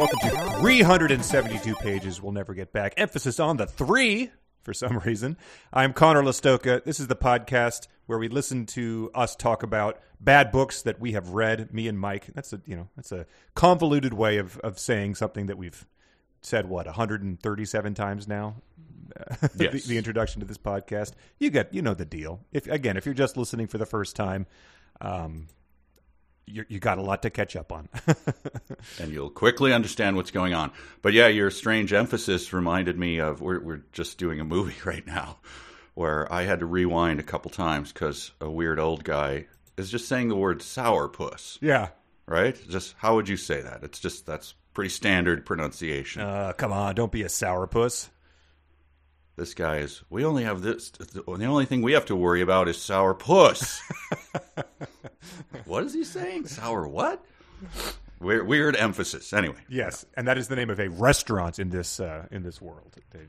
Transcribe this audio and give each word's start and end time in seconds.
welcome 0.00 0.18
to 0.20 0.30
372 0.60 1.74
pages 1.74 2.22
we'll 2.22 2.32
never 2.32 2.54
get 2.54 2.72
back. 2.72 2.94
Emphasis 2.96 3.38
on 3.38 3.58
the 3.58 3.66
three 3.66 4.30
for 4.62 4.72
some 4.72 4.96
reason. 5.04 5.36
I'm 5.74 5.92
Conor 5.92 6.22
Lastowka. 6.22 6.82
This 6.82 7.00
is 7.00 7.08
the 7.08 7.16
podcast 7.16 7.86
where 8.06 8.18
we 8.18 8.28
listen 8.28 8.64
to 8.66 9.10
us 9.14 9.36
talk 9.36 9.62
about 9.62 10.00
bad 10.18 10.52
books 10.52 10.80
that 10.82 11.00
we 11.00 11.12
have 11.12 11.28
read, 11.28 11.74
me 11.74 11.86
and 11.86 12.00
Mike. 12.00 12.28
That's 12.32 12.54
a 12.54 12.62
you 12.64 12.76
know, 12.76 12.88
that's 12.96 13.12
a 13.12 13.26
convoluted 13.54 14.14
way 14.14 14.38
of, 14.38 14.56
of 14.60 14.78
saying 14.78 15.16
something 15.16 15.48
that 15.48 15.58
we've 15.58 15.84
said 16.40 16.66
what 16.66 16.86
137 16.86 17.94
times 17.94 18.26
now. 18.26 18.56
Yes. 19.56 19.72
the, 19.72 19.80
the 19.80 19.98
introduction 19.98 20.40
to 20.40 20.46
this 20.46 20.56
podcast. 20.56 21.12
You 21.38 21.50
get 21.50 21.74
you 21.74 21.82
know 21.82 21.92
the 21.94 22.06
deal. 22.06 22.40
If 22.52 22.68
again, 22.68 22.96
if 22.96 23.04
you're 23.04 23.14
just 23.14 23.36
listening 23.36 23.66
for 23.66 23.76
the 23.76 23.84
first 23.84 24.16
time, 24.16 24.46
um, 25.00 25.48
you 26.46 26.64
you 26.68 26.78
got 26.78 26.98
a 26.98 27.02
lot 27.02 27.22
to 27.22 27.30
catch 27.30 27.56
up 27.56 27.72
on. 27.72 27.88
and 28.98 29.12
you'll 29.12 29.30
quickly 29.30 29.72
understand 29.72 30.16
what's 30.16 30.30
going 30.30 30.54
on. 30.54 30.72
But 31.02 31.12
yeah, 31.12 31.28
your 31.28 31.50
strange 31.50 31.92
emphasis 31.92 32.52
reminded 32.52 32.98
me 32.98 33.18
of 33.18 33.40
we're, 33.40 33.60
we're 33.60 33.82
just 33.92 34.18
doing 34.18 34.40
a 34.40 34.44
movie 34.44 34.76
right 34.84 35.06
now 35.06 35.38
where 35.94 36.32
I 36.32 36.42
had 36.42 36.60
to 36.60 36.66
rewind 36.66 37.20
a 37.20 37.24
couple 37.24 37.50
times 37.50 37.92
because 37.92 38.32
a 38.40 38.50
weird 38.50 38.78
old 38.78 39.04
guy 39.04 39.46
is 39.76 39.90
just 39.90 40.08
saying 40.08 40.28
the 40.28 40.36
word 40.36 40.60
sourpuss, 40.60 41.58
yeah. 41.60 41.88
right? 42.26 42.56
Just 42.68 42.94
how 42.98 43.16
would 43.16 43.28
you 43.28 43.36
say 43.36 43.60
that? 43.60 43.82
It's 43.82 43.98
just 43.98 44.26
that's 44.26 44.54
pretty 44.72 44.90
standard 44.90 45.44
pronunciation. 45.44 46.22
Uh, 46.22 46.52
come 46.52 46.72
on, 46.72 46.94
don't 46.94 47.12
be 47.12 47.22
a 47.22 47.28
sourpuss. 47.28 48.08
This 49.40 49.54
guy 49.54 49.78
is, 49.78 50.02
we 50.10 50.22
only 50.26 50.44
have 50.44 50.60
this, 50.60 50.90
the 50.90 51.24
only 51.26 51.64
thing 51.64 51.80
we 51.80 51.92
have 51.92 52.04
to 52.04 52.14
worry 52.14 52.42
about 52.42 52.68
is 52.68 52.76
sour 52.76 53.14
puss 53.14 53.80
what 55.64 55.82
is 55.82 55.94
he 55.94 56.04
saying? 56.04 56.46
Sour 56.46 56.86
what? 56.86 57.24
Weird, 58.20 58.46
weird 58.46 58.76
emphasis. 58.76 59.32
Anyway, 59.32 59.56
Yes, 59.66 60.04
and 60.14 60.28
that 60.28 60.36
is 60.36 60.48
the 60.48 60.56
name 60.56 60.68
of 60.68 60.78
a 60.78 60.90
restaurant 60.90 61.58
in 61.58 61.70
this 61.70 62.00
uh, 62.00 62.26
in 62.30 62.42
this 62.42 62.60
world. 62.60 62.94
They, 63.12 63.20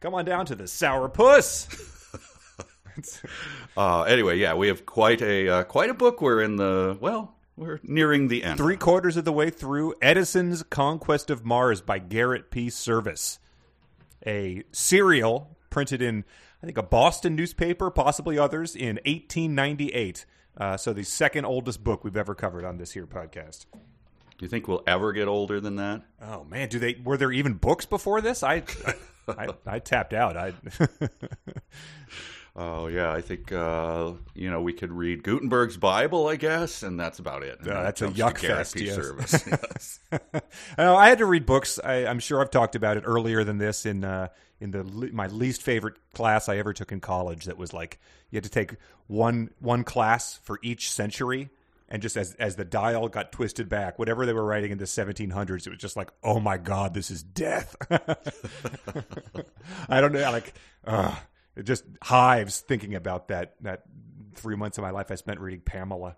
come 0.00 0.14
on 0.14 0.24
down 0.24 0.46
to 0.46 0.56
the 0.56 0.66
sour 0.66 1.08
puss 1.08 1.68
Uh, 3.76 4.02
anyway, 4.02 4.38
yeah, 4.38 4.54
we 4.54 4.66
have 4.66 4.84
quite 4.84 5.22
a 5.22 5.48
uh, 5.48 5.62
quite 5.62 5.90
a 5.90 5.94
book. 5.94 6.20
We're 6.20 6.42
in 6.42 6.56
the 6.56 6.98
well, 7.00 7.36
we're 7.56 7.78
nearing 7.84 8.26
the 8.26 8.42
end. 8.42 8.58
Three 8.58 8.76
quarters 8.76 9.16
of 9.16 9.24
the 9.24 9.32
way 9.32 9.48
through 9.48 9.94
Edison's 10.02 10.64
Conquest 10.64 11.30
of 11.30 11.44
Mars 11.44 11.80
by 11.80 12.00
Garrett 12.00 12.50
P. 12.50 12.66
Serviss, 12.66 13.38
a 14.26 14.62
serial 14.72 15.56
printed 15.70 16.02
in 16.02 16.24
I 16.62 16.66
think 16.66 16.78
a 16.78 16.82
Boston 16.82 17.34
newspaper, 17.34 17.90
possibly 17.90 18.38
others, 18.38 18.76
in 18.76 18.96
1898. 19.04 20.26
Uh, 20.56 20.76
so 20.76 20.92
the 20.92 21.02
second 21.02 21.44
oldest 21.44 21.82
book 21.82 22.04
we've 22.04 22.16
ever 22.16 22.34
covered 22.36 22.64
on 22.64 22.78
this 22.78 22.92
here 22.92 23.06
podcast. 23.06 23.66
Do 23.72 24.46
you 24.46 24.48
think 24.48 24.68
we'll 24.68 24.84
ever 24.86 25.12
get 25.12 25.26
older 25.26 25.60
than 25.60 25.76
that? 25.76 26.02
Oh 26.20 26.44
man, 26.44 26.68
do 26.68 26.78
they 26.78 27.00
were 27.02 27.16
there 27.16 27.32
even 27.32 27.54
books 27.54 27.86
before 27.86 28.20
this? 28.20 28.42
I 28.42 28.62
I, 28.86 29.46
I, 29.46 29.48
I 29.66 29.78
tapped 29.78 30.12
out. 30.12 30.36
I 30.36 30.52
Oh 32.54 32.86
yeah, 32.86 33.10
I 33.10 33.22
think 33.22 33.50
uh, 33.50 34.12
you 34.34 34.50
know 34.50 34.60
we 34.60 34.74
could 34.74 34.92
read 34.92 35.22
Gutenberg's 35.22 35.78
Bible, 35.78 36.28
I 36.28 36.36
guess, 36.36 36.82
and 36.82 37.00
that's 37.00 37.18
about 37.18 37.42
it. 37.42 37.60
Uh, 37.62 37.82
that's 37.82 38.02
a 38.02 38.08
yuck 38.08 38.38
fest, 38.38 38.78
yes. 38.78 38.98
Serviss. 38.98 39.46
Yes. 40.12 40.20
I 40.76 40.84
I 40.86 41.08
had 41.08 41.18
to 41.18 41.26
read 41.26 41.46
books. 41.46 41.80
I, 41.82 42.06
I'm 42.06 42.18
sure 42.18 42.42
I've 42.42 42.50
talked 42.50 42.74
about 42.76 42.98
it 42.98 43.04
earlier 43.06 43.42
than 43.42 43.56
this 43.56 43.86
in 43.86 44.04
uh, 44.04 44.28
in 44.60 44.70
the 44.70 44.84
my 44.84 45.28
least 45.28 45.62
favorite 45.62 45.94
class 46.12 46.48
I 46.50 46.58
ever 46.58 46.74
took 46.74 46.92
in 46.92 47.00
college. 47.00 47.46
That 47.46 47.56
was 47.56 47.72
like 47.72 47.98
you 48.30 48.36
had 48.36 48.44
to 48.44 48.50
take 48.50 48.76
one 49.06 49.50
one 49.58 49.82
class 49.82 50.38
for 50.42 50.58
each 50.62 50.90
century, 50.90 51.48
and 51.88 52.02
just 52.02 52.18
as 52.18 52.34
as 52.34 52.56
the 52.56 52.66
dial 52.66 53.08
got 53.08 53.32
twisted 53.32 53.70
back, 53.70 53.98
whatever 53.98 54.26
they 54.26 54.34
were 54.34 54.44
writing 54.44 54.72
in 54.72 54.78
the 54.78 54.84
1700s, 54.84 55.66
it 55.66 55.70
was 55.70 55.78
just 55.78 55.96
like, 55.96 56.10
oh 56.22 56.38
my 56.38 56.58
god, 56.58 56.92
this 56.92 57.10
is 57.10 57.22
death. 57.22 57.74
I 59.88 60.02
don't 60.02 60.12
know, 60.12 60.30
like, 60.30 60.52
uh, 60.86 61.16
just 61.62 61.84
hives 62.02 62.60
thinking 62.60 62.94
about 62.94 63.28
that 63.28 63.54
that 63.60 63.82
three 64.34 64.56
months 64.56 64.78
of 64.78 64.82
my 64.82 64.90
life 64.90 65.10
I 65.10 65.16
spent 65.16 65.40
reading 65.40 65.60
Pamela. 65.60 66.16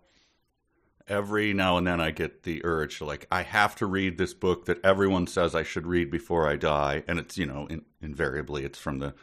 Every 1.07 1.53
now 1.53 1.77
and 1.77 1.87
then, 1.87 2.01
I 2.01 2.13
get 2.13 2.45
the 2.45 2.65
urge 2.65 2.99
to 2.99 3.05
like, 3.05 3.27
I 3.31 3.43
have 3.43 3.77
to 3.77 3.87
read 3.87 4.17
this 4.17 4.33
book 4.33 4.65
that 4.67 4.83
everyone 4.83 5.27
says 5.27 5.55
I 5.55 5.63
should 5.63 5.87
read 5.87 6.11
before 6.11 6.49
I 6.49 6.57
die, 6.57 7.05
and 7.07 7.19
it's 7.19 7.37
you 7.37 7.45
know, 7.45 7.67
in, 7.67 7.83
invariably 8.01 8.65
it's 8.65 8.79
from 8.79 9.01
the 9.01 9.15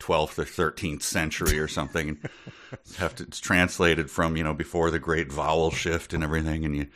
12th 0.00 0.38
or 0.38 0.70
13th 0.70 1.02
century 1.02 1.58
or 1.58 1.68
something. 1.68 2.18
have 2.98 3.14
to, 3.16 3.24
it's 3.24 3.40
translated 3.40 4.10
from 4.10 4.36
you 4.36 4.44
know 4.44 4.54
before 4.54 4.90
the 4.90 4.98
Great 4.98 5.30
Vowel 5.30 5.70
Shift 5.70 6.14
and 6.14 6.24
everything, 6.24 6.64
and 6.64 6.74
you 6.74 6.86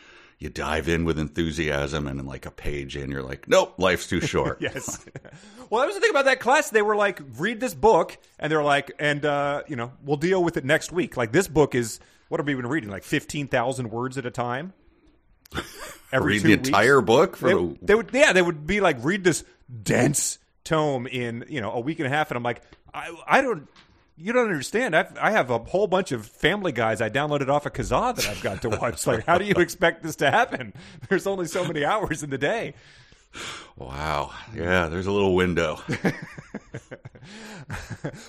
you 0.42 0.50
dive 0.50 0.88
in 0.88 1.04
with 1.04 1.18
enthusiasm, 1.18 2.06
and 2.06 2.18
in 2.20 2.26
like 2.26 2.46
a 2.46 2.50
page 2.50 2.96
in, 2.96 3.10
you're 3.10 3.22
like, 3.22 3.48
nope, 3.48 3.74
life's 3.78 4.06
too 4.06 4.20
short. 4.20 4.58
Yes. 4.60 5.04
well, 5.70 5.80
that 5.80 5.86
was 5.86 5.94
the 5.94 6.00
thing 6.00 6.10
about 6.10 6.24
that 6.26 6.40
class. 6.40 6.70
They 6.70 6.82
were 6.82 6.96
like, 6.96 7.20
read 7.38 7.60
this 7.60 7.74
book, 7.74 8.16
and 8.38 8.50
they're 8.50 8.62
like, 8.62 8.92
and 8.98 9.24
uh, 9.24 9.62
you 9.68 9.76
know, 9.76 9.92
we'll 10.04 10.16
deal 10.16 10.42
with 10.42 10.56
it 10.56 10.64
next 10.64 10.92
week. 10.92 11.16
Like 11.16 11.32
this 11.32 11.48
book 11.48 11.74
is 11.74 12.00
what 12.28 12.40
are 12.40 12.44
we 12.44 12.52
even 12.52 12.66
reading? 12.66 12.90
Like 12.90 13.04
fifteen 13.04 13.46
thousand 13.48 13.90
words 13.90 14.18
at 14.18 14.26
a 14.26 14.30
time. 14.30 14.72
Every 16.12 16.34
read 16.34 16.42
the 16.42 16.48
weeks? 16.56 16.68
entire 16.68 17.00
book 17.00 17.36
for 17.36 17.48
They, 17.48 17.54
the 17.54 17.78
they 17.82 17.94
would, 17.94 18.10
yeah, 18.12 18.32
they 18.32 18.42
would 18.42 18.66
be 18.66 18.80
like, 18.80 18.96
read 19.02 19.24
this 19.24 19.44
dense 19.82 20.38
tome 20.64 21.06
in 21.06 21.44
you 21.48 21.60
know 21.60 21.72
a 21.72 21.80
week 21.80 21.98
and 21.98 22.06
a 22.06 22.10
half, 22.10 22.30
and 22.30 22.36
I'm 22.36 22.42
like, 22.42 22.62
I, 22.92 23.14
I 23.26 23.40
don't. 23.42 23.68
You 24.22 24.32
don't 24.32 24.48
understand. 24.48 24.94
I've, 24.94 25.18
I 25.18 25.32
have 25.32 25.50
a 25.50 25.58
whole 25.58 25.88
bunch 25.88 26.12
of 26.12 26.24
Family 26.24 26.70
Guys 26.70 27.00
I 27.00 27.10
downloaded 27.10 27.48
off 27.48 27.66
of 27.66 27.72
Kazaa 27.72 28.14
that 28.14 28.28
I've 28.28 28.40
got 28.40 28.62
to 28.62 28.68
watch. 28.68 29.04
like, 29.04 29.26
how 29.26 29.36
do 29.36 29.44
you 29.44 29.54
expect 29.56 30.04
this 30.04 30.14
to 30.16 30.30
happen? 30.30 30.72
There's 31.08 31.26
only 31.26 31.46
so 31.46 31.64
many 31.66 31.84
hours 31.84 32.22
in 32.22 32.30
the 32.30 32.38
day. 32.38 32.74
Wow. 33.76 34.30
Yeah, 34.54 34.86
there's 34.86 35.06
a 35.06 35.12
little 35.12 35.34
window. 35.34 35.80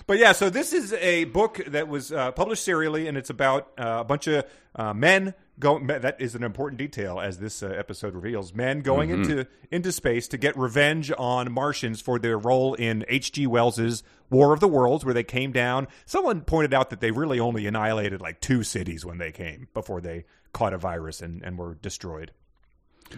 But 0.06 0.20
yeah, 0.20 0.34
so 0.34 0.50
this 0.50 0.74
is 0.74 0.94
a 0.94 1.26
book 1.26 1.59
that 1.68 1.88
was 1.88 2.12
uh, 2.12 2.31
published 2.31 2.64
serially, 2.64 3.08
and 3.08 3.18
it's 3.18 3.30
about 3.30 3.72
uh, 3.78 3.98
a 4.00 4.04
bunch 4.04 4.28
of 4.28 4.46
uh, 4.75 4.94
men 4.94 5.34
going. 5.59 5.88
That 5.88 6.19
is 6.19 6.36
an 6.36 6.44
important 6.44 6.78
detail, 6.78 7.19
as 7.19 7.40
this 7.40 7.64
uh, 7.64 7.68
episode 7.68 8.14
reveals. 8.14 8.53
Men 8.53 8.81
going 8.81 9.09
into 9.09 9.47
into 9.72 9.91
space 9.91 10.28
to 10.30 10.38
get 10.38 10.58
revenge 10.58 11.12
on 11.18 11.52
Martians 11.52 12.02
for 12.02 12.19
their 12.19 12.38
role 12.38 12.74
in 12.74 13.06
H.G. 13.08 13.47
Wells's 13.47 14.03
War 14.30 14.53
of 14.53 14.59
the 14.59 14.68
Worlds, 14.68 15.06
where 15.06 15.13
they 15.13 15.24
came 15.24 15.52
down. 15.52 15.88
Someone 16.06 16.42
pointed 16.42 16.74
out 16.74 16.90
that 16.90 17.00
they 17.00 17.12
really 17.12 17.40
only 17.40 17.68
annihilated 17.68 18.22
like 18.22 18.42
two 18.42 18.63
cities 18.63 19.06
when 19.06 19.18
they 19.18 19.31
came 19.31 19.68
before 19.74 20.02
they 20.02 20.25
caught 20.53 20.74
a 20.74 20.78
virus 20.78 21.22
and, 21.22 21.42
and 21.44 21.58
were 21.58 21.75
destroyed. 21.75 22.31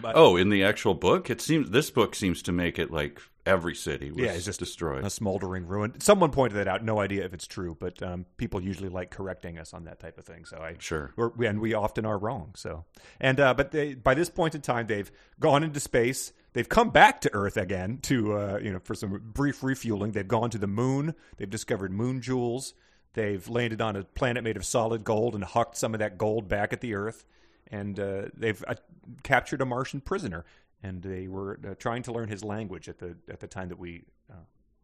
Oh, 0.04 0.36
in 0.36 0.48
the 0.50 0.64
actual 0.64 0.94
book, 0.94 1.30
it 1.30 1.40
seems 1.40 1.70
this 1.70 1.90
book 1.90 2.14
seems 2.14 2.42
to 2.42 2.52
make 2.52 2.78
it 2.78 2.90
like 2.90 3.20
every 3.44 3.74
city 3.74 4.10
was 4.10 4.20
Yeah, 4.20 4.32
it's 4.32 4.44
just 4.44 4.58
destroyed. 4.58 5.04
A 5.04 5.10
smoldering 5.10 5.66
ruin. 5.66 6.00
Someone 6.00 6.30
pointed 6.32 6.56
that 6.56 6.66
out. 6.68 6.84
No 6.84 6.98
idea 7.00 7.24
if 7.24 7.32
it's 7.32 7.46
true, 7.46 7.76
but 7.78 8.02
um, 8.02 8.26
people 8.36 8.60
usually 8.60 8.88
like 8.88 9.10
correcting 9.10 9.58
us 9.58 9.72
on 9.72 9.84
that 9.84 10.00
type 10.00 10.18
of 10.18 10.24
thing. 10.24 10.44
So 10.44 10.58
I 10.58 10.74
Sure. 10.78 11.12
we're, 11.16 11.28
we- 11.30 11.46
and 11.46 11.60
we 11.60 11.72
often 11.74 12.04
are 12.04 12.18
wrong. 12.18 12.52
So 12.56 12.84
and 13.20 13.38
uh, 13.40 13.54
but 13.54 13.70
they, 13.70 13.94
by 13.94 14.14
this 14.14 14.28
point 14.30 14.54
in 14.54 14.60
time, 14.62 14.86
they've 14.86 15.10
gone 15.38 15.62
into 15.62 15.80
space. 15.80 16.32
They've 16.54 16.68
come 16.68 16.90
back 16.90 17.20
to 17.22 17.30
Earth 17.34 17.56
again 17.56 17.98
to 18.02 18.32
uh, 18.36 18.58
you 18.62 18.72
know 18.72 18.80
for 18.80 18.94
some 18.94 19.20
brief 19.32 19.62
refueling. 19.62 20.12
They've 20.12 20.26
gone 20.26 20.50
to 20.50 20.58
the 20.58 20.66
moon. 20.66 21.14
They've 21.36 21.48
discovered 21.50 21.92
moon 21.92 22.20
jewels. 22.20 22.74
They've 23.14 23.48
landed 23.48 23.80
on 23.80 23.96
a 23.96 24.04
planet 24.04 24.44
made 24.44 24.56
of 24.58 24.66
solid 24.66 25.02
gold 25.04 25.34
and 25.34 25.42
hucked 25.44 25.76
some 25.78 25.94
of 25.94 26.00
that 26.00 26.18
gold 26.18 26.48
back 26.48 26.72
at 26.74 26.80
the 26.82 26.94
Earth. 26.94 27.24
And 27.70 27.98
uh, 27.98 28.22
they've 28.36 28.62
uh, 28.66 28.74
captured 29.22 29.60
a 29.60 29.66
Martian 29.66 30.00
prisoner. 30.00 30.44
And 30.82 31.02
they 31.02 31.26
were 31.26 31.58
uh, 31.66 31.74
trying 31.78 32.02
to 32.04 32.12
learn 32.12 32.28
his 32.28 32.44
language 32.44 32.88
at 32.88 32.98
the 32.98 33.16
at 33.28 33.40
the 33.40 33.46
time 33.46 33.70
that 33.70 33.78
we 33.78 34.04
uh, 34.30 34.34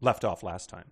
left 0.01 0.25
off 0.25 0.43
last 0.43 0.69
time. 0.69 0.85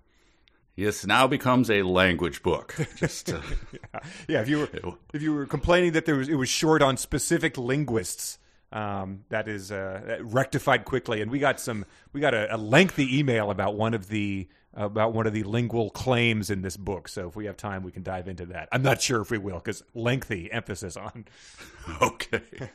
Yes, 0.75 1.05
now 1.05 1.27
becomes 1.27 1.69
a 1.69 1.81
language 1.83 2.43
book. 2.43 2.75
Just 2.95 3.33
uh, 3.33 3.41
yeah, 4.27 4.41
if 4.41 4.47
you 4.47 4.59
were 4.59 4.69
if 5.13 5.21
you 5.21 5.33
were 5.33 5.45
complaining 5.45 5.93
that 5.93 6.05
there 6.05 6.15
was 6.15 6.29
it 6.29 6.35
was 6.35 6.49
short 6.49 6.81
on 6.81 6.97
specific 6.97 7.57
linguists, 7.57 8.37
um, 8.71 9.25
that 9.29 9.47
is 9.47 9.71
uh, 9.71 10.19
rectified 10.21 10.85
quickly. 10.85 11.21
And 11.21 11.29
we 11.29 11.39
got 11.39 11.59
some 11.59 11.85
we 12.13 12.21
got 12.21 12.33
a, 12.33 12.55
a 12.55 12.57
lengthy 12.57 13.17
email 13.19 13.51
about 13.51 13.75
one 13.75 13.93
of 13.93 14.07
the 14.07 14.47
about 14.73 15.13
one 15.13 15.27
of 15.27 15.33
the 15.33 15.43
lingual 15.43 15.89
claims 15.89 16.49
in 16.49 16.61
this 16.61 16.77
book. 16.77 17.09
So 17.09 17.27
if 17.27 17.35
we 17.35 17.45
have 17.45 17.57
time, 17.57 17.83
we 17.83 17.91
can 17.91 18.03
dive 18.03 18.27
into 18.27 18.45
that. 18.47 18.69
I'm 18.71 18.81
not 18.81 19.01
sure 19.01 19.21
if 19.21 19.29
we 19.29 19.37
will 19.37 19.57
because 19.57 19.83
lengthy 19.93 20.51
emphasis 20.51 20.95
on. 20.95 21.25
okay. 22.01 22.41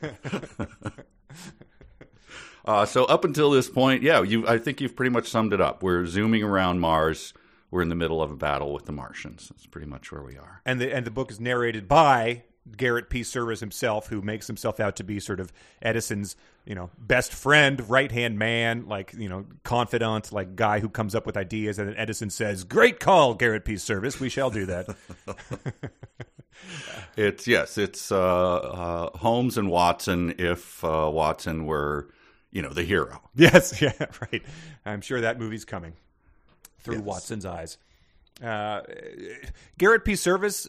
uh, 2.65 2.85
so 2.85 3.05
up 3.05 3.25
until 3.25 3.49
this 3.49 3.69
point, 3.69 4.03
yeah, 4.03 4.21
you 4.21 4.47
I 4.47 4.59
think 4.59 4.81
you've 4.81 4.95
pretty 4.95 5.11
much 5.11 5.27
summed 5.27 5.53
it 5.53 5.61
up. 5.61 5.81
We're 5.81 6.05
zooming 6.05 6.43
around 6.43 6.79
Mars. 6.79 7.33
We're 7.69 7.81
in 7.81 7.89
the 7.89 7.95
middle 7.95 8.21
of 8.21 8.31
a 8.31 8.35
battle 8.35 8.71
with 8.71 8.85
the 8.85 8.93
Martians. 8.93 9.49
That's 9.49 9.65
pretty 9.65 9.87
much 9.87 10.11
where 10.11 10.23
we 10.23 10.37
are. 10.37 10.61
and 10.65 10.79
the 10.79 10.93
and 10.95 11.05
the 11.05 11.11
book 11.11 11.31
is 11.31 11.39
narrated 11.39 11.87
by 11.87 12.43
Garrett 12.75 13.09
P. 13.09 13.21
Serviss 13.21 13.59
himself, 13.59 14.07
who 14.07 14.21
makes 14.21 14.47
himself 14.47 14.79
out 14.79 14.95
to 14.97 15.03
be 15.03 15.19
sort 15.19 15.39
of 15.39 15.53
Edison's, 15.81 16.35
you 16.65 16.75
know, 16.75 16.89
best 16.97 17.33
friend, 17.33 17.87
right 17.89 18.11
hand 18.11 18.37
man, 18.37 18.87
like 18.87 19.13
you 19.17 19.29
know, 19.29 19.45
confidant, 19.63 20.31
like 20.31 20.55
guy 20.55 20.79
who 20.79 20.89
comes 20.89 21.15
up 21.15 21.25
with 21.25 21.37
ideas, 21.37 21.79
and 21.79 21.87
then 21.87 21.95
Edison 21.97 22.29
says, 22.29 22.63
"Great 22.63 22.99
call, 22.99 23.33
Garrett 23.35 23.65
P. 23.65 23.73
Serviss. 23.73 24.19
We 24.19 24.29
shall 24.29 24.49
do 24.49 24.65
that." 24.65 24.87
It's 27.15 27.47
yes, 27.47 27.77
it's 27.77 28.11
uh, 28.11 28.17
uh, 28.19 29.17
Holmes 29.17 29.57
and 29.57 29.69
Watson. 29.69 30.35
If 30.37 30.83
uh, 30.83 31.09
Watson 31.11 31.65
were 31.65 32.09
you 32.51 32.61
know, 32.61 32.69
the 32.73 32.83
hero. 32.83 33.21
Yes, 33.35 33.79
yeah, 33.81 33.91
right. 34.31 34.41
I'm 34.85 35.01
sure 35.01 35.21
that 35.21 35.39
movie's 35.39 35.65
coming 35.65 35.93
through 36.79 36.95
Yes. 36.95 37.03
Watson's 37.03 37.45
eyes. 37.45 37.77
Uh, 38.43 38.81
Garrett 39.77 40.03
P. 40.05 40.13
Serviss 40.13 40.67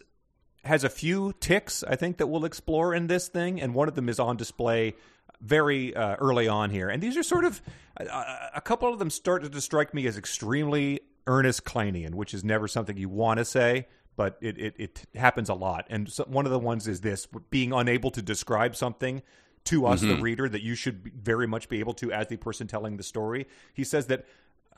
has 0.69 0.83
a 0.83 0.89
few 0.89 1.33
ticks, 1.39 1.83
I 1.83 1.95
think, 1.95 2.17
that 2.17 2.27
we'll 2.27 2.45
explore 2.45 2.93
in 2.93 3.07
this 3.07 3.27
thing, 3.27 3.59
and 3.59 3.73
one 3.73 3.87
of 3.87 3.95
them 3.95 4.07
is 4.07 4.19
on 4.19 4.37
display 4.37 4.93
very 5.41 5.95
uh, 5.95 6.15
early 6.17 6.47
on 6.47 6.69
here. 6.69 6.89
And 6.89 7.01
these 7.01 7.17
are 7.17 7.23
sort 7.23 7.43
of 7.43 7.61
uh, 7.99 8.49
a 8.53 8.61
couple 8.61 8.93
of 8.93 8.99
them 8.99 9.09
started 9.09 9.51
to 9.51 9.61
strike 9.61 9.93
me 9.95 10.05
as 10.05 10.15
extremely 10.15 11.01
Ernest 11.25 11.65
Clinean, 11.65 12.15
which 12.15 12.35
is 12.35 12.43
never 12.43 12.67
something 12.67 12.97
you 12.97 13.09
want 13.09 13.39
to 13.39 13.45
say, 13.45 13.87
but 14.15 14.37
it, 14.41 14.59
it, 14.59 14.75
it 14.77 15.05
happens 15.15 15.49
a 15.49 15.55
lot. 15.55 15.87
And 15.89 16.07
so 16.07 16.23
one 16.27 16.45
of 16.45 16.51
the 16.51 16.59
ones 16.59 16.87
is 16.87 17.01
this 17.01 17.27
being 17.49 17.73
unable 17.73 18.11
to 18.11 18.21
describe 18.21 18.75
something 18.75 19.23
to 19.65 19.87
us, 19.87 20.01
the 20.01 20.15
reader, 20.15 20.47
that 20.47 20.61
you 20.61 20.75
should 20.75 21.11
very 21.15 21.47
much 21.47 21.67
be 21.67 21.79
able 21.79 21.93
to 21.95 22.11
as 22.11 22.27
the 22.27 22.37
person 22.37 22.67
telling 22.67 22.97
the 22.97 23.03
story. 23.03 23.47
He 23.73 23.83
says 23.83 24.05
that 24.07 24.25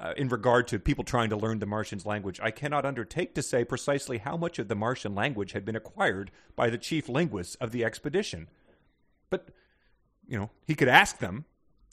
uh, 0.01 0.13
in 0.17 0.27
regard 0.29 0.67
to 0.67 0.79
people 0.79 1.03
trying 1.03 1.29
to 1.29 1.37
learn 1.37 1.59
the 1.59 1.65
Martian's 1.67 2.05
language, 2.05 2.39
I 2.41 2.49
cannot 2.49 2.85
undertake 2.85 3.35
to 3.35 3.43
say 3.43 3.63
precisely 3.63 4.17
how 4.17 4.35
much 4.35 4.57
of 4.57 4.67
the 4.67 4.75
Martian 4.75 5.13
language 5.13 5.51
had 5.51 5.63
been 5.63 5.75
acquired 5.75 6.31
by 6.55 6.71
the 6.71 6.77
chief 6.77 7.07
linguists 7.07 7.55
of 7.55 7.71
the 7.71 7.85
expedition. 7.85 8.49
But 9.29 9.49
you 10.27 10.37
know, 10.37 10.49
he 10.65 10.75
could 10.75 10.87
ask 10.87 11.19
them. 11.19 11.45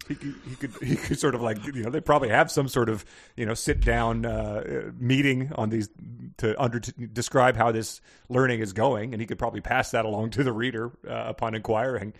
He 0.06 0.14
could, 0.14 0.34
he 0.48 0.54
could, 0.54 0.72
he 0.82 0.96
could 0.96 1.18
sort 1.18 1.34
of 1.34 1.42
like, 1.42 1.62
you 1.66 1.82
know, 1.82 1.90
they 1.90 2.00
probably 2.00 2.30
have 2.30 2.50
some 2.50 2.66
sort 2.68 2.88
of, 2.88 3.04
you 3.36 3.44
know, 3.44 3.52
sit 3.52 3.80
down 3.80 4.24
uh, 4.24 4.92
meeting 4.96 5.52
on 5.56 5.68
these 5.68 5.90
to 6.38 6.58
under 6.62 6.80
to 6.80 6.92
describe 6.92 7.56
how 7.56 7.72
this 7.72 8.00
learning 8.30 8.60
is 8.60 8.72
going, 8.72 9.12
and 9.12 9.20
he 9.20 9.26
could 9.26 9.38
probably 9.38 9.60
pass 9.60 9.90
that 9.90 10.06
along 10.06 10.30
to 10.30 10.44
the 10.44 10.52
reader 10.52 10.92
uh, 11.06 11.24
upon 11.26 11.54
inquiring. 11.54 12.14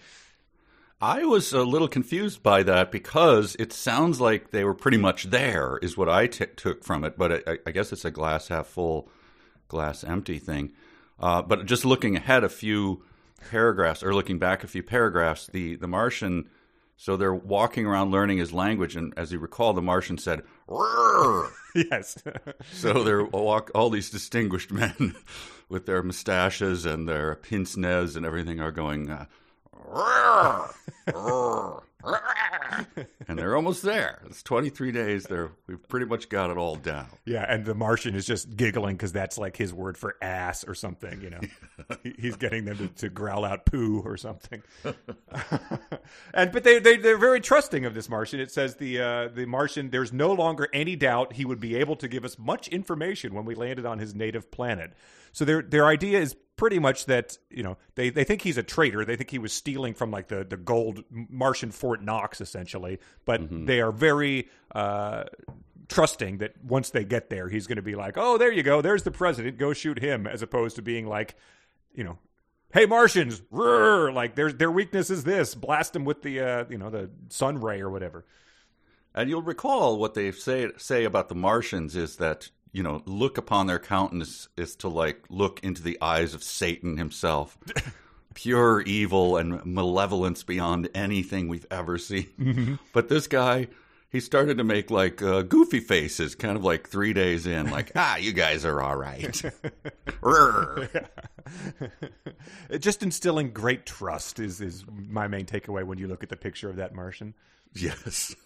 I 1.01 1.25
was 1.25 1.53
a 1.53 1.63
little 1.63 1.87
confused 1.87 2.43
by 2.43 2.65
that 2.65 2.91
because 2.91 3.55
it 3.61 3.73
sounds 3.73 4.21
like 4.21 4.51
they 4.51 4.65
were 4.65 4.75
pretty 4.75 4.97
much 4.97 5.25
there, 5.25 5.79
is 5.81 5.97
what 5.97 6.09
I 6.09 6.27
t- 6.27 6.47
took 6.57 6.83
from 6.83 7.05
it. 7.05 7.17
But 7.17 7.49
I, 7.49 7.59
I 7.67 7.71
guess 7.71 7.93
it's 7.93 8.05
a 8.05 8.11
glass 8.11 8.49
half 8.49 8.67
full, 8.67 9.09
glass 9.69 10.03
empty 10.03 10.39
thing. 10.39 10.73
Uh, 11.21 11.43
but 11.43 11.67
just 11.67 11.85
looking 11.85 12.17
ahead 12.17 12.43
a 12.43 12.49
few 12.49 13.05
paragraphs, 13.51 14.03
or 14.03 14.13
looking 14.13 14.41
back 14.41 14.65
a 14.65 14.69
few 14.69 14.83
paragraphs, 14.83 15.47
the, 15.47 15.77
the 15.77 15.87
Martian, 15.87 16.49
so 16.97 17.17
they're 17.17 17.35
walking 17.35 17.87
around 17.87 18.11
learning 18.11 18.39
his 18.39 18.53
language. 18.53 18.97
And 18.97 19.15
as 19.17 19.31
you 19.31 19.39
recall, 19.39 19.73
the 19.73 19.83
Martian 19.83 20.19
said, 20.19 20.43
"Rrrr." 20.69 21.53
yes, 21.77 22.19
So 22.73 23.05
they're 23.05 23.23
walk 23.25 23.71
all 23.73 23.91
these 23.91 24.11
distinguished 24.11 24.73
men 24.73 25.15
with 25.69 25.87
their 25.87 26.03
mustaches 26.03 26.85
and 26.85 27.09
their 27.09 27.37
pince 27.37 27.77
nez 27.77 28.17
and 28.17 28.27
everything 28.27 28.61
are 28.61 28.73
going, 28.73 29.11
uh. 29.11 29.27
And 33.27 33.39
they're 33.39 33.57
almost 33.57 33.83
there. 33.83 34.21
It's 34.27 34.43
23 34.43 34.93
days. 34.93 35.25
They're 35.25 35.51
we've 35.67 35.87
pretty 35.89 36.07
much 36.07 36.29
got 36.29 36.51
it 36.51 36.57
all 36.57 36.77
down. 36.77 37.09
yeah, 37.25 37.45
and 37.49 37.65
the 37.65 37.75
Martian 37.75 38.15
is 38.15 38.27
just 38.27 38.57
giggling 38.57 38.97
because 38.97 39.13
that's 39.13 39.37
like 39.37 39.57
his 39.57 39.75
word 39.75 39.99
for 39.99 40.17
ass 40.23 40.65
or 40.67 40.75
something. 40.75 41.21
You 41.21 41.31
know, 41.31 41.41
he's 42.19 42.37
getting 42.37 42.65
them 42.65 42.79
to, 42.79 42.89
to 42.89 43.09
growl 43.09 43.45
out 43.45 43.67
poo 43.67 44.03
or 44.05 44.17
something. 44.17 44.63
and 46.35 46.53
but 46.53 46.65
they 46.65 46.79
they 46.79 46.97
they're 46.97 47.19
very 47.19 47.41
trusting 47.41 47.85
of 47.85 47.95
this 47.95 48.09
Martian. 48.09 48.41
It 48.41 48.51
says 48.51 48.77
the 48.77 49.01
uh, 49.01 49.29
the 49.29 49.47
Martian. 49.47 49.91
There's 49.91 50.13
no 50.13 50.33
longer 50.33 50.69
any 50.73 50.97
doubt 50.97 51.35
he 51.35 51.45
would 51.45 51.61
be 51.61 51.77
able 51.77 51.97
to 51.97 52.09
give 52.09 52.25
us 52.25 52.39
much 52.39 52.69
information 52.69 53.35
when 53.35 53.45
we 53.45 53.55
landed 53.55 53.87
on 53.87 53.99
his 53.99 54.15
native 54.15 54.51
planet. 54.51 54.93
So 55.33 55.45
their 55.45 55.63
their 55.63 55.87
idea 55.87 56.21
is 56.21 56.37
pretty 56.57 56.79
much 56.79 57.07
that 57.07 57.39
you 57.51 57.63
know 57.63 57.79
they, 57.95 58.11
they 58.11 58.25
think 58.25 58.43
he's 58.43 58.59
a 58.59 58.63
traitor. 58.63 59.05
They 59.05 59.17
think 59.17 59.31
he 59.31 59.39
was 59.39 59.53
stealing 59.53 59.95
from 59.95 60.11
like 60.11 60.29
the 60.29 60.45
the 60.45 60.57
gold 60.57 61.05
Martian 61.11 61.71
Fort 61.71 62.03
Knox 62.03 62.41
essentially. 62.41 62.99
But 63.25 63.67
they 63.67 63.81
are 63.81 63.93
very. 63.93 64.49
Uh, 64.75 65.25
trusting 65.89 66.39
that 66.39 66.53
once 66.63 66.91
they 66.91 67.05
get 67.05 67.31
there, 67.31 67.49
he's 67.49 67.67
going 67.67 67.77
to 67.77 67.83
be 67.83 67.95
like, 67.95 68.15
"Oh, 68.17 68.39
there 68.39 68.53
you 68.53 68.63
go. 68.63 68.81
There's 68.81 69.03
the 69.03 69.11
president. 69.11 69.59
Go 69.59 69.73
shoot 69.73 69.99
him," 69.99 70.27
as 70.27 70.43
opposed 70.43 70.77
to 70.77 70.83
being 70.83 71.07
like, 71.07 71.35
you 71.95 72.05
know, 72.05 72.19
"Hey, 72.73 72.87
Martians, 72.87 73.43
roar!" 73.51 74.13
Like 74.13 74.35
their 74.35 74.53
their 74.53 74.71
weakness 74.71 75.11
is 75.11 75.25
this: 75.25 75.55
blast 75.55 75.95
them 75.95 76.05
with 76.05 76.23
the 76.23 76.41
uh, 76.41 76.65
you 76.69 76.79
know 76.79 76.91
the 76.91 77.11
sun 77.31 77.61
ray 77.61 77.81
or 77.81 77.91
whatever. 77.91 78.25
And 79.15 79.29
you'll 79.29 79.43
recall 79.43 79.99
what 79.99 80.15
they 80.15 80.31
say 80.31 80.71
say 80.77 81.05
about 81.05 81.29
the 81.29 81.35
Martians 81.35 81.97
is 81.97 82.17
that 82.17 82.51
you 82.73 82.83
know 82.83 83.03
look 83.07 83.39
upon 83.39 83.67
their 83.67 83.79
countenance 83.79 84.49
is 84.57 84.77
to 84.77 84.89
like 84.89 85.25
look 85.29 85.61
into 85.63 85.83
the 85.83 85.99
eyes 86.01 86.35
of 86.35 86.43
Satan 86.43 86.97
himself. 86.97 87.59
Pure 88.35 88.83
evil 88.83 89.37
and 89.37 89.65
malevolence 89.67 90.45
beyond 90.45 90.89
anything 90.95 91.49
we've 91.49 91.67
ever 91.73 91.99
seen. 91.99 92.79
But 92.93 93.09
this 93.09 93.27
guy, 93.27 93.67
he 94.11 94.21
started 94.21 94.59
to 94.59 94.65
make 94.65 94.93
like 94.93 95.21
uh, 95.21 95.43
goofy 95.43 95.81
faces, 95.81 96.37
kind 96.37 96.57
of 96.57 96.63
like 96.63 96.89
three 96.89 97.13
days 97.13 97.47
in, 97.49 97.69
like, 97.71 97.91
ah, 97.97 98.17
you 98.17 98.33
guys 98.33 98.65
are 98.65 98.81
all 98.81 98.97
right. 98.97 99.43
Just 102.79 103.03
instilling 103.03 103.51
great 103.53 103.87
trust 103.87 104.39
is 104.39 104.61
is 104.61 104.85
my 104.89 105.27
main 105.27 105.45
takeaway 105.47 105.85
when 105.85 105.99
you 105.99 106.07
look 106.07 106.23
at 106.23 106.29
the 106.29 106.37
picture 106.37 106.71
of 106.71 106.77
that 106.77 106.95
Martian. 106.95 107.35
yes. 107.75 108.37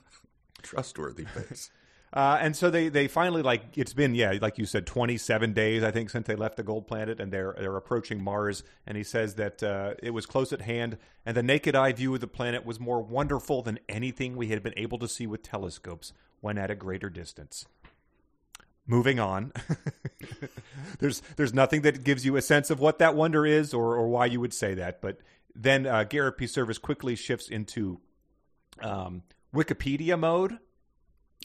Trustworthy 0.62 1.24
face. 1.24 1.70
Uh, 2.12 2.36
and 2.42 2.54
so 2.54 2.68
they, 2.68 2.90
they 2.90 3.08
finally 3.08 3.40
like 3.40 3.62
it's 3.74 3.94
been 3.94 4.14
yeah 4.14 4.34
like 4.42 4.58
you 4.58 4.66
said 4.66 4.86
27 4.86 5.54
days 5.54 5.82
I 5.82 5.90
think 5.90 6.10
since 6.10 6.26
they 6.26 6.36
left 6.36 6.58
the 6.58 6.62
gold 6.62 6.86
planet 6.86 7.18
and 7.18 7.32
they're 7.32 7.54
they're 7.58 7.76
approaching 7.76 8.22
Mars 8.22 8.62
and 8.86 8.98
he 8.98 9.02
says 9.02 9.36
that 9.36 9.62
uh, 9.62 9.94
it 10.02 10.10
was 10.10 10.26
close 10.26 10.52
at 10.52 10.60
hand 10.60 10.98
and 11.24 11.34
the 11.34 11.42
naked 11.42 11.74
eye 11.74 11.92
view 11.92 12.14
of 12.14 12.20
the 12.20 12.26
planet 12.26 12.66
was 12.66 12.78
more 12.78 13.00
wonderful 13.00 13.62
than 13.62 13.78
anything 13.88 14.36
we 14.36 14.48
had 14.48 14.62
been 14.62 14.74
able 14.76 14.98
to 14.98 15.08
see 15.08 15.26
with 15.26 15.42
telescopes 15.42 16.12
when 16.42 16.58
at 16.58 16.70
a 16.70 16.74
greater 16.74 17.08
distance. 17.08 17.64
Moving 18.86 19.18
on, 19.18 19.52
there's 20.98 21.22
there's 21.36 21.54
nothing 21.54 21.82
that 21.82 22.04
gives 22.04 22.26
you 22.26 22.36
a 22.36 22.42
sense 22.42 22.68
of 22.68 22.78
what 22.80 22.98
that 22.98 23.14
wonder 23.14 23.46
is 23.46 23.72
or 23.72 23.96
or 23.96 24.08
why 24.08 24.26
you 24.26 24.40
would 24.40 24.52
say 24.52 24.74
that, 24.74 25.00
but 25.00 25.18
then 25.54 25.86
uh, 25.86 26.04
Garrett 26.04 26.36
P. 26.36 26.46
Serviss 26.46 26.80
quickly 26.80 27.14
shifts 27.14 27.48
into 27.48 28.00
um, 28.80 29.22
Wikipedia 29.54 30.18
mode 30.18 30.58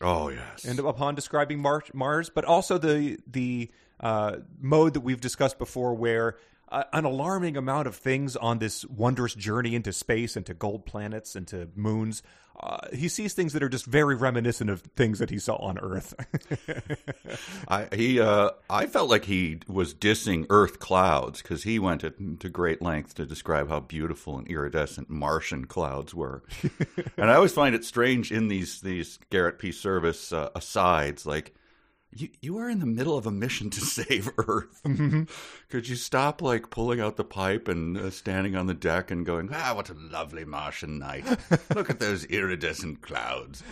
Oh, 0.01 0.29
yes. 0.29 0.65
and 0.65 0.79
upon 0.79 1.15
describing 1.15 1.59
Mar- 1.59 1.83
Mars, 1.93 2.29
but 2.29 2.45
also 2.45 2.77
the 2.77 3.17
the 3.25 3.71
uh, 3.99 4.37
mode 4.61 4.93
that 4.93 5.01
we've 5.01 5.21
discussed 5.21 5.57
before, 5.57 5.95
where 5.95 6.37
uh, 6.69 6.83
an 6.93 7.05
alarming 7.05 7.57
amount 7.57 7.87
of 7.87 7.95
things 7.95 8.35
on 8.35 8.59
this 8.59 8.85
wondrous 8.85 9.33
journey 9.33 9.75
into 9.75 9.93
space, 9.93 10.35
into 10.35 10.53
gold 10.53 10.85
planets, 10.85 11.35
into 11.35 11.69
moons. 11.75 12.23
Uh, 12.59 12.79
he 12.91 13.07
sees 13.07 13.33
things 13.33 13.53
that 13.53 13.61
are 13.61 13.69
just 13.69 13.85
very 13.85 14.15
reminiscent 14.15 14.69
of 14.69 14.81
things 14.95 15.19
that 15.19 15.29
he 15.29 15.37
saw 15.37 15.57
on 15.57 15.77
Earth. 15.77 16.15
I 17.67 17.87
he 17.93 18.19
uh, 18.19 18.51
I 18.67 18.87
felt 18.87 19.11
like 19.11 19.25
he 19.25 19.59
was 19.67 19.93
dissing 19.93 20.47
Earth 20.49 20.79
clouds 20.79 21.41
because 21.43 21.63
he 21.63 21.77
went 21.77 22.01
to, 22.01 22.13
to 22.39 22.49
great 22.49 22.81
lengths 22.81 23.13
to 23.15 23.27
describe 23.27 23.69
how 23.69 23.81
beautiful 23.81 24.39
and 24.39 24.47
iridescent 24.47 25.07
Martian 25.07 25.65
clouds 25.65 26.15
were, 26.15 26.41
and 27.17 27.29
I 27.29 27.35
always 27.35 27.53
find 27.53 27.75
it 27.75 27.85
strange 27.85 28.31
in 28.31 28.47
these 28.47 28.81
these 28.81 29.19
Garrett 29.29 29.59
P. 29.59 29.69
Serviss 29.69 30.35
uh, 30.35 30.49
asides, 30.55 31.27
like 31.27 31.53
you 32.15 32.29
you 32.41 32.57
are 32.57 32.69
in 32.69 32.79
the 32.79 32.85
middle 32.85 33.17
of 33.17 33.25
a 33.27 33.31
mission 33.31 33.69
to 33.71 33.81
save 33.81 34.29
Earth. 34.37 34.81
Could 35.69 35.87
you 35.87 35.95
stop 35.95 36.41
like 36.41 36.69
pulling 36.69 36.99
out 36.99 37.17
the 37.17 37.23
pipe 37.23 37.67
and 37.67 37.97
uh, 37.97 38.09
standing 38.09 38.55
on 38.55 38.67
the 38.67 38.73
deck 38.73 39.11
and 39.11 39.25
going, 39.25 39.49
ah, 39.53 39.73
what 39.75 39.89
a 39.89 39.93
lovely 39.93 40.45
Martian 40.45 40.99
night! 40.99 41.25
Look 41.75 41.89
at 41.89 41.99
those 41.99 42.25
iridescent 42.25 43.01
clouds. 43.01 43.63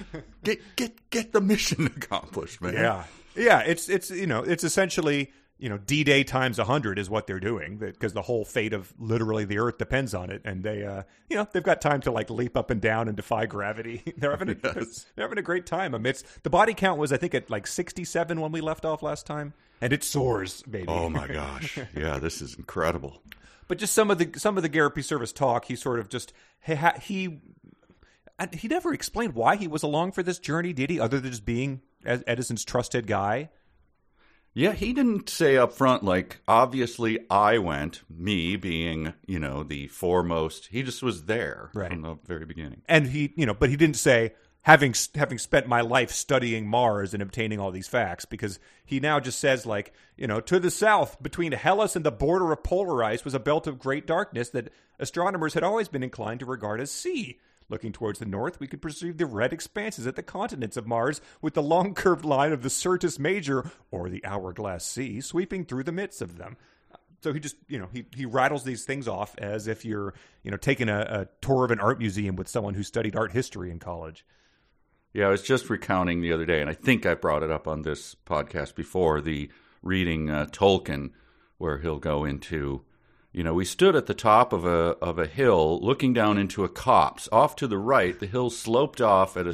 Get 0.43 0.59
get 0.75 1.09
get 1.09 1.31
the 1.31 1.41
mission 1.41 1.85
accomplished, 1.97 2.61
man. 2.61 2.73
yeah, 2.73 3.03
yeah. 3.35 3.59
It's 3.59 3.89
it's 3.89 4.11
you 4.11 4.27
know 4.27 4.43
it's 4.43 4.63
essentially 4.63 5.31
you 5.57 5.69
know 5.69 5.77
D 5.77 6.03
Day 6.03 6.24
times 6.24 6.57
hundred 6.57 7.00
is 7.00 7.09
what 7.09 7.27
they're 7.27 7.39
doing 7.39 7.77
because 7.77 8.13
the 8.13 8.21
whole 8.21 8.43
fate 8.45 8.74
of 8.74 8.93
literally 9.00 9.45
the 9.45 9.57
Earth 9.59 9.77
depends 9.77 10.13
on 10.13 10.29
it, 10.29 10.41
and 10.45 10.63
they 10.63 10.83
uh 10.83 11.03
you 11.29 11.35
know 11.38 11.47
they've 11.51 11.63
got 11.63 11.81
time 11.81 12.01
to 12.01 12.12
like 12.12 12.29
leap 12.29 12.57
up 12.57 12.69
and 12.69 12.81
down 12.81 13.07
and 13.07 13.15
defy 13.15 13.45
gravity. 13.45 14.01
they're 14.17 14.31
having 14.31 14.50
a, 14.50 14.55
Yes. 14.63 15.05
they're 15.15 15.25
having 15.25 15.38
a 15.38 15.41
great 15.43 15.65
time 15.65 15.93
amidst 15.93 16.43
the 16.43 16.50
body 16.50 16.74
count 16.74 17.00
was 17.00 17.12
I 17.13 17.17
think 17.17 17.33
at 17.33 17.50
like 17.50 17.67
sixty 17.67 18.03
seven 18.03 18.41
when 18.41 18.51
we 18.51 18.62
left 18.62 18.85
off 18.85 19.01
last 19.01 19.25
time, 19.25 19.53
and 19.81 19.93
it 19.93 20.03
soars, 20.03 20.62
baby. 20.63 20.88
Oh 20.88 21.09
my 21.09 21.27
gosh. 21.27 21.77
Yeah, 21.95 22.19
this 22.19 22.41
is 22.41 22.55
incredible. 22.55 23.21
But 23.67 23.77
just 23.77 23.93
some 23.93 24.12
of 24.12 24.17
the 24.17 24.29
some 24.38 24.57
of 24.57 24.63
the 24.63 24.69
Garrett 24.69 24.95
P. 24.95 25.01
Serviss 25.01 25.33
talk, 25.33 25.65
he 25.65 25.75
sort 25.75 26.00
of 26.00 26.09
just 26.09 26.33
he 26.62 26.75
he 27.01 27.39
and 28.38 28.53
he 28.53 28.67
never 28.67 28.93
explained 28.93 29.33
why 29.33 29.55
he 29.55 29.67
was 29.67 29.81
along 29.83 30.12
for 30.12 30.21
this 30.21 30.38
journey, 30.39 30.74
did 30.74 30.89
he? 30.89 31.00
Other 31.00 31.19
than 31.19 31.31
just 31.31 31.45
being 31.45 31.81
Edison's 32.05 32.65
trusted 32.65 33.07
guy. 33.07 33.50
Yeah, 34.57 34.71
he 34.71 34.93
didn't 34.93 35.29
say 35.29 35.57
up 35.57 35.74
front, 35.74 36.01
like, 36.03 36.39
obviously 36.47 37.19
I 37.29 37.57
went, 37.57 38.03
me 38.09 38.55
being, 38.55 39.13
you 39.27 39.38
know, 39.38 39.63
the 39.63 39.88
foremost. 39.89 40.67
He 40.71 40.81
just 40.81 41.03
was 41.03 41.25
there 41.25 41.69
Right. 41.74 41.91
from 41.91 42.01
the 42.03 42.15
very 42.25 42.45
beginning. 42.45 42.81
and 42.88 43.07
he 43.07 43.33
you 43.35 43.45
know 43.45 43.53
but 43.53 43.69
he 43.69 43.75
didn't 43.75 43.97
say 43.97 44.33
having 44.62 44.95
having 45.13 45.38
spent 45.38 45.67
my 45.67 45.81
life 45.81 46.09
studying 46.09 46.67
mars 46.67 47.13
and 47.13 47.21
obtaining 47.21 47.59
all 47.59 47.69
these 47.71 47.88
facts 47.88 48.24
because 48.25 48.57
he 48.85 49.00
now 49.00 49.19
just 49.19 49.39
says 49.39 49.65
like 49.65 49.93
you 50.17 50.25
know 50.25 50.39
to 50.39 50.59
the 50.59 50.71
south 50.71 51.21
between 51.21 51.51
hellas 51.51 51.95
and 51.95 52.05
the 52.05 52.12
border 52.12 52.51
of 52.51 52.63
polar 52.63 53.03
ice 53.03 53.24
was 53.25 53.33
a 53.35 53.39
belt 53.39 53.67
of 53.67 53.77
great 53.77 54.07
darkness 54.07 54.50
that 54.51 54.69
astronomers 55.00 55.53
had 55.53 55.63
always 55.63 55.88
been 55.89 56.01
inclined 56.03 56.39
to 56.39 56.45
regard 56.45 56.79
as 56.81 56.89
sea 56.91 57.38
Looking 57.67 57.91
towards 57.91 58.19
the 58.19 58.25
north, 58.25 58.60
we 58.60 58.67
could 58.67 58.81
perceive 58.81 59.17
the 59.17 59.25
red 59.25 59.51
expanses 59.51 60.05
at 60.05 60.15
the 60.15 60.24
continents 60.24 60.77
of 60.77 60.86
Mars, 60.86 61.19
with 61.41 61.55
the 61.55 61.63
long 61.63 61.95
curved 61.95 62.24
line 62.24 62.51
of 62.51 62.62
the 62.62 62.69
Syrtis 62.69 63.17
Major, 63.17 63.72
or 63.89 64.10
the 64.10 64.24
Hourglass 64.24 64.86
Sea, 64.86 65.19
sweeping 65.19 65.65
through 65.65 65.84
the 65.84 65.91
midst 65.91 66.22
of 66.22 66.38
them. 66.38 66.57
So 67.24 67.34
he 67.34 67.39
just, 67.39 67.55
you 67.67 67.79
know, 67.79 67.89
he, 67.91 68.05
he 68.15 68.25
rattles 68.25 68.65
these 68.65 68.86
things 68.86 69.07
off 69.07 69.36
as 69.39 69.67
if 69.67 69.84
you're, 69.84 70.13
you 70.43 70.51
know, 70.51 70.57
taking 70.57 70.89
a, 70.89 71.00
a 71.00 71.27
tour 71.41 71.65
of 71.65 71.72
an 71.72 71.79
art 71.79 71.98
museum 71.98 72.36
with 72.36 72.48
someone 72.48 72.75
who 72.75 72.84
studied 72.84 73.15
art 73.15 73.31
history 73.31 73.72
in 73.72 73.79
college. 73.79 74.24
Yeah, 75.12 75.27
I 75.27 75.29
was 75.29 75.41
just 75.41 75.69
recounting 75.69 76.22
the 76.22 76.34
other 76.34 76.45
day, 76.45 76.62
and 76.62 76.69
I 76.69 76.74
think 76.74 77.05
I 77.05 77.15
brought 77.15 77.41
it 77.41 77.50
up 77.50 77.67
on 77.67 77.81
this 77.81 78.15
podcast 78.27 78.75
before 78.75 79.22
the 79.22 79.50
reading 79.81 80.29
uh, 80.29 80.45
Tolkien, 80.51 81.12
where 81.57 81.79
he'll 81.79 82.00
go 82.00 82.25
into 82.25 82.84
you 83.35 83.43
know, 83.43 83.53
we 83.53 83.65
stood 83.65 83.97
at 83.97 84.05
the 84.05 84.13
top 84.13 84.53
of 84.53 84.63
a 84.63 84.95
of 85.01 85.19
a 85.19 85.27
hill, 85.27 85.81
looking 85.81 86.13
down 86.13 86.37
into 86.37 86.63
a 86.63 86.69
copse. 86.69 87.27
Off 87.33 87.57
to 87.57 87.67
the 87.67 87.77
right, 87.77 88.17
the 88.17 88.27
hill 88.27 88.49
sloped 88.49 89.01
off 89.01 89.35
at 89.35 89.45
a, 89.45 89.53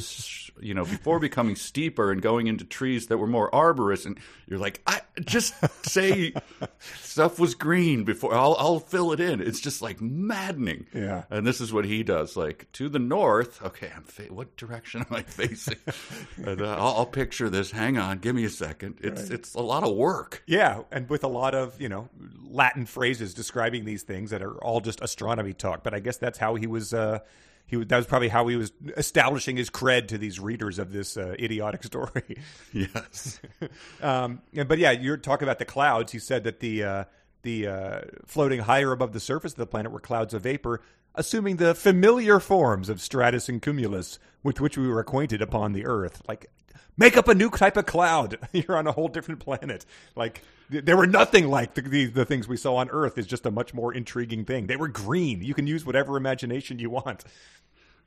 you 0.60 0.76
know, 0.76 0.86
before 0.86 1.18
becoming 1.20 1.56
steeper 1.56 2.12
and 2.12 2.22
going 2.22 2.46
into 2.46 2.64
trees 2.64 3.08
that 3.08 3.18
were 3.18 3.26
more 3.26 3.50
arborous. 3.50 4.06
And 4.06 4.20
you're 4.46 4.60
like, 4.60 4.82
I 4.86 5.02
just 5.22 5.56
say 5.84 6.34
stuff 7.00 7.40
was 7.40 7.56
green 7.56 8.04
before. 8.04 8.36
I'll 8.36 8.56
I'll 8.60 8.80
fill 8.80 9.14
it 9.14 9.20
in. 9.20 9.42
It's 9.42 9.60
just 9.60 9.82
like 9.82 10.00
maddening. 10.00 10.86
Yeah. 10.94 11.24
And 11.32 11.48
this 11.48 11.60
is 11.60 11.74
what 11.74 11.86
he 11.86 12.04
does. 12.04 12.38
Like 12.38 12.72
to 12.74 12.88
the 12.88 13.00
north. 13.00 13.64
Okay, 13.64 13.90
I'm 13.96 14.04
fa- 14.04 14.32
what 14.32 14.56
direction 14.58 15.02
am 15.10 15.16
I 15.16 15.24
facing? 15.24 15.78
and, 16.38 16.62
uh, 16.62 16.76
I'll, 16.78 16.98
I'll, 16.98 17.06
picture 17.12 17.50
this. 17.50 17.72
Hang 17.72 17.98
on, 17.98 18.20
give 18.20 18.36
me 18.36 18.46
a 18.46 18.50
second. 18.50 19.00
It's 19.02 19.24
right. 19.24 19.32
it's 19.32 19.56
a 19.56 19.62
lot 19.62 19.84
of 19.84 19.96
work. 19.96 20.44
Yeah, 20.46 20.84
and 20.92 21.10
with 21.10 21.24
a 21.24 21.30
lot 21.30 21.56
of 21.56 21.82
you 21.82 21.90
know 21.90 22.10
Latin 22.44 22.86
phrases 22.86 23.34
describing 23.34 23.71
describing 23.72 23.86
these 23.86 24.04
things 24.04 24.32
that 24.32 24.42
are 24.42 24.58
all 24.64 24.82
just 24.82 25.02
astronomy 25.02 25.54
talk. 25.54 25.84
But 25.84 25.94
I 25.94 26.00
guess 26.00 26.18
that's 26.18 26.38
how 26.38 26.56
he 26.56 26.68
was. 26.68 26.94
Uh, 26.94 27.20
he 27.66 27.82
that 27.84 27.96
was 27.96 28.06
probably 28.06 28.28
how 28.28 28.48
he 28.48 28.56
was 28.56 28.72
establishing 28.98 29.56
his 29.56 29.70
cred 29.70 30.08
to 30.10 30.18
these 30.18 30.40
readers 30.40 30.80
of 30.80 30.92
this 30.92 31.16
uh, 31.18 31.36
idiotic 31.40 31.84
story. 31.92 32.38
Yes. 32.74 33.40
um, 34.02 34.42
and, 34.54 34.68
but 34.68 34.78
yeah, 34.78 34.92
you're 34.92 35.18
talking 35.18 35.48
about 35.48 35.60
the 35.60 35.66
clouds. 35.66 36.12
He 36.12 36.20
said 36.20 36.44
that 36.44 36.60
the 36.60 36.84
uh, 36.84 37.04
the 37.44 37.68
uh, 37.68 38.02
floating 38.26 38.62
higher 38.62 38.92
above 38.92 39.14
the 39.14 39.20
surface 39.20 39.54
of 39.54 39.58
the 39.58 39.68
planet 39.68 39.92
were 39.92 40.00
clouds 40.00 40.34
of 40.34 40.44
vapor, 40.44 40.82
assuming 41.16 41.58
the 41.58 41.74
familiar 41.74 42.40
forms 42.40 42.90
of 42.90 43.00
stratus 43.00 43.48
and 43.48 43.62
cumulus 43.62 44.20
with 44.44 44.60
which 44.60 44.78
we 44.78 44.88
were 44.88 45.00
acquainted 45.00 45.42
upon 45.42 45.74
the 45.74 45.86
Earth. 45.86 46.22
Like 46.28 46.50
make 46.98 47.18
up 47.18 47.28
a 47.28 47.36
new 47.36 47.50
type 47.50 47.78
of 47.78 47.86
cloud. 47.86 48.38
You're 48.52 48.78
on 48.78 48.88
a 48.88 48.92
whole 48.92 49.08
different 49.08 49.40
planet. 49.40 49.86
Like 50.16 50.42
there 50.70 50.98
were 50.98 51.08
nothing 51.08 51.48
like 51.48 51.74
the, 51.74 51.82
the, 51.82 52.06
the 52.06 52.26
things 52.26 52.48
we 52.48 52.58
saw 52.58 52.76
on 52.76 52.90
Earth. 52.90 53.18
Is 53.18 53.28
just 53.28 53.46
a 53.46 53.52
much 53.52 53.74
more 53.74 53.94
intriguing 53.94 54.46
thing. 54.46 54.68
They 54.68 54.76
were 54.78 54.88
green. 54.88 55.42
You 55.42 55.54
can 55.54 55.68
use 55.68 55.86
whatever 55.86 56.18
imagination 56.18 56.80
you 56.80 56.90
want. 56.90 57.24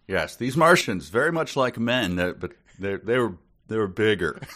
Yes, 0.06 0.36
these 0.36 0.56
Martians 0.56 1.08
very 1.08 1.32
much 1.32 1.56
like 1.56 1.78
men, 1.78 2.16
but 2.16 2.52
they 2.78 2.96
they 2.96 3.18
were 3.18 3.34
they 3.68 3.76
were 3.76 3.88
bigger. 3.88 4.40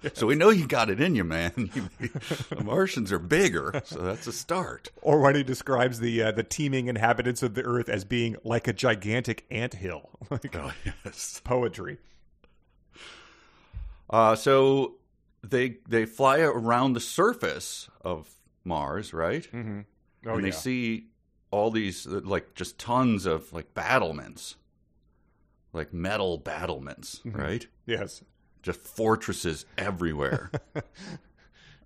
So, 0.00 0.12
so 0.14 0.26
we 0.28 0.36
know 0.36 0.50
you 0.50 0.68
got 0.68 0.90
it 0.90 1.00
in 1.00 1.16
you, 1.16 1.24
man. 1.24 1.50
the 1.98 2.62
Martians 2.62 3.10
are 3.10 3.18
bigger, 3.18 3.82
so 3.84 3.98
that's 3.98 4.28
a 4.28 4.32
start. 4.32 4.90
Or 5.02 5.20
when 5.20 5.34
he 5.34 5.42
describes 5.42 5.98
the 5.98 6.22
uh, 6.22 6.30
the 6.30 6.44
teeming 6.44 6.86
inhabitants 6.86 7.42
of 7.42 7.54
the 7.54 7.64
Earth 7.64 7.88
as 7.88 8.04
being 8.04 8.36
like 8.44 8.68
a 8.68 8.72
gigantic 8.72 9.44
ant 9.50 9.74
hill. 9.74 10.10
like 10.30 10.54
oh 10.54 10.70
yes, 10.84 11.40
poetry. 11.42 11.98
Uh, 14.10 14.34
so 14.34 14.94
they 15.42 15.76
they 15.88 16.06
fly 16.06 16.40
around 16.40 16.94
the 16.94 17.00
surface 17.00 17.88
of 18.02 18.28
Mars, 18.64 19.12
right? 19.12 19.44
Mm-hmm. 19.52 19.80
Oh, 20.26 20.34
and 20.34 20.44
they 20.44 20.50
see 20.50 21.06
all 21.50 21.70
these 21.70 22.06
like 22.06 22.54
just 22.54 22.78
tons 22.78 23.26
of 23.26 23.52
like 23.52 23.74
battlements, 23.74 24.56
like 25.72 25.92
metal 25.92 26.38
battlements, 26.38 27.20
mm-hmm. 27.24 27.38
right? 27.38 27.66
Yes, 27.86 28.22
just 28.62 28.80
fortresses 28.80 29.64
everywhere. 29.76 30.50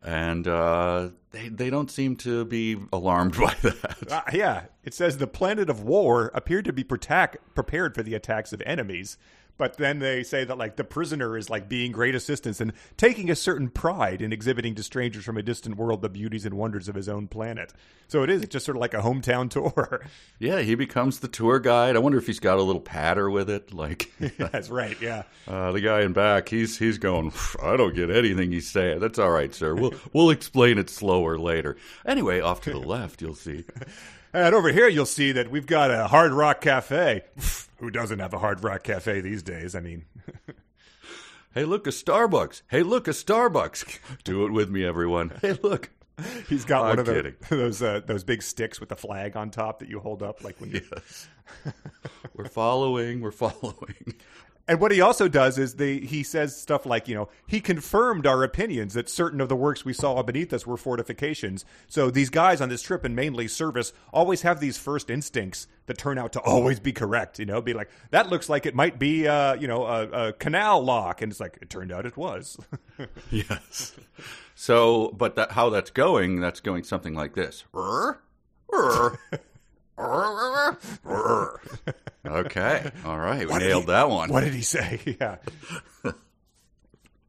and 0.02 0.49
uh, 0.49 1.11
they 1.31 1.49
they 1.49 1.71
don't 1.71 1.91
seem 1.91 2.17
to 2.17 2.45
be 2.45 2.79
alarmed 2.93 3.37
by 3.41 3.55
that. 3.62 3.97
Uh, 4.11 4.23
yeah, 4.33 4.64
it 4.85 4.95
says 4.95 5.19
the 5.19 5.26
planet 5.26 5.71
of 5.71 5.83
war 5.83 6.31
appeared 6.35 6.64
to 6.64 6.73
be 6.73 6.85
protect, 6.85 7.37
prepared 7.55 7.95
for 7.95 8.02
the 8.02 8.14
attacks 8.14 8.52
of 8.52 8.62
enemies, 8.67 9.17
but 9.62 9.76
then 9.76 10.00
they 10.00 10.25
say 10.25 10.42
that 10.42 10.59
like 10.59 10.75
the 10.75 10.83
prisoner 10.83 11.37
is 11.37 11.49
like 11.49 11.69
being 11.69 11.92
great 11.92 12.16
assistance 12.16 12.61
and 12.61 12.73
taking 12.97 13.31
a 13.31 13.37
certain 13.37 13.69
pride 13.69 14.21
in 14.21 14.33
exhibiting 14.33 14.75
to 14.75 14.83
strangers 14.83 15.25
from 15.25 15.37
a 15.37 15.42
distant 15.42 15.76
world 15.76 16.02
the 16.02 16.09
beauties 16.09 16.45
and 16.45 16.54
wonders 16.54 16.88
of 16.88 16.97
his 16.97 17.09
own 17.09 17.28
planet. 17.28 17.73
So 18.09 18.25
it 18.25 18.31
is 18.31 18.45
just 18.49 18.66
sort 18.66 18.75
of 18.76 18.81
like 18.81 18.92
a 18.92 18.97
hometown 18.97 19.49
tour. 19.50 20.04
Yeah, 20.40 20.62
he 20.62 20.75
becomes 20.75 21.21
the 21.21 21.28
tour 21.28 21.61
guide. 21.61 21.95
I 21.95 22.00
wonder 22.00 22.19
if 22.19 22.26
he's 22.26 22.40
got 22.40 22.59
a 22.59 22.62
little 22.62 22.81
patter 22.81 23.31
with 23.31 23.49
it. 23.49 23.73
Like 23.73 24.11
that's 24.37 24.69
right. 24.69 25.00
Yeah. 25.00 25.23
Uh, 25.47 25.71
the 25.71 25.81
guy 25.81 26.00
in 26.00 26.12
back, 26.12 26.49
he's 26.49 26.76
he's 26.76 26.99
going. 26.99 27.33
I 27.62 27.76
don't 27.76 27.95
get 27.95 28.11
anything 28.11 28.50
he's 28.50 28.69
saying. 28.69 28.99
That's 28.99 29.21
all 29.21 29.31
right, 29.31 29.54
sir. 29.54 29.76
We'll 29.76 29.95
we'll 30.12 30.31
explain 30.31 30.76
it 30.76 30.90
slower 30.90 31.38
later. 31.38 31.76
Anyway, 32.04 32.40
off 32.40 32.62
to 32.62 32.73
the 32.73 32.78
left, 32.81 33.23
you'll 33.23 33.37
see. 33.37 33.64
And 34.35 34.55
over 34.55 34.73
here, 34.73 34.89
you'll 34.89 35.05
see 35.05 35.33
that 35.33 35.51
we've 35.51 35.67
got 35.67 35.91
a 35.91 36.07
Hard 36.09 36.33
Rock 36.33 36.62
Cafe. 36.62 37.23
Who 37.79 37.91
doesn't 37.91 38.19
have 38.19 38.33
a 38.33 38.39
Hard 38.39 38.65
Rock 38.65 38.83
Cafe 38.83 39.21
these 39.21 39.43
days? 39.43 39.75
I 39.75 39.81
mean, 39.81 40.07
hey, 41.55 41.65
look, 41.65 41.87
a 41.87 41.91
Starbucks. 41.91 42.62
Hey, 42.71 42.83
look, 42.83 43.09
a 43.09 43.11
Starbucks. 43.11 43.99
Do 44.25 44.47
it 44.47 44.53
with 44.53 44.71
me, 44.71 44.85
everyone. 44.85 45.33
Hey, 45.43 45.59
look. 45.62 45.91
He's 46.49 46.65
got 46.65 46.83
I'm 46.83 46.89
one 46.91 46.99
of 47.01 47.07
the, 47.07 47.35
those 47.49 47.83
uh, 47.83 48.01
those 48.07 48.23
big 48.23 48.43
sticks 48.43 48.79
with 48.79 48.91
the 48.91 48.97
flag 48.97 49.35
on 49.35 49.51
top 49.51 49.81
that 49.81 49.89
you 49.89 49.99
hold 49.99 50.23
up, 50.23 50.45
like 50.45 50.61
when 50.61 50.71
you. 50.71 50.83
Yes. 50.95 51.29
we're 52.35 52.49
following. 52.49 53.23
We're 53.23 53.33
following. 53.33 54.15
And 54.69 54.81
what 54.81 54.92
he 54.92 55.00
also 55.00 55.26
does 55.26 55.59
is 55.59 55.75
he 55.78 56.23
says 56.23 56.61
stuff 56.61 56.87
like, 56.87 57.09
you 57.09 57.14
know, 57.14 57.28
he 57.47 57.61
confirmed 57.61 58.26
our 58.26 58.45
opinions 58.45 58.95
that 58.95 59.09
certain 59.09 59.40
of 59.40 59.49
the 59.49 59.57
works 59.57 59.85
we 59.85 59.92
saw 59.92 60.23
beneath 60.23 60.52
us 60.52 60.66
were 60.66 60.76
fortifications. 60.76 61.64
So 61.88 62.11
these 62.11 62.31
guys 62.31 62.61
on 62.61 62.69
this 62.69 62.83
trip 62.83 63.04
and 63.04 63.16
mainly 63.16 63.47
Serviss 63.47 63.92
always 64.12 64.42
have 64.42 64.61
these 64.61 64.78
first 64.78 65.11
instincts 65.11 65.66
that 65.87 65.99
turn 65.99 66.16
out 66.16 66.33
to 66.35 66.40
always 66.40 66.78
be 66.78 66.92
correct. 66.92 67.40
You 67.40 67.47
know, 67.47 67.61
be 67.61 67.75
like 67.75 67.90
that 68.11 68.28
looks 68.28 68.49
like 68.49 68.64
it 68.64 68.75
might 68.75 68.99
be, 68.99 69.26
uh, 69.26 69.54
you 69.54 69.66
know, 69.66 69.85
a, 69.85 70.28
a 70.28 70.33
canal 70.33 70.83
lock, 70.83 71.23
and 71.23 71.33
it's 71.33 71.40
like 71.40 71.59
it 71.61 71.69
turned 71.69 71.90
out 71.90 72.07
it 72.07 72.16
was. 72.16 72.57
yes. 73.31 73.97
So, 74.54 75.12
but 75.16 75.35
that, 75.37 75.52
how 75.52 75.71
that's 75.71 75.90
going? 75.90 76.40
That's 76.40 76.61
going 76.61 76.85
something 76.85 77.14
like 77.14 77.35
this. 77.35 77.64
okay. 82.27 82.91
All 83.05 83.19
right. 83.19 83.49
We 83.49 83.59
nailed 83.59 83.85
he, 83.85 83.89
that 83.89 84.11
one. 84.11 84.31
What 84.31 84.45
did 84.45 84.55
he 84.55 84.63
say? 84.63 85.01
Yeah. 85.21 85.37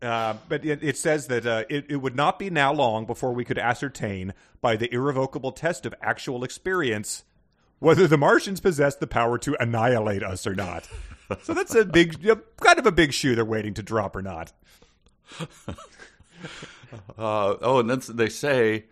Uh, 0.02 0.36
but 0.50 0.66
it, 0.66 0.84
it, 0.84 0.98
says 0.98 1.28
that 1.28 1.46
uh, 1.46 1.64
it, 1.70 1.86
it, 1.88 1.96
would 1.96 2.14
not 2.14 2.38
be 2.38 2.50
now 2.50 2.74
long 2.74 3.06
before 3.06 3.32
we 3.32 3.46
could 3.46 3.58
ascertain 3.58 4.34
by 4.60 4.76
the 4.76 4.94
irrevocable 4.94 5.54
test 5.54 5.86
of 5.86 5.96
actual 6.02 6.44
experience 6.44 7.24
whether 7.80 8.06
the 8.06 8.18
Martians 8.18 8.60
possess 8.60 8.98
the 8.98 9.08
power 9.08 9.38
to 9.38 9.56
annihilate 9.62 10.22
us 10.22 10.46
or 10.46 10.56
not. 10.56 10.90
so 11.44 11.54
that's 11.54 11.74
a 11.74 11.86
big, 11.86 12.22
kind 12.58 12.80
of 12.80 12.86
a 12.86 12.92
big 12.92 13.14
shoe 13.14 13.34
they're 13.34 13.46
waiting 13.46 13.74
to 13.76 13.82
drop 13.82 14.18
or 14.18 14.22
not. 14.22 14.52
Uh, 17.18 17.56
oh, 17.62 17.80
and 17.80 17.90
then 17.90 18.02
they 18.16 18.30
say, 18.30 18.86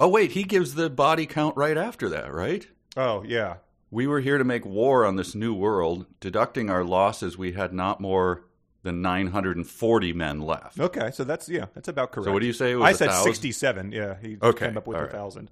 oh, 0.00 0.08
wait, 0.08 0.32
he 0.32 0.44
gives 0.44 0.74
the 0.74 0.90
body 0.90 1.26
count 1.26 1.56
right 1.56 1.76
after 1.76 2.08
that, 2.10 2.32
right? 2.32 2.66
Oh, 2.96 3.22
yeah. 3.22 3.56
We 3.90 4.06
were 4.06 4.20
here 4.20 4.38
to 4.38 4.44
make 4.44 4.66
war 4.66 5.06
on 5.06 5.16
this 5.16 5.34
new 5.34 5.54
world. 5.54 6.06
Deducting 6.20 6.68
our 6.68 6.84
losses, 6.84 7.38
we 7.38 7.52
had 7.52 7.72
not 7.72 8.00
more 8.00 8.44
than 8.82 9.02
940 9.02 10.12
men 10.12 10.40
left. 10.40 10.78
Okay, 10.78 11.10
so 11.12 11.24
that's 11.24 11.48
yeah, 11.48 11.66
that's 11.74 11.88
about 11.88 12.12
correct. 12.12 12.26
So 12.26 12.32
what 12.32 12.40
do 12.40 12.46
you 12.46 12.52
say? 12.52 12.74
I 12.74 12.92
said 12.92 13.12
67. 13.12 13.92
Yeah, 13.92 14.16
he 14.20 14.36
okay, 14.42 14.66
came 14.66 14.76
up 14.76 14.86
with 14.86 14.96
a 14.96 15.02
right. 15.02 15.10
thousand. 15.10 15.50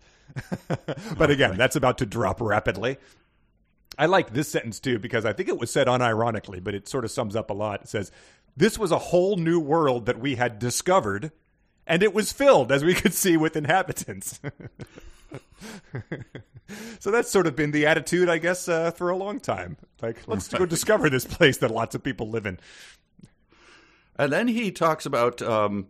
but 1.19 1.31
again, 1.31 1.57
that's 1.57 1.77
about 1.77 1.99
to 1.99 2.07
drop 2.07 2.41
rapidly. 2.41 2.99
I 3.99 4.07
like 4.07 4.33
this 4.33 4.49
sentence 4.49 4.81
too 4.81 4.99
because 4.99 5.25
I 5.25 5.33
think 5.33 5.49
it 5.49 5.59
was 5.59 5.71
said 5.71 5.87
unironically, 5.87 6.63
but 6.63 6.75
it 6.75 6.89
sort 6.89 7.05
of 7.05 7.11
sums 7.11 7.35
up 7.35 7.51
a 7.51 7.55
lot. 7.55 7.83
It 7.83 7.89
says, 7.89 8.13
"This 8.57 8.79
was 8.79 8.93
a 8.93 8.99
whole 8.99 9.37
new 9.37 9.59
world 9.59 10.07
that 10.07 10.19
we 10.21 10.35
had 10.37 10.59
discovered, 10.59 11.33
and 11.87 12.03
it 12.03 12.15
was 12.15 12.33
filled, 12.33 12.73
as 12.73 12.85
we 12.85 12.95
could 12.95 13.15
see, 13.15 13.37
with 13.37 13.57
inhabitants." 13.57 14.41
so 16.99 17.11
that's 17.11 17.31
sort 17.31 17.47
of 17.47 17.57
been 17.57 17.71
the 17.71 17.87
attitude, 17.87 18.29
I 18.29 18.39
guess, 18.39 18.69
uh, 18.69 18.91
for 18.91 19.11
a 19.11 19.17
long 19.17 19.41
time. 19.41 19.77
Like, 20.03 20.27
let's 20.27 20.53
right. 20.53 20.61
go 20.61 20.67
discover 20.67 21.11
this 21.11 21.25
place 21.25 21.59
that 21.59 21.71
lots 21.71 21.95
of 21.95 22.03
people 22.03 22.29
live 22.31 22.47
in. 22.47 22.59
And 24.19 24.33
then 24.33 24.49
he 24.49 24.73
talks 24.73 25.07
about 25.07 25.43
um, 25.43 25.89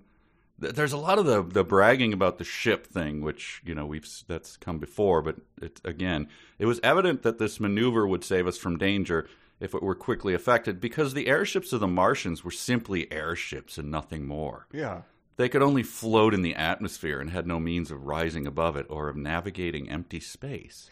th- 0.60 0.74
there's 0.74 0.92
a 0.92 0.98
lot 0.98 1.18
of 1.18 1.26
the 1.26 1.42
the 1.42 1.64
bragging 1.64 2.12
about 2.12 2.38
the 2.38 2.44
ship 2.44 2.86
thing, 2.86 3.20
which 3.20 3.62
you 3.64 3.74
know 3.74 3.86
we've 3.86 4.08
that's 4.26 4.56
come 4.56 4.78
before, 4.78 5.22
but 5.22 5.36
it, 5.62 5.80
again, 5.84 6.28
it 6.58 6.66
was 6.66 6.80
evident 6.82 7.22
that 7.22 7.38
this 7.38 7.60
maneuver 7.60 8.06
would 8.06 8.24
save 8.24 8.46
us 8.46 8.58
from 8.58 8.78
danger 8.78 9.28
if 9.58 9.74
it 9.74 9.82
were 9.82 9.94
quickly 9.94 10.34
effected, 10.34 10.80
because 10.80 11.14
the 11.14 11.28
airships 11.28 11.72
of 11.72 11.80
the 11.80 11.86
Martians 11.86 12.44
were 12.44 12.50
simply 12.50 13.10
airships 13.10 13.78
and 13.78 13.90
nothing 13.90 14.26
more. 14.26 14.66
Yeah. 14.70 15.02
They 15.37 15.49
could 15.49 15.62
only 15.62 15.83
float 15.83 16.33
in 16.33 16.43
the 16.43 16.55
atmosphere 16.55 17.21
and 17.21 17.31
had 17.31 17.47
no 17.47 17.61
means 17.61 17.90
of 17.90 18.07
rising 18.07 18.47
above 18.47 18.76
it 18.76 18.87
or 18.88 19.09
of 19.09 19.16
navigating 19.16 19.90
empty 19.90 20.21
space. 20.21 20.88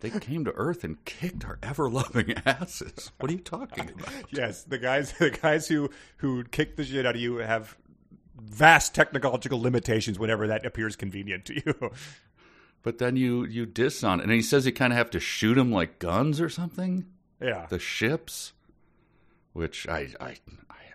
They 0.00 0.10
came 0.10 0.44
to 0.44 0.52
Earth 0.52 0.84
and 0.84 1.02
kicked 1.04 1.44
our 1.44 1.58
ever 1.62 1.88
loving 1.88 2.34
asses. 2.46 3.10
What 3.18 3.30
are 3.30 3.34
you 3.34 3.40
talking 3.40 3.90
about? 3.90 4.08
Yes, 4.30 4.62
the 4.62 4.78
guys 4.78 5.12
the 5.18 5.30
guys 5.30 5.66
who 5.68 5.90
who 6.18 6.44
kick 6.44 6.76
the 6.76 6.84
shit 6.84 7.06
out 7.06 7.14
of 7.16 7.20
you 7.20 7.36
have 7.38 7.76
vast 8.38 8.94
technological 8.94 9.60
limitations 9.60 10.18
whenever 10.18 10.46
that 10.48 10.66
appears 10.66 10.96
convenient 10.96 11.44
to 11.46 11.54
you. 11.54 11.90
But 12.82 12.98
then 12.98 13.16
you 13.16 13.44
you 13.44 13.66
diss 13.66 14.04
on 14.04 14.20
it, 14.20 14.22
and 14.22 14.32
he 14.32 14.42
says 14.42 14.64
you 14.64 14.70
kind 14.70 14.92
of 14.92 14.96
have 14.96 15.10
to 15.10 15.18
shoot 15.18 15.54
them 15.56 15.72
like 15.72 15.98
guns 15.98 16.40
or 16.40 16.48
something. 16.48 17.06
Yeah. 17.40 17.66
The 17.68 17.80
ships, 17.80 18.52
which 19.54 19.88
I 19.88 20.10
I 20.20 20.36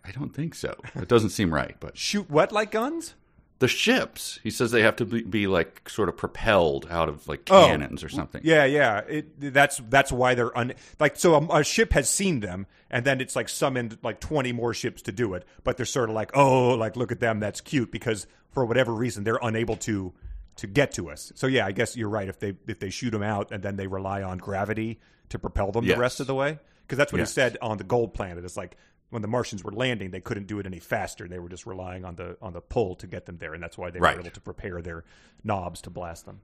I- 0.06 0.12
don't 0.12 0.34
think 0.34 0.56
so. 0.56 0.76
It 0.96 1.08
doesn't 1.08 1.30
seem 1.30 1.54
right. 1.54 1.76
But 1.80 1.98
Shoot 1.98 2.30
what 2.30 2.52
like 2.52 2.72
guns? 2.72 3.16
the 3.60 3.68
ships, 3.68 4.40
he 4.42 4.50
says 4.50 4.72
they 4.72 4.82
have 4.82 4.96
to 4.96 5.06
be, 5.06 5.22
be 5.22 5.46
like 5.46 5.88
sort 5.88 6.10
of 6.10 6.18
propelled 6.18 6.88
out 6.90 7.08
of 7.08 7.28
like 7.28 7.48
Oh. 7.52 7.68
cannons 7.68 8.04
or 8.04 8.10
something. 8.10 8.42
Yeah, 8.44 8.66
yeah. 8.66 9.02
It, 9.02 9.54
that's 9.54 9.80
that's 9.88 10.12
why 10.12 10.34
they're 10.34 10.58
un, 10.58 10.74
like 11.00 11.16
so. 11.16 11.36
A, 11.36 11.60
a 11.60 11.64
ship 11.64 11.94
has 11.94 12.10
seen 12.10 12.40
them, 12.40 12.66
and 12.90 13.06
then 13.06 13.22
it's 13.22 13.36
like 13.36 13.48
summoned 13.50 14.00
like 14.02 14.20
twenty 14.20 14.52
more 14.52 14.74
ships 14.74 15.04
to 15.04 15.12
do 15.12 15.36
it. 15.36 15.46
But 15.64 15.78
they're 15.78 15.86
sort 15.86 16.10
of 16.10 16.16
like, 16.16 16.32
oh, 16.36 16.70
like 16.70 16.96
look 16.96 17.12
at 17.12 17.20
them, 17.20 17.40
that's 17.40 17.62
cute, 17.62 17.92
because 17.92 18.26
for 18.50 18.66
whatever 18.66 18.92
reason 18.94 19.24
they're 19.24 19.40
unable 19.44 19.76
to 19.78 20.12
to 20.56 20.66
get 20.68 20.94
to 20.94 21.12
us. 21.12 21.32
So 21.36 21.46
yeah, 21.46 21.68
I 21.68 21.72
guess 21.72 21.96
you're 21.96 22.10
right. 22.10 22.28
If 22.28 22.40
they 22.40 22.56
if 22.68 22.80
they 22.80 22.90
shoot 22.90 23.12
them 23.12 23.22
out, 23.24 23.52
and 23.52 23.62
then 23.62 23.76
they 23.76 23.86
rely 23.86 24.24
on 24.24 24.40
gravity 24.40 25.00
to 25.30 25.38
propel 25.38 25.72
them 25.72 25.86
Yes. 25.86 25.96
the 25.98 26.02
rest 26.02 26.20
of 26.20 26.26
the 26.26 26.34
way, 26.36 26.58
because 26.88 26.98
that's 26.98 27.14
what 27.14 27.20
Yes. 27.20 27.30
he 27.30 27.34
said 27.36 27.58
on 27.62 27.78
the 27.78 27.84
Gold 27.84 28.16
Planet. 28.16 28.44
It's 28.44 28.58
like 28.58 28.76
when 29.12 29.22
the 29.22 29.28
Martians 29.28 29.64
were 29.64 29.72
landing, 29.72 30.10
they 30.12 30.22
couldn't 30.22 30.48
do 30.48 30.58
it 30.60 30.66
any 30.66 30.80
faster. 30.80 31.28
They 31.28 31.38
were 31.40 31.50
just 31.50 31.66
relying 31.68 32.04
on 32.04 32.16
the 32.16 32.38
on 32.42 32.54
the 32.54 32.62
pull 32.62 32.96
to 32.96 33.08
get 33.08 33.28
them 33.28 33.38
there, 33.38 33.54
and 33.54 33.62
that's 33.62 33.78
why 33.78 33.92
they 33.92 34.00
Right. 34.00 34.16
were 34.16 34.22
able 34.22 34.32
to 34.32 34.42
prepare 34.42 34.82
their 34.82 35.04
knobs 35.44 35.82
to 35.82 35.90
blast 35.92 36.26
them. 36.26 36.42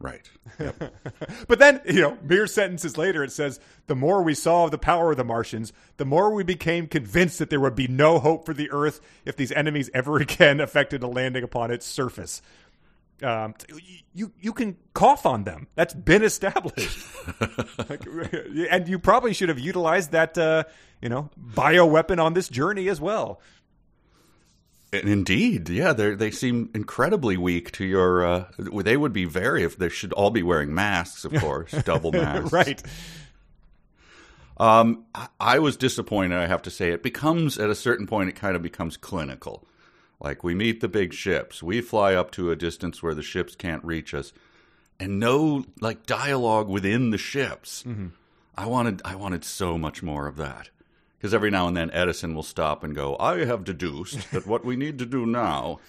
Right. 0.00 0.30
But 1.48 1.58
then, 1.58 1.80
you 1.86 2.00
know, 2.02 2.18
mere 2.22 2.46
sentences 2.46 2.96
later, 2.98 3.24
it 3.24 3.32
says, 3.32 3.58
the 3.86 3.96
more 3.96 4.22
we 4.22 4.34
saw 4.34 4.64
of 4.64 4.70
the 4.70 4.78
power 4.78 5.10
of 5.10 5.16
the 5.16 5.24
Martians, 5.24 5.72
the 5.96 6.04
more 6.04 6.32
we 6.32 6.44
became 6.44 6.86
convinced 6.86 7.38
that 7.38 7.50
there 7.50 7.58
would 7.60 7.74
be 7.74 7.88
no 7.88 8.18
hope 8.18 8.44
for 8.46 8.52
the 8.54 8.70
Earth 8.70 9.00
if 9.24 9.34
these 9.36 9.50
enemies 9.52 9.90
ever 9.94 10.16
again 10.20 10.60
effected 10.60 11.02
a 11.02 11.06
landing 11.08 11.42
upon 11.42 11.70
its 11.70 11.86
surface. 11.86 12.42
Um, 13.22 13.54
you 14.14 14.32
you 14.40 14.52
can 14.52 14.76
cough 14.94 15.26
on 15.26 15.44
them. 15.44 15.66
That's 15.74 15.94
been 15.94 16.22
established, 16.22 17.04
Like, 17.88 18.06
and 18.70 18.88
you 18.88 18.98
probably 18.98 19.32
should 19.32 19.48
have 19.48 19.58
utilized 19.58 20.12
that 20.12 20.38
uh, 20.38 20.64
you 21.02 21.08
know 21.08 21.30
bioweapon 21.38 22.22
on 22.22 22.34
this 22.34 22.48
journey 22.48 22.88
as 22.88 23.00
well. 23.00 23.40
Indeed, 24.92 25.68
yeah, 25.68 25.92
they 25.92 26.14
they 26.14 26.30
seem 26.30 26.70
incredibly 26.74 27.36
weak 27.36 27.72
to 27.72 27.84
your. 27.84 28.24
Uh, 28.24 28.44
they 28.58 28.96
would 28.96 29.12
be 29.12 29.26
very 29.26 29.62
if 29.62 29.76
they 29.76 29.90
should 29.90 30.12
all 30.14 30.30
be 30.30 30.42
wearing 30.42 30.74
masks, 30.74 31.24
of 31.24 31.34
course, 31.40 31.72
double 31.84 32.12
masks, 32.12 32.52
right? 32.52 32.82
Um, 34.56 35.04
I, 35.14 35.28
I 35.38 35.58
was 35.58 35.76
disappointed. 35.76 36.38
I 36.38 36.46
have 36.46 36.62
to 36.62 36.70
say, 36.70 36.90
it 36.90 37.02
becomes 37.02 37.58
at 37.58 37.70
a 37.70 37.74
certain 37.74 38.06
point, 38.06 38.28
it 38.28 38.34
kind 38.34 38.56
of 38.56 38.62
becomes 38.62 38.96
clinical. 38.96 39.66
Like 40.20 40.42
we 40.42 40.54
meet 40.54 40.80
the 40.80 40.88
big 40.88 41.12
ships, 41.12 41.62
we 41.62 41.80
fly 41.80 42.14
up 42.14 42.30
to 42.32 42.50
a 42.50 42.56
distance 42.56 43.02
where 43.02 43.14
the 43.14 43.22
ships 43.22 43.54
can't 43.54 43.84
reach 43.84 44.12
us, 44.14 44.32
and 44.98 45.20
no 45.20 45.64
like 45.80 46.06
dialogue 46.06 46.68
within 46.68 47.10
the 47.10 47.18
ships. 47.18 47.84
Mm-hmm. 47.86 48.08
I 48.56 48.66
wanted, 48.66 49.00
I 49.04 49.14
wanted 49.14 49.44
so 49.44 49.78
much 49.78 50.02
more 50.02 50.26
of 50.26 50.36
that. 50.36 50.70
Because 51.16 51.34
every 51.34 51.50
now 51.50 51.66
and 51.66 51.76
then 51.76 51.90
Edison 51.92 52.34
will 52.34 52.44
stop 52.44 52.84
and 52.84 52.94
go, 52.94 53.16
I 53.18 53.44
have 53.44 53.64
deduced 53.64 54.30
that 54.30 54.46
what 54.46 54.64
we 54.64 54.76
need 54.76 54.98
to 55.00 55.06
do 55.06 55.26
now. 55.26 55.80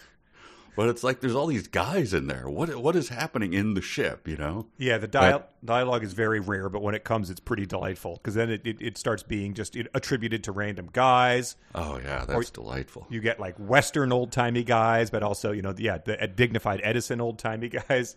But 0.79 0.87
it's 0.87 1.03
like 1.03 1.19
there's 1.19 1.35
all 1.35 1.47
these 1.47 1.67
guys 1.67 2.13
in 2.13 2.27
there. 2.27 2.47
What 2.49 2.73
what 2.77 2.95
is 2.95 3.09
happening 3.09 3.51
in 3.51 3.73
the 3.73 3.81
ship, 3.81 4.29
you 4.29 4.37
know? 4.37 4.67
Yeah, 4.77 4.97
the 4.97 5.09
dia- 5.09 5.43
dialogue 5.65 6.05
is 6.05 6.13
very 6.13 6.39
rare, 6.39 6.69
but 6.69 6.81
when 6.81 6.95
it 6.95 7.03
comes, 7.03 7.29
it's 7.29 7.41
pretty 7.41 7.65
delightful 7.65 8.13
because 8.13 8.33
then 8.33 8.49
it, 8.49 8.61
it, 8.63 8.77
it 8.81 8.97
starts 8.97 9.21
being 9.21 9.55
just 9.55 9.75
attributed 9.75 10.45
to 10.45 10.53
random 10.53 10.87
guys. 10.93 11.57
Oh 11.75 11.99
yeah, 12.01 12.23
that's 12.23 12.49
delightful. 12.49 13.05
You 13.09 13.19
get 13.19 13.41
like 13.41 13.57
Western 13.57 14.13
old 14.13 14.31
timey 14.31 14.63
guys, 14.63 15.09
but 15.09 15.21
also 15.21 15.51
you 15.51 15.61
know, 15.61 15.75
yeah, 15.77 15.97
the 15.97 16.23
uh, 16.23 16.27
dignified 16.27 16.79
Edison 16.81 17.19
old 17.19 17.39
timey 17.39 17.67
guys. 17.89 18.15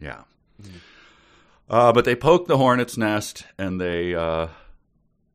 Yeah. 0.00 0.22
Uh, 1.70 1.92
but 1.92 2.04
they 2.04 2.16
poke 2.16 2.48
the 2.48 2.58
hornet's 2.58 2.96
nest 2.96 3.44
and 3.56 3.80
they 3.80 4.16
uh, 4.16 4.48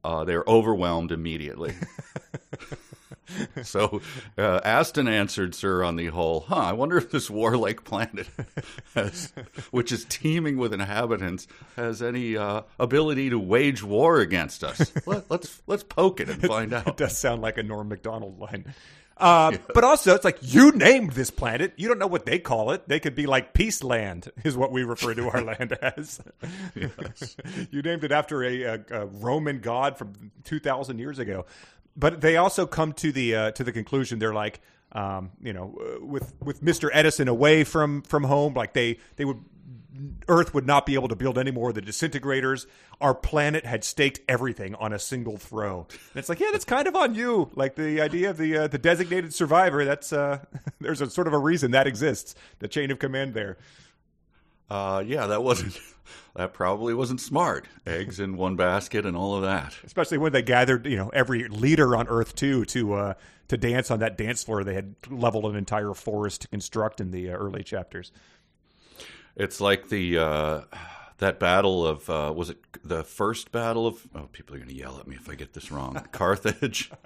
uh, 0.03 0.25
they're 0.25 0.43
overwhelmed 0.45 1.13
immediately. 1.13 1.73
so 3.63 4.01
uh, 4.37 4.59
Aston 4.63 5.07
answered 5.07 5.55
Sir 5.55 5.83
on 5.83 5.95
the 5.95 6.07
whole, 6.07 6.41
huh, 6.41 6.55
I 6.55 6.73
wonder 6.73 6.97
if 6.97 7.11
this 7.11 7.29
warlike 7.29 7.83
planet, 7.83 8.27
has, 8.95 9.33
which 9.71 9.91
is 9.91 10.05
teeming 10.05 10.57
with 10.57 10.73
inhabitants, 10.73 11.47
has 11.75 12.01
any 12.01 12.37
uh, 12.37 12.61
ability 12.79 13.29
to 13.29 13.39
wage 13.39 13.83
war 13.83 14.19
against 14.19 14.63
us. 14.63 14.91
Let, 15.05 15.29
let's 15.29 15.61
let's 15.67 15.83
poke 15.83 16.19
it 16.19 16.29
and 16.29 16.41
find 16.41 16.73
out. 16.73 16.87
It 16.87 16.97
does 16.97 17.17
sound 17.17 17.41
like 17.41 17.57
a 17.57 17.63
Norm 17.63 17.89
Macdonald 17.89 18.39
line. 18.39 18.73
Uh, 19.17 19.55
But 19.75 19.83
also, 19.83 20.15
it's 20.15 20.25
like 20.25 20.39
you 20.41 20.71
named 20.71 21.11
this 21.11 21.29
planet. 21.29 21.73
You 21.75 21.87
don't 21.87 21.99
know 21.99 22.07
what 22.07 22.25
they 22.25 22.39
call 22.39 22.71
it. 22.71 22.87
They 22.87 22.99
could 22.99 23.13
be 23.13 23.27
like 23.27 23.53
Peace 23.53 23.83
Land, 23.83 24.31
is 24.43 24.57
what 24.57 24.71
we 24.71 24.83
refer 24.83 25.13
to 25.13 25.29
our 25.29 25.43
land 25.43 25.73
as. 25.73 26.19
you 27.69 27.81
named 27.83 28.03
it 28.03 28.11
after 28.11 28.43
a, 28.43 28.61
a, 28.63 28.83
a 28.89 29.05
Roman 29.05 29.59
god 29.59 29.97
from 29.97 30.31
two 30.43 30.59
thousand 30.59 30.97
years 30.97 31.19
ago. 31.19 31.45
But 31.95 32.21
they 32.21 32.37
also 32.37 32.65
come 32.65 32.93
to 32.93 33.11
the 33.11 33.35
uh, 33.35 33.51
to 33.51 33.63
the 33.63 33.71
conclusion. 33.71 34.19
They're 34.19 34.33
like, 34.33 34.61
um, 34.93 35.31
you 35.41 35.53
know, 35.53 35.77
uh, 35.79 36.05
with 36.05 36.33
with 36.41 36.61
Mister 36.63 36.89
Edison 36.93 37.27
away 37.27 37.63
from 37.63 38.01
from 38.03 38.23
home, 38.23 38.53
like 38.53 38.73
they 38.73 38.99
they 39.17 39.25
would 39.25 39.43
Earth 40.27 40.53
would 40.53 40.65
not 40.65 40.85
be 40.85 40.93
able 40.95 41.09
to 41.09 41.15
build 41.15 41.37
any 41.37 41.51
more 41.51 41.69
of 41.69 41.75
the 41.75 41.81
disintegrators. 41.81 42.65
Our 43.01 43.13
planet 43.13 43.65
had 43.65 43.83
staked 43.83 44.21
everything 44.27 44.75
on 44.75 44.93
a 44.93 44.99
single 44.99 45.37
throw. 45.37 45.87
And 45.89 46.15
it's 46.15 46.29
like, 46.29 46.39
yeah, 46.39 46.49
that's 46.51 46.65
kind 46.65 46.87
of 46.87 46.95
on 46.95 47.13
you. 47.13 47.51
Like 47.55 47.75
the 47.75 48.01
idea 48.01 48.29
of 48.29 48.37
the 48.37 48.57
uh, 48.57 48.67
the 48.67 48.77
designated 48.77 49.33
survivor. 49.33 49.83
That's 49.83 50.13
uh, 50.13 50.39
there's 50.79 51.01
a 51.01 51.09
sort 51.09 51.27
of 51.27 51.33
a 51.33 51.37
reason 51.39 51.71
that 51.71 51.87
exists. 51.87 52.35
The 52.59 52.67
chain 52.67 52.91
of 52.91 52.99
command 52.99 53.33
there. 53.33 53.57
Uh, 54.71 55.03
yeah, 55.05 55.27
that 55.27 55.43
wasn't 55.43 55.77
that 56.35 56.53
probably 56.53 56.93
wasn't 56.93 57.19
smart. 57.19 57.67
Eggs 57.85 58.21
in 58.21 58.37
one 58.37 58.55
basket 58.55 59.05
and 59.05 59.17
all 59.17 59.35
of 59.35 59.41
that. 59.41 59.75
Especially 59.83 60.17
when 60.17 60.31
they 60.31 60.41
gathered, 60.41 60.85
you 60.85 60.95
know, 60.95 61.09
every 61.09 61.49
leader 61.49 61.93
on 61.93 62.07
Earth 62.07 62.33
too 62.35 62.63
to 62.65 62.93
uh, 62.93 63.13
to 63.49 63.57
dance 63.57 63.91
on 63.91 63.99
that 63.99 64.17
dance 64.17 64.45
floor 64.45 64.63
they 64.63 64.73
had 64.73 64.95
leveled 65.09 65.45
an 65.45 65.57
entire 65.57 65.93
forest 65.93 66.43
to 66.43 66.47
construct 66.47 67.01
in 67.01 67.11
the 67.11 67.29
uh, 67.29 67.33
early 67.33 67.63
chapters. 67.63 68.13
It's 69.35 69.59
like 69.59 69.89
the 69.89 70.19
uh, 70.19 70.61
that 71.17 71.37
battle 71.37 71.85
of 71.85 72.09
uh, 72.09 72.31
was 72.33 72.49
it 72.49 72.59
the 72.81 73.03
first 73.03 73.51
battle 73.51 73.87
of? 73.87 74.07
Oh, 74.15 74.29
people 74.31 74.55
are 74.55 74.59
going 74.59 74.69
to 74.69 74.75
yell 74.75 74.99
at 75.01 75.07
me 75.07 75.17
if 75.17 75.29
I 75.29 75.35
get 75.35 75.51
this 75.51 75.69
wrong. 75.69 76.01
Carthage. 76.11 76.91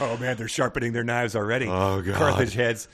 Oh 0.00 0.16
man, 0.16 0.36
they're 0.38 0.48
sharpening 0.48 0.92
their 0.92 1.04
knives 1.04 1.36
already. 1.36 1.66
Oh, 1.68 2.00
God. 2.00 2.16
Carthage 2.16 2.54
heads. 2.54 2.88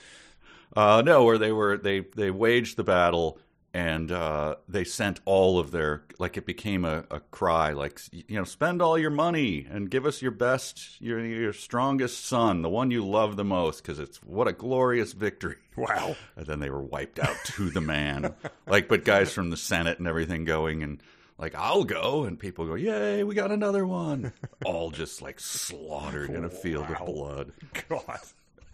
Uh, 0.77 1.03
no, 1.07 1.23
where 1.23 1.39
they 1.39 1.53
were 1.53 1.79
they 1.79 2.01
they 2.01 2.33
waged 2.33 2.77
the 2.77 2.85
battle 2.85 3.39
and 3.75 4.13
uh, 4.13 4.55
they 4.69 4.85
sent 4.85 5.19
all 5.25 5.59
of 5.59 5.73
their 5.73 6.05
like 6.21 6.37
it 6.37 6.47
became 6.47 6.85
a, 6.85 7.05
a 7.11 7.19
cry 7.33 7.73
like 7.73 8.01
you 8.13 8.37
know 8.39 8.45
spend 8.45 8.81
all 8.81 8.97
your 8.97 9.11
money 9.11 9.67
and 9.69 9.91
give 9.91 10.07
us 10.07 10.23
your 10.23 10.31
best 10.31 11.01
your 11.01 11.19
your 11.25 11.53
strongest 11.53 12.25
son 12.25 12.63
the 12.63 12.69
one 12.71 12.91
you 12.93 13.05
love 13.05 13.35
the 13.37 13.45
most 13.45 13.83
because 13.83 13.99
it's 13.99 14.19
what 14.23 14.47
a 14.49 14.53
glorious 14.53 15.13
victory 15.13 15.57
Wow. 15.77 16.15
and 16.37 16.47
then 16.47 16.61
they 16.61 16.71
were 16.71 16.83
wiped 16.83 17.19
out 17.19 17.37
to 17.57 17.69
the 17.69 17.81
man 17.81 18.33
like 18.69 18.87
but 18.89 19.05
guys 19.05 19.33
from 19.33 19.51
the 19.51 19.57
senate 19.57 19.99
and 19.99 20.07
everything 20.07 20.45
going 20.45 20.85
and 20.85 21.03
like 21.37 21.57
i'll 21.57 21.83
go 21.83 22.23
and 22.25 22.39
people 22.39 22.65
go 22.67 22.77
yay 22.77 23.25
we 23.25 23.35
got 23.35 23.51
another 23.51 23.85
one 23.85 24.33
all 24.65 24.93
just 24.93 25.21
like 25.21 25.41
slaughtered 25.41 26.31
in 26.31 26.45
a 26.45 26.49
field 26.51 26.89
Wow. 26.89 26.97
of 27.01 27.07
blood 27.07 27.53
God. 27.89 28.21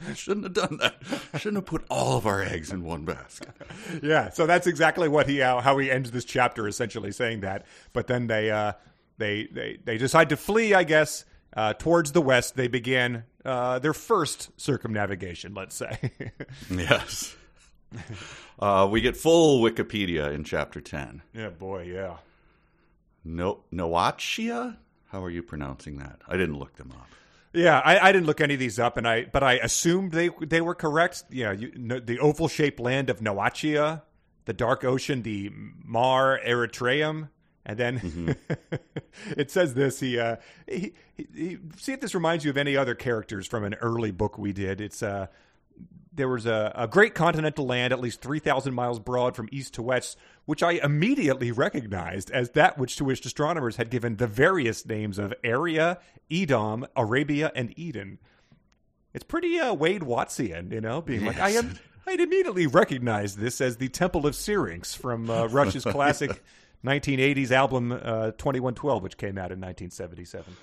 I 0.08 0.14
shouldn't 0.14 0.44
have 0.44 0.54
done 0.54 0.78
that. 0.80 0.96
I 1.32 1.38
shouldn't 1.38 1.58
have 1.58 1.66
put 1.66 1.84
all 1.90 2.16
of 2.16 2.26
our 2.26 2.42
eggs 2.42 2.70
in 2.72 2.82
one 2.84 3.04
basket. 3.04 3.50
Yeah, 4.02 4.30
so 4.30 4.46
that's 4.46 4.66
exactly 4.66 5.08
what 5.08 5.28
he 5.28 5.42
uh, 5.42 5.60
how 5.60 5.76
he 5.78 5.90
ends 5.90 6.10
this 6.12 6.24
chapter, 6.24 6.66
essentially 6.68 7.10
saying 7.12 7.40
that. 7.40 7.66
But 7.92 8.06
then 8.06 8.28
they 8.28 8.50
uh, 8.50 8.72
they 9.18 9.48
they 9.52 9.78
they 9.84 9.98
decide 9.98 10.28
to 10.30 10.36
flee, 10.36 10.74
I 10.74 10.84
guess, 10.84 11.24
uh, 11.56 11.74
towards 11.74 12.12
the 12.12 12.20
west. 12.22 12.54
They 12.56 12.68
begin 12.68 13.24
uh, 13.44 13.78
their 13.80 13.92
first 13.94 14.50
circumnavigation, 14.60 15.54
let's 15.54 15.74
say. 15.74 16.12
Yes. 16.70 17.34
Uh, 18.60 18.88
we 18.90 19.00
get 19.00 19.16
full 19.16 19.60
Wikipedia 19.60 20.32
in 20.32 20.44
chapter 20.44 20.80
10. 20.80 21.22
yeah, 21.34 21.48
boy, 21.48 21.82
yeah. 21.82 22.18
No, 23.24 23.64
Noachia? 23.72 24.76
How 25.08 25.24
are 25.24 25.30
you 25.30 25.42
pronouncing 25.42 25.98
that? 25.98 26.20
I 26.28 26.36
didn't 26.36 26.56
look 26.58 26.76
them 26.76 26.92
up. 26.92 27.08
Yeah, 27.52 27.80
I, 27.80 27.98
I 27.98 28.12
didn't 28.12 28.26
look 28.26 28.40
any 28.40 28.54
of 28.54 28.60
these 28.60 28.78
up, 28.78 28.96
and 28.96 29.08
I 29.08 29.24
but 29.24 29.42
I 29.42 29.54
assumed 29.54 30.12
they 30.12 30.30
they 30.40 30.60
were 30.60 30.74
correct. 30.74 31.24
Yeah, 31.30 31.52
you, 31.52 31.72
the 32.00 32.18
oval 32.20 32.46
shaped 32.46 32.78
land 32.78 33.10
of 33.10 33.20
Noachia, 33.20 34.02
the 34.44 34.52
dark 34.52 34.84
ocean, 34.84 35.22
the 35.22 35.50
Mare 35.84 36.40
Erythraeum, 36.46 37.28
and 37.66 37.78
then 37.78 38.36
it 39.36 39.50
says 39.50 39.74
this. 39.74 39.98
He, 39.98 40.18
uh, 40.18 40.36
he, 40.68 40.92
he, 41.16 41.26
he 41.34 41.58
see 41.76 41.92
if 41.92 42.00
this 42.00 42.14
reminds 42.14 42.44
you 42.44 42.50
of 42.50 42.56
any 42.56 42.76
other 42.76 42.94
characters 42.94 43.48
from 43.48 43.64
an 43.64 43.74
early 43.74 44.12
book 44.12 44.38
we 44.38 44.52
did. 44.52 44.80
It's 44.80 45.02
uh, 45.02 45.26
there 46.12 46.28
was 46.28 46.46
a, 46.46 46.72
a 46.74 46.88
great 46.88 47.14
continental 47.14 47.66
land 47.66 47.92
at 47.92 48.00
least 48.00 48.20
3,000 48.20 48.74
miles 48.74 48.98
broad 48.98 49.36
from 49.36 49.48
east 49.52 49.74
to 49.74 49.82
west, 49.82 50.18
which 50.44 50.62
I 50.62 50.72
immediately 50.72 51.52
recognized 51.52 52.30
as 52.30 52.50
that 52.50 52.78
which 52.78 52.96
to 52.96 53.04
which 53.04 53.24
astronomers 53.24 53.76
had 53.76 53.90
given 53.90 54.16
the 54.16 54.26
various 54.26 54.84
names 54.84 55.18
of 55.18 55.32
Aeria, 55.44 55.98
Edom, 56.30 56.86
Arabia, 56.96 57.52
and 57.54 57.78
Eden. 57.78 58.18
It's 59.14 59.24
pretty 59.24 59.58
uh, 59.58 59.74
Wade 59.74 60.02
Wattsian, 60.02 60.72
you 60.72 60.80
know, 60.80 61.00
being 61.00 61.24
like, 61.24 61.38
I 61.38 61.50
am. 61.50 61.78
I'd 62.06 62.20
immediately 62.20 62.66
recognize 62.66 63.36
this 63.36 63.60
as 63.60 63.76
the 63.76 63.88
Temple 63.88 64.26
of 64.26 64.34
Syrinx 64.34 64.94
from 64.94 65.28
uh, 65.28 65.46
Rush's 65.50 65.84
classic 65.90 66.42
1980s 66.84 67.50
album 67.50 67.92
uh, 67.92 68.32
2112, 68.32 69.02
which 69.02 69.16
came 69.16 69.36
out 69.38 69.52
in 69.52 69.60
1977. 69.60 70.56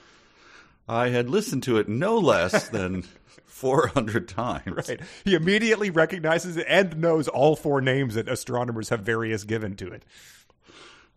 I 0.88 1.10
had 1.10 1.30
listened 1.30 1.64
to 1.64 1.78
it 1.78 1.88
no 1.90 2.18
less 2.18 2.70
than 2.70 3.04
400 3.46 4.28
times. 4.28 4.90
Right. 4.90 5.02
He 5.26 5.36
immediately 5.36 5.90
recognizes 5.90 6.58
it 6.58 6.66
and 6.70 6.98
knows 6.98 7.28
all 7.28 7.56
four 7.56 7.82
names 7.82 8.16
that 8.16 8.28
astronomers 8.30 8.90
have 8.90 9.02
various 9.02 9.44
given 9.44 9.76
to 9.78 9.88
it. 9.88 10.04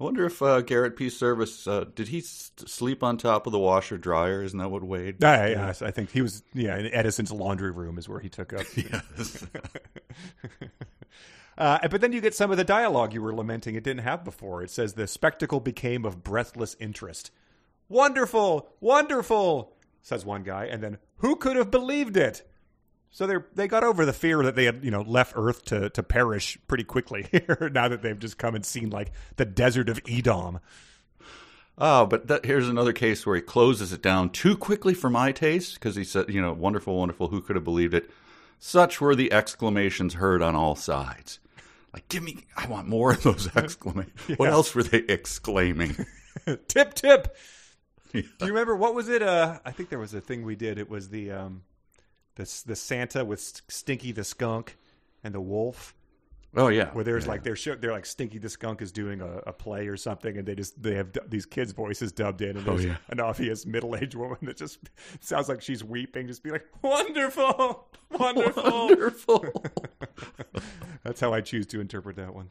I 0.00 0.04
wonder 0.04 0.24
if 0.24 0.40
uh, 0.40 0.62
Garrett 0.62 0.96
P. 0.96 1.08
Serviss 1.08 1.70
uh, 1.70 1.84
did 1.94 2.08
he 2.08 2.20
s- 2.20 2.52
sleep 2.64 3.02
on 3.02 3.18
top 3.18 3.46
of 3.46 3.52
the 3.52 3.58
washer 3.58 3.98
dryer? 3.98 4.42
Isn't 4.42 4.58
that 4.58 4.70
what 4.70 4.82
Wade? 4.82 5.22
Ah, 5.22 5.44
yes, 5.44 5.82
I 5.82 5.90
think 5.90 6.10
he 6.10 6.22
was. 6.22 6.42
Yeah, 6.54 6.78
in 6.78 6.86
Edison's 6.94 7.30
laundry 7.30 7.70
room 7.70 7.98
is 7.98 8.08
where 8.08 8.18
he 8.20 8.30
took 8.30 8.54
up. 8.54 8.64
Yes. 8.74 9.46
Uh, 11.58 11.86
but 11.88 12.00
then 12.00 12.10
you 12.12 12.22
get 12.22 12.34
some 12.34 12.50
of 12.50 12.56
the 12.56 12.64
dialogue 12.64 13.12
you 13.12 13.20
were 13.20 13.34
lamenting 13.34 13.74
it 13.74 13.84
didn't 13.84 14.02
have 14.02 14.24
before. 14.24 14.62
It 14.62 14.70
says 14.70 14.94
the 14.94 15.06
spectacle 15.06 15.60
became 15.60 16.06
of 16.06 16.24
breathless 16.24 16.74
interest. 16.80 17.30
Wonderful, 17.90 18.68
wonderful, 18.80 19.74
says 20.00 20.24
one 20.24 20.44
guy, 20.44 20.66
and 20.66 20.82
then 20.82 20.98
who 21.16 21.36
could 21.36 21.56
have 21.56 21.70
believed 21.70 22.16
it? 22.16 22.48
So 23.10 23.26
they 23.26 23.34
they 23.54 23.66
got 23.66 23.82
over 23.82 24.06
the 24.06 24.12
fear 24.12 24.42
that 24.44 24.54
they 24.54 24.64
had 24.64 24.84
you 24.84 24.92
know 24.92 25.02
left 25.02 25.32
Earth 25.36 25.64
to 25.66 25.90
to 25.90 26.02
perish 26.02 26.56
pretty 26.68 26.84
quickly 26.84 27.26
here. 27.32 27.68
now 27.74 27.88
that 27.88 28.00
they've 28.00 28.18
just 28.18 28.38
come 28.38 28.54
and 28.54 28.64
seen 28.64 28.90
like 28.90 29.10
the 29.36 29.44
desert 29.44 29.88
of 29.88 30.00
Edom. 30.08 30.60
Oh, 31.76 32.06
but 32.06 32.28
that, 32.28 32.44
here's 32.44 32.68
another 32.68 32.92
case 32.92 33.26
where 33.26 33.36
he 33.36 33.42
closes 33.42 33.92
it 33.92 34.02
down 34.02 34.30
too 34.30 34.56
quickly 34.56 34.94
for 34.94 35.10
my 35.10 35.32
taste 35.32 35.74
because 35.74 35.96
he 35.96 36.04
said, 36.04 36.28
you 36.28 36.40
know, 36.40 36.52
wonderful, 36.52 36.96
wonderful. 36.96 37.28
Who 37.28 37.40
could 37.40 37.56
have 37.56 37.64
believed 37.64 37.94
it? 37.94 38.10
Such 38.58 39.00
were 39.00 39.16
the 39.16 39.32
exclamations 39.32 40.14
heard 40.14 40.42
on 40.42 40.54
all 40.54 40.76
sides. 40.76 41.38
Like, 41.94 42.06
give 42.08 42.22
me, 42.22 42.44
I 42.54 42.66
want 42.66 42.86
more 42.86 43.12
of 43.12 43.22
those 43.22 43.48
exclamations. 43.56 44.12
What 44.36 44.50
else 44.50 44.74
were 44.74 44.82
they 44.82 44.98
exclaiming? 44.98 46.06
tip 46.68 46.94
tip. 46.94 47.34
Do 48.12 48.22
you 48.40 48.46
remember 48.46 48.76
what 48.76 48.94
was 48.94 49.08
it? 49.08 49.22
Uh, 49.22 49.58
I 49.64 49.70
think 49.70 49.88
there 49.88 49.98
was 49.98 50.14
a 50.14 50.20
thing 50.20 50.44
we 50.44 50.56
did. 50.56 50.78
It 50.78 50.88
was 50.88 51.08
the 51.08 51.30
um, 51.30 51.62
the 52.36 52.62
the 52.66 52.76
Santa 52.76 53.24
with 53.24 53.62
Stinky 53.68 54.12
the 54.12 54.24
skunk 54.24 54.76
and 55.22 55.34
the 55.34 55.40
wolf. 55.40 55.94
Oh 56.56 56.66
yeah, 56.66 56.90
where 56.90 57.04
there's 57.04 57.26
yeah. 57.26 57.30
like 57.30 57.44
they're 57.44 57.54
show, 57.54 57.76
they're 57.76 57.92
like 57.92 58.06
Stinky 58.06 58.38
the 58.38 58.48
skunk 58.48 58.82
is 58.82 58.90
doing 58.90 59.20
a, 59.20 59.36
a, 59.46 59.52
play 59.52 59.86
or 59.86 59.96
something, 59.96 60.36
and 60.36 60.46
they 60.46 60.56
just 60.56 60.82
they 60.82 60.96
have 60.96 61.12
d- 61.12 61.20
these 61.28 61.46
kids' 61.46 61.70
voices 61.70 62.10
dubbed 62.10 62.42
in, 62.42 62.56
and 62.56 62.66
there's 62.66 62.84
oh, 62.84 62.88
yeah. 62.88 62.96
an 63.08 63.20
obvious 63.20 63.64
middle 63.64 63.94
aged 63.94 64.16
woman 64.16 64.38
that 64.42 64.56
just 64.56 64.80
sounds 65.20 65.48
like 65.48 65.62
she's 65.62 65.84
weeping, 65.84 66.26
just 66.26 66.42
be 66.42 66.50
like 66.50 66.66
wonderful, 66.82 67.88
wonderful, 68.10 68.88
wonderful. 68.88 69.64
That's 71.04 71.20
how 71.20 71.32
I 71.32 71.40
choose 71.40 71.66
to 71.66 71.80
interpret 71.80 72.16
that 72.16 72.34
one. 72.34 72.50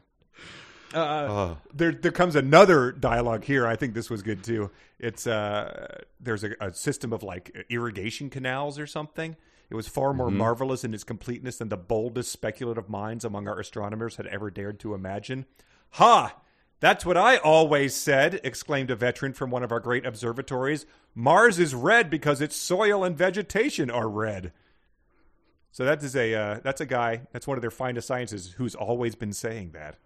Uh, 0.94 0.98
uh. 0.98 1.54
There, 1.72 1.92
there 1.92 2.12
comes 2.12 2.36
another 2.36 2.92
dialogue 2.92 3.44
here. 3.44 3.66
I 3.66 3.76
think 3.76 3.94
this 3.94 4.10
was 4.10 4.22
good 4.22 4.42
too. 4.42 4.70
It's 4.98 5.26
uh, 5.26 6.02
there's 6.20 6.44
a, 6.44 6.50
a 6.60 6.72
system 6.72 7.12
of 7.12 7.22
like 7.22 7.66
irrigation 7.68 8.30
canals 8.30 8.78
or 8.78 8.86
something. 8.86 9.36
It 9.70 9.74
was 9.76 9.86
far 9.86 10.12
more 10.12 10.28
mm-hmm. 10.28 10.38
marvelous 10.38 10.82
in 10.82 10.92
its 10.92 11.04
completeness 11.04 11.58
than 11.58 11.68
the 11.68 11.76
boldest 11.76 12.32
speculative 12.32 12.88
minds 12.88 13.24
among 13.24 13.46
our 13.46 13.60
astronomers 13.60 14.16
had 14.16 14.26
ever 14.26 14.50
dared 14.50 14.80
to 14.80 14.94
imagine. 14.94 15.46
Ha! 15.92 16.34
That's 16.80 17.04
what 17.04 17.16
I 17.16 17.36
always 17.36 17.94
said, 17.94 18.40
exclaimed 18.42 18.90
a 18.90 18.96
veteran 18.96 19.34
from 19.34 19.50
one 19.50 19.62
of 19.62 19.70
our 19.70 19.80
great 19.80 20.06
observatories. 20.06 20.86
Mars 21.14 21.58
is 21.58 21.74
red 21.74 22.08
because 22.08 22.40
its 22.40 22.56
soil 22.56 23.04
and 23.04 23.16
vegetation 23.16 23.90
are 23.90 24.08
red. 24.08 24.52
So 25.72 25.84
that 25.84 26.02
is 26.02 26.16
a 26.16 26.34
uh, 26.34 26.60
that's 26.64 26.80
a 26.80 26.86
guy. 26.86 27.22
That's 27.32 27.46
one 27.46 27.56
of 27.56 27.62
their 27.62 27.70
finest 27.70 28.08
sciences 28.08 28.54
who's 28.56 28.74
always 28.74 29.14
been 29.14 29.32
saying 29.32 29.70
that. 29.72 29.98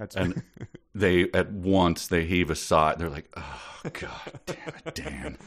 That's 0.00 0.16
and 0.16 0.42
they 0.94 1.30
at 1.34 1.52
once 1.52 2.06
they 2.06 2.24
heave 2.24 2.48
a 2.48 2.56
sigh. 2.56 2.94
They're 2.96 3.10
like, 3.10 3.30
"Oh 3.36 3.80
God, 3.92 4.40
damn 4.46 4.72
it, 4.86 4.94
Dan." 4.94 5.38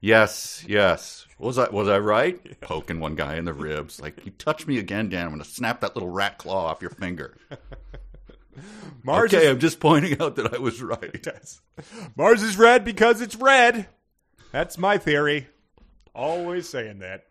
yes, 0.00 0.64
yes. 0.66 1.26
Was 1.38 1.58
I 1.58 1.70
was 1.70 1.88
I 1.88 2.00
right? 2.00 2.38
Yeah. 2.44 2.54
Poking 2.60 2.98
one 2.98 3.14
guy 3.14 3.36
in 3.36 3.44
the 3.44 3.52
ribs, 3.54 4.00
like, 4.00 4.26
"You 4.26 4.32
touch 4.32 4.66
me 4.66 4.78
again, 4.78 5.08
Dan, 5.08 5.28
I'm 5.28 5.38
to 5.38 5.44
snap 5.44 5.80
that 5.82 5.94
little 5.94 6.10
rat 6.10 6.38
claw 6.38 6.66
off 6.66 6.82
your 6.82 6.90
finger." 6.90 7.36
Mars 9.04 9.32
okay, 9.32 9.44
is... 9.44 9.50
I'm 9.50 9.60
just 9.60 9.78
pointing 9.78 10.20
out 10.20 10.34
that 10.36 10.52
I 10.52 10.58
was 10.58 10.82
right. 10.82 11.24
Yes. 11.24 11.60
Mars 12.16 12.42
is 12.42 12.58
red 12.58 12.84
because 12.84 13.20
it's 13.20 13.36
red. 13.36 13.86
That's 14.50 14.76
my 14.76 14.98
theory. 14.98 15.46
Always 16.16 16.68
saying 16.68 16.98
that. 16.98 17.28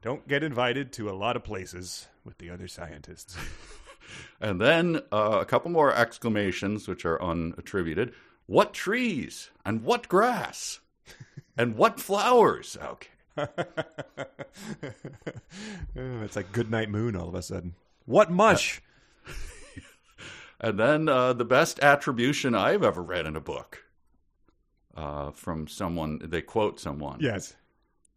Don't 0.00 0.26
get 0.26 0.42
invited 0.42 0.92
to 0.94 1.10
a 1.10 1.12
lot 1.12 1.36
of 1.36 1.44
places 1.44 2.08
with 2.24 2.38
the 2.38 2.48
other 2.48 2.66
scientists. 2.66 3.36
And 4.40 4.60
then 4.60 5.00
uh, 5.12 5.38
a 5.40 5.44
couple 5.44 5.70
more 5.70 5.94
exclamations, 5.94 6.88
which 6.88 7.04
are 7.04 7.18
unattributed. 7.18 8.12
What 8.46 8.74
trees 8.74 9.50
and 9.64 9.82
what 9.84 10.08
grass 10.08 10.80
and 11.56 11.76
what 11.76 12.00
flowers? 12.00 12.76
Okay. 12.82 13.08
it's 15.96 16.36
like 16.36 16.52
Goodnight 16.52 16.90
Moon 16.90 17.16
all 17.16 17.28
of 17.28 17.34
a 17.34 17.42
sudden. 17.42 17.74
What 18.04 18.30
mush? 18.30 18.82
and 20.60 20.78
then 20.78 21.08
uh, 21.08 21.32
the 21.32 21.44
best 21.44 21.80
attribution 21.80 22.54
I've 22.54 22.82
ever 22.82 23.02
read 23.02 23.26
in 23.26 23.36
a 23.36 23.40
book 23.40 23.84
uh, 24.96 25.30
from 25.30 25.66
someone. 25.68 26.20
They 26.22 26.42
quote 26.42 26.80
someone. 26.80 27.18
Yes. 27.20 27.54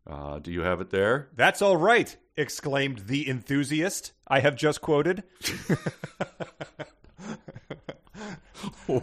Uh, 0.07 0.39
do 0.39 0.51
you 0.51 0.61
have 0.61 0.81
it 0.81 0.89
there? 0.91 1.29
That's 1.35 1.61
all 1.61 1.77
right, 1.77 2.15
exclaimed 2.37 3.03
the 3.07 3.27
enthusiast 3.29 4.11
I 4.27 4.39
have 4.39 4.55
just 4.55 4.81
quoted. 4.81 5.23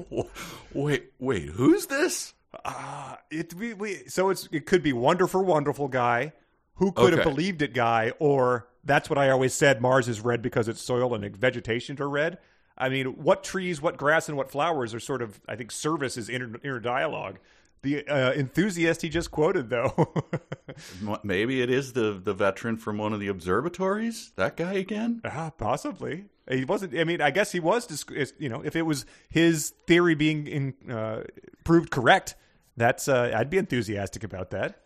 wait, 0.73 1.13
wait, 1.19 1.49
who's 1.49 1.87
this? 1.87 2.35
Uh, 2.65 3.17
it 3.31 3.55
we, 3.55 3.75
we, 3.75 4.07
so 4.09 4.31
it's 4.31 4.49
it 4.53 4.67
could 4.67 4.83
be 4.83 4.93
wonderful, 4.93 5.45
wonderful 5.45 5.89
guy 5.89 6.33
who 6.75 6.93
could 6.93 7.13
okay. 7.13 7.23
have 7.23 7.25
believed 7.25 7.63
it 7.63 7.75
guy, 7.75 8.13
or 8.19 8.69
that's 8.85 9.09
what 9.11 9.19
I 9.19 9.31
always 9.31 9.55
said. 9.55 9.81
Mars 9.81 10.09
is 10.09 10.21
red 10.21 10.43
because 10.43 10.69
its 10.69 10.83
soil 10.83 11.15
and 11.15 11.37
vegetation 11.37 12.01
are 12.01 12.09
red. 12.09 12.39
I 12.77 12.89
mean, 12.89 13.07
what 13.23 13.45
trees, 13.45 13.81
what 13.81 13.97
grass, 13.97 14.29
and 14.29 14.37
what 14.37 14.51
flowers 14.51 14.95
are 14.95 15.01
sort 15.01 15.23
of 15.23 15.41
I 15.49 15.57
think 15.57 15.71
Serviss 15.71 16.17
is 16.19 16.29
inner, 16.29 16.59
inner 16.63 16.81
dialogue. 16.81 17.39
The 17.83 18.07
uh, 18.07 18.33
enthusiast 18.33 19.03
he 19.03 19.09
just 19.09 19.33
quoted, 19.33 19.69
though. 19.69 20.15
Maybe 21.25 21.63
it 21.63 21.69
is 21.69 21.93
the 21.95 22.21
the 22.23 22.33
veteran 22.33 22.77
from 22.77 22.97
one 22.97 23.13
of 23.13 23.19
the 23.19 23.27
observatories. 23.29 24.33
That 24.37 24.57
guy 24.57 24.75
again? 24.75 25.21
Ah, 25.25 25.51
possibly. 25.51 26.27
He 26.49 26.65
wasn't. 26.65 26.97
I 26.97 27.03
mean, 27.03 27.21
I 27.21 27.31
guess 27.31 27.51
he 27.51 27.61
was. 27.61 28.05
You 28.39 28.49
know, 28.49 28.63
if 28.65 28.77
it 28.77 28.83
was 28.83 29.05
his 29.29 29.75
theory 29.89 30.15
being 30.15 30.47
in, 30.47 30.75
uh, 30.91 31.25
proved 31.65 31.91
correct, 31.91 32.37
that's. 32.77 33.09
Uh, 33.09 33.33
I'd 33.35 33.51
be 33.51 33.59
enthusiastic 33.59 34.23
about 34.23 34.51
that. 34.51 34.79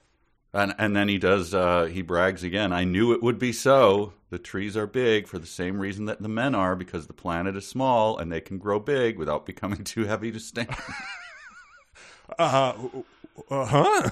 And 0.55 0.75
and 0.79 0.97
then 0.97 1.09
he 1.09 1.19
does. 1.19 1.53
Uh, 1.53 1.85
he 1.85 2.01
brags 2.01 2.43
again. 2.45 2.73
I 2.73 2.85
knew 2.85 3.13
it 3.13 3.23
would 3.23 3.39
be 3.39 3.53
so. 3.53 4.15
The 4.31 4.39
trees 4.39 4.75
are 4.75 4.87
big 4.87 5.29
for 5.29 5.39
the 5.39 5.47
same 5.47 5.79
reason 5.79 6.07
that 6.07 6.23
the 6.23 6.29
men 6.29 6.55
are, 6.55 6.75
because 6.75 7.07
the 7.07 7.13
planet 7.13 7.57
is 7.57 7.69
small 7.69 8.17
and 8.17 8.33
they 8.33 8.41
can 8.41 8.57
grow 8.57 8.81
big 8.81 9.19
without 9.19 9.45
becoming 9.45 9.85
too 9.85 10.05
heavy 10.05 10.33
to 10.33 10.41
stand. 10.41 10.75
Uh, 12.39 12.75
uh 13.51 13.65
huh. 13.67 14.11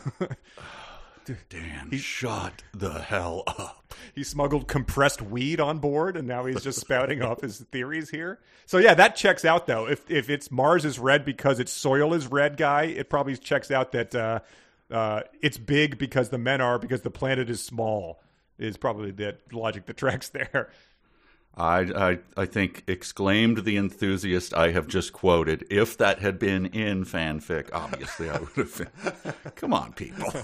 Dan, 1.48 1.88
he 1.90 1.98
shut 1.98 2.62
the 2.74 3.00
hell 3.00 3.42
up. 3.46 3.94
He 4.14 4.22
smuggled 4.22 4.68
compressed 4.68 5.22
weed 5.22 5.60
on 5.60 5.78
board, 5.78 6.16
and 6.16 6.28
now 6.28 6.44
he's 6.44 6.62
just 6.62 6.80
spouting 6.80 7.22
off 7.22 7.40
his 7.40 7.60
theories 7.72 8.10
here. 8.10 8.40
So 8.66 8.78
yeah, 8.78 8.94
that 8.94 9.16
checks 9.16 9.44
out 9.44 9.66
though. 9.66 9.88
If 9.88 10.10
if 10.10 10.28
it's 10.28 10.50
Mars 10.50 10.84
is 10.84 10.98
red 10.98 11.24
because 11.24 11.60
its 11.60 11.72
soil 11.72 12.12
is 12.12 12.26
red, 12.26 12.56
guy, 12.56 12.84
it 12.84 13.08
probably 13.08 13.36
checks 13.36 13.70
out 13.70 13.92
that 13.92 14.14
uh, 14.14 14.40
uh, 14.90 15.22
it's 15.40 15.56
big 15.56 15.96
because 15.98 16.28
the 16.28 16.38
men 16.38 16.60
are 16.60 16.78
because 16.78 17.00
the 17.00 17.10
planet 17.10 17.48
is 17.48 17.62
small. 17.62 18.22
Is 18.58 18.76
probably 18.76 19.10
the 19.10 19.36
logic 19.50 19.86
that 19.86 19.96
tracks 19.96 20.28
there. 20.28 20.70
I, 21.56 21.78
I, 21.80 22.18
I 22.36 22.46
think 22.46 22.82
exclaimed 22.88 23.64
the 23.64 23.76
enthusiast 23.76 24.54
I 24.54 24.72
have 24.72 24.88
just 24.88 25.12
quoted. 25.12 25.64
If 25.70 25.96
that 25.98 26.18
had 26.18 26.38
been 26.38 26.66
in 26.66 27.04
fanfic, 27.04 27.70
obviously 27.72 28.28
I 28.28 28.38
would 28.38 28.56
have 28.56 28.76
been. 28.76 29.34
Come 29.54 29.72
on, 29.72 29.92
people. 29.92 30.32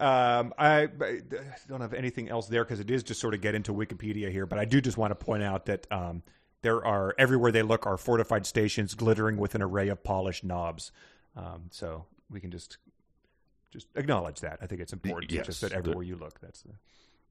Um, 0.00 0.54
I, 0.56 0.82
I, 1.00 1.20
don't 1.66 1.80
have 1.80 1.92
anything 1.92 2.28
else 2.28 2.46
there 2.46 2.64
because 2.64 2.78
it 2.78 2.88
is 2.88 3.02
just 3.02 3.20
sort 3.20 3.34
of 3.34 3.40
get 3.40 3.56
into 3.56 3.72
Wikipedia 3.72 4.30
here, 4.30 4.46
but 4.46 4.56
I 4.56 4.64
do 4.64 4.80
just 4.80 4.96
want 4.96 5.10
to 5.10 5.16
point 5.16 5.42
out 5.42 5.66
that 5.66 5.88
um, 5.90 6.22
there 6.62 6.84
are 6.84 7.16
everywhere 7.18 7.50
they 7.50 7.62
look 7.62 7.84
are 7.84 7.96
fortified 7.96 8.46
stations 8.46 8.94
glittering 8.94 9.38
with 9.38 9.56
an 9.56 9.62
array 9.62 9.88
of 9.88 10.04
polished 10.04 10.44
knobs. 10.44 10.92
Um, 11.34 11.64
so 11.70 12.04
we 12.30 12.38
can 12.38 12.52
just 12.52 12.78
just 13.72 13.88
acknowledge 13.96 14.38
that. 14.40 14.60
I 14.62 14.66
think 14.66 14.80
it's 14.80 14.92
important. 14.92 15.32
Yes, 15.32 15.46
just 15.46 15.62
that 15.62 15.72
everywhere 15.72 16.04
the, 16.04 16.08
you 16.08 16.16
look, 16.16 16.38
that's 16.38 16.62
the 16.62 16.74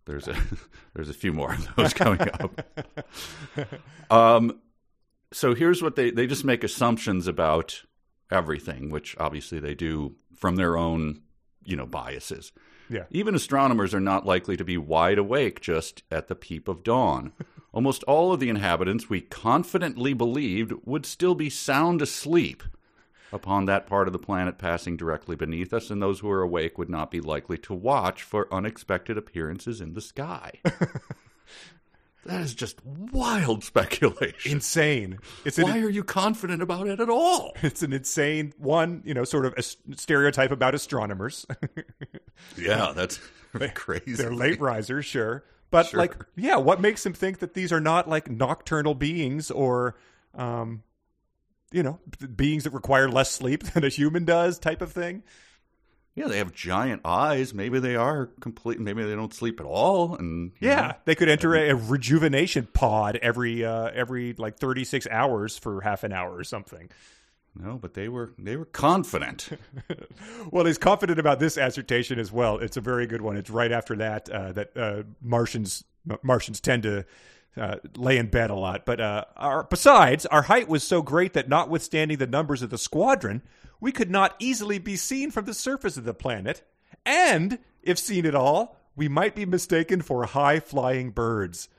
there's 0.07 0.27
a 0.27 0.35
there's 0.95 1.09
a 1.09 1.13
few 1.13 1.33
more 1.33 1.53
of 1.53 1.75
those 1.75 1.93
coming 1.93 2.21
up. 2.21 2.65
um, 4.09 4.59
so 5.31 5.53
here's 5.53 5.83
what 5.83 5.95
they 5.95 6.09
they 6.09 6.25
just 6.25 6.45
make 6.45 6.63
assumptions 6.63 7.27
about 7.27 7.83
everything, 8.31 8.89
which 8.89 9.15
obviously 9.19 9.59
they 9.59 9.75
do 9.75 10.15
from 10.35 10.55
their 10.55 10.77
own 10.77 11.21
you 11.63 11.75
know 11.75 11.85
biases. 11.85 12.51
Yeah. 12.89 13.03
Even 13.11 13.35
astronomers 13.35 13.93
are 13.93 13.99
not 13.99 14.25
likely 14.25 14.55
to 14.55 14.63
be 14.63 14.77
wide 14.77 15.17
awake 15.17 15.59
just 15.59 16.03
at 16.09 16.27
the 16.27 16.35
peep 16.35 16.67
of 16.67 16.83
dawn. 16.83 17.33
Almost 17.73 18.03
all 18.03 18.33
of 18.33 18.39
the 18.39 18.49
inhabitants 18.49 19.09
we 19.09 19.21
confidently 19.21 20.13
believed 20.13 20.73
would 20.85 21.05
still 21.05 21.35
be 21.35 21.49
sound 21.49 22.01
asleep 22.01 22.63
upon 23.31 23.65
that 23.65 23.87
part 23.87 24.07
of 24.07 24.13
the 24.13 24.19
planet 24.19 24.57
passing 24.57 24.97
directly 24.97 25.35
beneath 25.35 25.73
us, 25.73 25.89
and 25.89 26.01
those 26.01 26.19
who 26.19 26.29
are 26.29 26.41
awake 26.41 26.77
would 26.77 26.89
not 26.89 27.11
be 27.11 27.19
likely 27.21 27.57
to 27.59 27.73
watch 27.73 28.23
for 28.23 28.51
unexpected 28.53 29.17
appearances 29.17 29.81
in 29.81 29.93
the 29.93 30.01
sky. 30.01 30.53
that 32.25 32.41
is 32.41 32.53
just 32.53 32.83
wild 32.85 33.63
speculation. 33.63 34.51
Insane. 34.51 35.19
It's 35.45 35.57
Why 35.57 35.77
an, 35.77 35.83
are 35.83 35.89
you 35.89 36.03
confident 36.03 36.61
about 36.61 36.87
it 36.87 36.99
at 36.99 37.09
all? 37.09 37.53
it's 37.63 37.83
an 37.83 37.93
insane 37.93 38.53
one, 38.57 39.01
you 39.05 39.13
know, 39.13 39.23
sort 39.23 39.45
of 39.45 39.53
a 39.57 39.63
stereotype 39.95 40.51
about 40.51 40.75
astronomers. 40.75 41.45
Yeah, 42.55 42.91
that's 42.95 43.19
crazy. 43.73 44.13
They're 44.13 44.31
late 44.31 44.61
risers, 44.61 45.05
sure. 45.05 45.43
But 45.71 45.87
Sure. 45.87 45.97
like, 45.99 46.15
yeah, 46.35 46.57
what 46.57 46.79
makes 46.79 47.03
them 47.03 47.13
think 47.13 47.39
that 47.39 47.55
these 47.55 47.71
are 47.73 47.79
not 47.81 48.07
like 48.07 48.29
nocturnal 48.29 48.93
beings 48.93 49.49
or, 49.49 49.95
um, 50.35 50.83
you 51.71 51.83
know, 51.83 51.99
beings 52.35 52.63
that 52.63 52.73
require 52.73 53.09
less 53.09 53.31
sleep 53.31 53.63
than 53.73 53.83
a 53.83 53.89
human 53.89 54.25
does, 54.25 54.59
type 54.59 54.81
of 54.81 54.91
thing? 54.91 55.23
Yeah, 56.15 56.27
they 56.27 56.39
have 56.39 56.51
giant 56.51 57.01
eyes. 57.05 57.53
Maybe 57.53 57.77
they 57.79 57.95
are 57.95 58.25
complete. 58.39 58.79
Maybe 58.79 59.03
they 59.03 59.13
don't 59.13 59.33
sleep 59.33 59.59
at 59.59 59.67
all. 59.67 60.15
And 60.15 60.51
Yeah, 60.59 60.75
know, 60.81 60.93
they 61.05 61.13
could 61.13 61.29
enter 61.29 61.53
a, 61.55 61.69
a 61.69 61.75
rejuvenation 61.75 62.67
pod 62.73 63.17
every 63.17 63.63
uh, 63.63 63.91
every 63.93 64.33
like 64.33 64.57
thirty 64.57 64.83
six 64.83 65.05
hours 65.11 65.59
for 65.59 65.81
half 65.81 66.03
an 66.03 66.13
hour 66.13 66.35
or 66.35 66.43
something. 66.43 66.89
no, 67.55 67.77
but 67.77 67.93
they 67.93 68.09
were 68.09 68.33
they 68.39 68.55
were 68.57 68.65
confident. 68.65 69.49
Well, 70.51 70.65
he's 70.65 70.77
confident 70.77 71.19
about 71.19 71.39
this 71.39 71.57
assertion 71.57 72.17
as 72.19 72.31
well. 72.31 72.57
It's 72.59 72.77
a 72.77 72.81
very 72.81 73.05
good 73.05 73.21
one. 73.21 73.37
It's 73.37 73.49
right 73.49 73.71
after 73.71 73.95
that 73.97 74.29
uh, 74.29 74.53
that 74.53 74.75
uh, 74.75 75.03
Martians 75.21 75.83
Martians 76.23 76.59
tend 76.59 76.81
to 76.83 77.05
uh, 77.57 77.77
lay 77.95 78.17
in 78.17 78.27
bed 78.27 78.49
a 78.49 78.55
lot. 78.55 78.85
But 78.85 78.99
uh, 78.99 79.25
our, 79.35 79.63
besides, 79.63 80.25
our 80.27 80.43
height 80.43 80.67
was 80.67 80.83
so 80.83 81.01
great 81.01 81.33
that, 81.33 81.49
notwithstanding 81.49 82.17
the 82.17 82.27
numbers 82.27 82.61
of 82.61 82.69
the 82.69 82.77
squadron, 82.77 83.41
we 83.79 83.91
could 83.91 84.11
not 84.11 84.35
easily 84.39 84.79
be 84.79 84.95
seen 84.95 85.31
from 85.31 85.45
the 85.45 85.53
surface 85.53 85.97
of 85.97 86.03
the 86.03 86.13
planet. 86.13 86.61
And 87.05 87.59
if 87.83 87.99
seen 87.99 88.25
at 88.25 88.35
all, 88.35 88.77
we 88.95 89.07
might 89.07 89.35
be 89.35 89.45
mistaken 89.45 90.01
for 90.01 90.25
high 90.25 90.59
flying 90.59 91.11
birds. 91.11 91.69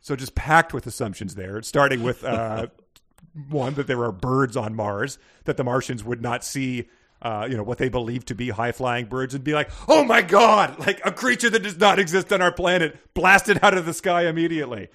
So 0.00 0.14
just 0.14 0.34
packed 0.34 0.72
with 0.72 0.86
assumptions 0.86 1.34
there, 1.34 1.60
starting 1.62 2.02
with 2.02 2.24
uh, 2.24 2.68
one 3.48 3.74
that 3.74 3.86
there 3.86 4.02
are 4.02 4.12
birds 4.12 4.56
on 4.56 4.74
Mars, 4.74 5.18
that 5.44 5.56
the 5.56 5.64
Martians 5.64 6.04
would 6.04 6.22
not 6.22 6.44
see, 6.44 6.88
uh, 7.20 7.46
you 7.50 7.56
know, 7.56 7.62
what 7.62 7.78
they 7.78 7.88
believe 7.88 8.24
to 8.26 8.34
be 8.34 8.50
high 8.50 8.72
flying 8.72 9.06
birds, 9.06 9.34
and 9.34 9.42
be 9.42 9.52
like, 9.54 9.70
"Oh 9.88 10.04
my 10.04 10.22
God!" 10.22 10.78
Like 10.78 11.00
a 11.04 11.12
creature 11.12 11.50
that 11.50 11.62
does 11.62 11.78
not 11.78 11.98
exist 11.98 12.32
on 12.32 12.40
our 12.42 12.52
planet, 12.52 12.96
blasted 13.14 13.58
out 13.62 13.76
of 13.76 13.86
the 13.86 13.92
sky 13.92 14.26
immediately. 14.26 14.88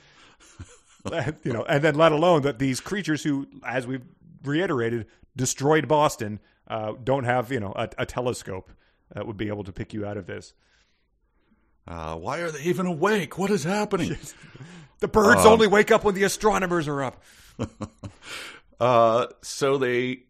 you 1.43 1.53
know, 1.53 1.63
and 1.63 1.83
then 1.83 1.95
let 1.95 2.12
alone 2.12 2.43
that 2.43 2.59
these 2.59 2.79
creatures 2.79 3.23
who, 3.23 3.47
as 3.65 3.86
we've 3.86 4.05
reiterated, 4.43 5.07
destroyed 5.36 5.88
Boston, 5.88 6.39
uh, 6.67 6.93
don't 7.03 7.25
have 7.25 7.51
you 7.51 7.59
know 7.59 7.73
a, 7.75 7.89
a 7.97 8.05
telescope 8.05 8.71
that 9.13 9.27
would 9.27 9.38
be 9.38 9.49
able 9.49 9.63
to 9.63 9.71
pick 9.71 9.93
you 9.93 10.05
out 10.05 10.17
of 10.17 10.25
this. 10.25 10.53
Uh, 11.88 12.15
why 12.15 12.39
are 12.39 12.51
they 12.51 12.63
even 12.63 12.86
awake? 12.86 13.38
What 13.38 13.51
is 13.51 13.63
happening? 13.63 14.17
The 14.99 15.09
birds 15.09 15.45
only 15.45 15.67
wake 15.67 15.91
up 15.91 16.05
when 16.05 16.15
the 16.15 16.23
astronomers 16.23 16.88
are 16.88 17.03
up. 17.03 17.21
Uh, 18.79 19.27
so 19.41 19.77
they, 19.77 20.23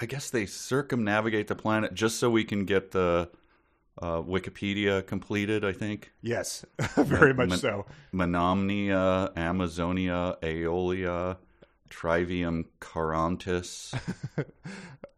I 0.00 0.06
guess 0.06 0.30
they 0.30 0.46
circumnavigate 0.46 1.48
the 1.48 1.56
planet 1.56 1.92
just 1.92 2.18
so 2.18 2.30
we 2.30 2.44
can 2.44 2.64
get 2.64 2.92
the 2.92 3.28
uh, 4.00 4.22
Wikipedia 4.22 5.04
completed. 5.04 5.64
I 5.64 5.72
think 5.72 6.12
Yes, 6.22 6.64
very 6.96 7.34
much 7.34 7.58
so. 7.58 7.84
Memnonia, 8.14 9.36
Amazonia, 9.36 10.36
Aeolia, 10.40 11.36
Trivium 11.90 12.66
Charontis. 12.80 13.98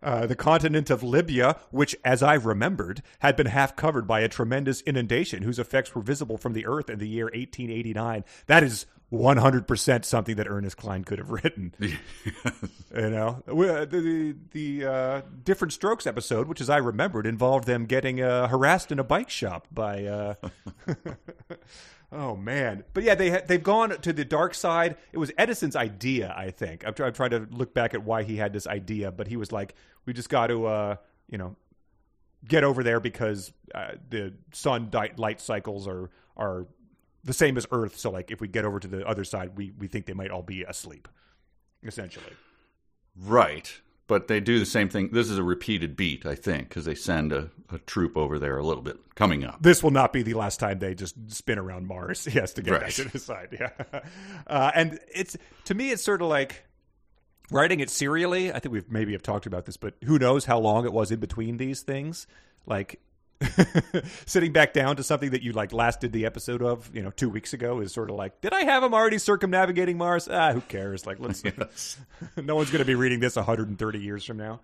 Uh, 0.03 0.27
the 0.27 0.35
continent 0.35 0.89
of 0.89 1.03
Libya, 1.03 1.59
which, 1.71 1.95
as 2.07 2.23
I 2.23 2.33
remembered, 2.33 3.03
had 3.19 3.37
been 3.37 3.49
half 3.49 3.77
covered 3.77 4.07
by 4.07 4.21
a 4.21 4.29
tremendous 4.29 4.81
inundation 4.81 5.43
whose 5.43 5.59
effects 5.59 5.95
were 5.95 6.01
visible 6.01 6.39
from 6.39 6.55
the 6.55 6.65
Earth 6.65 6.89
in 6.89 6.99
the 6.99 7.07
year 7.07 7.27
1889. 7.27 8.25
That 8.47 8.63
is 8.63 8.87
100% 9.13 10.05
something 10.05 10.37
that 10.37 10.47
Ernest 10.49 10.77
Cline 10.77 11.05
could 11.05 11.19
have 11.19 11.31
written. 11.31 11.75
you 11.81 11.91
know, 12.93 13.43
uh, 13.49 13.85
the 13.85 14.37
the 14.53 14.85
uh, 14.87 15.23
different 15.45 15.73
strokes 15.73 16.07
episode, 16.07 16.47
which, 16.47 16.61
as 16.61 16.71
I 16.71 16.77
remembered, 16.77 17.27
involved 17.27 17.67
them 17.67 17.87
getting 17.87 18.23
uh, 18.23 18.47
harassed 18.49 18.93
in 18.93 18.99
a 18.99 19.05
bike 19.05 19.31
shop 19.31 19.67
by. 19.73 20.05
Uh, 20.05 20.35
Oh 22.13 22.35
man, 22.35 22.83
but 22.93 23.05
yeah, 23.05 23.15
they 23.15 23.31
ha- 23.31 23.43
they've 23.47 23.63
gone 23.63 23.91
to 24.01 24.13
the 24.13 24.25
dark 24.25 24.55
side. 24.55 24.97
It 25.13 25.19
was 25.19 25.31
Edison's 25.39 25.77
idea, 25.77 26.35
I 26.37 26.51
think. 26.51 26.85
I'm, 26.85 26.93
try- 26.93 27.07
I'm 27.07 27.13
trying 27.13 27.31
to 27.31 27.47
look 27.53 27.73
back 27.73 27.95
at 27.95 28.03
why 28.03 28.25
he 28.25 28.37
had 28.37 28.53
this 28.53 28.67
idea, 28.67 29.13
but 29.13 29.29
he 29.29 29.37
was 29.37 29.53
like, 29.53 29.77
"We 30.07 30.13
just 30.13 30.29
got 30.29 30.49
to, 30.49 30.67
uh, 30.67 30.97
you 31.29 31.39
know, 31.39 31.55
get 32.49 32.65
over 32.65 32.83
there 32.83 32.99
because 32.99 33.53
uh, 33.73 33.93
the 34.09 34.35
sun 34.53 34.89
di- 34.91 35.13
light 35.19 35.41
cycles 35.41 35.87
are 35.87 36.11
are 36.37 36.67
the 37.25 37.33
same 37.33 37.57
as 37.57 37.67
Earth. 37.71 37.99
So, 37.99 38.11
like, 38.11 38.31
if 38.31 38.41
we 38.41 38.49
get 38.49 38.65
over 38.65 38.81
to 38.81 38.89
the 38.89 39.07
other 39.07 39.25
side, 39.25 39.57
we 39.57 39.73
we 39.79 39.87
think 39.87 40.07
they 40.07 40.13
might 40.13 40.31
all 40.31 40.43
be 40.43 40.63
asleep, 40.63 41.09
essentially." 41.83 42.33
right. 43.17 43.81
But 44.07 44.27
they 44.27 44.41
do 44.41 44.59
the 44.59 44.67
same 44.67 44.89
thing. 44.89 45.11
This 45.13 45.31
is 45.31 45.39
a 45.39 45.43
repeated 45.45 45.95
beat, 45.95 46.27
I 46.27 46.35
think, 46.35 46.69
because 46.69 46.85
they 46.85 46.97
send 46.97 47.33
a, 47.33 47.49
a 47.73 47.79
troop 47.79 48.17
over 48.17 48.41
there 48.41 48.59
a 48.59 48.63
little 48.65 48.83
bit 48.83 48.97
coming 49.15 49.45
up. 49.45 49.63
this 49.63 49.85
will 49.85 49.93
not 49.93 50.13
be 50.13 50.25
the 50.25 50.35
last 50.35 50.59
time 50.59 50.81
they 50.81 50.97
just 50.97 51.15
spin 51.31 51.61
around 51.61 51.87
Mars. 51.87 52.25
He 52.31 52.37
has 52.41 52.53
to 52.55 52.63
get 52.63 52.81
back 52.81 52.91
to 52.95 53.05
the 53.05 53.21
side. 53.21 53.57
Yeah, 53.61 53.71
uh, 54.49 54.73
and 54.75 54.99
it's 55.15 55.37
to 55.67 55.75
me, 55.75 55.93
it's 55.93 56.03
sort 56.03 56.23
of 56.23 56.29
like 56.29 56.65
writing 57.53 57.79
it 57.79 57.89
serially. 57.89 58.53
I 58.53 58.59
think 58.59 58.73
we've 58.73 58.91
maybe 58.91 59.13
have 59.13 59.23
talked 59.23 59.47
about 59.47 59.67
this, 59.67 59.77
but 59.77 59.95
who 60.05 60.19
knows 60.19 60.45
how 60.45 60.59
long 60.59 60.85
it 60.85 60.93
was 60.93 61.13
in 61.13 61.21
between 61.21 61.59
these 61.59 61.83
things? 61.83 62.27
Like 62.67 63.01
sitting 64.27 64.53
back 64.53 64.73
down 64.73 64.97
to 64.97 65.03
something 65.03 65.31
that 65.31 65.43
you 65.43 65.53
like 65.53 65.73
last 65.73 66.01
did 66.01 66.13
the 66.13 66.27
episode 66.27 66.63
of, 66.63 66.95
you 66.95 67.03
know, 67.03 67.11
two 67.11 67.29
weeks 67.29 67.53
ago 67.53 67.81
is 67.81 67.93
sort 67.93 68.11
of 68.11 68.17
like, 68.17 68.41
did 68.41 68.53
I 68.53 68.65
have 68.65 68.83
him 68.83 68.93
already 68.93 69.19
circumnavigating 69.19 69.97
Mars? 69.97 70.29
Ah, 70.29 70.53
who 70.53 70.61
cares? 70.63 71.07
Like, 71.07 71.19
let's. 71.19 71.43
no 72.37 72.57
one's 72.57 72.71
going 72.71 72.81
to 72.81 72.85
be 72.85 72.95
reading 72.95 73.21
this 73.21 73.37
130 73.37 73.99
years 73.99 74.25
from 74.25 74.37
now. 74.37 74.61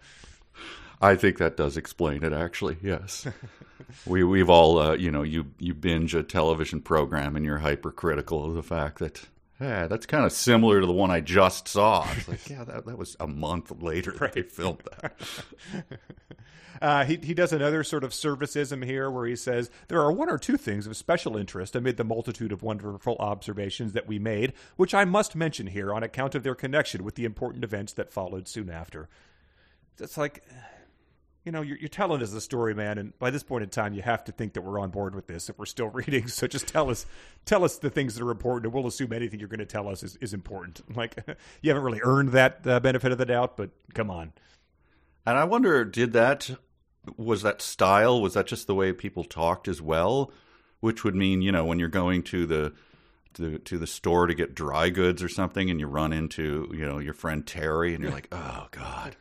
I 1.00 1.14
think 1.14 1.38
that 1.38 1.56
does 1.56 1.76
explain 1.76 2.22
it. 2.22 2.32
Actually, 2.32 2.78
yes. 2.82 3.26
we 4.06 4.24
we've 4.24 4.48
all 4.48 4.78
uh, 4.78 4.94
you 4.94 5.10
know 5.10 5.22
you 5.22 5.46
you 5.58 5.74
binge 5.74 6.14
a 6.14 6.22
television 6.22 6.80
program 6.80 7.36
and 7.36 7.44
you're 7.44 7.58
hypercritical 7.58 8.44
of 8.44 8.54
the 8.54 8.62
fact 8.62 8.98
that 8.98 9.26
yeah 9.60 9.86
that's 9.86 10.06
kind 10.06 10.24
of 10.24 10.32
similar 10.32 10.80
to 10.80 10.86
the 10.86 10.92
one 10.92 11.10
I 11.10 11.20
just 11.20 11.68
saw. 11.68 12.08
It's 12.16 12.28
like 12.28 12.48
yeah 12.50 12.64
that 12.64 12.86
that 12.86 12.98
was 12.98 13.16
a 13.20 13.26
month 13.26 13.72
later 13.82 14.12
that 14.12 14.32
they 14.32 14.42
filmed 14.42 14.82
that. 15.00 15.14
Uh, 16.80 17.04
he, 17.04 17.16
he 17.16 17.34
does 17.34 17.52
another 17.52 17.82
sort 17.82 18.04
of 18.04 18.12
serviceism 18.12 18.84
here 18.84 19.10
where 19.10 19.26
he 19.26 19.36
says, 19.36 19.70
There 19.88 20.00
are 20.00 20.12
one 20.12 20.28
or 20.28 20.38
two 20.38 20.56
things 20.56 20.86
of 20.86 20.96
special 20.96 21.36
interest 21.36 21.74
amid 21.74 21.96
the 21.96 22.04
multitude 22.04 22.52
of 22.52 22.62
wonderful 22.62 23.16
observations 23.18 23.92
that 23.92 24.06
we 24.06 24.18
made, 24.18 24.52
which 24.76 24.94
I 24.94 25.04
must 25.04 25.34
mention 25.34 25.68
here 25.68 25.92
on 25.92 26.02
account 26.02 26.34
of 26.34 26.42
their 26.42 26.54
connection 26.54 27.04
with 27.04 27.14
the 27.14 27.24
important 27.24 27.64
events 27.64 27.92
that 27.94 28.12
followed 28.12 28.48
soon 28.48 28.70
after. 28.70 29.08
It's 29.98 30.18
like, 30.18 30.44
you 31.46 31.52
know, 31.52 31.62
you're, 31.62 31.78
you're 31.78 31.88
telling 31.88 32.20
us 32.22 32.32
the 32.32 32.40
story, 32.40 32.74
man, 32.74 32.98
and 32.98 33.16
by 33.20 33.30
this 33.30 33.44
point 33.44 33.62
in 33.62 33.70
time, 33.70 33.94
you 33.94 34.02
have 34.02 34.24
to 34.24 34.32
think 34.32 34.54
that 34.54 34.62
we're 34.62 34.80
on 34.80 34.90
board 34.90 35.14
with 35.14 35.28
this 35.28 35.48
if 35.48 35.56
we're 35.56 35.64
still 35.64 35.88
reading. 35.94 36.26
So 36.26 36.48
just 36.48 36.66
tell 36.66 36.90
us, 36.90 37.06
tell 37.44 37.64
us 37.64 37.78
the 37.78 37.88
things 37.88 38.16
that 38.16 38.24
are 38.24 38.32
important, 38.32 38.66
and 38.66 38.74
we'll 38.74 38.88
assume 38.88 39.12
anything 39.12 39.38
you're 39.38 39.48
going 39.48 39.60
to 39.60 39.64
tell 39.64 39.88
us 39.88 40.02
is, 40.02 40.16
is 40.16 40.34
important. 40.34 40.82
Like, 40.96 41.16
you 41.60 41.70
haven't 41.70 41.84
really 41.84 42.00
earned 42.02 42.30
that 42.30 42.66
uh, 42.66 42.80
benefit 42.80 43.12
of 43.12 43.18
the 43.18 43.26
doubt, 43.26 43.56
but 43.56 43.70
come 43.92 44.10
on. 44.10 44.32
And 45.26 45.36
I 45.36 45.44
wonder, 45.44 45.84
did 45.84 46.14
that 46.14 46.50
was 47.16 47.42
that 47.42 47.60
style? 47.60 48.20
Was 48.20 48.34
that 48.34 48.46
just 48.46 48.66
the 48.66 48.74
way 48.74 48.92
people 48.92 49.22
talked 49.22 49.68
as 49.68 49.80
well? 49.82 50.32
Which 50.80 51.04
would 51.04 51.14
mean, 51.14 51.42
you 51.42 51.52
know, 51.52 51.66
when 51.66 51.78
you're 51.78 51.88
going 51.88 52.22
to 52.24 52.46
the 52.46 52.72
to, 53.34 53.58
to 53.58 53.78
the 53.78 53.86
store 53.86 54.26
to 54.26 54.34
get 54.34 54.54
dry 54.54 54.88
goods 54.88 55.22
or 55.22 55.28
something, 55.28 55.68
and 55.68 55.78
you 55.78 55.86
run 55.86 56.14
into, 56.14 56.70
you 56.72 56.86
know, 56.86 56.98
your 56.98 57.12
friend 57.12 57.46
Terry, 57.46 57.94
and 57.94 58.02
you're 58.02 58.12
like, 58.12 58.28
oh 58.32 58.68
God. 58.70 59.16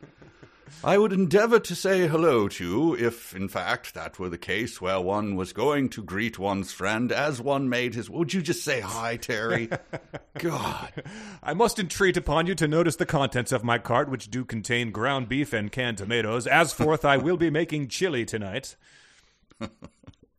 I 0.84 0.98
would 0.98 1.12
endeavor 1.12 1.58
to 1.60 1.74
say 1.74 2.06
hello 2.06 2.48
to, 2.48 2.64
you, 2.64 2.94
if 2.94 3.34
in 3.34 3.48
fact 3.48 3.94
that 3.94 4.18
were 4.18 4.28
the 4.28 4.38
case, 4.38 4.80
where 4.80 5.00
one 5.00 5.36
was 5.36 5.52
going 5.52 5.88
to 5.90 6.02
greet 6.02 6.38
one's 6.38 6.72
friend 6.72 7.10
as 7.12 7.40
one 7.40 7.68
made 7.68 7.94
his. 7.94 8.10
Would 8.10 8.32
you 8.32 8.42
just 8.42 8.64
say 8.64 8.80
hi, 8.80 9.16
Terry? 9.16 9.68
God. 10.38 11.04
I 11.42 11.54
must 11.54 11.78
entreat 11.78 12.16
upon 12.16 12.46
you 12.46 12.54
to 12.56 12.68
notice 12.68 12.96
the 12.96 13.06
contents 13.06 13.52
of 13.52 13.64
my 13.64 13.78
cart, 13.78 14.10
which 14.10 14.30
do 14.30 14.44
contain 14.44 14.90
ground 14.90 15.28
beef 15.28 15.52
and 15.52 15.72
canned 15.72 15.98
tomatoes. 15.98 16.46
As 16.46 16.72
forth, 16.72 17.04
I 17.04 17.16
will 17.16 17.36
be 17.36 17.50
making 17.50 17.88
chili 17.88 18.24
tonight. 18.24 18.76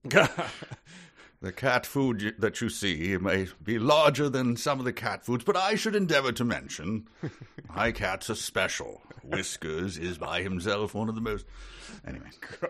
The 1.39 1.51
cat 1.51 1.85
food 1.85 2.35
that 2.39 2.61
you 2.61 2.69
see 2.69 3.15
may 3.17 3.47
be 3.63 3.77
larger 3.77 4.27
than 4.27 4.57
some 4.57 4.79
of 4.79 4.85
the 4.85 4.93
cat 4.93 5.23
foods, 5.23 5.43
but 5.43 5.55
I 5.55 5.75
should 5.75 5.95
endeavor 5.95 6.31
to 6.31 6.43
mention 6.43 7.07
my 7.75 7.91
cats 7.91 8.29
are 8.29 8.35
special. 8.35 9.01
Whiskers 9.23 9.97
is 9.97 10.17
by 10.17 10.41
himself 10.41 10.95
one 10.95 11.09
of 11.09 11.15
the 11.15 11.21
most. 11.21 11.45
Anyway, 12.07 12.29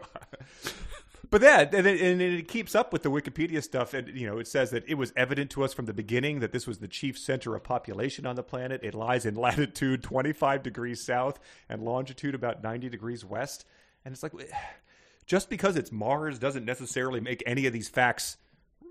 But 1.30 1.42
yeah, 1.42 1.60
and 1.74 1.86
it, 1.86 2.02
and 2.02 2.22
it 2.22 2.48
keeps 2.48 2.74
up 2.74 2.94
with 2.94 3.04
the 3.04 3.12
Wikipedia 3.12 3.62
stuff, 3.62 3.94
and 3.94 4.08
you 4.18 4.28
know, 4.28 4.38
it 4.38 4.48
says 4.48 4.72
that 4.72 4.88
it 4.88 4.94
was 4.94 5.12
evident 5.16 5.52
to 5.52 5.64
us 5.64 5.74
from 5.74 5.86
the 5.86 5.94
beginning 5.94 6.40
that 6.40 6.54
this 6.54 6.66
was 6.66 6.78
the 6.78 6.88
chief 6.88 7.18
center 7.18 7.54
of 7.56 7.64
population 7.64 8.26
on 8.26 8.36
the 8.36 8.44
planet. 8.44 8.82
It 8.84 8.94
lies 8.94 9.26
in 9.26 9.36
latitude 9.36 10.04
25 10.04 10.64
degrees 10.64 11.04
south 11.04 11.40
and 11.68 11.84
longitude 11.84 12.34
about 12.34 12.64
90 12.64 12.90
degrees 12.90 13.26
west. 13.26 13.66
And 14.06 14.14
it's 14.14 14.24
like, 14.24 14.34
just 15.26 15.50
because 15.50 15.76
it's 15.76 15.92
Mars 15.92 16.40
doesn't 16.40 16.66
necessarily 16.66 17.20
make 17.20 17.44
any 17.46 17.66
of 17.66 17.74
these 17.74 17.90
facts, 17.90 18.38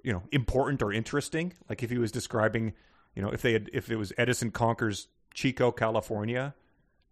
you 0.06 0.12
know, 0.12 0.22
important 0.30 0.82
or 0.82 0.92
interesting. 0.92 1.52
Like 1.68 1.82
if 1.82 1.90
he 1.90 1.98
was 1.98 2.12
describing, 2.12 2.74
you 3.16 3.22
know, 3.22 3.30
if 3.30 3.42
they 3.42 3.52
had, 3.52 3.68
if 3.72 3.90
it 3.90 3.96
was 3.96 4.12
Edison 4.16 4.52
conquers 4.52 5.08
Chico, 5.34 5.72
California, 5.72 6.54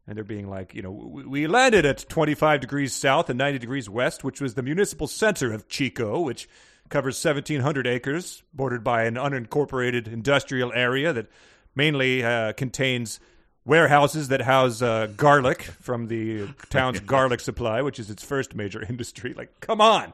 and 0.07 0.17
they're 0.17 0.23
being 0.23 0.49
like, 0.49 0.75
you 0.75 0.83
know, 0.83 0.93
we 0.93 1.49
landed 1.49 1.85
at 1.85 2.09
25 2.09 2.61
degrees 2.61 2.93
south 2.93 3.29
and 3.29 3.37
90 3.37 3.59
degrees 3.59 3.91
west, 3.91 4.23
which 4.23 4.41
was 4.41 4.55
the 4.55 4.63
municipal 4.63 5.09
center 5.09 5.53
of 5.53 5.67
Chico, 5.67 6.21
which 6.21 6.49
covers 6.89 7.23
1,700 7.23 7.85
acres, 7.85 8.45
bordered 8.53 8.85
by 8.85 9.05
an 9.05 9.17
unincorporated 9.17 10.07
industrial 10.07 10.73
area 10.73 11.13
that 11.13 11.27
mainly 11.75 12.23
uh, 12.23 12.53
contains 12.53 13.19
warehouses 13.65 14.29
that 14.29 14.43
house 14.43 14.83
uh, 14.83 15.09
garlic 15.17 15.63
from 15.63 16.07
the 16.07 16.47
town's 16.71 17.01
garlic 17.15 17.41
supply, 17.41 17.83
which 17.83 17.99
is 17.99 18.09
its 18.09 18.23
first 18.23 18.55
major 18.55 18.85
industry. 18.89 19.35
Like, 19.35 19.59
come 19.59 19.81
on. 19.81 20.13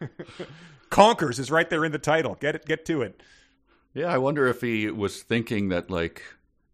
Conkers 0.92 1.38
is 1.38 1.50
right 1.50 1.68
there 1.68 1.84
in 1.84 1.90
the 1.90 1.98
title. 1.98 2.36
Get 2.38 2.54
it, 2.54 2.66
get 2.66 2.84
to 2.84 3.00
it. 3.00 3.22
yeah, 3.94 4.06
I 4.06 4.18
wonder 4.18 4.46
if 4.46 4.60
he 4.60 4.90
was 4.90 5.22
thinking 5.22 5.70
that, 5.70 5.90
like, 5.90 6.22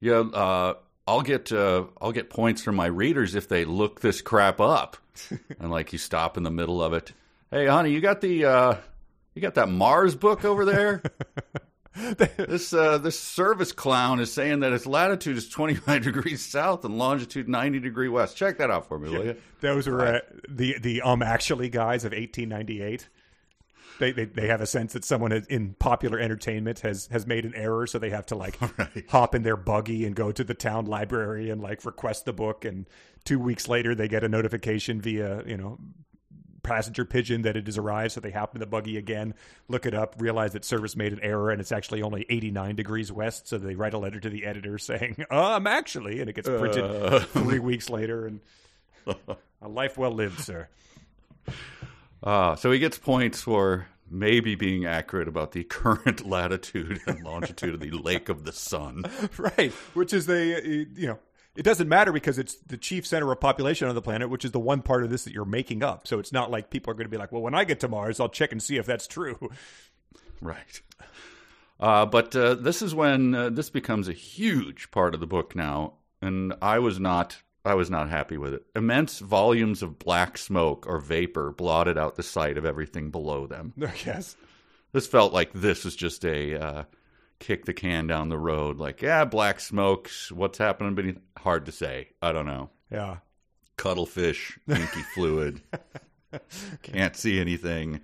yeah, 0.00 0.18
uh, 0.18 0.74
I'll 1.06 1.22
get 1.22 1.52
uh, 1.52 1.84
I'll 2.00 2.12
get 2.12 2.28
points 2.28 2.62
from 2.62 2.74
my 2.74 2.86
readers 2.86 3.34
if 3.34 3.48
they 3.48 3.64
look 3.64 4.00
this 4.00 4.20
crap 4.20 4.60
up, 4.60 4.96
and 5.60 5.70
like 5.70 5.92
you 5.92 5.98
stop 5.98 6.36
in 6.36 6.42
the 6.42 6.50
middle 6.50 6.82
of 6.82 6.92
it. 6.92 7.12
Hey, 7.50 7.66
honey, 7.66 7.92
you 7.92 8.00
got 8.00 8.20
the 8.20 8.44
uh, 8.44 8.76
you 9.34 9.40
got 9.40 9.54
that 9.54 9.68
Mars 9.68 10.16
book 10.16 10.44
over 10.44 10.64
there? 10.64 11.00
this 12.36 12.72
uh, 12.72 12.98
this 12.98 13.20
Serviss 13.20 13.74
clown 13.74 14.18
is 14.18 14.32
saying 14.32 14.60
that 14.60 14.72
its 14.72 14.84
latitude 14.84 15.36
is 15.36 15.48
25 15.48 16.02
degrees 16.02 16.44
south 16.44 16.84
and 16.84 16.98
longitude 16.98 17.48
90 17.48 17.78
degree 17.78 18.08
west. 18.08 18.36
Check 18.36 18.58
that 18.58 18.70
out 18.70 18.88
for 18.88 18.98
me, 18.98 19.10
will 19.10 19.24
you? 19.24 19.36
Those 19.60 19.88
were 19.88 20.04
uh, 20.04 20.20
the 20.48 20.76
the 20.80 21.02
um 21.02 21.22
actually 21.22 21.68
guys 21.68 22.04
of 22.04 22.10
1898. 22.10 23.08
They, 23.98 24.12
they 24.12 24.24
they 24.26 24.46
have 24.46 24.60
a 24.60 24.66
sense 24.66 24.92
that 24.92 25.04
someone 25.04 25.32
in 25.32 25.74
popular 25.78 26.18
entertainment 26.18 26.80
has 26.80 27.08
has 27.10 27.26
made 27.26 27.44
an 27.44 27.54
error, 27.54 27.86
so 27.86 27.98
they 27.98 28.10
have 28.10 28.26
to 28.26 28.36
like 28.36 28.56
Right. 28.78 29.04
hop 29.08 29.34
in 29.34 29.42
their 29.42 29.56
buggy 29.56 30.06
and 30.06 30.14
go 30.14 30.30
to 30.32 30.44
the 30.44 30.54
town 30.54 30.86
library 30.86 31.50
and 31.50 31.60
like 31.60 31.84
request 31.84 32.24
the 32.24 32.32
book. 32.32 32.64
And 32.64 32.86
two 33.24 33.38
weeks 33.38 33.66
later, 33.68 33.94
they 33.94 34.06
get 34.08 34.22
a 34.24 34.28
notification 34.28 35.00
via 35.00 35.42
you 35.46 35.56
know 35.56 35.78
passenger 36.62 37.04
pigeon 37.04 37.42
that 37.42 37.56
it 37.56 37.66
has 37.66 37.78
arrived. 37.78 38.12
So 38.12 38.20
they 38.20 38.30
hop 38.30 38.54
in 38.54 38.60
the 38.60 38.66
buggy 38.66 38.98
again, 38.98 39.34
look 39.68 39.86
it 39.86 39.94
up, 39.94 40.16
realize 40.18 40.52
that 40.52 40.62
Serviss 40.64 40.94
made 40.96 41.12
an 41.12 41.20
error, 41.22 41.50
and 41.50 41.60
it's 41.60 41.72
actually 41.72 42.02
only 42.02 42.26
89 42.28 42.76
degrees 42.76 43.10
west. 43.10 43.48
So 43.48 43.56
they 43.58 43.74
write 43.74 43.94
a 43.94 43.98
letter 43.98 44.20
to 44.20 44.28
the 44.30 44.44
editor 44.44 44.76
saying, 44.90 45.24
"Um, 45.30 45.66
actually," 45.66 46.20
and 46.20 46.28
it 46.30 46.34
gets 46.36 46.48
printed 46.48 46.84
Uh. 46.84 47.20
three 47.20 47.58
weeks 47.58 47.88
later. 47.90 48.26
And 48.26 48.40
a 49.62 49.68
life 49.68 49.96
well 49.98 50.12
lived, 50.12 50.40
sir. 50.40 50.68
Uh, 52.22 52.56
so 52.56 52.70
he 52.70 52.78
gets 52.78 52.98
points 52.98 53.42
for 53.42 53.86
maybe 54.10 54.54
being 54.54 54.86
accurate 54.86 55.28
about 55.28 55.52
the 55.52 55.64
current 55.64 56.26
latitude 56.26 57.00
and 57.06 57.22
longitude 57.22 57.74
of 57.74 57.80
the 57.80 57.90
Lake 57.90 58.28
of 58.28 58.44
the 58.44 58.52
Sun. 58.52 59.04
right 59.38 59.72
which 59.94 60.12
is 60.12 60.26
the 60.26 60.86
you 60.94 61.06
know 61.06 61.18
it 61.56 61.62
doesn't 61.62 61.88
matter 61.88 62.12
because 62.12 62.38
it's 62.38 62.54
the 62.66 62.76
chief 62.76 63.06
center 63.06 63.30
of 63.30 63.40
population 63.40 63.88
on 63.88 63.94
the 63.94 64.00
planet 64.00 64.30
which 64.30 64.44
is 64.44 64.52
the 64.52 64.58
one 64.58 64.80
part 64.80 65.04
of 65.04 65.10
this 65.10 65.24
that 65.24 65.34
you're 65.34 65.44
making 65.44 65.82
up 65.82 66.06
so 66.06 66.18
it's 66.18 66.32
not 66.32 66.50
like 66.50 66.70
people 66.70 66.90
are 66.90 66.94
going 66.94 67.04
to 67.04 67.10
be 67.10 67.18
like 67.18 67.32
well 67.32 67.42
when 67.42 67.54
i 67.54 67.64
get 67.64 67.80
to 67.80 67.88
mars 67.88 68.18
i'll 68.18 68.28
check 68.28 68.50
and 68.52 68.62
see 68.62 68.76
if 68.76 68.86
that's 68.86 69.06
true 69.06 69.50
Right. 70.40 70.80
Uh, 71.80 72.06
but 72.06 72.34
uh, 72.34 72.54
this 72.54 72.82
is 72.82 72.94
when 72.94 73.34
uh, 73.34 73.50
this 73.50 73.70
becomes 73.70 74.08
a 74.08 74.12
huge 74.12 74.90
part 74.90 75.14
of 75.14 75.20
the 75.20 75.26
book 75.26 75.54
now, 75.54 75.94
and 76.20 76.54
I 76.60 76.78
was 76.80 76.98
not. 76.98 77.38
I 77.64 77.74
was 77.74 77.90
not 77.90 78.08
happy 78.08 78.38
with 78.38 78.54
it. 78.54 78.64
Immense 78.74 79.18
volumes 79.18 79.82
of 79.82 79.98
black 79.98 80.38
smoke 80.38 80.86
or 80.86 81.00
vapor 81.00 81.52
blotted 81.52 81.98
out 81.98 82.16
the 82.16 82.22
sight 82.22 82.56
of 82.56 82.64
everything 82.64 83.10
below 83.10 83.46
them. 83.46 83.74
yes 84.04 84.36
This 84.92 85.06
felt 85.06 85.32
like 85.32 85.52
this 85.52 85.84
was 85.84 85.94
just 85.96 86.24
a 86.24 86.58
uh, 86.60 86.84
kick 87.40 87.64
the 87.64 87.74
can 87.74 88.06
down 88.06 88.28
the 88.28 88.38
road. 88.38 88.78
Like, 88.78 89.02
yeah, 89.02 89.24
black 89.24 89.60
smokes. 89.60 90.32
What's 90.32 90.58
happening 90.58 90.94
beneath? 90.94 91.18
Hard 91.36 91.66
to 91.66 91.72
say. 91.72 92.10
I 92.22 92.32
don't 92.32 92.46
know. 92.46 92.70
yeah 92.90 93.18
Cuttlefish, 93.76 94.58
inky 94.68 95.02
fluid. 95.14 95.60
Can't 96.82 97.14
see 97.16 97.38
anything. 97.38 98.00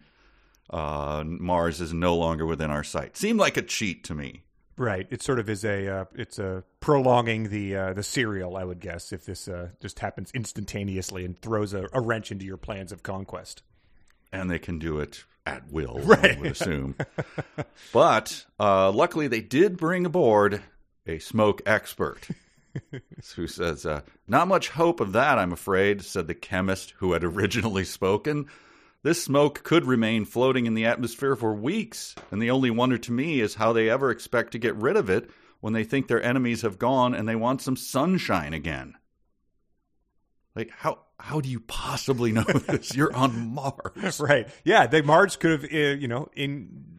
Uh, 0.70 1.24
Mars 1.26 1.80
is 1.80 1.92
no 1.92 2.16
longer 2.16 2.46
within 2.46 2.70
our 2.70 2.84
sight. 2.84 3.16
Seemed 3.16 3.38
like 3.40 3.56
a 3.56 3.62
cheat 3.62 4.04
to 4.04 4.14
me. 4.14 4.42
Right 4.76 5.06
it 5.10 5.22
sort 5.22 5.38
of 5.38 5.48
is 5.48 5.64
a 5.64 5.88
uh, 5.88 6.04
it's 6.14 6.38
a 6.38 6.64
prolonging 6.80 7.48
the 7.48 7.76
uh, 7.76 7.92
the 7.92 8.02
serial 8.02 8.56
i 8.56 8.64
would 8.64 8.80
guess 8.80 9.12
if 9.12 9.24
this 9.24 9.48
uh, 9.48 9.68
just 9.80 9.98
happens 10.00 10.30
instantaneously 10.32 11.24
and 11.24 11.38
throws 11.38 11.72
a, 11.74 11.88
a 11.92 12.00
wrench 12.00 12.32
into 12.32 12.44
your 12.44 12.56
plans 12.56 12.92
of 12.92 13.02
conquest 13.02 13.62
and 14.32 14.50
they 14.50 14.58
can 14.58 14.78
do 14.78 14.98
it 14.98 15.24
at 15.46 15.70
will, 15.70 15.98
Right. 16.04 16.36
I 16.36 16.40
would 16.40 16.52
assume. 16.52 16.96
but 17.92 18.44
uh, 18.58 18.90
luckily, 18.90 19.28
they 19.28 19.40
did 19.40 19.76
bring 19.76 20.06
aboard 20.06 20.62
a 21.06 21.18
smoke 21.18 21.62
expert 21.66 22.26
who 23.36 23.46
says, 23.46 23.86
uh, 23.86 24.00
Not 24.26 24.48
much 24.48 24.70
hope 24.70 25.00
of 25.00 25.12
that, 25.12 25.38
I'm 25.38 25.52
afraid, 25.52 26.02
said 26.02 26.26
the 26.26 26.34
chemist 26.34 26.94
who 26.98 27.12
had 27.12 27.24
originally 27.24 27.84
spoken. 27.84 28.46
This 29.04 29.22
smoke 29.22 29.62
could 29.64 29.84
remain 29.84 30.24
floating 30.24 30.64
in 30.64 30.72
the 30.72 30.86
atmosphere 30.86 31.36
for 31.36 31.52
weeks, 31.52 32.14
and 32.30 32.40
the 32.40 32.50
only 32.50 32.70
wonder 32.70 32.96
to 32.96 33.12
me 33.12 33.38
is 33.40 33.54
how 33.54 33.74
they 33.74 33.90
ever 33.90 34.10
expect 34.10 34.52
to 34.52 34.58
get 34.58 34.74
rid 34.76 34.96
of 34.96 35.10
it 35.10 35.28
when 35.60 35.74
they 35.74 35.84
think 35.84 36.08
their 36.08 36.22
enemies 36.22 36.62
have 36.62 36.78
gone 36.78 37.14
and 37.14 37.28
they 37.28 37.36
want 37.36 37.60
some 37.60 37.76
sunshine 37.76 38.54
again. 38.54 38.94
Like, 40.56 40.70
how, 40.70 41.00
how 41.20 41.42
do 41.42 41.50
you 41.50 41.60
possibly 41.60 42.32
know 42.32 42.42
this? 42.66 42.96
You're 42.96 43.14
on 43.14 43.54
Mars. 43.54 44.20
right 44.20 44.48
yeah 44.64 44.86
they 44.86 45.02
mars 45.02 45.36
could 45.36 45.50
have 45.50 45.64
uh, 45.64 45.76
you 45.76 46.08
know 46.08 46.28
in 46.34 46.93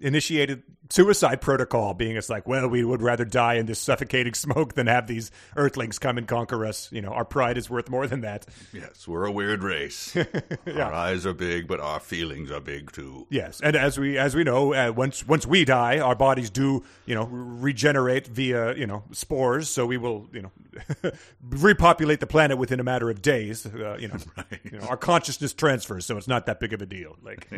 initiated 0.00 0.62
suicide 0.90 1.40
protocol 1.40 1.92
being 1.92 2.16
it's 2.16 2.30
like 2.30 2.48
well 2.48 2.66
we 2.66 2.82
would 2.82 3.02
rather 3.02 3.24
die 3.24 3.54
in 3.54 3.66
this 3.66 3.78
suffocating 3.78 4.32
smoke 4.34 4.74
than 4.74 4.86
have 4.86 5.06
these 5.06 5.30
earthlings 5.56 5.98
come 5.98 6.16
and 6.16 6.26
conquer 6.26 6.64
us. 6.64 6.90
You 6.92 7.02
know 7.02 7.10
our 7.10 7.24
pride 7.24 7.58
is 7.58 7.68
worth 7.68 7.90
more 7.90 8.06
than 8.06 8.22
that. 8.22 8.46
Yes, 8.72 9.06
we're 9.06 9.24
a 9.26 9.32
weird 9.32 9.62
race. 9.62 10.16
Our 10.66 10.92
eyes 10.92 11.26
are 11.26 11.34
big, 11.34 11.66
but 11.66 11.80
our 11.80 12.00
feelings 12.00 12.50
are 12.50 12.60
big 12.60 12.92
too. 12.92 13.26
yes 13.30 13.60
and 13.62 13.76
as 13.76 13.98
we 13.98 14.16
as 14.16 14.34
we 14.34 14.44
know 14.44 14.72
uh, 14.72 14.92
once 14.94 15.26
once 15.26 15.46
we 15.46 15.64
die 15.64 15.98
our 15.98 16.14
bodies 16.14 16.48
do 16.50 16.84
you 17.06 17.14
know 17.14 17.24
regenerate 17.24 18.26
via 18.26 18.74
you 18.74 18.86
know 18.86 19.02
spores 19.12 19.68
so 19.68 19.84
we 19.84 19.96
will 19.96 20.26
you 20.32 20.42
know 20.42 20.52
repopulate 21.50 22.20
the 22.20 22.26
planet 22.26 22.56
within 22.58 22.80
a 22.80 22.84
matter 22.84 23.10
of 23.10 23.20
days 23.20 23.66
uh, 23.66 23.96
you 23.98 24.08
know, 24.08 24.16
you 24.70 24.78
know 24.78 24.86
our 24.86 24.96
consciousness 24.96 25.52
transfers 25.52 26.06
so 26.06 26.16
it's 26.16 26.28
not 26.28 26.46
that 26.46 26.60
big 26.60 26.72
of 26.72 26.80
a 26.80 26.86
deal 26.86 27.16
like 27.22 27.48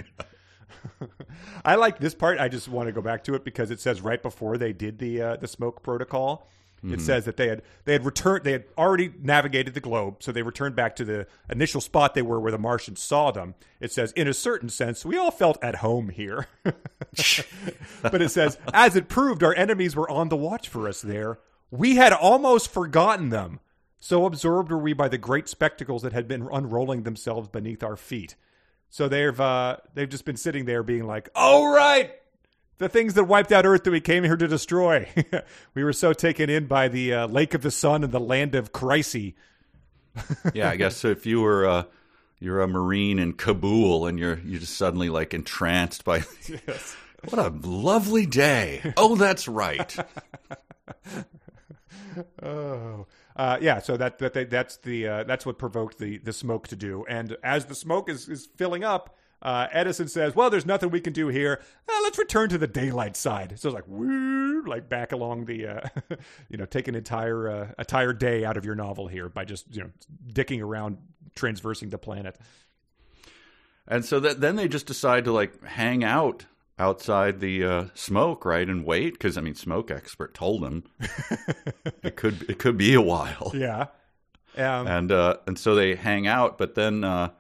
I 1.64 1.74
like 1.76 1.98
this 1.98 2.14
part. 2.14 2.38
I 2.38 2.48
just 2.48 2.68
want 2.68 2.88
to 2.88 2.92
go 2.92 3.02
back 3.02 3.24
to 3.24 3.34
it 3.34 3.44
because 3.44 3.70
it 3.70 3.80
says 3.80 4.00
right 4.00 4.22
before 4.22 4.58
they 4.58 4.72
did 4.72 4.98
the 4.98 5.22
uh, 5.22 5.36
the 5.36 5.48
smoke 5.48 5.82
protocol, 5.82 6.48
it 6.82 7.00
says 7.02 7.26
that 7.26 7.36
they 7.36 7.48
had 7.48 7.62
they 7.84 7.92
had 7.92 8.06
returned 8.06 8.44
they 8.44 8.52
had 8.52 8.64
already 8.78 9.12
navigated 9.20 9.74
the 9.74 9.80
globe, 9.80 10.22
so 10.22 10.32
they 10.32 10.42
returned 10.42 10.74
back 10.74 10.96
to 10.96 11.04
the 11.04 11.26
initial 11.50 11.80
spot 11.82 12.14
they 12.14 12.22
were 12.22 12.40
where 12.40 12.52
the 12.52 12.58
Martians 12.58 13.02
saw 13.02 13.30
them. 13.30 13.54
It 13.80 13.92
says, 13.92 14.12
in 14.12 14.26
a 14.26 14.32
certain 14.32 14.70
sense, 14.70 15.04
we 15.04 15.18
all 15.18 15.30
felt 15.30 15.62
at 15.62 15.76
home 15.76 16.08
here. 16.08 16.46
but 16.64 18.22
it 18.22 18.30
says, 18.30 18.56
as 18.72 18.96
it 18.96 19.08
proved, 19.08 19.42
our 19.42 19.54
enemies 19.54 19.94
were 19.94 20.08
on 20.08 20.30
the 20.30 20.36
watch 20.36 20.68
for 20.68 20.88
us 20.88 21.02
there. 21.02 21.38
We 21.70 21.96
had 21.96 22.14
almost 22.14 22.72
forgotten 22.72 23.28
them. 23.28 23.60
So 23.98 24.24
absorbed 24.24 24.70
were 24.70 24.78
we 24.78 24.94
by 24.94 25.08
the 25.08 25.18
great 25.18 25.48
spectacles 25.48 26.00
that 26.02 26.14
had 26.14 26.26
been 26.26 26.48
unrolling 26.50 27.02
themselves 27.02 27.48
beneath 27.48 27.82
our 27.82 27.96
feet. 27.96 28.36
So 28.90 29.08
they've 29.08 29.40
uh, 29.40 29.76
they've 29.94 30.08
just 30.08 30.24
been 30.24 30.36
sitting 30.36 30.64
there 30.64 30.82
being 30.82 31.06
like, 31.06 31.28
"Oh 31.34 31.72
right, 31.72 32.12
the 32.78 32.88
things 32.88 33.14
that 33.14 33.24
wiped 33.24 33.52
out 33.52 33.64
Earth 33.64 33.84
that 33.84 33.92
we 33.92 34.00
came 34.00 34.24
here 34.24 34.36
to 34.36 34.48
destroy." 34.48 35.08
we 35.74 35.84
were 35.84 35.92
so 35.92 36.12
taken 36.12 36.50
in 36.50 36.66
by 36.66 36.88
the 36.88 37.14
uh, 37.14 37.26
Lake 37.28 37.54
of 37.54 37.62
the 37.62 37.70
Sun 37.70 38.02
and 38.02 38.12
the 38.12 38.20
land 38.20 38.54
of 38.54 38.72
Chryse. 38.72 39.34
Yeah, 40.54 40.68
I 40.68 40.76
guess 40.76 40.96
so. 40.96 41.08
if 41.08 41.24
you 41.24 41.40
were 41.40 41.66
uh, 41.66 41.84
you're 42.40 42.60
a 42.60 42.66
marine 42.68 43.20
in 43.20 43.32
Kabul 43.34 44.06
and 44.06 44.18
you're 44.18 44.40
you're 44.40 44.58
just 44.58 44.76
suddenly 44.76 45.08
like 45.08 45.34
entranced 45.34 46.04
by 46.04 46.20
what 47.28 47.38
a 47.38 47.48
lovely 47.48 48.26
day. 48.26 48.92
Oh, 48.96 49.14
that's 49.14 49.46
right. 49.46 49.96
Oh, 52.42 53.06
uh, 53.40 53.56
yeah. 53.60 53.78
So 53.80 53.96
that 53.96 54.18
that 54.18 54.34
they, 54.34 54.44
that's 54.44 54.76
the 54.76 55.08
uh, 55.08 55.24
that's 55.24 55.46
what 55.46 55.56
provoked 55.56 55.98
the 55.98 56.18
the 56.18 56.32
smoke 56.32 56.68
to 56.68 56.76
do. 56.76 57.06
And 57.08 57.36
as 57.42 57.64
the 57.64 57.74
smoke 57.74 58.10
is 58.10 58.28
is 58.28 58.46
filling 58.56 58.84
up, 58.84 59.16
Uh, 59.42 59.66
Edison 59.72 60.08
says, 60.08 60.36
"Well, 60.36 60.50
there's 60.50 60.66
nothing 60.66 60.90
we 60.90 61.00
can 61.00 61.14
do 61.14 61.28
here. 61.28 61.54
Uh, 61.88 62.00
let's 62.02 62.18
return 62.18 62.50
to 62.50 62.58
the 62.58 62.66
daylight 62.66 63.16
side." 63.16 63.58
So 63.58 63.70
it's 63.70 63.74
like, 63.74 63.88
woo, 63.88 64.62
like 64.66 64.90
back 64.90 65.12
along 65.12 65.46
the, 65.46 65.66
uh, 65.66 65.80
you 66.50 66.58
know, 66.58 66.66
take 66.66 66.88
an 66.88 66.94
entire 66.94 67.72
entire 67.78 68.12
day 68.12 68.44
out 68.44 68.58
of 68.58 68.66
your 68.66 68.74
novel 68.74 69.08
here 69.08 69.30
by 69.30 69.46
just 69.46 69.64
you 69.74 69.82
know 69.82 69.90
dicking 70.30 70.60
around, 70.62 70.98
transversing 71.34 71.88
the 71.88 71.96
planet. 71.96 72.36
And 73.88 74.04
so 74.04 74.20
that, 74.20 74.40
then 74.42 74.56
they 74.56 74.68
just 74.68 74.86
decide 74.86 75.24
to 75.24 75.32
like 75.32 75.64
hang 75.64 76.04
out 76.04 76.44
outside 76.80 77.40
the 77.40 77.64
uh, 77.64 77.84
smoke, 77.94 78.44
right, 78.44 78.68
and 78.68 78.84
wait 78.84 79.12
because 79.12 79.36
I 79.36 79.42
mean, 79.42 79.54
smoke 79.54 79.90
expert 79.90 80.34
told 80.34 80.62
them 80.62 80.84
it 82.02 82.16
could 82.16 82.48
it 82.48 82.58
could 82.58 82.76
be 82.76 82.94
a 82.94 83.00
while. 83.00 83.52
Yeah, 84.56 84.80
um, 84.80 84.86
and 84.86 85.12
uh, 85.12 85.36
and 85.46 85.58
so 85.58 85.74
they 85.74 85.94
hang 85.94 86.26
out, 86.26 86.58
but 86.58 86.74
then 86.74 87.04
uh, 87.04 87.30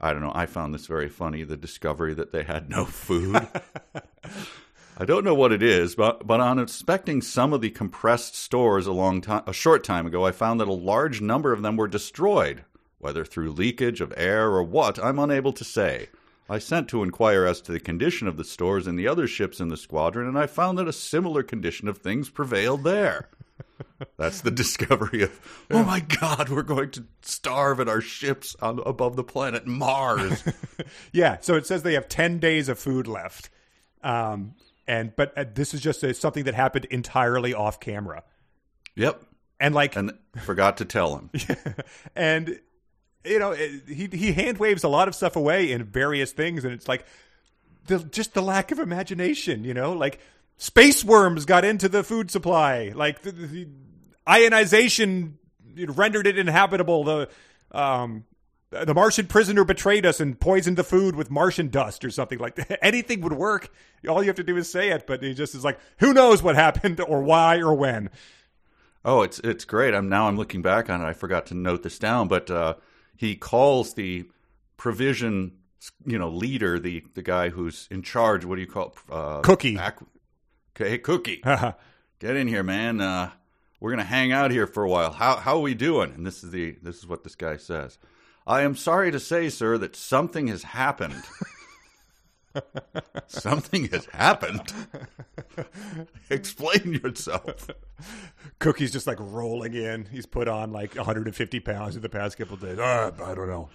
I 0.00 0.12
don't 0.12 0.22
know. 0.22 0.32
I 0.34 0.46
found 0.46 0.74
this 0.74 0.86
very 0.86 1.08
funny. 1.08 1.44
The 1.44 1.56
discovery 1.56 2.14
that 2.14 2.32
they 2.32 2.42
had 2.42 2.70
no 2.70 2.84
food. 2.84 3.46
I 5.00 5.04
don't 5.04 5.24
know 5.24 5.34
what 5.34 5.52
it 5.52 5.62
is, 5.62 5.94
but 5.94 6.26
but 6.26 6.40
on 6.40 6.58
inspecting 6.58 7.22
some 7.22 7.52
of 7.52 7.60
the 7.60 7.70
compressed 7.70 8.34
stores 8.34 8.86
a 8.86 8.92
long 8.92 9.20
time, 9.20 9.44
a 9.46 9.52
short 9.52 9.84
time 9.84 10.06
ago, 10.06 10.24
I 10.24 10.32
found 10.32 10.60
that 10.60 10.66
a 10.66 10.72
large 10.72 11.20
number 11.20 11.52
of 11.52 11.62
them 11.62 11.76
were 11.76 11.86
destroyed, 11.86 12.64
whether 12.98 13.24
through 13.24 13.52
leakage 13.52 14.00
of 14.00 14.12
air 14.16 14.46
or 14.50 14.64
what. 14.64 14.98
I'm 14.98 15.18
unable 15.18 15.52
to 15.52 15.64
say. 15.64 16.08
I 16.48 16.58
sent 16.58 16.88
to 16.88 17.02
inquire 17.02 17.44
as 17.44 17.60
to 17.62 17.72
the 17.72 17.80
condition 17.80 18.26
of 18.26 18.36
the 18.36 18.44
stores 18.44 18.86
in 18.86 18.96
the 18.96 19.06
other 19.06 19.26
ships 19.26 19.60
in 19.60 19.68
the 19.68 19.76
squadron, 19.76 20.26
and 20.26 20.38
I 20.38 20.46
found 20.46 20.78
that 20.78 20.88
a 20.88 20.92
similar 20.92 21.42
condition 21.42 21.88
of 21.88 21.98
things 21.98 22.30
prevailed 22.30 22.84
there. 22.84 23.28
That's 24.16 24.40
the 24.40 24.50
discovery 24.50 25.22
of, 25.22 25.66
oh 25.70 25.84
my 25.84 26.00
God, 26.00 26.48
we're 26.48 26.62
going 26.62 26.90
to 26.92 27.04
starve 27.22 27.80
in 27.80 27.88
our 27.88 28.00
ships 28.00 28.56
on, 28.60 28.80
above 28.86 29.16
the 29.16 29.24
planet 29.24 29.66
Mars. 29.66 30.42
yeah, 31.12 31.38
so 31.40 31.54
it 31.54 31.66
says 31.66 31.82
they 31.82 31.94
have 31.94 32.08
10 32.08 32.38
days 32.38 32.68
of 32.68 32.78
food 32.78 33.06
left. 33.06 33.50
Um, 34.02 34.54
and 34.86 35.14
but 35.16 35.36
uh, 35.36 35.44
this 35.52 35.74
is 35.74 35.80
just 35.80 36.02
a, 36.02 36.14
something 36.14 36.44
that 36.44 36.54
happened 36.54 36.86
entirely 36.86 37.52
off 37.54 37.78
camera. 37.78 38.24
Yep. 38.96 39.22
And 39.60 39.74
like 39.74 39.96
and 39.96 40.12
forgot 40.42 40.78
to 40.78 40.84
tell 40.84 41.16
him. 41.16 41.30
and 42.16 42.60
you 43.28 43.38
know, 43.38 43.52
he 43.52 44.08
he 44.12 44.32
hand 44.32 44.58
waves 44.58 44.84
a 44.84 44.88
lot 44.88 45.08
of 45.08 45.14
stuff 45.14 45.36
away 45.36 45.70
in 45.72 45.84
various 45.84 46.32
things 46.32 46.64
and 46.64 46.72
it's 46.72 46.88
like 46.88 47.04
the 47.86 47.98
just 47.98 48.34
the 48.34 48.42
lack 48.42 48.70
of 48.70 48.78
imagination, 48.78 49.64
you 49.64 49.74
know? 49.74 49.92
Like 49.92 50.20
space 50.56 51.04
worms 51.04 51.44
got 51.44 51.64
into 51.64 51.88
the 51.88 52.04
food 52.04 52.30
supply. 52.30 52.92
Like 52.94 53.22
the, 53.22 53.32
the 53.32 53.68
ionization 54.28 55.38
rendered 55.76 56.26
it 56.26 56.38
inhabitable. 56.38 57.04
The 57.04 57.28
um, 57.72 58.24
the 58.70 58.94
Martian 58.94 59.26
prisoner 59.26 59.64
betrayed 59.64 60.04
us 60.04 60.20
and 60.20 60.38
poisoned 60.38 60.76
the 60.76 60.84
food 60.84 61.16
with 61.16 61.30
Martian 61.30 61.68
dust 61.68 62.04
or 62.04 62.10
something 62.10 62.38
like 62.38 62.56
that. 62.56 62.78
Anything 62.84 63.22
would 63.22 63.32
work. 63.32 63.70
All 64.06 64.22
you 64.22 64.28
have 64.28 64.36
to 64.36 64.44
do 64.44 64.56
is 64.56 64.70
say 64.70 64.90
it, 64.90 65.06
but 65.06 65.22
he 65.22 65.32
just 65.32 65.54
is 65.54 65.64
like, 65.64 65.78
who 65.98 66.12
knows 66.12 66.42
what 66.42 66.54
happened 66.54 67.00
or 67.00 67.22
why 67.22 67.58
or 67.58 67.74
when. 67.74 68.10
Oh, 69.04 69.22
it's 69.22 69.38
it's 69.40 69.64
great. 69.64 69.94
I'm 69.94 70.08
now 70.08 70.28
I'm 70.28 70.36
looking 70.36 70.60
back 70.60 70.90
on 70.90 71.00
it. 71.00 71.04
I 71.04 71.12
forgot 71.14 71.46
to 71.46 71.54
note 71.54 71.82
this 71.82 71.98
down, 71.98 72.28
but 72.28 72.50
uh, 72.50 72.74
he 73.18 73.34
calls 73.34 73.94
the 73.94 74.30
provision, 74.76 75.52
you 76.06 76.18
know, 76.18 76.30
leader, 76.30 76.78
the 76.78 77.04
the 77.14 77.22
guy 77.22 77.48
who's 77.50 77.88
in 77.90 78.02
charge. 78.02 78.44
What 78.44 78.54
do 78.54 78.60
you 78.60 78.66
call 78.68 78.86
it? 78.86 79.12
Uh, 79.12 79.40
Cookie? 79.40 79.76
okay, 80.76 80.98
Cookie. 80.98 81.42
Get 82.20 82.36
in 82.36 82.46
here, 82.46 82.62
man. 82.62 83.00
Uh, 83.00 83.32
we're 83.80 83.90
gonna 83.90 84.04
hang 84.04 84.30
out 84.30 84.52
here 84.52 84.68
for 84.68 84.84
a 84.84 84.88
while. 84.88 85.10
How 85.10 85.36
how 85.36 85.56
are 85.56 85.60
we 85.62 85.74
doing? 85.74 86.12
And 86.12 86.24
this 86.24 86.44
is 86.44 86.52
the 86.52 86.76
this 86.80 86.98
is 86.98 87.08
what 87.08 87.24
this 87.24 87.34
guy 87.34 87.56
says. 87.56 87.98
I 88.46 88.62
am 88.62 88.76
sorry 88.76 89.10
to 89.10 89.18
say, 89.20 89.48
sir, 89.50 89.76
that 89.78 89.96
something 89.96 90.46
has 90.46 90.62
happened. 90.62 91.22
something 93.26 93.88
has 93.88 94.06
happened. 94.06 94.72
Explain 96.30 97.00
yourself. 97.02 97.70
Cookie's 98.58 98.90
just 98.90 99.06
like 99.06 99.18
rolling 99.20 99.74
in. 99.74 100.06
He's 100.06 100.26
put 100.26 100.48
on 100.48 100.72
like 100.72 100.94
150 100.94 101.60
pounds 101.60 101.96
in 101.96 102.02
the 102.02 102.08
past 102.08 102.36
couple 102.38 102.56
days. 102.56 102.78
Uh, 102.78 103.12
I 103.22 103.34
don't 103.34 103.48
know. 103.48 103.68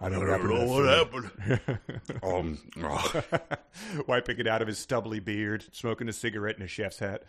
I 0.00 0.08
don't, 0.08 0.28
I 0.28 0.38
don't 0.38 0.48
know 0.48 0.66
what 0.66 0.84
happened. 0.84 1.80
um, 2.22 2.58
oh. 2.82 3.22
Wiping 4.06 4.38
it 4.38 4.46
out 4.46 4.60
of 4.60 4.68
his 4.68 4.78
stubbly 4.78 5.20
beard, 5.20 5.64
smoking 5.72 6.08
a 6.08 6.12
cigarette 6.12 6.56
in 6.56 6.62
a 6.62 6.68
chef's 6.68 6.98
hat. 6.98 7.22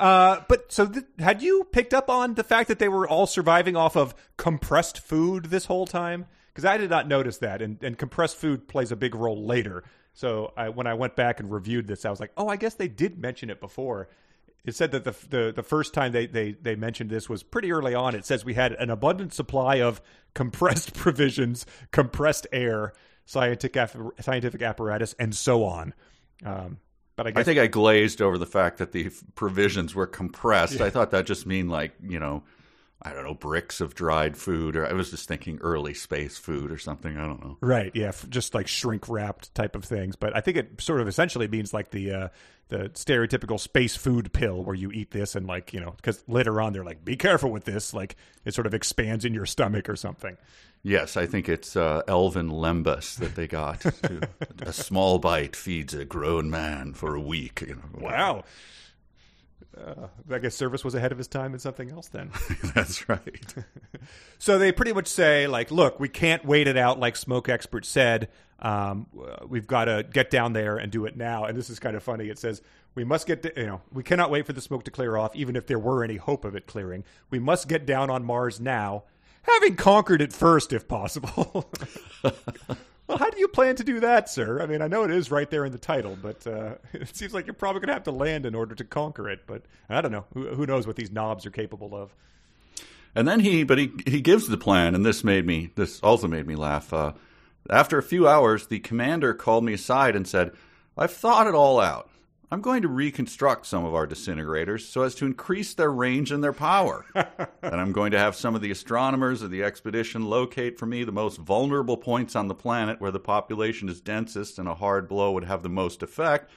Uh, 0.00 0.40
but 0.48 0.72
so, 0.72 0.86
th- 0.86 1.04
had 1.18 1.42
you 1.42 1.68
picked 1.72 1.92
up 1.92 2.08
on 2.08 2.34
the 2.34 2.44
fact 2.44 2.68
that 2.68 2.78
they 2.78 2.88
were 2.88 3.06
all 3.06 3.26
surviving 3.26 3.76
off 3.76 3.96
of 3.96 4.14
compressed 4.36 5.00
food 5.00 5.46
this 5.46 5.66
whole 5.66 5.86
time? 5.86 6.26
Because 6.48 6.64
I 6.64 6.76
did 6.76 6.88
not 6.88 7.08
notice 7.08 7.38
that, 7.38 7.60
and, 7.60 7.82
and 7.82 7.98
compressed 7.98 8.36
food 8.36 8.68
plays 8.68 8.92
a 8.92 8.96
big 8.96 9.14
role 9.14 9.44
later. 9.44 9.82
So 10.14 10.52
I, 10.56 10.68
when 10.68 10.86
I 10.86 10.94
went 10.94 11.16
back 11.16 11.40
and 11.40 11.50
reviewed 11.50 11.86
this, 11.86 12.04
I 12.04 12.10
was 12.10 12.20
like, 12.20 12.30
oh, 12.36 12.48
I 12.48 12.56
guess 12.56 12.74
they 12.74 12.88
did 12.88 13.18
mention 13.18 13.50
it 13.50 13.60
before. 13.60 14.08
It 14.64 14.74
said 14.74 14.92
that 14.92 15.04
the 15.04 15.14
the, 15.28 15.52
the 15.54 15.62
first 15.62 15.92
time 15.92 16.12
they, 16.12 16.26
they, 16.26 16.52
they 16.52 16.76
mentioned 16.76 17.10
this 17.10 17.28
was 17.28 17.42
pretty 17.42 17.70
early 17.72 17.94
on. 17.94 18.14
It 18.14 18.24
says 18.24 18.44
we 18.44 18.54
had 18.54 18.72
an 18.72 18.88
abundant 18.88 19.34
supply 19.34 19.76
of 19.80 20.00
compressed 20.32 20.94
provisions, 20.94 21.66
compressed 21.90 22.46
air, 22.52 22.94
scientific 23.26 23.76
scientific 24.20 24.62
apparatus, 24.62 25.14
and 25.18 25.34
so 25.34 25.64
on. 25.64 25.92
Um, 26.44 26.78
but 27.16 27.26
I, 27.26 27.30
guess, 27.32 27.40
I 27.40 27.44
think 27.44 27.58
I 27.58 27.66
glazed 27.66 28.22
over 28.22 28.38
the 28.38 28.46
fact 28.46 28.78
that 28.78 28.92
the 28.92 29.10
provisions 29.34 29.94
were 29.94 30.06
compressed. 30.06 30.74
Yeah. 30.78 30.86
I 30.86 30.90
thought 30.90 31.10
that 31.10 31.26
just 31.26 31.44
mean 31.44 31.68
like 31.68 31.92
you 32.02 32.18
know, 32.18 32.44
I 33.04 33.12
don't 33.12 33.24
know, 33.24 33.34
bricks 33.34 33.80
of 33.80 33.94
dried 33.94 34.36
food, 34.36 34.76
or 34.76 34.86
I 34.86 34.94
was 34.94 35.10
just 35.10 35.28
thinking 35.28 35.58
early 35.60 35.92
space 35.92 36.38
food 36.38 36.72
or 36.72 36.78
something. 36.78 37.18
I 37.18 37.26
don't 37.26 37.44
know. 37.44 37.58
Right? 37.60 37.92
Yeah, 37.94 38.12
just 38.30 38.54
like 38.54 38.66
shrink 38.66 39.08
wrapped 39.08 39.54
type 39.54 39.76
of 39.76 39.84
things. 39.84 40.16
But 40.16 40.34
I 40.34 40.40
think 40.40 40.56
it 40.56 40.80
sort 40.80 41.00
of 41.00 41.08
essentially 41.08 41.46
means 41.46 41.74
like 41.74 41.90
the 41.90 42.12
uh, 42.12 42.28
the 42.68 42.88
stereotypical 42.90 43.60
space 43.60 43.94
food 43.94 44.32
pill 44.32 44.62
where 44.62 44.74
you 44.74 44.90
eat 44.90 45.10
this 45.10 45.34
and 45.34 45.46
like 45.46 45.74
you 45.74 45.80
know 45.80 45.92
because 45.96 46.24
later 46.26 46.60
on 46.60 46.72
they're 46.72 46.84
like 46.84 47.04
be 47.04 47.16
careful 47.16 47.50
with 47.50 47.64
this 47.64 47.92
like 47.92 48.16
it 48.44 48.54
sort 48.54 48.66
of 48.66 48.72
expands 48.72 49.24
in 49.24 49.34
your 49.34 49.46
stomach 49.46 49.88
or 49.88 49.96
something. 49.96 50.36
Yes, 50.82 51.16
I 51.16 51.26
think 51.26 51.48
it's 51.48 51.76
uh, 51.76 52.02
Elven 52.08 52.50
lembas 52.50 53.16
that 53.16 53.34
they 53.34 53.46
got. 53.46 53.84
a 54.62 54.72
small 54.72 55.18
bite 55.18 55.56
feeds 55.56 55.94
a 55.94 56.04
grown 56.04 56.50
man 56.50 56.92
for 56.92 57.14
a 57.14 57.20
week. 57.20 57.62
You 57.62 57.76
know. 57.76 58.00
Wow. 58.06 58.44
Uh, 59.76 60.06
I 60.30 60.38
guess 60.38 60.56
Serviss 60.56 60.84
was 60.84 60.94
ahead 60.94 61.12
of 61.12 61.18
his 61.18 61.26
time 61.26 61.52
in 61.52 61.58
something 61.58 61.90
else 61.90 62.08
then. 62.08 62.30
That's 62.74 63.08
right. 63.08 63.54
so 64.38 64.58
they 64.58 64.72
pretty 64.72 64.92
much 64.92 65.08
say, 65.08 65.46
like, 65.46 65.70
look, 65.70 65.98
we 65.98 66.08
can't 66.08 66.44
wait 66.44 66.68
it 66.68 66.76
out 66.76 66.98
like 66.98 67.16
Smoke 67.16 67.48
Expert 67.48 67.84
said. 67.84 68.28
Um, 68.60 69.08
we've 69.46 69.66
got 69.66 69.86
to 69.86 70.06
get 70.10 70.30
down 70.30 70.52
there 70.52 70.76
and 70.76 70.92
do 70.92 71.06
it 71.06 71.16
now. 71.16 71.44
And 71.44 71.58
this 71.58 71.70
is 71.70 71.78
kind 71.78 71.96
of 71.96 72.02
funny. 72.02 72.28
It 72.28 72.38
says, 72.38 72.62
we 72.94 73.04
must 73.04 73.26
get, 73.26 73.42
to, 73.42 73.52
you 73.56 73.66
know, 73.66 73.80
we 73.92 74.02
cannot 74.02 74.30
wait 74.30 74.46
for 74.46 74.52
the 74.52 74.60
smoke 74.60 74.84
to 74.84 74.90
clear 74.90 75.16
off, 75.16 75.34
even 75.34 75.56
if 75.56 75.66
there 75.66 75.78
were 75.78 76.04
any 76.04 76.16
hope 76.16 76.44
of 76.44 76.54
it 76.54 76.66
clearing. 76.66 77.04
We 77.30 77.38
must 77.38 77.68
get 77.68 77.84
down 77.84 78.10
on 78.10 78.24
Mars 78.24 78.60
now, 78.60 79.04
having 79.42 79.74
conquered 79.76 80.22
it 80.22 80.32
first, 80.32 80.72
if 80.72 80.86
possible. 80.86 81.70
Well, 83.06 83.18
how 83.18 83.28
do 83.28 83.38
you 83.38 83.48
plan 83.48 83.76
to 83.76 83.84
do 83.84 84.00
that, 84.00 84.30
sir? 84.30 84.62
I 84.62 84.66
mean, 84.66 84.80
I 84.80 84.88
know 84.88 85.04
it 85.04 85.10
is 85.10 85.30
right 85.30 85.50
there 85.50 85.66
in 85.66 85.72
the 85.72 85.78
title, 85.78 86.16
but 86.20 86.46
uh, 86.46 86.74
it 86.92 87.14
seems 87.14 87.34
like 87.34 87.46
you're 87.46 87.54
probably 87.54 87.80
going 87.80 87.88
to 87.88 87.94
have 87.94 88.04
to 88.04 88.12
land 88.12 88.46
in 88.46 88.54
order 88.54 88.74
to 88.74 88.84
conquer 88.84 89.28
it. 89.28 89.40
But 89.46 89.62
I 89.88 90.00
don't 90.00 90.12
know. 90.12 90.24
Who, 90.32 90.48
who 90.54 90.66
knows 90.66 90.86
what 90.86 90.96
these 90.96 91.12
knobs 91.12 91.44
are 91.44 91.50
capable 91.50 91.94
of? 91.94 92.14
And 93.14 93.28
then 93.28 93.40
he, 93.40 93.62
but 93.62 93.78
he 93.78 93.92
he 94.06 94.20
gives 94.20 94.48
the 94.48 94.56
plan, 94.56 94.94
and 94.94 95.06
this 95.06 95.22
made 95.22 95.46
me, 95.46 95.70
this 95.76 96.00
also 96.00 96.26
made 96.26 96.46
me 96.48 96.56
laugh. 96.56 96.92
Uh, 96.92 97.12
after 97.70 97.96
a 97.96 98.02
few 98.02 98.26
hours, 98.26 98.66
the 98.66 98.80
commander 98.80 99.34
called 99.34 99.64
me 99.64 99.72
aside 99.72 100.16
and 100.16 100.26
said, 100.26 100.50
"I've 100.98 101.12
thought 101.12 101.46
it 101.46 101.54
all 101.54 101.78
out. 101.78 102.10
I'm 102.54 102.60
going 102.60 102.82
to 102.82 102.88
reconstruct 102.88 103.66
some 103.66 103.84
of 103.84 103.96
our 103.96 104.06
disintegrators 104.06 104.82
so 104.82 105.02
as 105.02 105.16
to 105.16 105.26
increase 105.26 105.74
their 105.74 105.90
range 105.90 106.30
and 106.30 106.42
their 106.42 106.52
power. 106.52 107.04
and 107.14 107.80
I'm 107.80 107.90
going 107.90 108.12
to 108.12 108.18
have 108.18 108.36
some 108.36 108.54
of 108.54 108.60
the 108.60 108.70
astronomers 108.70 109.42
of 109.42 109.50
the 109.50 109.64
expedition 109.64 110.24
locate 110.26 110.78
for 110.78 110.86
me 110.86 111.02
the 111.02 111.10
most 111.10 111.38
vulnerable 111.38 111.96
points 111.96 112.36
on 112.36 112.46
the 112.46 112.54
planet 112.54 113.00
where 113.00 113.10
the 113.10 113.18
population 113.18 113.88
is 113.88 114.00
densest 114.00 114.60
and 114.60 114.68
a 114.68 114.74
hard 114.76 115.08
blow 115.08 115.32
would 115.32 115.42
have 115.42 115.64
the 115.64 115.68
most 115.68 116.00
effect. 116.04 116.48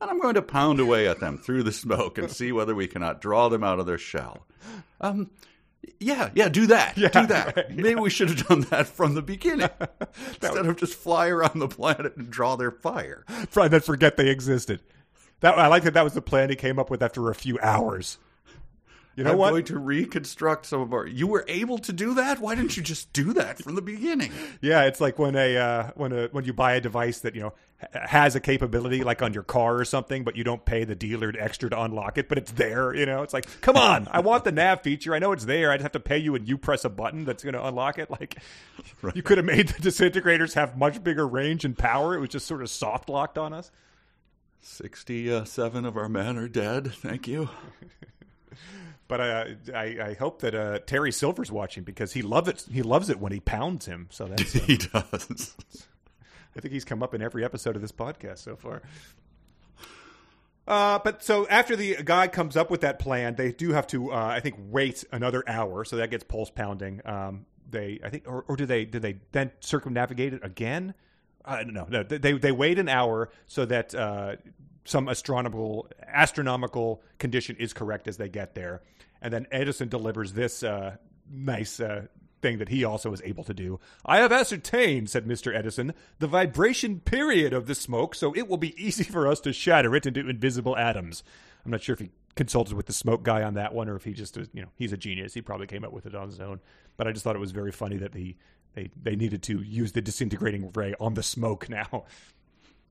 And 0.00 0.10
I'm 0.10 0.20
going 0.20 0.34
to 0.34 0.42
pound 0.42 0.80
away 0.80 1.06
at 1.06 1.20
them 1.20 1.38
through 1.38 1.62
the 1.62 1.70
smoke 1.70 2.18
and 2.18 2.28
see 2.28 2.50
whether 2.50 2.74
we 2.74 2.88
cannot 2.88 3.20
draw 3.20 3.48
them 3.48 3.62
out 3.62 3.78
of 3.78 3.86
their 3.86 3.96
shell. 3.96 4.48
Um, 5.00 5.30
yeah, 6.00 6.30
yeah, 6.34 6.48
do 6.48 6.66
that. 6.66 6.98
Yeah, 6.98 7.10
do 7.10 7.28
that. 7.28 7.56
Right, 7.56 7.70
Maybe 7.70 7.90
yeah. 7.90 8.00
we 8.00 8.10
should 8.10 8.28
have 8.28 8.48
done 8.48 8.62
that 8.70 8.88
from 8.88 9.14
the 9.14 9.22
beginning 9.22 9.70
instead 10.26 10.66
of 10.66 10.76
just 10.78 10.94
fly 10.94 11.28
around 11.28 11.60
the 11.60 11.68
planet 11.68 12.16
and 12.16 12.28
draw 12.28 12.56
their 12.56 12.72
fire. 12.72 13.24
And 13.28 13.48
then 13.70 13.80
forget 13.80 14.16
they 14.16 14.30
existed. 14.30 14.80
That 15.40 15.58
I 15.58 15.66
like 15.68 15.82
that. 15.84 15.94
That 15.94 16.04
was 16.04 16.14
the 16.14 16.22
plan 16.22 16.50
he 16.50 16.56
came 16.56 16.78
up 16.78 16.90
with 16.90 17.02
after 17.02 17.30
a 17.30 17.34
few 17.34 17.58
hours. 17.60 18.18
You 19.16 19.22
know 19.22 19.32
I'm 19.32 19.38
what? 19.38 19.50
going 19.50 19.64
to 19.66 19.78
reconstruct 19.78 20.66
some 20.66 20.80
of 20.80 20.92
our. 20.92 21.06
You 21.06 21.28
were 21.28 21.44
able 21.46 21.78
to 21.78 21.92
do 21.92 22.14
that. 22.14 22.40
Why 22.40 22.56
didn't 22.56 22.76
you 22.76 22.82
just 22.82 23.12
do 23.12 23.32
that 23.34 23.62
from 23.62 23.76
the 23.76 23.82
beginning? 23.82 24.32
Yeah, 24.60 24.84
it's 24.84 25.00
like 25.00 25.18
when 25.18 25.36
a 25.36 25.56
uh, 25.56 25.90
when 25.94 26.12
a 26.12 26.28
when 26.28 26.44
you 26.44 26.52
buy 26.52 26.74
a 26.74 26.80
device 26.80 27.20
that 27.20 27.36
you 27.36 27.42
know 27.42 27.52
has 27.92 28.34
a 28.34 28.40
capability 28.40 29.04
like 29.04 29.22
on 29.22 29.32
your 29.32 29.44
car 29.44 29.76
or 29.76 29.84
something, 29.84 30.24
but 30.24 30.36
you 30.36 30.42
don't 30.42 30.64
pay 30.64 30.84
the 30.84 30.96
dealer 30.96 31.32
extra 31.38 31.70
to 31.70 31.80
unlock 31.80 32.18
it, 32.18 32.28
but 32.28 32.38
it's 32.38 32.50
there. 32.52 32.94
You 32.94 33.06
know, 33.06 33.22
it's 33.22 33.32
like, 33.32 33.46
come 33.60 33.76
on, 33.76 34.08
I 34.10 34.20
want 34.20 34.44
the 34.44 34.52
nav 34.52 34.82
feature. 34.82 35.14
I 35.14 35.20
know 35.20 35.32
it's 35.32 35.44
there. 35.44 35.70
I 35.70 35.76
just 35.76 35.84
have 35.84 35.92
to 35.92 36.00
pay 36.00 36.18
you, 36.18 36.34
and 36.34 36.48
you 36.48 36.58
press 36.58 36.84
a 36.84 36.90
button 36.90 37.24
that's 37.24 37.44
going 37.44 37.54
to 37.54 37.64
unlock 37.64 37.98
it. 37.98 38.10
Like, 38.10 38.38
right. 39.02 39.14
you 39.14 39.22
could 39.22 39.38
have 39.38 39.44
made 39.44 39.68
the 39.68 39.90
disintegrators 39.90 40.54
have 40.54 40.76
much 40.76 41.02
bigger 41.04 41.26
range 41.26 41.64
and 41.64 41.76
power. 41.76 42.14
It 42.14 42.20
was 42.20 42.30
just 42.30 42.46
sort 42.46 42.62
of 42.62 42.70
soft 42.70 43.08
locked 43.08 43.38
on 43.38 43.52
us. 43.52 43.70
Sixty-seven 44.64 45.84
of 45.84 45.96
our 45.96 46.08
men 46.08 46.38
are 46.38 46.48
dead. 46.48 46.92
Thank 46.94 47.28
you. 47.28 47.50
but 49.08 49.20
uh, 49.20 49.44
I, 49.74 49.82
I 50.00 50.16
hope 50.18 50.40
that 50.40 50.54
uh, 50.54 50.78
Terry 50.80 51.12
Silver's 51.12 51.52
watching 51.52 51.84
because 51.84 52.14
he 52.14 52.22
loves 52.22 52.48
it. 52.48 52.66
He 52.72 52.82
loves 52.82 53.10
it 53.10 53.20
when 53.20 53.30
he 53.30 53.40
pounds 53.40 53.84
him. 53.86 54.08
So 54.10 54.24
that's 54.24 54.56
uh, 54.56 54.60
he 54.60 54.78
does. 54.78 55.54
I 56.56 56.60
think 56.60 56.72
he's 56.72 56.84
come 56.84 57.02
up 57.02 57.14
in 57.14 57.20
every 57.20 57.44
episode 57.44 57.76
of 57.76 57.82
this 57.82 57.92
podcast 57.92 58.38
so 58.38 58.56
far. 58.56 58.82
Uh, 60.66 60.98
but 61.04 61.22
so 61.22 61.46
after 61.48 61.76
the 61.76 61.96
guy 62.02 62.26
comes 62.26 62.56
up 62.56 62.70
with 62.70 62.80
that 62.80 62.98
plan, 62.98 63.34
they 63.34 63.52
do 63.52 63.72
have 63.72 63.86
to, 63.88 64.12
uh, 64.12 64.16
I 64.16 64.40
think, 64.40 64.56
wait 64.58 65.04
another 65.12 65.44
hour. 65.46 65.84
So 65.84 65.96
that 65.96 66.10
gets 66.10 66.24
pulse 66.24 66.50
pounding. 66.50 67.02
Um, 67.04 67.44
they, 67.68 68.00
I 68.02 68.08
think, 68.08 68.24
or, 68.26 68.44
or 68.48 68.56
do 68.56 68.64
they? 68.64 68.86
Do 68.86 68.98
they 68.98 69.16
then 69.32 69.50
circumnavigate 69.60 70.32
it 70.32 70.40
again? 70.42 70.94
Know. 71.46 71.86
No, 71.88 72.02
they 72.02 72.32
they 72.32 72.52
wait 72.52 72.78
an 72.78 72.88
hour 72.88 73.30
so 73.46 73.66
that 73.66 73.94
uh, 73.94 74.36
some 74.84 75.08
astronomical 75.08 75.88
astronomical 76.06 77.02
condition 77.18 77.56
is 77.58 77.72
correct 77.72 78.08
as 78.08 78.16
they 78.16 78.28
get 78.28 78.54
there, 78.54 78.80
and 79.20 79.32
then 79.32 79.46
Edison 79.50 79.88
delivers 79.88 80.32
this 80.32 80.62
uh, 80.62 80.96
nice 81.30 81.80
uh, 81.80 82.06
thing 82.40 82.58
that 82.58 82.68
he 82.68 82.84
also 82.84 83.10
was 83.10 83.22
able 83.22 83.44
to 83.44 83.54
do. 83.54 83.80
I 84.04 84.18
have 84.18 84.32
ascertained, 84.32 85.10
said 85.10 85.26
Mr. 85.26 85.54
Edison, 85.54 85.94
the 86.18 86.26
vibration 86.26 87.00
period 87.00 87.52
of 87.52 87.66
the 87.66 87.74
smoke, 87.74 88.14
so 88.14 88.34
it 88.34 88.48
will 88.48 88.58
be 88.58 88.74
easy 88.82 89.04
for 89.04 89.26
us 89.26 89.40
to 89.40 89.52
shatter 89.52 89.94
it 89.96 90.06
into 90.06 90.28
invisible 90.28 90.76
atoms. 90.76 91.24
I'm 91.64 91.70
not 91.70 91.82
sure 91.82 91.94
if 91.94 92.00
he 92.00 92.10
consulted 92.36 92.74
with 92.74 92.86
the 92.86 92.92
smoke 92.92 93.22
guy 93.22 93.42
on 93.42 93.54
that 93.54 93.74
one 93.74 93.88
or 93.88 93.96
if 93.96 94.04
he 94.04 94.12
just, 94.12 94.36
you 94.36 94.62
know, 94.62 94.68
he's 94.76 94.92
a 94.92 94.96
genius. 94.96 95.34
He 95.34 95.40
probably 95.40 95.66
came 95.66 95.84
up 95.84 95.92
with 95.92 96.06
it 96.06 96.14
on 96.14 96.28
his 96.28 96.40
own. 96.40 96.60
But 96.96 97.08
I 97.08 97.12
just 97.12 97.24
thought 97.24 97.36
it 97.36 97.40
was 97.40 97.52
very 97.52 97.72
funny 97.72 97.96
that 97.98 98.12
the 98.12 98.36
they 98.74 98.90
they 99.02 99.16
needed 99.16 99.42
to 99.44 99.62
use 99.62 99.92
the 99.92 100.00
disintegrating 100.00 100.70
ray 100.74 100.94
on 101.00 101.14
the 101.14 101.22
smoke 101.22 101.68
now. 101.68 102.04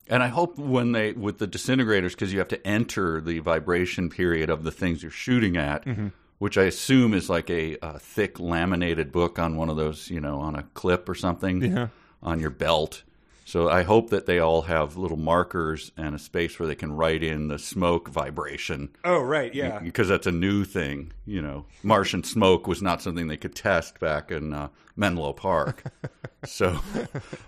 And 0.06 0.22
I 0.22 0.28
hope 0.28 0.58
when 0.58 0.92
they 0.92 1.12
with 1.12 1.38
the 1.38 1.48
disintegrators 1.48 2.10
because 2.10 2.32
you 2.32 2.38
have 2.38 2.48
to 2.48 2.66
enter 2.66 3.20
the 3.20 3.38
vibration 3.38 4.10
period 4.10 4.50
of 4.50 4.64
the 4.64 4.70
things 4.70 5.02
you're 5.02 5.10
shooting 5.10 5.56
at. 5.56 5.84
Mm-hmm 5.84 6.08
which 6.38 6.58
I 6.58 6.64
assume 6.64 7.14
is 7.14 7.30
like 7.30 7.48
a, 7.48 7.78
a, 7.80 7.98
thick 7.98 8.40
laminated 8.40 9.12
book 9.12 9.38
on 9.38 9.56
one 9.56 9.70
of 9.70 9.76
those, 9.76 10.10
you 10.10 10.20
know, 10.20 10.40
on 10.40 10.56
a 10.56 10.64
clip 10.74 11.08
or 11.08 11.14
something 11.14 11.62
yeah. 11.62 11.88
on 12.22 12.40
your 12.40 12.50
belt. 12.50 13.02
So 13.46 13.68
I 13.68 13.82
hope 13.82 14.10
that 14.10 14.26
they 14.26 14.38
all 14.38 14.62
have 14.62 14.96
little 14.96 15.18
markers 15.18 15.92
and 15.96 16.14
a 16.14 16.18
space 16.18 16.58
where 16.58 16.66
they 16.66 16.74
can 16.74 16.92
write 16.92 17.22
in 17.22 17.48
the 17.48 17.58
smoke 17.58 18.08
vibration. 18.08 18.88
Oh, 19.04 19.20
right, 19.20 19.54
yeah. 19.54 19.80
Because 19.80 20.08
that's 20.08 20.26
a 20.26 20.32
new 20.32 20.64
thing, 20.64 21.12
you 21.26 21.42
know. 21.42 21.66
Martian 21.82 22.24
smoke 22.24 22.66
was 22.66 22.80
not 22.80 23.02
something 23.02 23.26
they 23.26 23.36
could 23.36 23.54
test 23.54 24.00
back 24.00 24.30
in 24.30 24.54
uh, 24.54 24.68
Menlo 24.96 25.32
Park. 25.32 25.84
so 26.44 26.78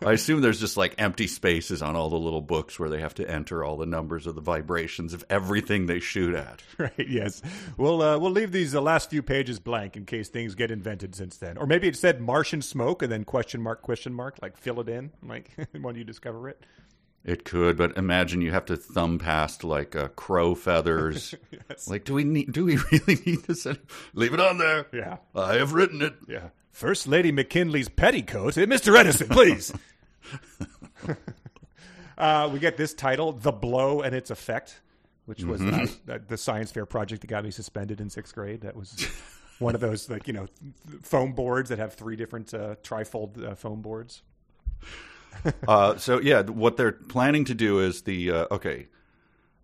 I 0.04 0.12
assume 0.12 0.40
there's 0.40 0.60
just 0.60 0.76
like 0.76 0.94
empty 0.98 1.26
spaces 1.26 1.82
on 1.82 1.96
all 1.96 2.10
the 2.10 2.18
little 2.18 2.40
books 2.40 2.78
where 2.78 2.88
they 2.88 3.00
have 3.00 3.14
to 3.14 3.30
enter 3.30 3.62
all 3.64 3.76
the 3.76 3.86
numbers 3.86 4.26
of 4.26 4.34
the 4.34 4.40
vibrations 4.40 5.14
of 5.14 5.24
everything 5.30 5.86
they 5.86 6.00
shoot 6.00 6.34
at. 6.34 6.62
Right. 6.78 7.08
Yes. 7.08 7.40
We'll 7.78 8.02
uh, 8.02 8.18
we'll 8.18 8.32
leave 8.32 8.52
these 8.52 8.72
the 8.72 8.82
last 8.82 9.08
few 9.08 9.22
pages 9.22 9.58
blank 9.58 9.96
in 9.96 10.04
case 10.04 10.28
things 10.28 10.54
get 10.54 10.70
invented 10.70 11.14
since 11.14 11.38
then, 11.38 11.56
or 11.56 11.66
maybe 11.66 11.88
it 11.88 11.96
said 11.96 12.20
Martian 12.20 12.60
smoke 12.60 13.02
and 13.02 13.10
then 13.10 13.24
question 13.24 13.62
mark 13.62 13.80
question 13.80 14.12
mark 14.12 14.36
like 14.42 14.58
fill 14.58 14.80
it 14.80 14.88
in 14.88 15.10
like 15.22 15.50
when 15.80 15.94
you 15.94 16.04
discover 16.04 16.50
it. 16.50 16.62
It 17.26 17.44
could, 17.44 17.76
but 17.76 17.96
imagine 17.96 18.40
you 18.40 18.52
have 18.52 18.66
to 18.66 18.76
thumb 18.76 19.18
past 19.18 19.64
like 19.64 19.96
uh, 19.96 20.08
crow 20.08 20.54
feathers. 20.54 21.34
yes. 21.50 21.88
Like, 21.88 22.04
do 22.04 22.14
we 22.14 22.22
need? 22.22 22.52
Do 22.52 22.64
we 22.66 22.76
really 22.92 23.20
need 23.26 23.42
this? 23.44 23.66
Leave 24.14 24.32
it 24.32 24.38
on 24.38 24.58
there. 24.58 24.86
Yeah, 24.92 25.16
I 25.34 25.54
have 25.54 25.72
written 25.72 26.02
it. 26.02 26.14
Yeah, 26.28 26.50
First 26.76 27.08
Lady 27.08 27.32
McKinley's 27.32 27.88
petticoat. 27.88 28.58
Eh, 28.58 28.66
Mr. 28.66 28.98
Edison, 28.98 29.28
please. 29.28 29.72
uh, 32.18 32.50
we 32.52 32.58
get 32.58 32.76
this 32.76 32.92
title, 32.92 33.32
"The 33.32 33.50
Blow 33.50 34.02
and 34.02 34.14
Its 34.14 34.28
Effect," 34.28 34.82
which 35.24 35.42
was 35.42 35.62
mm-hmm. 35.62 35.86
not, 36.06 36.28
the 36.28 36.36
science 36.36 36.70
fair 36.70 36.84
project 36.84 37.22
that 37.22 37.28
got 37.28 37.44
me 37.44 37.50
suspended 37.50 37.98
in 37.98 38.10
sixth 38.10 38.34
grade. 38.34 38.60
That 38.60 38.76
was 38.76 39.08
one 39.58 39.74
of 39.74 39.80
those 39.80 40.10
like 40.10 40.26
you 40.26 40.34
know 40.34 40.48
foam 41.00 41.32
boards 41.32 41.70
that 41.70 41.78
have 41.78 41.94
three 41.94 42.14
different 42.14 42.52
uh, 42.52 42.74
trifold 42.82 43.42
uh, 43.42 43.54
foam 43.54 43.80
boards. 43.80 44.20
uh, 45.66 45.96
so 45.96 46.20
yeah, 46.20 46.42
what 46.42 46.76
they're 46.76 46.92
planning 46.92 47.46
to 47.46 47.54
do 47.54 47.80
is 47.80 48.02
the 48.02 48.30
uh, 48.30 48.46
okay. 48.50 48.88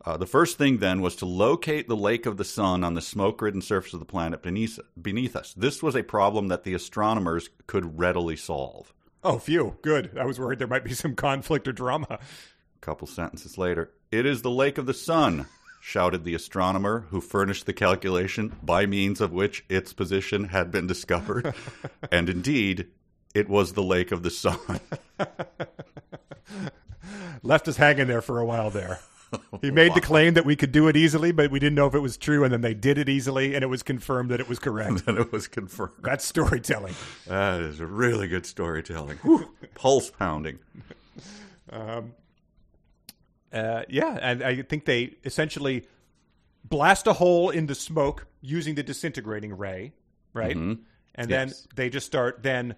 Uh, 0.05 0.17
the 0.17 0.27
first 0.27 0.59
thing 0.59 0.79
then 0.79 1.01
was 1.01 1.15
to 1.17 1.27
locate 1.27 1.89
the 1.89 1.97
lake 1.97 2.27
of 2.27 2.37
the 2.37 2.45
sun 2.45 2.83
on 2.83 2.95
the 2.95 3.01
smoke-ridden 3.01 3.63
surface 3.63 3.93
of 3.95 4.01
the 4.01 4.07
planet 4.07 4.43
beneath, 4.43 4.79
beneath 5.01 5.37
us. 5.37 5.55
This 5.55 5.83
was 5.83 5.95
a 5.95 6.03
problem 6.03 6.49
that 6.49 6.65
the 6.65 6.75
astronomers 6.75 7.51
could 7.69 7.99
readily 7.99 8.37
solve. 8.37 8.93
Oh, 9.23 9.39
phew, 9.39 9.77
good. 9.83 10.19
I 10.19 10.25
was 10.25 10.41
worried 10.41 10.59
there 10.59 10.67
might 10.67 10.85
be 10.85 10.95
some 10.95 11.15
conflict 11.15 11.69
or 11.69 11.73
drama. 11.73 12.19
A 12.19 12.81
couple 12.81 13.07
sentences 13.07 13.57
later, 13.57 13.93
it 14.11 14.27
is 14.27 14.43
the 14.43 14.51
lake 14.51 14.77
of 14.77 14.87
the 14.87 14.95
sun, 14.95 15.47
shouted 15.81 16.25
the 16.25 16.35
astronomer 16.35 17.07
who 17.11 17.21
furnished 17.21 17.67
the 17.67 17.73
calculation 17.73 18.57
by 18.61 18.87
means 18.87 19.21
of 19.21 19.33
which 19.33 19.65
its 19.69 19.93
position 19.93 20.45
had 20.45 20.73
been 20.73 20.89
discovered. 20.89 21.55
and 22.11 22.29
indeed, 22.29 22.89
it 23.35 23.49
was 23.49 23.73
the 23.73 23.83
lake 23.85 24.11
of 24.11 24.25
the 24.25 24.31
sun. 24.31 24.81
Left 27.45 27.69
us 27.69 27.77
hanging 27.77 28.09
there 28.09 28.23
for 28.23 28.41
a 28.41 28.45
while 28.45 28.71
there. 28.71 28.99
He 29.61 29.71
made 29.71 29.91
wow. 29.91 29.95
the 29.95 30.01
claim 30.01 30.35
that 30.35 30.45
we 30.45 30.57
could 30.57 30.73
do 30.73 30.89
it 30.89 30.97
easily, 30.97 31.33
but 31.33 31.51
we 31.51 31.59
didn't 31.59 31.77
know 31.77 31.87
if 31.87 31.95
it 31.95 32.01
was 32.01 32.17
true, 32.17 32.45
and 32.45 32.53
then 32.53 32.61
they 32.61 32.75
did 32.75 32.99
it 32.99 33.09
easily, 33.09 33.55
and 33.55 33.63
it 33.63 33.69
was 33.69 33.83
confirmed 33.83 34.31
that 34.31 34.41
it 34.41 34.49
was 34.49 34.59
correct. 34.59 35.03
And 35.07 35.19
it 35.19 35.33
was 35.33 35.49
confirmed. 35.49 35.93
That's 36.03 36.25
storytelling. 36.25 36.95
That 37.27 37.61
is 37.61 37.81
really 37.81 38.29
good 38.29 38.47
storytelling. 38.47 39.19
Pulse 39.75 40.11
pounding. 40.11 40.59
Um, 41.71 42.15
uh, 43.53 43.83
yeah, 43.89 44.19
and 44.21 44.43
I 44.43 44.63
think 44.63 44.85
they 44.85 45.15
essentially 45.25 45.87
blast 46.65 47.07
a 47.07 47.13
hole 47.13 47.51
in 47.51 47.67
the 47.67 47.75
smoke 47.75 48.27
using 48.41 48.75
the 48.75 48.83
disintegrating 48.83 49.57
ray, 49.57 49.93
right? 50.33 50.57
Mm-hmm. 50.57 50.83
And 51.15 51.31
yes. 51.31 51.61
then 51.61 51.69
they 51.77 51.91
just 51.91 52.07
start 52.07 52.43
then 52.43 52.75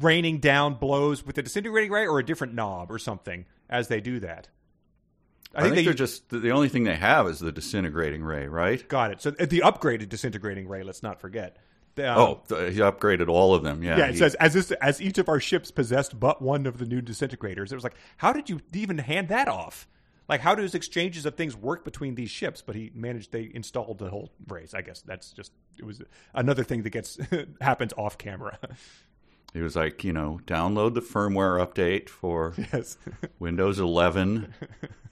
raining 0.00 0.38
down 0.38 0.74
blows 0.74 1.24
with 1.24 1.36
the 1.36 1.42
disintegrating 1.42 1.90
ray 1.90 2.06
or 2.06 2.18
a 2.18 2.24
different 2.24 2.54
knob 2.54 2.90
or 2.90 2.98
something 2.98 3.44
as 3.68 3.88
they 3.88 4.00
do 4.00 4.20
that. 4.20 4.48
I, 5.54 5.62
think, 5.62 5.74
think 5.74 5.86
they, 5.86 5.90
are 5.90 5.94
just 5.94 6.28
the 6.30 6.50
only 6.50 6.68
thing 6.68 6.84
they 6.84 6.96
have 6.96 7.26
is 7.28 7.38
the 7.38 7.52
disintegrating 7.52 8.22
ray, 8.22 8.46
right? 8.48 8.86
Got 8.88 9.12
it. 9.12 9.22
So 9.22 9.30
the 9.30 9.60
upgraded 9.60 10.08
disintegrating 10.08 10.68
ray. 10.68 10.82
Let's 10.82 11.02
not 11.02 11.20
forget. 11.20 11.58
Um, 11.98 12.04
oh, 12.06 12.42
he 12.48 12.78
upgraded 12.78 13.28
all 13.28 13.54
of 13.54 13.62
them. 13.62 13.82
Yeah. 13.82 13.98
Yeah. 13.98 14.06
It 14.06 14.12
he, 14.12 14.16
says 14.16 14.34
as 14.36 14.54
this, 14.54 14.70
as 14.72 15.02
each 15.02 15.18
of 15.18 15.28
our 15.28 15.40
ships 15.40 15.70
possessed 15.70 16.18
but 16.18 16.40
one 16.40 16.66
of 16.66 16.78
the 16.78 16.86
new 16.86 17.02
disintegrators. 17.02 17.70
It 17.70 17.74
was 17.74 17.84
like, 17.84 17.96
how 18.16 18.32
did 18.32 18.48
you 18.48 18.60
even 18.72 18.98
hand 18.98 19.28
that 19.28 19.48
off? 19.48 19.86
Like, 20.28 20.40
how 20.40 20.54
does 20.54 20.74
exchanges 20.74 21.26
of 21.26 21.34
things 21.34 21.54
work 21.54 21.84
between 21.84 22.14
these 22.14 22.30
ships? 22.30 22.62
But 22.62 22.76
he 22.76 22.90
managed. 22.94 23.32
They 23.32 23.50
installed 23.52 23.98
the 23.98 24.08
whole 24.08 24.32
race. 24.48 24.72
I 24.72 24.80
guess 24.80 25.02
that's 25.02 25.32
just 25.32 25.52
it 25.78 25.84
was 25.84 26.00
another 26.32 26.64
thing 26.64 26.82
that 26.84 26.90
gets 26.90 27.18
happens 27.60 27.92
off 27.96 28.16
camera. 28.16 28.58
He 29.52 29.60
was 29.60 29.76
like, 29.76 30.02
you 30.02 30.12
know, 30.12 30.40
download 30.46 30.94
the 30.94 31.02
firmware 31.02 31.64
update 31.64 32.08
for 32.08 32.54
yes. 32.72 32.96
Windows 33.38 33.78
11. 33.78 34.54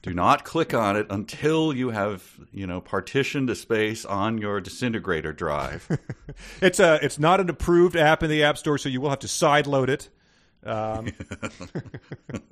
Do 0.03 0.14
not 0.14 0.45
click 0.45 0.72
on 0.72 0.97
it 0.97 1.07
until 1.11 1.74
you 1.74 1.91
have, 1.91 2.41
you 2.53 2.66
know, 2.66 2.80
partitioned 2.80 3.51
a 3.51 3.55
space 3.55 4.07
on 4.07 4.38
your 4.38 4.61
disintegrator 4.61 5.34
drive. 5.34 5.86
it's 6.62 6.80
a, 6.80 6.99
it's 7.03 7.18
not 7.18 7.38
an 7.38 7.51
approved 7.51 7.97
app 7.97 8.22
in 8.22 8.30
the 8.30 8.43
App 8.43 8.57
Store, 8.57 8.78
so 8.78 8.88
you 8.88 9.01
will 9.01 9.11
have 9.11 9.18
to 9.18 9.26
sideload 9.26 9.91
it. 9.91 10.09
Um, 10.64 11.12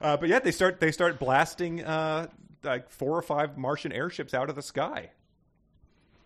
uh, 0.00 0.16
but 0.16 0.28
yeah, 0.28 0.38
they 0.38 0.52
start 0.52 0.80
they 0.80 0.92
start 0.92 1.18
blasting 1.18 1.82
uh, 1.84 2.28
like 2.62 2.90
four 2.90 3.16
or 3.16 3.22
five 3.22 3.56
Martian 3.56 3.92
airships 3.92 4.34
out 4.34 4.48
of 4.50 4.56
the 4.56 4.62
sky. 4.62 5.10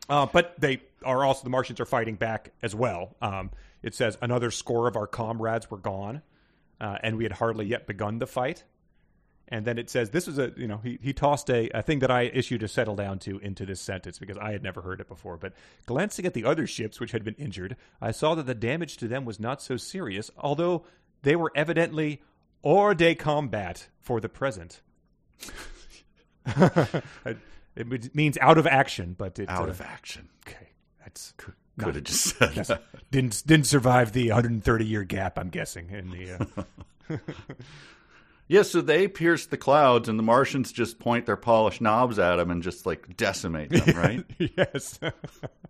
Uh, 0.09 0.27
but 0.27 0.55
they 0.61 0.83
are 1.05 1.25
also 1.25 1.45
the 1.45 1.51
Martians 1.51 1.81
are 1.81 1.87
fighting 1.87 2.17
back 2.17 2.53
as 2.63 2.75
well. 2.75 3.15
Um, 3.23 3.51
it 3.85 3.95
says 3.95 4.17
another 4.23 4.51
score 4.51 4.89
of 4.89 4.97
our 4.97 5.07
comrades 5.07 5.71
were 5.71 5.77
gone, 5.77 6.23
uh, 6.81 6.97
and 7.03 7.17
we 7.17 7.25
had 7.25 7.33
hardly 7.33 7.67
yet 7.67 7.87
begun 7.87 8.19
the 8.19 8.27
fight. 8.27 8.65
And 9.47 9.67
then 9.67 9.77
it 9.77 9.91
says 9.91 10.09
this 10.09 10.27
was 10.27 10.39
a 10.39 10.53
you 10.57 10.67
know 10.67 10.79
he 10.79 10.99
he 11.03 11.13
tossed 11.13 11.51
a, 11.51 11.69
a 11.77 11.83
thing 11.83 11.99
that 11.99 12.11
I 12.11 12.23
issued 12.23 12.61
to 12.61 12.69
settle 12.69 12.97
down 12.97 13.19
to 13.21 13.39
into 13.41 13.67
this 13.67 13.83
sentence 13.83 14.19
because 14.19 14.39
I 14.39 14.53
had 14.53 14.63
never 14.63 14.81
heard 14.81 15.03
it 15.03 15.09
before. 15.09 15.37
But 15.37 15.53
glancing 15.85 16.25
at 16.25 16.33
the 16.33 16.47
other 16.47 16.67
ships 16.67 16.99
which 16.99 17.13
had 17.13 17.25
been 17.25 17.35
injured, 17.35 17.77
I 18.01 18.11
saw 18.11 18.35
that 18.37 18.47
the 18.47 18.55
damage 18.55 18.97
to 18.97 19.07
them 19.07 19.27
was 19.27 19.39
not 19.39 19.61
so 19.61 19.77
serious, 19.77 20.31
although 20.39 20.87
they 21.23 21.37
were 21.37 21.53
evidently 21.55 22.23
hors 22.63 22.95
de 22.95 23.15
combat 23.15 23.89
for 24.01 24.19
the 24.19 24.31
present. 24.31 24.81
it 27.77 28.15
means 28.15 28.39
out 28.41 28.57
of 28.57 28.67
action, 28.67 29.15
but 29.17 29.39
it, 29.39 29.51
out 29.51 29.69
uh, 29.69 29.73
of 29.73 29.83
action. 29.83 30.31
Okay, 30.49 30.71
that's 31.01 31.35
could 31.79 31.95
have 31.97 32.05
just 32.05 32.37
said 32.39 32.53
yes. 32.55 32.71
didn't 33.11 33.43
didn't 33.47 33.67
survive 33.67 34.13
the 34.13 34.29
130 34.29 34.85
year 34.85 35.05
gap. 35.05 35.39
I'm 35.39 35.51
guessing 35.51 35.91
in 35.91 36.11
the. 36.11 36.65
Uh... 37.11 37.17
Yeah, 38.47 38.63
so 38.63 38.83
they 38.83 39.09
pierce 39.09 39.47
the 39.47 39.57
clouds, 39.57 40.09
and 40.09 40.19
the 40.19 40.23
Martians 40.23 40.71
just 40.71 40.99
point 40.99 41.25
their 41.25 41.37
polished 41.37 41.81
knobs 41.81 42.19
at 42.19 42.37
them 42.37 42.51
and 42.51 42.63
just 42.63 42.85
like 42.85 43.17
decimate 43.17 43.71
them, 43.71 43.97
right? 43.97 44.25
yes. 44.39 45.01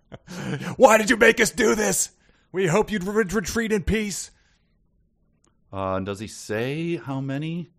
Why 0.77 0.99
did 0.99 1.09
you 1.09 1.17
make 1.17 1.41
us 1.41 1.51
do 1.51 1.75
this? 1.75 2.11
We 2.51 2.67
hope 2.67 2.91
you'd 2.91 3.05
re- 3.05 3.25
retreat 3.25 3.73
in 3.73 3.85
peace. 3.85 4.31
Uh, 5.73 5.97
and 5.97 6.07
does 6.07 6.19
he 6.19 6.27
say 6.27 6.97
how 6.97 7.21
many? 7.21 7.71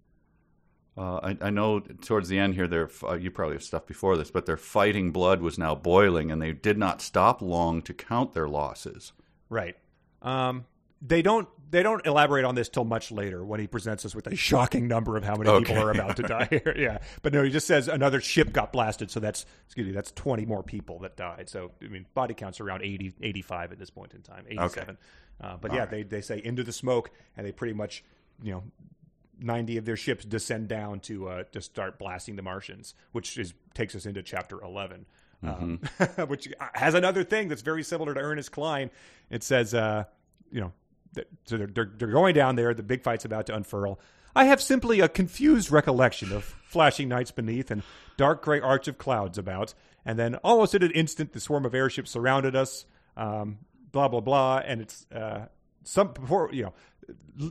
Uh, 0.97 1.19
I, 1.41 1.47
I, 1.47 1.49
know 1.49 1.81
towards 1.81 2.29
the 2.29 2.39
end 2.39 2.55
here, 2.55 2.67
they're 2.67 2.89
uh, 3.03 3.15
you 3.15 3.29
probably 3.29 3.55
have 3.55 3.63
stuff 3.63 3.85
before 3.85 4.15
this, 4.15 4.31
but 4.31 4.45
their 4.45 4.55
fighting 4.55 5.11
blood 5.11 5.41
was 5.41 5.57
now 5.57 5.75
boiling, 5.75 6.31
and 6.31 6.41
they 6.41 6.53
did 6.53 6.77
not 6.77 7.01
stop 7.01 7.41
long 7.41 7.81
to 7.81 7.93
count 7.93 8.33
their 8.33 8.47
losses. 8.47 9.11
Right. 9.49 9.75
Um, 10.21 10.65
they 11.01 11.21
don't 11.21 11.49
they 11.69 11.83
don't 11.83 12.05
elaborate 12.05 12.45
on 12.45 12.55
this 12.55 12.69
till 12.69 12.85
much 12.85 13.11
later 13.11 13.43
when 13.43 13.59
he 13.59 13.67
presents 13.67 14.05
us 14.05 14.15
with 14.15 14.27
a 14.27 14.35
shocking 14.35 14.87
number 14.87 15.17
of 15.17 15.23
how 15.25 15.35
many 15.35 15.49
okay. 15.49 15.65
people 15.65 15.83
are 15.83 15.91
about 15.91 16.15
to 16.15 16.23
die 16.23 16.47
here. 16.49 16.73
yeah, 16.77 16.99
but 17.21 17.33
no, 17.33 17.43
he 17.43 17.49
just 17.49 17.67
says 17.67 17.89
another 17.89 18.21
ship 18.21 18.53
got 18.53 18.71
blasted, 18.71 19.11
so 19.11 19.19
that's 19.19 19.45
excuse 19.65 19.87
me, 19.87 19.91
that's 19.91 20.11
twenty 20.11 20.45
more 20.45 20.63
people 20.63 20.99
that 20.99 21.17
died. 21.17 21.49
So 21.49 21.71
I 21.83 21.87
mean, 21.87 22.05
body 22.13 22.33
counts 22.33 22.61
around 22.61 22.83
80, 22.83 23.15
85 23.21 23.73
at 23.73 23.79
this 23.79 23.89
point 23.89 24.13
in 24.13 24.21
time, 24.21 24.45
eighty 24.47 24.69
seven. 24.69 24.91
Okay. 24.91 24.97
Uh, 25.41 25.57
but 25.57 25.71
All 25.71 25.75
yeah, 25.75 25.83
right. 25.83 25.91
they 25.91 26.03
they 26.03 26.21
say 26.21 26.41
into 26.41 26.63
the 26.63 26.71
smoke, 26.71 27.11
and 27.35 27.45
they 27.45 27.51
pretty 27.51 27.73
much 27.73 28.03
you 28.41 28.53
know 28.53 28.63
90 29.39 29.77
of 29.77 29.85
their 29.85 29.97
ships 29.97 30.25
descend 30.25 30.67
down 30.67 30.99
to 31.01 31.27
uh, 31.29 31.43
to 31.51 31.61
start 31.61 31.99
blasting 31.99 32.35
the 32.35 32.41
Martians, 32.41 32.93
which 33.11 33.37
is 33.37 33.53
takes 33.73 33.95
us 33.95 34.05
into 34.05 34.23
chapter 34.23 34.61
11, 34.61 35.05
um, 35.43 35.79
mm-hmm. 35.81 36.21
um, 36.21 36.27
which 36.29 36.47
has 36.73 36.93
another 36.93 37.23
thing 37.23 37.47
that's 37.47 37.61
very 37.61 37.83
similar 37.83 38.13
to 38.13 38.19
Ernest 38.19 38.51
Cline. 38.51 38.89
It 39.29 39.43
says, 39.43 39.73
uh, 39.73 40.05
you 40.51 40.61
know, 40.61 40.71
so 41.45 41.57
they're, 41.57 41.67
they're, 41.67 41.91
they're 41.97 42.07
going 42.09 42.35
down 42.35 42.55
there. 42.55 42.73
The 42.73 42.83
big 42.83 43.03
fight's 43.03 43.25
about 43.25 43.47
to 43.47 43.55
unfurl. 43.55 43.99
I 44.35 44.45
have 44.45 44.61
simply 44.61 44.99
a 44.99 45.07
confused 45.07 45.71
recollection 45.71 46.33
of 46.33 46.43
flashing 46.43 47.07
nights 47.07 47.31
beneath 47.31 47.71
and 47.71 47.83
dark 48.17 48.43
gray 48.43 48.59
arch 48.59 48.87
of 48.87 48.97
clouds 48.97 49.37
about, 49.37 49.73
and 50.05 50.19
then 50.19 50.35
almost 50.35 50.75
at 50.75 50.83
an 50.83 50.91
instant, 50.91 51.31
the 51.31 51.39
swarm 51.39 51.65
of 51.65 51.73
airships 51.73 52.11
surrounded 52.11 52.55
us. 52.55 52.85
Um, 53.15 53.59
blah 53.95 54.09
blah 54.09 54.19
blah, 54.19 54.57
and 54.57 54.81
it's 54.81 55.07
uh, 55.09 55.45
some 55.85 56.13
before 56.13 56.49
you 56.51 56.63
know 56.63 56.73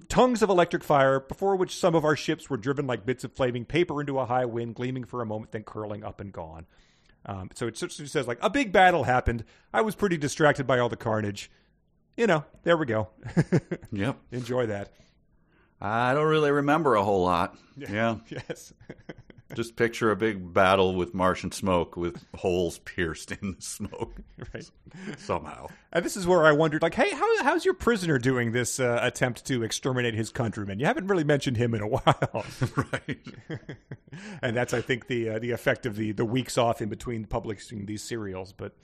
tongues 0.09 0.43
of 0.43 0.51
electric 0.51 0.82
fire 0.82 1.20
before 1.20 1.57
which 1.57 1.76
some 1.76 1.95
of 1.95 2.05
our 2.05 2.16
ships 2.16 2.51
were 2.51 2.57
driven 2.57 2.87
like 2.87 3.07
bits 3.07 3.24
of 3.24 3.32
flaming 3.32 3.64
paper 3.64 4.01
into 4.01 4.18
a 4.18 4.26
high 4.26 4.45
wind, 4.45 4.74
gleaming 4.74 5.05
for 5.05 5.22
a 5.22 5.26
moment, 5.26 5.53
then 5.53 5.62
curling 5.62 6.05
up 6.05 6.20
and 6.20 6.32
gone. 6.32 6.66
Um, 7.26 7.51
so 7.55 7.66
it 7.66 7.78
says 7.78 8.26
like 8.28 8.39
a 8.43 8.51
big 8.51 8.72
battle 8.72 9.05
happened. 9.05 9.45
I 9.72 9.80
was 9.80 9.95
pretty 9.95 10.16
distracted 10.18 10.66
by 10.66 10.78
all 10.78 10.89
the 10.89 10.97
carnage 10.97 11.51
you 12.16 12.26
know, 12.26 12.45
there 12.62 12.76
we 12.76 12.87
go. 12.87 13.09
yep. 13.93 14.18
Enjoy 14.30 14.66
that. 14.66 14.93
I 15.80 16.14
don't 16.14 16.26
really 16.26 16.51
remember 16.51 16.95
a 16.95 17.03
whole 17.03 17.22
lot. 17.22 17.57
Yeah. 17.76 18.16
yes. 18.28 18.72
Just 19.55 19.76
picture 19.76 20.11
a 20.11 20.16
big 20.16 20.52
battle 20.52 20.94
with 20.94 21.14
Martian 21.14 21.52
smoke 21.52 21.96
with 21.96 22.24
holes 22.34 22.78
pierced 22.78 23.32
in 23.32 23.55
the 23.57 23.62
smoke. 23.62 24.12
Right. 24.52 24.70
Somehow. 25.16 25.68
And 25.92 26.05
this 26.05 26.16
is 26.16 26.26
where 26.26 26.44
I 26.44 26.52
wondered, 26.52 26.82
like, 26.82 26.94
hey, 26.94 27.11
how, 27.11 27.42
how's 27.42 27.64
your 27.64 27.74
prisoner 27.74 28.18
doing 28.18 28.52
this 28.52 28.78
uh, 28.78 28.98
attempt 29.00 29.44
to 29.46 29.62
exterminate 29.62 30.14
his 30.14 30.30
countrymen? 30.30 30.78
You 30.78 30.86
haven't 30.86 31.07
really 31.07 31.24
mentioned 31.24 31.57
him 31.57 31.74
in 31.74 31.80
a 31.80 31.86
while. 31.88 32.44
right. 32.76 33.18
and 34.42 34.57
that's, 34.57 34.74
I 34.74 34.80
think, 34.80 35.07
the 35.07 35.30
uh, 35.30 35.38
the 35.38 35.52
effect 35.52 35.86
of 35.86 35.96
the, 35.96 36.12
the 36.12 36.24
weeks 36.24 36.59
off 36.59 36.82
in 36.82 36.88
between 36.88 37.24
publishing 37.24 37.86
these 37.86 38.02
serials. 38.02 38.52
But 38.52 38.76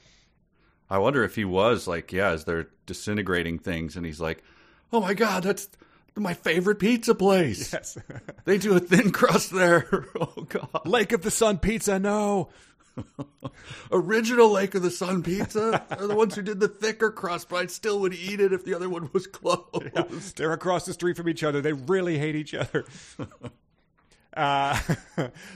I 0.89 0.99
wonder 0.99 1.23
if 1.25 1.35
he 1.35 1.45
was 1.45 1.87
like, 1.87 2.13
yeah, 2.13 2.31
as 2.31 2.45
they're 2.45 2.69
disintegrating 2.87 3.59
things, 3.59 3.97
and 3.97 4.07
he's 4.07 4.21
like, 4.21 4.43
"Oh 4.93 5.01
my 5.01 5.15
god, 5.15 5.43
that's 5.43 5.69
my 6.17 6.35
favorite 6.35 6.79
pizza 6.79 7.15
place. 7.15 7.73
Yes, 7.73 7.99
they 8.45 8.59
do 8.59 8.75
a 8.75 8.81
thin 8.81 9.11
crust 9.11 9.53
there. 9.53 10.07
oh 10.21 10.47
god, 10.49 10.87
Lake 10.87 11.13
of 11.13 11.23
the 11.23 11.31
Sun 11.31 11.59
pizza, 11.59 11.99
no." 11.99 12.51
Original 13.93 14.51
Lake 14.51 14.75
of 14.75 14.83
the 14.83 14.91
Sun 14.91 15.23
pizza 15.23 15.85
are 15.91 16.07
the 16.07 16.15
ones 16.15 16.35
who 16.35 16.43
did 16.43 16.61
the 16.61 16.69
thicker 16.69 17.11
crust, 17.11 17.49
but 17.49 17.57
I 17.57 17.67
still 17.67 18.01
would 18.01 18.13
eat 18.13 18.41
it 18.41 18.53
if 18.53 18.65
the 18.65 18.75
other 18.75 18.89
one 18.91 19.09
was 19.13 19.27
closed. 19.27 19.91
Yeah, 19.95 20.05
they're 20.37 20.53
across 20.53 20.85
the 20.85 20.93
street 20.93 21.17
from 21.17 21.29
each 21.29 21.43
other. 21.45 21.61
They 21.63 21.73
really 21.73 22.19
hate 22.19 22.35
each 22.35 22.53
other. 22.53 22.85
Uh, 24.37 24.79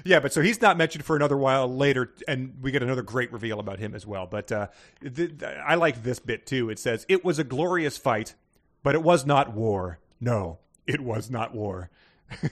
yeah, 0.05 0.21
but 0.21 0.33
so 0.33 0.41
he's 0.41 0.61
not 0.61 0.77
mentioned 0.77 1.05
for 1.05 1.17
another 1.17 1.37
while 1.37 1.73
later, 1.73 2.13
and 2.27 2.55
we 2.61 2.71
get 2.71 2.83
another 2.83 3.03
great 3.03 3.33
reveal 3.33 3.61
about 3.61 3.79
him 3.79 3.95
as 3.95 4.07
well. 4.07 4.27
But 4.27 4.51
uh, 4.51 4.69
th- 5.01 5.39
th- 5.39 5.43
I 5.43 5.77
like 5.77 6.03
this 6.03 6.19
bit 6.19 6.47
too. 6.47 6.71
It 6.71 6.79
says, 6.79 7.07
It 7.09 7.25
was 7.25 7.39
a 7.39 7.45
glorious 7.45 7.97
fight, 7.97 8.35
but 8.83 8.95
it 8.95 9.03
was 9.03 9.25
not 9.25 9.53
war. 9.55 9.99
No, 10.25 10.59
it 10.87 11.01
was 11.01 11.31
not 11.31 11.55
war. 11.55 11.91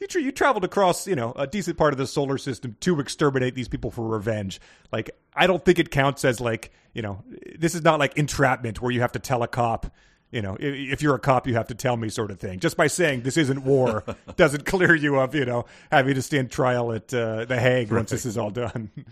you, 0.00 0.06
tra- 0.08 0.20
you 0.20 0.32
traveled 0.32 0.64
across, 0.64 1.06
you 1.06 1.14
know, 1.14 1.32
a 1.32 1.46
decent 1.46 1.78
part 1.78 1.92
of 1.92 1.98
the 1.98 2.06
solar 2.06 2.36
system 2.36 2.76
to 2.80 2.98
exterminate 2.98 3.54
these 3.54 3.68
people 3.68 3.90
for 3.90 4.06
revenge. 4.06 4.60
Like, 4.92 5.10
I 5.34 5.46
don't 5.46 5.64
think 5.64 5.78
it 5.78 5.90
counts 5.90 6.24
as 6.24 6.40
like, 6.40 6.72
you 6.92 7.02
know, 7.02 7.22
this 7.56 7.74
is 7.74 7.82
not 7.82 8.00
like 8.00 8.18
entrapment 8.18 8.82
where 8.82 8.90
you 8.90 9.00
have 9.00 9.12
to 9.12 9.20
tell 9.20 9.44
a 9.44 9.48
cop, 9.48 9.94
you 10.32 10.42
know, 10.42 10.56
if 10.58 11.00
you're 11.02 11.14
a 11.14 11.20
cop, 11.20 11.46
you 11.46 11.54
have 11.54 11.68
to 11.68 11.74
tell 11.74 11.96
me, 11.96 12.08
sort 12.08 12.32
of 12.32 12.40
thing. 12.40 12.58
Just 12.58 12.76
by 12.76 12.88
saying 12.88 13.22
this 13.22 13.36
isn't 13.36 13.64
war 13.64 14.04
doesn't 14.36 14.64
clear 14.64 14.94
you 14.94 15.18
of, 15.18 15.34
you 15.34 15.44
know, 15.44 15.66
having 15.90 16.14
to 16.14 16.22
stand 16.22 16.50
trial 16.50 16.92
at 16.92 17.14
uh, 17.14 17.44
the 17.44 17.58
Hague 17.58 17.90
right. 17.90 17.98
once 18.00 18.10
this 18.10 18.26
is 18.26 18.36
all 18.36 18.50
done. 18.50 18.90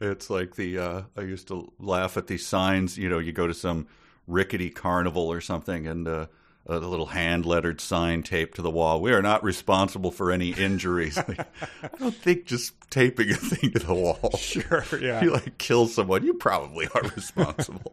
It's 0.00 0.30
like 0.30 0.54
the 0.54 0.78
uh, 0.78 1.02
I 1.16 1.22
used 1.22 1.48
to 1.48 1.72
laugh 1.80 2.16
at 2.16 2.28
these 2.28 2.46
signs. 2.46 2.96
You 2.96 3.08
know, 3.08 3.18
you 3.18 3.32
go 3.32 3.48
to 3.48 3.52
some 3.52 3.88
rickety 4.28 4.70
carnival 4.70 5.26
or 5.26 5.40
something, 5.40 5.88
and 5.88 6.06
uh, 6.06 6.26
a 6.68 6.78
little 6.78 7.06
hand 7.06 7.46
lettered 7.46 7.80
sign 7.80 8.22
taped 8.22 8.56
to 8.56 8.62
the 8.62 8.70
wall. 8.70 9.00
We 9.00 9.12
are 9.12 9.22
not 9.22 9.42
responsible 9.42 10.10
for 10.10 10.30
any 10.30 10.50
injuries. 10.50 11.16
I 11.18 11.88
don't 11.98 12.14
think 12.14 12.44
just 12.44 12.74
taping 12.90 13.30
a 13.30 13.34
thing 13.36 13.72
to 13.72 13.78
the 13.78 13.94
wall. 13.94 14.30
Sure, 14.38 14.84
yeah. 15.00 15.18
If 15.18 15.22
you 15.22 15.32
like 15.32 15.58
kill 15.58 15.86
someone, 15.86 16.24
you 16.24 16.34
probably 16.34 16.88
are 16.94 17.02
responsible. 17.02 17.92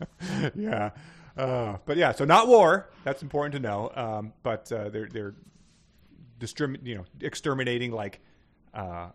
yeah. 0.54 0.90
Uh, 1.36 1.76
but 1.84 1.96
yeah, 1.96 2.12
so 2.12 2.24
not 2.24 2.48
war. 2.48 2.90
That's 3.04 3.22
important 3.22 3.54
to 3.54 3.60
know. 3.60 3.90
Um, 3.94 4.32
but 4.42 4.70
uh, 4.72 4.88
they're 4.88 5.08
they're 5.08 5.34
distrib- 6.40 6.84
you 6.86 6.96
know 6.96 7.04
exterminating 7.20 7.92
like 7.92 8.20
uh, 8.74 9.08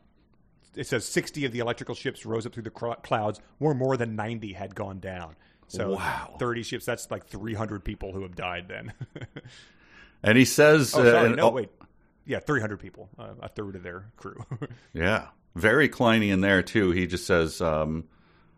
it 0.76 0.88
says 0.88 1.05
60 1.05 1.45
of 1.45 1.51
the 1.51 1.60
electrical 1.60 1.95
ships 1.95 2.26
rose 2.26 2.45
up 2.45 2.53
through 2.53 2.64
the 2.64 2.70
clouds, 2.70 3.41
where 3.58 3.74
more 3.74 3.97
than 3.97 4.16
90 4.16 4.53
had 4.53 4.76
gone 4.76 4.99
down. 4.99 5.36
So 5.68 5.95
wow. 5.95 6.36
30 6.39 6.63
ships. 6.63 6.86
That's 6.86 7.09
like 7.11 7.28
300 7.28 7.84
people 7.84 8.13
who 8.13 8.24
have 8.24 8.36
died 8.36 8.68
then. 8.68 8.93
and 10.24 10.38
he 10.38 10.45
says, 10.45 10.93
"Oh, 10.95 11.03
sorry, 11.03 11.34
uh, 11.34 11.36
no, 11.36 11.49
oh, 11.49 11.51
wait, 11.51 11.70
yeah, 12.26 12.39
300 12.39 12.80
people, 12.80 13.09
uh, 13.20 13.34
a 13.41 13.49
third 13.49 13.76
of 13.76 13.84
their 13.84 14.05
crew." 14.15 14.43
yeah, 14.93 15.28
very 15.55 15.89
Clinean 15.89 16.41
there 16.41 16.63
too. 16.63 16.91
He 16.91 17.05
just 17.05 17.28
says, 17.28 17.61
um, 17.61 18.05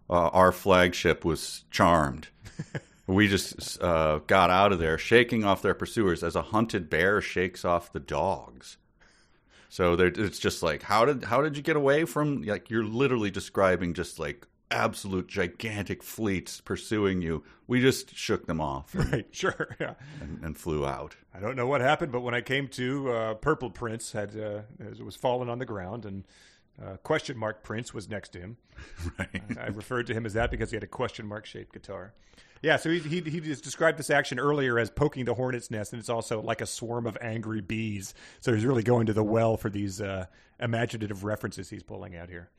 uh, 0.10 0.30
"Our 0.30 0.52
flagship 0.52 1.26
was 1.26 1.64
charmed." 1.72 2.28
We 3.10 3.28
just 3.28 3.82
uh, 3.82 4.20
got 4.28 4.52
out 4.52 4.72
of 4.72 4.78
there, 4.78 5.00
shaking 5.00 5.44
off 5.44 5.64
their 5.64 5.74
pursuers 5.74 6.24
as 6.24 6.36
a 6.36 6.44
hunted 6.44 6.92
bear 6.92 7.22
shakes 7.22 7.66
off 7.66 7.92
the 7.92 8.00
dogs. 8.00 8.78
So 9.68 9.94
it's 9.94 10.38
just 10.38 10.62
like, 10.62 10.84
how 10.84 11.06
did 11.06 11.24
how 11.24 11.42
did 11.42 11.58
you 11.58 11.64
get 11.64 11.76
away 11.76 12.06
from? 12.06 12.44
Like 12.44 12.70
you're 12.70 12.84
literally 12.84 13.32
describing 13.32 13.96
just 13.96 14.20
like 14.20 14.46
absolute 14.72 15.28
gigantic 15.28 16.04
fleets 16.04 16.62
pursuing 16.62 17.22
you. 17.22 17.44
We 17.68 17.82
just 17.82 18.16
shook 18.16 18.48
them 18.48 18.62
off, 18.62 18.94
and, 18.94 19.12
right? 19.12 19.28
Sure, 19.32 19.76
yeah, 19.80 19.94
and, 20.22 20.44
and, 20.44 20.58
flew 20.58 20.86
out. 20.86 21.16
I 21.34 21.40
don't 21.40 21.56
know 21.56 21.68
what 21.68 21.82
happened, 21.82 22.12
but 22.12 22.22
when 22.22 22.34
I 22.34 22.42
came 22.42 22.68
to, 22.70 23.12
uh, 23.12 23.34
Purple 23.36 23.70
Prince 23.70 24.12
had 24.12 24.38
uh, 24.38 24.62
was 25.04 25.16
fallen 25.16 25.50
on 25.50 25.60
the 25.60 25.66
ground, 25.66 26.06
and 26.06 26.24
uh, 26.84 26.98
question 26.98 27.38
mark 27.38 27.64
Prince 27.64 27.94
was 27.94 28.10
next 28.10 28.30
to 28.30 28.40
him. 28.40 28.58
Right. 29.18 29.42
I, 29.58 29.64
I 29.64 29.68
referred 29.68 30.08
to 30.08 30.14
him 30.14 30.26
as 30.26 30.34
that 30.34 30.52
because 30.52 30.72
he 30.72 30.76
had 30.76 30.84
a 30.84 30.88
question 30.88 31.28
mark 31.28 31.46
shaped 31.46 31.74
guitar. 31.74 32.14
Yeah, 32.62 32.76
so 32.76 32.90
he, 32.90 33.00
he, 33.00 33.22
he 33.22 33.40
described 33.40 33.98
this 33.98 34.10
action 34.10 34.38
earlier 34.38 34.78
as 34.78 34.90
poking 34.90 35.26
the 35.26 35.34
hornet's 35.34 35.72
nest, 35.72 35.94
and 35.94 36.00
it's 36.00 36.10
also 36.10 36.42
like 36.42 36.60
a 36.60 36.66
swarm 36.66 37.08
of 37.08 37.18
angry 37.22 37.62
bees. 37.62 38.14
So 38.42 38.54
he's 38.54 38.66
really 38.66 38.84
going 38.84 39.06
to 39.06 39.14
the 39.14 39.24
well 39.24 39.56
for 39.56 39.70
these 39.70 40.02
uh, 40.02 40.26
imaginative 40.60 41.24
references 41.24 41.70
he's 41.70 41.84
pulling 41.84 42.18
out 42.18 42.30
here. 42.30 42.50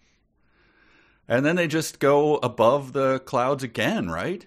And 1.30 1.46
then 1.46 1.56
they 1.56 1.66
just 1.66 1.98
go 1.98 2.36
above 2.36 2.92
the 2.92 3.20
clouds 3.20 3.62
again, 3.62 4.10
right? 4.10 4.46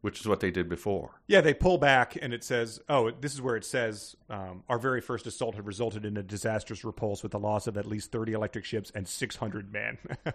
which 0.00 0.20
is 0.20 0.26
what 0.26 0.40
they 0.40 0.50
did 0.50 0.68
before. 0.68 1.20
Yeah, 1.26 1.40
they 1.40 1.54
pull 1.54 1.78
back, 1.78 2.16
and 2.20 2.32
it 2.32 2.42
says, 2.42 2.80
"Oh, 2.88 3.10
this 3.10 3.34
is 3.34 3.42
where 3.42 3.56
it 3.56 3.64
says 3.64 4.16
um, 4.28 4.64
our 4.68 4.78
very 4.78 5.00
first 5.00 5.26
assault 5.26 5.56
had 5.56 5.66
resulted 5.66 6.04
in 6.04 6.16
a 6.16 6.22
disastrous 6.22 6.84
repulse 6.84 7.22
with 7.22 7.32
the 7.32 7.38
loss 7.38 7.66
of 7.66 7.76
at 7.76 7.86
least 7.86 8.10
thirty 8.10 8.32
electric 8.32 8.64
ships 8.64 8.90
and 8.94 9.06
six 9.06 9.36
hundred 9.36 9.72
men." 9.72 9.98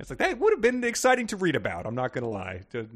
it's 0.00 0.10
like 0.10 0.18
that 0.18 0.38
would 0.38 0.52
have 0.52 0.60
been 0.60 0.82
exciting 0.84 1.26
to 1.28 1.36
read 1.36 1.56
about. 1.56 1.86
I'm 1.86 1.94
not 1.94 2.12
going 2.12 2.24
to 2.24 2.30
lie. 2.30 2.62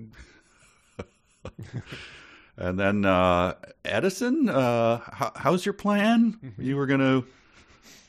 and 2.56 2.78
then 2.78 3.04
uh, 3.04 3.54
Edison, 3.84 4.48
uh, 4.48 4.98
how, 4.98 5.32
how's 5.36 5.64
your 5.64 5.74
plan? 5.74 6.38
Mm-hmm. 6.44 6.62
You 6.62 6.76
were 6.76 6.86
going 6.86 7.00
to. 7.00 7.24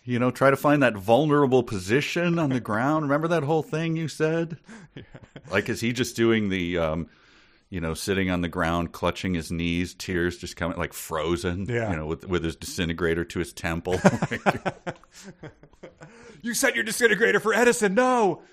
You 0.06 0.20
know, 0.20 0.32
try 0.32 0.52
to 0.52 0.56
find 0.56 0.84
that 0.84 0.96
vulnerable 0.96 1.64
position 1.64 2.40
on 2.40 2.52
the 2.52 2.60
ground. 2.60 3.04
Remember 3.04 3.28
that 3.30 3.44
whole 3.44 3.64
thing 3.64 3.96
you 3.96 4.08
said? 4.08 4.58
Yeah. 4.96 5.04
Like, 5.52 5.68
is 5.68 5.82
he 5.82 5.92
just 5.92 6.16
doing 6.16 6.48
the 6.48 6.78
um, 6.78 7.10
you 7.70 7.82
know, 7.82 7.94
sitting 7.94 8.30
on 8.30 8.40
the 8.40 8.48
ground, 8.48 8.94
clutching 8.94 9.34
his 9.34 9.52
knees, 9.52 9.94
tears 9.94 10.38
just 10.38 10.56
coming 10.56 10.78
like 10.78 10.94
frozen. 10.94 11.66
Yeah. 11.66 11.92
You 11.92 11.98
know, 11.98 12.06
with 12.06 12.26
with 12.26 12.46
his 12.46 12.56
disintegrator 12.56 13.26
to 13.26 13.40
his 13.40 13.52
temple. 13.52 14.00
You 16.42 16.54
set 16.54 16.76
your 16.76 16.84
disintegrator 16.84 17.40
for 17.40 17.56
Edison. 17.56 17.96
No. 17.96 18.44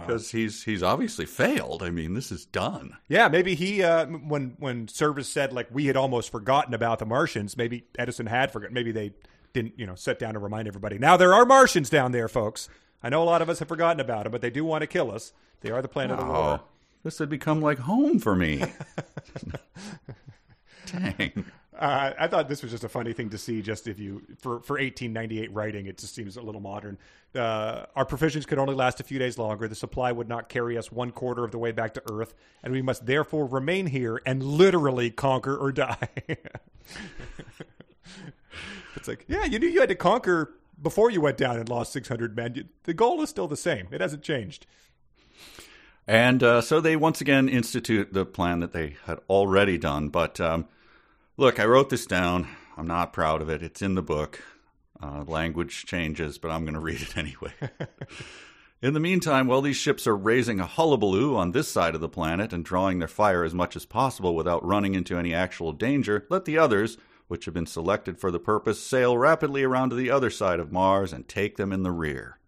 Because 0.00 0.30
he's 0.30 0.62
he's 0.64 0.82
obviously 0.82 1.26
failed. 1.26 1.82
I 1.82 1.90
mean, 1.90 2.14
this 2.14 2.30
is 2.30 2.44
done. 2.44 2.96
Yeah, 3.08 3.28
maybe 3.28 3.54
he 3.54 3.82
uh, 3.82 4.06
when 4.06 4.54
when 4.58 4.86
Serviss 4.86 5.26
said 5.26 5.52
like 5.52 5.68
we 5.70 5.86
had 5.86 5.96
almost 5.96 6.30
forgotten 6.30 6.74
about 6.74 6.98
the 6.98 7.06
Martians. 7.06 7.56
Maybe 7.56 7.84
Edison 7.98 8.26
had 8.26 8.52
forgotten. 8.52 8.74
Maybe 8.74 8.92
they 8.92 9.12
didn't 9.52 9.78
you 9.78 9.86
know 9.86 9.94
sit 9.94 10.18
down 10.18 10.34
and 10.36 10.42
remind 10.42 10.68
everybody. 10.68 10.98
Now 10.98 11.16
there 11.16 11.34
are 11.34 11.44
Martians 11.44 11.90
down 11.90 12.12
there, 12.12 12.28
folks. 12.28 12.68
I 13.02 13.08
know 13.08 13.22
a 13.22 13.24
lot 13.24 13.42
of 13.42 13.48
us 13.48 13.58
have 13.58 13.68
forgotten 13.68 14.00
about 14.00 14.24
them, 14.24 14.32
but 14.32 14.40
they 14.40 14.50
do 14.50 14.64
want 14.64 14.82
to 14.82 14.86
kill 14.86 15.10
us. 15.10 15.32
They 15.60 15.70
are 15.70 15.82
the 15.82 15.88
planet 15.88 16.18
of 16.18 16.28
Oh, 16.28 16.32
war. 16.32 16.60
this 17.02 17.18
had 17.18 17.28
become 17.28 17.60
like 17.60 17.78
home 17.80 18.18
for 18.20 18.36
me. 18.36 18.62
Dang. 20.86 21.44
Uh, 21.78 22.12
I 22.18 22.26
thought 22.26 22.50
this 22.50 22.62
was 22.62 22.70
just 22.70 22.84
a 22.84 22.88
funny 22.88 23.14
thing 23.14 23.30
to 23.30 23.38
see. 23.38 23.62
Just 23.62 23.88
if 23.88 23.98
you 23.98 24.22
for 24.38 24.60
for 24.60 24.74
1898 24.74 25.52
writing, 25.54 25.86
it 25.86 25.96
just 25.96 26.14
seems 26.14 26.36
a 26.36 26.42
little 26.42 26.60
modern. 26.60 26.98
Uh, 27.34 27.86
our 27.96 28.04
provisions 28.04 28.44
could 28.44 28.58
only 28.58 28.74
last 28.74 29.00
a 29.00 29.02
few 29.02 29.18
days 29.18 29.38
longer. 29.38 29.66
The 29.66 29.74
supply 29.74 30.12
would 30.12 30.28
not 30.28 30.50
carry 30.50 30.76
us 30.76 30.92
one 30.92 31.12
quarter 31.12 31.44
of 31.44 31.50
the 31.50 31.56
way 31.58 31.72
back 31.72 31.94
to 31.94 32.02
Earth, 32.10 32.34
and 32.62 32.74
we 32.74 32.82
must 32.82 33.06
therefore 33.06 33.46
remain 33.46 33.86
here 33.86 34.20
and 34.26 34.42
literally 34.42 35.10
conquer 35.10 35.56
or 35.56 35.72
die. 35.72 36.08
it's 38.96 39.08
like, 39.08 39.24
yeah, 39.26 39.44
you 39.44 39.58
knew 39.58 39.68
you 39.68 39.80
had 39.80 39.88
to 39.88 39.94
conquer 39.94 40.52
before 40.82 41.10
you 41.10 41.22
went 41.22 41.38
down 41.38 41.58
and 41.58 41.70
lost 41.70 41.92
600 41.92 42.36
men. 42.36 42.68
The 42.84 42.92
goal 42.92 43.22
is 43.22 43.30
still 43.30 43.48
the 43.48 43.56
same. 43.56 43.88
It 43.92 44.02
hasn't 44.02 44.22
changed. 44.22 44.66
And 46.06 46.42
uh, 46.42 46.60
so 46.60 46.80
they 46.80 46.96
once 46.96 47.20
again 47.20 47.48
institute 47.48 48.12
the 48.12 48.26
plan 48.26 48.60
that 48.60 48.72
they 48.72 48.96
had 49.06 49.20
already 49.30 49.78
done. 49.78 50.08
But 50.08 50.40
um, 50.40 50.66
look, 51.36 51.58
I 51.60 51.64
wrote 51.64 51.90
this 51.90 52.06
down. 52.06 52.48
I'm 52.76 52.86
not 52.86 53.12
proud 53.12 53.42
of 53.42 53.48
it. 53.50 53.62
It's 53.62 53.82
in 53.82 53.94
the 53.94 54.02
book. 54.02 54.42
Uh, 55.02 55.24
language 55.26 55.84
changes, 55.84 56.38
but 56.38 56.50
I'm 56.50 56.64
going 56.64 56.74
to 56.74 56.80
read 56.80 57.02
it 57.02 57.16
anyway. 57.16 57.52
in 58.80 58.94
the 58.94 59.00
meantime, 59.00 59.48
while 59.48 59.60
these 59.60 59.76
ships 59.76 60.06
are 60.06 60.16
raising 60.16 60.60
a 60.60 60.66
hullabaloo 60.66 61.36
on 61.36 61.50
this 61.50 61.68
side 61.68 61.94
of 61.94 62.00
the 62.00 62.08
planet 62.08 62.52
and 62.52 62.64
drawing 62.64 62.98
their 63.00 63.08
fire 63.08 63.42
as 63.42 63.52
much 63.52 63.74
as 63.74 63.84
possible 63.84 64.36
without 64.36 64.64
running 64.64 64.94
into 64.94 65.18
any 65.18 65.34
actual 65.34 65.72
danger, 65.72 66.24
let 66.30 66.44
the 66.44 66.56
others, 66.56 66.98
which 67.26 67.46
have 67.46 67.54
been 67.54 67.66
selected 67.66 68.20
for 68.20 68.30
the 68.30 68.38
purpose, 68.38 68.80
sail 68.80 69.18
rapidly 69.18 69.64
around 69.64 69.90
to 69.90 69.96
the 69.96 70.10
other 70.10 70.30
side 70.30 70.60
of 70.60 70.70
Mars 70.70 71.12
and 71.12 71.26
take 71.26 71.56
them 71.56 71.72
in 71.72 71.82
the 71.82 71.90
rear. 71.90 72.38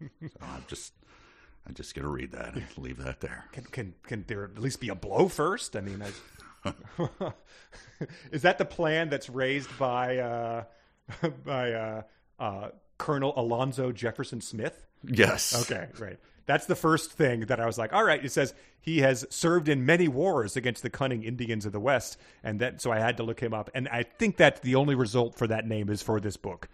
so 0.00 0.28
I'm 0.40 0.64
just 0.68 0.94
I'm 1.66 1.74
just 1.74 1.94
going 1.94 2.04
to 2.04 2.10
read 2.10 2.32
that 2.32 2.54
and 2.54 2.64
leave 2.76 2.98
that 2.98 3.20
there. 3.20 3.44
Can 3.52 3.64
can 3.64 3.94
can 4.04 4.24
there 4.26 4.44
at 4.44 4.58
least 4.58 4.80
be 4.80 4.88
a 4.88 4.94
blow 4.94 5.28
first? 5.28 5.76
I 5.76 5.80
mean, 5.80 6.02
I, 6.02 6.10
is 8.32 8.42
that 8.42 8.58
the 8.58 8.64
plan 8.64 9.08
that's 9.08 9.28
raised 9.28 9.76
by 9.78 10.18
uh, 10.18 10.64
by 11.44 11.72
uh, 11.72 12.02
uh, 12.38 12.68
Colonel 12.98 13.32
Alonzo 13.36 13.92
Jefferson 13.92 14.40
Smith? 14.40 14.86
Yes. 15.04 15.54
Okay, 15.62 15.88
right. 15.98 16.18
That's 16.46 16.66
the 16.66 16.76
first 16.76 17.12
thing 17.12 17.40
that 17.42 17.60
I 17.60 17.66
was 17.66 17.78
like, 17.78 17.92
all 17.92 18.04
right. 18.04 18.24
It 18.24 18.32
says 18.32 18.52
he 18.80 18.98
has 18.98 19.24
served 19.30 19.68
in 19.68 19.86
many 19.86 20.08
wars 20.08 20.56
against 20.56 20.82
the 20.82 20.90
cunning 20.90 21.22
Indians 21.22 21.66
of 21.66 21.72
the 21.72 21.80
West, 21.80 22.18
and 22.42 22.60
that 22.60 22.80
so 22.80 22.92
I 22.92 22.98
had 22.98 23.16
to 23.18 23.22
look 23.22 23.40
him 23.40 23.54
up, 23.54 23.70
and 23.74 23.88
I 23.88 24.02
think 24.02 24.36
that's 24.36 24.60
the 24.60 24.74
only 24.74 24.94
result 24.94 25.36
for 25.36 25.46
that 25.46 25.66
name 25.66 25.88
is 25.88 26.02
for 26.02 26.20
this 26.20 26.36
book. 26.36 26.68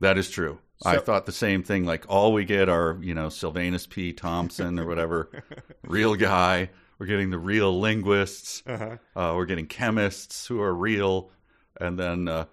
That 0.00 0.18
is 0.18 0.28
true. 0.28 0.58
I 0.84 0.98
thought 0.98 1.26
the 1.26 1.32
same 1.32 1.62
thing. 1.62 1.84
Like 1.84 2.06
all 2.08 2.32
we 2.32 2.44
get 2.44 2.68
are, 2.68 2.98
you 3.00 3.14
know, 3.14 3.28
Silvanus 3.28 3.86
P. 3.86 4.12
Thompson 4.12 4.80
or 4.80 4.86
whatever, 4.86 5.30
real 5.84 6.16
guy. 6.16 6.70
We're 7.02 7.06
getting 7.06 7.30
the 7.30 7.38
real 7.38 7.80
linguists. 7.80 8.62
Uh-huh. 8.64 8.96
Uh, 9.16 9.34
we're 9.34 9.46
getting 9.46 9.66
chemists 9.66 10.46
who 10.46 10.60
are 10.60 10.72
real, 10.72 11.32
and 11.80 11.98
then 11.98 12.28
uh, 12.28 12.44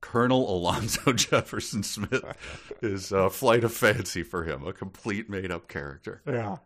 Colonel 0.00 0.56
Alonzo 0.56 1.12
Jefferson 1.12 1.82
Smith 1.82 2.24
is 2.80 3.12
a 3.12 3.28
flight 3.28 3.62
of 3.62 3.74
fancy 3.74 4.22
for 4.22 4.44
him, 4.44 4.66
a 4.66 4.72
complete 4.72 5.28
made-up 5.28 5.68
character. 5.68 6.22
Yeah. 6.26 6.56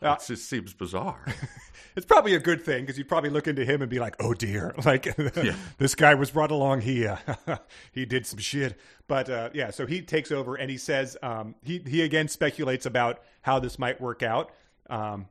It 0.00 0.22
just 0.26 0.48
seems 0.48 0.72
bizarre. 0.72 1.26
It's 1.96 2.06
probably 2.06 2.34
a 2.34 2.40
good 2.40 2.64
thing 2.64 2.84
because 2.84 2.96
you'd 2.96 3.08
probably 3.08 3.30
look 3.30 3.48
into 3.48 3.64
him 3.64 3.82
and 3.82 3.90
be 3.90 3.98
like, 3.98 4.14
"Oh 4.20 4.32
dear, 4.32 4.72
like 4.84 5.12
this 5.76 5.96
guy 5.96 6.14
was 6.14 6.30
brought 6.30 6.52
along. 6.52 6.82
He 6.82 7.04
uh, 7.04 7.16
he 7.90 8.06
did 8.06 8.26
some 8.26 8.38
shit." 8.38 8.78
But 9.08 9.28
uh, 9.28 9.50
yeah, 9.54 9.70
so 9.70 9.86
he 9.86 10.00
takes 10.00 10.30
over 10.30 10.54
and 10.54 10.70
he 10.70 10.78
says 10.78 11.16
um, 11.20 11.56
he 11.64 11.82
he 11.84 12.02
again 12.02 12.28
speculates 12.28 12.86
about 12.86 13.20
how 13.42 13.58
this 13.58 13.76
might 13.76 14.00
work 14.00 14.22
out. 14.22 14.52
Um, 14.88 15.26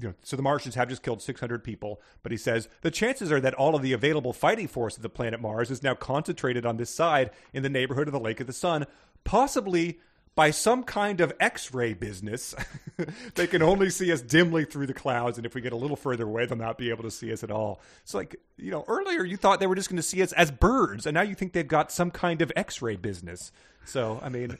you 0.00 0.08
know, 0.08 0.14
so 0.22 0.36
the 0.36 0.42
Martians 0.42 0.76
have 0.76 0.88
just 0.88 1.02
killed 1.02 1.20
600 1.20 1.64
people, 1.64 2.00
but 2.22 2.30
he 2.30 2.38
says 2.38 2.68
the 2.82 2.90
chances 2.90 3.32
are 3.32 3.40
that 3.40 3.54
all 3.54 3.74
of 3.74 3.82
the 3.82 3.92
available 3.92 4.32
fighting 4.32 4.68
force 4.68 4.96
of 4.96 5.02
the 5.02 5.08
planet 5.08 5.40
Mars 5.40 5.70
is 5.70 5.82
now 5.82 5.94
concentrated 5.94 6.64
on 6.64 6.76
this 6.76 6.90
side 6.90 7.30
in 7.52 7.62
the 7.62 7.68
neighborhood 7.68 8.06
of 8.06 8.12
the 8.12 8.20
Lake 8.20 8.40
of 8.40 8.46
the 8.46 8.52
Sun, 8.52 8.86
possibly 9.24 9.98
by 10.36 10.52
some 10.52 10.84
kind 10.84 11.20
of 11.20 11.32
X-ray 11.40 11.94
business. 11.94 12.54
they 13.34 13.48
can 13.48 13.60
only 13.60 13.90
see 13.90 14.12
us 14.12 14.22
dimly 14.22 14.64
through 14.64 14.86
the 14.86 14.94
clouds, 14.94 15.36
and 15.36 15.44
if 15.44 15.52
we 15.52 15.60
get 15.60 15.72
a 15.72 15.76
little 15.76 15.96
further 15.96 16.24
away, 16.24 16.46
they'll 16.46 16.56
not 16.56 16.78
be 16.78 16.90
able 16.90 17.02
to 17.02 17.10
see 17.10 17.32
us 17.32 17.42
at 17.42 17.50
all. 17.50 17.80
It's 18.04 18.14
like 18.14 18.36
you 18.56 18.70
know, 18.70 18.84
earlier 18.86 19.24
you 19.24 19.36
thought 19.36 19.58
they 19.58 19.66
were 19.66 19.74
just 19.74 19.88
going 19.88 19.96
to 19.96 20.02
see 20.02 20.22
us 20.22 20.32
as 20.34 20.52
birds, 20.52 21.06
and 21.06 21.14
now 21.14 21.22
you 21.22 21.34
think 21.34 21.54
they've 21.54 21.66
got 21.66 21.90
some 21.90 22.12
kind 22.12 22.40
of 22.40 22.52
X-ray 22.54 22.94
business. 22.94 23.50
So, 23.88 24.20
I 24.22 24.28
mean, 24.28 24.58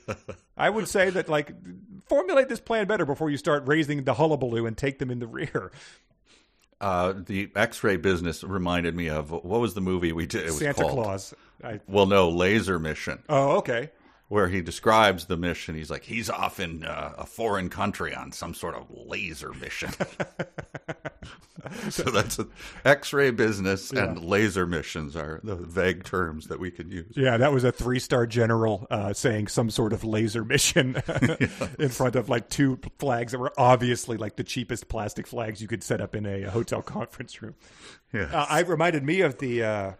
I 0.56 0.70
would 0.70 0.88
say 0.88 1.10
that 1.10 1.28
like 1.28 1.52
formulate 2.06 2.48
this 2.48 2.60
plan 2.60 2.86
better 2.86 3.04
before 3.04 3.30
you 3.30 3.36
start 3.36 3.66
raising 3.66 4.04
the 4.04 4.14
hullabaloo 4.14 4.66
and 4.66 4.76
take 4.76 4.98
them 4.98 5.10
in 5.10 5.18
the 5.18 5.26
rear. 5.26 5.70
Uh, 6.80 7.12
the 7.26 7.50
X-ray 7.56 7.96
business 7.96 8.44
reminded 8.44 8.94
me 8.94 9.08
of 9.08 9.30
what 9.30 9.44
was 9.44 9.74
the 9.74 9.80
movie 9.80 10.12
we 10.12 10.26
did? 10.26 10.42
It 10.42 10.46
was 10.46 10.58
Santa 10.58 10.82
called, 10.82 10.92
Claus. 10.92 11.34
I, 11.62 11.80
Well, 11.88 12.06
no, 12.06 12.30
Laser 12.30 12.78
Mission. 12.78 13.18
oh, 13.28 13.56
okay. 13.58 13.90
Where 14.28 14.48
he 14.48 14.60
describes 14.60 15.24
the 15.24 15.36
mission. 15.36 15.74
He's 15.74 15.90
like, 15.90 16.04
he's 16.04 16.28
off 16.28 16.60
in 16.60 16.84
uh, 16.84 17.14
a 17.16 17.24
foreign 17.24 17.70
country 17.70 18.14
on 18.14 18.32
some 18.32 18.52
sort 18.52 18.74
of 18.74 18.86
laser 18.90 19.54
mission. 19.54 19.90
so 21.88 22.02
that's 22.04 22.38
X-ray 22.84 23.30
business 23.30 23.90
and 23.90 24.22
laser 24.22 24.66
missions 24.66 25.16
are 25.16 25.40
the 25.42 25.56
vague 25.56 26.04
terms 26.04 26.48
that 26.48 26.60
we 26.60 26.70
can 26.70 26.90
use. 26.90 27.14
Yeah, 27.16 27.38
that 27.38 27.52
was 27.52 27.64
a 27.64 27.72
three-star 27.72 28.26
general 28.26 28.86
uh, 28.90 29.14
saying 29.14 29.48
some 29.48 29.70
sort 29.70 29.94
of 29.94 30.04
laser 30.04 30.44
mission 30.44 31.02
in 31.78 31.88
front 31.88 32.14
of 32.14 32.28
like 32.28 32.50
two 32.50 32.78
flags 32.98 33.32
that 33.32 33.38
were 33.38 33.52
obviously 33.56 34.18
like 34.18 34.36
the 34.36 34.44
cheapest 34.44 34.88
plastic 34.88 35.26
flags 35.26 35.62
you 35.62 35.68
could 35.68 35.82
set 35.82 36.02
up 36.02 36.14
in 36.14 36.26
a, 36.26 36.48
hotel 36.48 36.82
conference 36.82 37.42
room. 37.42 37.54
Yeah. 38.12 38.28
Uh, 38.32 38.46
I 38.48 38.60
reminded 38.60 39.04
me 39.04 39.20
of 39.20 39.38
the 39.38 39.62
uh, 39.62 39.92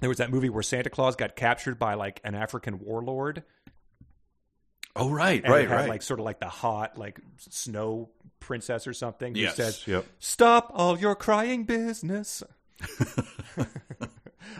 there 0.00 0.08
was 0.08 0.18
that 0.18 0.30
movie 0.30 0.48
where 0.50 0.62
Santa 0.62 0.90
Claus 0.90 1.16
got 1.16 1.36
captured 1.36 1.78
by 1.78 1.94
like 1.94 2.20
an 2.24 2.34
African 2.34 2.78
warlord. 2.80 3.42
oh, 4.96 5.08
right, 5.10 5.42
and 5.44 5.52
right, 5.52 5.68
had 5.68 5.74
right. 5.74 5.88
like 5.88 6.02
sort 6.02 6.18
of 6.20 6.24
like 6.24 6.40
the 6.40 6.48
hot 6.48 6.98
like 6.98 7.20
snow 7.38 8.10
princess 8.40 8.86
or 8.86 8.92
something 8.92 9.34
who 9.34 9.42
Yes, 9.42 9.56
says 9.56 9.86
yep. 9.86 10.04
stop 10.18 10.72
all 10.74 10.98
your 10.98 11.14
crying 11.14 11.64
business 11.64 12.42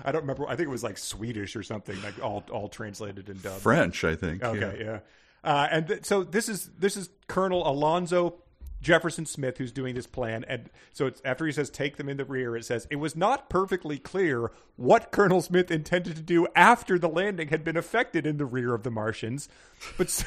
i 0.05 0.13
don't 0.13 0.21
remember 0.23 0.47
i 0.47 0.51
think 0.55 0.67
it 0.67 0.71
was 0.71 0.85
like 0.85 0.99
swedish 0.99 1.57
or 1.57 1.63
something 1.63 2.01
like 2.03 2.23
all 2.23 2.45
all 2.53 2.69
translated 2.69 3.29
and 3.31 3.43
dubbed 3.43 3.63
French, 3.63 4.05
I 4.05 4.15
think. 4.17 4.45
okay 4.45 4.77
yeah. 4.79 4.85
yeah, 4.85 4.99
Uh, 5.43 5.69
and 5.71 5.87
th- 5.89 6.05
so 6.05 6.23
this 6.23 6.49
is 6.51 6.71
this 6.79 6.97
is 6.99 7.09
colonel 7.29 7.67
alonzo 7.69 8.37
jefferson 8.81 9.27
smith 9.27 9.59
who's 9.59 9.73
doing 9.73 9.95
this 9.95 10.07
plan 10.07 10.45
and 10.49 10.71
so 10.93 11.11
after 11.25 11.47
he 11.47 11.53
says 11.53 11.71
take 11.71 11.97
them 11.97 12.09
in 12.09 12.17
the 12.17 12.25
rear 12.25 12.57
it 12.57 12.65
says 12.65 12.87
it 12.91 12.97
was 12.97 13.15
not 13.15 13.51
perfectly 13.51 13.99
clear 13.99 14.51
what 14.77 15.11
colonel 15.13 15.43
smith 15.43 15.71
intended 15.71 16.17
to 16.17 16.23
do 16.23 16.47
after 16.55 16.99
the 16.99 17.09
landing 17.09 17.49
had 17.49 17.65
been 17.65 17.77
effected 17.77 18.27
in 18.27 18.37
the 18.37 18.47
rear 18.47 18.75
of 18.75 18.83
the 18.83 18.91
martians. 18.91 19.49
But 19.97 20.25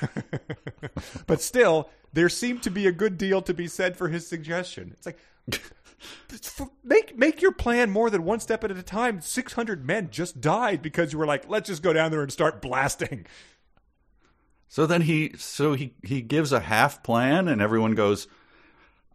but 1.28 1.42
still 1.42 1.90
there 2.12 2.30
seemed 2.30 2.64
to 2.64 2.70
be 2.70 2.88
a 2.88 2.92
good 2.92 3.18
deal 3.18 3.42
to 3.42 3.54
be 3.54 3.68
said 3.68 3.98
for 3.98 4.10
his 4.10 4.28
suggestion. 4.28 4.94
It's 4.96 5.06
like 5.06 5.20
make 6.84 7.18
make 7.18 7.42
your 7.42 7.52
plan 7.52 7.90
more 7.90 8.10
than 8.10 8.24
one 8.24 8.40
step 8.40 8.64
at 8.64 8.72
a 8.72 8.84
time. 8.84 9.22
600 9.22 9.86
men 9.86 10.10
just 10.12 10.42
died 10.42 10.82
because 10.82 11.14
you 11.14 11.20
were 11.20 11.26
like 11.26 11.50
let's 11.50 11.70
just 11.70 11.84
go 11.84 11.94
down 11.94 12.12
there 12.12 12.22
and 12.22 12.32
start 12.32 12.62
blasting. 12.62 13.26
So 14.68 14.88
then 14.88 15.02
he, 15.02 15.34
so 15.38 15.74
he, 15.74 15.94
he 16.04 16.24
gives 16.24 16.52
a 16.52 16.60
half 16.60 17.04
plan, 17.04 17.48
and 17.48 17.62
everyone 17.62 17.94
goes, 17.94 18.26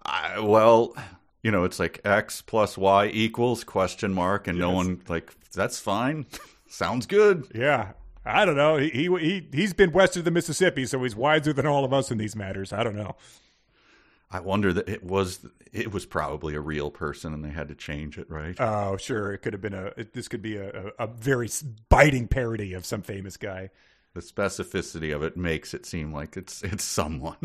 I, 0.09 0.41
"Well, 0.41 0.97
you 1.43 1.51
know, 1.51 1.65
it's 1.65 1.79
like 1.79 2.01
X 2.05 2.43
plus 2.43 2.77
Y 2.79 3.07
equals 3.13 3.65
question 3.65 4.13
mark," 4.13 4.49
and 4.49 4.59
no 4.59 4.71
one 4.71 5.03
like 5.09 5.33
that's 5.53 5.79
fine, 5.81 6.27
sounds 6.69 7.07
good. 7.07 7.47
Yeah. 7.55 7.93
I 8.25 8.45
don't 8.45 8.57
know. 8.57 8.77
He, 8.77 8.91
he 8.91 9.09
he 9.19 9.49
he's 9.53 9.73
been 9.73 9.91
west 9.91 10.17
of 10.17 10.25
the 10.25 10.31
Mississippi, 10.31 10.85
so 10.85 11.03
he's 11.03 11.17
wiser 11.17 11.53
than 11.55 11.67
all 11.67 11.85
of 11.85 11.95
us 11.95 12.11
in 12.11 12.19
these 12.19 12.37
matters. 12.37 12.75
I 12.75 12.85
don't 12.85 12.97
know. 12.97 13.17
I 14.31 14.41
wonder 14.41 14.73
that 14.75 14.89
it 14.89 15.03
was 15.03 15.47
it 15.73 15.93
was 15.93 16.05
probably 16.05 16.55
a 16.55 16.61
real 16.61 16.91
person, 16.91 17.33
and 17.33 17.43
they 17.45 17.51
had 17.51 17.69
to 17.69 17.75
change 17.75 18.19
it, 18.19 18.31
right? 18.31 18.55
Oh, 18.61 18.99
sure. 18.99 19.33
It 19.33 19.39
could 19.39 19.55
have 19.55 19.63
been 19.63 19.75
a. 19.75 19.93
It, 19.97 20.13
this 20.13 20.29
could 20.29 20.43
be 20.43 20.57
a, 20.57 20.69
a, 20.99 21.05
a 21.05 21.07
very 21.07 21.49
biting 21.89 22.29
parody 22.29 22.75
of 22.75 22.85
some 22.85 23.01
famous 23.03 23.37
guy. 23.39 23.71
The 24.19 24.25
specificity 24.25 25.15
of 25.15 25.23
it 25.23 25.37
makes 25.37 25.75
it 25.75 25.87
seem 25.87 26.13
like 26.13 26.37
it's 26.37 26.65
it's 26.65 26.83
someone. 26.83 27.37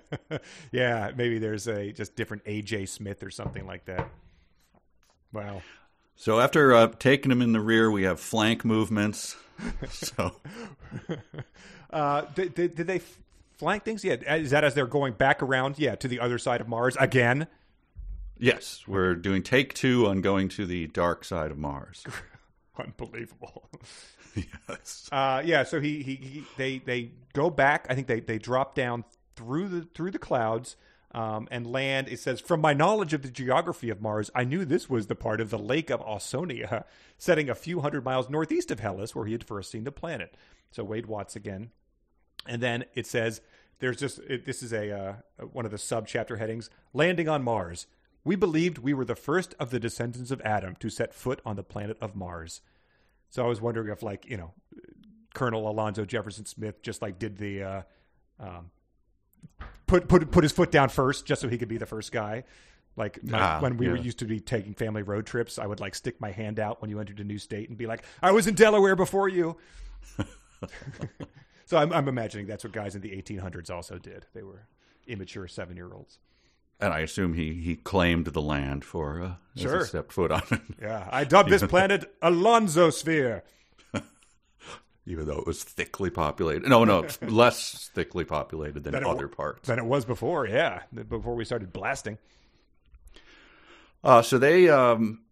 yeah, 0.72 1.12
maybe 1.14 1.38
there's 1.38 1.68
a 1.68 1.92
just 1.92 2.16
different 2.16 2.44
AJ 2.46 2.88
Smith 2.88 3.22
or 3.22 3.30
something 3.30 3.64
like 3.64 3.84
that. 3.84 4.08
Wow. 5.32 5.62
So 6.16 6.40
after 6.40 6.74
uh, 6.74 6.88
taking 6.98 7.30
him 7.30 7.40
in 7.40 7.52
the 7.52 7.60
rear, 7.60 7.92
we 7.92 8.02
have 8.02 8.18
flank 8.18 8.64
movements. 8.64 9.36
so, 9.88 10.32
uh, 11.92 12.22
did, 12.34 12.54
did, 12.54 12.74
did 12.74 12.86
they 12.88 13.00
flank 13.56 13.84
things? 13.84 14.04
Yeah, 14.04 14.14
is 14.34 14.50
that 14.50 14.64
as 14.64 14.74
they're 14.74 14.86
going 14.86 15.12
back 15.12 15.44
around? 15.44 15.78
Yeah, 15.78 15.94
to 15.94 16.08
the 16.08 16.18
other 16.18 16.38
side 16.38 16.60
of 16.60 16.66
Mars 16.66 16.96
again. 16.98 17.46
Yes, 18.36 18.82
we're 18.88 19.14
doing 19.14 19.44
take 19.44 19.74
two 19.74 20.08
on 20.08 20.22
going 20.22 20.48
to 20.50 20.66
the 20.66 20.88
dark 20.88 21.24
side 21.24 21.52
of 21.52 21.58
Mars. 21.58 22.04
Unbelievable. 22.78 23.68
yes. 24.68 25.08
Uh, 25.12 25.42
yeah. 25.44 25.62
So 25.62 25.80
he, 25.80 26.02
he, 26.02 26.14
he 26.16 26.44
they 26.56 26.78
they 26.78 27.10
go 27.32 27.50
back. 27.50 27.86
I 27.88 27.94
think 27.94 28.06
they 28.06 28.20
they 28.20 28.38
drop 28.38 28.74
down 28.74 29.04
through 29.36 29.68
the 29.68 29.88
through 29.94 30.10
the 30.10 30.18
clouds. 30.18 30.76
Um, 31.12 31.46
and 31.52 31.64
land. 31.64 32.08
It 32.08 32.18
says, 32.18 32.40
from 32.40 32.60
my 32.60 32.74
knowledge 32.74 33.14
of 33.14 33.22
the 33.22 33.30
geography 33.30 33.88
of 33.88 34.02
Mars, 34.02 34.32
I 34.34 34.42
knew 34.42 34.64
this 34.64 34.90
was 34.90 35.06
the 35.06 35.14
part 35.14 35.40
of 35.40 35.48
the 35.48 35.60
Lake 35.60 35.88
of 35.88 36.00
Ausonia, 36.00 36.82
setting 37.18 37.48
a 37.48 37.54
few 37.54 37.82
hundred 37.82 38.04
miles 38.04 38.28
northeast 38.28 38.72
of 38.72 38.80
Hellas, 38.80 39.14
where 39.14 39.24
he 39.24 39.30
had 39.30 39.44
first 39.44 39.70
seen 39.70 39.84
the 39.84 39.92
planet. 39.92 40.36
So 40.72 40.82
Wade 40.82 41.06
Watts 41.06 41.36
again, 41.36 41.70
and 42.48 42.60
then 42.60 42.86
it 42.96 43.06
says, 43.06 43.40
"There's 43.78 43.96
just 43.96 44.18
it, 44.28 44.44
this 44.44 44.60
is 44.60 44.72
a 44.72 44.90
uh, 44.90 45.14
one 45.44 45.64
of 45.64 45.70
the 45.70 45.78
sub 45.78 46.08
chapter 46.08 46.34
headings: 46.34 46.68
landing 46.92 47.28
on 47.28 47.44
Mars. 47.44 47.86
We 48.24 48.34
believed 48.34 48.78
we 48.78 48.92
were 48.92 49.04
the 49.04 49.14
first 49.14 49.54
of 49.60 49.70
the 49.70 49.78
descendants 49.78 50.32
of 50.32 50.40
Adam 50.40 50.74
to 50.80 50.90
set 50.90 51.14
foot 51.14 51.40
on 51.46 51.54
the 51.54 51.62
planet 51.62 51.96
of 52.00 52.16
Mars." 52.16 52.60
So 53.34 53.44
I 53.44 53.48
was 53.48 53.60
wondering 53.60 53.88
if, 53.88 54.00
like, 54.04 54.26
you 54.30 54.36
know, 54.36 54.52
Colonel 55.34 55.68
Alonzo 55.68 56.04
Jefferson 56.04 56.46
Smith 56.46 56.80
just 56.82 57.02
like 57.02 57.18
did 57.18 57.36
the 57.36 57.62
uh, 57.64 57.82
um, 58.38 58.70
put 59.88 60.06
put 60.06 60.30
put 60.30 60.44
his 60.44 60.52
foot 60.52 60.70
down 60.70 60.88
first, 60.88 61.26
just 61.26 61.40
so 61.40 61.48
he 61.48 61.58
could 61.58 61.66
be 61.66 61.76
the 61.76 61.84
first 61.84 62.12
guy. 62.12 62.44
Like 62.94 63.24
my, 63.24 63.40
Ah, 63.40 63.60
when 63.60 63.76
we 63.76 63.86
yeah. 63.86 63.92
were 63.92 63.98
used 63.98 64.20
to 64.20 64.24
be 64.24 64.38
taking 64.38 64.72
family 64.72 65.02
road 65.02 65.26
trips, 65.26 65.58
I 65.58 65.66
would 65.66 65.80
like 65.80 65.96
stick 65.96 66.20
my 66.20 66.30
hand 66.30 66.60
out 66.60 66.80
when 66.80 66.90
you 66.90 67.00
entered 67.00 67.18
a 67.18 67.24
new 67.24 67.38
state 67.38 67.68
and 67.68 67.76
be 67.76 67.88
like, 67.88 68.04
"I 68.22 68.30
was 68.30 68.46
in 68.46 68.54
Delaware 68.54 68.94
before 68.94 69.28
you." 69.28 69.56
so 71.64 71.76
I'm, 71.76 71.92
I'm 71.92 72.06
imagining 72.06 72.46
that's 72.46 72.62
what 72.62 72.72
guys 72.72 72.94
in 72.94 73.00
the 73.00 73.10
1800s 73.10 73.68
also 73.68 73.98
did. 73.98 74.26
They 74.32 74.44
were 74.44 74.68
immature 75.08 75.48
seven 75.48 75.74
year 75.76 75.92
olds. 75.92 76.20
And 76.80 76.92
I 76.92 77.00
assume 77.00 77.34
he, 77.34 77.54
he 77.54 77.76
claimed 77.76 78.26
the 78.26 78.42
land 78.42 78.84
for 78.84 79.20
uh, 79.22 79.26
as 79.26 79.34
he 79.54 79.62
Sure. 79.62 79.84
stepped 79.86 80.12
foot 80.12 80.30
on 80.32 80.42
it, 80.50 80.60
Yeah, 80.82 81.08
I 81.10 81.24
dubbed 81.24 81.48
this 81.50 81.62
planet 81.62 82.12
Alonzo 82.20 82.90
Sphere. 82.90 83.42
even 85.06 85.26
though 85.26 85.38
it 85.38 85.46
was 85.46 85.62
thickly 85.62 86.10
populated. 86.10 86.68
No, 86.68 86.84
no, 86.84 87.06
less 87.22 87.90
thickly 87.94 88.24
populated 88.24 88.84
than 88.84 88.92
Than 88.92 89.04
other 89.04 89.28
parts. 89.28 89.68
than 89.68 89.78
it 89.78 89.84
was 89.84 90.04
before. 90.04 90.46
Yeah, 90.46 90.82
before 90.92 91.34
we 91.34 91.44
started 91.44 91.72
blasting. 91.72 92.18
Uh, 94.02 94.20
so 94.22 94.38
they, 94.38 94.68
um, 94.68 95.22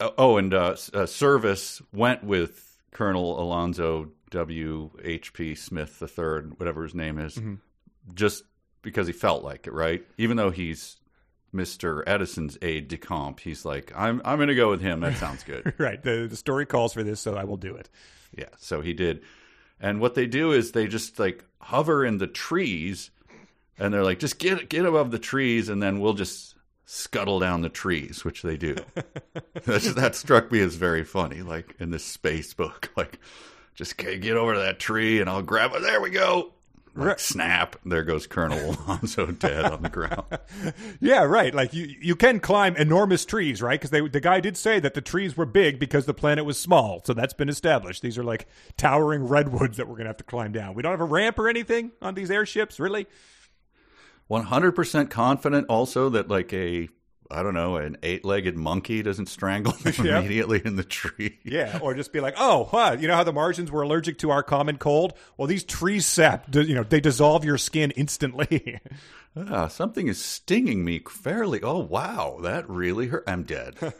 oh, 0.00 0.36
and 0.38 0.54
uh, 0.54 0.58
uh, 0.70 1.04
Serviss 1.06 1.82
went 1.92 2.24
with 2.24 2.80
Colonel 2.92 3.42
Alonzo 3.42 4.10
W. 4.30 4.90
H. 5.02 5.32
P. 5.34 5.54
Smith 5.54 6.02
III, 6.02 6.50
whatever 6.56 6.82
his 6.84 6.94
name 6.94 7.18
is, 7.18 7.34
Mm-hmm. 7.36 7.54
just 8.14 8.44
because 8.82 9.06
he 9.06 9.12
felt 9.12 9.44
like 9.44 9.66
it, 9.66 9.72
right? 9.72 10.04
Even 10.16 10.36
though 10.36 10.50
he's 10.50 10.96
Mr. 11.54 12.02
Edison's 12.06 12.58
aide 12.62 12.88
de 12.88 12.96
camp, 12.96 13.40
he's 13.40 13.64
like, 13.64 13.92
I'm, 13.96 14.20
I'm 14.24 14.38
going 14.38 14.48
to 14.48 14.54
go 14.54 14.70
with 14.70 14.80
him. 14.80 15.00
That 15.00 15.16
sounds 15.16 15.42
good. 15.44 15.72
Right. 15.78 16.02
The 16.02 16.26
the 16.28 16.36
story 16.36 16.66
calls 16.66 16.92
for 16.92 17.02
this, 17.02 17.20
so 17.20 17.34
I 17.36 17.44
will 17.44 17.56
do 17.56 17.74
it. 17.74 17.88
Yeah, 18.36 18.48
so 18.58 18.80
he 18.80 18.92
did. 18.92 19.22
And 19.80 20.00
what 20.00 20.14
they 20.14 20.26
do 20.26 20.52
is 20.52 20.72
they 20.72 20.86
just 20.86 21.18
like 21.18 21.44
hover 21.60 22.04
in 22.04 22.18
the 22.18 22.26
trees 22.26 23.10
and 23.78 23.94
they're 23.94 24.04
like, 24.04 24.18
just 24.18 24.38
get 24.38 24.68
get 24.68 24.84
above 24.84 25.10
the 25.10 25.18
trees 25.18 25.68
and 25.68 25.82
then 25.82 26.00
we'll 26.00 26.14
just 26.14 26.56
scuttle 26.84 27.38
down 27.38 27.60
the 27.60 27.68
trees, 27.68 28.24
which 28.24 28.42
they 28.42 28.56
do. 28.56 28.74
That's, 29.64 29.92
that 29.94 30.14
struck 30.14 30.50
me 30.50 30.60
as 30.60 30.74
very 30.74 31.04
funny, 31.04 31.42
like 31.42 31.76
in 31.78 31.90
this 31.90 32.04
space 32.04 32.54
book. 32.54 32.90
Like, 32.96 33.20
just 33.76 33.96
get 33.96 34.20
get 34.20 34.36
over 34.36 34.54
to 34.54 34.60
that 34.60 34.80
tree 34.80 35.20
and 35.20 35.30
I'll 35.30 35.42
grab 35.42 35.72
it. 35.72 35.82
There 35.82 36.00
we 36.00 36.10
go. 36.10 36.52
Like, 37.06 37.18
snap. 37.20 37.76
There 37.84 38.02
goes 38.02 38.26
Colonel 38.26 38.76
Alonzo 38.86 39.26
dead 39.26 39.64
on 39.64 39.82
the 39.82 39.88
ground. 39.88 40.38
Yeah, 41.00 41.22
right. 41.24 41.54
Like 41.54 41.72
you, 41.74 41.94
you 42.00 42.16
can 42.16 42.40
climb 42.40 42.76
enormous 42.76 43.24
trees, 43.24 43.62
right? 43.62 43.78
Because 43.78 43.90
they, 43.90 44.06
the 44.06 44.20
guy 44.20 44.40
did 44.40 44.56
say 44.56 44.80
that 44.80 44.94
the 44.94 45.00
trees 45.00 45.36
were 45.36 45.46
big 45.46 45.78
because 45.78 46.06
the 46.06 46.14
planet 46.14 46.44
was 46.44 46.58
small. 46.58 47.02
So 47.04 47.14
that's 47.14 47.34
been 47.34 47.48
established. 47.48 48.02
These 48.02 48.18
are 48.18 48.24
like 48.24 48.46
towering 48.76 49.26
redwoods 49.28 49.76
that 49.76 49.88
we're 49.88 49.96
gonna 49.96 50.08
have 50.10 50.16
to 50.18 50.24
climb 50.24 50.52
down. 50.52 50.74
We 50.74 50.82
don't 50.82 50.92
have 50.92 51.00
a 51.00 51.04
ramp 51.04 51.38
or 51.38 51.48
anything 51.48 51.92
on 52.02 52.14
these 52.14 52.30
airships, 52.30 52.80
really. 52.80 53.06
100% 54.30 55.10
confident 55.10 55.66
also 55.68 56.10
that 56.10 56.28
like 56.28 56.52
a 56.52 56.88
I 57.30 57.42
don't 57.42 57.54
know, 57.54 57.76
an 57.76 57.98
eight-legged 58.02 58.56
monkey 58.56 59.02
doesn't 59.02 59.26
strangle 59.26 59.72
them 59.82 60.06
immediately 60.06 60.62
in 60.64 60.76
the 60.76 60.84
tree. 60.84 61.38
Yeah, 61.44 61.78
or 61.82 61.94
just 61.94 62.12
be 62.12 62.20
like, 62.20 62.34
oh, 62.38 62.64
huh, 62.64 62.96
you 62.98 63.06
know 63.08 63.14
how 63.14 63.24
the 63.24 63.32
Martians 63.32 63.70
were 63.70 63.82
allergic 63.82 64.18
to 64.18 64.30
our 64.30 64.42
common 64.42 64.78
cold? 64.78 65.14
Well, 65.36 65.46
these 65.46 65.64
trees 65.64 66.06
sap, 66.06 66.54
you 66.54 66.74
know, 66.74 66.84
they 66.84 67.00
dissolve 67.00 67.44
your 67.44 67.58
skin 67.58 67.90
instantly. 67.92 68.80
Ah, 69.50 69.68
something 69.68 70.08
is 70.08 70.20
stinging 70.20 70.84
me 70.84 71.00
fairly. 71.08 71.62
Oh 71.62 71.78
wow, 71.78 72.38
that 72.42 72.68
really 72.68 73.06
hurt. 73.06 73.22
I'm 73.28 73.44
dead. 73.44 73.76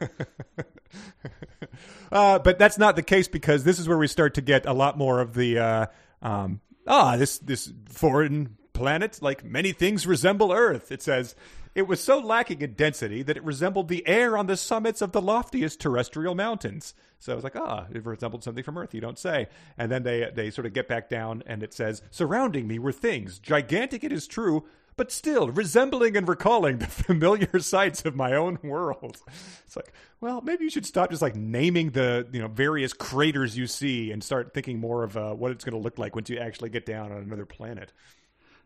Uh, 2.10 2.38
but 2.38 2.58
that's 2.58 2.78
not 2.78 2.96
the 2.96 3.02
case 3.02 3.28
because 3.28 3.64
this 3.64 3.78
is 3.78 3.86
where 3.86 3.98
we 3.98 4.08
start 4.08 4.34
to 4.34 4.40
get 4.40 4.64
a 4.64 4.72
lot 4.72 4.96
more 4.96 5.20
of 5.20 5.34
the 5.34 5.58
uh, 5.58 5.86
um, 6.22 6.60
ah 6.86 7.16
this 7.18 7.38
this 7.40 7.70
foreign 7.90 8.56
planet 8.72 9.20
like 9.20 9.44
many 9.44 9.72
things 9.72 10.06
resemble 10.06 10.50
Earth. 10.50 10.90
It 10.90 11.02
says 11.02 11.34
it 11.78 11.86
was 11.86 12.02
so 12.02 12.18
lacking 12.18 12.60
in 12.60 12.72
density 12.72 13.22
that 13.22 13.36
it 13.36 13.44
resembled 13.44 13.86
the 13.86 14.04
air 14.04 14.36
on 14.36 14.48
the 14.48 14.56
summits 14.56 15.00
of 15.00 15.12
the 15.12 15.20
loftiest 15.20 15.78
terrestrial 15.78 16.34
mountains. 16.34 16.92
So 17.20 17.30
I 17.30 17.36
was 17.36 17.44
like, 17.44 17.54
ah, 17.54 17.86
it 17.94 18.04
resembled 18.04 18.42
something 18.42 18.64
from 18.64 18.76
Earth. 18.76 18.94
You 18.94 19.00
don't 19.00 19.16
say. 19.16 19.46
And 19.78 19.88
then 19.88 20.02
they 20.02 20.28
they 20.34 20.50
sort 20.50 20.66
of 20.66 20.72
get 20.72 20.88
back 20.88 21.08
down, 21.08 21.44
and 21.46 21.62
it 21.62 21.72
says, 21.72 22.02
surrounding 22.10 22.66
me 22.66 22.80
were 22.80 22.90
things 22.90 23.38
gigantic. 23.38 24.02
It 24.02 24.10
is 24.10 24.26
true. 24.26 24.64
But 24.96 25.12
still, 25.12 25.50
resembling 25.50 26.16
and 26.16 26.26
recalling 26.26 26.78
the 26.78 26.86
familiar 26.88 27.60
sights 27.60 28.04
of 28.04 28.16
my 28.16 28.34
own 28.34 28.58
world. 28.64 29.18
It's 29.64 29.76
like, 29.76 29.92
well, 30.20 30.40
maybe 30.40 30.64
you 30.64 30.70
should 30.70 30.84
stop 30.84 31.10
just 31.10 31.22
like 31.22 31.36
naming 31.36 31.90
the 31.90 32.26
you 32.32 32.40
know 32.40 32.48
various 32.48 32.92
craters 32.92 33.56
you 33.56 33.68
see 33.68 34.10
and 34.10 34.24
start 34.24 34.52
thinking 34.52 34.80
more 34.80 35.04
of 35.04 35.16
uh, 35.16 35.32
what 35.34 35.52
it's 35.52 35.64
going 35.64 35.80
to 35.80 35.82
look 35.84 35.96
like 35.96 36.16
once 36.16 36.28
you 36.28 36.38
actually 36.38 36.70
get 36.70 36.84
down 36.84 37.12
on 37.12 37.18
another 37.18 37.46
planet. 37.46 37.92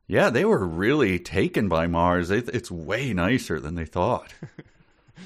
Yeah, 0.07 0.31
they 0.31 0.45
were 0.45 0.67
really 0.67 1.19
taken 1.19 1.69
by 1.69 1.87
Mars. 1.87 2.31
It's 2.31 2.71
way 2.71 3.13
nicer 3.13 3.61
than 3.61 3.75
they 3.75 3.85
thought. 3.85 4.33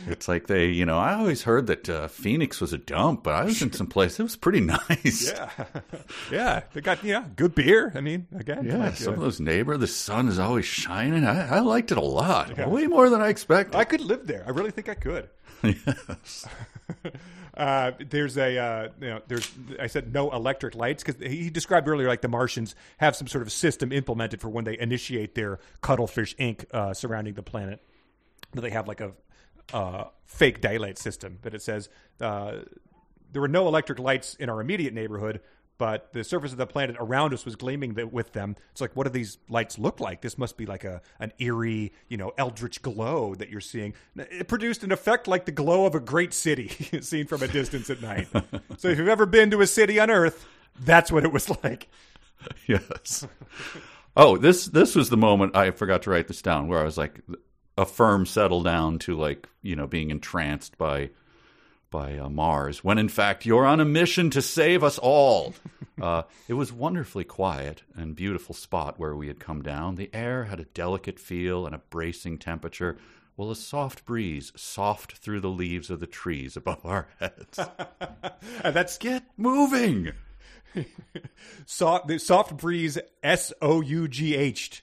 it's 0.07 0.29
like 0.29 0.47
they, 0.47 0.66
you 0.66 0.85
know, 0.85 0.99
I 0.99 1.14
always 1.14 1.43
heard 1.43 1.66
that 1.68 1.89
uh, 1.89 2.09
Phoenix 2.09 2.61
was 2.61 2.72
a 2.72 2.79
dump, 2.79 3.24
but 3.24 3.35
I 3.35 3.45
was 3.45 3.62
in 3.62 3.72
some 3.72 3.87
place 3.87 4.18
it 4.20 4.22
was 4.22 4.37
pretty 4.37 4.61
nice. 4.89 5.33
Yeah, 5.33 5.51
yeah, 6.31 6.62
they 6.72 6.81
got 6.81 7.03
you 7.03 7.14
know 7.14 7.24
good 7.37 7.55
beer. 7.55 7.93
I 7.95 8.01
mean, 8.01 8.27
again, 8.37 8.64
Yeah, 8.64 8.77
like, 8.79 8.97
some 8.97 9.14
uh, 9.14 9.16
of 9.16 9.22
those 9.22 9.41
neighbor, 9.41 9.77
the 9.77 9.87
sun 9.87 10.29
is 10.29 10.39
always 10.39 10.66
shining. 10.66 11.24
I, 11.24 11.57
I 11.57 11.61
liked 11.61 11.91
it 11.93 11.99
a 11.99 12.03
lot, 12.03 12.57
way 12.68 12.87
more 12.87 13.09
than 13.11 13.20
I 13.20 13.29
expected. 13.29 13.77
I 13.77 13.85
could 13.85 14.01
live 14.01 14.27
there. 14.27 14.45
I 14.47 14.51
really 14.51 14.70
think 14.70 14.89
I 14.89 14.95
could. 14.95 15.29
Yes. 15.62 16.46
Uh, 17.57 17.92
there's 18.11 18.36
a 18.36 18.59
uh, 18.59 18.88
you 19.00 19.09
know 19.09 19.22
there's 19.28 19.50
I 19.80 19.86
said 19.86 20.12
no 20.12 20.30
electric 20.30 20.74
lights 20.74 21.02
because 21.02 21.18
he 21.26 21.48
described 21.48 21.88
earlier 21.88 22.07
like 22.07 22.20
the 22.20 22.28
Martians 22.28 22.74
have 22.98 23.16
some 23.16 23.26
sort 23.26 23.40
of 23.40 23.50
system 23.50 23.92
implemented 23.92 24.42
for 24.42 24.50
when 24.50 24.64
they 24.64 24.78
initiate 24.78 25.34
their 25.34 25.59
cuttlefish 25.80 26.34
ink 26.36 26.66
uh, 26.72 26.92
surrounding 26.92 27.32
the 27.32 27.42
planet. 27.42 27.82
That 28.52 28.61
they 28.61 28.68
have 28.68 28.86
like 28.86 29.00
a 29.00 30.11
fake 30.26 30.61
daylight 30.61 30.98
system, 30.98 31.38
but 31.40 31.54
it 31.54 31.62
says 31.62 31.88
uh, 32.20 32.59
there 33.32 33.40
were 33.40 33.48
no 33.48 33.68
electric 33.68 33.98
lights 33.98 34.34
in 34.34 34.48
our 34.48 34.61
immediate 34.61 34.92
neighborhood. 34.92 35.40
But 35.79 36.12
the 36.12 36.24
surface 36.24 36.53
of 36.53 36.59
the 36.59 36.66
planet 36.66 36.97
around 36.99 37.35
us 37.35 37.45
was 37.45 37.55
gleaming 37.55 37.95
th- 37.95 38.09
with 38.11 38.33
them. 38.33 38.57
It's 38.72 38.81
like, 38.81 38.97
what 38.97 39.05
do 39.05 39.11
these 39.11 39.39
lights 39.49 39.79
look 39.79 40.01
like? 40.01 40.22
This 40.22 40.39
must 40.39 40.57
be 40.57 40.64
like 40.64 40.85
a 40.85 41.03
an 41.20 41.33
eerie, 41.39 41.93
you 42.09 42.16
know, 42.16 42.33
eldritch 42.39 42.81
glow 42.83 43.35
that 43.35 43.51
you're 43.51 43.61
seeing. 43.61 43.95
It 44.16 44.49
produced 44.49 44.85
an 44.85 44.93
effect 44.93 45.29
like 45.29 45.45
the 45.45 45.53
glow 45.53 45.85
of 45.85 45.95
a 45.95 46.01
great 46.01 46.33
city 46.33 46.68
seen 47.01 47.27
from 47.27 47.43
a 47.43 47.49
distance 47.49 47.91
at 47.91 48.01
night. 48.01 48.29
so 48.79 48.89
if 48.89 48.99
you've 48.99 49.09
ever 49.09 49.27
been 49.27 49.51
to 49.51 49.61
a 49.61 49.66
city 49.66 50.01
on 50.01 50.11
Earth, 50.11 50.47
that's 50.81 51.12
what 51.12 51.24
it 51.24 51.33
was 51.33 51.51
like. 51.62 51.89
yes. 52.66 53.27
Oh, 54.16 54.37
this 54.39 54.66
this 54.66 54.95
was 54.95 55.11
the 55.11 55.16
moment 55.16 55.57
I 55.57 55.70
forgot 55.72 56.03
to 56.03 56.11
write 56.11 56.29
this 56.29 56.43
down 56.43 56.68
where 56.68 56.81
I 56.81 56.85
was 56.85 56.97
like 56.97 57.20
a 57.77 57.85
firm 57.85 58.24
settle 58.24 58.62
down 58.62 58.99
to 59.01 59.14
like, 59.14 59.49
you 59.62 59.77
know, 59.77 59.87
being 59.87 60.11
entranced 60.11 60.79
by 60.79 61.11
by 61.91 62.18
uh, 62.18 62.28
Mars 62.28 62.82
when 62.84 62.99
in 62.99 63.09
fact 63.09 63.47
you're 63.47 63.66
on 63.66 63.80
a 63.80 63.84
mission 63.84 64.30
to 64.30 64.43
save 64.43 64.82
us 64.82 64.99
all. 64.99 65.55
uh, 66.03 66.22
it 66.49 66.55
was 66.55 66.72
wonderfully 66.72 67.24
quiet 67.24 67.82
and 67.95 68.16
beautiful 68.16 68.55
spot 68.55 68.99
where 68.99 69.16
we 69.16 69.28
had 69.28 69.41
come 69.41 69.62
down. 69.62 69.95
The 69.95 70.11
air 70.12 70.45
had 70.45 70.61
a 70.61 70.64
delicate 70.64 71.18
feel 71.18 71.66
and 71.66 71.74
a 71.74 71.82
bracing 71.91 72.39
temperature, 72.39 72.97
while 73.37 73.51
a 73.51 73.57
soft 73.57 74.05
breeze 74.05 74.53
soft 74.57 75.18
through 75.18 75.41
the 75.41 75.49
leaves 75.49 75.91
of 75.91 76.01
the 76.01 76.07
trees 76.07 76.57
above 76.57 76.84
our 76.84 77.09
heads. 77.18 77.59
That's 78.62 78.99
Get 78.99 79.24
moving. 79.37 80.12
soft, 81.66 82.09
the 82.09 82.18
soft 82.18 82.57
breeze 82.57 82.99
S 83.22 83.53
O 83.62 83.80
U 83.80 84.09
G 84.09 84.34
H, 84.34 84.82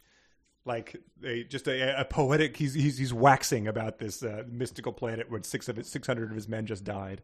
like 0.66 0.96
a, 1.24 1.44
just 1.44 1.68
a, 1.68 2.00
a 2.00 2.06
poetic. 2.06 2.58
He's, 2.58 2.74
he's 2.74 2.98
he's 2.98 3.14
waxing 3.14 3.68
about 3.68 4.00
this 4.00 4.24
uh, 4.24 4.44
mystical 4.50 4.94
planet 4.94 5.30
where 5.30 5.42
six 5.44 5.68
of 5.70 5.78
it, 5.78 5.86
six 5.86 6.08
hundred 6.08 6.30
of 6.30 6.36
his 6.36 6.48
men 6.48 6.66
just 6.66 6.84
died. 6.84 7.22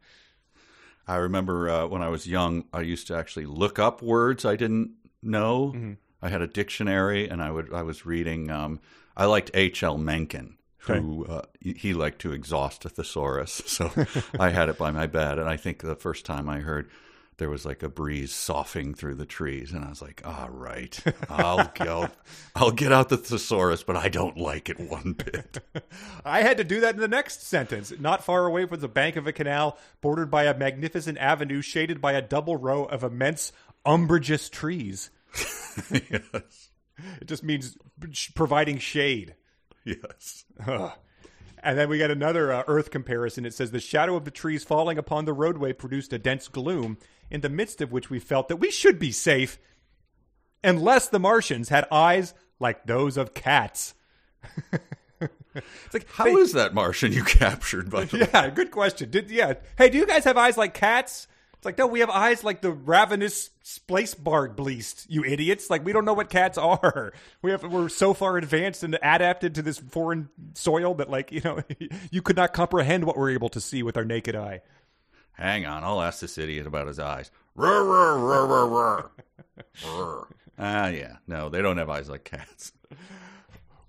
I 1.07 1.15
remember 1.15 1.69
uh, 1.69 1.87
when 1.87 2.01
I 2.01 2.09
was 2.09 2.27
young, 2.27 2.65
I 2.73 2.81
used 2.81 3.07
to 3.07 3.15
actually 3.15 3.45
look 3.45 3.79
up 3.79 4.01
words 4.01 4.45
I 4.45 4.55
didn't 4.55 4.91
know. 5.21 5.73
Mm-hmm. 5.75 5.93
I 6.21 6.29
had 6.29 6.41
a 6.41 6.47
dictionary, 6.47 7.29
and 7.29 7.41
I 7.41 7.51
would 7.51 7.73
I 7.73 7.83
was 7.83 8.05
reading. 8.05 8.51
Um, 8.51 8.79
I 9.15 9.25
liked 9.25 9.51
H. 9.53 9.83
L. 9.83 9.97
Mencken, 9.97 10.57
who 10.79 11.25
uh, 11.25 11.43
he 11.61 11.93
liked 11.93 12.19
to 12.21 12.31
exhaust 12.31 12.85
a 12.85 12.89
thesaurus, 12.89 13.61
so 13.65 13.91
I 14.39 14.49
had 14.49 14.69
it 14.69 14.77
by 14.77 14.91
my 14.91 15.07
bed. 15.07 15.39
And 15.39 15.49
I 15.49 15.57
think 15.57 15.81
the 15.81 15.95
first 15.95 16.25
time 16.25 16.49
I 16.49 16.59
heard 16.59 16.89
there 17.39 17.49
was 17.49 17.65
like 17.65 17.81
a 17.81 17.89
breeze 17.89 18.31
soughing 18.31 18.93
through 18.93 19.15
the 19.15 19.25
trees, 19.25 19.71
and 19.71 19.83
I 19.83 19.89
was 19.89 20.01
like, 20.01 20.21
"All 20.25 20.49
right, 20.49 20.97
I'll 21.29 21.71
go, 21.73 22.09
I'll 22.55 22.71
get 22.71 22.91
out 22.91 23.09
the 23.09 23.17
thesaurus, 23.17 23.81
but 23.81 23.95
I 23.95 24.09
don't 24.09 24.37
like 24.37 24.69
it 24.69 24.79
one 24.79 25.13
bit." 25.13 25.57
I 26.25 26.43
had 26.43 26.57
to 26.57 26.63
do 26.63 26.81
that 26.81 26.93
in 26.95 27.01
the 27.01 27.07
next 27.07 27.41
sentence. 27.41 27.91
Not 27.99 28.23
far 28.23 28.45
away 28.45 28.65
from 28.67 28.79
the 28.81 28.87
bank 28.87 29.15
of 29.15 29.25
a 29.25 29.33
canal, 29.33 29.77
bordered 30.01 30.29
by 30.29 30.43
a 30.43 30.55
magnificent 30.57 31.17
avenue, 31.17 31.61
shaded 31.61 31.99
by 31.99 32.11
a 32.13 32.21
double 32.21 32.57
row 32.57 32.83
of 32.85 33.03
immense 33.03 33.51
umbrageous 33.85 34.49
trees. 34.49 35.09
yes, 35.91 36.69
It 37.21 37.25
just 37.27 37.43
means 37.43 37.77
providing 38.35 38.77
shade. 38.77 39.35
yes. 39.85 40.45
And 41.62 41.78
then 41.78 41.89
we 41.89 41.97
got 41.97 42.12
another 42.12 42.51
uh, 42.53 42.64
Earth 42.68 42.89
comparison. 42.91 43.45
It 43.45 43.53
says 43.53 43.72
the 43.72 43.80
shadow 43.80 44.16
of 44.16 44.26
the 44.26 44.32
trees 44.32 44.64
falling 44.64 44.97
upon 44.97 45.26
the 45.26 45.34
roadway 45.34 45.74
produced 45.74 46.14
a 46.14 46.20
dense 46.20 46.47
gloom, 46.47 46.97
in 47.30 47.41
the 47.41 47.49
midst 47.49 47.82
of 47.82 47.91
which 47.91 48.10
we 48.10 48.20
felt 48.20 48.47
that 48.47 48.57
we 48.57 48.72
should 48.72 48.97
be 48.99 49.12
safe, 49.12 49.60
unless 50.64 51.07
the 51.10 51.20
Martians 51.20 51.70
had 51.70 51.86
eyes 51.91 52.34
like 52.60 52.86
those 52.86 53.18
of 53.18 53.34
cats. 53.34 53.93
it's 55.22 55.93
like 55.93 56.07
How 56.12 56.26
they- 56.26 56.32
is 56.34 56.53
that 56.53 56.74
Martian 56.74 57.12
you 57.12 57.24
captured? 57.24 57.89
By 57.89 58.05
the 58.05 58.18
way? 58.20 58.28
Yeah, 58.34 58.49
good 58.49 58.72
question. 58.72 59.10
Did 59.10 59.30
yeah? 59.30 59.53
Hey, 59.78 59.89
do 59.89 59.97
you 59.97 60.05
guys 60.07 60.24
have 60.24 60.38
eyes 60.38 60.57
like 60.57 60.74
cats? 60.74 61.28
It's 61.60 61.66
like 61.66 61.78
no, 61.78 61.88
we 61.88 61.99
have 61.99 62.10
eyes 62.10 62.41
like 62.41 62.62
the 62.62 62.72
ravenous 62.72 63.49
splacebarg 63.66 64.55
bleast. 64.55 65.05
You 65.10 65.26
idiots! 65.26 65.70
Like 65.70 65.84
we 65.84 65.91
don't 65.91 66.05
know 66.05 66.14
what 66.14 66.30
cats 66.30 66.57
are. 66.57 67.12
We 67.41 67.51
have 67.51 67.64
we're 67.66 67.89
so 67.89 68.14
far 68.14 68.38
advanced 68.38 68.82
and 68.84 68.97
adapted 69.01 69.55
to 69.55 69.62
this 69.62 69.78
foreign 69.78 70.30
soil 70.53 70.93
that 70.95 71.10
like 71.10 71.32
you 71.34 71.41
know 71.41 71.62
you 72.12 72.22
could 72.22 72.38
not 72.38 72.53
comprehend 72.53 73.03
what 73.03 73.18
we're 73.18 73.32
able 73.32 73.49
to 73.49 73.60
see 73.60 73.84
with 73.84 73.97
our 73.97 74.05
naked 74.05 74.38
eye. 74.38 74.62
Hang 75.34 75.66
on, 75.66 75.84
I'll 75.84 76.01
ask 76.01 76.22
this 76.22 76.38
idiot 76.38 76.66
about 76.66 76.88
his 76.88 76.97
eyes. 76.97 77.30
Rrr, 77.57 78.47
rrr. 78.47 79.10
Rrr. 79.82 80.26
Ah, 80.62 80.88
yeah, 80.88 81.18
no, 81.26 81.47
they 81.47 81.62
don't 81.62 81.78
have 81.78 81.89
eyes 81.89 82.10
like 82.10 82.26
cats. 82.26 82.74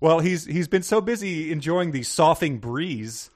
Well, 0.01 0.19
he's 0.19 0.45
he's 0.45 0.67
been 0.67 0.83
so 0.83 0.99
busy 0.99 1.51
enjoying 1.53 1.91
the 1.91 2.03
soughing 2.03 2.59
breeze. 2.59 3.29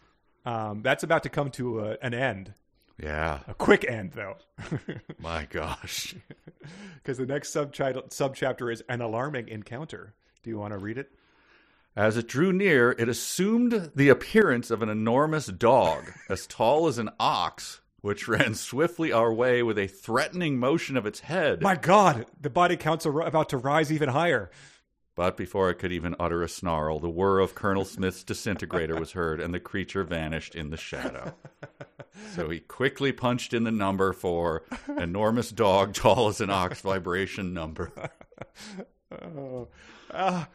Um, 0.46 0.82
that's 0.82 1.04
about 1.04 1.24
to 1.24 1.30
come 1.30 1.52
to 1.52 1.82
a, 1.82 1.98
an 2.02 2.14
end, 2.14 2.54
Yeah, 3.02 3.40
a 3.48 3.54
quick 3.54 3.86
end 3.88 4.12
though. 4.14 4.38
my 5.20 5.48
gosh. 5.50 6.16
because 6.96 7.18
the 7.18 7.26
next 7.26 7.52
subtitle 7.52 8.04
subchapter 8.04 8.72
is 8.72 8.84
an 8.88 9.02
alarming 9.02 9.50
encounter. 9.50 10.14
Do 10.44 10.50
you 10.50 10.58
want 10.58 10.74
to 10.74 10.78
read 10.78 10.98
it? 10.98 11.12
As 11.96 12.18
it 12.18 12.28
drew 12.28 12.52
near, 12.52 12.92
it 12.92 13.08
assumed 13.08 13.92
the 13.96 14.10
appearance 14.10 14.70
of 14.70 14.82
an 14.82 14.90
enormous 14.90 15.48
dog, 15.48 16.12
as 16.30 16.46
tall 16.46 16.88
as 16.88 16.98
an 16.98 17.10
ox, 17.20 17.80
which 18.02 18.28
ran 18.30 18.54
swiftly 18.54 19.12
our 19.12 19.34
way 19.34 19.64
with 19.64 19.78
a 19.78 19.88
threatening 19.88 20.58
motion 20.60 20.98
of 20.98 21.06
its 21.06 21.22
head. 21.22 21.62
My 21.62 21.76
God, 21.76 22.26
the 22.40 22.50
body 22.50 22.76
counts 22.76 23.06
are 23.06 23.22
about 23.22 23.50
to 23.50 23.58
rise 23.58 23.92
even 23.92 24.10
higher. 24.10 24.52
But 25.16 25.38
before 25.38 25.70
I 25.70 25.74
could 25.74 25.94
even 25.94 26.16
utter 26.20 26.44
a 26.44 26.50
snarl, 26.50 27.00
the 27.00 27.10
whir 27.10 27.40
of 27.40 27.56
Colonel 27.56 27.86
Smith's 27.86 28.24
disintegrator 28.24 29.00
was 29.00 29.14
heard, 29.14 29.40
and 29.40 29.54
the 29.54 29.62
creature 29.62 30.04
vanished 30.04 30.56
in 30.56 30.70
the 30.70 30.78
shadow. 30.78 31.34
So 32.34 32.50
he 32.50 32.60
quickly 32.60 33.12
punched 33.12 33.54
in 33.54 33.64
the 33.64 33.72
number 33.72 34.14
for 34.14 34.64
enormous 34.98 35.52
dog, 35.52 35.94
tall 35.94 36.28
as 36.28 36.42
an 36.42 36.50
ox 36.50 36.82
vibration 36.82 37.54
number. 37.54 37.92
Uh, 40.12 40.46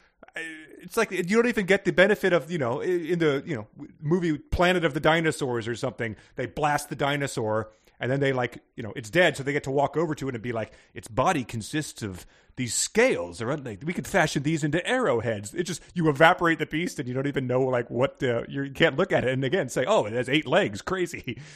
it's 0.80 0.96
like 0.96 1.10
you 1.10 1.22
don't 1.22 1.46
even 1.46 1.66
get 1.66 1.84
the 1.84 1.92
benefit 1.92 2.32
of 2.32 2.50
you 2.50 2.58
know 2.58 2.80
in 2.80 3.18
the 3.18 3.42
you 3.46 3.56
know 3.56 3.66
movie 4.00 4.38
Planet 4.38 4.84
of 4.84 4.94
the 4.94 5.00
Dinosaurs 5.00 5.66
or 5.68 5.74
something. 5.74 6.16
They 6.36 6.46
blast 6.46 6.88
the 6.88 6.96
dinosaur 6.96 7.70
and 8.00 8.10
then 8.10 8.20
they 8.20 8.32
like 8.32 8.62
you 8.76 8.82
know 8.82 8.92
it's 8.96 9.10
dead, 9.10 9.36
so 9.36 9.42
they 9.42 9.52
get 9.52 9.64
to 9.64 9.70
walk 9.70 9.96
over 9.96 10.14
to 10.14 10.28
it 10.28 10.34
and 10.34 10.42
be 10.42 10.52
like, 10.52 10.72
its 10.94 11.08
body 11.08 11.44
consists 11.44 12.02
of 12.02 12.26
these 12.56 12.74
scales, 12.74 13.40
or 13.40 13.56
like, 13.56 13.82
we 13.84 13.92
could 13.92 14.06
fashion 14.06 14.42
these 14.42 14.64
into 14.64 14.84
arrowheads. 14.86 15.54
It 15.54 15.64
just 15.64 15.82
you 15.94 16.08
evaporate 16.08 16.58
the 16.58 16.66
beast 16.66 16.98
and 16.98 17.08
you 17.08 17.14
don't 17.14 17.26
even 17.26 17.46
know 17.46 17.62
like 17.62 17.90
what 17.90 18.22
uh, 18.22 18.42
you're, 18.48 18.68
can't 18.68 18.96
look 18.96 19.12
at 19.12 19.24
it 19.24 19.32
and 19.32 19.44
again 19.44 19.68
say, 19.68 19.84
oh, 19.86 20.04
it 20.06 20.12
has 20.12 20.28
eight 20.28 20.46
legs, 20.46 20.82
crazy. 20.82 21.40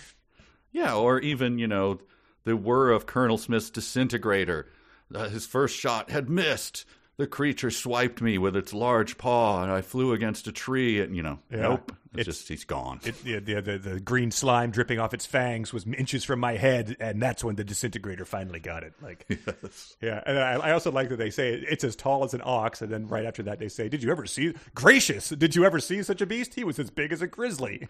Yeah, 0.74 0.96
or 0.96 1.20
even, 1.20 1.60
you 1.60 1.68
know, 1.68 2.00
the 2.42 2.56
whir 2.56 2.90
of 2.90 3.06
Colonel 3.06 3.38
Smith's 3.38 3.70
disintegrator. 3.70 4.66
Uh, 5.14 5.28
his 5.28 5.46
first 5.46 5.76
shot 5.78 6.10
had 6.10 6.28
missed. 6.28 6.84
The 7.16 7.28
creature 7.28 7.70
swiped 7.70 8.20
me 8.20 8.38
with 8.38 8.56
its 8.56 8.74
large 8.74 9.16
paw, 9.16 9.62
and 9.62 9.70
I 9.70 9.82
flew 9.82 10.12
against 10.12 10.48
a 10.48 10.52
tree. 10.52 11.00
And 11.00 11.14
you 11.14 11.22
know, 11.22 11.38
nope, 11.48 11.92
it's, 12.14 12.20
It's- 12.22 12.36
just 12.38 12.48
he's 12.48 12.64
gone. 12.64 13.00
It, 13.04 13.22
the, 13.24 13.38
the, 13.40 13.60
the, 13.62 13.78
the 13.78 14.00
green 14.00 14.30
slime 14.30 14.70
dripping 14.70 14.98
off 14.98 15.12
its 15.14 15.26
fangs 15.26 15.72
was 15.72 15.86
inches 15.86 16.24
from 16.24 16.40
my 16.40 16.52
head, 16.56 16.96
and 17.00 17.20
that's 17.22 17.42
when 17.44 17.56
the 17.56 17.64
disintegrator 17.64 18.24
finally 18.24 18.60
got 18.60 18.82
it. 18.82 18.94
Like, 19.02 19.26
yeah. 20.00 20.22
And 20.26 20.38
I, 20.38 20.52
I 20.54 20.72
also 20.72 20.90
like 20.92 21.08
that 21.10 21.16
they 21.16 21.30
say 21.30 21.52
it's 21.54 21.84
as 21.84 21.96
tall 21.96 22.24
as 22.24 22.34
an 22.34 22.42
ox, 22.44 22.82
and 22.82 22.90
then 22.90 23.08
right 23.08 23.24
after 23.24 23.42
that 23.44 23.58
they 23.58 23.68
say, 23.68 23.88
"Did 23.88 24.02
you 24.02 24.10
ever 24.10 24.26
see? 24.26 24.54
Gracious! 24.74 25.28
Did 25.30 25.54
you 25.54 25.64
ever 25.64 25.80
see 25.80 26.02
such 26.02 26.20
a 26.20 26.26
beast? 26.26 26.54
He 26.54 26.64
was 26.64 26.78
as 26.78 26.90
big 26.90 27.12
as 27.12 27.20
a 27.22 27.26
grizzly." 27.26 27.86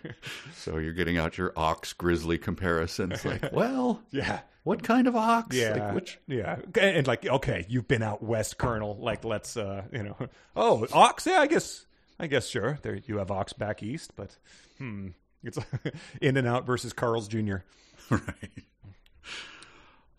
so 0.56 0.78
you're 0.78 0.94
getting 0.94 1.18
out 1.18 1.38
your 1.38 1.54
ox 1.56 1.94
grizzly 1.94 2.38
comparisons. 2.38 3.24
Like, 3.26 3.50
well, 3.54 4.02
yeah. 4.12 4.40
what 4.64 4.84
kind 4.84 5.08
of 5.08 5.16
ox? 5.16 5.56
Yeah, 5.56 5.74
Like, 5.86 5.96
which? 5.96 6.20
yeah, 6.28 6.58
and, 6.76 6.98
and 6.98 7.08
like, 7.08 7.26
okay, 7.26 7.66
you've 7.70 7.88
been 7.88 8.04
out 8.04 8.22
west, 8.24 8.58
Colonel. 8.58 8.98
Like, 9.00 9.24
let's, 9.24 9.58
uh, 9.58 9.84
you 9.92 10.04
know, 10.04 10.18
oh, 10.56 10.86
ox. 10.94 11.26
Yeah, 11.26 11.40
I 11.40 11.48
guess, 11.48 11.86
I 12.20 12.28
guess, 12.28 12.48
sure. 12.48 12.80
There, 12.82 12.96
you 13.06 13.18
have 13.18 13.30
ox 13.32 13.54
back 13.54 13.84
east, 13.84 14.14
but 14.16 14.36
hmm, 14.78 15.10
it's 15.44 15.58
in 16.22 16.38
and 16.38 16.48
out 16.48 16.66
versus 16.66 16.94
Carl's 16.94 17.28
Jr. 17.28 17.58
right. 18.10 18.24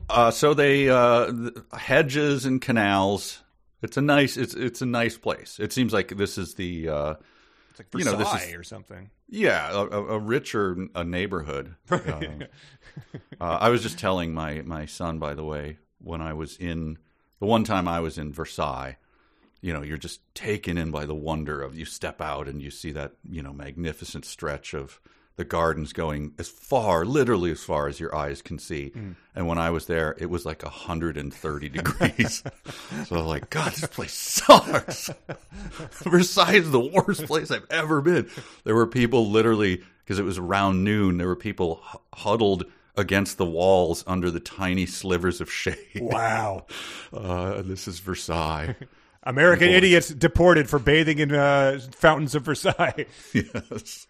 Uh, 0.09 0.31
so 0.31 0.55
they 0.55 0.89
uh, 0.89 1.33
hedges 1.77 2.45
and 2.47 2.61
canals. 2.61 3.43
It's 3.83 3.97
a 3.97 4.01
nice. 4.01 4.37
It's 4.37 4.55
it's 4.55 4.81
a 4.81 4.87
nice 4.87 5.19
place. 5.19 5.59
It 5.61 5.73
seems 5.73 5.93
like 5.93 6.17
this 6.17 6.39
is 6.39 6.55
the. 6.55 6.89
Uh, 6.89 7.15
It's 7.71 7.79
like 7.81 7.89
You 7.95 8.05
know, 8.05 8.17
Versailles 8.17 8.39
this 8.39 8.49
is- 8.49 8.55
or 8.55 8.63
something. 8.63 9.11
Yeah, 9.31 9.71
a, 9.71 9.83
a 9.85 10.19
richer 10.19 10.77
a 10.95 11.05
neighborhood. 11.05 11.75
Um, 11.91 12.45
uh, 13.41 13.59
I 13.61 13.69
was 13.69 13.83
just 13.83 13.99
telling 13.99 14.33
my 14.33 14.63
my 14.63 14.87
son, 14.87 15.19
by 15.19 15.35
the 15.35 15.45
way, 15.45 15.77
when 16.01 16.21
I 16.23 16.33
was 16.33 16.57
in 16.57 16.97
the 17.39 17.47
one 17.47 17.65
time 17.65 17.87
I 17.87 18.01
was 18.01 18.17
in 18.19 18.33
Versailles. 18.33 18.97
You 19.61 19.73
know, 19.73 19.83
you're 19.83 19.99
just 19.99 20.21
taken 20.35 20.79
in 20.79 20.91
by 20.91 21.05
the 21.05 21.15
wonder 21.15 21.63
of 21.63 21.77
you 21.77 21.85
step 21.85 22.21
out 22.21 22.49
and 22.49 22.63
you 22.63 22.71
see 22.71 22.93
that 22.93 23.13
you 23.29 23.43
know 23.43 23.53
magnificent 23.53 24.25
stretch 24.25 24.75
of 24.75 25.01
the 25.39 25.45
gardens 25.45 25.93
going 25.93 26.35
as 26.39 26.49
far, 26.49 27.05
literally 27.05 27.53
as 27.53 27.63
far 27.63 27.87
as 27.87 28.01
your 28.01 28.15
eyes 28.15 28.43
can 28.43 28.59
see. 28.59 28.93
And 29.37 29.47
when 29.47 29.57
I 29.57 29.71
was 29.71 29.87
there, 29.87 30.17
it 30.19 30.29
was 30.29 30.45
like 30.45 30.65
130 30.65 31.69
degrees. 31.69 32.43
so 33.07 33.17
I 33.17 33.19
was 33.19 33.27
like, 33.27 33.49
God, 33.49 33.71
this 33.71 33.87
place 33.87 34.13
sucks. 34.13 35.11
Versailles 36.03 36.55
is 36.57 36.73
the 36.73 36.81
worst 36.81 37.25
place 37.27 37.53
I've 37.53 37.67
ever 37.71 38.01
been. 38.01 38.29
There 38.65 38.75
were 38.75 38.89
people 38.89 39.31
literally, 39.31 39.85
because 40.05 40.19
it 40.19 40.25
was 40.25 40.39
around 40.39 40.83
noon, 40.83 41.19
there 41.19 41.29
were 41.29 41.37
people 41.37 41.83
hu- 41.85 42.01
huddled 42.15 42.65
against 42.97 43.39
the 43.39 43.47
walls 43.47 44.03
under 44.09 44.33
the 44.33 44.41
tiny 44.41 44.87
slivers 44.87 45.41
of 45.41 45.51
shade. 45.51 45.77
Wow. 46.01 46.67
Uh, 47.11 47.63
this 47.63 47.89
is 47.89 48.01
Versailles. 48.01 48.77
American 49.29 49.69
idiots 49.69 50.09
deported 50.09 50.71
for 50.71 50.79
bathing 50.79 51.19
in 51.19 51.35
uh, 51.35 51.79
fountains 51.93 52.35
of 52.35 52.45
Versailles. 52.45 53.05
yes. 53.35 54.07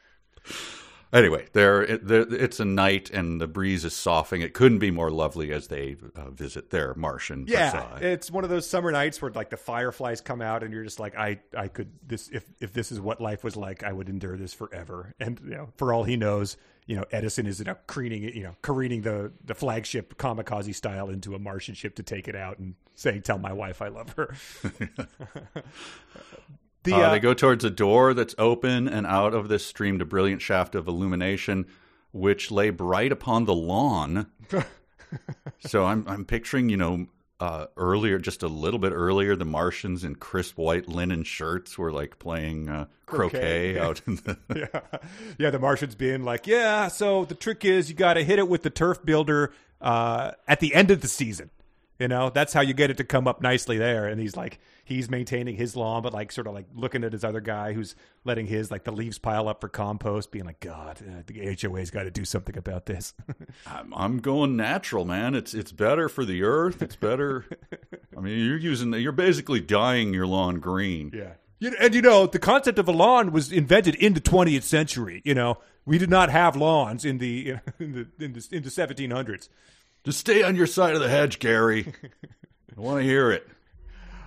Anyway, 1.13 1.47
there, 1.55 1.83
it, 1.83 2.03
it's 2.11 2.61
a 2.61 2.65
night 2.65 3.09
and 3.11 3.41
the 3.41 3.47
breeze 3.47 3.85
is 3.85 3.95
soughing. 3.95 4.43
It 4.43 4.53
couldn't 4.53 4.79
be 4.79 4.91
more 4.91 5.11
lovely 5.11 5.53
as 5.53 5.69
they 5.69 5.97
uh, 6.15 6.31
visit 6.31 6.69
their 6.69 6.93
Martian 6.95 7.47
Yeah, 7.49 7.97
it's 8.01 8.31
one 8.31 8.45
of 8.45 8.51
those 8.51 8.69
summer 8.69 8.93
nights 8.93 9.23
where 9.23 9.31
like 9.31 9.49
the 9.49 9.57
fireflies 9.57 10.21
come 10.21 10.43
out, 10.43 10.63
and 10.63 10.73
you're 10.73 10.85
just 10.85 11.01
like, 11.01 11.17
I, 11.17 11.41
I 11.57 11.69
could 11.69 11.91
this 12.07 12.29
if 12.29 12.45
if 12.61 12.75
this 12.75 12.93
is 12.93 13.01
what 13.01 13.21
life 13.23 13.43
was 13.43 13.57
like, 13.57 13.83
I 13.83 13.93
would 13.93 14.11
endure 14.11 14.37
this 14.37 14.53
forever. 14.53 15.15
And 15.19 15.41
you 15.45 15.53
know, 15.53 15.69
for 15.77 15.95
all 15.95 16.05
he 16.05 16.17
knows, 16.17 16.59
you 16.87 16.97
know, 16.97 17.05
Edison 17.11 17.47
is 17.47 17.59
you 17.59 17.65
know 17.65 17.77
careening, 17.87 18.25
you 18.25 18.43
know, 18.43 18.57
careening 18.61 19.01
the 19.01 19.33
the 19.45 19.55
flagship 19.55 20.19
kamikaze 20.19 20.75
style 20.75 21.09
into 21.09 21.35
a 21.35 21.39
Martian 21.39 21.75
ship 21.75 21.97
to 21.97 22.03
take 22.03 22.29
it 22.29 22.37
out 22.37 22.59
and 22.59 22.75
saying, 22.95 23.23
"Tell 23.23 23.39
my 23.39 23.55
wife 23.55 23.81
I 23.81 23.89
love 23.89 24.13
her." 24.13 24.35
the 26.85 26.95
Uh, 26.95 26.99
uh, 26.99 27.11
they 27.13 27.21
go 27.21 27.35
towards 27.35 27.65
a 27.65 27.71
door 27.71 28.15
that's 28.15 28.35
open, 28.39 28.89
and 28.89 29.07
out 29.07 29.35
of 29.35 29.49
this 29.49 29.65
streamed 29.65 30.03
a 30.03 30.05
brilliant 30.05 30.43
shaft 30.43 30.75
of 30.75 30.89
illumination, 30.89 31.67
which 32.13 32.51
lay 32.51 32.71
bright 32.71 33.13
upon 33.13 33.45
the 33.45 33.55
lawn. 33.55 34.27
so 35.61 35.87
I'm 35.87 36.05
I'm 36.07 36.25
picturing, 36.25 36.69
you 36.69 36.77
know, 36.77 37.07
uh, 37.41 37.67
earlier, 37.77 38.19
just 38.19 38.43
a 38.43 38.49
little 38.49 38.81
bit 38.81 38.93
earlier, 38.93 39.37
the 39.37 39.45
Martians 39.45 40.03
in 40.03 40.17
crisp 40.17 40.59
white 40.59 40.89
linen 40.89 41.23
shirts 41.23 41.79
were 41.79 41.93
like 41.93 42.19
playing 42.19 42.69
uh, 42.69 42.87
croquet, 43.07 43.75
Croquet. 43.75 43.79
out 43.81 44.01
in 44.07 44.17
the. 44.17 44.39
yeah, 44.75 44.99
yeah. 45.39 45.51
The 45.51 45.59
Martians 45.59 45.95
being 45.95 46.25
like, 46.25 46.47
yeah. 46.47 46.89
So 46.89 47.25
the 47.25 47.35
trick 47.35 47.65
is 47.65 47.89
you 47.89 47.95
got 47.95 48.15
to 48.15 48.25
hit 48.25 48.39
it 48.39 48.49
with 48.49 48.63
the 48.63 48.71
turf 48.71 49.05
builder 49.05 49.53
uh, 49.81 50.33
at 50.49 50.61
the 50.61 50.75
end 50.75 50.91
of 50.91 51.01
the 51.01 51.09
season. 51.09 51.51
You 51.99 52.07
know, 52.07 52.31
that's 52.31 52.53
how 52.53 52.61
you 52.61 52.75
get 52.75 52.91
it 52.91 52.97
to 52.99 53.05
come 53.05 53.27
up 53.27 53.43
nicely 53.43 53.77
there. 53.77 54.07
And 54.07 54.21
he's 54.21 54.37
like, 54.37 54.61
he's 54.85 55.11
maintaining 55.11 55.57
his 55.57 55.75
lawn, 55.75 56.01
but 56.03 56.13
like 56.13 56.31
sort 56.31 56.47
of 56.47 56.55
like 56.55 56.67
looking 56.73 57.03
at 57.03 57.13
his 57.13 57.25
other 57.25 57.41
guy 57.41 57.73
who's 57.73 57.97
letting 58.25 58.47
his 58.47 58.71
like 58.71 58.85
the 58.85 58.93
leaves 58.93 59.19
pile 59.19 59.49
up 59.49 59.61
for 59.61 59.69
compost, 59.69 60.31
being 60.31 60.45
like, 60.45 60.61
God, 60.61 61.03
uh, 61.03 61.23
the 61.27 61.57
HOA's 61.61 61.91
got 61.91 62.05
to 62.05 62.11
do 62.13 62.25
something 62.25 62.57
about 62.57 62.87
this. 62.87 63.15
I'm, 63.67 63.93
I'm 63.95 64.19
going 64.19 64.57
natural, 64.57 65.05
man. 65.05 65.35
It's 65.35 65.55
it's 65.55 65.73
better 65.73 66.09
for 66.09 66.25
the 66.25 66.45
earth. 66.45 66.83
It's 66.83 66.97
better. 66.97 67.47
I 68.17 68.21
mean, 68.21 68.45
you're 68.45 68.59
using 68.59 68.93
you're 68.93 69.11
basically 69.11 69.61
dyeing 69.61 70.15
your 70.15 70.27
lawn 70.27 70.61
green. 70.61 71.11
Yeah. 71.13 71.33
You, 71.61 71.75
and 71.81 71.93
you 71.95 72.03
know, 72.03 72.27
the 72.27 72.39
concept 72.39 72.79
of 72.79 72.87
a 72.87 72.93
lawn 72.93 73.33
was 73.33 73.51
invented 73.51 73.97
in 73.97 74.15
the 74.15 74.21
20th 74.21 74.63
century. 74.63 75.21
You 75.25 75.35
know, 75.35 75.59
we 75.85 75.99
did 75.99 76.11
not 76.11 76.31
have 76.31 76.55
lawns 76.55 77.05
in 77.05 77.19
the 77.19 77.57
in 77.81 77.93
the 77.93 78.25
in 78.25 78.33
the, 78.35 78.49
in 78.53 78.63
the 78.63 78.71
1700s. 78.71 79.49
Just 80.09 80.21
stay 80.21 80.43
on 80.43 80.57
your 80.57 80.67
side 80.67 80.95
of 80.95 81.03
the 81.03 81.09
hedge, 81.11 81.39
Gary. 81.39 81.93
I 82.75 82.81
want 82.81 83.01
to 83.01 83.05
hear 83.05 83.31
it. 83.31 83.47